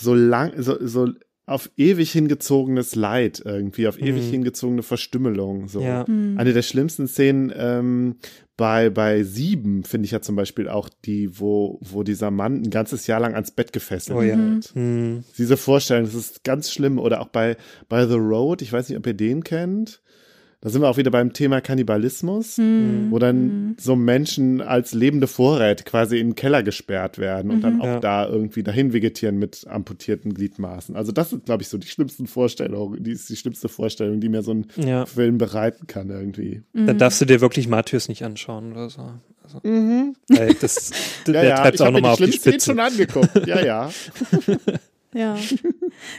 so 0.00 0.14
lang, 0.14 0.52
so, 0.60 0.76
so 0.86 1.08
auf 1.48 1.70
ewig 1.76 2.12
hingezogenes 2.12 2.94
Leid 2.94 3.40
irgendwie, 3.44 3.88
auf 3.88 3.98
ewig 3.98 4.26
mhm. 4.26 4.30
hingezogene 4.30 4.82
Verstümmelung. 4.82 5.68
So. 5.68 5.80
Ja. 5.80 6.04
Mhm. 6.06 6.38
Eine 6.38 6.52
der 6.52 6.62
schlimmsten 6.62 7.08
Szenen 7.08 7.52
ähm, 7.56 8.16
bei, 8.58 8.90
bei 8.90 9.22
Sieben 9.22 9.84
finde 9.84 10.04
ich 10.04 10.10
ja 10.10 10.20
zum 10.20 10.36
Beispiel 10.36 10.68
auch 10.68 10.90
die, 11.06 11.40
wo, 11.40 11.78
wo 11.80 12.02
dieser 12.02 12.30
Mann 12.30 12.62
ein 12.62 12.70
ganzes 12.70 13.06
Jahr 13.06 13.20
lang 13.20 13.34
ans 13.34 13.52
Bett 13.52 13.72
gefesselt 13.72 14.18
oh, 14.18 14.20
wird. 14.20 14.74
Ja. 14.74 14.80
Mhm. 14.80 15.24
Diese 15.38 15.56
Vorstellung, 15.56 16.04
das 16.04 16.14
ist 16.14 16.44
ganz 16.44 16.70
schlimm. 16.70 16.98
Oder 16.98 17.20
auch 17.22 17.28
bei, 17.28 17.56
bei 17.88 18.06
The 18.06 18.16
Road, 18.16 18.60
ich 18.60 18.72
weiß 18.72 18.88
nicht, 18.88 18.98
ob 18.98 19.06
ihr 19.06 19.14
den 19.14 19.42
kennt. 19.42 20.02
Da 20.60 20.70
sind 20.70 20.82
wir 20.82 20.88
auch 20.88 20.96
wieder 20.96 21.12
beim 21.12 21.32
Thema 21.32 21.60
Kannibalismus, 21.60 22.58
mhm. 22.58 23.08
wo 23.10 23.20
dann 23.20 23.36
mhm. 23.42 23.76
so 23.78 23.94
Menschen 23.94 24.60
als 24.60 24.92
lebende 24.92 25.28
Vorräte 25.28 25.84
quasi 25.84 26.18
in 26.18 26.30
den 26.30 26.34
Keller 26.34 26.64
gesperrt 26.64 27.18
werden 27.18 27.52
und 27.52 27.58
mhm. 27.58 27.62
dann 27.62 27.80
auch 27.80 27.86
ja. 27.86 28.00
da 28.00 28.28
irgendwie 28.28 28.64
dahin 28.64 28.92
vegetieren 28.92 29.38
mit 29.38 29.66
amputierten 29.68 30.34
Gliedmaßen. 30.34 30.96
Also 30.96 31.12
das 31.12 31.30
sind, 31.30 31.44
glaube 31.44 31.62
ich, 31.62 31.68
so 31.68 31.78
die 31.78 31.86
schlimmsten 31.86 32.26
Vorstellungen, 32.26 33.04
die 33.04 33.12
ist 33.12 33.28
die 33.30 33.36
schlimmste 33.36 33.68
Vorstellung, 33.68 34.18
die 34.18 34.28
mir 34.28 34.42
so 34.42 34.52
ein 34.52 34.66
ja. 34.76 35.06
Film 35.06 35.38
bereiten 35.38 35.86
kann 35.86 36.10
irgendwie. 36.10 36.62
Da 36.72 36.92
darfst 36.92 37.20
du 37.20 37.24
dir 37.24 37.40
wirklich 37.40 37.68
Matthäus 37.68 38.08
nicht 38.08 38.24
anschauen 38.24 38.72
oder 38.72 38.90
so. 38.90 39.12
Also, 39.44 39.60
mhm. 39.62 40.16
das, 40.60 40.90
ja, 41.26 41.32
der 41.32 41.44
ja, 41.44 41.56
treibt 41.62 41.80
auch 41.80 41.90
nochmal 41.90 42.12
auf 42.12 42.18
die 42.18 42.32
Spitze. 42.32 42.72
schon 42.72 42.80
angeguckt. 42.80 43.46
Ja, 43.46 43.64
ja. 43.64 43.90
Ja. 45.14 45.36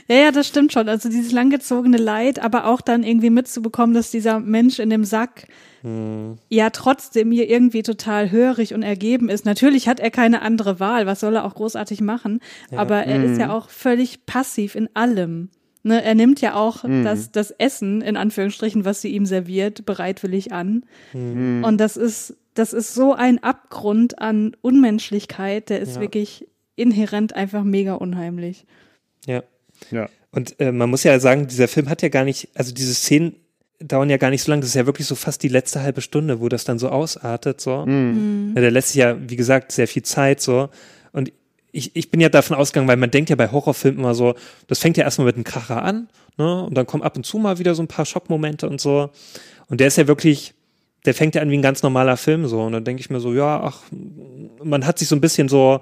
Ja, 0.08 0.16
ja, 0.16 0.30
das 0.30 0.46
stimmt 0.46 0.72
schon. 0.72 0.88
Also 0.88 1.08
dieses 1.08 1.32
langgezogene 1.32 1.96
Leid, 1.96 2.38
aber 2.38 2.66
auch 2.66 2.80
dann 2.80 3.02
irgendwie 3.02 3.30
mitzubekommen, 3.30 3.94
dass 3.94 4.10
dieser 4.10 4.40
Mensch 4.40 4.78
in 4.78 4.90
dem 4.90 5.04
Sack 5.04 5.46
hm. 5.82 6.36
ja 6.48 6.70
trotzdem 6.70 7.30
mir 7.30 7.48
irgendwie 7.48 7.82
total 7.82 8.30
hörig 8.30 8.74
und 8.74 8.82
ergeben 8.82 9.28
ist. 9.28 9.46
Natürlich 9.46 9.88
hat 9.88 10.00
er 10.00 10.10
keine 10.10 10.42
andere 10.42 10.80
Wahl. 10.80 11.06
Was 11.06 11.20
soll 11.20 11.36
er 11.36 11.44
auch 11.44 11.54
großartig 11.54 12.00
machen? 12.00 12.40
Ja. 12.70 12.78
Aber 12.78 13.04
er 13.04 13.18
mhm. 13.20 13.32
ist 13.32 13.38
ja 13.38 13.46
hm. 13.46 13.52
auch 13.52 13.70
völlig 13.70 14.26
passiv 14.26 14.74
in 14.74 14.88
allem. 14.94 15.48
Ne, 15.82 16.02
er 16.02 16.14
nimmt 16.14 16.42
ja 16.42 16.56
auch 16.56 16.84
mhm. 16.84 17.04
das, 17.04 17.32
das 17.32 17.52
Essen, 17.52 18.02
in 18.02 18.18
Anführungsstrichen, 18.18 18.84
was 18.84 19.00
sie 19.00 19.08
ihm 19.08 19.24
serviert, 19.24 19.86
bereitwillig 19.86 20.52
an. 20.52 20.84
Mhm. 21.14 21.64
Und 21.64 21.78
das 21.78 21.96
ist, 21.96 22.36
das 22.52 22.74
ist 22.74 22.94
so 22.94 23.14
ein 23.14 23.42
Abgrund 23.42 24.18
an 24.18 24.54
Unmenschlichkeit, 24.60 25.70
der 25.70 25.80
ist 25.80 25.94
ja. 25.94 26.02
wirklich 26.02 26.46
inhärent 26.80 27.34
einfach 27.34 27.62
mega 27.62 27.94
unheimlich. 27.94 28.64
Ja. 29.26 29.42
Ja. 29.90 30.08
Und 30.32 30.58
äh, 30.60 30.72
man 30.72 30.90
muss 30.90 31.04
ja 31.04 31.18
sagen, 31.18 31.46
dieser 31.46 31.68
Film 31.68 31.88
hat 31.88 32.02
ja 32.02 32.08
gar 32.08 32.24
nicht, 32.24 32.48
also 32.54 32.72
diese 32.72 32.94
Szenen 32.94 33.36
dauern 33.80 34.10
ja 34.10 34.18
gar 34.18 34.30
nicht 34.30 34.42
so 34.42 34.52
lange, 34.52 34.60
das 34.60 34.70
ist 34.70 34.74
ja 34.74 34.86
wirklich 34.86 35.06
so 35.06 35.14
fast 35.14 35.42
die 35.42 35.48
letzte 35.48 35.82
halbe 35.82 36.02
Stunde, 36.02 36.40
wo 36.40 36.48
das 36.48 36.64
dann 36.64 36.78
so 36.78 36.90
ausartet, 36.90 37.60
so. 37.60 37.86
Mhm. 37.86 38.52
Ja, 38.54 38.60
der 38.60 38.70
lässt 38.70 38.88
sich 38.88 38.98
ja, 38.98 39.16
wie 39.18 39.36
gesagt, 39.36 39.72
sehr 39.72 39.88
viel 39.88 40.02
Zeit, 40.02 40.40
so. 40.40 40.68
Und 41.12 41.32
ich, 41.72 41.96
ich 41.96 42.10
bin 42.10 42.20
ja 42.20 42.28
davon 42.28 42.56
ausgegangen, 42.56 42.88
weil 42.88 42.96
man 42.96 43.10
denkt 43.10 43.30
ja 43.30 43.36
bei 43.36 43.50
Horrorfilmen 43.50 44.00
immer 44.00 44.14
so, 44.14 44.34
das 44.66 44.78
fängt 44.78 44.96
ja 44.96 45.04
erstmal 45.04 45.26
mit 45.26 45.36
einem 45.36 45.44
Kracher 45.44 45.82
an, 45.82 46.08
ne, 46.36 46.62
und 46.64 46.74
dann 46.74 46.86
kommen 46.86 47.02
ab 47.02 47.16
und 47.16 47.24
zu 47.24 47.38
mal 47.38 47.58
wieder 47.58 47.74
so 47.74 47.82
ein 47.82 47.88
paar 47.88 48.04
Schockmomente 48.04 48.68
und 48.68 48.80
so. 48.80 49.10
Und 49.68 49.80
der 49.80 49.86
ist 49.86 49.96
ja 49.96 50.06
wirklich, 50.06 50.52
der 51.06 51.14
fängt 51.14 51.34
ja 51.34 51.42
an 51.42 51.50
wie 51.50 51.56
ein 51.56 51.62
ganz 51.62 51.82
normaler 51.82 52.16
Film, 52.16 52.46
so. 52.46 52.62
Und 52.62 52.72
dann 52.72 52.84
denke 52.84 53.00
ich 53.00 53.08
mir 53.08 53.20
so, 53.20 53.32
ja, 53.32 53.62
ach, 53.62 53.82
man 54.62 54.86
hat 54.86 54.98
sich 54.98 55.08
so 55.08 55.16
ein 55.16 55.20
bisschen 55.20 55.48
so, 55.48 55.80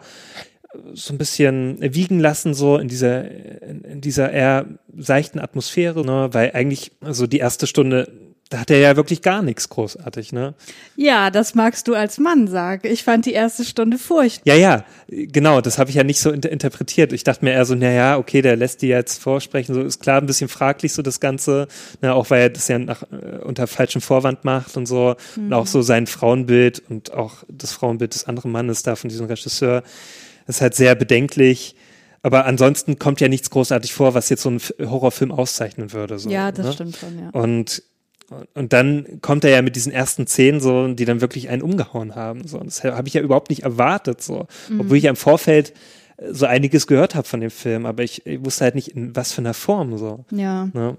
so 0.94 1.14
ein 1.14 1.18
bisschen 1.18 1.78
wiegen 1.80 2.20
lassen, 2.20 2.54
so 2.54 2.76
in 2.76 2.88
dieser, 2.88 3.30
in, 3.30 4.00
dieser 4.00 4.30
eher 4.30 4.66
seichten 4.96 5.38
Atmosphäre, 5.38 6.04
ne? 6.04 6.28
weil 6.32 6.52
eigentlich, 6.52 6.92
also 7.00 7.26
die 7.26 7.38
erste 7.38 7.66
Stunde, 7.66 8.10
da 8.50 8.60
hat 8.60 8.70
er 8.70 8.78
ja 8.78 8.96
wirklich 8.96 9.20
gar 9.20 9.42
nichts 9.42 9.68
großartig, 9.68 10.32
ne? 10.32 10.54
Ja, 10.96 11.30
das 11.30 11.54
magst 11.54 11.86
du 11.86 11.94
als 11.94 12.18
Mann 12.18 12.48
sagen. 12.48 12.88
Ich 12.90 13.04
fand 13.04 13.26
die 13.26 13.32
erste 13.32 13.62
Stunde 13.62 13.98
furchtbar. 13.98 14.54
Ja, 14.54 14.58
ja, 14.58 14.84
genau, 15.08 15.60
das 15.60 15.78
habe 15.78 15.90
ich 15.90 15.96
ja 15.96 16.04
nicht 16.04 16.20
so 16.20 16.30
inter 16.30 16.50
interpretiert. 16.50 17.12
Ich 17.12 17.24
dachte 17.24 17.44
mir 17.44 17.52
eher 17.52 17.66
so, 17.66 17.74
na 17.74 17.90
ja, 17.90 18.16
okay, 18.16 18.40
der 18.40 18.56
lässt 18.56 18.80
die 18.80 18.88
jetzt 18.88 19.22
vorsprechen, 19.22 19.74
so 19.74 19.82
ist 19.82 20.00
klar 20.00 20.20
ein 20.22 20.26
bisschen 20.26 20.48
fraglich 20.48 20.94
so 20.94 21.02
das 21.02 21.20
Ganze, 21.20 21.68
ne, 22.00 22.14
auch 22.14 22.30
weil 22.30 22.42
er 22.42 22.50
das 22.50 22.68
ja 22.68 22.78
nach, 22.78 23.02
äh, 23.02 23.44
unter 23.44 23.66
falschem 23.66 24.00
Vorwand 24.00 24.44
macht 24.44 24.78
und 24.78 24.86
so 24.86 25.16
mhm. 25.36 25.46
und 25.46 25.52
auch 25.52 25.66
so 25.66 25.82
sein 25.82 26.06
Frauenbild 26.06 26.82
und 26.88 27.12
auch 27.12 27.44
das 27.48 27.72
Frauenbild 27.72 28.14
des 28.14 28.24
anderen 28.24 28.50
Mannes 28.50 28.82
da 28.82 28.96
von 28.96 29.10
diesem 29.10 29.26
Regisseur 29.26 29.82
das 30.48 30.56
ist 30.56 30.62
halt 30.62 30.74
sehr 30.74 30.94
bedenklich. 30.94 31.76
Aber 32.22 32.46
ansonsten 32.46 32.98
kommt 32.98 33.20
ja 33.20 33.28
nichts 33.28 33.50
großartig 33.50 33.92
vor, 33.92 34.14
was 34.14 34.30
jetzt 34.30 34.42
so 34.42 34.50
ein 34.50 34.60
Horrorfilm 34.80 35.30
auszeichnen 35.30 35.92
würde. 35.92 36.18
So, 36.18 36.30
ja, 36.30 36.50
das 36.50 36.66
ne? 36.66 36.72
stimmt 36.72 36.96
schon, 36.96 37.18
ja. 37.18 37.28
Und, 37.30 37.82
und 38.54 38.72
dann 38.72 39.20
kommt 39.20 39.44
er 39.44 39.50
ja 39.50 39.60
mit 39.60 39.76
diesen 39.76 39.92
ersten 39.92 40.26
Szenen 40.26 40.60
so, 40.60 40.88
die 40.88 41.04
dann 41.04 41.20
wirklich 41.20 41.50
einen 41.50 41.60
umgehauen 41.60 42.14
haben. 42.14 42.48
So. 42.48 42.58
Das 42.60 42.82
habe 42.82 43.06
ich 43.08 43.14
ja 43.14 43.20
überhaupt 43.20 43.50
nicht 43.50 43.62
erwartet. 43.62 44.22
So. 44.22 44.46
Mhm. 44.70 44.80
Obwohl 44.80 44.96
ich 44.96 45.04
ja 45.04 45.10
im 45.10 45.16
Vorfeld 45.16 45.74
so 46.20 46.46
einiges 46.46 46.86
gehört 46.86 47.14
habe 47.14 47.28
von 47.28 47.40
dem 47.40 47.50
Film, 47.50 47.86
aber 47.86 48.02
ich, 48.02 48.26
ich, 48.26 48.44
wusste 48.44 48.64
halt 48.64 48.74
nicht, 48.74 48.88
in 48.88 49.14
was 49.14 49.32
für 49.32 49.40
einer 49.40 49.54
Form 49.54 49.96
so. 49.98 50.24
Ja. 50.30 50.68
ja. 50.74 50.96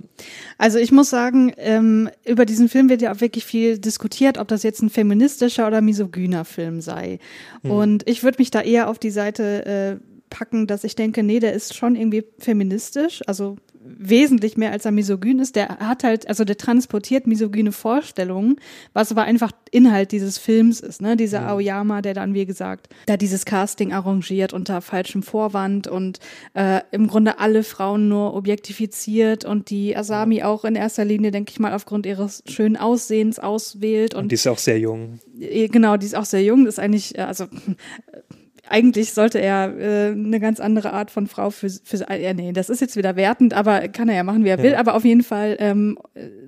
Also 0.58 0.80
ich 0.80 0.92
muss 0.92 1.10
sagen, 1.10 1.52
ähm, 1.58 2.10
über 2.26 2.46
diesen 2.46 2.70
Film 2.70 2.90
wird 2.90 3.02
ja 3.02 3.12
auch 3.12 3.20
wirklich 3.20 3.46
viel 3.46 3.80
diskutiert, 3.80 4.38
ob 4.38 4.48
das 4.48 4.64
jetzt 4.64 4.82
ein 4.82 4.90
feministischer 4.90 5.68
oder 5.68 5.82
misogyner 5.82 6.46
Film 6.46 6.80
sei. 6.80 7.20
Mhm. 7.64 7.72
Und 7.72 8.10
ich 8.10 8.24
würde 8.24 8.38
mich 8.40 8.50
da 8.50 8.62
eher 8.62 8.90
auf 8.90 8.98
die 8.98 9.12
Seite 9.12 9.66
äh, 9.66 9.96
packen, 10.30 10.68
dass 10.68 10.86
ich 10.86 10.96
denke, 10.96 11.22
nee, 11.24 11.40
der 11.40 11.54
ist 11.54 11.76
schon 11.76 11.96
irgendwie 11.96 12.24
feministisch, 12.38 13.22
also 13.28 13.58
wesentlich 13.98 14.58
mehr 14.58 14.72
als 14.72 14.86
er 14.86 14.92
misogyn 14.92 15.40
ist. 15.40 15.56
Der 15.56 15.80
hat 15.80 16.04
halt, 16.04 16.28
also 16.28 16.44
der 16.44 16.58
transportiert 16.58 17.28
misogyne 17.28 17.72
Vorstellungen, 17.72 18.58
was 18.94 19.12
aber 19.12 19.24
einfach 19.24 19.52
Inhalt 19.72 20.12
dieses 20.12 20.38
Films 20.38 20.80
ist, 20.80 21.02
ne? 21.02 21.16
Dieser 21.16 21.42
ja. 21.42 21.48
Aoyama, 21.50 22.02
der 22.02 22.14
dann, 22.14 22.34
wie 22.34 22.46
gesagt, 22.46 22.90
da 23.06 23.18
dieses 23.18 23.46
Casting 23.46 23.94
arrangiert 23.94 24.54
unter 24.54 24.82
falschem 24.82 25.24
Vorwand 25.24 25.88
und 25.88 26.20
äh, 26.54 26.82
im 26.92 27.08
Grunde 27.08 27.40
alle 27.40 27.64
Frauen 27.64 28.10
nur 28.10 28.34
objektifiziert 28.34 29.46
und 29.46 29.70
die 29.70 29.96
Asami 29.96 30.44
auch 30.44 30.66
in 30.66 30.76
erster 30.76 31.06
Linie, 31.06 31.32
denke 31.32 31.52
ich 31.52 31.60
mal, 31.60 31.74
aufgrund 31.74 32.06
ihres 32.06 32.44
schönen 32.48 32.78
Aussehens 32.78 33.40
auswählt. 33.40 34.14
Und, 34.16 34.24
und 34.24 34.32
die 34.32 34.36
ist 34.36 34.48
auch 34.48 34.58
sehr 34.58 34.80
jung. 34.80 35.20
Äh, 35.40 35.68
genau, 35.68 35.98
die 35.98 36.06
ist 36.06 36.16
auch 36.16 36.26
sehr 36.26 36.44
jung, 36.44 36.68
ist 36.68 36.80
eigentlich, 36.80 37.18
äh, 37.18 37.22
also 37.22 37.46
eigentlich 38.70 39.14
sollte 39.14 39.40
er 39.40 39.78
äh, 39.78 40.12
eine 40.12 40.40
ganz 40.40 40.60
andere 40.60 40.94
Art 40.94 41.10
von 41.10 41.28
Frau 41.28 41.50
für, 41.50 41.70
für 41.70 41.98
ja, 41.98 42.34
nee, 42.34 42.54
das 42.54 42.70
ist 42.70 42.82
jetzt 42.82 42.96
wieder 42.96 43.16
wertend, 43.16 43.54
aber 43.54 43.88
kann 43.88 44.10
er 44.10 44.16
ja 44.16 44.24
machen, 44.24 44.44
wie 44.44 44.50
er 44.50 44.58
ja. 44.58 44.64
will. 44.64 44.76
Aber 44.76 44.96
auf 44.96 45.04
jeden 45.04 45.24
Fall 45.24 45.58
ähm, 45.60 45.98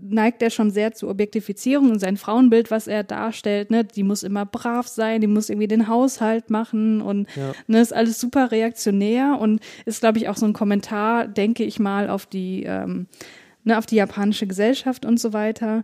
neigt 0.02 0.42
er 0.44 0.52
schon 0.52 0.70
sehr 0.70 0.94
zur 0.94 1.10
Objektifizierung 1.10 1.90
und 1.90 2.00
sein 2.00 2.18
Frauenbild, 2.18 2.70
was 2.70 2.88
er 2.88 3.04
darstellt, 3.04 3.72
ne, 3.72 3.84
die 3.84 4.04
muss 4.04 4.24
immer 4.24 4.46
brav 4.46 4.88
sein, 4.88 5.22
die 5.22 5.28
muss 5.28 5.50
irgendwie 5.50 5.68
den 5.68 5.88
Haushalt 5.88 6.50
machen 6.50 7.02
und 7.02 7.28
ja. 7.36 7.54
ne, 7.68 7.82
ist 7.82 7.94
alles 7.94 8.20
super 8.20 8.52
reaktionär 8.52 9.38
und 9.40 9.60
ist, 9.86 10.02
glaube 10.02 10.20
ich, 10.20 10.30
auch 10.30 10.38
so 10.38 10.46
ein 10.46 10.54
Kommentar, 10.54 11.28
denke 11.28 11.64
ich 11.64 11.80
mal, 11.80 12.10
auf 12.10 12.28
die 12.28 12.64
ähm, 12.64 13.08
ne, 13.64 13.78
auf 13.78 13.86
die 13.86 13.96
japanische 13.96 14.48
Gesellschaft 14.48 15.06
und 15.06 15.20
so 15.20 15.34
weiter. 15.34 15.84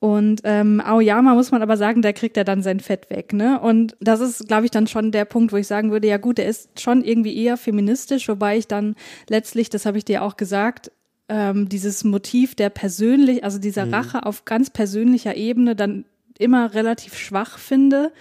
Und 0.00 0.42
ähm, 0.44 0.80
Aoyama 0.80 1.34
muss 1.34 1.50
man 1.50 1.60
aber 1.60 1.76
sagen, 1.76 2.02
da 2.02 2.12
kriegt 2.12 2.36
er 2.36 2.44
dann 2.44 2.62
sein 2.62 2.78
Fett 2.78 3.10
weg, 3.10 3.32
ne? 3.32 3.58
Und 3.60 3.96
das 4.00 4.20
ist, 4.20 4.46
glaube 4.46 4.64
ich, 4.64 4.70
dann 4.70 4.86
schon 4.86 5.10
der 5.10 5.24
Punkt, 5.24 5.52
wo 5.52 5.56
ich 5.56 5.66
sagen 5.66 5.90
würde, 5.90 6.06
ja 6.06 6.18
gut, 6.18 6.38
er 6.38 6.46
ist 6.46 6.80
schon 6.80 7.02
irgendwie 7.02 7.36
eher 7.36 7.56
feministisch, 7.56 8.28
wobei 8.28 8.58
ich 8.58 8.68
dann 8.68 8.94
letztlich, 9.28 9.70
das 9.70 9.86
habe 9.86 9.98
ich 9.98 10.04
dir 10.04 10.22
auch 10.22 10.36
gesagt, 10.36 10.92
ähm, 11.28 11.68
dieses 11.68 12.04
Motiv 12.04 12.54
der 12.54 12.70
persönlich, 12.70 13.42
also 13.42 13.58
dieser 13.58 13.86
mhm. 13.86 13.94
Rache 13.94 14.24
auf 14.24 14.44
ganz 14.44 14.70
persönlicher 14.70 15.36
Ebene 15.36 15.74
dann 15.74 16.04
immer 16.38 16.74
relativ 16.74 17.16
schwach 17.16 17.58
finde. 17.58 18.12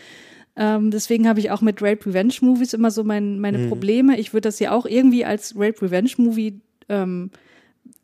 Ähm, 0.56 0.90
deswegen 0.90 1.30
habe 1.30 1.40
ich 1.40 1.52
auch 1.52 1.62
mit 1.62 1.84
Rape 1.84 2.08
Revenge 2.08 2.34
Movies 2.42 2.74
immer 2.74 2.90
so 2.90 3.04
mein, 3.04 3.40
meine 3.40 3.60
mhm. 3.60 3.70
Probleme. 3.70 4.20
Ich 4.20 4.34
würde 4.34 4.48
das 4.48 4.60
ja 4.60 4.72
auch 4.72 4.88
irgendwie 4.88 5.24
als 5.24 5.54
Rape 5.56 5.84
Revenge 5.84 6.10
Movie 6.18 6.60
ähm, 6.90 7.30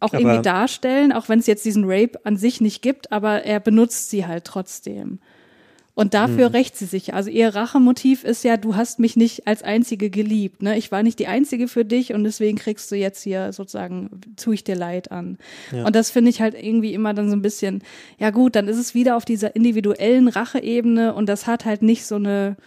auch 0.03 0.13
aber 0.13 0.19
irgendwie 0.19 0.41
darstellen, 0.41 1.11
auch 1.11 1.29
wenn 1.29 1.39
es 1.39 1.47
jetzt 1.47 1.65
diesen 1.65 1.85
Rape 1.85 2.19
an 2.23 2.37
sich 2.37 2.61
nicht 2.61 2.81
gibt, 2.81 3.11
aber 3.11 3.43
er 3.43 3.59
benutzt 3.59 4.09
sie 4.09 4.25
halt 4.25 4.45
trotzdem. 4.45 5.19
Und 5.95 6.15
dafür 6.15 6.49
mhm. 6.49 6.55
rächt 6.55 6.75
sie 6.75 6.85
sich. 6.85 7.13
Also 7.13 7.29
ihr 7.29 7.53
Rachemotiv 7.53 8.23
ist 8.23 8.43
ja, 8.43 8.57
du 8.57 8.75
hast 8.75 8.99
mich 8.99 9.15
nicht 9.15 9.45
als 9.45 9.61
Einzige 9.61 10.09
geliebt. 10.09 10.63
Ne? 10.63 10.75
Ich 10.75 10.91
war 10.91 11.03
nicht 11.03 11.19
die 11.19 11.27
Einzige 11.27 11.67
für 11.67 11.85
dich 11.85 12.13
und 12.13 12.23
deswegen 12.23 12.57
kriegst 12.57 12.91
du 12.91 12.95
jetzt 12.95 13.21
hier 13.21 13.53
sozusagen, 13.53 14.09
tue 14.35 14.55
ich 14.55 14.63
dir 14.63 14.75
Leid 14.75 15.11
an. 15.11 15.37
Ja. 15.71 15.85
Und 15.85 15.95
das 15.95 16.09
finde 16.09 16.31
ich 16.31 16.41
halt 16.41 16.55
irgendwie 16.55 16.95
immer 16.95 17.13
dann 17.13 17.29
so 17.29 17.35
ein 17.35 17.43
bisschen, 17.43 17.83
ja 18.17 18.31
gut, 18.31 18.55
dann 18.55 18.67
ist 18.67 18.77
es 18.77 18.95
wieder 18.95 19.15
auf 19.15 19.25
dieser 19.25 19.55
individuellen 19.55 20.29
Racheebene 20.29 21.13
und 21.13 21.29
das 21.29 21.45
hat 21.45 21.65
halt 21.65 21.83
nicht 21.83 22.05
so 22.05 22.15
eine, 22.15 22.57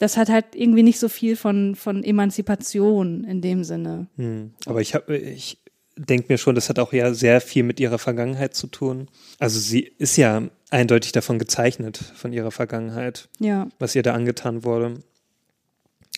das 0.00 0.16
hat 0.16 0.28
halt 0.28 0.46
irgendwie 0.54 0.82
nicht 0.82 0.98
so 0.98 1.08
viel 1.08 1.36
von, 1.36 1.76
von 1.76 2.02
Emanzipation 2.02 3.22
in 3.22 3.42
dem 3.42 3.62
Sinne. 3.62 4.08
Mhm. 4.16 4.54
Aber 4.66 4.80
ich 4.80 4.96
habe, 4.96 5.16
ich 5.16 5.59
denke 6.06 6.32
mir 6.32 6.38
schon, 6.38 6.54
das 6.54 6.68
hat 6.68 6.78
auch 6.78 6.92
ja 6.92 7.12
sehr 7.14 7.40
viel 7.40 7.62
mit 7.62 7.80
ihrer 7.80 7.98
Vergangenheit 7.98 8.54
zu 8.54 8.66
tun. 8.66 9.08
Also 9.38 9.58
sie 9.58 9.80
ist 9.98 10.16
ja 10.16 10.42
eindeutig 10.70 11.12
davon 11.12 11.38
gezeichnet, 11.38 11.98
von 12.14 12.32
ihrer 12.32 12.50
Vergangenheit, 12.50 13.28
ja. 13.38 13.68
was 13.78 13.94
ihr 13.94 14.02
da 14.02 14.14
angetan 14.14 14.64
wurde. 14.64 15.02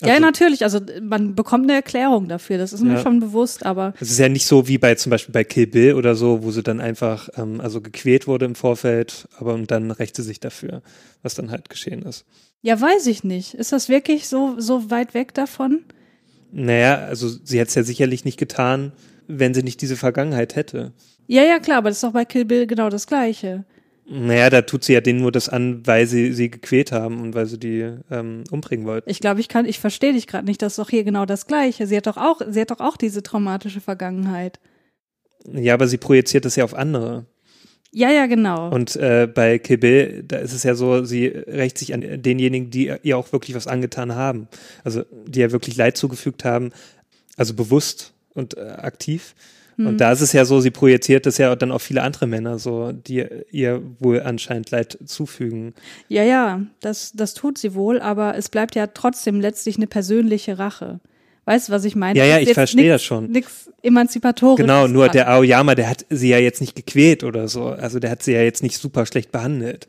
Also, 0.01 0.13
ja, 0.13 0.19
natürlich. 0.19 0.63
Also 0.63 0.79
man 1.01 1.35
bekommt 1.35 1.65
eine 1.65 1.73
Erklärung 1.73 2.27
dafür. 2.27 2.57
Das 2.57 2.73
ist 2.73 2.81
mir 2.81 2.93
ja. 2.93 3.01
schon 3.01 3.19
bewusst, 3.19 3.65
aber. 3.65 3.93
Es 3.99 4.09
ist 4.09 4.19
ja 4.19 4.27
nicht 4.27 4.47
so 4.47 4.67
wie 4.67 4.77
bei 4.77 4.95
zum 4.95 5.11
Beispiel 5.11 5.31
bei 5.33 5.43
Kill 5.43 5.67
Bill 5.67 5.93
oder 5.93 6.15
so, 6.15 6.43
wo 6.43 6.51
sie 6.51 6.63
dann 6.63 6.81
einfach 6.81 7.29
ähm, 7.37 7.61
also 7.61 7.79
gequält 7.79 8.27
wurde 8.27 8.45
im 8.45 8.55
Vorfeld, 8.55 9.27
aber 9.37 9.53
und 9.53 9.69
dann 9.71 9.91
rächt 9.91 10.15
sie 10.15 10.23
sich 10.23 10.39
dafür, 10.39 10.81
was 11.21 11.35
dann 11.35 11.51
halt 11.51 11.69
geschehen 11.69 12.01
ist. 12.01 12.25
Ja, 12.61 12.79
weiß 12.79 13.07
ich 13.07 13.23
nicht. 13.23 13.53
Ist 13.53 13.71
das 13.71 13.87
wirklich 13.87 14.27
so 14.27 14.55
so 14.57 14.89
weit 14.89 15.13
weg 15.13 15.33
davon? 15.33 15.83
Naja, 16.51 16.95
also 16.95 17.29
sie 17.29 17.59
hätte 17.59 17.69
es 17.69 17.75
ja 17.75 17.83
sicherlich 17.83 18.25
nicht 18.25 18.37
getan, 18.37 18.93
wenn 19.27 19.53
sie 19.53 19.63
nicht 19.63 19.81
diese 19.81 19.95
Vergangenheit 19.95 20.55
hätte. 20.55 20.93
Ja, 21.27 21.43
ja, 21.43 21.59
klar, 21.59 21.77
aber 21.77 21.89
das 21.89 21.97
ist 21.97 22.03
doch 22.03 22.11
bei 22.11 22.25
Kill 22.25 22.45
Bill 22.45 22.67
genau 22.67 22.89
das 22.89 23.07
Gleiche. 23.07 23.65
Naja, 24.05 24.49
da 24.49 24.61
tut 24.63 24.83
sie 24.83 24.93
ja 24.93 25.01
denen 25.01 25.21
nur 25.21 25.31
das 25.31 25.47
an, 25.47 25.85
weil 25.87 26.07
sie 26.07 26.33
sie 26.33 26.51
gequält 26.51 26.91
haben 26.91 27.21
und 27.21 27.35
weil 27.35 27.45
sie 27.45 27.57
die 27.57 27.89
ähm, 28.11 28.43
umbringen 28.51 28.85
wollten. 28.85 29.09
Ich 29.09 29.21
glaube, 29.21 29.39
ich 29.39 29.47
kann, 29.47 29.65
ich 29.65 29.79
verstehe 29.79 30.11
dich 30.11 30.27
gerade 30.27 30.45
nicht. 30.45 30.61
Das 30.61 30.73
ist 30.73 30.79
doch 30.79 30.89
hier 30.89 31.05
genau 31.05 31.25
das 31.25 31.47
Gleiche. 31.47 31.87
Sie 31.87 31.95
hat 31.95 32.07
doch 32.07 32.17
auch, 32.17 32.41
sie 32.49 32.59
hat 32.59 32.71
doch 32.71 32.81
auch 32.81 32.97
diese 32.97 33.23
traumatische 33.23 33.79
Vergangenheit. 33.79 34.59
Ja, 35.51 35.73
aber 35.73 35.87
sie 35.87 35.97
projiziert 35.97 36.43
das 36.43 36.57
ja 36.57 36.65
auf 36.65 36.73
andere. 36.73 37.25
Ja, 37.91 38.09
ja, 38.09 38.25
genau. 38.25 38.69
Und 38.69 38.95
äh, 38.95 39.27
bei 39.33 39.59
Kill 39.59 39.77
Bill, 39.77 40.23
da 40.27 40.37
ist 40.37 40.53
es 40.53 40.63
ja 40.63 40.75
so, 40.75 41.05
sie 41.05 41.27
rächt 41.27 41.77
sich 41.77 41.93
an 41.93 42.01
denjenigen, 42.21 42.71
die 42.71 42.91
ihr 43.03 43.17
auch 43.17 43.31
wirklich 43.31 43.55
was 43.55 43.67
angetan 43.67 44.15
haben. 44.15 44.47
Also 44.83 45.03
die 45.27 45.39
ja 45.39 45.51
wirklich 45.51 45.77
Leid 45.77 45.95
zugefügt 45.95 46.43
haben, 46.43 46.71
also 47.37 47.53
bewusst 47.53 48.12
und 48.33 48.57
äh, 48.57 48.61
aktiv. 48.61 49.35
Und 49.77 49.87
hm. 49.87 49.97
da 49.97 50.11
ist 50.11 50.21
es 50.21 50.33
ja 50.33 50.45
so, 50.45 50.59
sie 50.59 50.69
projiziert 50.71 51.25
das 51.25 51.39
ja 51.39 51.55
dann 51.55 51.71
auf 51.71 51.81
viele 51.81 52.03
andere 52.03 52.27
Männer, 52.27 52.59
so, 52.59 52.91
die 52.91 53.25
ihr 53.51 53.81
wohl 53.99 54.21
anscheinend 54.21 54.69
Leid 54.69 54.99
zufügen. 55.05 55.73
Ja, 56.09 56.23
ja, 56.23 56.61
das, 56.79 57.13
das 57.13 57.33
tut 57.33 57.57
sie 57.57 57.73
wohl, 57.73 57.99
aber 57.99 58.35
es 58.37 58.49
bleibt 58.49 58.75
ja 58.75 58.87
trotzdem 58.87 59.41
letztlich 59.41 59.77
eine 59.77 59.87
persönliche 59.87 60.59
Rache. 60.59 60.99
Weißt 61.45 61.67
du, 61.67 61.73
was 61.73 61.83
ich 61.83 61.95
meine? 61.95 62.17
Ja, 62.17 62.25
ja, 62.25 62.39
ich 62.39 62.53
verstehe 62.53 62.89
das 62.89 63.03
schon. 63.03 63.31
Nix 63.31 63.69
emanzipatorisches. 63.81 64.63
Genau, 64.63 64.87
nur 64.87 65.09
der 65.09 65.29
Aoyama, 65.29 65.75
der 65.75 65.89
hat 65.89 66.05
sie 66.09 66.29
ja 66.29 66.37
jetzt 66.37 66.61
nicht 66.61 66.75
gequält 66.75 67.23
oder 67.23 67.49
so. 67.49 67.65
Also 67.65 67.99
der 67.99 68.11
hat 68.11 68.23
sie 68.23 68.31
ja 68.31 68.41
jetzt 68.41 68.63
nicht 68.63 68.77
super 68.77 69.05
schlecht 69.05 69.31
behandelt. 69.31 69.87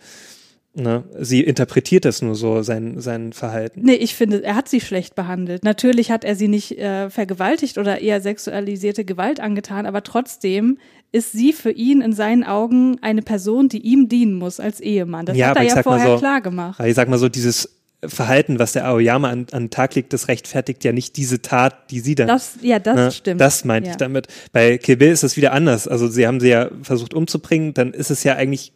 Ne? 0.77 1.05
Sie 1.21 1.41
interpretiert 1.41 2.05
das 2.05 2.21
nur 2.21 2.35
so, 2.35 2.63
sein, 2.63 3.01
sein 3.01 3.33
Verhalten. 3.33 3.83
Nee, 3.85 3.95
ich 3.95 4.15
finde, 4.15 4.43
er 4.43 4.57
hat 4.57 4.69
sie 4.69 4.81
schlecht 4.81 5.15
behandelt. 5.15 5.63
Natürlich 5.63 6.11
hat 6.11 6.25
er 6.25 6.35
sie 6.35 6.49
nicht 6.49 6.79
äh, 6.79 7.11
vergewaltigt 7.11 7.79
oder 7.79 8.01
eher 8.01 8.21
sexualisierte 8.21 9.05
Gewalt 9.05 9.39
angetan, 9.39 9.87
aber 9.87 10.03
trotzdem 10.03 10.79
ist 11.13 11.31
sie 11.31 11.53
für 11.53 11.71
ihn 11.71 12.01
in 12.01 12.13
seinen 12.13 12.43
Augen 12.43 12.99
eine 13.03 13.23
Person, 13.23 13.69
die 13.69 13.79
ihm 13.79 14.09
dienen 14.09 14.35
muss 14.35 14.59
als 14.59 14.81
Ehemann. 14.81 15.27
Das 15.27 15.37
ja, 15.37 15.49
hat 15.49 15.59
er 15.59 15.63
ja 15.63 15.83
vorher 15.83 16.15
so, 16.15 16.19
klar 16.19 16.41
gemacht. 16.41 16.81
Ich 16.85 16.97
sag 16.97 17.09
mal 17.09 17.19
so, 17.19 17.29
dieses 17.29 17.71
Verhalten, 18.05 18.59
was 18.59 18.73
der 18.73 18.87
Aoyama 18.87 19.31
an, 19.31 19.47
an 19.53 19.65
den 19.65 19.71
Tag 19.71 19.95
legt, 19.95 20.13
das 20.13 20.27
rechtfertigt 20.27 20.83
ja 20.83 20.93
nicht 20.93 21.17
diese 21.17 21.41
Tat, 21.41 21.91
die 21.93 22.01
sie 22.01 22.17
dann. 22.17 22.27
Das, 22.27 22.59
ja, 22.63 22.81
das 22.81 22.97
ne, 22.97 23.13
stimmt. 23.13 23.41
Das 23.41 23.65
meinte 23.65 23.89
ja. 23.89 23.93
ich 23.93 23.97
damit. 23.97 24.27
Bei 24.53 24.77
Kill 24.77 24.97
Bill 24.97 25.13
ist 25.13 25.23
es 25.23 25.37
wieder 25.37 25.53
anders. 25.53 25.87
Also 25.87 26.09
sie 26.09 26.27
haben 26.27 26.41
sie 26.41 26.49
ja 26.49 26.69
versucht 26.83 27.15
umzubringen, 27.15 27.75
dann 27.75 27.93
ist 27.93 28.11
es 28.11 28.25
ja 28.25 28.35
eigentlich 28.35 28.73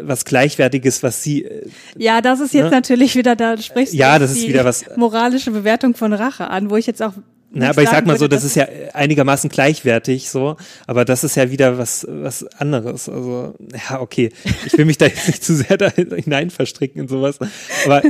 was 0.00 0.24
Gleichwertiges, 0.24 1.02
was 1.02 1.22
sie. 1.22 1.44
Äh, 1.44 1.68
ja, 1.96 2.20
das 2.20 2.40
ist 2.40 2.54
jetzt 2.54 2.64
ne? 2.64 2.70
natürlich 2.70 3.16
wieder, 3.16 3.36
da 3.36 3.56
sprichst 3.56 3.94
du 3.94 3.98
ja, 3.98 4.18
das 4.18 4.32
ist 4.32 4.46
wieder 4.46 4.64
was 4.64 4.84
moralische 4.96 5.50
Bewertung 5.50 5.94
von 5.94 6.12
Rache 6.12 6.48
an, 6.48 6.70
wo 6.70 6.76
ich 6.76 6.86
jetzt 6.86 7.02
auch 7.02 7.12
na, 7.52 7.70
aber 7.70 7.82
ich 7.82 7.88
sag 7.88 8.06
mal 8.06 8.16
so, 8.16 8.28
das 8.28 8.44
ist 8.44 8.54
ja 8.54 8.68
einigermaßen 8.92 9.50
gleichwertig 9.50 10.30
so, 10.30 10.56
aber 10.86 11.04
das 11.04 11.24
ist 11.24 11.34
ja 11.34 11.50
wieder 11.50 11.78
was 11.78 12.06
was 12.08 12.46
anderes. 12.58 13.08
Also 13.08 13.54
ja, 13.72 14.00
okay, 14.00 14.30
ich 14.66 14.78
will 14.78 14.84
mich 14.84 14.98
da 14.98 15.06
jetzt 15.06 15.26
nicht 15.26 15.42
zu 15.42 15.56
sehr 15.56 15.76
da 15.76 15.90
hinein 15.90 16.50
verstricken 16.50 17.02
in 17.02 17.08
sowas, 17.08 17.38
aber 17.84 18.02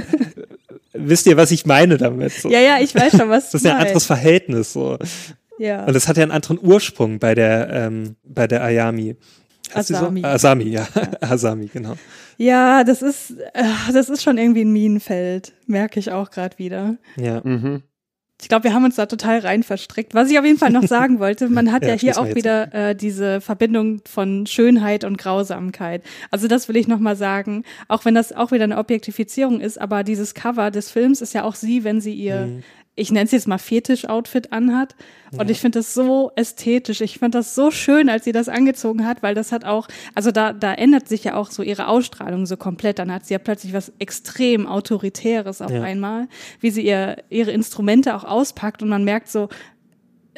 wisst 0.92 1.26
ihr, 1.26 1.38
was 1.38 1.52
ich 1.52 1.64
meine 1.64 1.96
damit? 1.96 2.32
So? 2.32 2.50
Ja, 2.50 2.60
ja, 2.60 2.80
ich 2.80 2.94
weiß 2.94 3.16
schon, 3.16 3.30
was. 3.30 3.50
Das 3.50 3.62
ist 3.62 3.66
ja 3.66 3.76
ein 3.76 3.86
anderes 3.86 4.04
Verhältnis 4.04 4.74
so. 4.74 4.98
Ja. 5.58 5.84
Und 5.84 5.94
das 5.94 6.06
hat 6.06 6.18
ja 6.18 6.22
einen 6.22 6.32
anderen 6.32 6.58
Ursprung 6.60 7.18
bei 7.18 7.34
der 7.34 7.70
ähm, 7.70 8.16
bei 8.22 8.46
der 8.46 8.62
Ayami. 8.62 9.16
Asami. 9.74 10.20
So? 10.20 10.26
Asami, 10.26 10.64
ja. 10.64 10.86
ja. 10.94 11.08
Asami, 11.20 11.66
genau. 11.66 11.94
Ja, 12.36 12.84
das 12.84 13.02
ist, 13.02 13.32
äh, 13.52 13.64
das 13.92 14.08
ist 14.08 14.22
schon 14.22 14.38
irgendwie 14.38 14.64
ein 14.64 14.72
Minenfeld, 14.72 15.52
merke 15.66 16.00
ich 16.00 16.10
auch 16.10 16.30
gerade 16.30 16.58
wieder. 16.58 16.96
Ja. 17.16 17.40
Mhm. 17.44 17.82
Ich 18.42 18.48
glaube, 18.48 18.64
wir 18.64 18.72
haben 18.72 18.84
uns 18.84 18.96
da 18.96 19.04
total 19.04 19.40
rein 19.40 19.62
verstrickt. 19.62 20.14
Was 20.14 20.30
ich 20.30 20.38
auf 20.38 20.44
jeden 20.46 20.58
Fall 20.58 20.70
noch 20.70 20.86
sagen 20.86 21.18
wollte, 21.18 21.48
man 21.48 21.72
hat 21.72 21.82
ja, 21.82 21.90
ja 21.90 21.94
hier 21.94 22.18
auch 22.18 22.34
wieder 22.34 22.72
äh, 22.72 22.96
diese 22.96 23.40
Verbindung 23.42 24.00
von 24.06 24.46
Schönheit 24.46 25.04
und 25.04 25.18
Grausamkeit. 25.18 26.02
Also 26.30 26.48
das 26.48 26.66
will 26.68 26.76
ich 26.76 26.88
nochmal 26.88 27.16
sagen, 27.16 27.64
auch 27.88 28.06
wenn 28.06 28.14
das 28.14 28.32
auch 28.32 28.50
wieder 28.50 28.64
eine 28.64 28.78
Objektifizierung 28.78 29.60
ist, 29.60 29.78
aber 29.78 30.04
dieses 30.04 30.34
Cover 30.34 30.70
des 30.70 30.90
Films 30.90 31.20
ist 31.20 31.34
ja 31.34 31.44
auch 31.44 31.54
sie, 31.54 31.84
wenn 31.84 32.00
sie 32.00 32.14
ihr 32.14 32.46
mhm 32.46 32.62
ich 33.00 33.10
nenne 33.10 33.24
es 33.24 33.32
jetzt 33.32 33.48
mal 33.48 33.58
Fetisch-Outfit 33.58 34.52
anhat. 34.52 34.94
Und 35.32 35.46
ja. 35.46 35.50
ich 35.50 35.60
finde 35.60 35.78
das 35.78 35.94
so 35.94 36.32
ästhetisch. 36.36 37.00
Ich 37.00 37.18
fand 37.18 37.34
das 37.34 37.54
so 37.54 37.70
schön, 37.70 38.08
als 38.08 38.24
sie 38.24 38.32
das 38.32 38.48
angezogen 38.48 39.06
hat, 39.06 39.22
weil 39.22 39.34
das 39.34 39.52
hat 39.52 39.64
auch, 39.64 39.88
also 40.14 40.30
da, 40.30 40.52
da 40.52 40.74
ändert 40.74 41.08
sich 41.08 41.24
ja 41.24 41.36
auch 41.36 41.50
so 41.50 41.62
ihre 41.62 41.88
Ausstrahlung 41.88 42.46
so 42.46 42.56
komplett. 42.56 42.98
Dann 42.98 43.12
hat 43.12 43.24
sie 43.24 43.34
ja 43.34 43.38
plötzlich 43.38 43.72
was 43.72 43.92
extrem 43.98 44.66
Autoritäres 44.66 45.62
auf 45.62 45.70
ja. 45.70 45.82
einmal, 45.82 46.28
wie 46.60 46.70
sie 46.70 46.84
ihr, 46.84 47.16
ihre 47.30 47.52
Instrumente 47.52 48.14
auch 48.14 48.24
auspackt 48.24 48.82
und 48.82 48.88
man 48.88 49.04
merkt 49.04 49.28
so, 49.28 49.48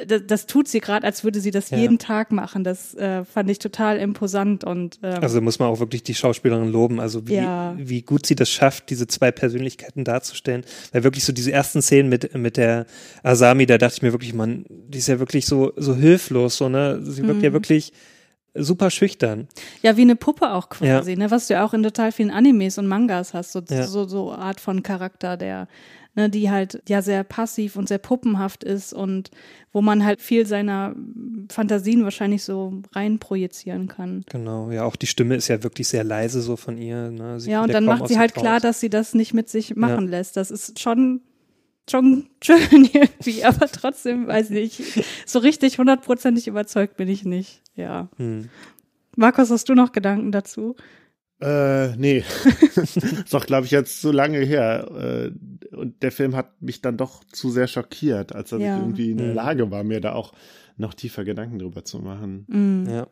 das, 0.07 0.23
das 0.27 0.47
tut 0.47 0.69
sie 0.69 0.81
gerade, 0.81 1.07
als 1.07 1.25
würde 1.25 1.41
sie 1.41 1.51
das 1.51 1.71
ja. 1.71 1.79
jeden 1.79 1.99
Tag 1.99 2.33
machen. 2.33 2.65
Das 2.65 2.95
äh, 2.95 3.25
fand 3.25 3.51
ich 3.51 3.59
total 3.59 3.99
imposant 3.99 4.65
und 4.65 4.99
ähm, 5.03 5.19
also 5.21 5.41
muss 5.41 5.59
man 5.59 5.69
auch 5.69 5.81
wirklich 5.81 6.03
die 6.03 6.15
Schauspielerin 6.15 6.71
loben. 6.71 7.01
Also 7.01 7.29
wie, 7.29 7.35
ja. 7.35 7.75
wie 7.77 8.03
gut 8.03 8.27
sie 8.27 8.35
das 8.35 8.49
schafft, 8.49 8.91
diese 8.91 9.07
zwei 9.07 9.31
Persönlichkeiten 9.31 10.05
darzustellen. 10.05 10.65
Weil 10.93 11.05
wirklich 11.05 11.25
so 11.25 11.33
diese 11.33 11.53
ersten 11.53 11.83
Szenen 11.83 12.09
mit 12.09 12.35
mit 12.35 12.57
der 12.57 12.87
Asami, 13.23 13.67
da 13.67 13.79
dachte 13.79 13.97
ich 13.97 14.03
mir 14.03 14.13
wirklich, 14.13 14.35
man, 14.35 14.65
die 14.69 14.99
ist 14.99 15.09
ja 15.09 15.19
wirklich 15.19 15.47
so 15.47 15.73
so 15.77 15.95
hilflos, 15.95 16.57
so 16.57 16.69
ne. 16.69 17.01
Sie 17.03 17.23
wirkt 17.23 17.39
mhm. 17.39 17.45
ja 17.45 17.53
wirklich 17.53 17.93
super 18.55 18.91
schüchtern. 18.91 19.49
Ja, 19.83 19.97
wie 19.97 20.03
eine 20.03 20.17
Puppe 20.17 20.53
auch 20.53 20.69
quasi, 20.69 21.13
ja. 21.13 21.17
ne, 21.17 21.31
was 21.31 21.47
du 21.47 21.55
ja 21.55 21.65
auch 21.65 21.73
in 21.73 21.83
total 21.83 22.13
vielen 22.13 22.31
Animes 22.31 22.79
und 22.79 22.87
Mangas 22.87 23.35
hast, 23.35 23.53
so, 23.53 23.63
so, 23.67 24.05
so 24.07 24.33
Art 24.33 24.61
von 24.61 24.83
Charakter, 24.83 25.37
der 25.37 25.69
ne, 26.15 26.29
die 26.29 26.51
halt 26.51 26.83
ja 26.89 27.03
sehr 27.03 27.25
passiv 27.25 27.77
und 27.77 27.89
sehr 27.89 27.99
puppenhaft 27.99 28.65
ist 28.65 28.93
und 28.93 29.31
wo 29.73 29.81
man 29.81 30.05
halt 30.05 30.21
viel 30.21 30.47
seiner 30.47 30.95
Fantasien 31.51 32.05
wahrscheinlich 32.05 32.45
so 32.45 32.83
rein 32.93 33.19
projizieren 33.19 33.89
kann. 33.89 34.25
Genau, 34.31 34.71
ja, 34.71 34.85
auch 34.85 34.97
die 34.97 35.07
Stimme 35.07 35.37
ist 35.37 35.49
ja 35.49 35.63
wirklich 35.63 35.89
sehr 35.89 36.05
leise 36.05 36.43
so 36.43 36.57
von 36.57 36.77
ihr. 36.79 37.11
Ne? 37.11 37.39
Ja, 37.41 37.63
und 37.63 37.73
dann 37.73 37.85
macht 37.85 38.09
sie 38.09 38.19
halt 38.19 38.35
klar, 38.35 38.61
dass 38.61 38.81
sie 38.81 38.91
das 38.91 39.15
nicht 39.15 39.33
mit 39.35 39.49
sich 39.49 39.77
machen 39.77 40.05
ja. 40.05 40.11
lässt. 40.11 40.37
Das 40.37 40.51
ist 40.51 40.81
schon 40.81 41.23
schon 41.91 42.29
schön 42.43 42.89
irgendwie, 42.93 43.45
aber 43.45 43.67
trotzdem, 43.67 44.27
weiß 44.27 44.51
nicht, 44.51 44.83
so 45.27 45.39
richtig 45.41 45.79
hundertprozentig 45.79 46.47
überzeugt 46.47 46.97
bin 46.97 47.09
ich 47.09 47.25
nicht. 47.25 47.63
Ja. 47.75 48.09
Hm. 48.17 48.49
Markus, 49.17 49.51
hast 49.51 49.69
du 49.69 49.75
noch 49.75 49.93
Gedanken 49.93 50.33
dazu? 50.33 50.77
Äh, 51.43 51.97
nee. 51.97 52.19
ist 52.77 53.35
doch, 53.35 53.45
glaube 53.47 53.67
ich, 53.67 53.73
jetzt 53.73 54.01
so 54.01 54.13
lange 54.13 54.39
her. 54.39 55.33
Äh, 55.73 55.77
und 55.77 56.03
der 56.03 56.13
Film 56.13 56.37
hat 56.37 56.63
mich 56.63 56.81
dann 56.83 56.97
doch 56.97 57.25
zu 57.25 57.51
sehr 57.51 57.67
schockiert, 57.67 58.35
als 58.35 58.51
dass 58.51 58.61
ja. 58.61 58.77
ich 58.77 58.83
irgendwie 58.83 59.11
in 59.11 59.19
der 59.19 59.29
mhm. 59.29 59.35
Lage 59.35 59.71
war, 59.71 59.83
mir 59.83 60.01
da 60.01 60.13
auch 60.13 60.33
noch 60.77 60.95
tiefer 60.95 61.25
Gedanken 61.25 61.59
drüber 61.59 61.85
zu 61.85 61.99
machen. 61.99 62.47
Mhm. 62.49 62.91
Ja. 62.91 63.07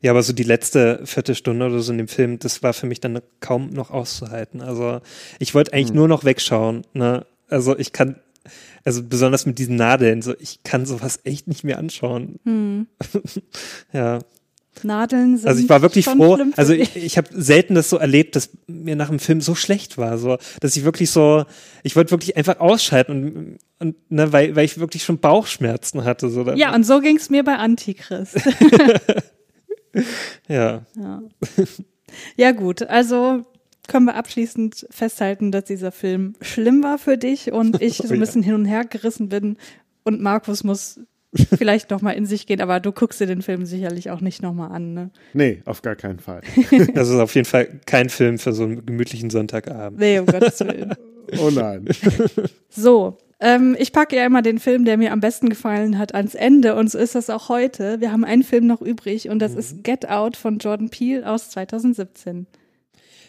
Ja, 0.00 0.12
aber 0.12 0.22
so 0.22 0.32
die 0.32 0.42
letzte 0.42 1.00
Viertelstunde 1.04 1.66
oder 1.66 1.80
so 1.80 1.92
in 1.92 1.98
dem 1.98 2.08
Film, 2.08 2.38
das 2.38 2.62
war 2.62 2.72
für 2.72 2.86
mich 2.86 3.00
dann 3.00 3.20
kaum 3.40 3.70
noch 3.70 3.90
auszuhalten. 3.90 4.60
Also 4.60 5.00
ich 5.38 5.54
wollte 5.54 5.72
eigentlich 5.72 5.90
mhm. 5.90 5.96
nur 5.96 6.08
noch 6.08 6.24
wegschauen. 6.24 6.82
Ne? 6.94 7.26
Also 7.48 7.76
ich 7.76 7.92
kann, 7.92 8.16
also 8.84 9.02
besonders 9.02 9.44
mit 9.44 9.58
diesen 9.58 9.76
Nadeln, 9.76 10.22
so 10.22 10.34
ich 10.38 10.62
kann 10.62 10.86
sowas 10.86 11.20
echt 11.24 11.48
nicht 11.48 11.64
mehr 11.64 11.78
anschauen. 11.78 12.38
Mhm. 12.44 12.86
ja. 13.92 14.20
Nadeln 14.84 15.36
sind 15.36 15.48
Also 15.48 15.62
ich 15.62 15.68
war 15.68 15.82
wirklich 15.82 16.06
froh. 16.06 16.38
Also 16.56 16.72
ich, 16.72 16.96
ich 16.96 17.16
habe 17.16 17.28
selten 17.32 17.74
das 17.74 17.90
so 17.90 17.96
erlebt, 17.96 18.36
dass 18.36 18.50
mir 18.66 18.96
nach 18.96 19.08
dem 19.08 19.18
Film 19.18 19.40
so 19.40 19.54
schlecht 19.54 19.98
war, 19.98 20.18
so 20.18 20.38
dass 20.60 20.76
ich 20.76 20.84
wirklich 20.84 21.10
so, 21.10 21.44
ich 21.82 21.96
wollte 21.96 22.10
wirklich 22.10 22.36
einfach 22.36 22.60
ausschalten 22.60 23.12
und, 23.12 23.58
und 23.78 24.10
ne, 24.10 24.32
weil, 24.32 24.56
weil 24.56 24.64
ich 24.64 24.78
wirklich 24.78 25.04
schon 25.04 25.18
Bauchschmerzen 25.18 26.04
hatte. 26.04 26.28
So 26.28 26.50
ja, 26.52 26.74
und 26.74 26.84
so 26.84 27.00
ging's 27.00 27.30
mir 27.30 27.44
bei 27.44 27.56
Antichrist. 27.56 28.36
ja. 30.48 30.82
Ja. 30.96 31.22
ja, 32.36 32.52
gut. 32.52 32.82
Also 32.82 33.44
können 33.88 34.06
wir 34.06 34.16
abschließend 34.16 34.86
festhalten, 34.90 35.52
dass 35.52 35.64
dieser 35.64 35.92
Film 35.92 36.34
schlimm 36.40 36.82
war 36.82 36.98
für 36.98 37.16
dich 37.16 37.52
und 37.52 37.80
ich 37.80 37.98
so 37.98 38.12
ein 38.12 38.20
bisschen 38.20 38.42
hin 38.42 38.54
und 38.54 38.64
her 38.64 38.84
gerissen 38.84 39.28
bin 39.28 39.56
und 40.04 40.20
Markus 40.20 40.64
muss 40.64 41.00
vielleicht 41.56 41.90
noch 41.90 42.02
mal 42.02 42.12
in 42.12 42.26
sich 42.26 42.46
gehen, 42.46 42.60
aber 42.60 42.80
du 42.80 42.92
guckst 42.92 43.20
dir 43.20 43.26
den 43.26 43.42
Film 43.42 43.66
sicherlich 43.66 44.10
auch 44.10 44.20
nicht 44.20 44.42
noch 44.42 44.54
mal 44.54 44.68
an, 44.68 44.94
ne? 44.94 45.10
Nee, 45.32 45.62
auf 45.64 45.82
gar 45.82 45.96
keinen 45.96 46.18
Fall. 46.18 46.42
Das 46.94 47.08
ist 47.08 47.18
auf 47.18 47.34
jeden 47.34 47.46
Fall 47.46 47.68
kein 47.86 48.08
Film 48.08 48.38
für 48.38 48.52
so 48.52 48.64
einen 48.64 48.84
gemütlichen 48.84 49.30
Sonntagabend. 49.30 49.98
Nee, 49.98 50.18
um 50.18 50.26
Gottes 50.26 50.60
Willen. 50.60 50.94
Oh 51.40 51.50
nein. 51.50 51.88
So, 52.70 53.18
ähm, 53.40 53.76
ich 53.78 53.92
packe 53.92 54.14
ja 54.14 54.24
immer 54.24 54.42
den 54.42 54.58
Film, 54.58 54.84
der 54.84 54.96
mir 54.96 55.12
am 55.12 55.20
besten 55.20 55.48
gefallen 55.48 55.98
hat, 55.98 56.14
ans 56.14 56.34
Ende 56.34 56.74
und 56.74 56.90
so 56.90 56.98
ist 56.98 57.14
das 57.14 57.28
auch 57.30 57.48
heute. 57.48 58.00
Wir 58.00 58.12
haben 58.12 58.24
einen 58.24 58.42
Film 58.42 58.66
noch 58.66 58.80
übrig 58.80 59.28
und 59.28 59.40
das 59.40 59.54
ist 59.54 59.82
Get 59.82 60.08
Out 60.08 60.36
von 60.36 60.58
Jordan 60.58 60.88
Peele 60.88 61.28
aus 61.28 61.50
2017. 61.50 62.46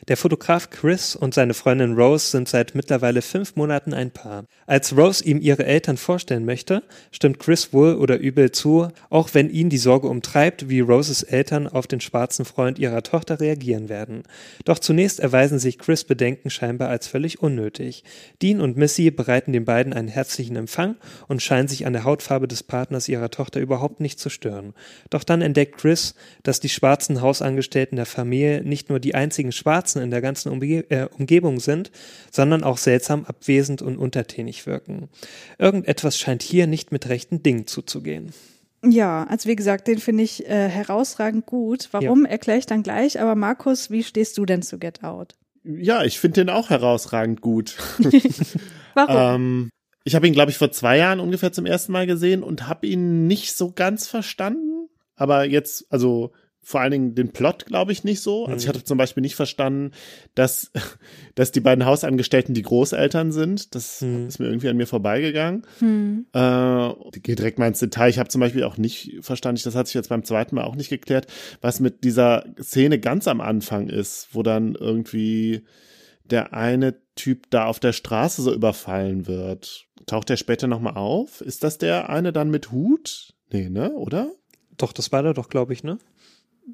Der 0.08 0.16
Fotograf 0.16 0.70
Chris 0.70 1.16
und 1.16 1.34
seine 1.34 1.54
Freundin 1.54 1.96
Rose 1.96 2.30
sind 2.30 2.48
seit 2.48 2.76
mittlerweile 2.76 3.22
fünf 3.22 3.56
Monaten 3.56 3.94
ein 3.94 4.12
Paar. 4.12 4.46
Als 4.66 4.96
Rose 4.96 5.24
ihm 5.24 5.42
ihre 5.42 5.66
Eltern 5.66 5.98
vorstellen 5.98 6.46
möchte, 6.46 6.84
stimmt 7.12 7.40
Chris 7.40 7.74
wohl 7.74 7.96
oder 7.96 8.18
übel 8.18 8.52
zu, 8.52 8.90
auch 9.10 9.30
wenn 9.34 9.50
ihn 9.50 9.70
die 9.70 9.78
Sorge 9.78 10.08
umtreibt, 10.08 10.70
wie 10.70 10.80
Roses 10.80 11.24
Eltern 11.24 11.68
auf 11.68 11.88
den 11.88 12.00
schwarzen 12.00 12.46
Freund 12.46 12.80
ihrer 12.80 13.04
Tochter 13.04 13.40
reagieren 13.40 13.90
werden. 13.90 14.24
Doch 14.66 14.80
zunächst 14.80 15.20
erweisen 15.20 15.60
sich 15.60 15.78
Chris 15.80 16.04
Bedenken 16.04 16.50
scheinbar 16.50 16.90
als 16.90 17.08
völlig 17.08 17.42
unnötig. 17.42 18.04
Dean 18.42 18.62
und 18.62 18.78
Missy 18.78 19.12
bereiten 19.12 19.52
den 19.52 19.66
beiden 19.66 19.94
einen 19.94 20.08
herzlichen 20.08 20.56
Empfang 20.56 20.96
und 21.28 21.42
scheinen 21.42 21.68
sich 21.68 21.86
an 21.86 21.94
der 21.94 22.04
Hautfarbe 22.04 22.48
des 22.48 22.64
Partners 22.64 23.10
ihrer 23.10 23.32
Tochter 23.32 23.60
überhaupt 23.60 24.00
nicht 24.00 24.20
zu 24.20 24.30
stören. 24.30 24.74
Doch 25.10 25.24
dann 25.24 25.42
entdeckt 25.42 25.78
Chris, 25.78 26.16
dass 26.44 26.60
die 26.60 26.70
schwarzen 26.70 27.22
Hausangestellten 27.22 27.96
der 27.96 28.06
Familie 28.06 28.62
nicht 28.64 28.90
nur 28.90 29.00
die 29.00 29.16
einzigen 29.16 29.52
Schwarzen 29.52 29.87
in 29.96 30.12
der 30.12 30.22
ganzen 30.22 30.52
Umge 30.52 30.90
äh, 30.90 31.08
Umgebung 31.18 31.60
sind, 31.60 31.92
sondern 32.32 32.64
auch 32.64 32.78
seltsam 32.78 33.26
abwesend 33.26 33.82
und 33.82 33.98
untertänig 33.98 34.66
wirken. 34.68 35.10
Irgendetwas 35.58 36.18
scheint 36.18 36.44
hier 36.44 36.68
nicht 36.68 36.92
mit 36.92 37.10
rechten 37.10 37.44
Dingen 37.44 37.68
zuzugehen. 37.68 38.34
Ja, 38.86 39.26
also 39.26 39.50
wie 39.50 39.56
gesagt, 39.56 39.88
den 39.88 39.98
finde 39.98 40.24
ich 40.24 40.46
äh, 40.48 40.70
herausragend 40.70 41.46
gut. 41.46 41.90
Warum, 41.92 42.26
erkläre 42.26 42.60
ich 42.60 42.66
dann 42.66 42.84
gleich. 42.84 43.20
Aber 43.20 43.36
Markus, 43.36 43.90
wie 43.90 44.04
stehst 44.04 44.38
du 44.38 44.46
denn 44.46 44.62
zu 44.62 44.78
Get 44.78 45.04
Out? 45.04 45.36
Ja, 45.64 46.04
ich 46.04 46.20
finde 46.20 46.42
den 46.42 46.50
auch 46.50 46.70
herausragend 46.70 47.42
gut. 47.42 47.76
Warum? 48.94 49.16
Ähm, 49.18 49.70
ich 50.04 50.16
habe 50.16 50.28
ihn, 50.28 50.34
glaube 50.34 50.52
ich, 50.52 50.58
vor 50.58 50.72
zwei 50.72 50.98
Jahren 50.98 51.20
ungefähr 51.20 51.52
zum 51.52 51.66
ersten 51.66 51.92
Mal 51.92 52.08
gesehen 52.08 52.44
und 52.44 52.68
habe 52.68 52.88
ihn 52.88 53.28
nicht 53.28 53.58
so 53.58 53.72
ganz 53.72 54.08
verstanden. 54.08 54.88
Aber 55.16 55.44
jetzt, 55.44 55.92
also 55.92 56.32
vor 56.70 56.82
allen 56.82 56.92
Dingen 56.92 57.16
den 57.16 57.30
Plot, 57.32 57.66
glaube 57.66 57.94
ich, 57.94 58.04
nicht 58.04 58.20
so. 58.20 58.46
Also 58.46 58.58
ich 58.58 58.68
hatte 58.68 58.84
zum 58.84 58.98
Beispiel 58.98 59.22
nicht 59.22 59.36
verstanden, 59.38 59.92
dass, 60.36 60.70
dass 61.36 61.54
die 61.54 61.62
beiden 61.62 61.86
Hausangestellten 61.86 62.54
die 62.54 62.62
Großeltern 62.62 63.32
sind. 63.32 63.74
Das 63.74 64.02
Mhm. 64.02 64.28
ist 64.28 64.40
mir 64.40 64.48
irgendwie 64.48 64.68
an 64.68 64.76
mir 64.76 64.86
vorbeigegangen. 64.86 65.66
Hm. 65.80 66.26
Äh, 66.36 66.90
ich 67.16 67.24
gehe 67.24 67.36
direkt 67.38 67.58
mal 67.58 67.68
ins 67.70 67.80
Detail. 67.80 68.10
Ich 68.10 68.20
habe 68.20 68.28
zum 68.28 68.42
Beispiel 68.42 68.66
auch 68.66 68.76
nicht 68.78 69.16
verstanden, 69.22 69.62
das 69.64 69.76
hat 69.76 69.88
sich 69.88 69.94
jetzt 69.94 70.10
beim 70.10 70.26
zweiten 70.26 70.56
Mal 70.56 70.66
auch 70.66 70.76
nicht 70.76 70.90
geklärt, 70.90 71.28
was 71.62 71.80
mit 71.80 72.04
dieser 72.04 72.44
Szene 72.62 73.00
ganz 73.00 73.30
am 73.30 73.40
Anfang 73.40 73.88
ist, 73.88 74.28
wo 74.34 74.44
dann 74.44 74.76
irgendwie 74.76 75.64
der 76.26 76.52
eine 76.54 76.96
Typ 77.16 77.50
da 77.50 77.68
auf 77.68 77.80
der 77.80 77.94
Straße 77.94 78.42
so 78.42 78.54
überfallen 78.54 79.26
wird. 79.26 79.86
Taucht 80.06 80.28
der 80.28 80.36
später 80.36 80.68
nochmal 80.68 80.96
auf? 80.98 81.40
Ist 81.40 81.64
das 81.64 81.78
der 81.78 82.10
eine 82.10 82.34
dann 82.34 82.50
mit 82.52 82.74
Hut? 82.74 83.34
Nee, 83.54 83.70
ne? 83.70 83.92
Oder? 83.94 84.30
Doch, 84.76 84.92
das 84.92 85.12
war 85.14 85.24
da 85.24 85.32
doch, 85.34 85.48
glaube 85.48 85.72
ich, 85.72 85.84
ne? 85.86 85.98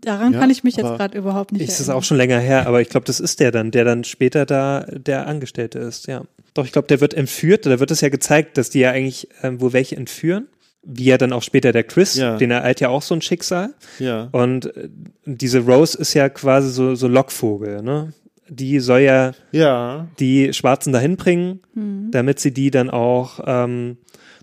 Daran 0.02 0.34
ja, 0.34 0.40
kann 0.40 0.50
ich 0.50 0.64
mich 0.64 0.76
jetzt 0.76 0.88
gerade 0.88 1.18
überhaupt 1.18 1.52
nicht 1.52 1.62
Ist 1.62 1.74
es 1.80 1.82
erinnern. 1.82 1.98
auch 1.98 2.04
schon 2.04 2.18
länger 2.18 2.40
her, 2.40 2.68
aber 2.68 2.82
ich 2.82 2.90
glaube, 2.90 3.06
das 3.06 3.20
ist 3.20 3.40
der 3.40 3.52
dann, 3.52 3.72
der 3.72 3.86
dann 3.86 4.04
später 4.04 4.46
da 4.46 4.82
der 4.92 5.28
Angestellte 5.28 5.80
ist, 5.80 6.08
ja. 6.08 6.24
Doch, 6.56 6.66
ich 6.66 6.72
glaube, 6.72 6.88
der 6.88 7.00
wird 7.00 7.14
entführt, 7.14 7.66
da 7.66 7.80
wird 7.80 7.92
es 7.92 8.02
ja 8.02 8.10
gezeigt, 8.10 8.58
dass 8.58 8.70
die 8.70 8.80
ja 8.80 8.92
eigentlich 8.92 9.28
ähm, 9.44 9.62
wo 9.62 9.72
welche 9.74 9.96
entführen. 9.96 10.48
Wie 10.86 11.06
ja 11.06 11.18
dann 11.18 11.32
auch 11.32 11.44
später 11.44 11.72
der 11.72 11.84
Chris, 11.86 12.16
Ja. 12.16 12.36
den 12.38 12.52
ereilt 12.52 12.82
ja 12.82 12.90
auch 12.90 13.02
so 13.02 13.16
ein 13.16 13.22
Schicksal. 13.22 13.74
Ja. 14.00 14.28
Und 14.34 14.76
äh, 14.76 14.90
diese 15.26 15.60
Rose 15.62 15.98
ist 15.98 16.14
ja 16.14 16.28
quasi 16.28 16.70
so, 16.72 16.96
so 16.96 17.08
Lockvogel, 17.08 17.82
ne? 17.82 18.12
Die 18.50 18.80
soll 18.82 19.00
ja 19.00 19.32
Ja. 19.52 20.08
die 20.20 20.52
Schwarzen 20.54 20.92
dahin 20.92 21.16
bringen, 21.16 21.62
Hm. 21.76 22.10
damit 22.12 22.40
sie 22.42 22.52
die 22.52 22.70
dann 22.72 22.90
auch, 22.90 23.40
ähm, 23.48 23.98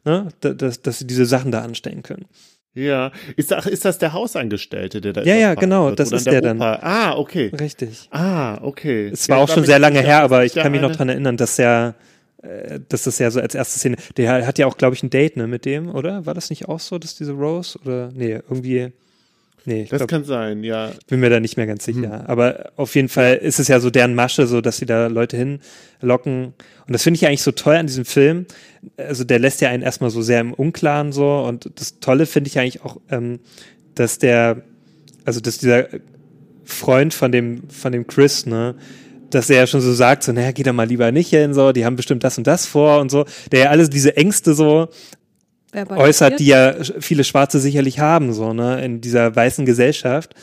ne, 0.06 0.28
da- 0.40 0.54
dass, 0.54 0.80
dass 0.80 1.00
sie 1.00 1.06
diese 1.06 1.26
Sachen 1.26 1.50
da 1.52 1.60
anstellen 1.60 2.02
können. 2.02 2.24
Ja. 2.74 3.10
Ist, 3.36 3.50
das- 3.50 3.66
ist 3.66 3.84
das 3.84 3.98
der 3.98 4.12
Hausangestellte, 4.12 5.00
der 5.00 5.12
da 5.12 5.22
Ja, 5.22 5.34
ja, 5.34 5.54
genau, 5.54 5.86
wird? 5.88 5.98
das 6.00 6.12
ist 6.12 6.26
der 6.26 6.40
der 6.40 6.54
dann. 6.54 6.62
Ah, 6.62 7.16
okay. 7.16 7.50
Richtig. 7.58 8.08
Ah, 8.12 8.58
okay. 8.62 9.08
Es 9.12 9.26
Ja, 9.26 9.34
war 9.36 9.42
auch 9.42 9.48
ich 9.48 9.54
schon 9.54 9.64
sehr 9.64 9.78
lange 9.80 10.00
her, 10.00 10.22
aber 10.22 10.44
ich 10.44 10.54
kann 10.54 10.70
mich 10.72 10.80
noch 10.80 10.92
dran 10.94 11.08
erinnern, 11.08 11.36
dass 11.36 11.58
er, 11.58 11.94
äh, 12.42 12.78
dass 12.88 13.04
das 13.04 13.18
ja 13.18 13.30
so 13.30 13.40
als 13.40 13.54
erste 13.56 13.78
Szene, 13.78 13.96
der 14.16 14.46
hat 14.46 14.58
ja 14.58 14.66
auch, 14.66 14.76
glaube 14.76 14.94
ich, 14.94 15.02
ein 15.02 15.10
Date, 15.10 15.36
ne, 15.36 15.46
mit 15.48 15.64
dem, 15.64 15.92
oder? 15.92 16.26
War 16.26 16.34
das 16.34 16.48
nicht 16.50 16.68
auch 16.68 16.78
so, 16.80 16.98
dass 16.98 17.16
diese 17.16 17.32
Rose, 17.32 17.78
oder, 17.84 18.10
nee, 18.14 18.34
irgendwie, 18.48 18.92
nee, 19.64 19.86
Das 19.88 19.98
glaub, 19.98 20.08
kann 20.08 20.24
sein, 20.24 20.64
ja. 20.64 20.90
bin 21.08 21.20
mir 21.20 21.30
da 21.30 21.40
nicht 21.40 21.56
mehr 21.56 21.66
ganz 21.66 21.84
sicher. 21.84 22.28
Aber 22.28 22.72
auf 22.76 22.94
jeden 22.94 23.08
Fall 23.08 23.36
ist 23.36 23.58
es 23.58 23.68
ja 23.68 23.80
so 23.80 23.90
deren 23.90 24.14
Masche, 24.14 24.46
so 24.46 24.60
dass 24.60 24.78
sie 24.78 24.86
da 24.86 25.06
Leute 25.08 25.36
hinlocken. 25.36 26.54
Und 26.86 26.92
das 26.92 27.02
finde 27.02 27.16
ich 27.16 27.22
ja 27.22 27.28
eigentlich 27.28 27.42
so 27.42 27.52
toll 27.52 27.76
an 27.76 27.86
diesem 27.86 28.04
Film. 28.04 28.46
Also 28.96 29.24
der 29.24 29.38
lässt 29.38 29.60
ja 29.60 29.68
einen 29.68 29.82
erstmal 29.82 30.10
so 30.10 30.22
sehr 30.22 30.40
im 30.40 30.52
Unklaren 30.52 31.12
so. 31.12 31.40
Und 31.40 31.70
das 31.76 32.00
Tolle 32.00 32.26
finde 32.26 32.48
ich 32.48 32.58
eigentlich 32.58 32.82
auch, 32.84 33.00
ähm, 33.10 33.40
dass 33.94 34.18
der, 34.18 34.62
also 35.24 35.40
dass 35.40 35.58
dieser 35.58 35.88
Freund 36.64 37.12
von 37.14 37.32
dem, 37.32 37.68
von 37.68 37.92
dem 37.92 38.06
Chris, 38.06 38.46
ne, 38.46 38.74
dass 39.30 39.50
er 39.50 39.58
ja 39.58 39.66
schon 39.66 39.80
so 39.80 39.92
sagt, 39.92 40.24
so, 40.24 40.32
naja, 40.32 40.52
geh 40.52 40.62
da 40.62 40.72
mal 40.72 40.88
lieber 40.88 41.12
nicht 41.12 41.30
hin, 41.30 41.54
so, 41.54 41.72
die 41.72 41.84
haben 41.84 41.96
bestimmt 41.96 42.24
das 42.24 42.38
und 42.38 42.46
das 42.46 42.66
vor 42.66 43.00
und 43.00 43.10
so, 43.10 43.24
der 43.52 43.60
ja 43.60 43.70
alles 43.70 43.90
diese 43.90 44.16
Ängste 44.16 44.54
so. 44.54 44.88
Äußert, 45.74 46.40
die 46.40 46.46
ja 46.46 46.74
viele 47.00 47.24
Schwarze 47.24 47.60
sicherlich 47.60 47.98
haben, 47.98 48.32
so, 48.32 48.52
ne, 48.52 48.84
in 48.84 49.00
dieser 49.00 49.34
weißen 49.34 49.66
Gesellschaft. 49.66 50.34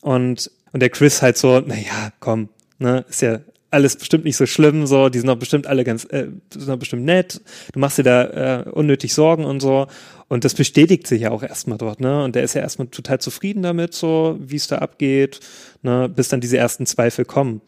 Und, 0.00 0.50
und 0.72 0.80
der 0.80 0.90
Chris 0.90 1.22
halt 1.22 1.36
so, 1.36 1.60
naja, 1.60 2.12
komm, 2.20 2.48
ne, 2.78 3.04
ist 3.08 3.22
ja 3.22 3.40
alles 3.70 3.96
bestimmt 3.96 4.24
nicht 4.24 4.36
so 4.36 4.46
schlimm, 4.46 4.86
so, 4.86 5.08
die 5.08 5.18
sind 5.18 5.28
doch 5.28 5.36
bestimmt 5.36 5.66
alle 5.66 5.84
ganz, 5.84 6.04
äh, 6.06 6.26
sind 6.52 6.68
doch 6.68 6.76
bestimmt 6.76 7.04
nett, 7.04 7.40
du 7.72 7.78
machst 7.78 7.98
dir 7.98 8.02
da 8.02 8.62
äh, 8.62 8.68
unnötig 8.68 9.14
Sorgen 9.14 9.44
und 9.44 9.60
so. 9.60 9.86
Und 10.28 10.44
das 10.44 10.54
bestätigt 10.54 11.08
sich 11.08 11.22
ja 11.22 11.32
auch 11.32 11.42
erstmal 11.42 11.76
dort, 11.76 12.00
ne? 12.00 12.22
Und 12.22 12.36
der 12.36 12.44
ist 12.44 12.54
ja 12.54 12.60
erstmal 12.60 12.86
total 12.86 13.20
zufrieden 13.20 13.64
damit, 13.64 13.94
so, 13.94 14.38
wie 14.40 14.56
es 14.56 14.68
da 14.68 14.78
abgeht, 14.78 15.40
ne, 15.82 16.08
bis 16.08 16.28
dann 16.28 16.40
diese 16.40 16.56
ersten 16.56 16.86
Zweifel 16.86 17.24
kommen. 17.24 17.60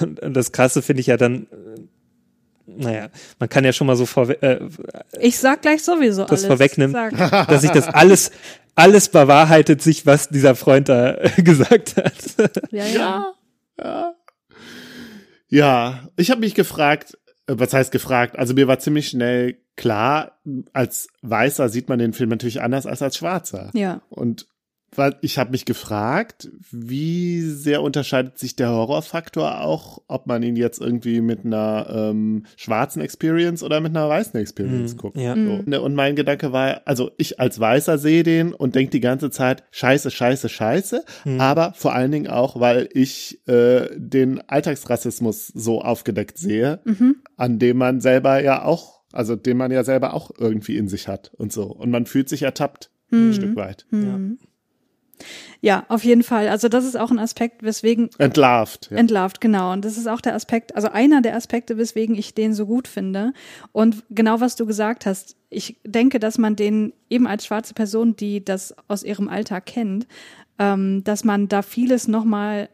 Und 0.00 0.34
das 0.34 0.50
Krasse 0.52 0.82
finde 0.82 1.00
ich 1.00 1.06
ja 1.06 1.16
dann, 1.16 1.46
naja, 2.76 3.08
man 3.38 3.48
kann 3.48 3.64
ja 3.64 3.72
schon 3.72 3.86
mal 3.86 3.96
so 3.96 4.06
vorwe 4.06 4.40
äh, 4.42 4.60
Ich 5.20 5.38
sag 5.38 5.62
gleich 5.62 5.82
sowieso 5.82 6.22
das 6.22 6.30
alles. 6.30 6.46
vorwegnimmt, 6.46 6.92
Sag. 6.92 7.16
dass 7.48 7.62
sich 7.62 7.70
das 7.70 7.88
alles, 7.88 8.30
alles 8.74 9.08
bewahrheitet 9.08 9.82
sich, 9.82 10.06
was 10.06 10.28
dieser 10.28 10.54
Freund 10.54 10.88
da 10.88 11.16
gesagt 11.36 11.96
hat. 11.96 12.12
Ja, 12.70 12.84
ja. 12.86 13.32
Ja. 13.78 14.14
Ja, 15.48 16.08
ich 16.16 16.30
habe 16.30 16.40
mich 16.40 16.54
gefragt, 16.54 17.18
äh, 17.46 17.54
was 17.56 17.72
heißt 17.74 17.92
gefragt? 17.92 18.38
Also 18.38 18.54
mir 18.54 18.68
war 18.68 18.78
ziemlich 18.78 19.08
schnell 19.08 19.58
klar, 19.76 20.38
als 20.72 21.08
Weißer 21.22 21.68
sieht 21.68 21.88
man 21.88 21.98
den 21.98 22.12
Film 22.12 22.30
natürlich 22.30 22.62
anders 22.62 22.86
als 22.86 23.02
als 23.02 23.16
Schwarzer. 23.16 23.70
Ja. 23.74 24.02
Und 24.08 24.46
ich 25.22 25.38
habe 25.38 25.50
mich 25.52 25.64
gefragt, 25.64 26.50
wie 26.70 27.40
sehr 27.40 27.82
unterscheidet 27.82 28.38
sich 28.38 28.56
der 28.56 28.68
Horrorfaktor 28.70 29.60
auch, 29.62 30.02
ob 30.06 30.26
man 30.26 30.42
ihn 30.42 30.54
jetzt 30.56 30.80
irgendwie 30.80 31.20
mit 31.20 31.44
einer 31.46 31.86
ähm, 31.90 32.44
schwarzen 32.56 33.00
Experience 33.00 33.62
oder 33.62 33.80
mit 33.80 33.96
einer 33.96 34.08
weißen 34.08 34.38
Experience 34.38 34.94
Mhm, 34.94 34.98
guckt. 34.98 35.16
ja. 35.16 35.34
So. 35.34 35.62
Ne, 35.64 35.80
Und 35.80 35.94
mein 35.94 36.14
Gedanke 36.14 36.52
war, 36.52 36.82
also 36.84 37.10
ich 37.16 37.40
als 37.40 37.58
Weißer 37.58 37.96
sehe 37.98 38.22
den 38.22 38.52
und 38.52 38.74
denke 38.74 38.90
die 38.90 39.00
ganze 39.00 39.30
Zeit, 39.30 39.64
scheiße, 39.70 40.10
scheiße, 40.10 40.48
scheiße, 40.48 41.04
Mhm. 41.24 41.40
aber 41.40 41.72
vor 41.74 41.94
allen 41.94 42.10
Dingen 42.10 42.28
auch, 42.28 42.60
weil 42.60 42.88
ich 42.92 43.40
äh, 43.48 43.88
den 43.96 44.40
Alltagsrassismus 44.48 45.48
so 45.48 45.80
aufgedeckt 45.82 46.38
sehe, 46.38 46.80
Mhm. 46.84 47.16
an 47.36 47.58
dem 47.58 47.78
man 47.78 48.00
selber 48.00 48.42
ja 48.42 48.64
auch, 48.64 49.00
also 49.12 49.36
den 49.36 49.56
man 49.56 49.70
ja 49.70 49.84
selber 49.84 50.14
auch 50.14 50.30
irgendwie 50.38 50.76
in 50.76 50.88
sich 50.88 51.08
hat 51.08 51.32
und 51.36 51.52
so. 51.52 51.64
Und 51.64 51.90
man 51.90 52.06
fühlt 52.06 52.28
sich 52.28 52.42
ertappt, 52.42 52.90
ein 53.10 53.28
Mhm. 53.28 53.32
Stück 53.34 53.56
weit. 53.56 53.86
Mhm. 53.90 54.38
Ja, 55.60 55.84
auf 55.88 56.04
jeden 56.04 56.22
Fall. 56.22 56.48
Also 56.48 56.68
das 56.68 56.84
ist 56.84 56.96
auch 56.98 57.10
ein 57.10 57.18
Aspekt, 57.18 57.62
weswegen 57.62 58.10
Entlarvt. 58.18 58.88
Ja. 58.90 58.96
Entlarvt, 58.96 59.40
genau. 59.40 59.72
Und 59.72 59.84
das 59.84 59.96
ist 59.96 60.08
auch 60.08 60.20
der 60.20 60.34
Aspekt, 60.34 60.74
also 60.74 60.88
einer 60.88 61.22
der 61.22 61.36
Aspekte, 61.36 61.76
weswegen 61.76 62.16
ich 62.16 62.34
den 62.34 62.54
so 62.54 62.66
gut 62.66 62.88
finde. 62.88 63.32
Und 63.70 64.02
genau 64.10 64.40
was 64.40 64.56
du 64.56 64.66
gesagt 64.66 65.06
hast, 65.06 65.36
ich 65.50 65.76
denke, 65.84 66.18
dass 66.18 66.38
man 66.38 66.56
den 66.56 66.92
eben 67.08 67.26
als 67.26 67.46
schwarze 67.46 67.74
Person, 67.74 68.16
die 68.16 68.44
das 68.44 68.74
aus 68.88 69.04
ihrem 69.04 69.28
Alltag 69.28 69.66
kennt, 69.66 70.06
ähm, 70.58 71.04
dass 71.04 71.24
man 71.24 71.48
da 71.48 71.62
vieles 71.62 72.08
nochmal 72.08 72.68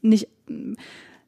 nicht, 0.00 0.28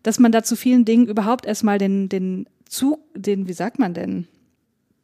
dass 0.02 0.18
man 0.18 0.32
da 0.32 0.42
zu 0.42 0.56
vielen 0.56 0.84
Dingen 0.84 1.08
überhaupt 1.08 1.46
erstmal 1.46 1.78
den, 1.78 2.08
den 2.08 2.48
Zug, 2.66 3.00
den, 3.14 3.48
wie 3.48 3.52
sagt 3.52 3.78
man 3.78 3.94
denn? 3.94 4.28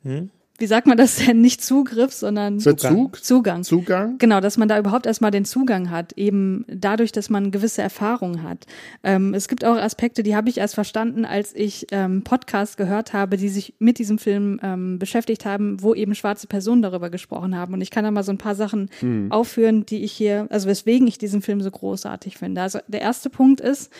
Hm? 0.02 0.30
Wie 0.58 0.66
sagt 0.66 0.86
man 0.86 0.96
das 0.96 1.16
denn, 1.16 1.40
nicht 1.40 1.62
Zugriff, 1.62 2.12
sondern 2.12 2.60
Zug? 2.60 3.24
Zugang. 3.24 3.62
Zugang. 3.62 4.18
Genau, 4.18 4.40
dass 4.40 4.56
man 4.56 4.68
da 4.68 4.78
überhaupt 4.78 5.06
erstmal 5.06 5.30
den 5.30 5.44
Zugang 5.44 5.90
hat, 5.90 6.12
eben 6.14 6.64
dadurch, 6.68 7.12
dass 7.12 7.30
man 7.30 7.50
gewisse 7.50 7.82
Erfahrungen 7.82 8.42
hat. 8.42 8.66
Ähm, 9.02 9.34
es 9.34 9.48
gibt 9.48 9.64
auch 9.64 9.76
Aspekte, 9.76 10.22
die 10.22 10.34
habe 10.34 10.48
ich 10.48 10.58
erst 10.58 10.74
verstanden, 10.74 11.24
als 11.24 11.54
ich 11.54 11.86
ähm, 11.90 12.22
Podcasts 12.22 12.76
gehört 12.76 13.12
habe, 13.12 13.36
die 13.36 13.48
sich 13.48 13.74
mit 13.78 13.98
diesem 13.98 14.18
Film 14.18 14.60
ähm, 14.62 14.98
beschäftigt 14.98 15.44
haben, 15.44 15.82
wo 15.82 15.94
eben 15.94 16.14
schwarze 16.14 16.46
Personen 16.46 16.82
darüber 16.82 17.10
gesprochen 17.10 17.56
haben. 17.56 17.74
Und 17.74 17.80
ich 17.80 17.90
kann 17.90 18.04
da 18.04 18.10
mal 18.10 18.22
so 18.22 18.32
ein 18.32 18.38
paar 18.38 18.54
Sachen 18.54 18.90
mhm. 19.00 19.30
aufführen, 19.30 19.86
die 19.86 20.04
ich 20.04 20.12
hier, 20.12 20.46
also 20.50 20.68
weswegen 20.68 21.06
ich 21.06 21.18
diesen 21.18 21.42
Film 21.42 21.60
so 21.60 21.70
großartig 21.70 22.38
finde. 22.38 22.62
Also 22.62 22.78
der 22.88 23.00
erste 23.00 23.30
Punkt 23.30 23.60
ist, 23.60 23.92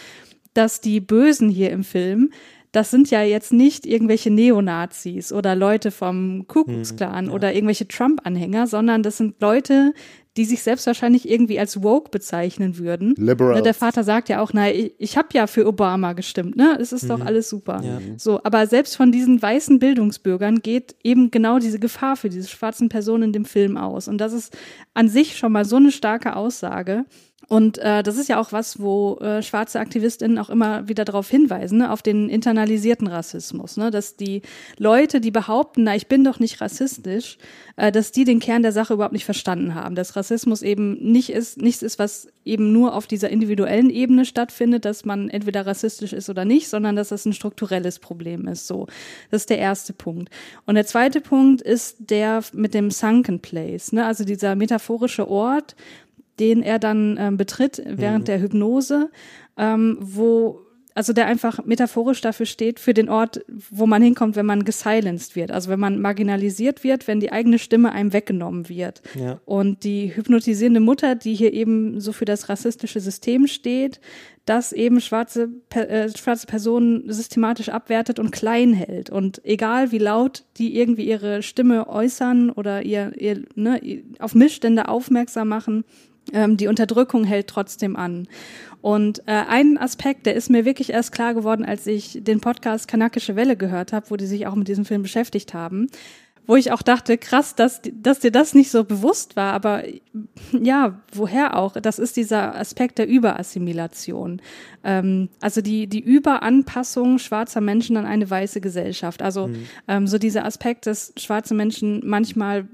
dass 0.56 0.80
die 0.80 1.00
Bösen 1.00 1.50
hier 1.50 1.70
im 1.70 1.84
Film 1.84 2.30
das 2.76 2.90
sind 2.90 3.10
ja 3.10 3.22
jetzt 3.22 3.54
nicht 3.54 3.86
irgendwelche 3.86 4.30
Neonazis 4.30 5.32
oder 5.32 5.54
Leute 5.54 5.90
vom 5.90 6.46
Ku 6.46 6.62
Klux 6.64 6.92
mhm, 6.92 6.96
Klan 6.96 7.24
mhm, 7.24 7.30
ja. 7.30 7.34
oder 7.34 7.54
irgendwelche 7.54 7.88
Trump-Anhänger, 7.88 8.66
sondern 8.66 9.02
das 9.02 9.16
sind 9.16 9.40
Leute, 9.40 9.94
die 10.36 10.44
sich 10.44 10.62
selbst 10.62 10.86
wahrscheinlich 10.86 11.28
irgendwie 11.28 11.58
als 11.58 11.82
woke 11.82 12.10
bezeichnen 12.10 12.78
würden. 12.78 13.14
Liberal. 13.16 13.56
Ne, 13.56 13.62
der 13.62 13.74
Vater 13.74 14.04
sagt 14.04 14.28
ja 14.28 14.40
auch, 14.40 14.52
na, 14.52 14.70
ich, 14.70 14.94
ich 14.98 15.16
habe 15.16 15.28
ja 15.32 15.46
für 15.46 15.66
Obama 15.66 16.12
gestimmt, 16.12 16.56
ne? 16.56 16.76
Es 16.80 16.92
ist 16.92 17.04
mhm. 17.04 17.08
doch 17.08 17.20
alles 17.20 17.48
super. 17.48 17.80
Ja. 17.82 18.00
So, 18.16 18.40
aber 18.44 18.66
selbst 18.66 18.96
von 18.96 19.12
diesen 19.12 19.40
weißen 19.40 19.78
Bildungsbürgern 19.78 20.60
geht 20.60 20.96
eben 21.02 21.30
genau 21.30 21.58
diese 21.58 21.78
Gefahr 21.78 22.16
für 22.16 22.28
diese 22.28 22.48
schwarzen 22.48 22.88
Personen 22.88 23.24
in 23.24 23.32
dem 23.32 23.44
Film 23.44 23.76
aus. 23.76 24.08
Und 24.08 24.18
das 24.18 24.32
ist 24.32 24.56
an 24.94 25.08
sich 25.08 25.36
schon 25.36 25.52
mal 25.52 25.64
so 25.64 25.76
eine 25.76 25.92
starke 25.92 26.36
Aussage. 26.36 27.04
Und 27.48 27.78
äh, 27.78 28.02
das 28.02 28.16
ist 28.16 28.28
ja 28.28 28.40
auch 28.40 28.50
was, 28.50 28.80
wo 28.80 29.18
äh, 29.18 29.40
schwarze 29.40 29.78
AktivistInnen 29.78 30.38
auch 30.38 30.50
immer 30.50 30.88
wieder 30.88 31.04
darauf 31.04 31.30
hinweisen, 31.30 31.78
ne, 31.78 31.92
auf 31.92 32.02
den 32.02 32.28
internalisierten 32.28 33.06
Rassismus, 33.06 33.76
ne, 33.76 33.92
dass 33.92 34.16
die 34.16 34.42
Leute, 34.78 35.20
die 35.20 35.30
behaupten, 35.30 35.84
na, 35.84 35.94
ich 35.94 36.08
bin 36.08 36.24
doch 36.24 36.40
nicht 36.40 36.60
rassistisch, 36.60 37.38
äh, 37.76 37.92
dass 37.92 38.10
die 38.10 38.24
den 38.24 38.40
Kern 38.40 38.62
der 38.62 38.72
Sache 38.72 38.94
überhaupt 38.94 39.12
nicht 39.12 39.24
verstanden 39.24 39.76
haben, 39.76 39.94
dass 39.94 40.16
Rassismus 40.16 40.25
eben 40.62 40.94
nicht 40.94 41.30
ist, 41.30 41.60
nichts 41.60 41.82
ist, 41.82 41.98
was 41.98 42.28
eben 42.44 42.72
nur 42.72 42.94
auf 42.94 43.06
dieser 43.06 43.30
individuellen 43.30 43.90
Ebene 43.90 44.24
stattfindet, 44.24 44.84
dass 44.84 45.04
man 45.04 45.28
entweder 45.28 45.66
rassistisch 45.66 46.12
ist 46.12 46.28
oder 46.28 46.44
nicht, 46.44 46.68
sondern 46.68 46.96
dass 46.96 47.08
das 47.08 47.24
ein 47.24 47.32
strukturelles 47.32 47.98
Problem 47.98 48.46
ist. 48.48 48.66
So, 48.66 48.86
das 49.30 49.42
ist 49.42 49.50
der 49.50 49.58
erste 49.58 49.92
Punkt. 49.92 50.30
Und 50.66 50.74
der 50.74 50.86
zweite 50.86 51.20
Punkt 51.20 51.62
ist 51.62 51.96
der 52.10 52.42
mit 52.52 52.74
dem 52.74 52.90
Sunken 52.90 53.40
Place, 53.40 53.92
ne, 53.92 54.06
also 54.06 54.24
dieser 54.24 54.54
metaphorische 54.56 55.28
Ort, 55.28 55.76
den 56.38 56.62
er 56.62 56.78
dann 56.78 57.16
ähm, 57.18 57.36
betritt 57.36 57.82
während 57.86 58.24
mhm. 58.24 58.26
der 58.26 58.40
Hypnose, 58.40 59.10
ähm, 59.56 59.96
wo 60.00 60.65
also 60.96 61.12
der 61.12 61.26
einfach 61.26 61.62
metaphorisch 61.66 62.22
dafür 62.22 62.46
steht, 62.46 62.80
für 62.80 62.94
den 62.94 63.10
Ort, 63.10 63.44
wo 63.70 63.86
man 63.86 64.00
hinkommt, 64.00 64.34
wenn 64.34 64.46
man 64.46 64.64
gesilenced 64.64 65.36
wird. 65.36 65.52
Also 65.52 65.70
wenn 65.70 65.78
man 65.78 66.00
marginalisiert 66.00 66.84
wird, 66.84 67.06
wenn 67.06 67.20
die 67.20 67.32
eigene 67.32 67.58
Stimme 67.58 67.92
einem 67.92 68.14
weggenommen 68.14 68.70
wird. 68.70 69.02
Ja. 69.14 69.38
Und 69.44 69.84
die 69.84 70.16
hypnotisierende 70.16 70.80
Mutter, 70.80 71.14
die 71.14 71.34
hier 71.34 71.52
eben 71.52 72.00
so 72.00 72.12
für 72.12 72.24
das 72.24 72.48
rassistische 72.48 73.00
System 73.00 73.46
steht, 73.46 74.00
das 74.46 74.72
eben 74.72 75.02
schwarze, 75.02 75.50
äh, 75.74 76.08
schwarze 76.16 76.46
Personen 76.46 77.12
systematisch 77.12 77.68
abwertet 77.68 78.18
und 78.18 78.30
klein 78.30 78.72
hält. 78.72 79.10
Und 79.10 79.44
egal 79.44 79.92
wie 79.92 79.98
laut 79.98 80.44
die 80.56 80.78
irgendwie 80.78 81.06
ihre 81.06 81.42
Stimme 81.42 81.88
äußern 81.88 82.48
oder 82.48 82.82
ihr, 82.86 83.12
ihr 83.20 83.42
ne, 83.54 83.82
auf 84.18 84.34
Missstände 84.34 84.88
aufmerksam 84.88 85.48
machen, 85.48 85.84
ähm, 86.32 86.56
die 86.56 86.68
Unterdrückung 86.68 87.24
hält 87.24 87.48
trotzdem 87.48 87.96
an. 87.96 88.28
Und 88.80 89.20
äh, 89.26 89.32
ein 89.48 89.78
Aspekt, 89.78 90.26
der 90.26 90.34
ist 90.34 90.50
mir 90.50 90.64
wirklich 90.64 90.90
erst 90.90 91.12
klar 91.12 91.34
geworden, 91.34 91.64
als 91.64 91.86
ich 91.86 92.18
den 92.22 92.40
Podcast 92.40 92.88
Kanakische 92.88 93.34
Welle 93.34 93.56
gehört 93.56 93.92
habe, 93.92 94.10
wo 94.10 94.16
die 94.16 94.26
sich 94.26 94.46
auch 94.46 94.54
mit 94.54 94.68
diesem 94.68 94.84
Film 94.84 95.02
beschäftigt 95.02 95.54
haben 95.54 95.88
wo 96.46 96.56
ich 96.56 96.72
auch 96.72 96.82
dachte, 96.82 97.18
krass, 97.18 97.54
dass, 97.54 97.80
dass 97.92 98.20
dir 98.20 98.30
das 98.30 98.54
nicht 98.54 98.70
so 98.70 98.84
bewusst 98.84 99.36
war, 99.36 99.52
aber 99.52 99.84
ja, 100.52 101.00
woher 101.12 101.56
auch? 101.56 101.74
Das 101.74 101.98
ist 101.98 102.16
dieser 102.16 102.54
Aspekt 102.54 102.98
der 102.98 103.08
Überassimilation. 103.08 104.40
Ähm, 104.84 105.28
also 105.40 105.60
die, 105.60 105.88
die 105.88 106.00
Überanpassung 106.00 107.18
schwarzer 107.18 107.60
Menschen 107.60 107.96
an 107.96 108.06
eine 108.06 108.28
weiße 108.28 108.60
Gesellschaft. 108.60 109.22
Also 109.22 109.48
mhm. 109.48 109.66
ähm, 109.88 110.06
so 110.06 110.18
dieser 110.18 110.44
Aspekt, 110.44 110.86
dass 110.86 111.12
schwarze 111.16 111.54
Menschen 111.54 112.02
manchmal 112.04 112.68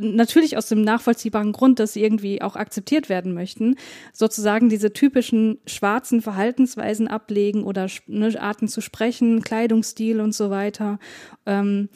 natürlich 0.00 0.56
aus 0.56 0.66
dem 0.66 0.82
nachvollziehbaren 0.82 1.52
Grund, 1.52 1.78
dass 1.78 1.92
sie 1.92 2.02
irgendwie 2.02 2.42
auch 2.42 2.56
akzeptiert 2.56 3.08
werden 3.08 3.34
möchten, 3.34 3.76
sozusagen 4.12 4.68
diese 4.68 4.92
typischen 4.92 5.58
schwarzen 5.66 6.22
Verhaltensweisen 6.22 7.06
ablegen 7.06 7.62
oder 7.64 7.86
ne, 8.06 8.36
Arten 8.40 8.66
zu 8.68 8.80
sprechen, 8.80 9.42
Kleidungsstil 9.42 10.20
und 10.20 10.34
so 10.34 10.50
weiter. 10.50 10.98
Ähm, 11.46 11.88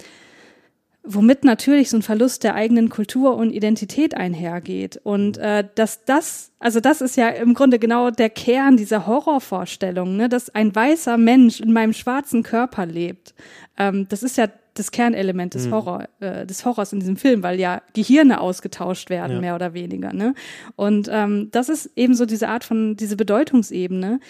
womit 1.03 1.45
natürlich 1.45 1.91
so 1.91 1.97
ein 1.97 2.03
Verlust 2.03 2.45
der 2.45 2.55
eigenen 2.55 2.89
Kultur 2.91 3.37
und 3.37 3.53
Identität 3.53 4.17
einhergeht. 4.17 5.01
Und 5.03 5.39
äh, 5.39 5.65
dass 5.75 6.05
das, 6.05 6.53
also 6.59 6.81
das 6.81 7.01
ist 7.01 7.17
ja 7.17 7.29
im 7.29 7.55
Grunde 7.55 7.79
genau 7.79 8.11
der 8.11 8.31
Kern 8.31 8.77
dieser 8.77 9.07
Horrorvorstellung, 9.07 10.17
ne, 10.17 10.29
dass 10.29 10.51
ein 10.51 10.75
weißer 10.75 11.17
Mensch 11.17 11.61
in 11.61 11.73
meinem 11.73 11.95
schwarzen 11.95 12.43
Körper 12.43 12.87
lebt. 12.87 13.35
Ähm, 13.79 14.07
das 14.09 14.23
ist 14.23 14.37
ja 14.37 14.49
das 14.75 14.91
Kernelement 14.93 15.55
des, 15.55 15.67
mhm. 15.67 15.73
Horror, 15.73 16.09
äh, 16.21 16.47
des 16.47 16.65
Horrors 16.65 16.93
in 16.93 17.01
diesem 17.01 17.17
Film, 17.17 17.43
weil 17.43 17.59
ja 17.59 17.83
Gehirne 17.93 18.41
ausgetauscht 18.41 19.11
werden, 19.11 19.37
ja. 19.37 19.41
mehr 19.41 19.55
oder 19.55 19.75
weniger. 19.75 20.13
Ne? 20.13 20.35
Und 20.77 21.09
ähm, 21.11 21.49
das 21.51 21.69
ist 21.69 21.91
eben 21.97 22.15
so 22.15 22.25
diese 22.25 22.49
Art 22.49 22.65
von, 22.65 22.97
diese 22.97 23.17
Bedeutungsebene, 23.17 24.21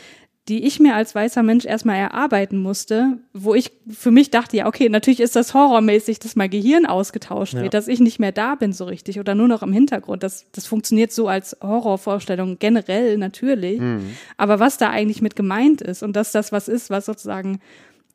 die 0.49 0.67
ich 0.67 0.81
mir 0.81 0.95
als 0.95 1.15
weißer 1.15 1.43
Mensch 1.43 1.65
erstmal 1.65 1.97
erarbeiten 1.97 2.59
musste, 2.59 3.19
wo 3.33 3.55
ich 3.55 3.73
für 3.89 4.11
mich 4.11 4.31
dachte, 4.31 4.57
ja, 4.57 4.67
okay, 4.67 4.89
natürlich 4.89 5.21
ist 5.21 5.37
das 5.37 5.55
horrormäßig, 5.55 6.19
dass 6.19 6.35
mein 6.35 6.51
Gehirn 6.51 6.87
ausgetauscht 6.87 7.55
ja. 7.55 7.63
wird, 7.63 7.75
dass 7.75 7.89
ich 7.89 8.01
nicht 8.01 8.19
mehr 8.19 8.33
da 8.33 8.55
bin 8.55 8.73
so 8.73 8.87
richtig 8.87 9.21
oder 9.21 9.35
nur 9.35 9.49
noch 9.49 9.63
im 9.63 9.73
Hintergrund. 9.73 10.23
Das, 10.23 10.47
das 10.53 10.67
funktioniert 10.67 11.13
so 11.13 11.29
als 11.29 11.57
Horrorvorstellung 11.63 12.59
generell 12.59 13.19
natürlich. 13.19 13.81
Mhm. 13.81 14.17
Aber 14.39 14.59
was 14.59 14.79
da 14.79 14.91
eigentlich 14.91 15.23
mit 15.23 15.37
gemeint 15.37 15.83
ist 15.83 16.03
und 16.03 16.17
dass 16.17 16.33
das 16.33 16.53
was 16.53 16.69
ist, 16.69 16.91
was 16.91 17.07
sozusagen 17.07 17.61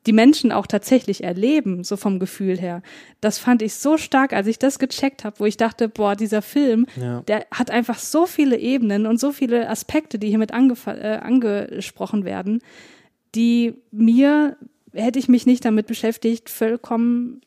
die 0.06 0.12
Menschen 0.12 0.52
auch 0.52 0.66
tatsächlich 0.66 1.24
erleben, 1.24 1.82
so 1.84 1.96
vom 1.96 2.18
Gefühl 2.18 2.58
her. 2.58 2.82
Das 3.20 3.38
fand 3.38 3.62
ich 3.62 3.74
so 3.74 3.98
stark, 3.98 4.32
als 4.32 4.46
ich 4.46 4.58
das 4.58 4.78
gecheckt 4.78 5.24
habe, 5.24 5.40
wo 5.40 5.46
ich 5.46 5.56
dachte, 5.56 5.88
boah, 5.88 6.14
dieser 6.14 6.42
Film, 6.42 6.86
ja. 7.00 7.22
der 7.22 7.46
hat 7.50 7.70
einfach 7.70 7.98
so 7.98 8.26
viele 8.26 8.58
Ebenen 8.58 9.06
und 9.06 9.18
so 9.18 9.32
viele 9.32 9.68
Aspekte, 9.68 10.18
die 10.18 10.28
hiermit 10.28 10.52
äh, 10.52 11.18
angesprochen 11.20 12.24
werden, 12.24 12.60
die 13.34 13.74
mir, 13.90 14.56
hätte 14.92 15.18
ich 15.18 15.28
mich 15.28 15.46
nicht 15.46 15.64
damit 15.64 15.86
beschäftigt, 15.86 16.48
vollkommen 16.48 17.40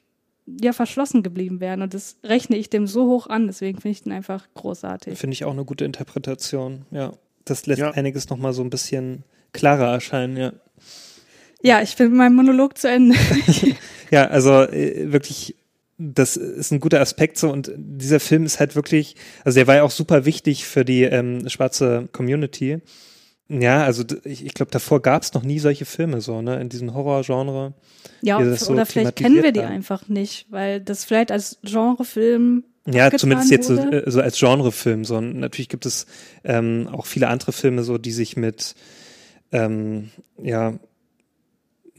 ja 0.61 0.73
verschlossen 0.73 1.23
geblieben 1.23 1.59
wären. 1.59 1.81
Und 1.81 1.93
das 1.93 2.17
rechne 2.23 2.57
ich 2.57 2.69
dem 2.69 2.87
so 2.87 3.05
hoch 3.05 3.27
an, 3.27 3.47
deswegen 3.47 3.79
finde 3.79 3.91
ich 3.91 4.03
den 4.03 4.11
einfach 4.11 4.47
großartig. 4.55 5.17
Finde 5.17 5.33
ich 5.33 5.45
auch 5.45 5.53
eine 5.53 5.65
gute 5.65 5.85
Interpretation, 5.85 6.85
ja. 6.91 7.13
Das 7.45 7.65
lässt 7.65 7.79
ja. 7.79 7.91
einiges 7.91 8.29
nochmal 8.29 8.53
so 8.53 8.61
ein 8.61 8.69
bisschen 8.69 9.23
klarer 9.53 9.93
erscheinen, 9.93 10.37
ja. 10.37 10.53
Ja, 11.61 11.81
ich 11.81 11.95
bin 11.95 12.15
meinem 12.15 12.35
Monolog 12.35 12.77
zu 12.77 12.89
Ende. 12.89 13.17
ja, 14.11 14.27
also 14.27 14.63
äh, 14.63 15.11
wirklich, 15.11 15.55
das 15.97 16.37
ist 16.37 16.71
ein 16.71 16.79
guter 16.79 17.01
Aspekt 17.01 17.37
so 17.37 17.51
und 17.51 17.71
dieser 17.75 18.19
Film 18.19 18.45
ist 18.45 18.59
halt 18.59 18.75
wirklich, 18.75 19.15
also 19.43 19.57
der 19.57 19.67
war 19.67 19.75
ja 19.75 19.83
auch 19.83 19.91
super 19.91 20.25
wichtig 20.25 20.65
für 20.65 20.85
die 20.85 21.03
ähm, 21.03 21.47
schwarze 21.49 22.07
Community. 22.11 22.79
Ja, 23.49 23.83
also 23.83 24.03
ich, 24.25 24.45
ich 24.45 24.53
glaube, 24.53 24.71
davor 24.71 25.01
gab 25.01 25.23
es 25.23 25.33
noch 25.33 25.41
nie 25.43 25.57
solche 25.59 25.85
Filme 25.85 26.21
so, 26.21 26.41
ne, 26.41 26.61
in 26.61 26.69
diesem 26.69 26.93
Horrorgenre. 26.93 27.73
Ja, 28.21 28.37
oder 28.37 28.55
so 28.55 28.75
vielleicht 28.85 29.15
kennen 29.15 29.41
wir 29.41 29.51
die 29.51 29.61
haben. 29.61 29.73
einfach 29.73 30.07
nicht, 30.07 30.45
weil 30.49 30.79
das 30.79 31.03
vielleicht 31.03 31.31
als 31.31 31.57
Genrefilm 31.63 32.63
ja, 32.85 33.11
zumindest 33.11 33.51
jetzt 33.51 33.67
so, 33.67 33.75
äh, 33.75 34.09
so, 34.09 34.21
als 34.21 34.39
Genrefilm. 34.39 35.03
So. 35.05 35.17
Und 35.17 35.39
natürlich 35.39 35.69
gibt 35.69 35.85
es 35.85 36.05
ähm, 36.43 36.87
auch 36.91 37.05
viele 37.05 37.27
andere 37.27 37.51
Filme, 37.51 37.83
so 37.83 37.97
die 37.97 38.11
sich 38.11 38.37
mit 38.37 38.75
ähm, 39.51 40.11
ja 40.41 40.79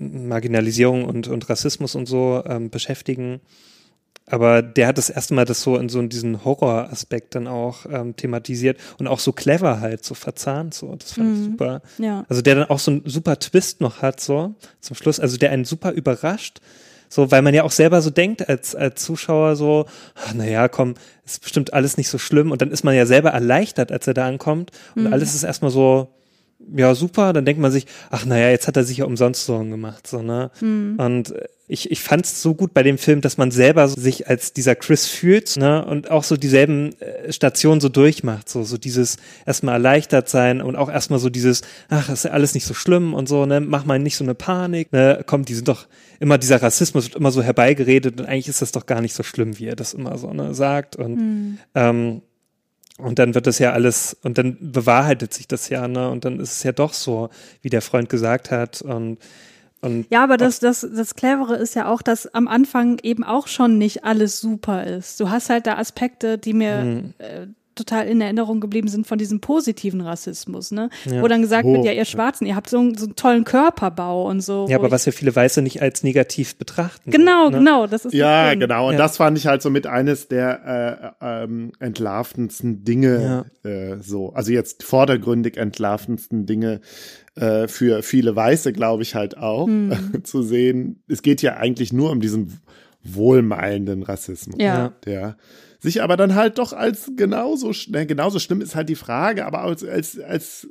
Marginalisierung 0.01 1.05
und, 1.05 1.29
und 1.29 1.49
Rassismus 1.49 1.95
und 1.95 2.07
so 2.07 2.43
ähm, 2.47 2.71
beschäftigen. 2.71 3.41
Aber 4.27 4.63
der 4.63 4.87
hat 4.87 4.99
das 4.99 5.11
erste 5.11 5.35
Mal 5.35 5.45
das 5.45 5.61
so 5.61 5.77
in 5.77 5.89
so 5.89 6.01
diesen 6.03 6.45
Horroraspekt 6.45 7.35
dann 7.35 7.49
auch 7.49 7.85
ähm, 7.91 8.15
thematisiert 8.15 8.79
und 8.99 9.09
auch 9.09 9.19
so 9.19 9.33
clever 9.33 9.81
halt, 9.81 10.05
so 10.05 10.15
verzahnt, 10.15 10.73
so. 10.73 10.95
Das 10.95 11.13
fand 11.13 11.29
mhm. 11.29 11.35
ich 11.35 11.51
super. 11.51 11.83
Ja. 11.99 12.25
Also 12.29 12.41
der 12.41 12.55
dann 12.55 12.71
auch 12.71 12.79
so 12.79 12.93
einen 12.93 13.03
super 13.07 13.39
Twist 13.39 13.81
noch 13.81 14.03
hat, 14.03 14.21
so 14.21 14.55
zum 14.81 14.97
Schluss, 14.97 15.19
also 15.19 15.37
der 15.37 15.51
einen 15.51 15.65
super 15.65 15.93
überrascht. 15.93 16.61
So, 17.13 17.33
weil 17.33 17.43
man 17.43 17.55
ja 17.55 17.65
auch 17.65 17.73
selber 17.73 18.03
so 18.03 18.11
denkt 18.11 18.49
als, 18.49 18.77
als 18.77 19.03
Zuschauer 19.03 19.57
so, 19.57 19.87
ach, 20.15 20.33
naja, 20.33 20.69
komm, 20.69 20.95
ist 21.27 21.43
bestimmt 21.43 21.73
alles 21.73 21.97
nicht 21.97 22.09
so 22.09 22.19
schlimm. 22.19 22.53
Und 22.53 22.63
dann 22.63 22.71
ist 22.71 22.85
man 22.85 22.95
ja 22.95 23.05
selber 23.05 23.31
erleichtert, 23.31 23.91
als 23.91 24.07
er 24.07 24.15
da 24.15 24.29
ankommt. 24.29 24.71
Und 24.95 25.09
mhm. 25.09 25.13
alles 25.13 25.35
ist 25.35 25.43
erstmal 25.43 25.73
so, 25.73 26.15
ja, 26.75 26.95
super. 26.95 27.33
Dann 27.33 27.45
denkt 27.45 27.61
man 27.61 27.73
sich, 27.73 27.87
ach 28.11 28.25
naja, 28.25 28.51
jetzt 28.51 28.69
hat 28.69 28.77
er 28.77 28.85
sich 28.85 28.99
ja 28.99 29.05
umsonst 29.05 29.45
Sorgen 29.45 29.71
gemacht. 29.71 30.07
So, 30.07 30.23
ne? 30.23 30.51
Mhm. 30.61 30.97
Und 30.99 31.33
äh, 31.33 31.49
ich, 31.73 31.91
ich 31.91 32.01
fand 32.01 32.25
es 32.25 32.43
so 32.43 32.55
gut 32.55 32.75
bei 32.75 32.83
dem 32.83 32.99
Film, 32.99 33.21
dass 33.21 33.39
man 33.39 33.53
selber 33.53 33.87
sich 33.87 34.29
als 34.29 34.53
dieser 34.53 34.75
Chris 34.75 35.07
fühlt 35.07 35.57
ne? 35.57 35.85
und 35.85 36.11
auch 36.11 36.25
so 36.25 36.37
dieselben 36.37 37.01
äh, 37.01 37.33
Stationen 37.33 37.81
so 37.81 37.89
durchmacht. 37.89 38.49
So, 38.49 38.65
so 38.65 38.77
dieses 38.77 39.19
erstmal 39.47 39.75
erleichtert 39.75 40.29
sein 40.29 40.63
und 40.63 40.75
auch 40.75 40.91
erstmal 40.91 41.21
so 41.21 41.31
dieses, 41.31 41.63
ach, 41.89 42.09
ist 42.09 42.25
ja 42.25 42.33
alles 42.33 42.55
nicht 42.55 42.67
so 42.67 42.75
schlimm 42.75 43.15
und 43.15 43.29
so, 43.29 43.47
ne? 43.47 43.61
mach 43.61 43.85
mal 43.85 44.01
nicht 44.01 44.17
so 44.17 44.25
eine 44.25 44.35
Panik. 44.35 44.93
Ne? 44.93 45.23
Kommt, 45.27 45.49
die 45.49 45.55
sind 45.55 45.69
doch 45.69 45.87
immer, 46.19 46.39
dieser 46.39 46.61
Rassismus 46.61 47.05
wird 47.05 47.15
immer 47.15 47.31
so 47.31 47.41
herbeigeredet 47.43 48.21
und 48.21 48.27
eigentlich 48.27 48.49
ist 48.49 48.63
das 48.63 48.73
doch 48.73 48.87
gar 48.87 49.01
nicht 49.01 49.15
so 49.15 49.23
schlimm, 49.23 49.59
wie 49.61 49.67
er 49.67 49.77
das 49.77 49.95
immer 49.95 50.19
so 50.19 50.33
ne, 50.33 50.55
sagt. 50.55 50.97
Und 50.97 51.17
Mhm. 51.21 51.59
ähm, 51.75 52.23
und 53.03 53.19
dann 53.19 53.35
wird 53.35 53.47
das 53.47 53.59
ja 53.59 53.73
alles, 53.73 54.17
und 54.23 54.39
dann 54.39 54.57
bewahrheitet 54.61 55.35
sich 55.35 55.49
das 55.49 55.69
ja, 55.69 55.89
ne? 55.89 56.11
Und 56.11 56.25
dann 56.25 56.41
ist 56.41 56.53
es 56.53 56.63
ja 56.63 56.73
doch 56.73 56.93
so, 56.93 57.29
wie 57.63 57.71
der 57.71 57.83
Freund 57.83 58.09
gesagt 58.09 58.51
hat. 58.51 58.83
Und, 58.83 59.19
und 59.81 60.07
Ja, 60.11 60.23
aber 60.25 60.37
das, 60.37 60.61
das, 60.61 60.81
das 60.95 61.15
Clevere 61.15 61.57
ist 61.57 61.75
ja 61.75 61.89
auch, 61.89 62.03
dass 62.03 62.33
am 62.35 62.49
Anfang 62.49 62.99
eben 63.03 63.25
auch 63.25 63.47
schon 63.49 63.79
nicht 63.79 64.05
alles 64.05 64.41
super 64.41 64.85
ist. 64.87 65.19
Du 65.21 65.31
hast 65.31 65.51
halt 65.51 65.67
da 65.67 65.77
Aspekte, 65.79 66.39
die 66.39 66.53
mir 66.53 66.85
Mhm. 66.85 67.15
äh, 67.19 67.47
total 67.85 68.07
in 68.07 68.21
Erinnerung 68.21 68.61
geblieben 68.61 68.89
sind 68.89 69.07
von 69.07 69.19
diesem 69.19 69.41
positiven 69.41 70.01
Rassismus, 70.01 70.71
ne? 70.71 70.91
Ja. 71.07 71.23
Wo 71.23 71.29
dann 71.29 71.43
gesagt 71.43 71.65
Wo- 71.65 71.73
wird, 71.75 71.85
ja, 71.85 71.93
ihr 71.93 72.05
Schwarzen, 72.05 72.47
ihr 72.47 72.57
habt 72.57 72.69
so, 72.71 72.79
einen- 72.79 72.97
so 72.97 73.07
einen 73.07 73.17
tollen 73.17 73.45
Körperbau 73.45 74.29
und 74.29 74.41
so. 74.43 74.67
ja, 74.69 74.77
aber 74.77 74.91
was 74.91 75.05
ja 75.07 75.13
viele 75.13 75.35
Weiße 75.35 75.63
nicht 75.63 75.83
als 75.83 76.03
negativ 76.03 76.57
betrachten. 76.57 77.11
Genau, 77.11 77.49
ne? 77.51 77.59
genau, 77.59 77.87
das 77.87 78.05
ist 78.05 78.15
Ja, 78.15 78.55
genau. 78.55 78.89
Und 78.89 78.93
Ja. 78.95 78.99
das 78.99 79.17
fand 79.17 79.39
ich 79.39 79.47
halt 79.47 79.63
so 79.63 79.71
mit 79.71 79.87
eines 79.87 80.29
der 80.29 81.15
äh, 81.21 81.45
ähm, 81.45 81.73
entlarvendsten 81.81 82.85
Dinge, 82.85 83.47
äh, 83.65 83.97
so. 84.01 84.33
Also 84.33 84.53
jetzt 84.53 84.83
vordergründig 84.83 85.57
entlarvendsten 85.57 86.47
Dinge 86.47 86.81
äh, 87.37 87.69
für 87.69 88.03
viele 88.03 88.35
Weiße, 88.37 88.73
glaube 88.73 89.03
ich 89.03 89.15
halt 89.15 89.39
auch, 89.39 89.69
zu 90.25 90.43
sehen. 90.43 91.03
Es 91.09 91.23
geht 91.23 91.43
ja 91.43 91.57
eigentlich 91.57 91.93
nur 91.93 92.11
um 92.11 92.21
diesen 92.21 92.61
wohlmeinenden 93.03 94.03
Rassismus. 94.03 94.57
Ja. 94.59 94.93
Der 95.05 95.37
sich 95.81 96.03
aber 96.03 96.17
dann 96.17 96.35
halt 96.35 96.59
doch 96.59 96.73
als 96.73 97.11
genauso, 97.17 97.73
ne, 97.89 98.07
genauso 98.07 98.39
schlimm 98.39 98.61
ist 98.61 98.75
halt 98.77 98.89
die 98.89 98.95
Frage, 98.97 99.47
aber 99.47 99.63
als, 99.63 99.85
als, 99.85 100.19
als 100.21 100.69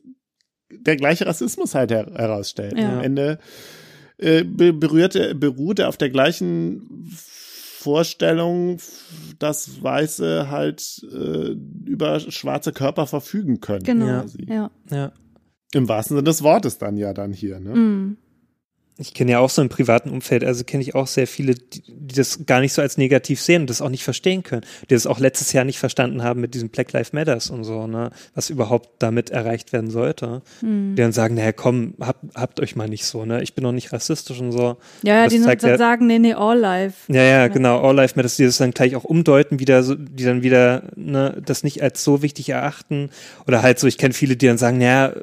der 0.72 0.96
gleiche 0.98 1.26
Rassismus 1.26 1.74
halt 1.76 1.92
her 1.92 2.06
herausstellt. 2.16 2.78
Ja. 2.78 2.98
Am 3.00 3.04
Ende 3.04 3.40
äh, 4.18 4.44
be 4.44 4.72
berührt, 4.74 5.16
er- 5.16 5.34
beruht 5.34 5.80
er 5.80 5.90
auf 5.90 5.98
der 5.98 6.10
gleichen 6.10 7.10
Vorstellung, 7.82 8.78
dass 9.40 9.82
Weiße 9.82 10.50
halt 10.50 11.02
äh, 11.12 11.56
über 11.86 12.20
schwarze 12.20 12.74
Körper 12.74 13.08
verfügen 13.08 13.62
können. 13.62 13.84
Genau, 13.84 14.26
ja. 14.48 14.70
Ja. 14.92 15.12
Im 15.74 15.88
wahrsten 15.88 16.18
Sinne 16.18 16.26
des 16.26 16.44
Wortes 16.44 16.78
dann 16.78 16.98
ja 16.98 17.14
dann 17.14 17.32
hier. 17.32 17.60
Ne? 17.60 17.76
Mm. 17.76 18.18
Ich 19.00 19.14
kenne 19.14 19.32
ja 19.32 19.40
auch 19.40 19.50
so 19.50 19.62
im 19.62 19.70
privaten 19.70 20.10
Umfeld, 20.10 20.44
also 20.44 20.64
kenne 20.64 20.84
ich 20.84 20.94
auch 20.94 21.08
sehr 21.08 21.26
viele, 21.26 21.56
die, 21.56 21.82
die 21.88 22.16
das 22.16 22.46
gar 22.46 22.60
nicht 22.60 22.74
so 22.74 22.82
als 22.82 22.98
negativ 22.98 23.42
sehen 23.42 23.62
und 23.62 23.70
das 23.70 23.82
auch 23.82 23.90
nicht 23.90 24.04
verstehen 24.04 24.44
können, 24.44 24.64
die 24.90 24.94
das 24.94 25.08
auch 25.08 25.20
letztes 25.20 25.54
Jahr 25.54 25.64
nicht 25.64 25.80
verstanden 25.80 26.24
haben 26.24 26.42
mit 26.42 26.54
diesem 26.54 26.70
Black 26.70 26.92
Lives 26.92 27.14
Matters 27.14 27.50
und 27.50 27.64
so, 27.64 27.88
ne, 27.88 28.12
was 28.36 28.50
überhaupt 28.50 28.90
damit 29.00 29.30
erreicht 29.30 29.72
werden 29.72 29.90
sollte. 29.90 30.42
Hm. 30.60 30.96
Die 30.96 31.02
dann 31.02 31.14
sagen, 31.14 31.36
naja, 31.36 31.54
komm, 31.54 31.94
habt, 32.02 32.26
habt 32.36 32.60
euch 32.60 32.76
mal 32.76 32.90
nicht 32.90 33.06
so, 33.06 33.26
ne, 33.26 33.42
ich 33.42 33.54
bin 33.54 33.64
doch 33.64 33.72
nicht 33.72 33.94
rassistisch 33.94 34.40
und 34.40 34.52
so. 34.52 34.78
Ja, 35.04 35.24
ja, 35.24 35.28
die 35.28 35.42
zeigt 35.42 35.64
dann 35.64 35.72
ja- 35.72 35.78
sagen, 35.78 36.06
nee, 36.08 36.20
nee, 36.20 36.34
all 36.34 36.60
life. 36.60 37.12
Ja, 37.12 37.24
ja, 37.24 37.48
genau, 37.48 37.80
All 37.82 37.96
Life 37.96 38.16
Matters, 38.16 38.36
die 38.36 38.46
das 38.46 38.58
dann 38.58 38.72
gleich 38.72 38.96
auch 38.96 39.06
umdeuten, 39.06 39.60
wieder 39.60 39.84
so, 39.84 39.96
die 39.96 40.26
dann 40.26 40.44
wieder 40.44 40.84
ne, 40.96 41.42
das 41.46 41.64
nicht 41.64 41.82
als 41.82 42.04
so 42.04 42.22
wichtig 42.22 42.50
erachten. 42.50 43.10
Oder 43.48 43.62
halt 43.62 43.80
so, 43.80 43.88
ich 43.88 43.98
kenne 43.98 44.14
viele, 44.14 44.36
die 44.36 44.48
dann 44.48 44.58
sagen, 44.58 44.78
naja, 44.78 45.14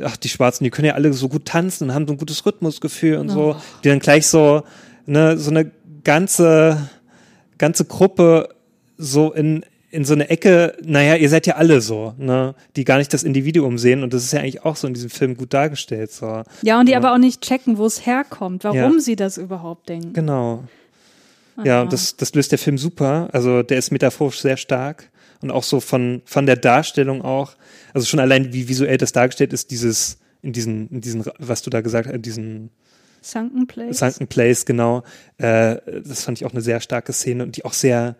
ach, 0.00 0.16
die 0.16 0.28
Schwarzen, 0.28 0.64
die 0.64 0.70
können 0.70 0.86
ja 0.86 0.94
alle 0.94 1.12
so 1.12 1.28
gut 1.28 1.46
tanzen 1.46 1.84
und 1.88 1.94
haben 1.94 2.06
so 2.06 2.14
ein 2.14 2.18
gutes 2.18 2.46
Rhythmusgefühl 2.46 3.15
und 3.16 3.28
so, 3.28 3.56
die 3.84 3.88
dann 3.88 3.98
gleich 3.98 4.26
so, 4.26 4.62
ne, 5.06 5.36
so 5.38 5.50
eine 5.50 5.70
ganze, 6.04 6.88
ganze 7.58 7.84
Gruppe 7.84 8.48
so 8.96 9.32
in, 9.32 9.64
in 9.90 10.04
so 10.04 10.14
eine 10.14 10.28
Ecke, 10.28 10.76
naja, 10.84 11.16
ihr 11.16 11.28
seid 11.28 11.46
ja 11.46 11.56
alle 11.56 11.80
so, 11.80 12.14
ne, 12.18 12.54
die 12.76 12.84
gar 12.84 12.98
nicht 12.98 13.12
das 13.12 13.22
Individuum 13.22 13.78
sehen 13.78 14.02
und 14.02 14.12
das 14.12 14.24
ist 14.24 14.32
ja 14.32 14.40
eigentlich 14.40 14.64
auch 14.64 14.76
so 14.76 14.86
in 14.86 14.94
diesem 14.94 15.10
Film 15.10 15.36
gut 15.36 15.52
dargestellt, 15.54 16.12
so. 16.12 16.42
Ja, 16.62 16.78
und 16.80 16.88
die 16.88 16.96
aber 16.96 17.12
auch 17.12 17.18
nicht 17.18 17.40
checken, 17.42 17.78
wo 17.78 17.86
es 17.86 18.06
herkommt, 18.06 18.64
warum 18.64 18.76
Ja. 18.94 19.00
sie 19.00 19.16
das 19.16 19.38
überhaupt 19.38 19.88
denken. 19.88 20.12
Genau. 20.12 20.64
Ja, 21.64 21.82
und 21.82 21.92
das, 21.92 22.16
das 22.16 22.34
löst 22.34 22.52
der 22.52 22.58
Film 22.58 22.76
super. 22.76 23.30
Also 23.32 23.62
der 23.62 23.78
ist 23.78 23.90
metaphorisch 23.90 24.40
sehr 24.40 24.58
stark 24.58 25.10
und 25.40 25.50
auch 25.50 25.62
so 25.62 25.80
von, 25.80 26.20
von 26.26 26.44
der 26.44 26.56
Darstellung 26.56 27.22
auch. 27.22 27.52
Also 27.94 28.06
schon 28.06 28.20
allein, 28.20 28.52
wie 28.52 28.68
visuell 28.68 28.98
das 28.98 29.12
dargestellt 29.12 29.54
ist, 29.54 29.70
dieses, 29.70 30.18
in 30.42 30.52
diesen, 30.52 30.88
in 30.90 31.00
diesen, 31.00 31.24
was 31.38 31.62
du 31.62 31.70
da 31.70 31.80
gesagt 31.80 32.08
hast, 32.08 32.14
in 32.14 32.20
diesen 32.22 32.70
Sunken 33.26 33.66
Place. 33.66 33.98
Sunken 33.98 34.26
Place, 34.26 34.64
genau. 34.64 35.02
Äh, 35.38 35.76
das 36.04 36.24
fand 36.24 36.38
ich 36.40 36.46
auch 36.46 36.52
eine 36.52 36.60
sehr 36.60 36.80
starke 36.80 37.12
Szene 37.12 37.42
und 37.42 37.56
die 37.56 37.64
auch 37.64 37.72
sehr, 37.72 38.16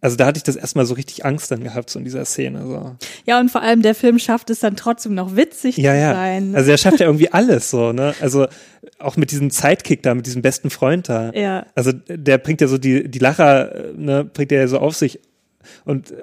also 0.00 0.16
da 0.16 0.26
hatte 0.26 0.38
ich 0.38 0.42
das 0.42 0.56
erstmal 0.56 0.86
so 0.86 0.94
richtig 0.94 1.24
Angst 1.24 1.50
dann 1.50 1.62
gehabt, 1.62 1.90
so 1.90 1.98
in 1.98 2.04
dieser 2.04 2.24
Szene. 2.24 2.66
So. 2.66 2.96
Ja, 3.26 3.40
und 3.40 3.50
vor 3.50 3.62
allem 3.62 3.82
der 3.82 3.94
Film 3.94 4.18
schafft 4.18 4.50
es 4.50 4.60
dann 4.60 4.76
trotzdem 4.76 5.14
noch 5.14 5.36
witzig 5.36 5.76
Ja, 5.76 5.92
zu 5.92 5.98
ja. 5.98 6.14
sein. 6.14 6.54
Also 6.54 6.70
er 6.70 6.78
schafft 6.78 7.00
ja 7.00 7.06
irgendwie 7.06 7.32
alles 7.32 7.70
so, 7.70 7.92
ne? 7.92 8.14
Also 8.20 8.46
auch 8.98 9.16
mit 9.16 9.30
diesem 9.30 9.50
Sidekick 9.50 10.02
da, 10.02 10.14
mit 10.14 10.26
diesem 10.26 10.42
besten 10.42 10.70
Freund 10.70 11.08
da. 11.08 11.32
Ja. 11.32 11.66
Also 11.74 11.92
der 11.92 12.38
bringt 12.38 12.60
ja 12.60 12.68
so 12.68 12.78
die, 12.78 13.08
die 13.08 13.18
Lacher, 13.18 13.92
ne, 13.96 14.24
bringt 14.24 14.52
er 14.52 14.60
ja 14.60 14.68
so 14.68 14.78
auf 14.78 14.96
sich. 14.96 15.20
Und 15.84 16.10
äh, 16.10 16.14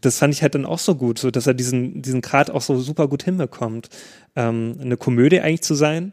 das 0.00 0.18
fand 0.18 0.34
ich 0.34 0.42
halt 0.42 0.54
dann 0.54 0.66
auch 0.66 0.78
so 0.78 0.94
gut, 0.94 1.18
so 1.18 1.30
dass 1.30 1.46
er 1.46 1.54
diesen, 1.54 2.02
diesen 2.02 2.20
Grad 2.20 2.50
auch 2.50 2.62
so 2.62 2.78
super 2.78 3.08
gut 3.08 3.24
hinbekommt. 3.24 3.88
Ähm, 4.36 4.76
eine 4.80 4.96
Komödie 4.96 5.40
eigentlich 5.40 5.62
zu 5.62 5.74
sein, 5.74 6.12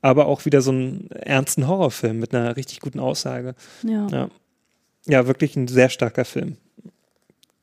aber 0.00 0.26
auch 0.26 0.44
wieder 0.44 0.60
so 0.62 0.70
einen 0.70 1.10
ernsten 1.10 1.66
Horrorfilm 1.66 2.18
mit 2.18 2.34
einer 2.34 2.56
richtig 2.56 2.80
guten 2.80 3.00
Aussage. 3.00 3.54
ja. 3.82 4.06
Ja. 4.08 4.28
Ja, 5.06 5.26
wirklich 5.26 5.56
ein 5.56 5.68
sehr 5.68 5.88
starker 5.88 6.26
Film. 6.26 6.58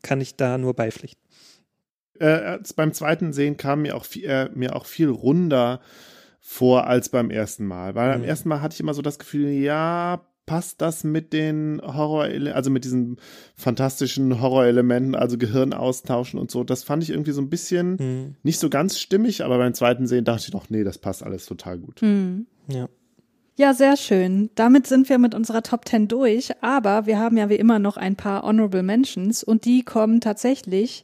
Kann 0.02 0.20
ich 0.20 0.36
da 0.36 0.58
nur 0.58 0.74
beipflichten. 0.74 1.22
äh, 2.20 2.26
als 2.26 2.74
beim 2.74 2.92
zweiten 2.94 3.34
Sehen 3.34 3.56
kam 3.58 3.84
mir 3.84 3.96
auch 3.96 4.06
viel, 4.06 4.26
äh, 4.26 4.50
mir 4.56 4.76
auch 4.76 4.86
viel 4.88 5.10
runder 5.10 5.80
vor 6.40 6.88
als 6.88 7.10
beim 7.10 7.30
ersten 7.30 7.66
Mal. 7.68 7.94
Weil 7.94 8.12
beim 8.14 8.22
Mhm. 8.22 8.28
ersten 8.28 8.50
Mal 8.50 8.62
hatte 8.62 8.74
ich 8.74 8.80
immer 8.80 8.94
so 8.96 9.02
das 9.04 9.20
Gefühl, 9.20 9.50
ja, 9.50 10.22
passt 10.46 10.82
das 10.82 11.04
mit 11.04 11.34
den 11.34 11.82
Horror, 11.84 12.26
also 12.54 12.70
mit 12.70 12.84
diesen 12.86 13.18
fantastischen 13.56 14.42
Horrorelementen, 14.42 15.16
also 15.16 15.38
Gehirn 15.38 15.74
austauschen 15.74 16.40
und 16.40 16.52
so. 16.52 16.64
Das 16.64 16.84
fand 16.84 17.04
ich 17.04 17.10
irgendwie 17.10 17.32
so 17.32 17.42
ein 17.42 17.50
bisschen 17.50 17.96
Mhm. 17.96 18.36
nicht 18.44 18.60
so 18.60 18.70
ganz 18.70 19.00
stimmig, 19.00 19.44
aber 19.44 19.58
beim 19.58 19.74
zweiten 19.74 20.08
Sehen 20.08 20.26
dachte 20.26 20.46
ich 20.48 20.54
noch, 20.54 20.70
nee, 20.70 20.84
das 20.84 20.98
passt 20.98 21.24
alles 21.24 21.46
total 21.46 21.78
gut. 21.80 22.02
Hm. 22.02 22.46
Ja. 22.68 22.88
Ja, 23.58 23.74
sehr 23.74 23.96
schön. 23.96 24.50
Damit 24.56 24.86
sind 24.86 25.08
wir 25.08 25.18
mit 25.18 25.34
unserer 25.34 25.64
Top 25.64 25.88
10 25.88 26.10
durch, 26.10 26.52
aber 26.62 27.06
wir 27.06 27.18
haben 27.20 27.38
ja 27.38 27.50
wie 27.50 27.56
immer 27.56 27.80
noch 27.80 27.96
ein 27.96 28.18
paar 28.18 28.44
Honorable 28.44 28.84
Mentions 28.84 29.46
und 29.46 29.64
die 29.64 29.84
kommen 29.84 30.20
tatsächlich 30.20 31.04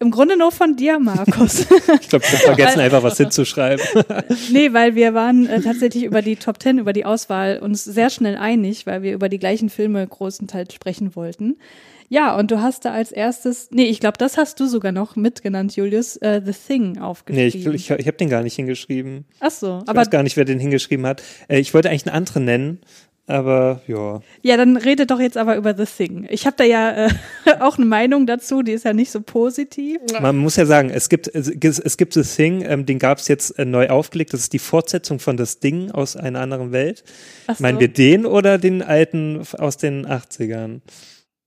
im 0.00 0.10
Grunde 0.10 0.36
nur 0.36 0.52
von 0.52 0.76
dir, 0.76 0.98
Markus. 0.98 1.66
Ich 2.00 2.08
glaube, 2.08 2.24
wir 2.30 2.38
vergessen 2.38 2.80
einfach 2.80 3.02
was 3.02 3.16
hinzuschreiben. 3.16 3.84
nee, 4.52 4.72
weil 4.72 4.94
wir 4.94 5.14
waren 5.14 5.46
äh, 5.46 5.60
tatsächlich 5.60 6.04
über 6.04 6.22
die 6.22 6.36
Top 6.36 6.60
10, 6.62 6.78
über 6.78 6.92
die 6.92 7.04
Auswahl 7.04 7.58
uns 7.58 7.84
sehr 7.84 8.10
schnell 8.10 8.36
einig, 8.36 8.86
weil 8.86 9.02
wir 9.02 9.14
über 9.14 9.28
die 9.28 9.38
gleichen 9.38 9.70
Filme 9.70 10.06
großenteils 10.06 10.74
sprechen 10.74 11.14
wollten. 11.16 11.56
Ja, 12.08 12.36
und 12.36 12.50
du 12.50 12.60
hast 12.60 12.84
da 12.84 12.92
als 12.92 13.12
erstes, 13.12 13.68
nee, 13.70 13.86
ich 13.86 13.98
glaube, 13.98 14.18
das 14.18 14.36
hast 14.36 14.60
du 14.60 14.66
sogar 14.66 14.92
noch 14.92 15.16
mitgenannt, 15.16 15.74
Julius, 15.74 16.16
äh, 16.18 16.42
The 16.44 16.52
Thing 16.52 16.92
Nee, 16.92 17.00
aufgeschrieben. 17.00 17.74
ich, 17.74 17.90
ich, 17.90 17.98
ich 17.98 18.06
habe 18.06 18.16
den 18.16 18.28
gar 18.28 18.42
nicht 18.42 18.54
hingeschrieben. 18.56 19.24
Ach 19.40 19.50
so, 19.50 19.80
Ich 19.82 19.88
aber 19.88 20.00
weiß 20.00 20.10
gar 20.10 20.22
nicht, 20.22 20.36
wer 20.36 20.44
den 20.44 20.58
hingeschrieben 20.58 21.06
hat. 21.06 21.22
Äh, 21.48 21.60
ich 21.60 21.72
wollte 21.72 21.88
eigentlich 21.88 22.06
einen 22.06 22.14
anderen 22.16 22.44
nennen, 22.44 22.80
aber 23.26 23.80
ja. 23.86 24.20
Ja, 24.42 24.56
dann 24.56 24.76
rede 24.76 25.06
doch 25.06 25.20
jetzt 25.20 25.36
aber 25.36 25.56
über 25.56 25.74
The 25.74 25.84
Thing. 25.86 26.26
Ich 26.30 26.46
habe 26.46 26.56
da 26.58 26.64
ja 26.64 27.06
äh, 27.06 27.10
auch 27.60 27.76
eine 27.78 27.86
Meinung 27.86 28.26
dazu, 28.26 28.62
die 28.62 28.72
ist 28.72 28.84
ja 28.84 28.92
nicht 28.92 29.10
so 29.10 29.20
positiv. 29.22 29.98
Man 30.20 30.36
muss 30.36 30.56
ja 30.56 30.66
sagen, 30.66 30.90
es 30.90 31.08
gibt, 31.08 31.28
es, 31.28 31.48
es 31.48 31.96
gibt 31.96 32.12
The 32.14 32.22
Thing, 32.22 32.62
ähm, 32.66 32.84
den 32.86 32.98
gab 32.98 33.18
es 33.18 33.28
jetzt 33.28 33.58
äh, 33.58 33.64
neu 33.64 33.88
aufgelegt. 33.88 34.32
Das 34.34 34.40
ist 34.40 34.52
die 34.52 34.58
Fortsetzung 34.58 35.20
von 35.20 35.36
Das 35.36 35.60
Ding 35.60 35.90
aus 35.90 36.16
einer 36.16 36.40
anderen 36.40 36.72
Welt. 36.72 37.02
So. 37.48 37.54
Meinen 37.60 37.80
wir 37.80 37.88
den 37.88 38.26
oder 38.26 38.58
den 38.58 38.82
alten 38.82 39.40
aus 39.58 39.76
den 39.78 40.06
80ern? 40.06 40.80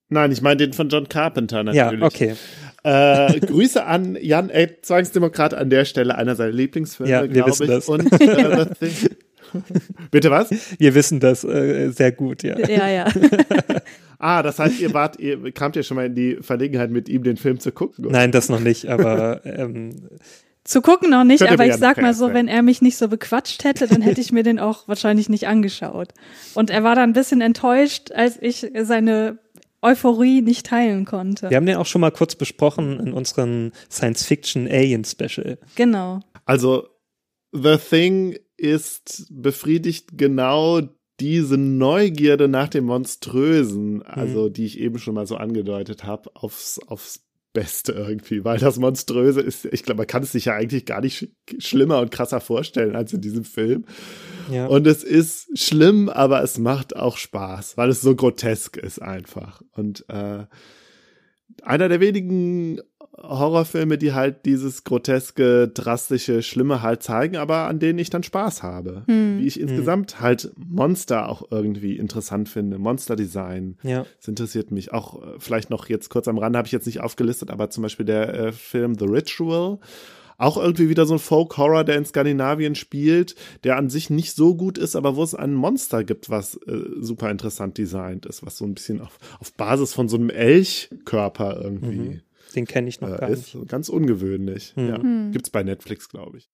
Nein, 0.10 0.32
ich 0.32 0.42
meine 0.42 0.58
den 0.58 0.74
von 0.74 0.90
John 0.90 1.10
Carpenter 1.10 1.64
Ja, 1.74 1.92
natürlich. 1.92 2.04
okay. 2.04 2.36
Äh, 2.84 3.40
Grüße 3.42 3.84
an 3.86 4.18
Jan 4.22 4.50
Ed, 4.50 4.86
Zwangsdemokrat 4.86 5.54
an 5.54 5.70
der 5.70 5.84
Stelle, 5.84 6.16
einer 6.16 6.36
seiner 6.38 6.54
Lieblingsfilme, 6.54 7.12
Ja, 7.12 7.26
glaube 7.26 7.52
ich. 7.52 7.70
das. 7.70 7.90
Und 7.90 8.12
äh, 8.22 8.66
The 8.80 8.86
Thing. 8.88 9.10
Bitte 10.12 10.32
was? 10.32 10.50
Wir 10.78 10.96
wissen 10.96 11.20
das 11.20 11.44
äh, 11.44 11.90
sehr 11.92 12.12
gut, 12.12 12.44
ja. 12.44 12.58
Ja, 12.60 12.88
ja. 12.88 13.06
Ah, 14.20 14.42
das 14.42 14.58
heißt, 14.58 14.80
ihr 14.80 14.96
wart, 14.96 15.20
ihr 15.20 15.52
kamt 15.52 15.76
ja 15.76 15.84
schon 15.84 15.94
mal 15.94 16.08
in 16.08 16.16
die 16.16 16.38
Verlegenheit, 16.42 16.90
mit 16.90 17.08
ihm 17.08 17.22
den 17.22 17.38
Film 17.38 17.60
zu 17.60 17.72
gucken. 17.72 18.06
oder? 18.06 18.14
Nein, 18.18 18.32
das 18.32 18.50
noch 18.50 18.60
nicht, 18.60 18.88
aber 18.88 19.46
ähm, 19.46 20.10
Zu 20.64 20.82
gucken 20.82 21.12
noch 21.12 21.24
nicht, 21.24 21.44
aber 21.44 21.68
ich 21.68 21.76
sag 21.76 22.02
mal 22.02 22.16
so, 22.16 22.34
wenn 22.34 22.48
er 22.48 22.64
mich 22.64 22.82
nicht 22.82 22.98
so 22.98 23.10
bequatscht 23.10 23.64
hätte, 23.64 23.86
dann 23.86 24.02
hätte 24.02 24.20
ich 24.20 24.32
mir 24.32 24.42
den 24.42 24.58
auch 24.58 24.88
wahrscheinlich 24.88 25.30
nicht 25.30 25.48
angeschaut. 25.48 26.10
Und 26.56 26.72
er 26.72 26.84
war 26.84 26.96
da 26.96 27.04
ein 27.04 27.14
bisschen 27.14 27.42
enttäuscht, 27.42 28.12
als 28.12 28.40
ich 28.42 28.66
seine 28.82 29.38
Euphorie 29.84 30.42
nicht 30.42 30.66
teilen 30.66 31.06
konnte. 31.06 31.52
Wir 31.52 31.58
haben 31.58 31.68
den 31.68 31.78
auch 31.78 31.86
schon 31.86 32.02
mal 32.02 32.10
kurz 32.12 32.34
besprochen 32.34 33.00
in 33.00 33.14
unserem 33.14 33.72
Science-Fiction-Alien-Special. 33.92 35.60
Genau. 35.76 36.22
Also, 36.46 36.88
The 37.52 37.78
Thing 37.78 38.38
ist 38.58 39.28
befriedigt 39.30 40.18
genau 40.18 40.82
diese 41.20 41.58
Neugierde 41.58 42.48
nach 42.48 42.70
dem 42.70 42.86
Monströsen, 42.86 44.04
also 44.04 44.50
die 44.50 44.66
ich 44.66 44.80
eben 44.80 45.00
schon 45.00 45.16
mal 45.16 45.26
so 45.26 45.36
angedeutet 45.36 46.04
habe, 46.04 46.30
aufs, 46.36 46.80
aufs 46.88 47.28
Beste 47.54 47.94
irgendwie, 47.94 48.46
weil 48.46 48.60
das 48.60 48.78
Monströse 48.78 49.42
ist, 49.42 49.66
ich 49.66 49.82
glaube, 49.82 50.00
man 50.00 50.08
kann 50.08 50.22
es 50.22 50.32
sich 50.32 50.46
ja 50.46 50.54
eigentlich 50.54 50.86
gar 50.86 51.02
nicht 51.02 51.18
sch 51.18 51.26
schlimmer 51.58 52.02
und 52.02 52.12
krasser 52.12 52.40
vorstellen 52.40 52.96
als 52.96 53.14
in 53.14 53.22
diesem 53.22 53.44
Film. 53.44 53.86
Ja. 54.52 54.68
Und 54.68 54.86
es 54.86 55.04
ist 55.04 55.58
schlimm, 55.58 56.08
aber 56.08 56.44
es 56.44 56.60
macht 56.60 56.96
auch 56.96 57.18
Spaß, 57.18 57.76
weil 57.76 57.90
es 57.90 58.02
so 58.02 58.16
grotesk 58.16 58.78
ist 58.78 59.02
einfach. 59.02 59.64
Und 59.72 60.06
äh, 60.08 60.46
einer 61.64 61.90
der 61.90 62.00
wenigen 62.00 62.80
Horrorfilme, 63.18 63.98
die 63.98 64.14
halt 64.14 64.46
dieses 64.46 64.84
groteske, 64.84 65.68
drastische, 65.68 66.44
Schlimme 66.44 66.82
halt 66.82 67.02
zeigen, 67.02 67.36
aber 67.36 67.68
an 67.68 67.80
denen 67.80 68.00
ich 68.00 68.10
dann 68.10 68.24
Spaß 68.24 68.62
habe. 68.64 69.04
Hm. 69.08 69.40
Wie 69.40 69.48
ich 69.48 69.60
insgesamt 69.60 70.22
halt 70.22 70.52
Monster 70.56 71.28
auch 71.28 71.52
irgendwie 71.52 71.98
interessant 71.98 72.48
finde. 72.48 72.78
Monsterdesign. 72.78 73.78
Ja. 73.82 74.06
Das 74.20 74.28
interessiert 74.28 74.72
mich. 74.72 74.94
Auch 74.94 75.22
äh, 75.22 75.26
vielleicht 75.40 75.70
noch 75.70 75.90
jetzt 75.90 76.10
kurz 76.10 76.28
am 76.28 76.38
Rande 76.38 76.58
habe 76.58 76.68
ich 76.68 76.72
jetzt 76.72 76.86
nicht 76.86 77.02
aufgelistet, 77.02 77.50
aber 77.50 77.70
zum 77.70 77.84
Beispiel 77.84 78.06
der 78.06 78.34
äh, 78.34 78.52
Film 78.52 78.96
The 78.98 79.06
Ritual. 79.06 79.80
Auch 80.40 80.58
irgendwie 80.58 80.88
wieder 80.88 81.08
so 81.08 81.16
ein 81.16 81.20
Folk-Horror, 81.20 81.84
der 81.84 81.98
in 81.98 82.06
Skandinavien 82.06 82.76
spielt, 82.76 83.34
der 83.64 83.76
an 83.76 83.90
sich 83.90 84.12
nicht 84.12 84.36
so 84.36 84.56
gut 84.56 84.78
ist, 84.78 84.96
aber 84.96 85.16
wo 85.16 85.24
es 85.24 85.34
ein 85.34 85.56
Monster 85.56 86.04
gibt, 86.04 86.30
was 86.30 86.54
äh, 86.68 86.82
super 87.00 87.32
interessant 87.32 87.80
designt 87.80 88.28
ist, 88.28 88.46
was 88.46 88.58
so 88.58 88.66
ein 88.66 88.76
bisschen 88.76 89.02
auf, 89.02 89.18
auf 89.40 89.52
Basis 89.54 89.96
von 89.96 90.08
so 90.08 90.18
einem 90.18 90.30
Elchkörper 90.30 91.60
irgendwie 91.60 91.98
Mhm. 91.98 92.22
Den 92.56 92.66
kenne 92.66 92.90
ich 92.90 93.02
noch 93.02 93.10
gar 93.10 93.30
äh, 93.30 93.36
nicht. 93.36 93.56
ist. 93.56 93.68
Ganz 93.68 93.90
ungewöhnlich. 93.90 94.74
Mhm. 94.76 94.88
Ja. 94.88 95.02
Hm. 95.02 95.32
Gibt's 95.32 95.50
bei 95.50 95.64
Netflix, 95.64 96.10
glaube 96.10 96.38
ich. 96.38 96.50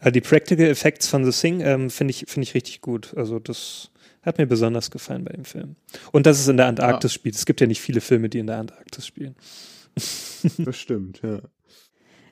Also 0.00 0.12
die 0.12 0.20
Practical 0.20 0.66
Effects 0.66 1.08
von 1.08 1.30
The 1.30 1.38
Thing 1.38 1.60
ähm, 1.60 1.90
finde 1.90 2.12
ich, 2.12 2.24
finde 2.28 2.44
ich 2.44 2.54
richtig 2.54 2.80
gut. 2.80 3.14
Also 3.16 3.38
das 3.38 3.90
hat 4.22 4.38
mir 4.38 4.46
besonders 4.46 4.90
gefallen 4.90 5.24
bei 5.24 5.32
dem 5.32 5.44
Film. 5.44 5.76
Und 6.12 6.26
dass 6.26 6.40
es 6.40 6.48
in 6.48 6.56
der 6.56 6.66
Antarktis 6.66 7.12
spielt. 7.12 7.34
Es 7.34 7.44
gibt 7.44 7.60
ja 7.60 7.66
nicht 7.66 7.80
viele 7.80 8.00
Filme, 8.00 8.28
die 8.28 8.38
in 8.38 8.46
der 8.46 8.58
Antarktis 8.58 9.06
spielen. 9.06 9.36
Das 10.58 10.76
stimmt, 10.76 11.20
ja. 11.22 11.40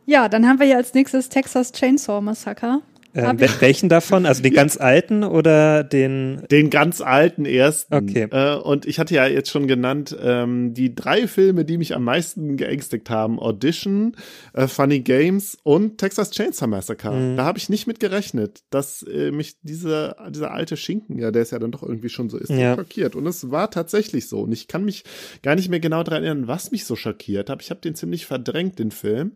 Ja, 0.05 0.29
dann 0.29 0.49
haben 0.49 0.59
wir 0.59 0.67
ja 0.67 0.77
als 0.77 0.95
nächstes 0.95 1.29
Texas 1.29 1.73
Chainsaw 1.73 2.21
Massacre. 2.21 2.83
Ähm, 3.15 3.39
welchen 3.61 3.89
davon? 3.89 4.25
Also 4.27 4.43
den 4.43 4.55
ganz 4.55 4.77
alten 4.79 5.23
oder 5.25 5.85
den? 5.85 6.43
Den 6.51 6.71
ganz 6.71 7.01
alten 7.01 7.45
ersten. 7.45 7.95
Okay. 7.95 8.29
Äh, 8.31 8.57
und 8.57 8.87
ich 8.87 8.99
hatte 8.99 9.15
ja 9.15 9.27
jetzt 9.27 9.51
schon 9.51 9.67
genannt, 9.67 10.17
ähm, 10.21 10.73
die 10.75 10.95
drei 10.95 11.27
Filme, 11.27 11.65
die 11.65 11.79
mich 11.79 11.95
am 11.95 12.05
meisten 12.05 12.57
geängstigt 12.57 13.11
haben. 13.11 13.39
Audition, 13.39 14.17
äh, 14.55 14.67
Funny 14.67 15.01
Games 15.01 15.59
und 15.63 15.99
Texas 15.99 16.31
Chainsaw 16.31 16.67
Massacre. 16.67 17.13
Mhm. 17.13 17.37
Da 17.37 17.45
habe 17.45 17.59
ich 17.59 17.69
nicht 17.69 17.87
mit 17.87 18.01
gerechnet, 18.01 18.63
dass 18.71 19.03
äh, 19.03 19.31
mich 19.31 19.57
diese, 19.63 20.17
dieser 20.31 20.53
alte 20.53 20.77
Schinken, 20.77 21.19
ja, 21.19 21.31
der 21.31 21.43
es 21.43 21.51
ja 21.51 21.59
dann 21.59 21.73
doch 21.73 21.83
irgendwie 21.83 22.09
schon 22.09 22.31
so 22.31 22.39
ist, 22.39 22.51
Ja. 22.51 22.75
schockiert. 22.77 23.15
Und 23.15 23.27
es 23.27 23.51
war 23.51 23.71
tatsächlich 23.71 24.29
so. 24.29 24.41
Und 24.41 24.53
ich 24.53 24.69
kann 24.69 24.85
mich 24.85 25.05
gar 25.43 25.55
nicht 25.55 25.69
mehr 25.69 25.81
genau 25.81 26.03
daran 26.03 26.25
erinnern, 26.25 26.49
was 26.49 26.71
mich 26.71 26.85
so 26.87 26.97
schockiert 26.97 27.51
hat. 27.51 27.63
Ich 27.63 27.71
habe 27.71 27.81
den 27.81 27.95
ziemlich 27.95 28.27
verdrängt, 28.27 28.79
den 28.79 28.91
Film. 28.91 29.33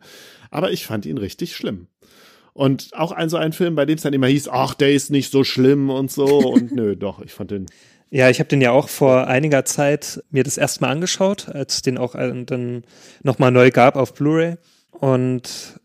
Aber 0.51 0.71
ich 0.71 0.87
fand 0.87 1.05
ihn 1.07 1.19
richtig 1.19 1.55
schlimm. 1.57 1.89
Und 2.57 2.89
auch 2.95 3.13
ein 3.13 3.29
so 3.29 3.37
ein 3.37 3.53
Film, 3.53 3.75
bei 3.75 3.85
dem 3.85 3.97
es 3.97 4.03
dann 4.03 4.15
immer 4.15 4.29
hieß, 4.29 4.49
ach, 4.49 4.73
der 4.73 4.91
ist 4.91 5.11
nicht 5.11 5.31
so 5.31 5.45
schlimm 5.45 5.91
und 5.91 6.11
so. 6.11 6.25
Und 6.55 6.73
nö, 6.73 6.97
doch, 6.97 7.21
ich 7.21 7.33
fand 7.33 7.51
den 7.51 7.67
Ja, 8.11 8.31
ich 8.31 8.39
habe 8.39 8.49
den 8.49 8.63
ja 8.63 8.71
auch 8.71 8.89
vor 8.89 9.27
einiger 9.27 9.67
Zeit 9.67 10.23
mir 10.31 10.43
das 10.43 10.57
erste 10.57 10.81
Mal 10.81 10.91
angeschaut, 10.91 11.51
als 11.51 11.75
es 11.75 11.83
den 11.83 11.99
auch 11.99 12.15
äh, 12.15 12.33
dann 12.47 12.85
nochmal 13.23 13.51
neu 13.51 13.71
gab 13.71 13.97
auf 13.97 14.15
Blu-ray. 14.15 14.57
Und 14.91 15.79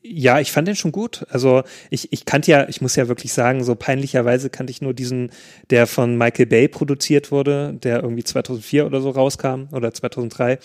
ja, 0.00 0.40
ich 0.40 0.50
fand 0.50 0.66
den 0.66 0.76
schon 0.76 0.92
gut. 0.92 1.26
Also 1.28 1.62
ich, 1.90 2.10
ich 2.10 2.24
kannte 2.24 2.50
ja, 2.50 2.68
ich 2.70 2.80
muss 2.80 2.96
ja 2.96 3.06
wirklich 3.06 3.34
sagen, 3.34 3.62
so 3.62 3.74
peinlicherweise 3.74 4.48
kannte 4.48 4.70
ich 4.70 4.80
nur 4.80 4.94
diesen, 4.94 5.30
der 5.68 5.86
von 5.86 6.16
Michael 6.16 6.46
Bay 6.46 6.68
produziert 6.68 7.32
wurde, 7.32 7.74
der 7.74 8.02
irgendwie 8.02 8.24
2004 8.24 8.86
oder 8.86 9.02
so 9.02 9.10
rauskam 9.10 9.64
oder 9.72 9.92
2003. 9.92 10.58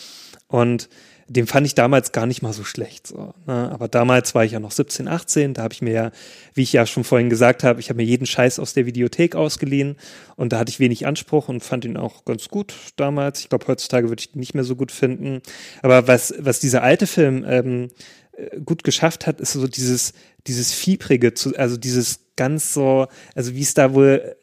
Und 0.48 0.88
den 1.30 1.46
fand 1.46 1.68
ich 1.68 1.76
damals 1.76 2.12
gar 2.12 2.26
nicht 2.26 2.42
mal 2.42 2.54
so 2.54 2.64
schlecht. 2.64 3.06
So, 3.06 3.34
ne? 3.46 3.72
Aber 3.72 3.88
damals 3.88 4.34
war 4.34 4.44
ich 4.44 4.54
ja 4.54 4.60
noch 4.60 4.72
17, 4.72 5.08
18, 5.08 5.54
da 5.54 5.62
habe 5.64 5.74
ich 5.74 5.82
mir 5.82 5.94
ja, 5.94 6.12
wie 6.56 6.64
ich 6.64 6.74
ja 6.74 6.86
schon 6.88 7.04
vorhin 7.04 7.30
gesagt 7.30 7.64
habe, 7.64 7.80
ich 7.80 7.90
habe 7.90 7.98
mir 7.98 8.04
jeden 8.04 8.26
Scheiß 8.26 8.58
aus 8.58 8.74
der 8.74 8.88
Videothek 8.88 9.36
ausgeliehen 9.36 9.96
und 10.36 10.52
da 10.52 10.60
hatte 10.60 10.72
ich 10.72 10.80
wenig 10.80 11.06
Anspruch 11.06 11.48
und 11.48 11.64
fand 11.64 11.86
ihn 11.86 11.98
auch 11.98 12.26
ganz 12.26 12.50
gut 12.50 12.74
damals. 12.96 13.42
Ich 13.42 13.50
glaube, 13.50 13.68
heutzutage 13.68 14.10
würde 14.10 14.22
ich 14.22 14.36
ihn 14.36 14.40
nicht 14.40 14.56
mehr 14.56 14.64
so 14.64 14.76
gut 14.76 14.92
finden. 14.92 15.42
Aber 15.84 16.08
was, 16.08 16.34
was 16.40 16.60
dieser 16.60 16.82
alte 16.82 17.06
Film 17.06 17.46
ähm, 17.48 17.90
äh, 18.34 18.60
gut 18.62 18.84
geschafft 18.84 19.28
hat, 19.28 19.40
ist 19.40 19.54
so 19.54 19.68
dieses, 19.68 20.14
dieses 20.48 20.74
Fiebrige, 20.74 21.36
zu, 21.36 21.56
also 21.56 21.78
dieses 21.78 22.22
ganz 22.36 22.74
so, 22.74 23.08
also 23.36 23.54
wie 23.54 23.62
es 23.62 23.76
da 23.76 23.94
wohl 23.94 24.36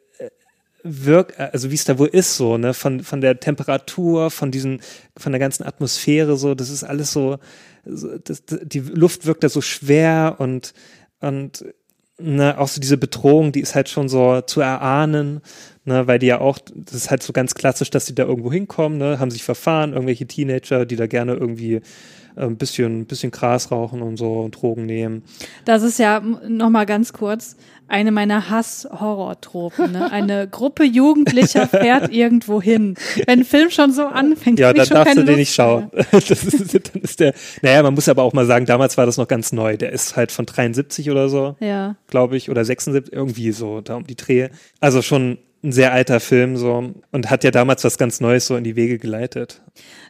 wirkt, 0.89 1.39
also 1.39 1.71
wie 1.71 1.75
es 1.75 1.85
da 1.85 1.99
wohl 1.99 2.09
ist, 2.09 2.37
so, 2.37 2.57
ne, 2.59 2.75
von, 2.75 3.01
von 3.01 3.21
der 3.21 3.41
Temperatur, 3.41 4.31
von 4.31 4.51
diesen, 4.51 4.81
von 5.17 5.33
der 5.33 5.39
ganzen 5.39 5.65
Atmosphäre, 5.65 6.37
so, 6.37 6.55
das 6.55 6.71
ist 6.71 6.85
alles 6.85 7.13
so, 7.13 7.39
so 7.85 8.19
das, 8.19 8.43
die 8.47 8.81
Luft 8.81 9.27
wirkt 9.27 9.45
da 9.45 9.49
so 9.49 9.61
schwer 9.61 10.37
und, 10.39 10.75
und, 11.21 11.65
ne, 12.19 12.59
auch 12.59 12.69
so 12.69 12.81
diese 12.81 12.97
Bedrohung, 12.97 13.53
die 13.53 13.61
ist 13.61 13.75
halt 13.75 13.89
schon 13.89 14.09
so 14.09 14.41
zu 14.43 14.61
erahnen, 14.61 15.41
ne, 15.87 16.07
weil 16.07 16.19
die 16.19 16.27
ja 16.27 16.41
auch, 16.41 16.59
das 16.75 16.95
ist 16.95 17.11
halt 17.11 17.23
so 17.23 17.33
ganz 17.33 17.55
klassisch, 17.55 17.89
dass 17.91 18.05
die 18.05 18.15
da 18.15 18.25
irgendwo 18.25 18.53
hinkommen, 18.53 18.99
ne, 18.99 19.19
haben 19.19 19.31
sich 19.31 19.43
verfahren, 19.43 19.93
irgendwelche 19.95 20.27
Teenager, 20.27 20.85
die 20.85 20.97
da 20.97 21.07
gerne 21.07 21.33
irgendwie 21.35 21.77
äh, 21.77 21.81
ein 22.37 22.57
bisschen, 22.59 23.07
bisschen 23.07 23.31
Gras 23.31 23.71
rauchen 23.71 24.03
und 24.03 24.19
so 24.19 24.41
und 24.41 24.51
Drogen 24.53 24.85
nehmen. 24.85 25.23
Das 25.65 25.83
ist 25.83 25.99
ja 25.99 26.21
noch 26.21 26.69
mal 26.71 26.85
ganz 26.85 27.13
kurz 27.15 27.57
eine 27.89 28.11
meiner 28.11 28.51
Hass-Horror-Tropen. 28.51 29.93
Ne? 29.93 30.11
Eine 30.11 30.49
Gruppe 30.49 30.83
Jugendlicher 30.85 31.67
fährt 31.69 32.13
irgendwo 32.13 32.61
hin. 32.61 32.97
Wenn 33.27 33.41
ein 33.41 33.45
Film 33.45 33.71
schon 33.71 33.93
so 33.93 34.07
anfängt, 34.07 34.59
Ja, 34.59 34.73
dann 34.73 34.89
darfst 34.89 35.15
du 35.17 35.21
den 35.21 35.27
Lust 35.27 35.39
nicht 35.39 35.55
schauen. 35.55 35.91
Das 36.11 36.31
ist, 36.31 36.75
dann 36.75 37.03
ist 37.03 37.21
der, 37.21 37.33
naja, 37.63 37.83
man 37.85 37.95
muss 37.95 38.09
aber 38.09 38.23
auch 38.25 38.33
mal 38.33 38.45
sagen, 38.47 38.67
damals 38.67 38.97
war 38.97 39.07
das 39.07 39.17
noch 39.19 39.29
ganz 39.29 39.53
neu. 39.53 39.77
Der 39.77 39.93
ist 39.93 40.17
halt 40.17 40.33
von 40.33 40.47
73 40.47 41.11
oder 41.11 41.29
so, 41.29 41.55
Ja. 41.61 41.95
glaube 42.09 42.37
ich, 42.37 42.51
oder 42.51 42.65
76, 42.65 43.13
irgendwie 43.13 43.53
so, 43.53 43.81
da 43.81 43.95
um 43.97 44.07
die 44.07 44.17
Dreh. 44.17 44.49
Also 44.81 45.01
schon 45.03 45.39
ein 45.67 45.73
sehr 45.73 45.93
alter 45.93 46.21
Film 46.21 46.57
so 46.57 46.95
und 47.11 47.31
hat 47.31 47.45
ja 47.45 47.51
damals 47.51 47.83
was 47.85 47.99
ganz 47.99 48.21
Neues 48.21 48.47
so 48.47 48.57
in 48.57 48.65
die 48.65 48.77
Wege 48.77 48.99
geleitet. 48.99 49.61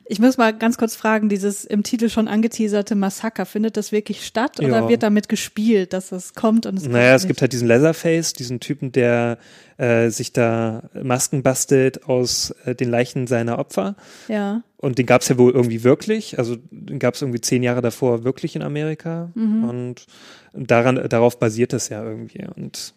Ich 0.05 0.20
muss 0.20 0.36
mal 0.36 0.52
ganz 0.57 0.78
kurz 0.78 0.94
fragen, 0.94 1.28
dieses 1.28 1.65
im 1.65 1.83
Titel 1.83 2.09
schon 2.09 2.28
angeteaserte 2.28 2.94
Massaker, 2.94 3.47
findet 3.47 3.76
das 3.76 3.91
wirklich 3.91 4.25
statt 4.25 4.60
oder 4.60 4.89
wird 4.89 5.02
damit 5.02 5.28
gespielt, 5.28 5.93
dass 5.93 6.10
das 6.10 6.35
kommt 6.35 6.67
und 6.67 6.76
es 6.76 6.86
Naja, 6.86 7.15
es 7.15 7.23
gibt 7.23 7.39
nicht? 7.39 7.41
halt 7.41 7.52
diesen 7.52 7.67
Leatherface, 7.67 8.35
diesen 8.35 8.60
Typen, 8.60 8.93
der 8.93 9.39
äh, 9.78 10.10
sich 10.10 10.33
da 10.33 10.85
Masken 11.02 11.43
bastelt 11.43 12.05
aus 12.05 12.52
äh, 12.65 12.75
den 12.75 12.91
Leichen 12.91 13.26
seiner 13.26 13.59
Opfer. 13.59 13.97
Ja. 14.28 14.62
Und 14.76 14.99
den 14.99 15.07
gab 15.07 15.23
es 15.23 15.28
ja 15.28 15.39
wohl 15.39 15.52
irgendwie 15.52 15.83
wirklich. 15.83 16.39
Also 16.39 16.57
den 16.70 16.99
gab 16.99 17.15
es 17.15 17.23
irgendwie 17.23 17.41
zehn 17.41 17.62
Jahre 17.62 17.81
davor 17.81 18.23
wirklich 18.25 18.55
in 18.55 18.62
Amerika. 18.62 19.33
Und 19.35 20.07
daran, 20.52 21.09
darauf 21.09 21.39
basiert 21.39 21.73
es 21.73 21.89
ja 21.89 22.05
irgendwie. 22.05 22.44
Und 22.55 22.94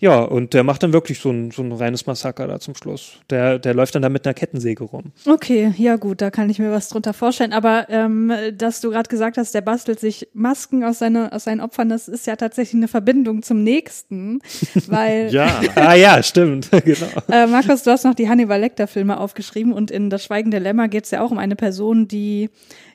ja, 0.00 0.22
und 0.22 0.54
der 0.54 0.64
macht 0.64 0.82
dann 0.82 0.94
wirklich 0.94 1.18
so 1.18 1.30
ein, 1.30 1.50
so 1.50 1.62
ein 1.62 1.72
reines 1.72 2.06
Massaker 2.06 2.46
da 2.48 2.58
zum 2.58 2.74
Schluss. 2.74 3.18
Der, 3.28 3.58
der 3.58 3.74
läuft 3.74 3.94
dann 3.94 4.00
da 4.00 4.08
mit 4.08 4.26
einer 4.26 4.32
Kettensäge 4.32 4.84
rum. 4.84 5.12
Okay, 5.26 5.74
ja 5.76 5.96
gut, 5.96 6.22
da 6.22 6.30
kann 6.30 6.48
ich 6.48 6.58
mir 6.58 6.72
was 6.72 6.88
drunter 6.88 7.12
vorstellen. 7.12 7.52
Aber 7.52 7.86
ähm, 7.90 8.32
dass 8.56 8.80
du 8.80 8.90
gerade 8.90 9.10
gesagt 9.10 9.36
hast, 9.36 9.54
der 9.54 9.60
bastelt 9.60 10.00
sich 10.00 10.28
Masken 10.32 10.84
aus, 10.84 11.00
seine, 11.00 11.32
aus 11.34 11.44
seinen 11.44 11.60
Opfern, 11.60 11.90
das 11.90 12.08
ist 12.08 12.26
ja 12.26 12.36
tatsächlich 12.36 12.76
eine 12.76 12.88
Verbindung 12.88 13.42
zum 13.42 13.62
nächsten. 13.62 14.40
Weil 14.86 15.30
Ja, 15.34 15.60
ah 15.74 15.94
ja, 15.94 16.22
stimmt, 16.22 16.70
genau. 16.84 17.06
äh, 17.30 17.46
Markus, 17.46 17.82
du 17.82 17.90
hast 17.90 18.04
noch 18.04 18.14
die 18.14 18.30
Hannibal 18.30 18.58
Lecter-Filme 18.58 19.20
aufgeschrieben 19.20 19.74
und 19.74 19.90
in 19.90 20.08
Das 20.08 20.24
Schweigen 20.24 20.50
der 20.50 20.60
Lämmer 20.60 20.88
geht 20.88 21.04
es 21.04 21.10
ja 21.10 21.20
auch 21.20 21.30
um 21.30 21.38
eine 21.38 21.56
Person, 21.56 22.08
die 22.08 22.48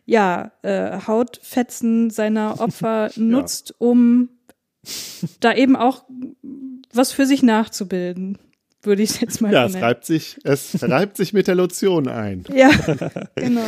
ja 0.06 0.53
äh, 0.64 0.98
Hautfetzen 1.06 2.09
seiner 2.09 2.59
Opfer 2.59 3.11
nutzt, 3.16 3.75
um 3.77 4.30
da 5.40 5.53
eben 5.53 5.75
auch 5.75 6.03
was 6.96 7.12
für 7.12 7.26
sich 7.26 7.44
nachzubilden, 7.44 8.38
würde 8.84 9.02
ich 9.04 9.20
jetzt 9.22 9.42
mal 9.42 9.52
ja, 9.52 9.66
es 9.66 9.76
reibt 9.76 10.06
sich, 10.06 10.38
es 10.44 10.82
reibt 10.84 11.18
sich 11.18 11.34
mit 11.34 11.48
der 11.48 11.56
Lotion 11.56 12.08
ein. 12.08 12.44
Ja, 12.54 12.70
genau. 13.36 13.66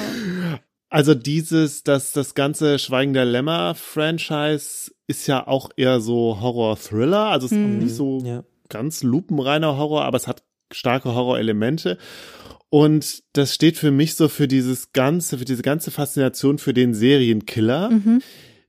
Also 0.90 1.14
dieses, 1.16 1.84
das, 1.84 2.12
das 2.14 2.34
ganze 2.36 2.80
Schweigen 2.80 3.14
der 3.14 3.26
Lämmer-Franchise 3.26 4.92
ist 5.08 5.28
ja 5.28 5.46
auch 5.48 5.70
eher 5.76 6.00
so 6.00 6.40
Horror-Thriller. 6.42 7.26
Also 7.28 7.48
es 7.48 7.52
ist 7.52 7.58
auch 7.58 7.68
nicht 7.68 7.96
so 7.96 8.20
Ja. 8.24 8.44
ganz 8.70 9.04
lupenreiner 9.04 9.78
Horror, 9.78 10.06
aber 10.06 10.18
es 10.18 10.28
hat 10.28 10.44
starke 10.72 11.14
Horrorelemente. 11.16 11.98
Und 12.70 13.24
das 13.34 13.54
steht 13.56 13.78
für 13.78 13.92
mich 13.92 14.16
so 14.16 14.28
für 14.28 14.48
dieses 14.48 14.92
ganze, 14.92 15.38
für 15.38 15.46
diese 15.46 15.62
ganze 15.62 15.90
Faszination 15.92 16.58
für 16.58 16.74
den 16.74 16.94
Serienkiller, 16.94 17.90
Mhm. 17.92 18.22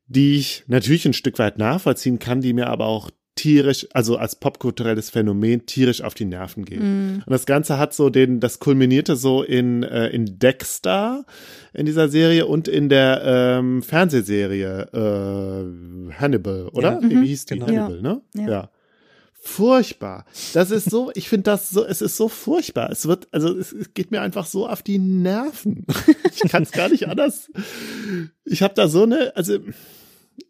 die 0.07 0.37
ich 0.37 0.65
natürlich 0.69 1.05
ein 1.07 1.13
Stück 1.13 1.39
weit 1.39 1.59
nachvollziehen 1.59 2.19
kann, 2.21 2.41
die 2.41 2.53
mir 2.53 2.69
aber 2.69 2.87
auch 2.87 3.11
tierisch, 3.39 3.87
also 3.95 4.17
als 4.17 4.35
popkulturelles 4.37 5.11
Phänomen 5.11 5.65
tierisch 5.65 6.03
auf 6.03 6.15
die 6.15 6.25
Nerven 6.25 6.65
geht. 6.65 6.81
Mm. 6.81 7.23
Und 7.25 7.31
das 7.31 7.47
Ganze 7.47 7.79
hat 7.79 7.95
so 7.95 8.11
den, 8.11 8.41
das 8.41 8.59
kulminierte 8.59 9.15
so 9.15 9.43
in, 9.45 9.85
äh, 9.85 10.09
in 10.09 10.39
Dexter 10.41 11.25
in 11.73 11.87
dieser 11.87 12.09
Serie 12.09 12.47
und 12.47 12.67
in 12.67 12.89
der 12.89 13.23
ähm, 13.25 13.83
Fernsehserie 13.83 14.89
äh, 14.93 16.13
Hannibal, 16.21 16.69
oder? 16.73 16.95
Ja. 16.95 17.01
Nee, 17.01 17.15
Mhm. 17.15 17.23
wie 17.23 17.27
hieß 17.29 17.47
die? 17.47 17.55
Genau. 17.55 17.67
Hannibal, 17.69 18.03
ne? 18.03 18.21
Ja. 18.35 18.49
ja. 18.49 18.71
Furchtbar. 19.41 20.25
Das 20.53 20.73
ist 20.73 20.91
so, 20.91 21.13
ich 21.15 21.29
finde 21.29 21.45
das 21.45 21.71
so, 21.71 21.85
es 21.85 22.03
ist 22.03 22.17
so 22.17 22.29
furchtbar. 22.29 22.91
Es 22.91 23.07
wird, 23.07 23.29
also 23.31 23.57
es, 23.57 23.73
es 23.73 23.95
geht 23.95 24.11
mir 24.11 24.21
einfach 24.21 24.47
so 24.47 24.67
auf 24.69 24.83
die 24.83 24.99
Nerven. 24.99 25.87
Ich 26.41 26.51
kann 26.51 26.63
es 26.63 26.71
gar 26.71 26.89
nicht 26.89 27.09
anders. 27.09 27.51
Ich 28.45 28.63
habe 28.63 28.75
da 28.75 28.87
so 28.89 29.03
eine, 29.03 29.35
also 29.37 29.59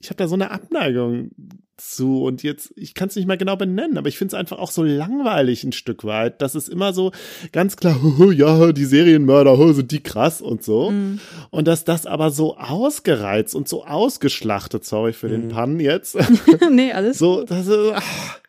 ich 0.01 0.11
habe 0.11 0.17
da 0.19 0.29
so 0.29 0.35
eine 0.35 0.51
Abneigung 0.51 1.31
zu 1.79 2.23
und 2.25 2.43
jetzt, 2.43 2.73
ich 2.77 2.95
kann 2.95 3.09
es 3.09 3.17
nicht 3.17 3.27
mehr 3.27 3.37
genau 3.37 3.57
benennen, 3.57 3.99
aber 3.99 4.09
ich 4.09 4.19
finde 4.19 4.35
es 4.35 4.39
einfach 4.39 4.59
auch 4.59 4.71
so 4.71 4.83
langweilig 4.83 5.65
ein 5.65 5.73
Stück 5.73 6.05
weit, 6.05 6.43
dass 6.43 6.55
es 6.55 6.69
immer 6.69 6.93
so 6.93 7.13
ganz 7.53 7.77
klar, 7.77 7.99
ja, 8.33 8.73
die 8.73 8.85
Serienmörder, 8.85 9.57
sind 9.75 9.91
die 9.91 10.03
krass 10.03 10.41
und 10.41 10.63
so. 10.63 10.91
Mhm. 10.91 11.21
Und 11.51 11.69
dass 11.69 11.85
das 11.85 12.07
aber 12.07 12.31
so 12.31 12.57
ausgereizt 12.57 13.55
und 13.55 13.69
so 13.69 13.85
ausgeschlachtet, 13.85 14.85
sorry 14.85 15.13
für 15.13 15.29
den 15.29 15.47
Mhm. 15.47 15.51
Pun 15.51 15.81
jetzt, 15.81 16.17
nee, 16.71 16.93
alles. 16.93 17.19
so, 17.19 17.45
das 17.45 17.67
ist, 17.67 17.93
ach, 17.95 18.41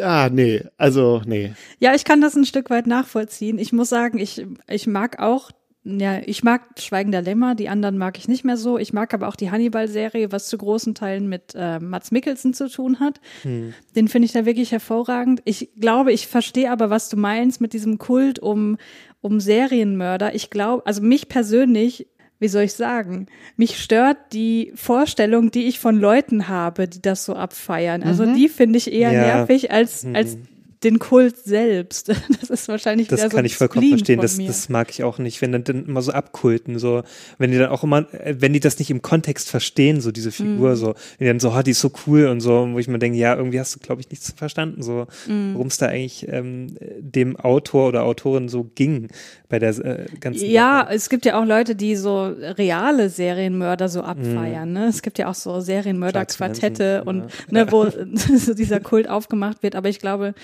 ah, 0.00 0.28
nee, 0.30 0.62
also, 0.76 1.22
nee. 1.26 1.52
Ja, 1.78 1.94
ich 1.94 2.04
kann 2.04 2.20
das 2.20 2.34
ein 2.34 2.44
Stück 2.46 2.70
weit 2.70 2.86
nachvollziehen. 2.86 3.58
Ich 3.58 3.72
muss 3.72 3.88
sagen, 3.88 4.18
ich, 4.18 4.44
ich 4.68 4.86
mag 4.86 5.18
auch, 5.18 5.50
ja, 5.98 6.20
ich 6.24 6.42
mag 6.44 6.62
Schweigender 6.78 7.22
Lämmer, 7.22 7.54
die 7.54 7.68
anderen 7.68 7.98
mag 7.98 8.18
ich 8.18 8.28
nicht 8.28 8.44
mehr 8.44 8.56
so. 8.56 8.78
Ich 8.78 8.92
mag 8.92 9.12
aber 9.14 9.26
auch 9.28 9.36
die 9.36 9.50
Hannibal-Serie, 9.50 10.30
was 10.30 10.48
zu 10.48 10.58
großen 10.58 10.94
Teilen 10.94 11.28
mit 11.28 11.54
äh, 11.56 11.80
Mats 11.80 12.10
Mikkelsen 12.10 12.54
zu 12.54 12.68
tun 12.68 13.00
hat. 13.00 13.20
Den 13.44 14.08
finde 14.08 14.26
ich 14.26 14.32
da 14.32 14.44
wirklich 14.44 14.72
hervorragend. 14.72 15.40
Ich 15.44 15.70
glaube, 15.78 16.12
ich 16.12 16.26
verstehe 16.26 16.70
aber, 16.70 16.90
was 16.90 17.08
du 17.08 17.16
meinst 17.16 17.60
mit 17.60 17.72
diesem 17.72 17.98
Kult 17.98 18.38
um, 18.38 18.76
um 19.20 19.40
Serienmörder. 19.40 20.34
Ich 20.34 20.50
glaube, 20.50 20.84
also 20.86 21.02
mich 21.02 21.28
persönlich 21.28 22.06
wie 22.42 22.48
soll 22.48 22.62
ich 22.62 22.72
sagen, 22.72 23.26
mich 23.56 23.78
stört 23.78 24.16
die 24.32 24.72
Vorstellung, 24.74 25.50
die 25.50 25.68
ich 25.68 25.78
von 25.78 26.00
Leuten 26.00 26.48
habe, 26.48 26.88
die 26.88 27.02
das 27.02 27.26
so 27.26 27.34
abfeiern. 27.34 28.02
Also 28.02 28.24
die 28.34 28.48
finde 28.48 28.78
ich 28.78 28.90
eher 28.90 29.12
Ja. 29.12 29.20
nervig 29.36 29.70
als, 29.70 30.06
als 30.14 30.38
den 30.82 30.98
Kult 30.98 31.36
selbst. 31.44 32.12
Das 32.40 32.48
ist 32.48 32.68
wahrscheinlich 32.68 33.06
Das 33.08 33.20
wieder 33.20 33.30
so 33.30 33.36
kann 33.36 33.44
ich 33.44 33.56
vollkommen 33.56 33.84
Spleen 33.84 33.98
verstehen. 33.98 34.20
Das, 34.20 34.36
das 34.38 34.68
mag 34.70 34.90
ich 34.90 35.04
auch 35.04 35.18
nicht, 35.18 35.40
wenn 35.42 35.52
dann, 35.52 35.62
dann 35.62 35.84
immer 35.86 36.02
so 36.02 36.10
abkulten, 36.12 36.78
so, 36.78 37.02
wenn 37.38 37.50
die 37.52 37.58
dann 37.58 37.70
auch 37.70 37.84
immer, 37.84 38.12
äh, 38.14 38.36
wenn 38.38 38.52
die 38.52 38.60
das 38.60 38.78
nicht 38.78 38.90
im 38.90 39.02
Kontext 39.02 39.48
verstehen, 39.50 40.00
so 40.00 40.10
diese. 40.10 40.30
Figur, 40.32 40.76
so, 40.76 40.94
wenn 41.18 41.26
die 41.26 41.26
dann 41.26 41.40
so, 41.40 41.52
oh, 41.52 41.62
die 41.62 41.72
ist 41.72 41.80
so 41.80 41.92
cool 42.06 42.26
und 42.26 42.40
so, 42.40 42.68
wo 42.72 42.78
ich 42.78 42.88
mir 42.88 42.98
denke, 42.98 43.18
ja, 43.18 43.36
irgendwie 43.36 43.60
hast 43.60 43.74
du, 43.74 43.80
glaube 43.80 44.00
ich, 44.00 44.10
nichts 44.10 44.32
verstanden, 44.32 44.82
so, 44.82 45.06
Mhm. 45.26 45.54
worum 45.54 45.66
es 45.66 45.76
da 45.76 45.86
eigentlich 45.86 46.26
ähm, 46.28 46.76
dem 46.98 47.36
Autor 47.36 47.88
oder 47.88 48.04
Autorin 48.04 48.48
so 48.48 48.70
ging 48.74 49.08
bei 49.50 49.58
der 49.58 49.76
äh, 49.84 50.06
ganzen 50.20 50.48
Ja, 50.48 50.84
Sache. 50.84 50.94
es 50.94 51.10
gibt 51.10 51.26
ja 51.26 51.38
auch 51.38 51.44
Leute, 51.44 51.74
die 51.74 51.96
so 51.96 52.22
reale 52.24 53.10
Serienmörder 53.10 53.88
so 53.88 54.00
abfeiern. 54.02 54.72
Ne? 54.72 54.86
Es 54.86 55.02
gibt 55.02 55.18
ja 55.18 55.28
auch 55.28 55.34
so 55.34 55.60
Serienmörder-Quartette 55.60 57.04
und 57.04 57.18
Manson, 57.18 57.46
ne, 57.50 57.70
wo 57.70 57.90
so 58.38 58.54
dieser 58.54 58.80
Kult 58.80 59.08
aufgemacht 59.08 59.62
wird. 59.62 59.74
Aber 59.76 59.88
ich 59.90 59.98
glaube, 59.98 60.34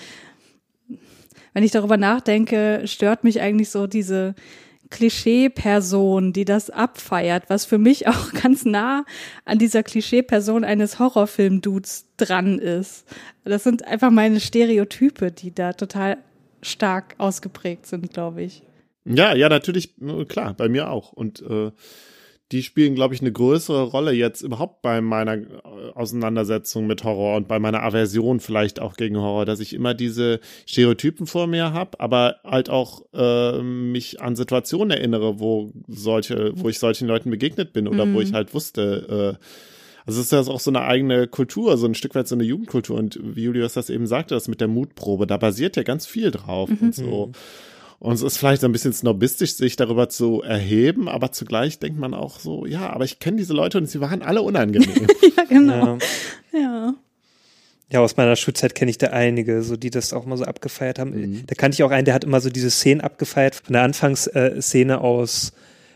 wenn 1.53 1.63
ich 1.63 1.71
darüber 1.71 1.97
nachdenke, 1.97 2.83
stört 2.85 3.23
mich 3.23 3.41
eigentlich 3.41 3.71
so 3.71 3.87
diese 3.87 4.35
Klischee-Person, 4.89 6.33
die 6.33 6.45
das 6.45 6.69
abfeiert, 6.69 7.45
was 7.47 7.65
für 7.65 7.77
mich 7.77 8.07
auch 8.09 8.33
ganz 8.33 8.65
nah 8.65 9.05
an 9.45 9.57
dieser 9.57 9.83
Klischee-Person 9.83 10.63
eines 10.63 10.99
Horrorfilm-Dudes 10.99 12.05
dran 12.17 12.59
ist. 12.59 13.05
Das 13.45 13.63
sind 13.63 13.87
einfach 13.87 14.11
meine 14.11 14.39
Stereotype, 14.39 15.31
die 15.31 15.55
da 15.55 15.73
total 15.73 16.17
stark 16.61 17.15
ausgeprägt 17.17 17.85
sind, 17.85 18.13
glaube 18.13 18.43
ich. 18.43 18.63
Ja, 19.07 19.35
ja, 19.35 19.49
natürlich, 19.49 19.93
äh, 20.01 20.25
klar, 20.25 20.53
bei 20.53 20.69
mir 20.69 20.89
auch. 20.89 21.13
Und 21.13 21.41
äh, 21.41 21.71
die 22.51 22.63
spielen, 22.63 22.95
glaube 22.95 23.13
ich, 23.13 23.19
eine 23.19 23.31
größere 23.31 23.83
Rolle 23.83 24.13
jetzt 24.13 24.41
überhaupt 24.41 24.81
bei 24.81 25.01
meiner 25.01 25.35
äh, 25.35 25.47
Auseinandersetzung 25.95 26.87
mit 26.87 27.03
Horror 27.03 27.35
und 27.35 27.47
bei 27.47 27.59
meiner 27.59 27.83
Aversion 27.83 28.39
vielleicht 28.39 28.79
auch 28.79 28.95
gegen 28.95 29.17
Horror, 29.17 29.45
dass 29.45 29.59
ich 29.59 29.73
immer 29.73 29.93
diese 29.93 30.39
Stereotypen 30.65 31.27
vor 31.27 31.47
mir 31.47 31.73
habe, 31.73 31.99
aber 31.99 32.37
halt 32.45 32.69
auch 32.69 33.01
äh, 33.13 33.61
mich 33.61 34.21
an 34.21 34.35
Situationen 34.35 34.91
erinnere, 34.91 35.39
wo 35.39 35.73
solche, 35.87 36.53
wo 36.55 36.69
ich 36.69 36.79
solchen 36.79 37.07
Leuten 37.07 37.31
begegnet 37.31 37.73
bin 37.73 37.87
oder 37.87 38.11
wo 38.13 38.21
ich 38.21 38.33
halt 38.33 38.53
wusste, 38.53 39.37
äh, 39.37 39.45
also 40.05 40.21
es 40.21 40.27
ist 40.27 40.31
ja 40.31 40.53
auch 40.53 40.61
so 40.61 40.71
eine 40.71 40.83
eigene 40.83 41.27
Kultur, 41.27 41.77
so 41.77 41.85
ein 41.85 41.93
Stück 41.93 42.15
weit 42.15 42.29
so 42.29 42.35
eine 42.35 42.45
Jugendkultur. 42.45 42.97
Und 42.97 43.19
wie 43.21 43.43
Julius 43.43 43.73
das 43.73 43.89
eben 43.89 44.07
sagte, 44.07 44.35
das 44.35 44.47
mit 44.47 44.61
der 44.61 44.69
Mutprobe, 44.69 45.27
da 45.27 45.35
basiert 45.35 45.75
ja 45.75 45.83
ganz 45.83 46.07
viel 46.07 46.31
drauf 46.31 46.69
und 46.81 46.95
so. 46.95 47.31
Und 47.99 48.13
es 48.13 48.21
ist 48.21 48.37
vielleicht 48.37 48.61
so 48.61 48.67
ein 48.67 48.71
bisschen 48.71 48.93
snobistisch, 48.93 49.55
sich 49.55 49.75
darüber 49.75 50.07
zu 50.07 50.41
erheben, 50.43 51.07
aber 51.09 51.31
zugleich 51.31 51.79
denkt 51.79 51.99
man 51.99 52.13
auch 52.13 52.39
so, 52.39 52.65
ja, 52.65 52.89
aber 52.91 53.05
ich 53.05 53.19
kenne 53.19 53.37
diese 53.37 53.53
Leute 53.53 53.79
und 53.79 53.89
sie 53.89 53.99
waren 53.99 54.21
alle 54.21 54.41
unangenehm. 54.41 55.07
Ja, 55.37 55.43
genau. 55.43 55.97
Ja. 56.53 56.59
Ja. 56.59 56.93
Ja, 57.89 58.01
aus 58.01 58.17
meiner 58.17 58.35
Schulzeit 58.35 58.75
kenne 58.75 58.91
ich 58.91 58.97
da 58.97 59.07
einige, 59.07 59.63
so 59.63 59.77
die 59.77 59.89
das 59.89 60.11
auch 60.11 60.25
mal 60.25 60.37
so 60.37 60.43
abgefeiert 60.43 60.99
haben. 60.99 61.11
Mhm. 61.11 61.43
Da 61.47 61.55
kannte 61.55 61.75
ich 61.75 61.83
auch 61.83 61.91
einen, 61.91 62.03
der 62.03 62.13
hat 62.13 62.25
immer 62.25 62.41
so 62.41 62.49
diese 62.49 62.69
Szenen 62.69 62.99
abgefeiert, 62.99 63.55
von 63.55 63.73
der 63.73 63.83
Anfangsszene 63.83 64.99
aus 64.99 65.53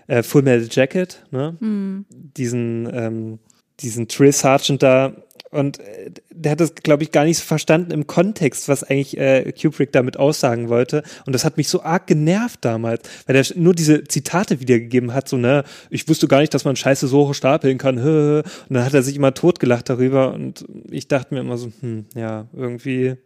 äh, 0.08 0.24
Full 0.24 0.44
Metal 0.44 0.68
Jacket, 0.72 1.26
ne? 1.32 1.58
Mhm. 1.60 2.06
Diesen, 2.10 2.90
ähm, 2.94 3.40
diesen 3.82 4.08
Drill 4.08 4.32
Sergeant 4.32 4.82
da. 4.82 5.14
Und 5.52 5.80
äh, 5.80 6.12
der 6.30 6.54
hat 6.54 6.60
das, 6.62 6.76
glaube 6.76 7.04
ich, 7.04 7.12
gar 7.12 7.26
nicht 7.26 7.38
so 7.38 7.44
verstanden 7.44 7.92
im 7.92 8.08
Kontext, 8.08 8.68
was 8.70 8.84
eigentlich 8.84 9.18
äh, 9.18 9.52
Kubrick 9.52 9.92
damit 9.92 10.18
aussagen 10.18 10.70
wollte. 10.70 11.04
Und 11.26 11.34
das 11.34 11.44
hat 11.44 11.58
mich 11.58 11.68
so 11.68 11.84
arg 11.84 12.08
genervt 12.08 12.60
damals, 12.64 13.02
weil 13.28 13.36
er 13.36 13.46
nur 13.56 13.76
diese 13.76 14.06
Zitate 14.06 14.62
wiedergegeben 14.62 15.14
hat, 15.14 15.28
so, 15.28 15.38
ne, 15.38 15.64
ich 15.90 16.08
wusste 16.08 16.28
gar 16.28 16.40
nicht, 16.40 16.54
dass 16.54 16.66
man 16.66 16.76
Scheiße 16.76 17.08
so 17.08 17.34
stapeln 17.34 17.78
kann. 17.78 17.98
Und 18.02 18.44
dann 18.70 18.86
hat 18.86 18.94
er 18.94 19.04
sich 19.04 19.16
immer 19.16 19.34
totgelacht 19.34 19.90
darüber. 19.90 20.34
Und 20.34 20.66
ich 20.90 21.08
dachte 21.08 21.34
mir 21.34 21.42
immer 21.42 21.58
so, 21.58 21.72
hm, 21.82 22.06
ja, 22.16 22.48
irgendwie 22.54 23.18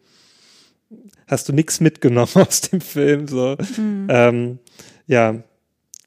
hast 1.27 1.47
du 1.49 1.53
nichts 1.53 1.79
mitgenommen 1.79 2.31
aus 2.47 2.61
dem 2.61 2.81
Film. 2.81 3.27
So. 3.27 3.55
Ähm, 3.77 4.59
ja, 5.07 5.43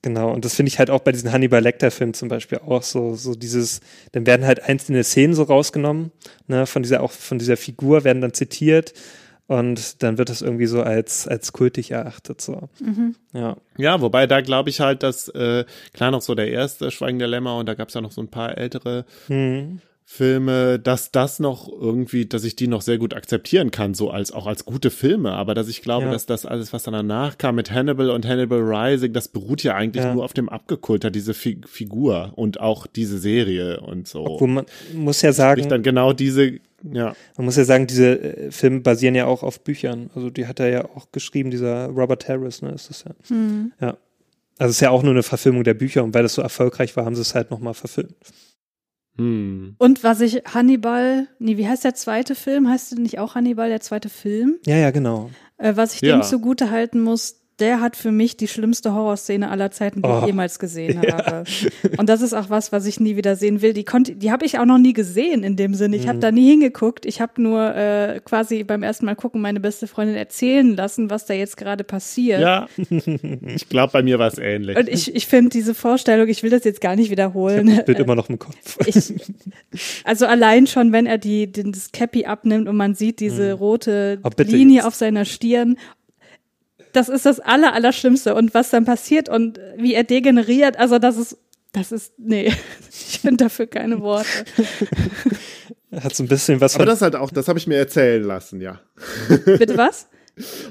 genau. 0.02 0.32
Und 0.32 0.44
das 0.44 0.54
finde 0.54 0.68
ich 0.68 0.78
halt 0.78 0.90
auch 0.90 1.00
bei 1.00 1.12
diesen 1.12 1.32
Hannibal 1.32 1.62
Lecter-Filmen 1.62 2.14
zum 2.14 2.28
Beispiel 2.28 2.58
auch 2.58 2.82
so, 2.82 3.14
so 3.14 3.34
dieses, 3.34 3.80
dann 4.12 4.26
werden 4.26 4.46
halt 4.46 4.62
einzelne 4.62 5.04
Szenen 5.04 5.34
so 5.34 5.42
rausgenommen, 5.44 6.12
ne, 6.46 6.66
von 6.66 6.82
dieser, 6.82 7.02
auch 7.02 7.12
von 7.12 7.38
dieser 7.38 7.56
Figur 7.56 8.04
werden 8.04 8.20
dann 8.20 8.34
zitiert 8.34 8.94
und 9.48 10.02
dann 10.02 10.18
wird 10.18 10.28
das 10.28 10.42
irgendwie 10.42 10.66
so 10.66 10.82
als, 10.82 11.26
als 11.26 11.52
kultig 11.52 11.90
erachtet, 11.90 12.40
so. 12.40 12.68
Ja. 13.32 13.56
ja, 13.78 14.00
wobei 14.00 14.26
da 14.26 14.42
glaube 14.42 14.68
ich 14.68 14.80
halt, 14.80 15.02
dass 15.02 15.28
äh, 15.28 15.64
klar 15.94 16.10
noch 16.10 16.20
so 16.20 16.34
der 16.34 16.50
erste 16.50 16.90
Schweigen 16.90 17.18
der 17.18 17.28
Lämmer 17.28 17.56
und 17.56 17.66
da 17.66 17.74
gab 17.74 17.88
es 17.88 17.94
ja 17.94 18.02
noch 18.02 18.12
so 18.12 18.20
ein 18.20 18.28
paar 18.28 18.58
ältere 18.58 19.06
Hm. 19.28 19.80
Filme, 20.10 20.78
dass 20.78 21.10
das 21.12 21.38
noch 21.38 21.68
irgendwie, 21.70 22.24
dass 22.24 22.42
ich 22.42 22.56
die 22.56 22.66
noch 22.66 22.80
sehr 22.80 22.96
gut 22.96 23.12
akzeptieren 23.12 23.70
kann, 23.70 23.92
so 23.92 24.10
als 24.10 24.32
auch 24.32 24.46
als 24.46 24.64
gute 24.64 24.90
Filme, 24.90 25.32
aber 25.32 25.52
dass 25.52 25.68
ich 25.68 25.82
glaube, 25.82 26.06
Ja. 26.06 26.12
dass 26.12 26.24
das 26.24 26.46
alles, 26.46 26.72
was 26.72 26.84
dann 26.84 26.94
danach 26.94 27.36
kam 27.36 27.56
mit 27.56 27.70
Hannibal 27.70 28.08
und 28.08 28.26
Hannibal 28.26 28.58
Rising, 28.58 29.12
das 29.12 29.28
beruht 29.28 29.62
ja 29.62 29.74
eigentlich 29.74 30.02
Ja. 30.04 30.14
nur 30.14 30.24
auf 30.24 30.32
dem 30.32 30.48
Abgekulter, 30.48 31.10
diese 31.10 31.34
Fi 31.34 31.60
Figur 31.66 32.32
und 32.36 32.58
auch 32.58 32.86
diese 32.86 33.18
Serie 33.18 33.80
und 33.82 34.08
so. 34.08 34.24
Obwohl 34.24 34.48
man 34.48 34.64
muss 34.94 35.20
ja 35.20 35.28
Sprich 35.28 35.36
sagen, 35.36 35.68
dann 35.68 35.82
genau 35.82 36.14
diese, 36.14 36.52
ja. 36.90 37.14
man 37.36 37.44
muss 37.44 37.56
ja 37.56 37.64
sagen, 37.64 37.86
diese 37.86 38.18
äh, 38.18 38.50
Filme 38.50 38.80
basieren 38.80 39.14
ja 39.14 39.26
auch 39.26 39.42
auf 39.42 39.60
Büchern. 39.60 40.08
Also 40.14 40.30
die 40.30 40.46
hat 40.46 40.58
er 40.58 40.70
ja 40.70 40.84
auch 40.86 41.12
geschrieben, 41.12 41.50
dieser 41.50 41.88
Robert 41.88 42.26
Harris, 42.30 42.62
ne, 42.62 42.70
ist 42.70 42.88
das 42.88 43.04
ja. 43.04 43.12
Ja. 43.78 43.98
Also 44.58 44.70
es 44.70 44.76
ist 44.76 44.80
ja 44.80 44.88
auch 44.88 45.02
nur 45.02 45.12
eine 45.12 45.22
Verfilmung 45.22 45.64
der 45.64 45.74
Bücher 45.74 46.02
und 46.02 46.14
weil 46.14 46.22
das 46.22 46.32
so 46.32 46.40
erfolgreich 46.40 46.96
war, 46.96 47.04
haben 47.04 47.14
sie 47.14 47.20
es 47.20 47.34
halt 47.34 47.50
nochmal 47.50 47.74
verfilmt. 47.74 48.14
Hm. 49.18 49.74
Und 49.78 50.04
was 50.04 50.20
ich 50.20 50.42
Hannibal, 50.52 51.26
nee, 51.38 51.56
wie 51.56 51.66
heißt 51.68 51.84
der 51.84 51.94
zweite 51.94 52.34
Film? 52.34 52.68
Heißt 52.68 52.92
der 52.92 52.98
nicht 53.00 53.18
auch 53.18 53.34
Hannibal, 53.34 53.68
der 53.68 53.80
zweite 53.80 54.08
Film? 54.08 54.56
Ja, 54.64 54.76
ja, 54.76 54.90
genau. 54.90 55.30
Äh, 55.58 55.74
was 55.76 55.94
ich 55.94 56.00
Ja. 56.02 56.16
dem 56.16 56.22
zugute 56.22 56.70
halten 56.70 57.00
muss, 57.00 57.37
der 57.60 57.80
hat 57.80 57.96
für 57.96 58.12
mich 58.12 58.36
die 58.36 58.48
schlimmste 58.48 58.94
Horrorszene 58.94 59.50
aller 59.50 59.70
Zeiten, 59.70 60.02
die 60.02 60.08
Oh. 60.08 60.18
ich 60.20 60.26
jemals 60.26 60.58
gesehen 60.58 61.00
habe. 61.12 61.44
Und 61.96 62.08
das 62.08 62.22
ist 62.22 62.32
auch 62.34 62.50
was, 62.50 62.72
was 62.72 62.86
ich 62.86 63.00
nie 63.00 63.16
wieder 63.16 63.36
sehen 63.36 63.62
will. 63.62 63.72
Die 63.72 63.84
konnte, 63.84 64.14
die 64.16 64.30
habe 64.30 64.46
ich 64.46 64.58
auch 64.58 64.64
noch 64.64 64.78
nie 64.78 64.92
gesehen 64.92 65.42
in 65.42 65.56
dem 65.56 65.74
Sinne. 65.74 65.96
Ich 65.96 66.04
Mhm. 66.04 66.08
habe 66.08 66.18
da 66.20 66.30
nie 66.32 66.48
hingeguckt. 66.50 67.04
Ich 67.06 67.20
habe 67.20 67.40
nur 67.42 67.74
äh, 67.74 68.20
quasi 68.24 68.64
beim 68.64 68.82
ersten 68.82 69.06
Mal 69.06 69.16
gucken 69.16 69.40
meine 69.40 69.60
beste 69.60 69.86
Freundin 69.86 70.16
erzählen 70.16 70.76
lassen, 70.76 71.10
was 71.10 71.26
da 71.26 71.34
jetzt 71.34 71.56
gerade 71.56 71.84
passiert. 71.84 72.40
Ja, 72.40 72.68
ich 72.76 73.68
glaube, 73.68 73.92
bei 73.92 74.02
mir 74.02 74.18
war 74.18 74.28
es 74.28 74.38
ähnlich. 74.38 74.76
Und 74.76 74.88
ich, 74.88 75.14
ich 75.14 75.26
finde 75.26 75.50
diese 75.50 75.74
Vorstellung, 75.74 76.28
ich 76.28 76.42
will 76.42 76.50
das 76.50 76.64
jetzt 76.64 76.80
gar 76.80 76.96
nicht 76.96 77.10
wiederholen. 77.10 77.66
Das 77.74 77.84
Bild 77.84 77.98
immer 77.98 78.14
noch 78.14 78.28
im 78.28 78.38
Kopf. 78.38 78.78
Ich, 78.86 79.12
also 80.04 80.26
allein 80.26 80.66
schon, 80.66 80.92
wenn 80.92 81.06
er 81.06 81.18
die, 81.18 81.50
den, 81.50 81.72
das 81.72 81.92
Cappy 81.92 82.24
abnimmt 82.24 82.68
und 82.68 82.76
man 82.76 82.94
sieht 82.94 83.20
diese 83.20 83.52
rote 83.52 84.18
Oh, 84.22 84.30
Linie 84.42 84.76
jetzt. 84.76 84.86
auf 84.86 84.94
seiner 84.94 85.24
Stirn. 85.24 85.76
Das 86.92 87.08
ist 87.08 87.26
das 87.26 87.40
aller, 87.40 87.72
Allerschlimmste. 87.74 88.34
Und 88.34 88.54
was 88.54 88.70
dann 88.70 88.84
passiert 88.84 89.28
und 89.28 89.60
wie 89.76 89.94
er 89.94 90.04
degeneriert, 90.04 90.78
also 90.78 90.98
das 90.98 91.16
ist, 91.16 91.38
das 91.72 91.92
ist, 91.92 92.12
nee, 92.18 92.52
ich 92.90 93.18
finde 93.20 93.44
dafür 93.44 93.66
keine 93.66 94.00
Worte. 94.00 94.28
Hat 96.02 96.14
so 96.14 96.22
ein 96.22 96.28
bisschen 96.28 96.60
was 96.60 96.74
Aber 96.74 96.84
das 96.84 97.00
halt 97.00 97.16
auch, 97.16 97.30
das 97.30 97.48
habe 97.48 97.58
ich 97.58 97.66
mir 97.66 97.76
erzählen 97.76 98.22
lassen, 98.22 98.60
ja. 98.60 98.80
Bitte 99.46 99.76
was? 99.78 100.08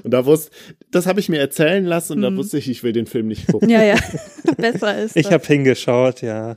Und 0.02 0.12
da 0.12 0.24
wusste, 0.24 0.50
das 0.90 1.06
habe 1.06 1.20
ich 1.20 1.28
mir 1.28 1.40
erzählen 1.40 1.84
lassen 1.84 2.14
und 2.14 2.22
da 2.22 2.30
Mhm. 2.30 2.36
wusste 2.38 2.56
ich, 2.56 2.70
ich 2.70 2.82
will 2.82 2.92
den 2.92 3.06
Film 3.06 3.26
nicht 3.26 3.48
gucken. 3.48 3.68
Ja, 3.68 3.82
ja. 3.82 3.96
Besser 4.56 4.96
ist 5.02 5.14
ich 5.16 5.30
habe 5.30 5.44
hingeschaut, 5.44 6.22
ja. 6.22 6.56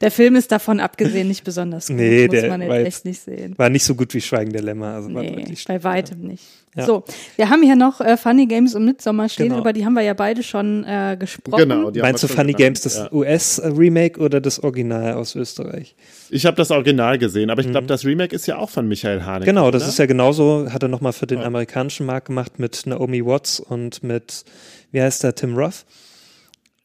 Der 0.00 0.10
Film 0.10 0.36
ist 0.36 0.50
davon 0.50 0.80
abgesehen 0.80 1.28
nicht 1.28 1.44
besonders 1.44 1.88
gut. 1.88 1.96
Nee, 1.96 2.28
muss 2.28 2.40
der 2.40 2.48
man 2.48 2.62
jetzt 2.62 2.86
echt 2.86 3.04
nicht 3.04 3.20
sehen. 3.20 3.58
War 3.58 3.68
nicht 3.68 3.84
so 3.84 3.94
gut 3.94 4.14
wie 4.14 4.20
Schweigen 4.22 4.52
der 4.52 4.62
Lämmer. 4.62 4.94
Also 4.94 5.12
war 5.12 5.22
Nee, 5.22 5.44
bei 5.66 5.84
weitem 5.84 6.20
nicht. 6.20 6.44
Ja. 6.74 6.86
So, 6.86 7.04
wir 7.36 7.50
haben 7.50 7.62
hier 7.62 7.76
noch 7.76 8.00
äh, 8.00 8.16
Funny 8.16 8.46
Games 8.46 8.74
und 8.74 8.86
Midsommar 8.86 9.28
stehen, 9.28 9.48
Genau. 9.50 9.60
über 9.60 9.74
die 9.74 9.84
haben 9.84 9.92
wir 9.92 10.00
ja 10.02 10.14
beide 10.14 10.42
schon 10.42 10.84
äh, 10.84 11.18
gesprochen. 11.20 11.68
Genau. 11.68 11.90
die 11.90 12.00
haben 12.00 12.08
Meinst 12.08 12.22
du 12.22 12.28
Funny 12.28 12.52
genannt. 12.54 12.56
Games 12.58 12.80
das 12.80 12.96
Ja. 12.96 13.12
US-Remake 13.12 14.18
oder 14.18 14.40
das 14.40 14.58
Original 14.62 15.12
aus 15.12 15.34
Österreich? 15.36 15.94
Ich 16.30 16.46
habe 16.46 16.56
das 16.56 16.70
Original 16.70 17.18
gesehen, 17.18 17.50
aber 17.50 17.60
ich 17.60 17.70
glaube, 17.70 17.86
das 17.88 18.06
Remake 18.06 18.34
ist 18.34 18.46
ja 18.46 18.56
auch 18.56 18.70
von 18.70 18.88
Michael 18.88 19.22
Haneke. 19.22 19.42
Mhm. 19.42 19.56
Genau, 19.56 19.70
das 19.70 19.82
oder? 19.82 19.90
ist 19.90 19.98
ja 19.98 20.06
genauso, 20.06 20.66
hat 20.72 20.82
er 20.82 20.88
nochmal 20.88 21.12
für 21.12 21.26
den 21.26 21.40
Ja. 21.40 21.44
amerikanischen 21.44 22.06
Markt 22.06 22.28
gemacht 22.28 22.58
mit 22.58 22.86
Naomi 22.86 23.22
Watts 23.22 23.60
und 23.60 24.02
mit, 24.02 24.44
wie 24.92 25.02
heißt 25.02 25.24
der, 25.24 25.34
Tim 25.34 25.54
Roth. 25.54 25.84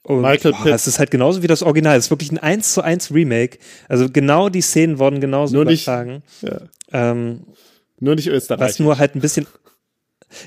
Und 0.03 0.21
Michael 0.21 0.51
boah, 0.51 0.63
Pitt. 0.63 0.73
Es 0.73 0.87
ist 0.87 0.99
halt 0.99 1.11
genauso 1.11 1.43
wie 1.43 1.47
das 1.47 1.63
Original. 1.63 1.97
Es 1.97 2.05
ist 2.05 2.09
wirklich 2.11 2.31
ein 2.33 2.37
1 2.39 2.73
zu 2.73 2.81
1 2.81 3.13
Remake. 3.13 3.57
Also 3.87 4.09
genau 4.09 4.49
die 4.49 4.61
Szenen 4.61 4.99
wurden 4.99 5.21
genauso 5.21 5.55
Nur 5.55 5.63
nicht- 5.65 5.83
übertragen. 5.87 6.23
Ja. 6.41 6.59
Ähm, 6.91 7.43
Nur 8.01 8.15
nicht 8.15 8.27
Österreich. 8.27 8.59
was 8.59 8.79
nur 8.79 8.97
halt 8.97 9.15
ein 9.15 9.21
bisschen. 9.21 9.47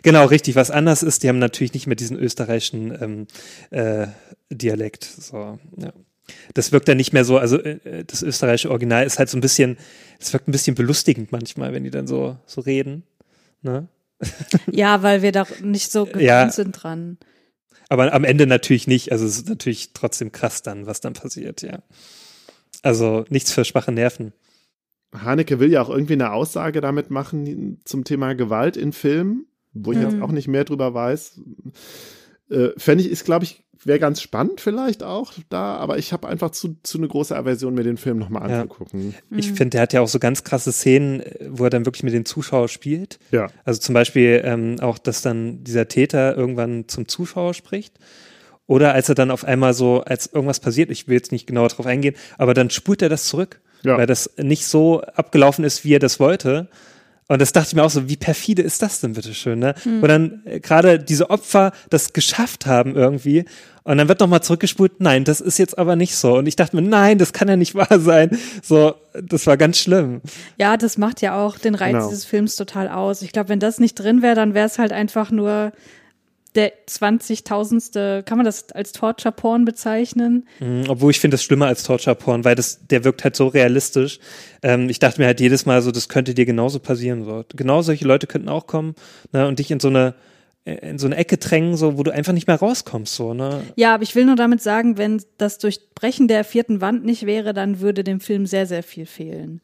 Genau, 0.03 0.27
richtig. 0.27 0.57
Was 0.57 0.71
anders 0.71 1.03
ist, 1.03 1.23
die 1.23 1.29
haben 1.29 1.39
natürlich 1.39 1.75
nicht 1.75 1.87
mehr 1.87 1.97
diesen 1.97 2.17
österreichischen 2.19 2.97
ähm, 3.01 3.27
äh, 3.71 4.09
Dialekt. 4.51 5.05
So, 5.05 5.59
ja. 5.77 5.93
Das 6.55 6.73
wirkt 6.73 6.89
dann 6.89 6.97
nicht 6.97 7.13
mehr 7.13 7.25
so, 7.25 7.39
also 7.39 7.59
äh, 7.59 8.05
das 8.05 8.23
österreichische 8.23 8.71
Original 8.71 9.05
ist 9.05 9.19
halt 9.19 9.29
so 9.29 9.37
ein 9.37 9.41
bisschen, 9.41 9.79
es 10.19 10.33
wirkt 10.33 10.49
ein 10.49 10.53
bisschen 10.53 10.75
belustigend 10.75 11.33
manchmal, 11.33 11.73
wenn 11.73 11.85
die 11.85 11.91
dann 11.91 12.07
so, 12.07 12.37
so 12.47 12.61
reden. 12.61 13.05
Ne? 13.63 13.89
Ja, 14.71 15.03
weil 15.03 15.23
wir 15.23 15.33
da 15.33 15.47
nicht 15.63 15.91
so 15.91 16.07
gewöhnt 16.07 16.23
Ja. 16.23 16.51
sind 16.51 16.73
dran. 16.73 17.19
Aber 17.89 18.13
am 18.13 18.25
Ende 18.25 18.47
natürlich 18.47 18.87
nicht. 18.87 19.11
Also 19.13 19.27
es 19.27 19.37
ist 19.39 19.49
natürlich 19.49 19.93
trotzdem 19.95 20.31
krass 20.31 20.63
dann, 20.63 20.87
was 20.87 21.01
dann 21.01 21.15
passiert, 21.15 21.63
ja. 21.63 21.81
Also 22.83 23.25
nichts 23.29 23.53
für 23.53 23.65
schwache 23.65 23.93
Nerven. 23.93 24.33
Haneke 25.13 25.59
will 25.59 25.73
ja 25.73 25.83
auch 25.83 25.91
irgendwie 25.91 26.13
eine 26.13 26.33
Aussage 26.33 26.81
damit 26.81 27.11
machen 27.11 27.81
zum 27.85 28.05
Thema 28.05 28.35
Gewalt 28.35 28.77
in 28.77 28.93
Filmen, 28.93 29.47
wo 29.73 29.93
ich 29.93 29.99
Mhm. 29.99 30.05
jetzt 30.05 30.23
auch 30.23 30.33
nicht 30.33 30.49
mehr 30.49 30.65
drüber 30.65 30.93
weiß. 30.95 31.41
Äh, 32.51 32.69
Fände 32.77 33.05
ich, 33.05 33.11
ist, 33.11 33.25
glaube 33.25 33.45
ich, 33.45 33.63
wäre 33.83 33.99
ganz 33.99 34.21
spannend 34.21 34.61
vielleicht 34.61 35.03
auch 35.03 35.33
da, 35.49 35.77
aber 35.77 35.97
ich 35.99 36.13
habe 36.13 36.29
einfach 36.29 36.51
zu, 36.51 36.77
zu 36.83 36.99
eine 36.99 37.09
große 37.09 37.35
Aversion, 37.35 37.73
mir 37.75 37.85
den 37.85 37.97
Film 37.97 38.19
nochmal 38.19 38.51
Ja. 38.51 38.61
anzugucken. 38.63 39.15
Ich 39.31 39.47
finde, 39.53 39.71
der 39.71 39.83
hat 39.83 39.93
ja 39.95 40.01
auch 40.03 40.09
so 40.09 40.19
ganz 40.19 40.45
krasse 40.45 40.71
Szenen, 40.73 41.21
äh, 41.21 41.47
wo 41.49 41.65
er 41.65 41.71
dann 41.71 41.87
wirklich 41.87 42.03
mit 42.03 42.13
den 42.13 42.27
Zuschauern 42.27 42.69
spielt. 42.69 43.19
Ja. 43.31 43.47
Also 43.65 43.81
zum 43.81 43.95
Beispiel 43.95 44.43
ähm, 44.45 44.77
auch, 44.81 44.99
dass 44.99 45.23
dann 45.23 45.65
dieser 45.65 45.89
Täter 45.89 46.37
irgendwann 46.37 46.89
zum 46.89 47.09
Zuschauer 47.09 47.55
spricht. 47.55 47.95
Oder 48.67 48.93
als 48.95 49.09
er 49.09 49.15
dann 49.15 49.31
auf 49.31 49.45
einmal 49.45 49.73
so, 49.75 50.03
als 50.03 50.27
irgendwas 50.27 50.61
passiert, 50.61 50.91
ich 50.91 51.09
will 51.09 51.17
jetzt 51.17 51.33
nicht 51.33 51.47
genauer 51.47 51.69
drauf 51.69 51.87
eingehen, 51.87 52.15
aber 52.39 52.55
dann 52.55 52.71
spult 52.71 53.01
er 53.03 53.09
das 53.09 53.25
zurück, 53.25 53.61
Ja. 53.83 53.97
weil 53.97 54.07
das 54.07 54.31
nicht 54.37 54.67
so 54.67 55.01
abgelaufen 55.01 55.65
ist, 55.65 55.85
wie 55.85 55.95
er 55.95 55.99
das 56.01 56.21
wollte. 56.21 56.69
Und 57.31 57.41
das 57.41 57.53
dachte 57.53 57.69
ich 57.69 57.75
mir 57.77 57.85
auch 57.85 57.91
so, 57.91 58.09
wie 58.09 58.17
perfide 58.17 58.61
ist 58.61 58.83
das 58.83 58.99
denn 59.01 59.13
bitteschön, 59.13 59.61
ne? 59.61 59.77
Wo 60.01 60.09
dann 60.09 60.43
äh, 60.47 60.59
gerade 60.59 60.99
diese 60.99 61.31
Opfer 61.31 61.71
das 61.89 62.13
geschafft 62.13 62.67
haben 62.67 62.97
irgendwie 62.97 63.45
und 63.85 63.99
dann 63.99 64.09
wird 64.09 64.19
nochmal 64.19 64.43
zurückgespult, 64.43 65.01
nein, 65.01 65.23
das 65.23 65.41
ist 65.41 65.57
jetzt 65.57 65.79
aber 65.79 65.95
nicht 65.95 66.17
so. 66.17 66.37
Und 66.39 66.47
ich 66.47 66.57
dachte 66.57 66.75
mir, 66.75 66.83
nein, 66.83 67.19
das 67.19 67.33
kann 67.33 67.47
ja 67.47 67.55
nicht 67.55 67.75
wahr 67.77 68.01
sein. 68.01 68.37
So, 68.65 68.95
das 69.15 69.47
war 69.47 69.57
ganz 69.57 69.79
schlimm. 69.79 70.23
Ja, 70.59 70.77
das 70.77 70.99
macht 70.99 71.23
ja 71.23 71.41
auch 71.41 71.57
den 71.57 71.77
Reiz 71.77 71.93
Genau. 71.93 72.09
dieses 72.09 72.25
Films 72.25 72.57
total 72.57 72.89
aus. 72.89 73.23
Ich 73.23 73.31
glaube, 73.31 73.49
wenn 73.49 73.61
das 73.61 73.79
nicht 73.79 73.95
drin 73.95 74.23
wäre, 74.23 74.35
dann 74.35 74.53
wäre 74.55 74.67
es 74.67 74.81
halt 74.81 74.91
einfach 74.91 75.31
nur 75.31 75.71
der 76.55 76.73
20.000ste, 76.87 78.23
kann 78.23 78.39
man 78.39 78.45
das 78.45 78.73
als 78.73 78.93
Torture-Porn 78.93 79.65
bezeichnen? 79.65 80.47
Mhm, 80.59 80.85
Obwohl 80.89 81.11
ich 81.11 81.21
finde 81.21 81.37
das 81.37 81.45
schlimmer 81.45 81.67
als 81.67 81.83
Torture 81.83 82.17
Porn, 82.17 82.45
weil 82.45 82.55
das, 82.55 82.87
der 82.89 83.05
wirkt 83.05 83.25
halt 83.25 83.37
so 83.37 83.47
realistisch. 83.49 84.19
Ähm, 84.63 84.89
ich 84.89 84.99
dachte 84.99 85.21
mir 85.21 85.27
halt 85.27 85.41
jedes 85.41 85.67
Mal 85.67 85.83
so, 85.83 85.91
das 85.91 86.09
könnte 86.09 86.35
dir 86.35 86.47
genauso 86.47 86.81
passieren. 86.81 87.25
So. 87.25 87.45
Genau 87.55 87.83
solche 87.83 88.07
Leute 88.07 88.27
könnten 88.27 88.49
auch 88.49 88.67
kommen 88.67 88.95
ne, 89.33 89.47
und 89.47 89.59
dich 89.59 89.71
in 89.71 89.81
so 89.81 89.89
eine 89.89 90.15
in 90.65 90.99
so 90.99 91.07
eine 91.07 91.17
Ecke 91.17 91.39
drängen, 91.39 91.77
so, 91.77 91.97
wo 91.97 92.03
du 92.03 92.13
einfach 92.13 92.35
nicht 92.35 92.47
mehr 92.47 92.57
rauskommst. 92.59 93.15
So, 93.15 93.33
ne? 93.33 93.63
Ja, 93.77 93.95
aber 93.95 94.03
ich 94.03 94.15
will 94.15 94.27
nur 94.27 94.37
damit 94.37 94.61
sagen, 94.61 94.99
wenn 94.99 95.23
das 95.39 95.59
Durchbrechen 95.59 96.29
der 96.29 96.45
vierten 96.45 96.83
Wand 96.83 97.05
nicht 97.05 97.25
wäre, 97.25 97.55
dann 97.55 97.81
würde 97.81 98.05
dem 98.05 98.21
Film 98.21 98.45
sehr, 98.45 98.67
sehr 98.67 98.83
viel 98.83 99.07
fehlen. 99.07 99.63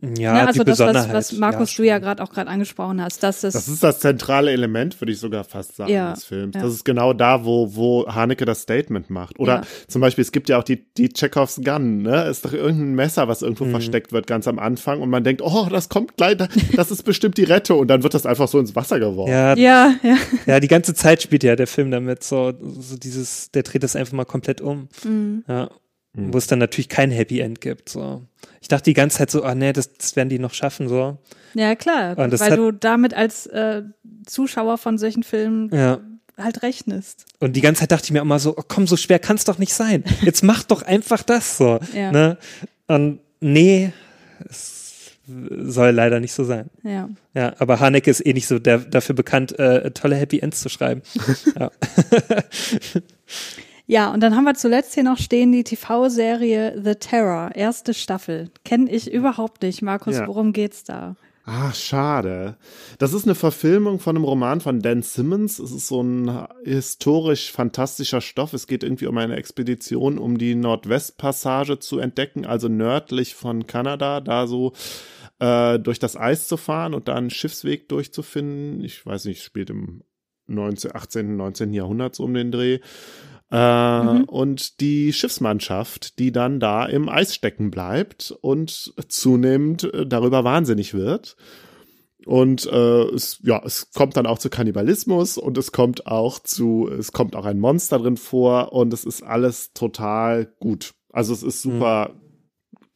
Ja, 0.00 0.32
Ne, 0.34 0.46
also 0.46 0.60
die 0.62 0.66
das, 0.70 0.78
was, 0.78 0.86
Besonderheit. 0.86 1.12
was 1.14 1.32
Markus 1.32 1.72
ja, 1.72 1.76
du 1.82 1.88
ja 1.88 1.98
gerade 1.98 2.22
auch 2.22 2.30
gerade 2.30 2.48
angesprochen 2.48 3.02
hast, 3.02 3.20
dass 3.24 3.42
es 3.42 3.54
Das 3.54 3.66
ist 3.66 3.82
das 3.82 3.98
zentrale 3.98 4.52
Element, 4.52 5.00
würde 5.00 5.10
ich 5.10 5.18
sogar 5.18 5.42
fast 5.42 5.74
sagen, 5.74 5.90
Ja, 5.92 6.12
des 6.12 6.24
Films. 6.24 6.54
ja. 6.54 6.62
Das 6.62 6.72
ist 6.72 6.84
genau 6.84 7.12
da, 7.12 7.44
wo, 7.44 7.74
wo 7.74 8.06
Haneke 8.06 8.44
das 8.44 8.62
Statement 8.62 9.10
macht. 9.10 9.40
Oder 9.40 9.54
Ja. 9.56 9.62
zum 9.88 10.00
Beispiel, 10.00 10.22
es 10.22 10.30
gibt 10.30 10.48
ja 10.48 10.56
auch 10.58 10.62
die, 10.62 10.86
die 10.94 11.08
Chekhovs 11.08 11.60
Gun, 11.64 12.02
ne? 12.02 12.26
Ist 12.28 12.44
doch 12.44 12.52
irgendein 12.52 12.94
Messer, 12.94 13.26
was 13.26 13.42
irgendwo 13.42 13.64
Mhm. 13.64 13.72
versteckt 13.72 14.12
wird, 14.12 14.28
ganz 14.28 14.46
am 14.46 14.60
Anfang. 14.60 15.02
Und 15.02 15.10
man 15.10 15.24
denkt, 15.24 15.42
oh, 15.42 15.66
das 15.68 15.88
kommt 15.88 16.16
gleich, 16.16 16.36
da- 16.36 16.46
das 16.76 16.92
ist 16.92 17.02
bestimmt 17.02 17.36
die 17.36 17.44
Rette. 17.44 17.74
Und 17.74 17.88
dann 17.88 18.04
wird 18.04 18.14
das 18.14 18.24
einfach 18.24 18.46
so 18.46 18.60
ins 18.60 18.76
Wasser 18.76 19.00
geworfen. 19.00 19.32
Ja, 19.32 19.56
ja, 19.56 19.94
ja. 20.04 20.16
ja, 20.46 20.60
die 20.60 20.68
ganze 20.68 20.94
Zeit 20.94 21.22
spielt 21.22 21.42
ja 21.42 21.56
der 21.56 21.66
Film 21.66 21.90
damit 21.90 22.22
so, 22.22 22.52
so 22.60 22.96
dieses, 22.96 23.50
der 23.50 23.64
dreht 23.64 23.82
das 23.82 23.96
einfach 23.96 24.12
mal 24.12 24.24
komplett 24.26 24.60
um. 24.60 24.88
Mhm. 25.02 25.42
Ja. 25.48 25.70
Wo 26.14 26.36
es 26.38 26.46
dann 26.48 26.58
natürlich 26.58 26.88
kein 26.88 27.10
Happy 27.10 27.38
End 27.40 27.60
gibt. 27.60 27.88
So. 27.90 28.24
Ich 28.60 28.68
dachte 28.68 28.84
die 28.84 28.94
ganze 28.94 29.18
Zeit 29.18 29.30
so, 29.30 29.44
ah 29.44 29.54
nee, 29.54 29.72
das, 29.72 29.92
das 29.92 30.16
werden 30.16 30.28
die 30.28 30.38
noch 30.40 30.52
schaffen. 30.54 30.88
So. 30.88 31.18
Ja, 31.54 31.74
klar, 31.76 32.16
weil 32.16 32.30
hat- 32.32 32.58
du 32.58 32.72
damit 32.72 33.14
als 33.14 33.46
äh, 33.46 33.82
Zuschauer 34.26 34.78
von 34.78 34.98
solchen 34.98 35.22
Filmen 35.22 35.70
Ja. 35.72 36.00
halt 36.36 36.62
rechnest. 36.62 37.26
Und 37.38 37.54
die 37.54 37.60
ganze 37.60 37.80
Zeit 37.80 37.92
dachte 37.92 38.06
ich 38.06 38.10
mir 38.10 38.20
immer 38.20 38.38
so, 38.40 38.56
oh, 38.56 38.62
komm, 38.66 38.86
so 38.86 38.96
schwer 38.96 39.18
kann 39.20 39.36
es 39.36 39.44
doch 39.44 39.58
nicht 39.58 39.72
sein. 39.74 40.02
Jetzt 40.22 40.42
mach 40.42 40.62
doch 40.64 40.82
einfach 40.82 41.22
das 41.22 41.56
so. 41.58 41.78
Ja. 41.94 42.10
Ne? 42.10 42.38
Und 42.88 43.20
nee, 43.40 43.92
es 44.48 45.12
soll 45.26 45.90
leider 45.90 46.20
nicht 46.20 46.32
so 46.32 46.42
sein. 46.42 46.70
Ja. 46.82 47.08
Ja, 47.34 47.54
aber 47.58 47.78
Haneke 47.80 48.10
ist 48.10 48.24
eh 48.26 48.32
nicht 48.32 48.46
so 48.48 48.58
der, 48.58 48.78
dafür 48.78 49.14
bekannt, 49.14 49.56
äh, 49.58 49.90
tolle 49.92 50.16
Happy 50.16 50.40
Ends 50.40 50.60
zu 50.62 50.68
schreiben. 50.70 51.02
ja. 51.58 51.70
Ja, 53.90 54.12
und 54.12 54.20
dann 54.20 54.36
haben 54.36 54.44
wir 54.44 54.52
zuletzt 54.54 54.92
hier 54.92 55.02
noch 55.02 55.16
stehen 55.16 55.50
die 55.50 55.64
TV-Serie 55.64 56.78
The 56.84 56.94
Terror, 56.96 57.52
erste 57.54 57.94
Staffel. 57.94 58.50
Kenne 58.62 58.90
ich 58.90 59.10
überhaupt 59.10 59.62
nicht. 59.62 59.80
Markus, 59.80 60.16
Ja. 60.16 60.26
worum 60.26 60.52
geht's 60.52 60.84
da? 60.84 61.16
Ach, 61.46 61.74
schade. 61.74 62.58
Das 62.98 63.14
ist 63.14 63.24
eine 63.24 63.34
Verfilmung 63.34 63.98
von 63.98 64.14
einem 64.14 64.26
Roman 64.26 64.60
von 64.60 64.80
Dan 64.80 65.00
Simmons. 65.00 65.58
Es 65.58 65.72
ist 65.72 65.86
so 65.88 66.02
ein 66.02 66.46
historisch 66.64 67.50
fantastischer 67.50 68.20
Stoff. 68.20 68.52
Es 68.52 68.66
geht 68.66 68.84
irgendwie 68.84 69.06
um 69.06 69.16
eine 69.16 69.36
Expedition, 69.36 70.18
um 70.18 70.36
die 70.36 70.54
Nordwestpassage 70.54 71.78
zu 71.78 71.98
entdecken, 71.98 72.44
also 72.44 72.68
nördlich 72.68 73.34
von 73.34 73.66
Kanada, 73.66 74.20
da 74.20 74.46
so 74.46 74.74
äh, 75.38 75.78
durch 75.78 75.98
das 75.98 76.14
Eis 76.18 76.46
zu 76.46 76.58
fahren 76.58 76.92
und 76.92 77.08
da 77.08 77.14
einen 77.14 77.30
Schiffsweg 77.30 77.88
durchzufinden. 77.88 78.84
Ich 78.84 79.06
weiß 79.06 79.24
nicht, 79.24 79.42
spielt 79.42 79.70
im 79.70 80.02
19, 80.48 80.94
18., 80.94 81.36
19. 81.38 81.72
Jahrhundert 81.72 82.14
so 82.14 82.24
um 82.24 82.34
den 82.34 82.52
Dreh. 82.52 82.80
Äh, 83.50 84.22
Und 84.26 84.80
die 84.80 85.12
Schiffsmannschaft, 85.12 86.18
die 86.18 86.32
dann 86.32 86.60
da 86.60 86.84
im 86.84 87.08
Eis 87.08 87.34
stecken 87.34 87.70
bleibt 87.70 88.34
und 88.40 88.92
zunehmend 89.08 89.84
äh, 89.84 90.06
darüber 90.06 90.44
wahnsinnig 90.44 90.94
wird. 90.94 91.36
Und 92.26 92.66
äh, 92.66 93.02
es, 93.14 93.40
ja, 93.42 93.62
es 93.64 93.90
kommt 93.92 94.16
dann 94.16 94.26
auch 94.26 94.38
zu 94.38 94.50
Kannibalismus 94.50 95.38
und 95.38 95.56
es 95.56 95.72
kommt 95.72 96.06
auch 96.06 96.40
zu, 96.40 96.88
es 96.90 97.12
kommt 97.12 97.34
auch 97.34 97.46
ein 97.46 97.58
Monster 97.58 97.98
drin 97.98 98.18
vor 98.18 98.72
und 98.72 98.92
es 98.92 99.04
ist 99.04 99.22
alles 99.22 99.72
total 99.72 100.52
gut. 100.60 100.92
Also 101.10 101.32
es 101.32 101.42
ist 101.42 101.62
super 101.62 102.14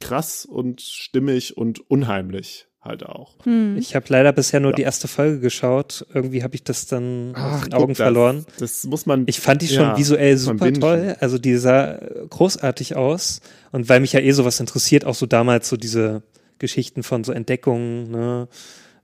krass 0.01 0.45
und 0.45 0.83
stimmig 0.83 1.57
und 1.57 1.89
unheimlich 1.89 2.67
halt 2.83 3.07
auch. 3.07 3.35
Hm. 3.45 3.77
Ich 3.79 3.95
habe 3.95 4.07
leider 4.09 4.33
bisher 4.33 4.61
nur 4.61 4.73
Ja. 4.73 4.77
die 4.77 4.83
erste 4.83 5.09
Folge 5.09 5.41
geschaut. 5.41 6.07
Irgendwie 6.13 6.43
habe 6.43 6.55
ich 6.55 6.65
das 6.65 6.87
dann 6.87 7.35
aus 7.37 7.63
den 7.63 7.71
guck, 7.71 7.81
Augen 7.81 7.93
das, 7.93 7.97
verloren. 7.99 8.47
Das 8.59 8.85
muss 8.85 9.07
man. 9.07 9.25
Ich 9.27 9.41
fand 9.41 9.63
die 9.63 9.69
schon 9.69 9.85
ja, 9.85 9.97
visuell 9.97 10.37
super 10.37 10.73
toll. 10.73 11.17
Also 11.21 11.39
die 11.39 11.57
sah 11.57 11.93
äh, 11.95 12.27
großartig 12.29 12.97
aus. 12.97 13.41
Und 13.71 13.89
weil 13.89 14.01
mich 14.01 14.13
ja 14.13 14.21
eh 14.21 14.33
sowas 14.33 14.59
interessiert, 14.61 15.05
auch 15.05 15.15
so 15.15 15.27
damals 15.27 15.69
so 15.69 15.77
diese 15.77 16.23
Geschichten 16.59 17.03
von 17.03 17.25
so 17.25 17.33
Entdeckungen, 17.33 18.11
ne, 18.11 18.49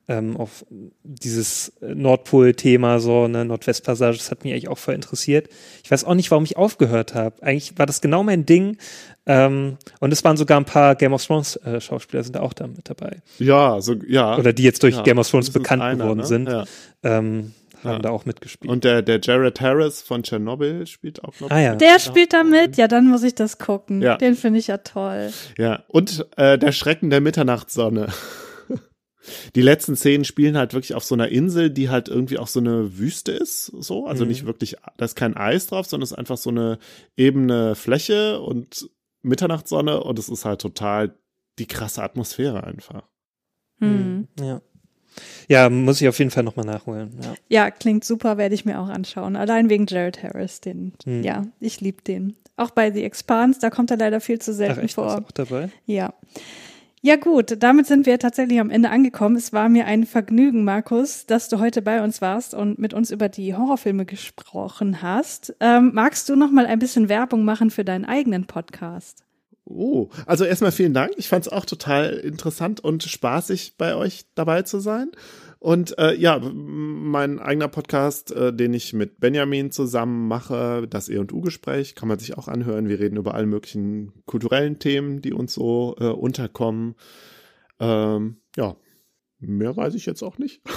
ähm, 0.09 0.37
auf 0.37 0.65
dieses 1.03 1.69
äh, 1.83 1.95
Nordpol-Thema, 1.95 2.99
so, 2.99 3.28
ne, 3.28 3.45
Nordwestpassage, 3.45 4.17
das 4.17 4.31
hat 4.31 4.43
mich 4.43 4.53
eigentlich 4.55 4.69
auch 4.69 4.78
voll 4.78 4.95
interessiert. 4.95 5.49
Ich 5.85 5.91
weiß 5.91 6.05
auch 6.05 6.15
nicht, 6.15 6.31
warum 6.31 6.45
ich 6.45 6.57
aufgehört 6.57 7.15
habe. 7.15 7.43
Eigentlich 7.43 7.78
war 7.78 7.87
das 7.87 8.01
genau 8.01 8.23
mein 8.23 8.47
Ding. 8.47 8.78
Ähm, 9.27 9.77
und 10.01 10.12
es 10.12 10.25
waren 10.25 10.39
sogar 10.39 10.59
ein 10.59 10.65
paar 10.65 10.95
Game 10.95 11.12
of 11.12 11.25
Thrones 11.25 11.57
äh, 11.57 11.81
Schauspieler 11.81 12.23
sind 12.25 12.37
da 12.37 12.41
auch 12.41 12.55
da 12.55 12.67
mit 12.67 12.89
dabei. 12.89 13.19
Ja, 13.39 13.81
so, 13.83 13.95
ja. 14.07 14.39
Oder 14.39 14.55
die 14.55 14.62
jetzt 14.62 14.83
durch 14.83 14.97
ja, 14.97 15.03
Game 15.03 15.19
of 15.19 15.31
Thrones 15.31 15.51
bekannt 15.51 15.83
einer, 15.83 16.03
geworden 16.03 16.20
ne? 16.20 16.27
sind. 16.27 16.49
Ja. 16.49 16.65
Ähm, 17.03 17.53
haben 17.85 17.93
Ja. 17.93 17.99
da 17.99 18.11
auch 18.11 18.25
mitgespielt. 18.25 18.73
Und 18.73 18.85
der, 18.85 19.03
der 19.03 19.20
Jared 19.23 19.61
Harris 19.61 20.01
von 20.01 20.23
Tschernobyl 20.23 20.87
spielt 20.87 21.23
auch 21.23 21.39
noch. 21.41 21.51
Ah, 21.51 21.61
ja. 21.61 21.75
Der 21.77 22.01
spielt 22.01 22.33
da 22.33 22.43
mit, 22.43 22.77
ja, 22.77 22.89
dann 22.89 23.07
muss 23.09 23.23
ich 23.23 23.35
das 23.35 23.59
gucken. 23.59 24.01
Ja. 24.03 24.17
Den 24.17 24.35
finde 24.35 24.59
ich 24.59 24.69
ja 24.69 24.78
toll. 24.78 25.31
Ja, 25.59 25.85
und 25.89 26.27
äh, 26.37 26.59
der 26.59 26.73
Schrecken 26.73 27.11
der 27.11 27.20
Mitternachtssonne. 27.20 28.09
Die 29.55 29.62
letzten 29.62 29.97
Szenen 29.97 30.24
spielen 30.24 30.57
halt 30.57 30.73
wirklich 30.74 30.94
auf 30.94 31.05
so 31.05 31.15
einer 31.15 31.28
Insel, 31.28 31.70
die 31.70 31.89
halt 31.90 32.08
irgendwie 32.08 32.39
auch 32.39 32.47
so 32.48 32.60
eine 32.60 32.98
Wüste 32.98 33.32
ist, 33.32 33.66
so. 33.66 34.07
Also 34.07 34.24
Mhm. 34.24 34.28
nicht 34.31 34.47
wirklich, 34.47 34.76
da 34.97 35.05
ist 35.05 35.16
kein 35.16 35.36
Eis 35.36 35.66
drauf, 35.68 35.86
sondern 35.86 36.05
es 36.05 36.12
ist 36.12 36.18
einfach 36.18 36.36
so 36.39 36.50
eine 36.50 36.78
ebene 37.16 37.74
Fläche 37.74 38.40
und 38.40 38.89
Mitternachtssonne 39.23 40.02
und 40.02 40.18
es 40.18 40.28
ist 40.28 40.44
halt 40.44 40.60
total 40.60 41.15
die 41.58 41.66
krasse 41.66 42.02
Atmosphäre 42.02 42.65
einfach. 42.65 43.02
Hm. 43.81 44.28
Ja. 44.40 44.60
Ja, 45.48 45.68
muss 45.68 46.00
ich 46.00 46.07
auf 46.08 46.18
jeden 46.18 46.31
Fall 46.31 46.44
nochmal 46.44 46.66
nachholen. 46.66 47.18
Ja. 47.20 47.34
Ja, 47.48 47.70
klingt 47.73 48.05
super, 48.05 48.36
werde 48.39 48.55
ich 48.55 48.65
mir 48.65 48.78
auch 48.81 48.89
anschauen. 48.89 49.34
Allein 49.34 49.68
wegen 49.68 49.86
Jared 49.86 50.23
Harris, 50.23 50.60
den, 50.60 50.92
Hm. 51.05 51.24
ja, 51.24 51.47
ich 51.58 51.81
liebe 51.81 52.02
den. 52.02 52.36
Auch 52.57 52.70
bei 52.70 52.90
The 52.92 53.02
Expanse, 53.05 53.58
da 53.60 53.70
kommt 53.70 53.90
er 53.90 53.97
leider 53.97 54.20
viel 54.20 54.39
zu 54.40 54.52
Ach, 54.52 54.57
selten 54.57 54.81
echt, 54.81 54.97
warst 54.97 55.12
vor. 55.12 55.20
du 55.20 55.26
auch 55.26 55.31
dabei? 55.32 55.70
Ja. 55.86 56.12
Ja 57.01 57.15
gut, 57.15 57.62
damit 57.62 57.86
sind 57.86 58.07
wir 58.07 58.18
tatsächlich 58.18 58.59
am 58.59 58.70
Ende 58.70 58.91
angekommen. 58.91 59.36
Es 59.36 59.52
war 59.52 59.68
mir 59.68 59.86
ein 59.86 60.05
Vergnügen, 60.05 60.65
Markus, 60.65 61.27
dass 61.27 61.49
du 61.49 61.60
heute 61.60 61.81
bei 61.81 62.02
uns 62.02 62.20
warst 62.20 62.55
und 62.55 62.78
mit 62.81 62.93
uns 62.93 63.12
über 63.12 63.28
die 63.28 63.55
Horrorfilme 63.55 64.05
gesprochen 64.05 65.01
hast. 65.01 65.55
Ähm, 65.60 65.93
magst 65.94 66.28
du 66.28 66.35
noch 66.35 66.51
mal 66.51 66.67
ein 66.67 66.81
bisschen 66.81 67.09
Werbung 67.09 67.44
machen 67.44 67.70
für 67.70 67.85
deinen 67.85 68.05
eigenen 68.05 68.47
Podcast? 68.47 69.25
Oh, 69.65 70.09
also 70.27 70.44
erstmal 70.44 70.73
vielen 70.73 70.94
Dank. 70.94 71.12
Ich 71.18 71.28
fand 71.28 71.47
es 71.47 71.52
auch 71.52 71.67
total 71.67 72.15
interessant 72.15 72.81
und 72.81 73.05
spaßig, 73.05 73.75
bei 73.77 73.94
euch 73.94 74.25
dabei 74.35 74.62
zu 74.62 74.81
sein. 74.81 75.10
Und 75.61 75.99
äh, 75.99 76.15
ja, 76.15 76.39
mein 76.39 77.41
eigener 77.41 77.67
Podcast, 77.67 78.31
äh, 78.31 78.53
den 78.53 78.75
ich 78.75 78.93
mit 78.93 79.19
Benjamin 79.19 79.73
zusammen 79.73 80.28
mache, 80.28 80.87
das 80.89 81.09
E 81.09 81.19
und 81.19 81.33
U-Gespräch, 81.33 81.97
kann 81.97 82.09
man 82.09 82.19
sich 82.19 82.39
auch 82.39 82.47
anhören. 82.47 82.89
Wir 82.89 83.01
reden 83.01 83.17
über 83.17 83.35
alle 83.35 83.47
möglichen 83.47 84.12
kulturellen 84.25 84.78
Themen, 84.78 85.20
die 85.20 85.33
uns 85.33 85.55
so 85.55 85.97
äh, 85.99 86.05
unterkommen. 86.05 86.95
Ähm, 87.81 88.37
ja, 88.57 88.77
mehr 89.41 89.77
weiß 89.77 89.95
ich 89.95 90.07
jetzt 90.07 90.23
auch 90.23 90.39
nicht. 90.39 90.62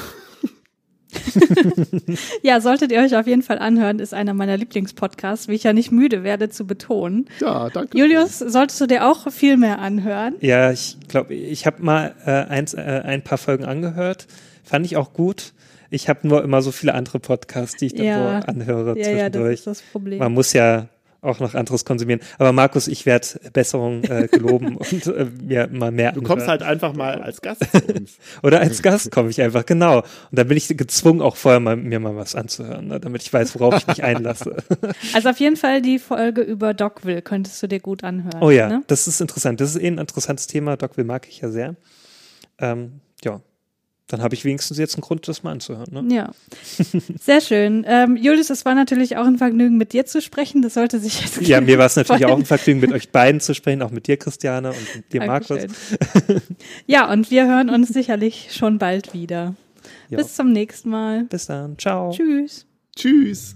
Ja, 2.42 2.62
solltet 2.62 2.92
ihr 2.92 3.00
euch 3.00 3.16
auf 3.16 3.28
jeden 3.28 3.42
Fall 3.42 3.60
anhören, 3.60 4.00
ist 4.00 4.14
einer 4.14 4.34
meiner 4.34 4.58
Lieblingspodcasts, 4.58 5.48
wie 5.48 5.56
ich 5.56 5.64
ja 5.64 5.74
nicht 5.74 5.92
müde 5.92 6.24
werde 6.24 6.50
zu 6.50 6.66
betonen. 6.66 7.26
Ja, 7.40 7.70
danke. 7.70 7.98
Julius, 7.98 8.40
solltest 8.40 8.80
du 8.82 8.88
dir 8.88 9.08
auch 9.08 9.32
viel 9.32 9.58
mehr 9.58 9.80
anhören? 9.80 10.36
Ja, 10.40 10.72
ich 10.72 10.98
glaube, 11.08 11.34
ich 11.34 11.66
habe 11.66 11.84
mal 11.84 12.16
äh, 12.26 12.32
eins, 12.32 12.74
äh, 12.74 13.02
ein 13.04 13.24
paar 13.24 13.38
Folgen 13.38 13.66
angehört. 13.66 14.28
Fand 14.72 14.86
ich 14.86 14.98
auch 14.98 15.14
gut. 15.14 15.54
Ich 15.90 16.08
habe 16.10 16.28
nur 16.28 16.44
immer 16.44 16.62
so 16.62 16.72
viele 16.72 16.94
andere 16.94 17.20
Podcasts, 17.20 17.76
die 17.78 17.88
ich 17.88 17.94
dann 17.96 18.06
Ja. 18.06 18.42
so 18.42 18.48
anhöre 18.48 18.98
Ja, 18.98 19.10
ja, 19.10 19.30
das 19.30 19.32
zwischendurch. 19.34 19.54
ist 19.56 19.68
das 19.68 19.82
Problem. 19.82 20.20
Man 20.20 20.32
muss 20.34 20.54
ja 20.54 20.88
auch 21.24 21.40
noch 21.40 21.54
anderes 21.54 21.86
konsumieren. 21.86 22.20
Aber 22.40 22.52
Markus, 22.52 22.88
ich 22.88 23.06
werde 23.06 23.28
Besserung 23.54 24.04
äh, 24.06 24.28
geloben 24.28 24.78
und 24.78 25.06
äh, 25.06 25.26
mir 25.44 25.68
mal 25.72 25.92
mehr 25.92 26.14
Du 26.14 26.22
kommst 26.24 26.48
halt 26.48 26.64
einfach 26.64 26.94
mal 26.94 27.22
als 27.22 27.42
Gast 27.42 27.62
zu 27.72 27.94
uns. 27.94 28.18
Oder 28.42 28.60
als 28.62 28.82
Gast 28.82 29.12
komme 29.12 29.30
ich 29.30 29.40
einfach, 29.42 29.66
genau. 29.68 29.98
Und 30.00 30.06
dann 30.32 30.48
bin 30.48 30.58
ich 30.58 30.68
gezwungen, 30.70 31.22
auch 31.22 31.36
vorher 31.36 31.60
mal, 31.60 31.76
mir 31.76 32.00
mal 32.00 32.16
was 32.16 32.34
anzuhören, 32.34 32.88
ne, 32.88 33.00
damit 33.00 33.22
ich 33.22 33.32
weiß, 33.32 33.54
worauf 33.60 33.76
ich 33.78 33.86
mich 33.88 34.04
einlasse. 34.04 34.56
Also 35.14 35.30
auf 35.30 35.40
jeden 35.40 35.58
Fall 35.58 35.82
die 35.84 36.00
Folge 36.00 36.42
über 36.42 36.74
Dogville 36.74 37.22
könntest 37.22 37.62
du 37.62 37.68
dir 37.68 37.80
gut 37.82 38.04
anhören. 38.04 38.42
Oh 38.42 38.50
ja, 38.50 38.70
Ne? 38.70 38.84
das 38.88 39.08
ist 39.08 39.20
interessant. 39.22 39.60
Das 39.62 39.76
ist 39.76 39.82
eh 39.84 39.88
ein 39.88 39.98
interessantes 40.00 40.48
Thema. 40.48 40.78
Dogville 40.78 41.06
mag 41.06 41.28
ich 41.30 41.42
ja 41.42 41.50
sehr. 41.50 41.76
Ähm, 42.58 43.02
ja, 43.24 43.42
dann 44.12 44.22
habe 44.22 44.36
ich 44.36 44.44
wenigstens 44.46 44.78
jetzt 44.78 44.96
einen 44.96 45.02
Grund, 45.02 45.28
das 45.28 45.44
mal 45.44 45.52
anzuhören. 45.52 45.88
Ne? 45.92 46.16
Ja, 46.16 46.32
sehr 47.20 47.42
schön. 47.42 47.86
Ähm, 47.88 48.18
Julius, 48.18 48.50
es 48.50 48.66
war 48.66 48.76
natürlich 48.76 49.18
auch 49.18 49.26
ein 49.26 49.38
Vergnügen, 49.38 49.78
mit 49.78 49.94
dir 49.94 50.06
zu 50.06 50.22
sprechen. 50.22 50.62
Das 50.62 50.74
sollte 50.74 51.00
sich 51.00 51.22
jetzt 51.22 51.42
Ja, 51.42 51.62
mir 51.62 51.78
war 51.78 51.86
es 51.86 51.96
natürlich 51.98 52.26
auch 52.26 52.38
ein 52.38 52.46
Vergnügen, 52.46 52.80
mit 52.80 52.92
euch 52.92 53.10
beiden 53.10 53.40
zu 53.40 53.54
sprechen, 53.56 53.82
auch 53.82 53.92
mit 53.92 54.08
dir, 54.08 54.18
Christiane, 54.18 54.70
und 54.70 54.96
mit 54.96 55.14
dir, 55.14 55.26
Markus. 55.26 55.60
Dankeschön. 55.60 56.42
ja, 56.88 57.12
und 57.12 57.32
wir 57.32 57.48
hören 57.48 57.70
uns 57.70 57.90
sicherlich 57.90 58.50
schon 58.52 58.78
bald 58.78 59.14
wieder. 59.14 59.56
Ja. 60.10 60.18
Bis 60.18 60.36
zum 60.36 60.52
nächsten 60.52 60.90
Mal. 60.90 61.24
Bis 61.24 61.46
dann. 61.46 61.78
Ciao. 61.78 62.12
Tschüss. 62.12 62.66
Tschüss. 62.96 63.56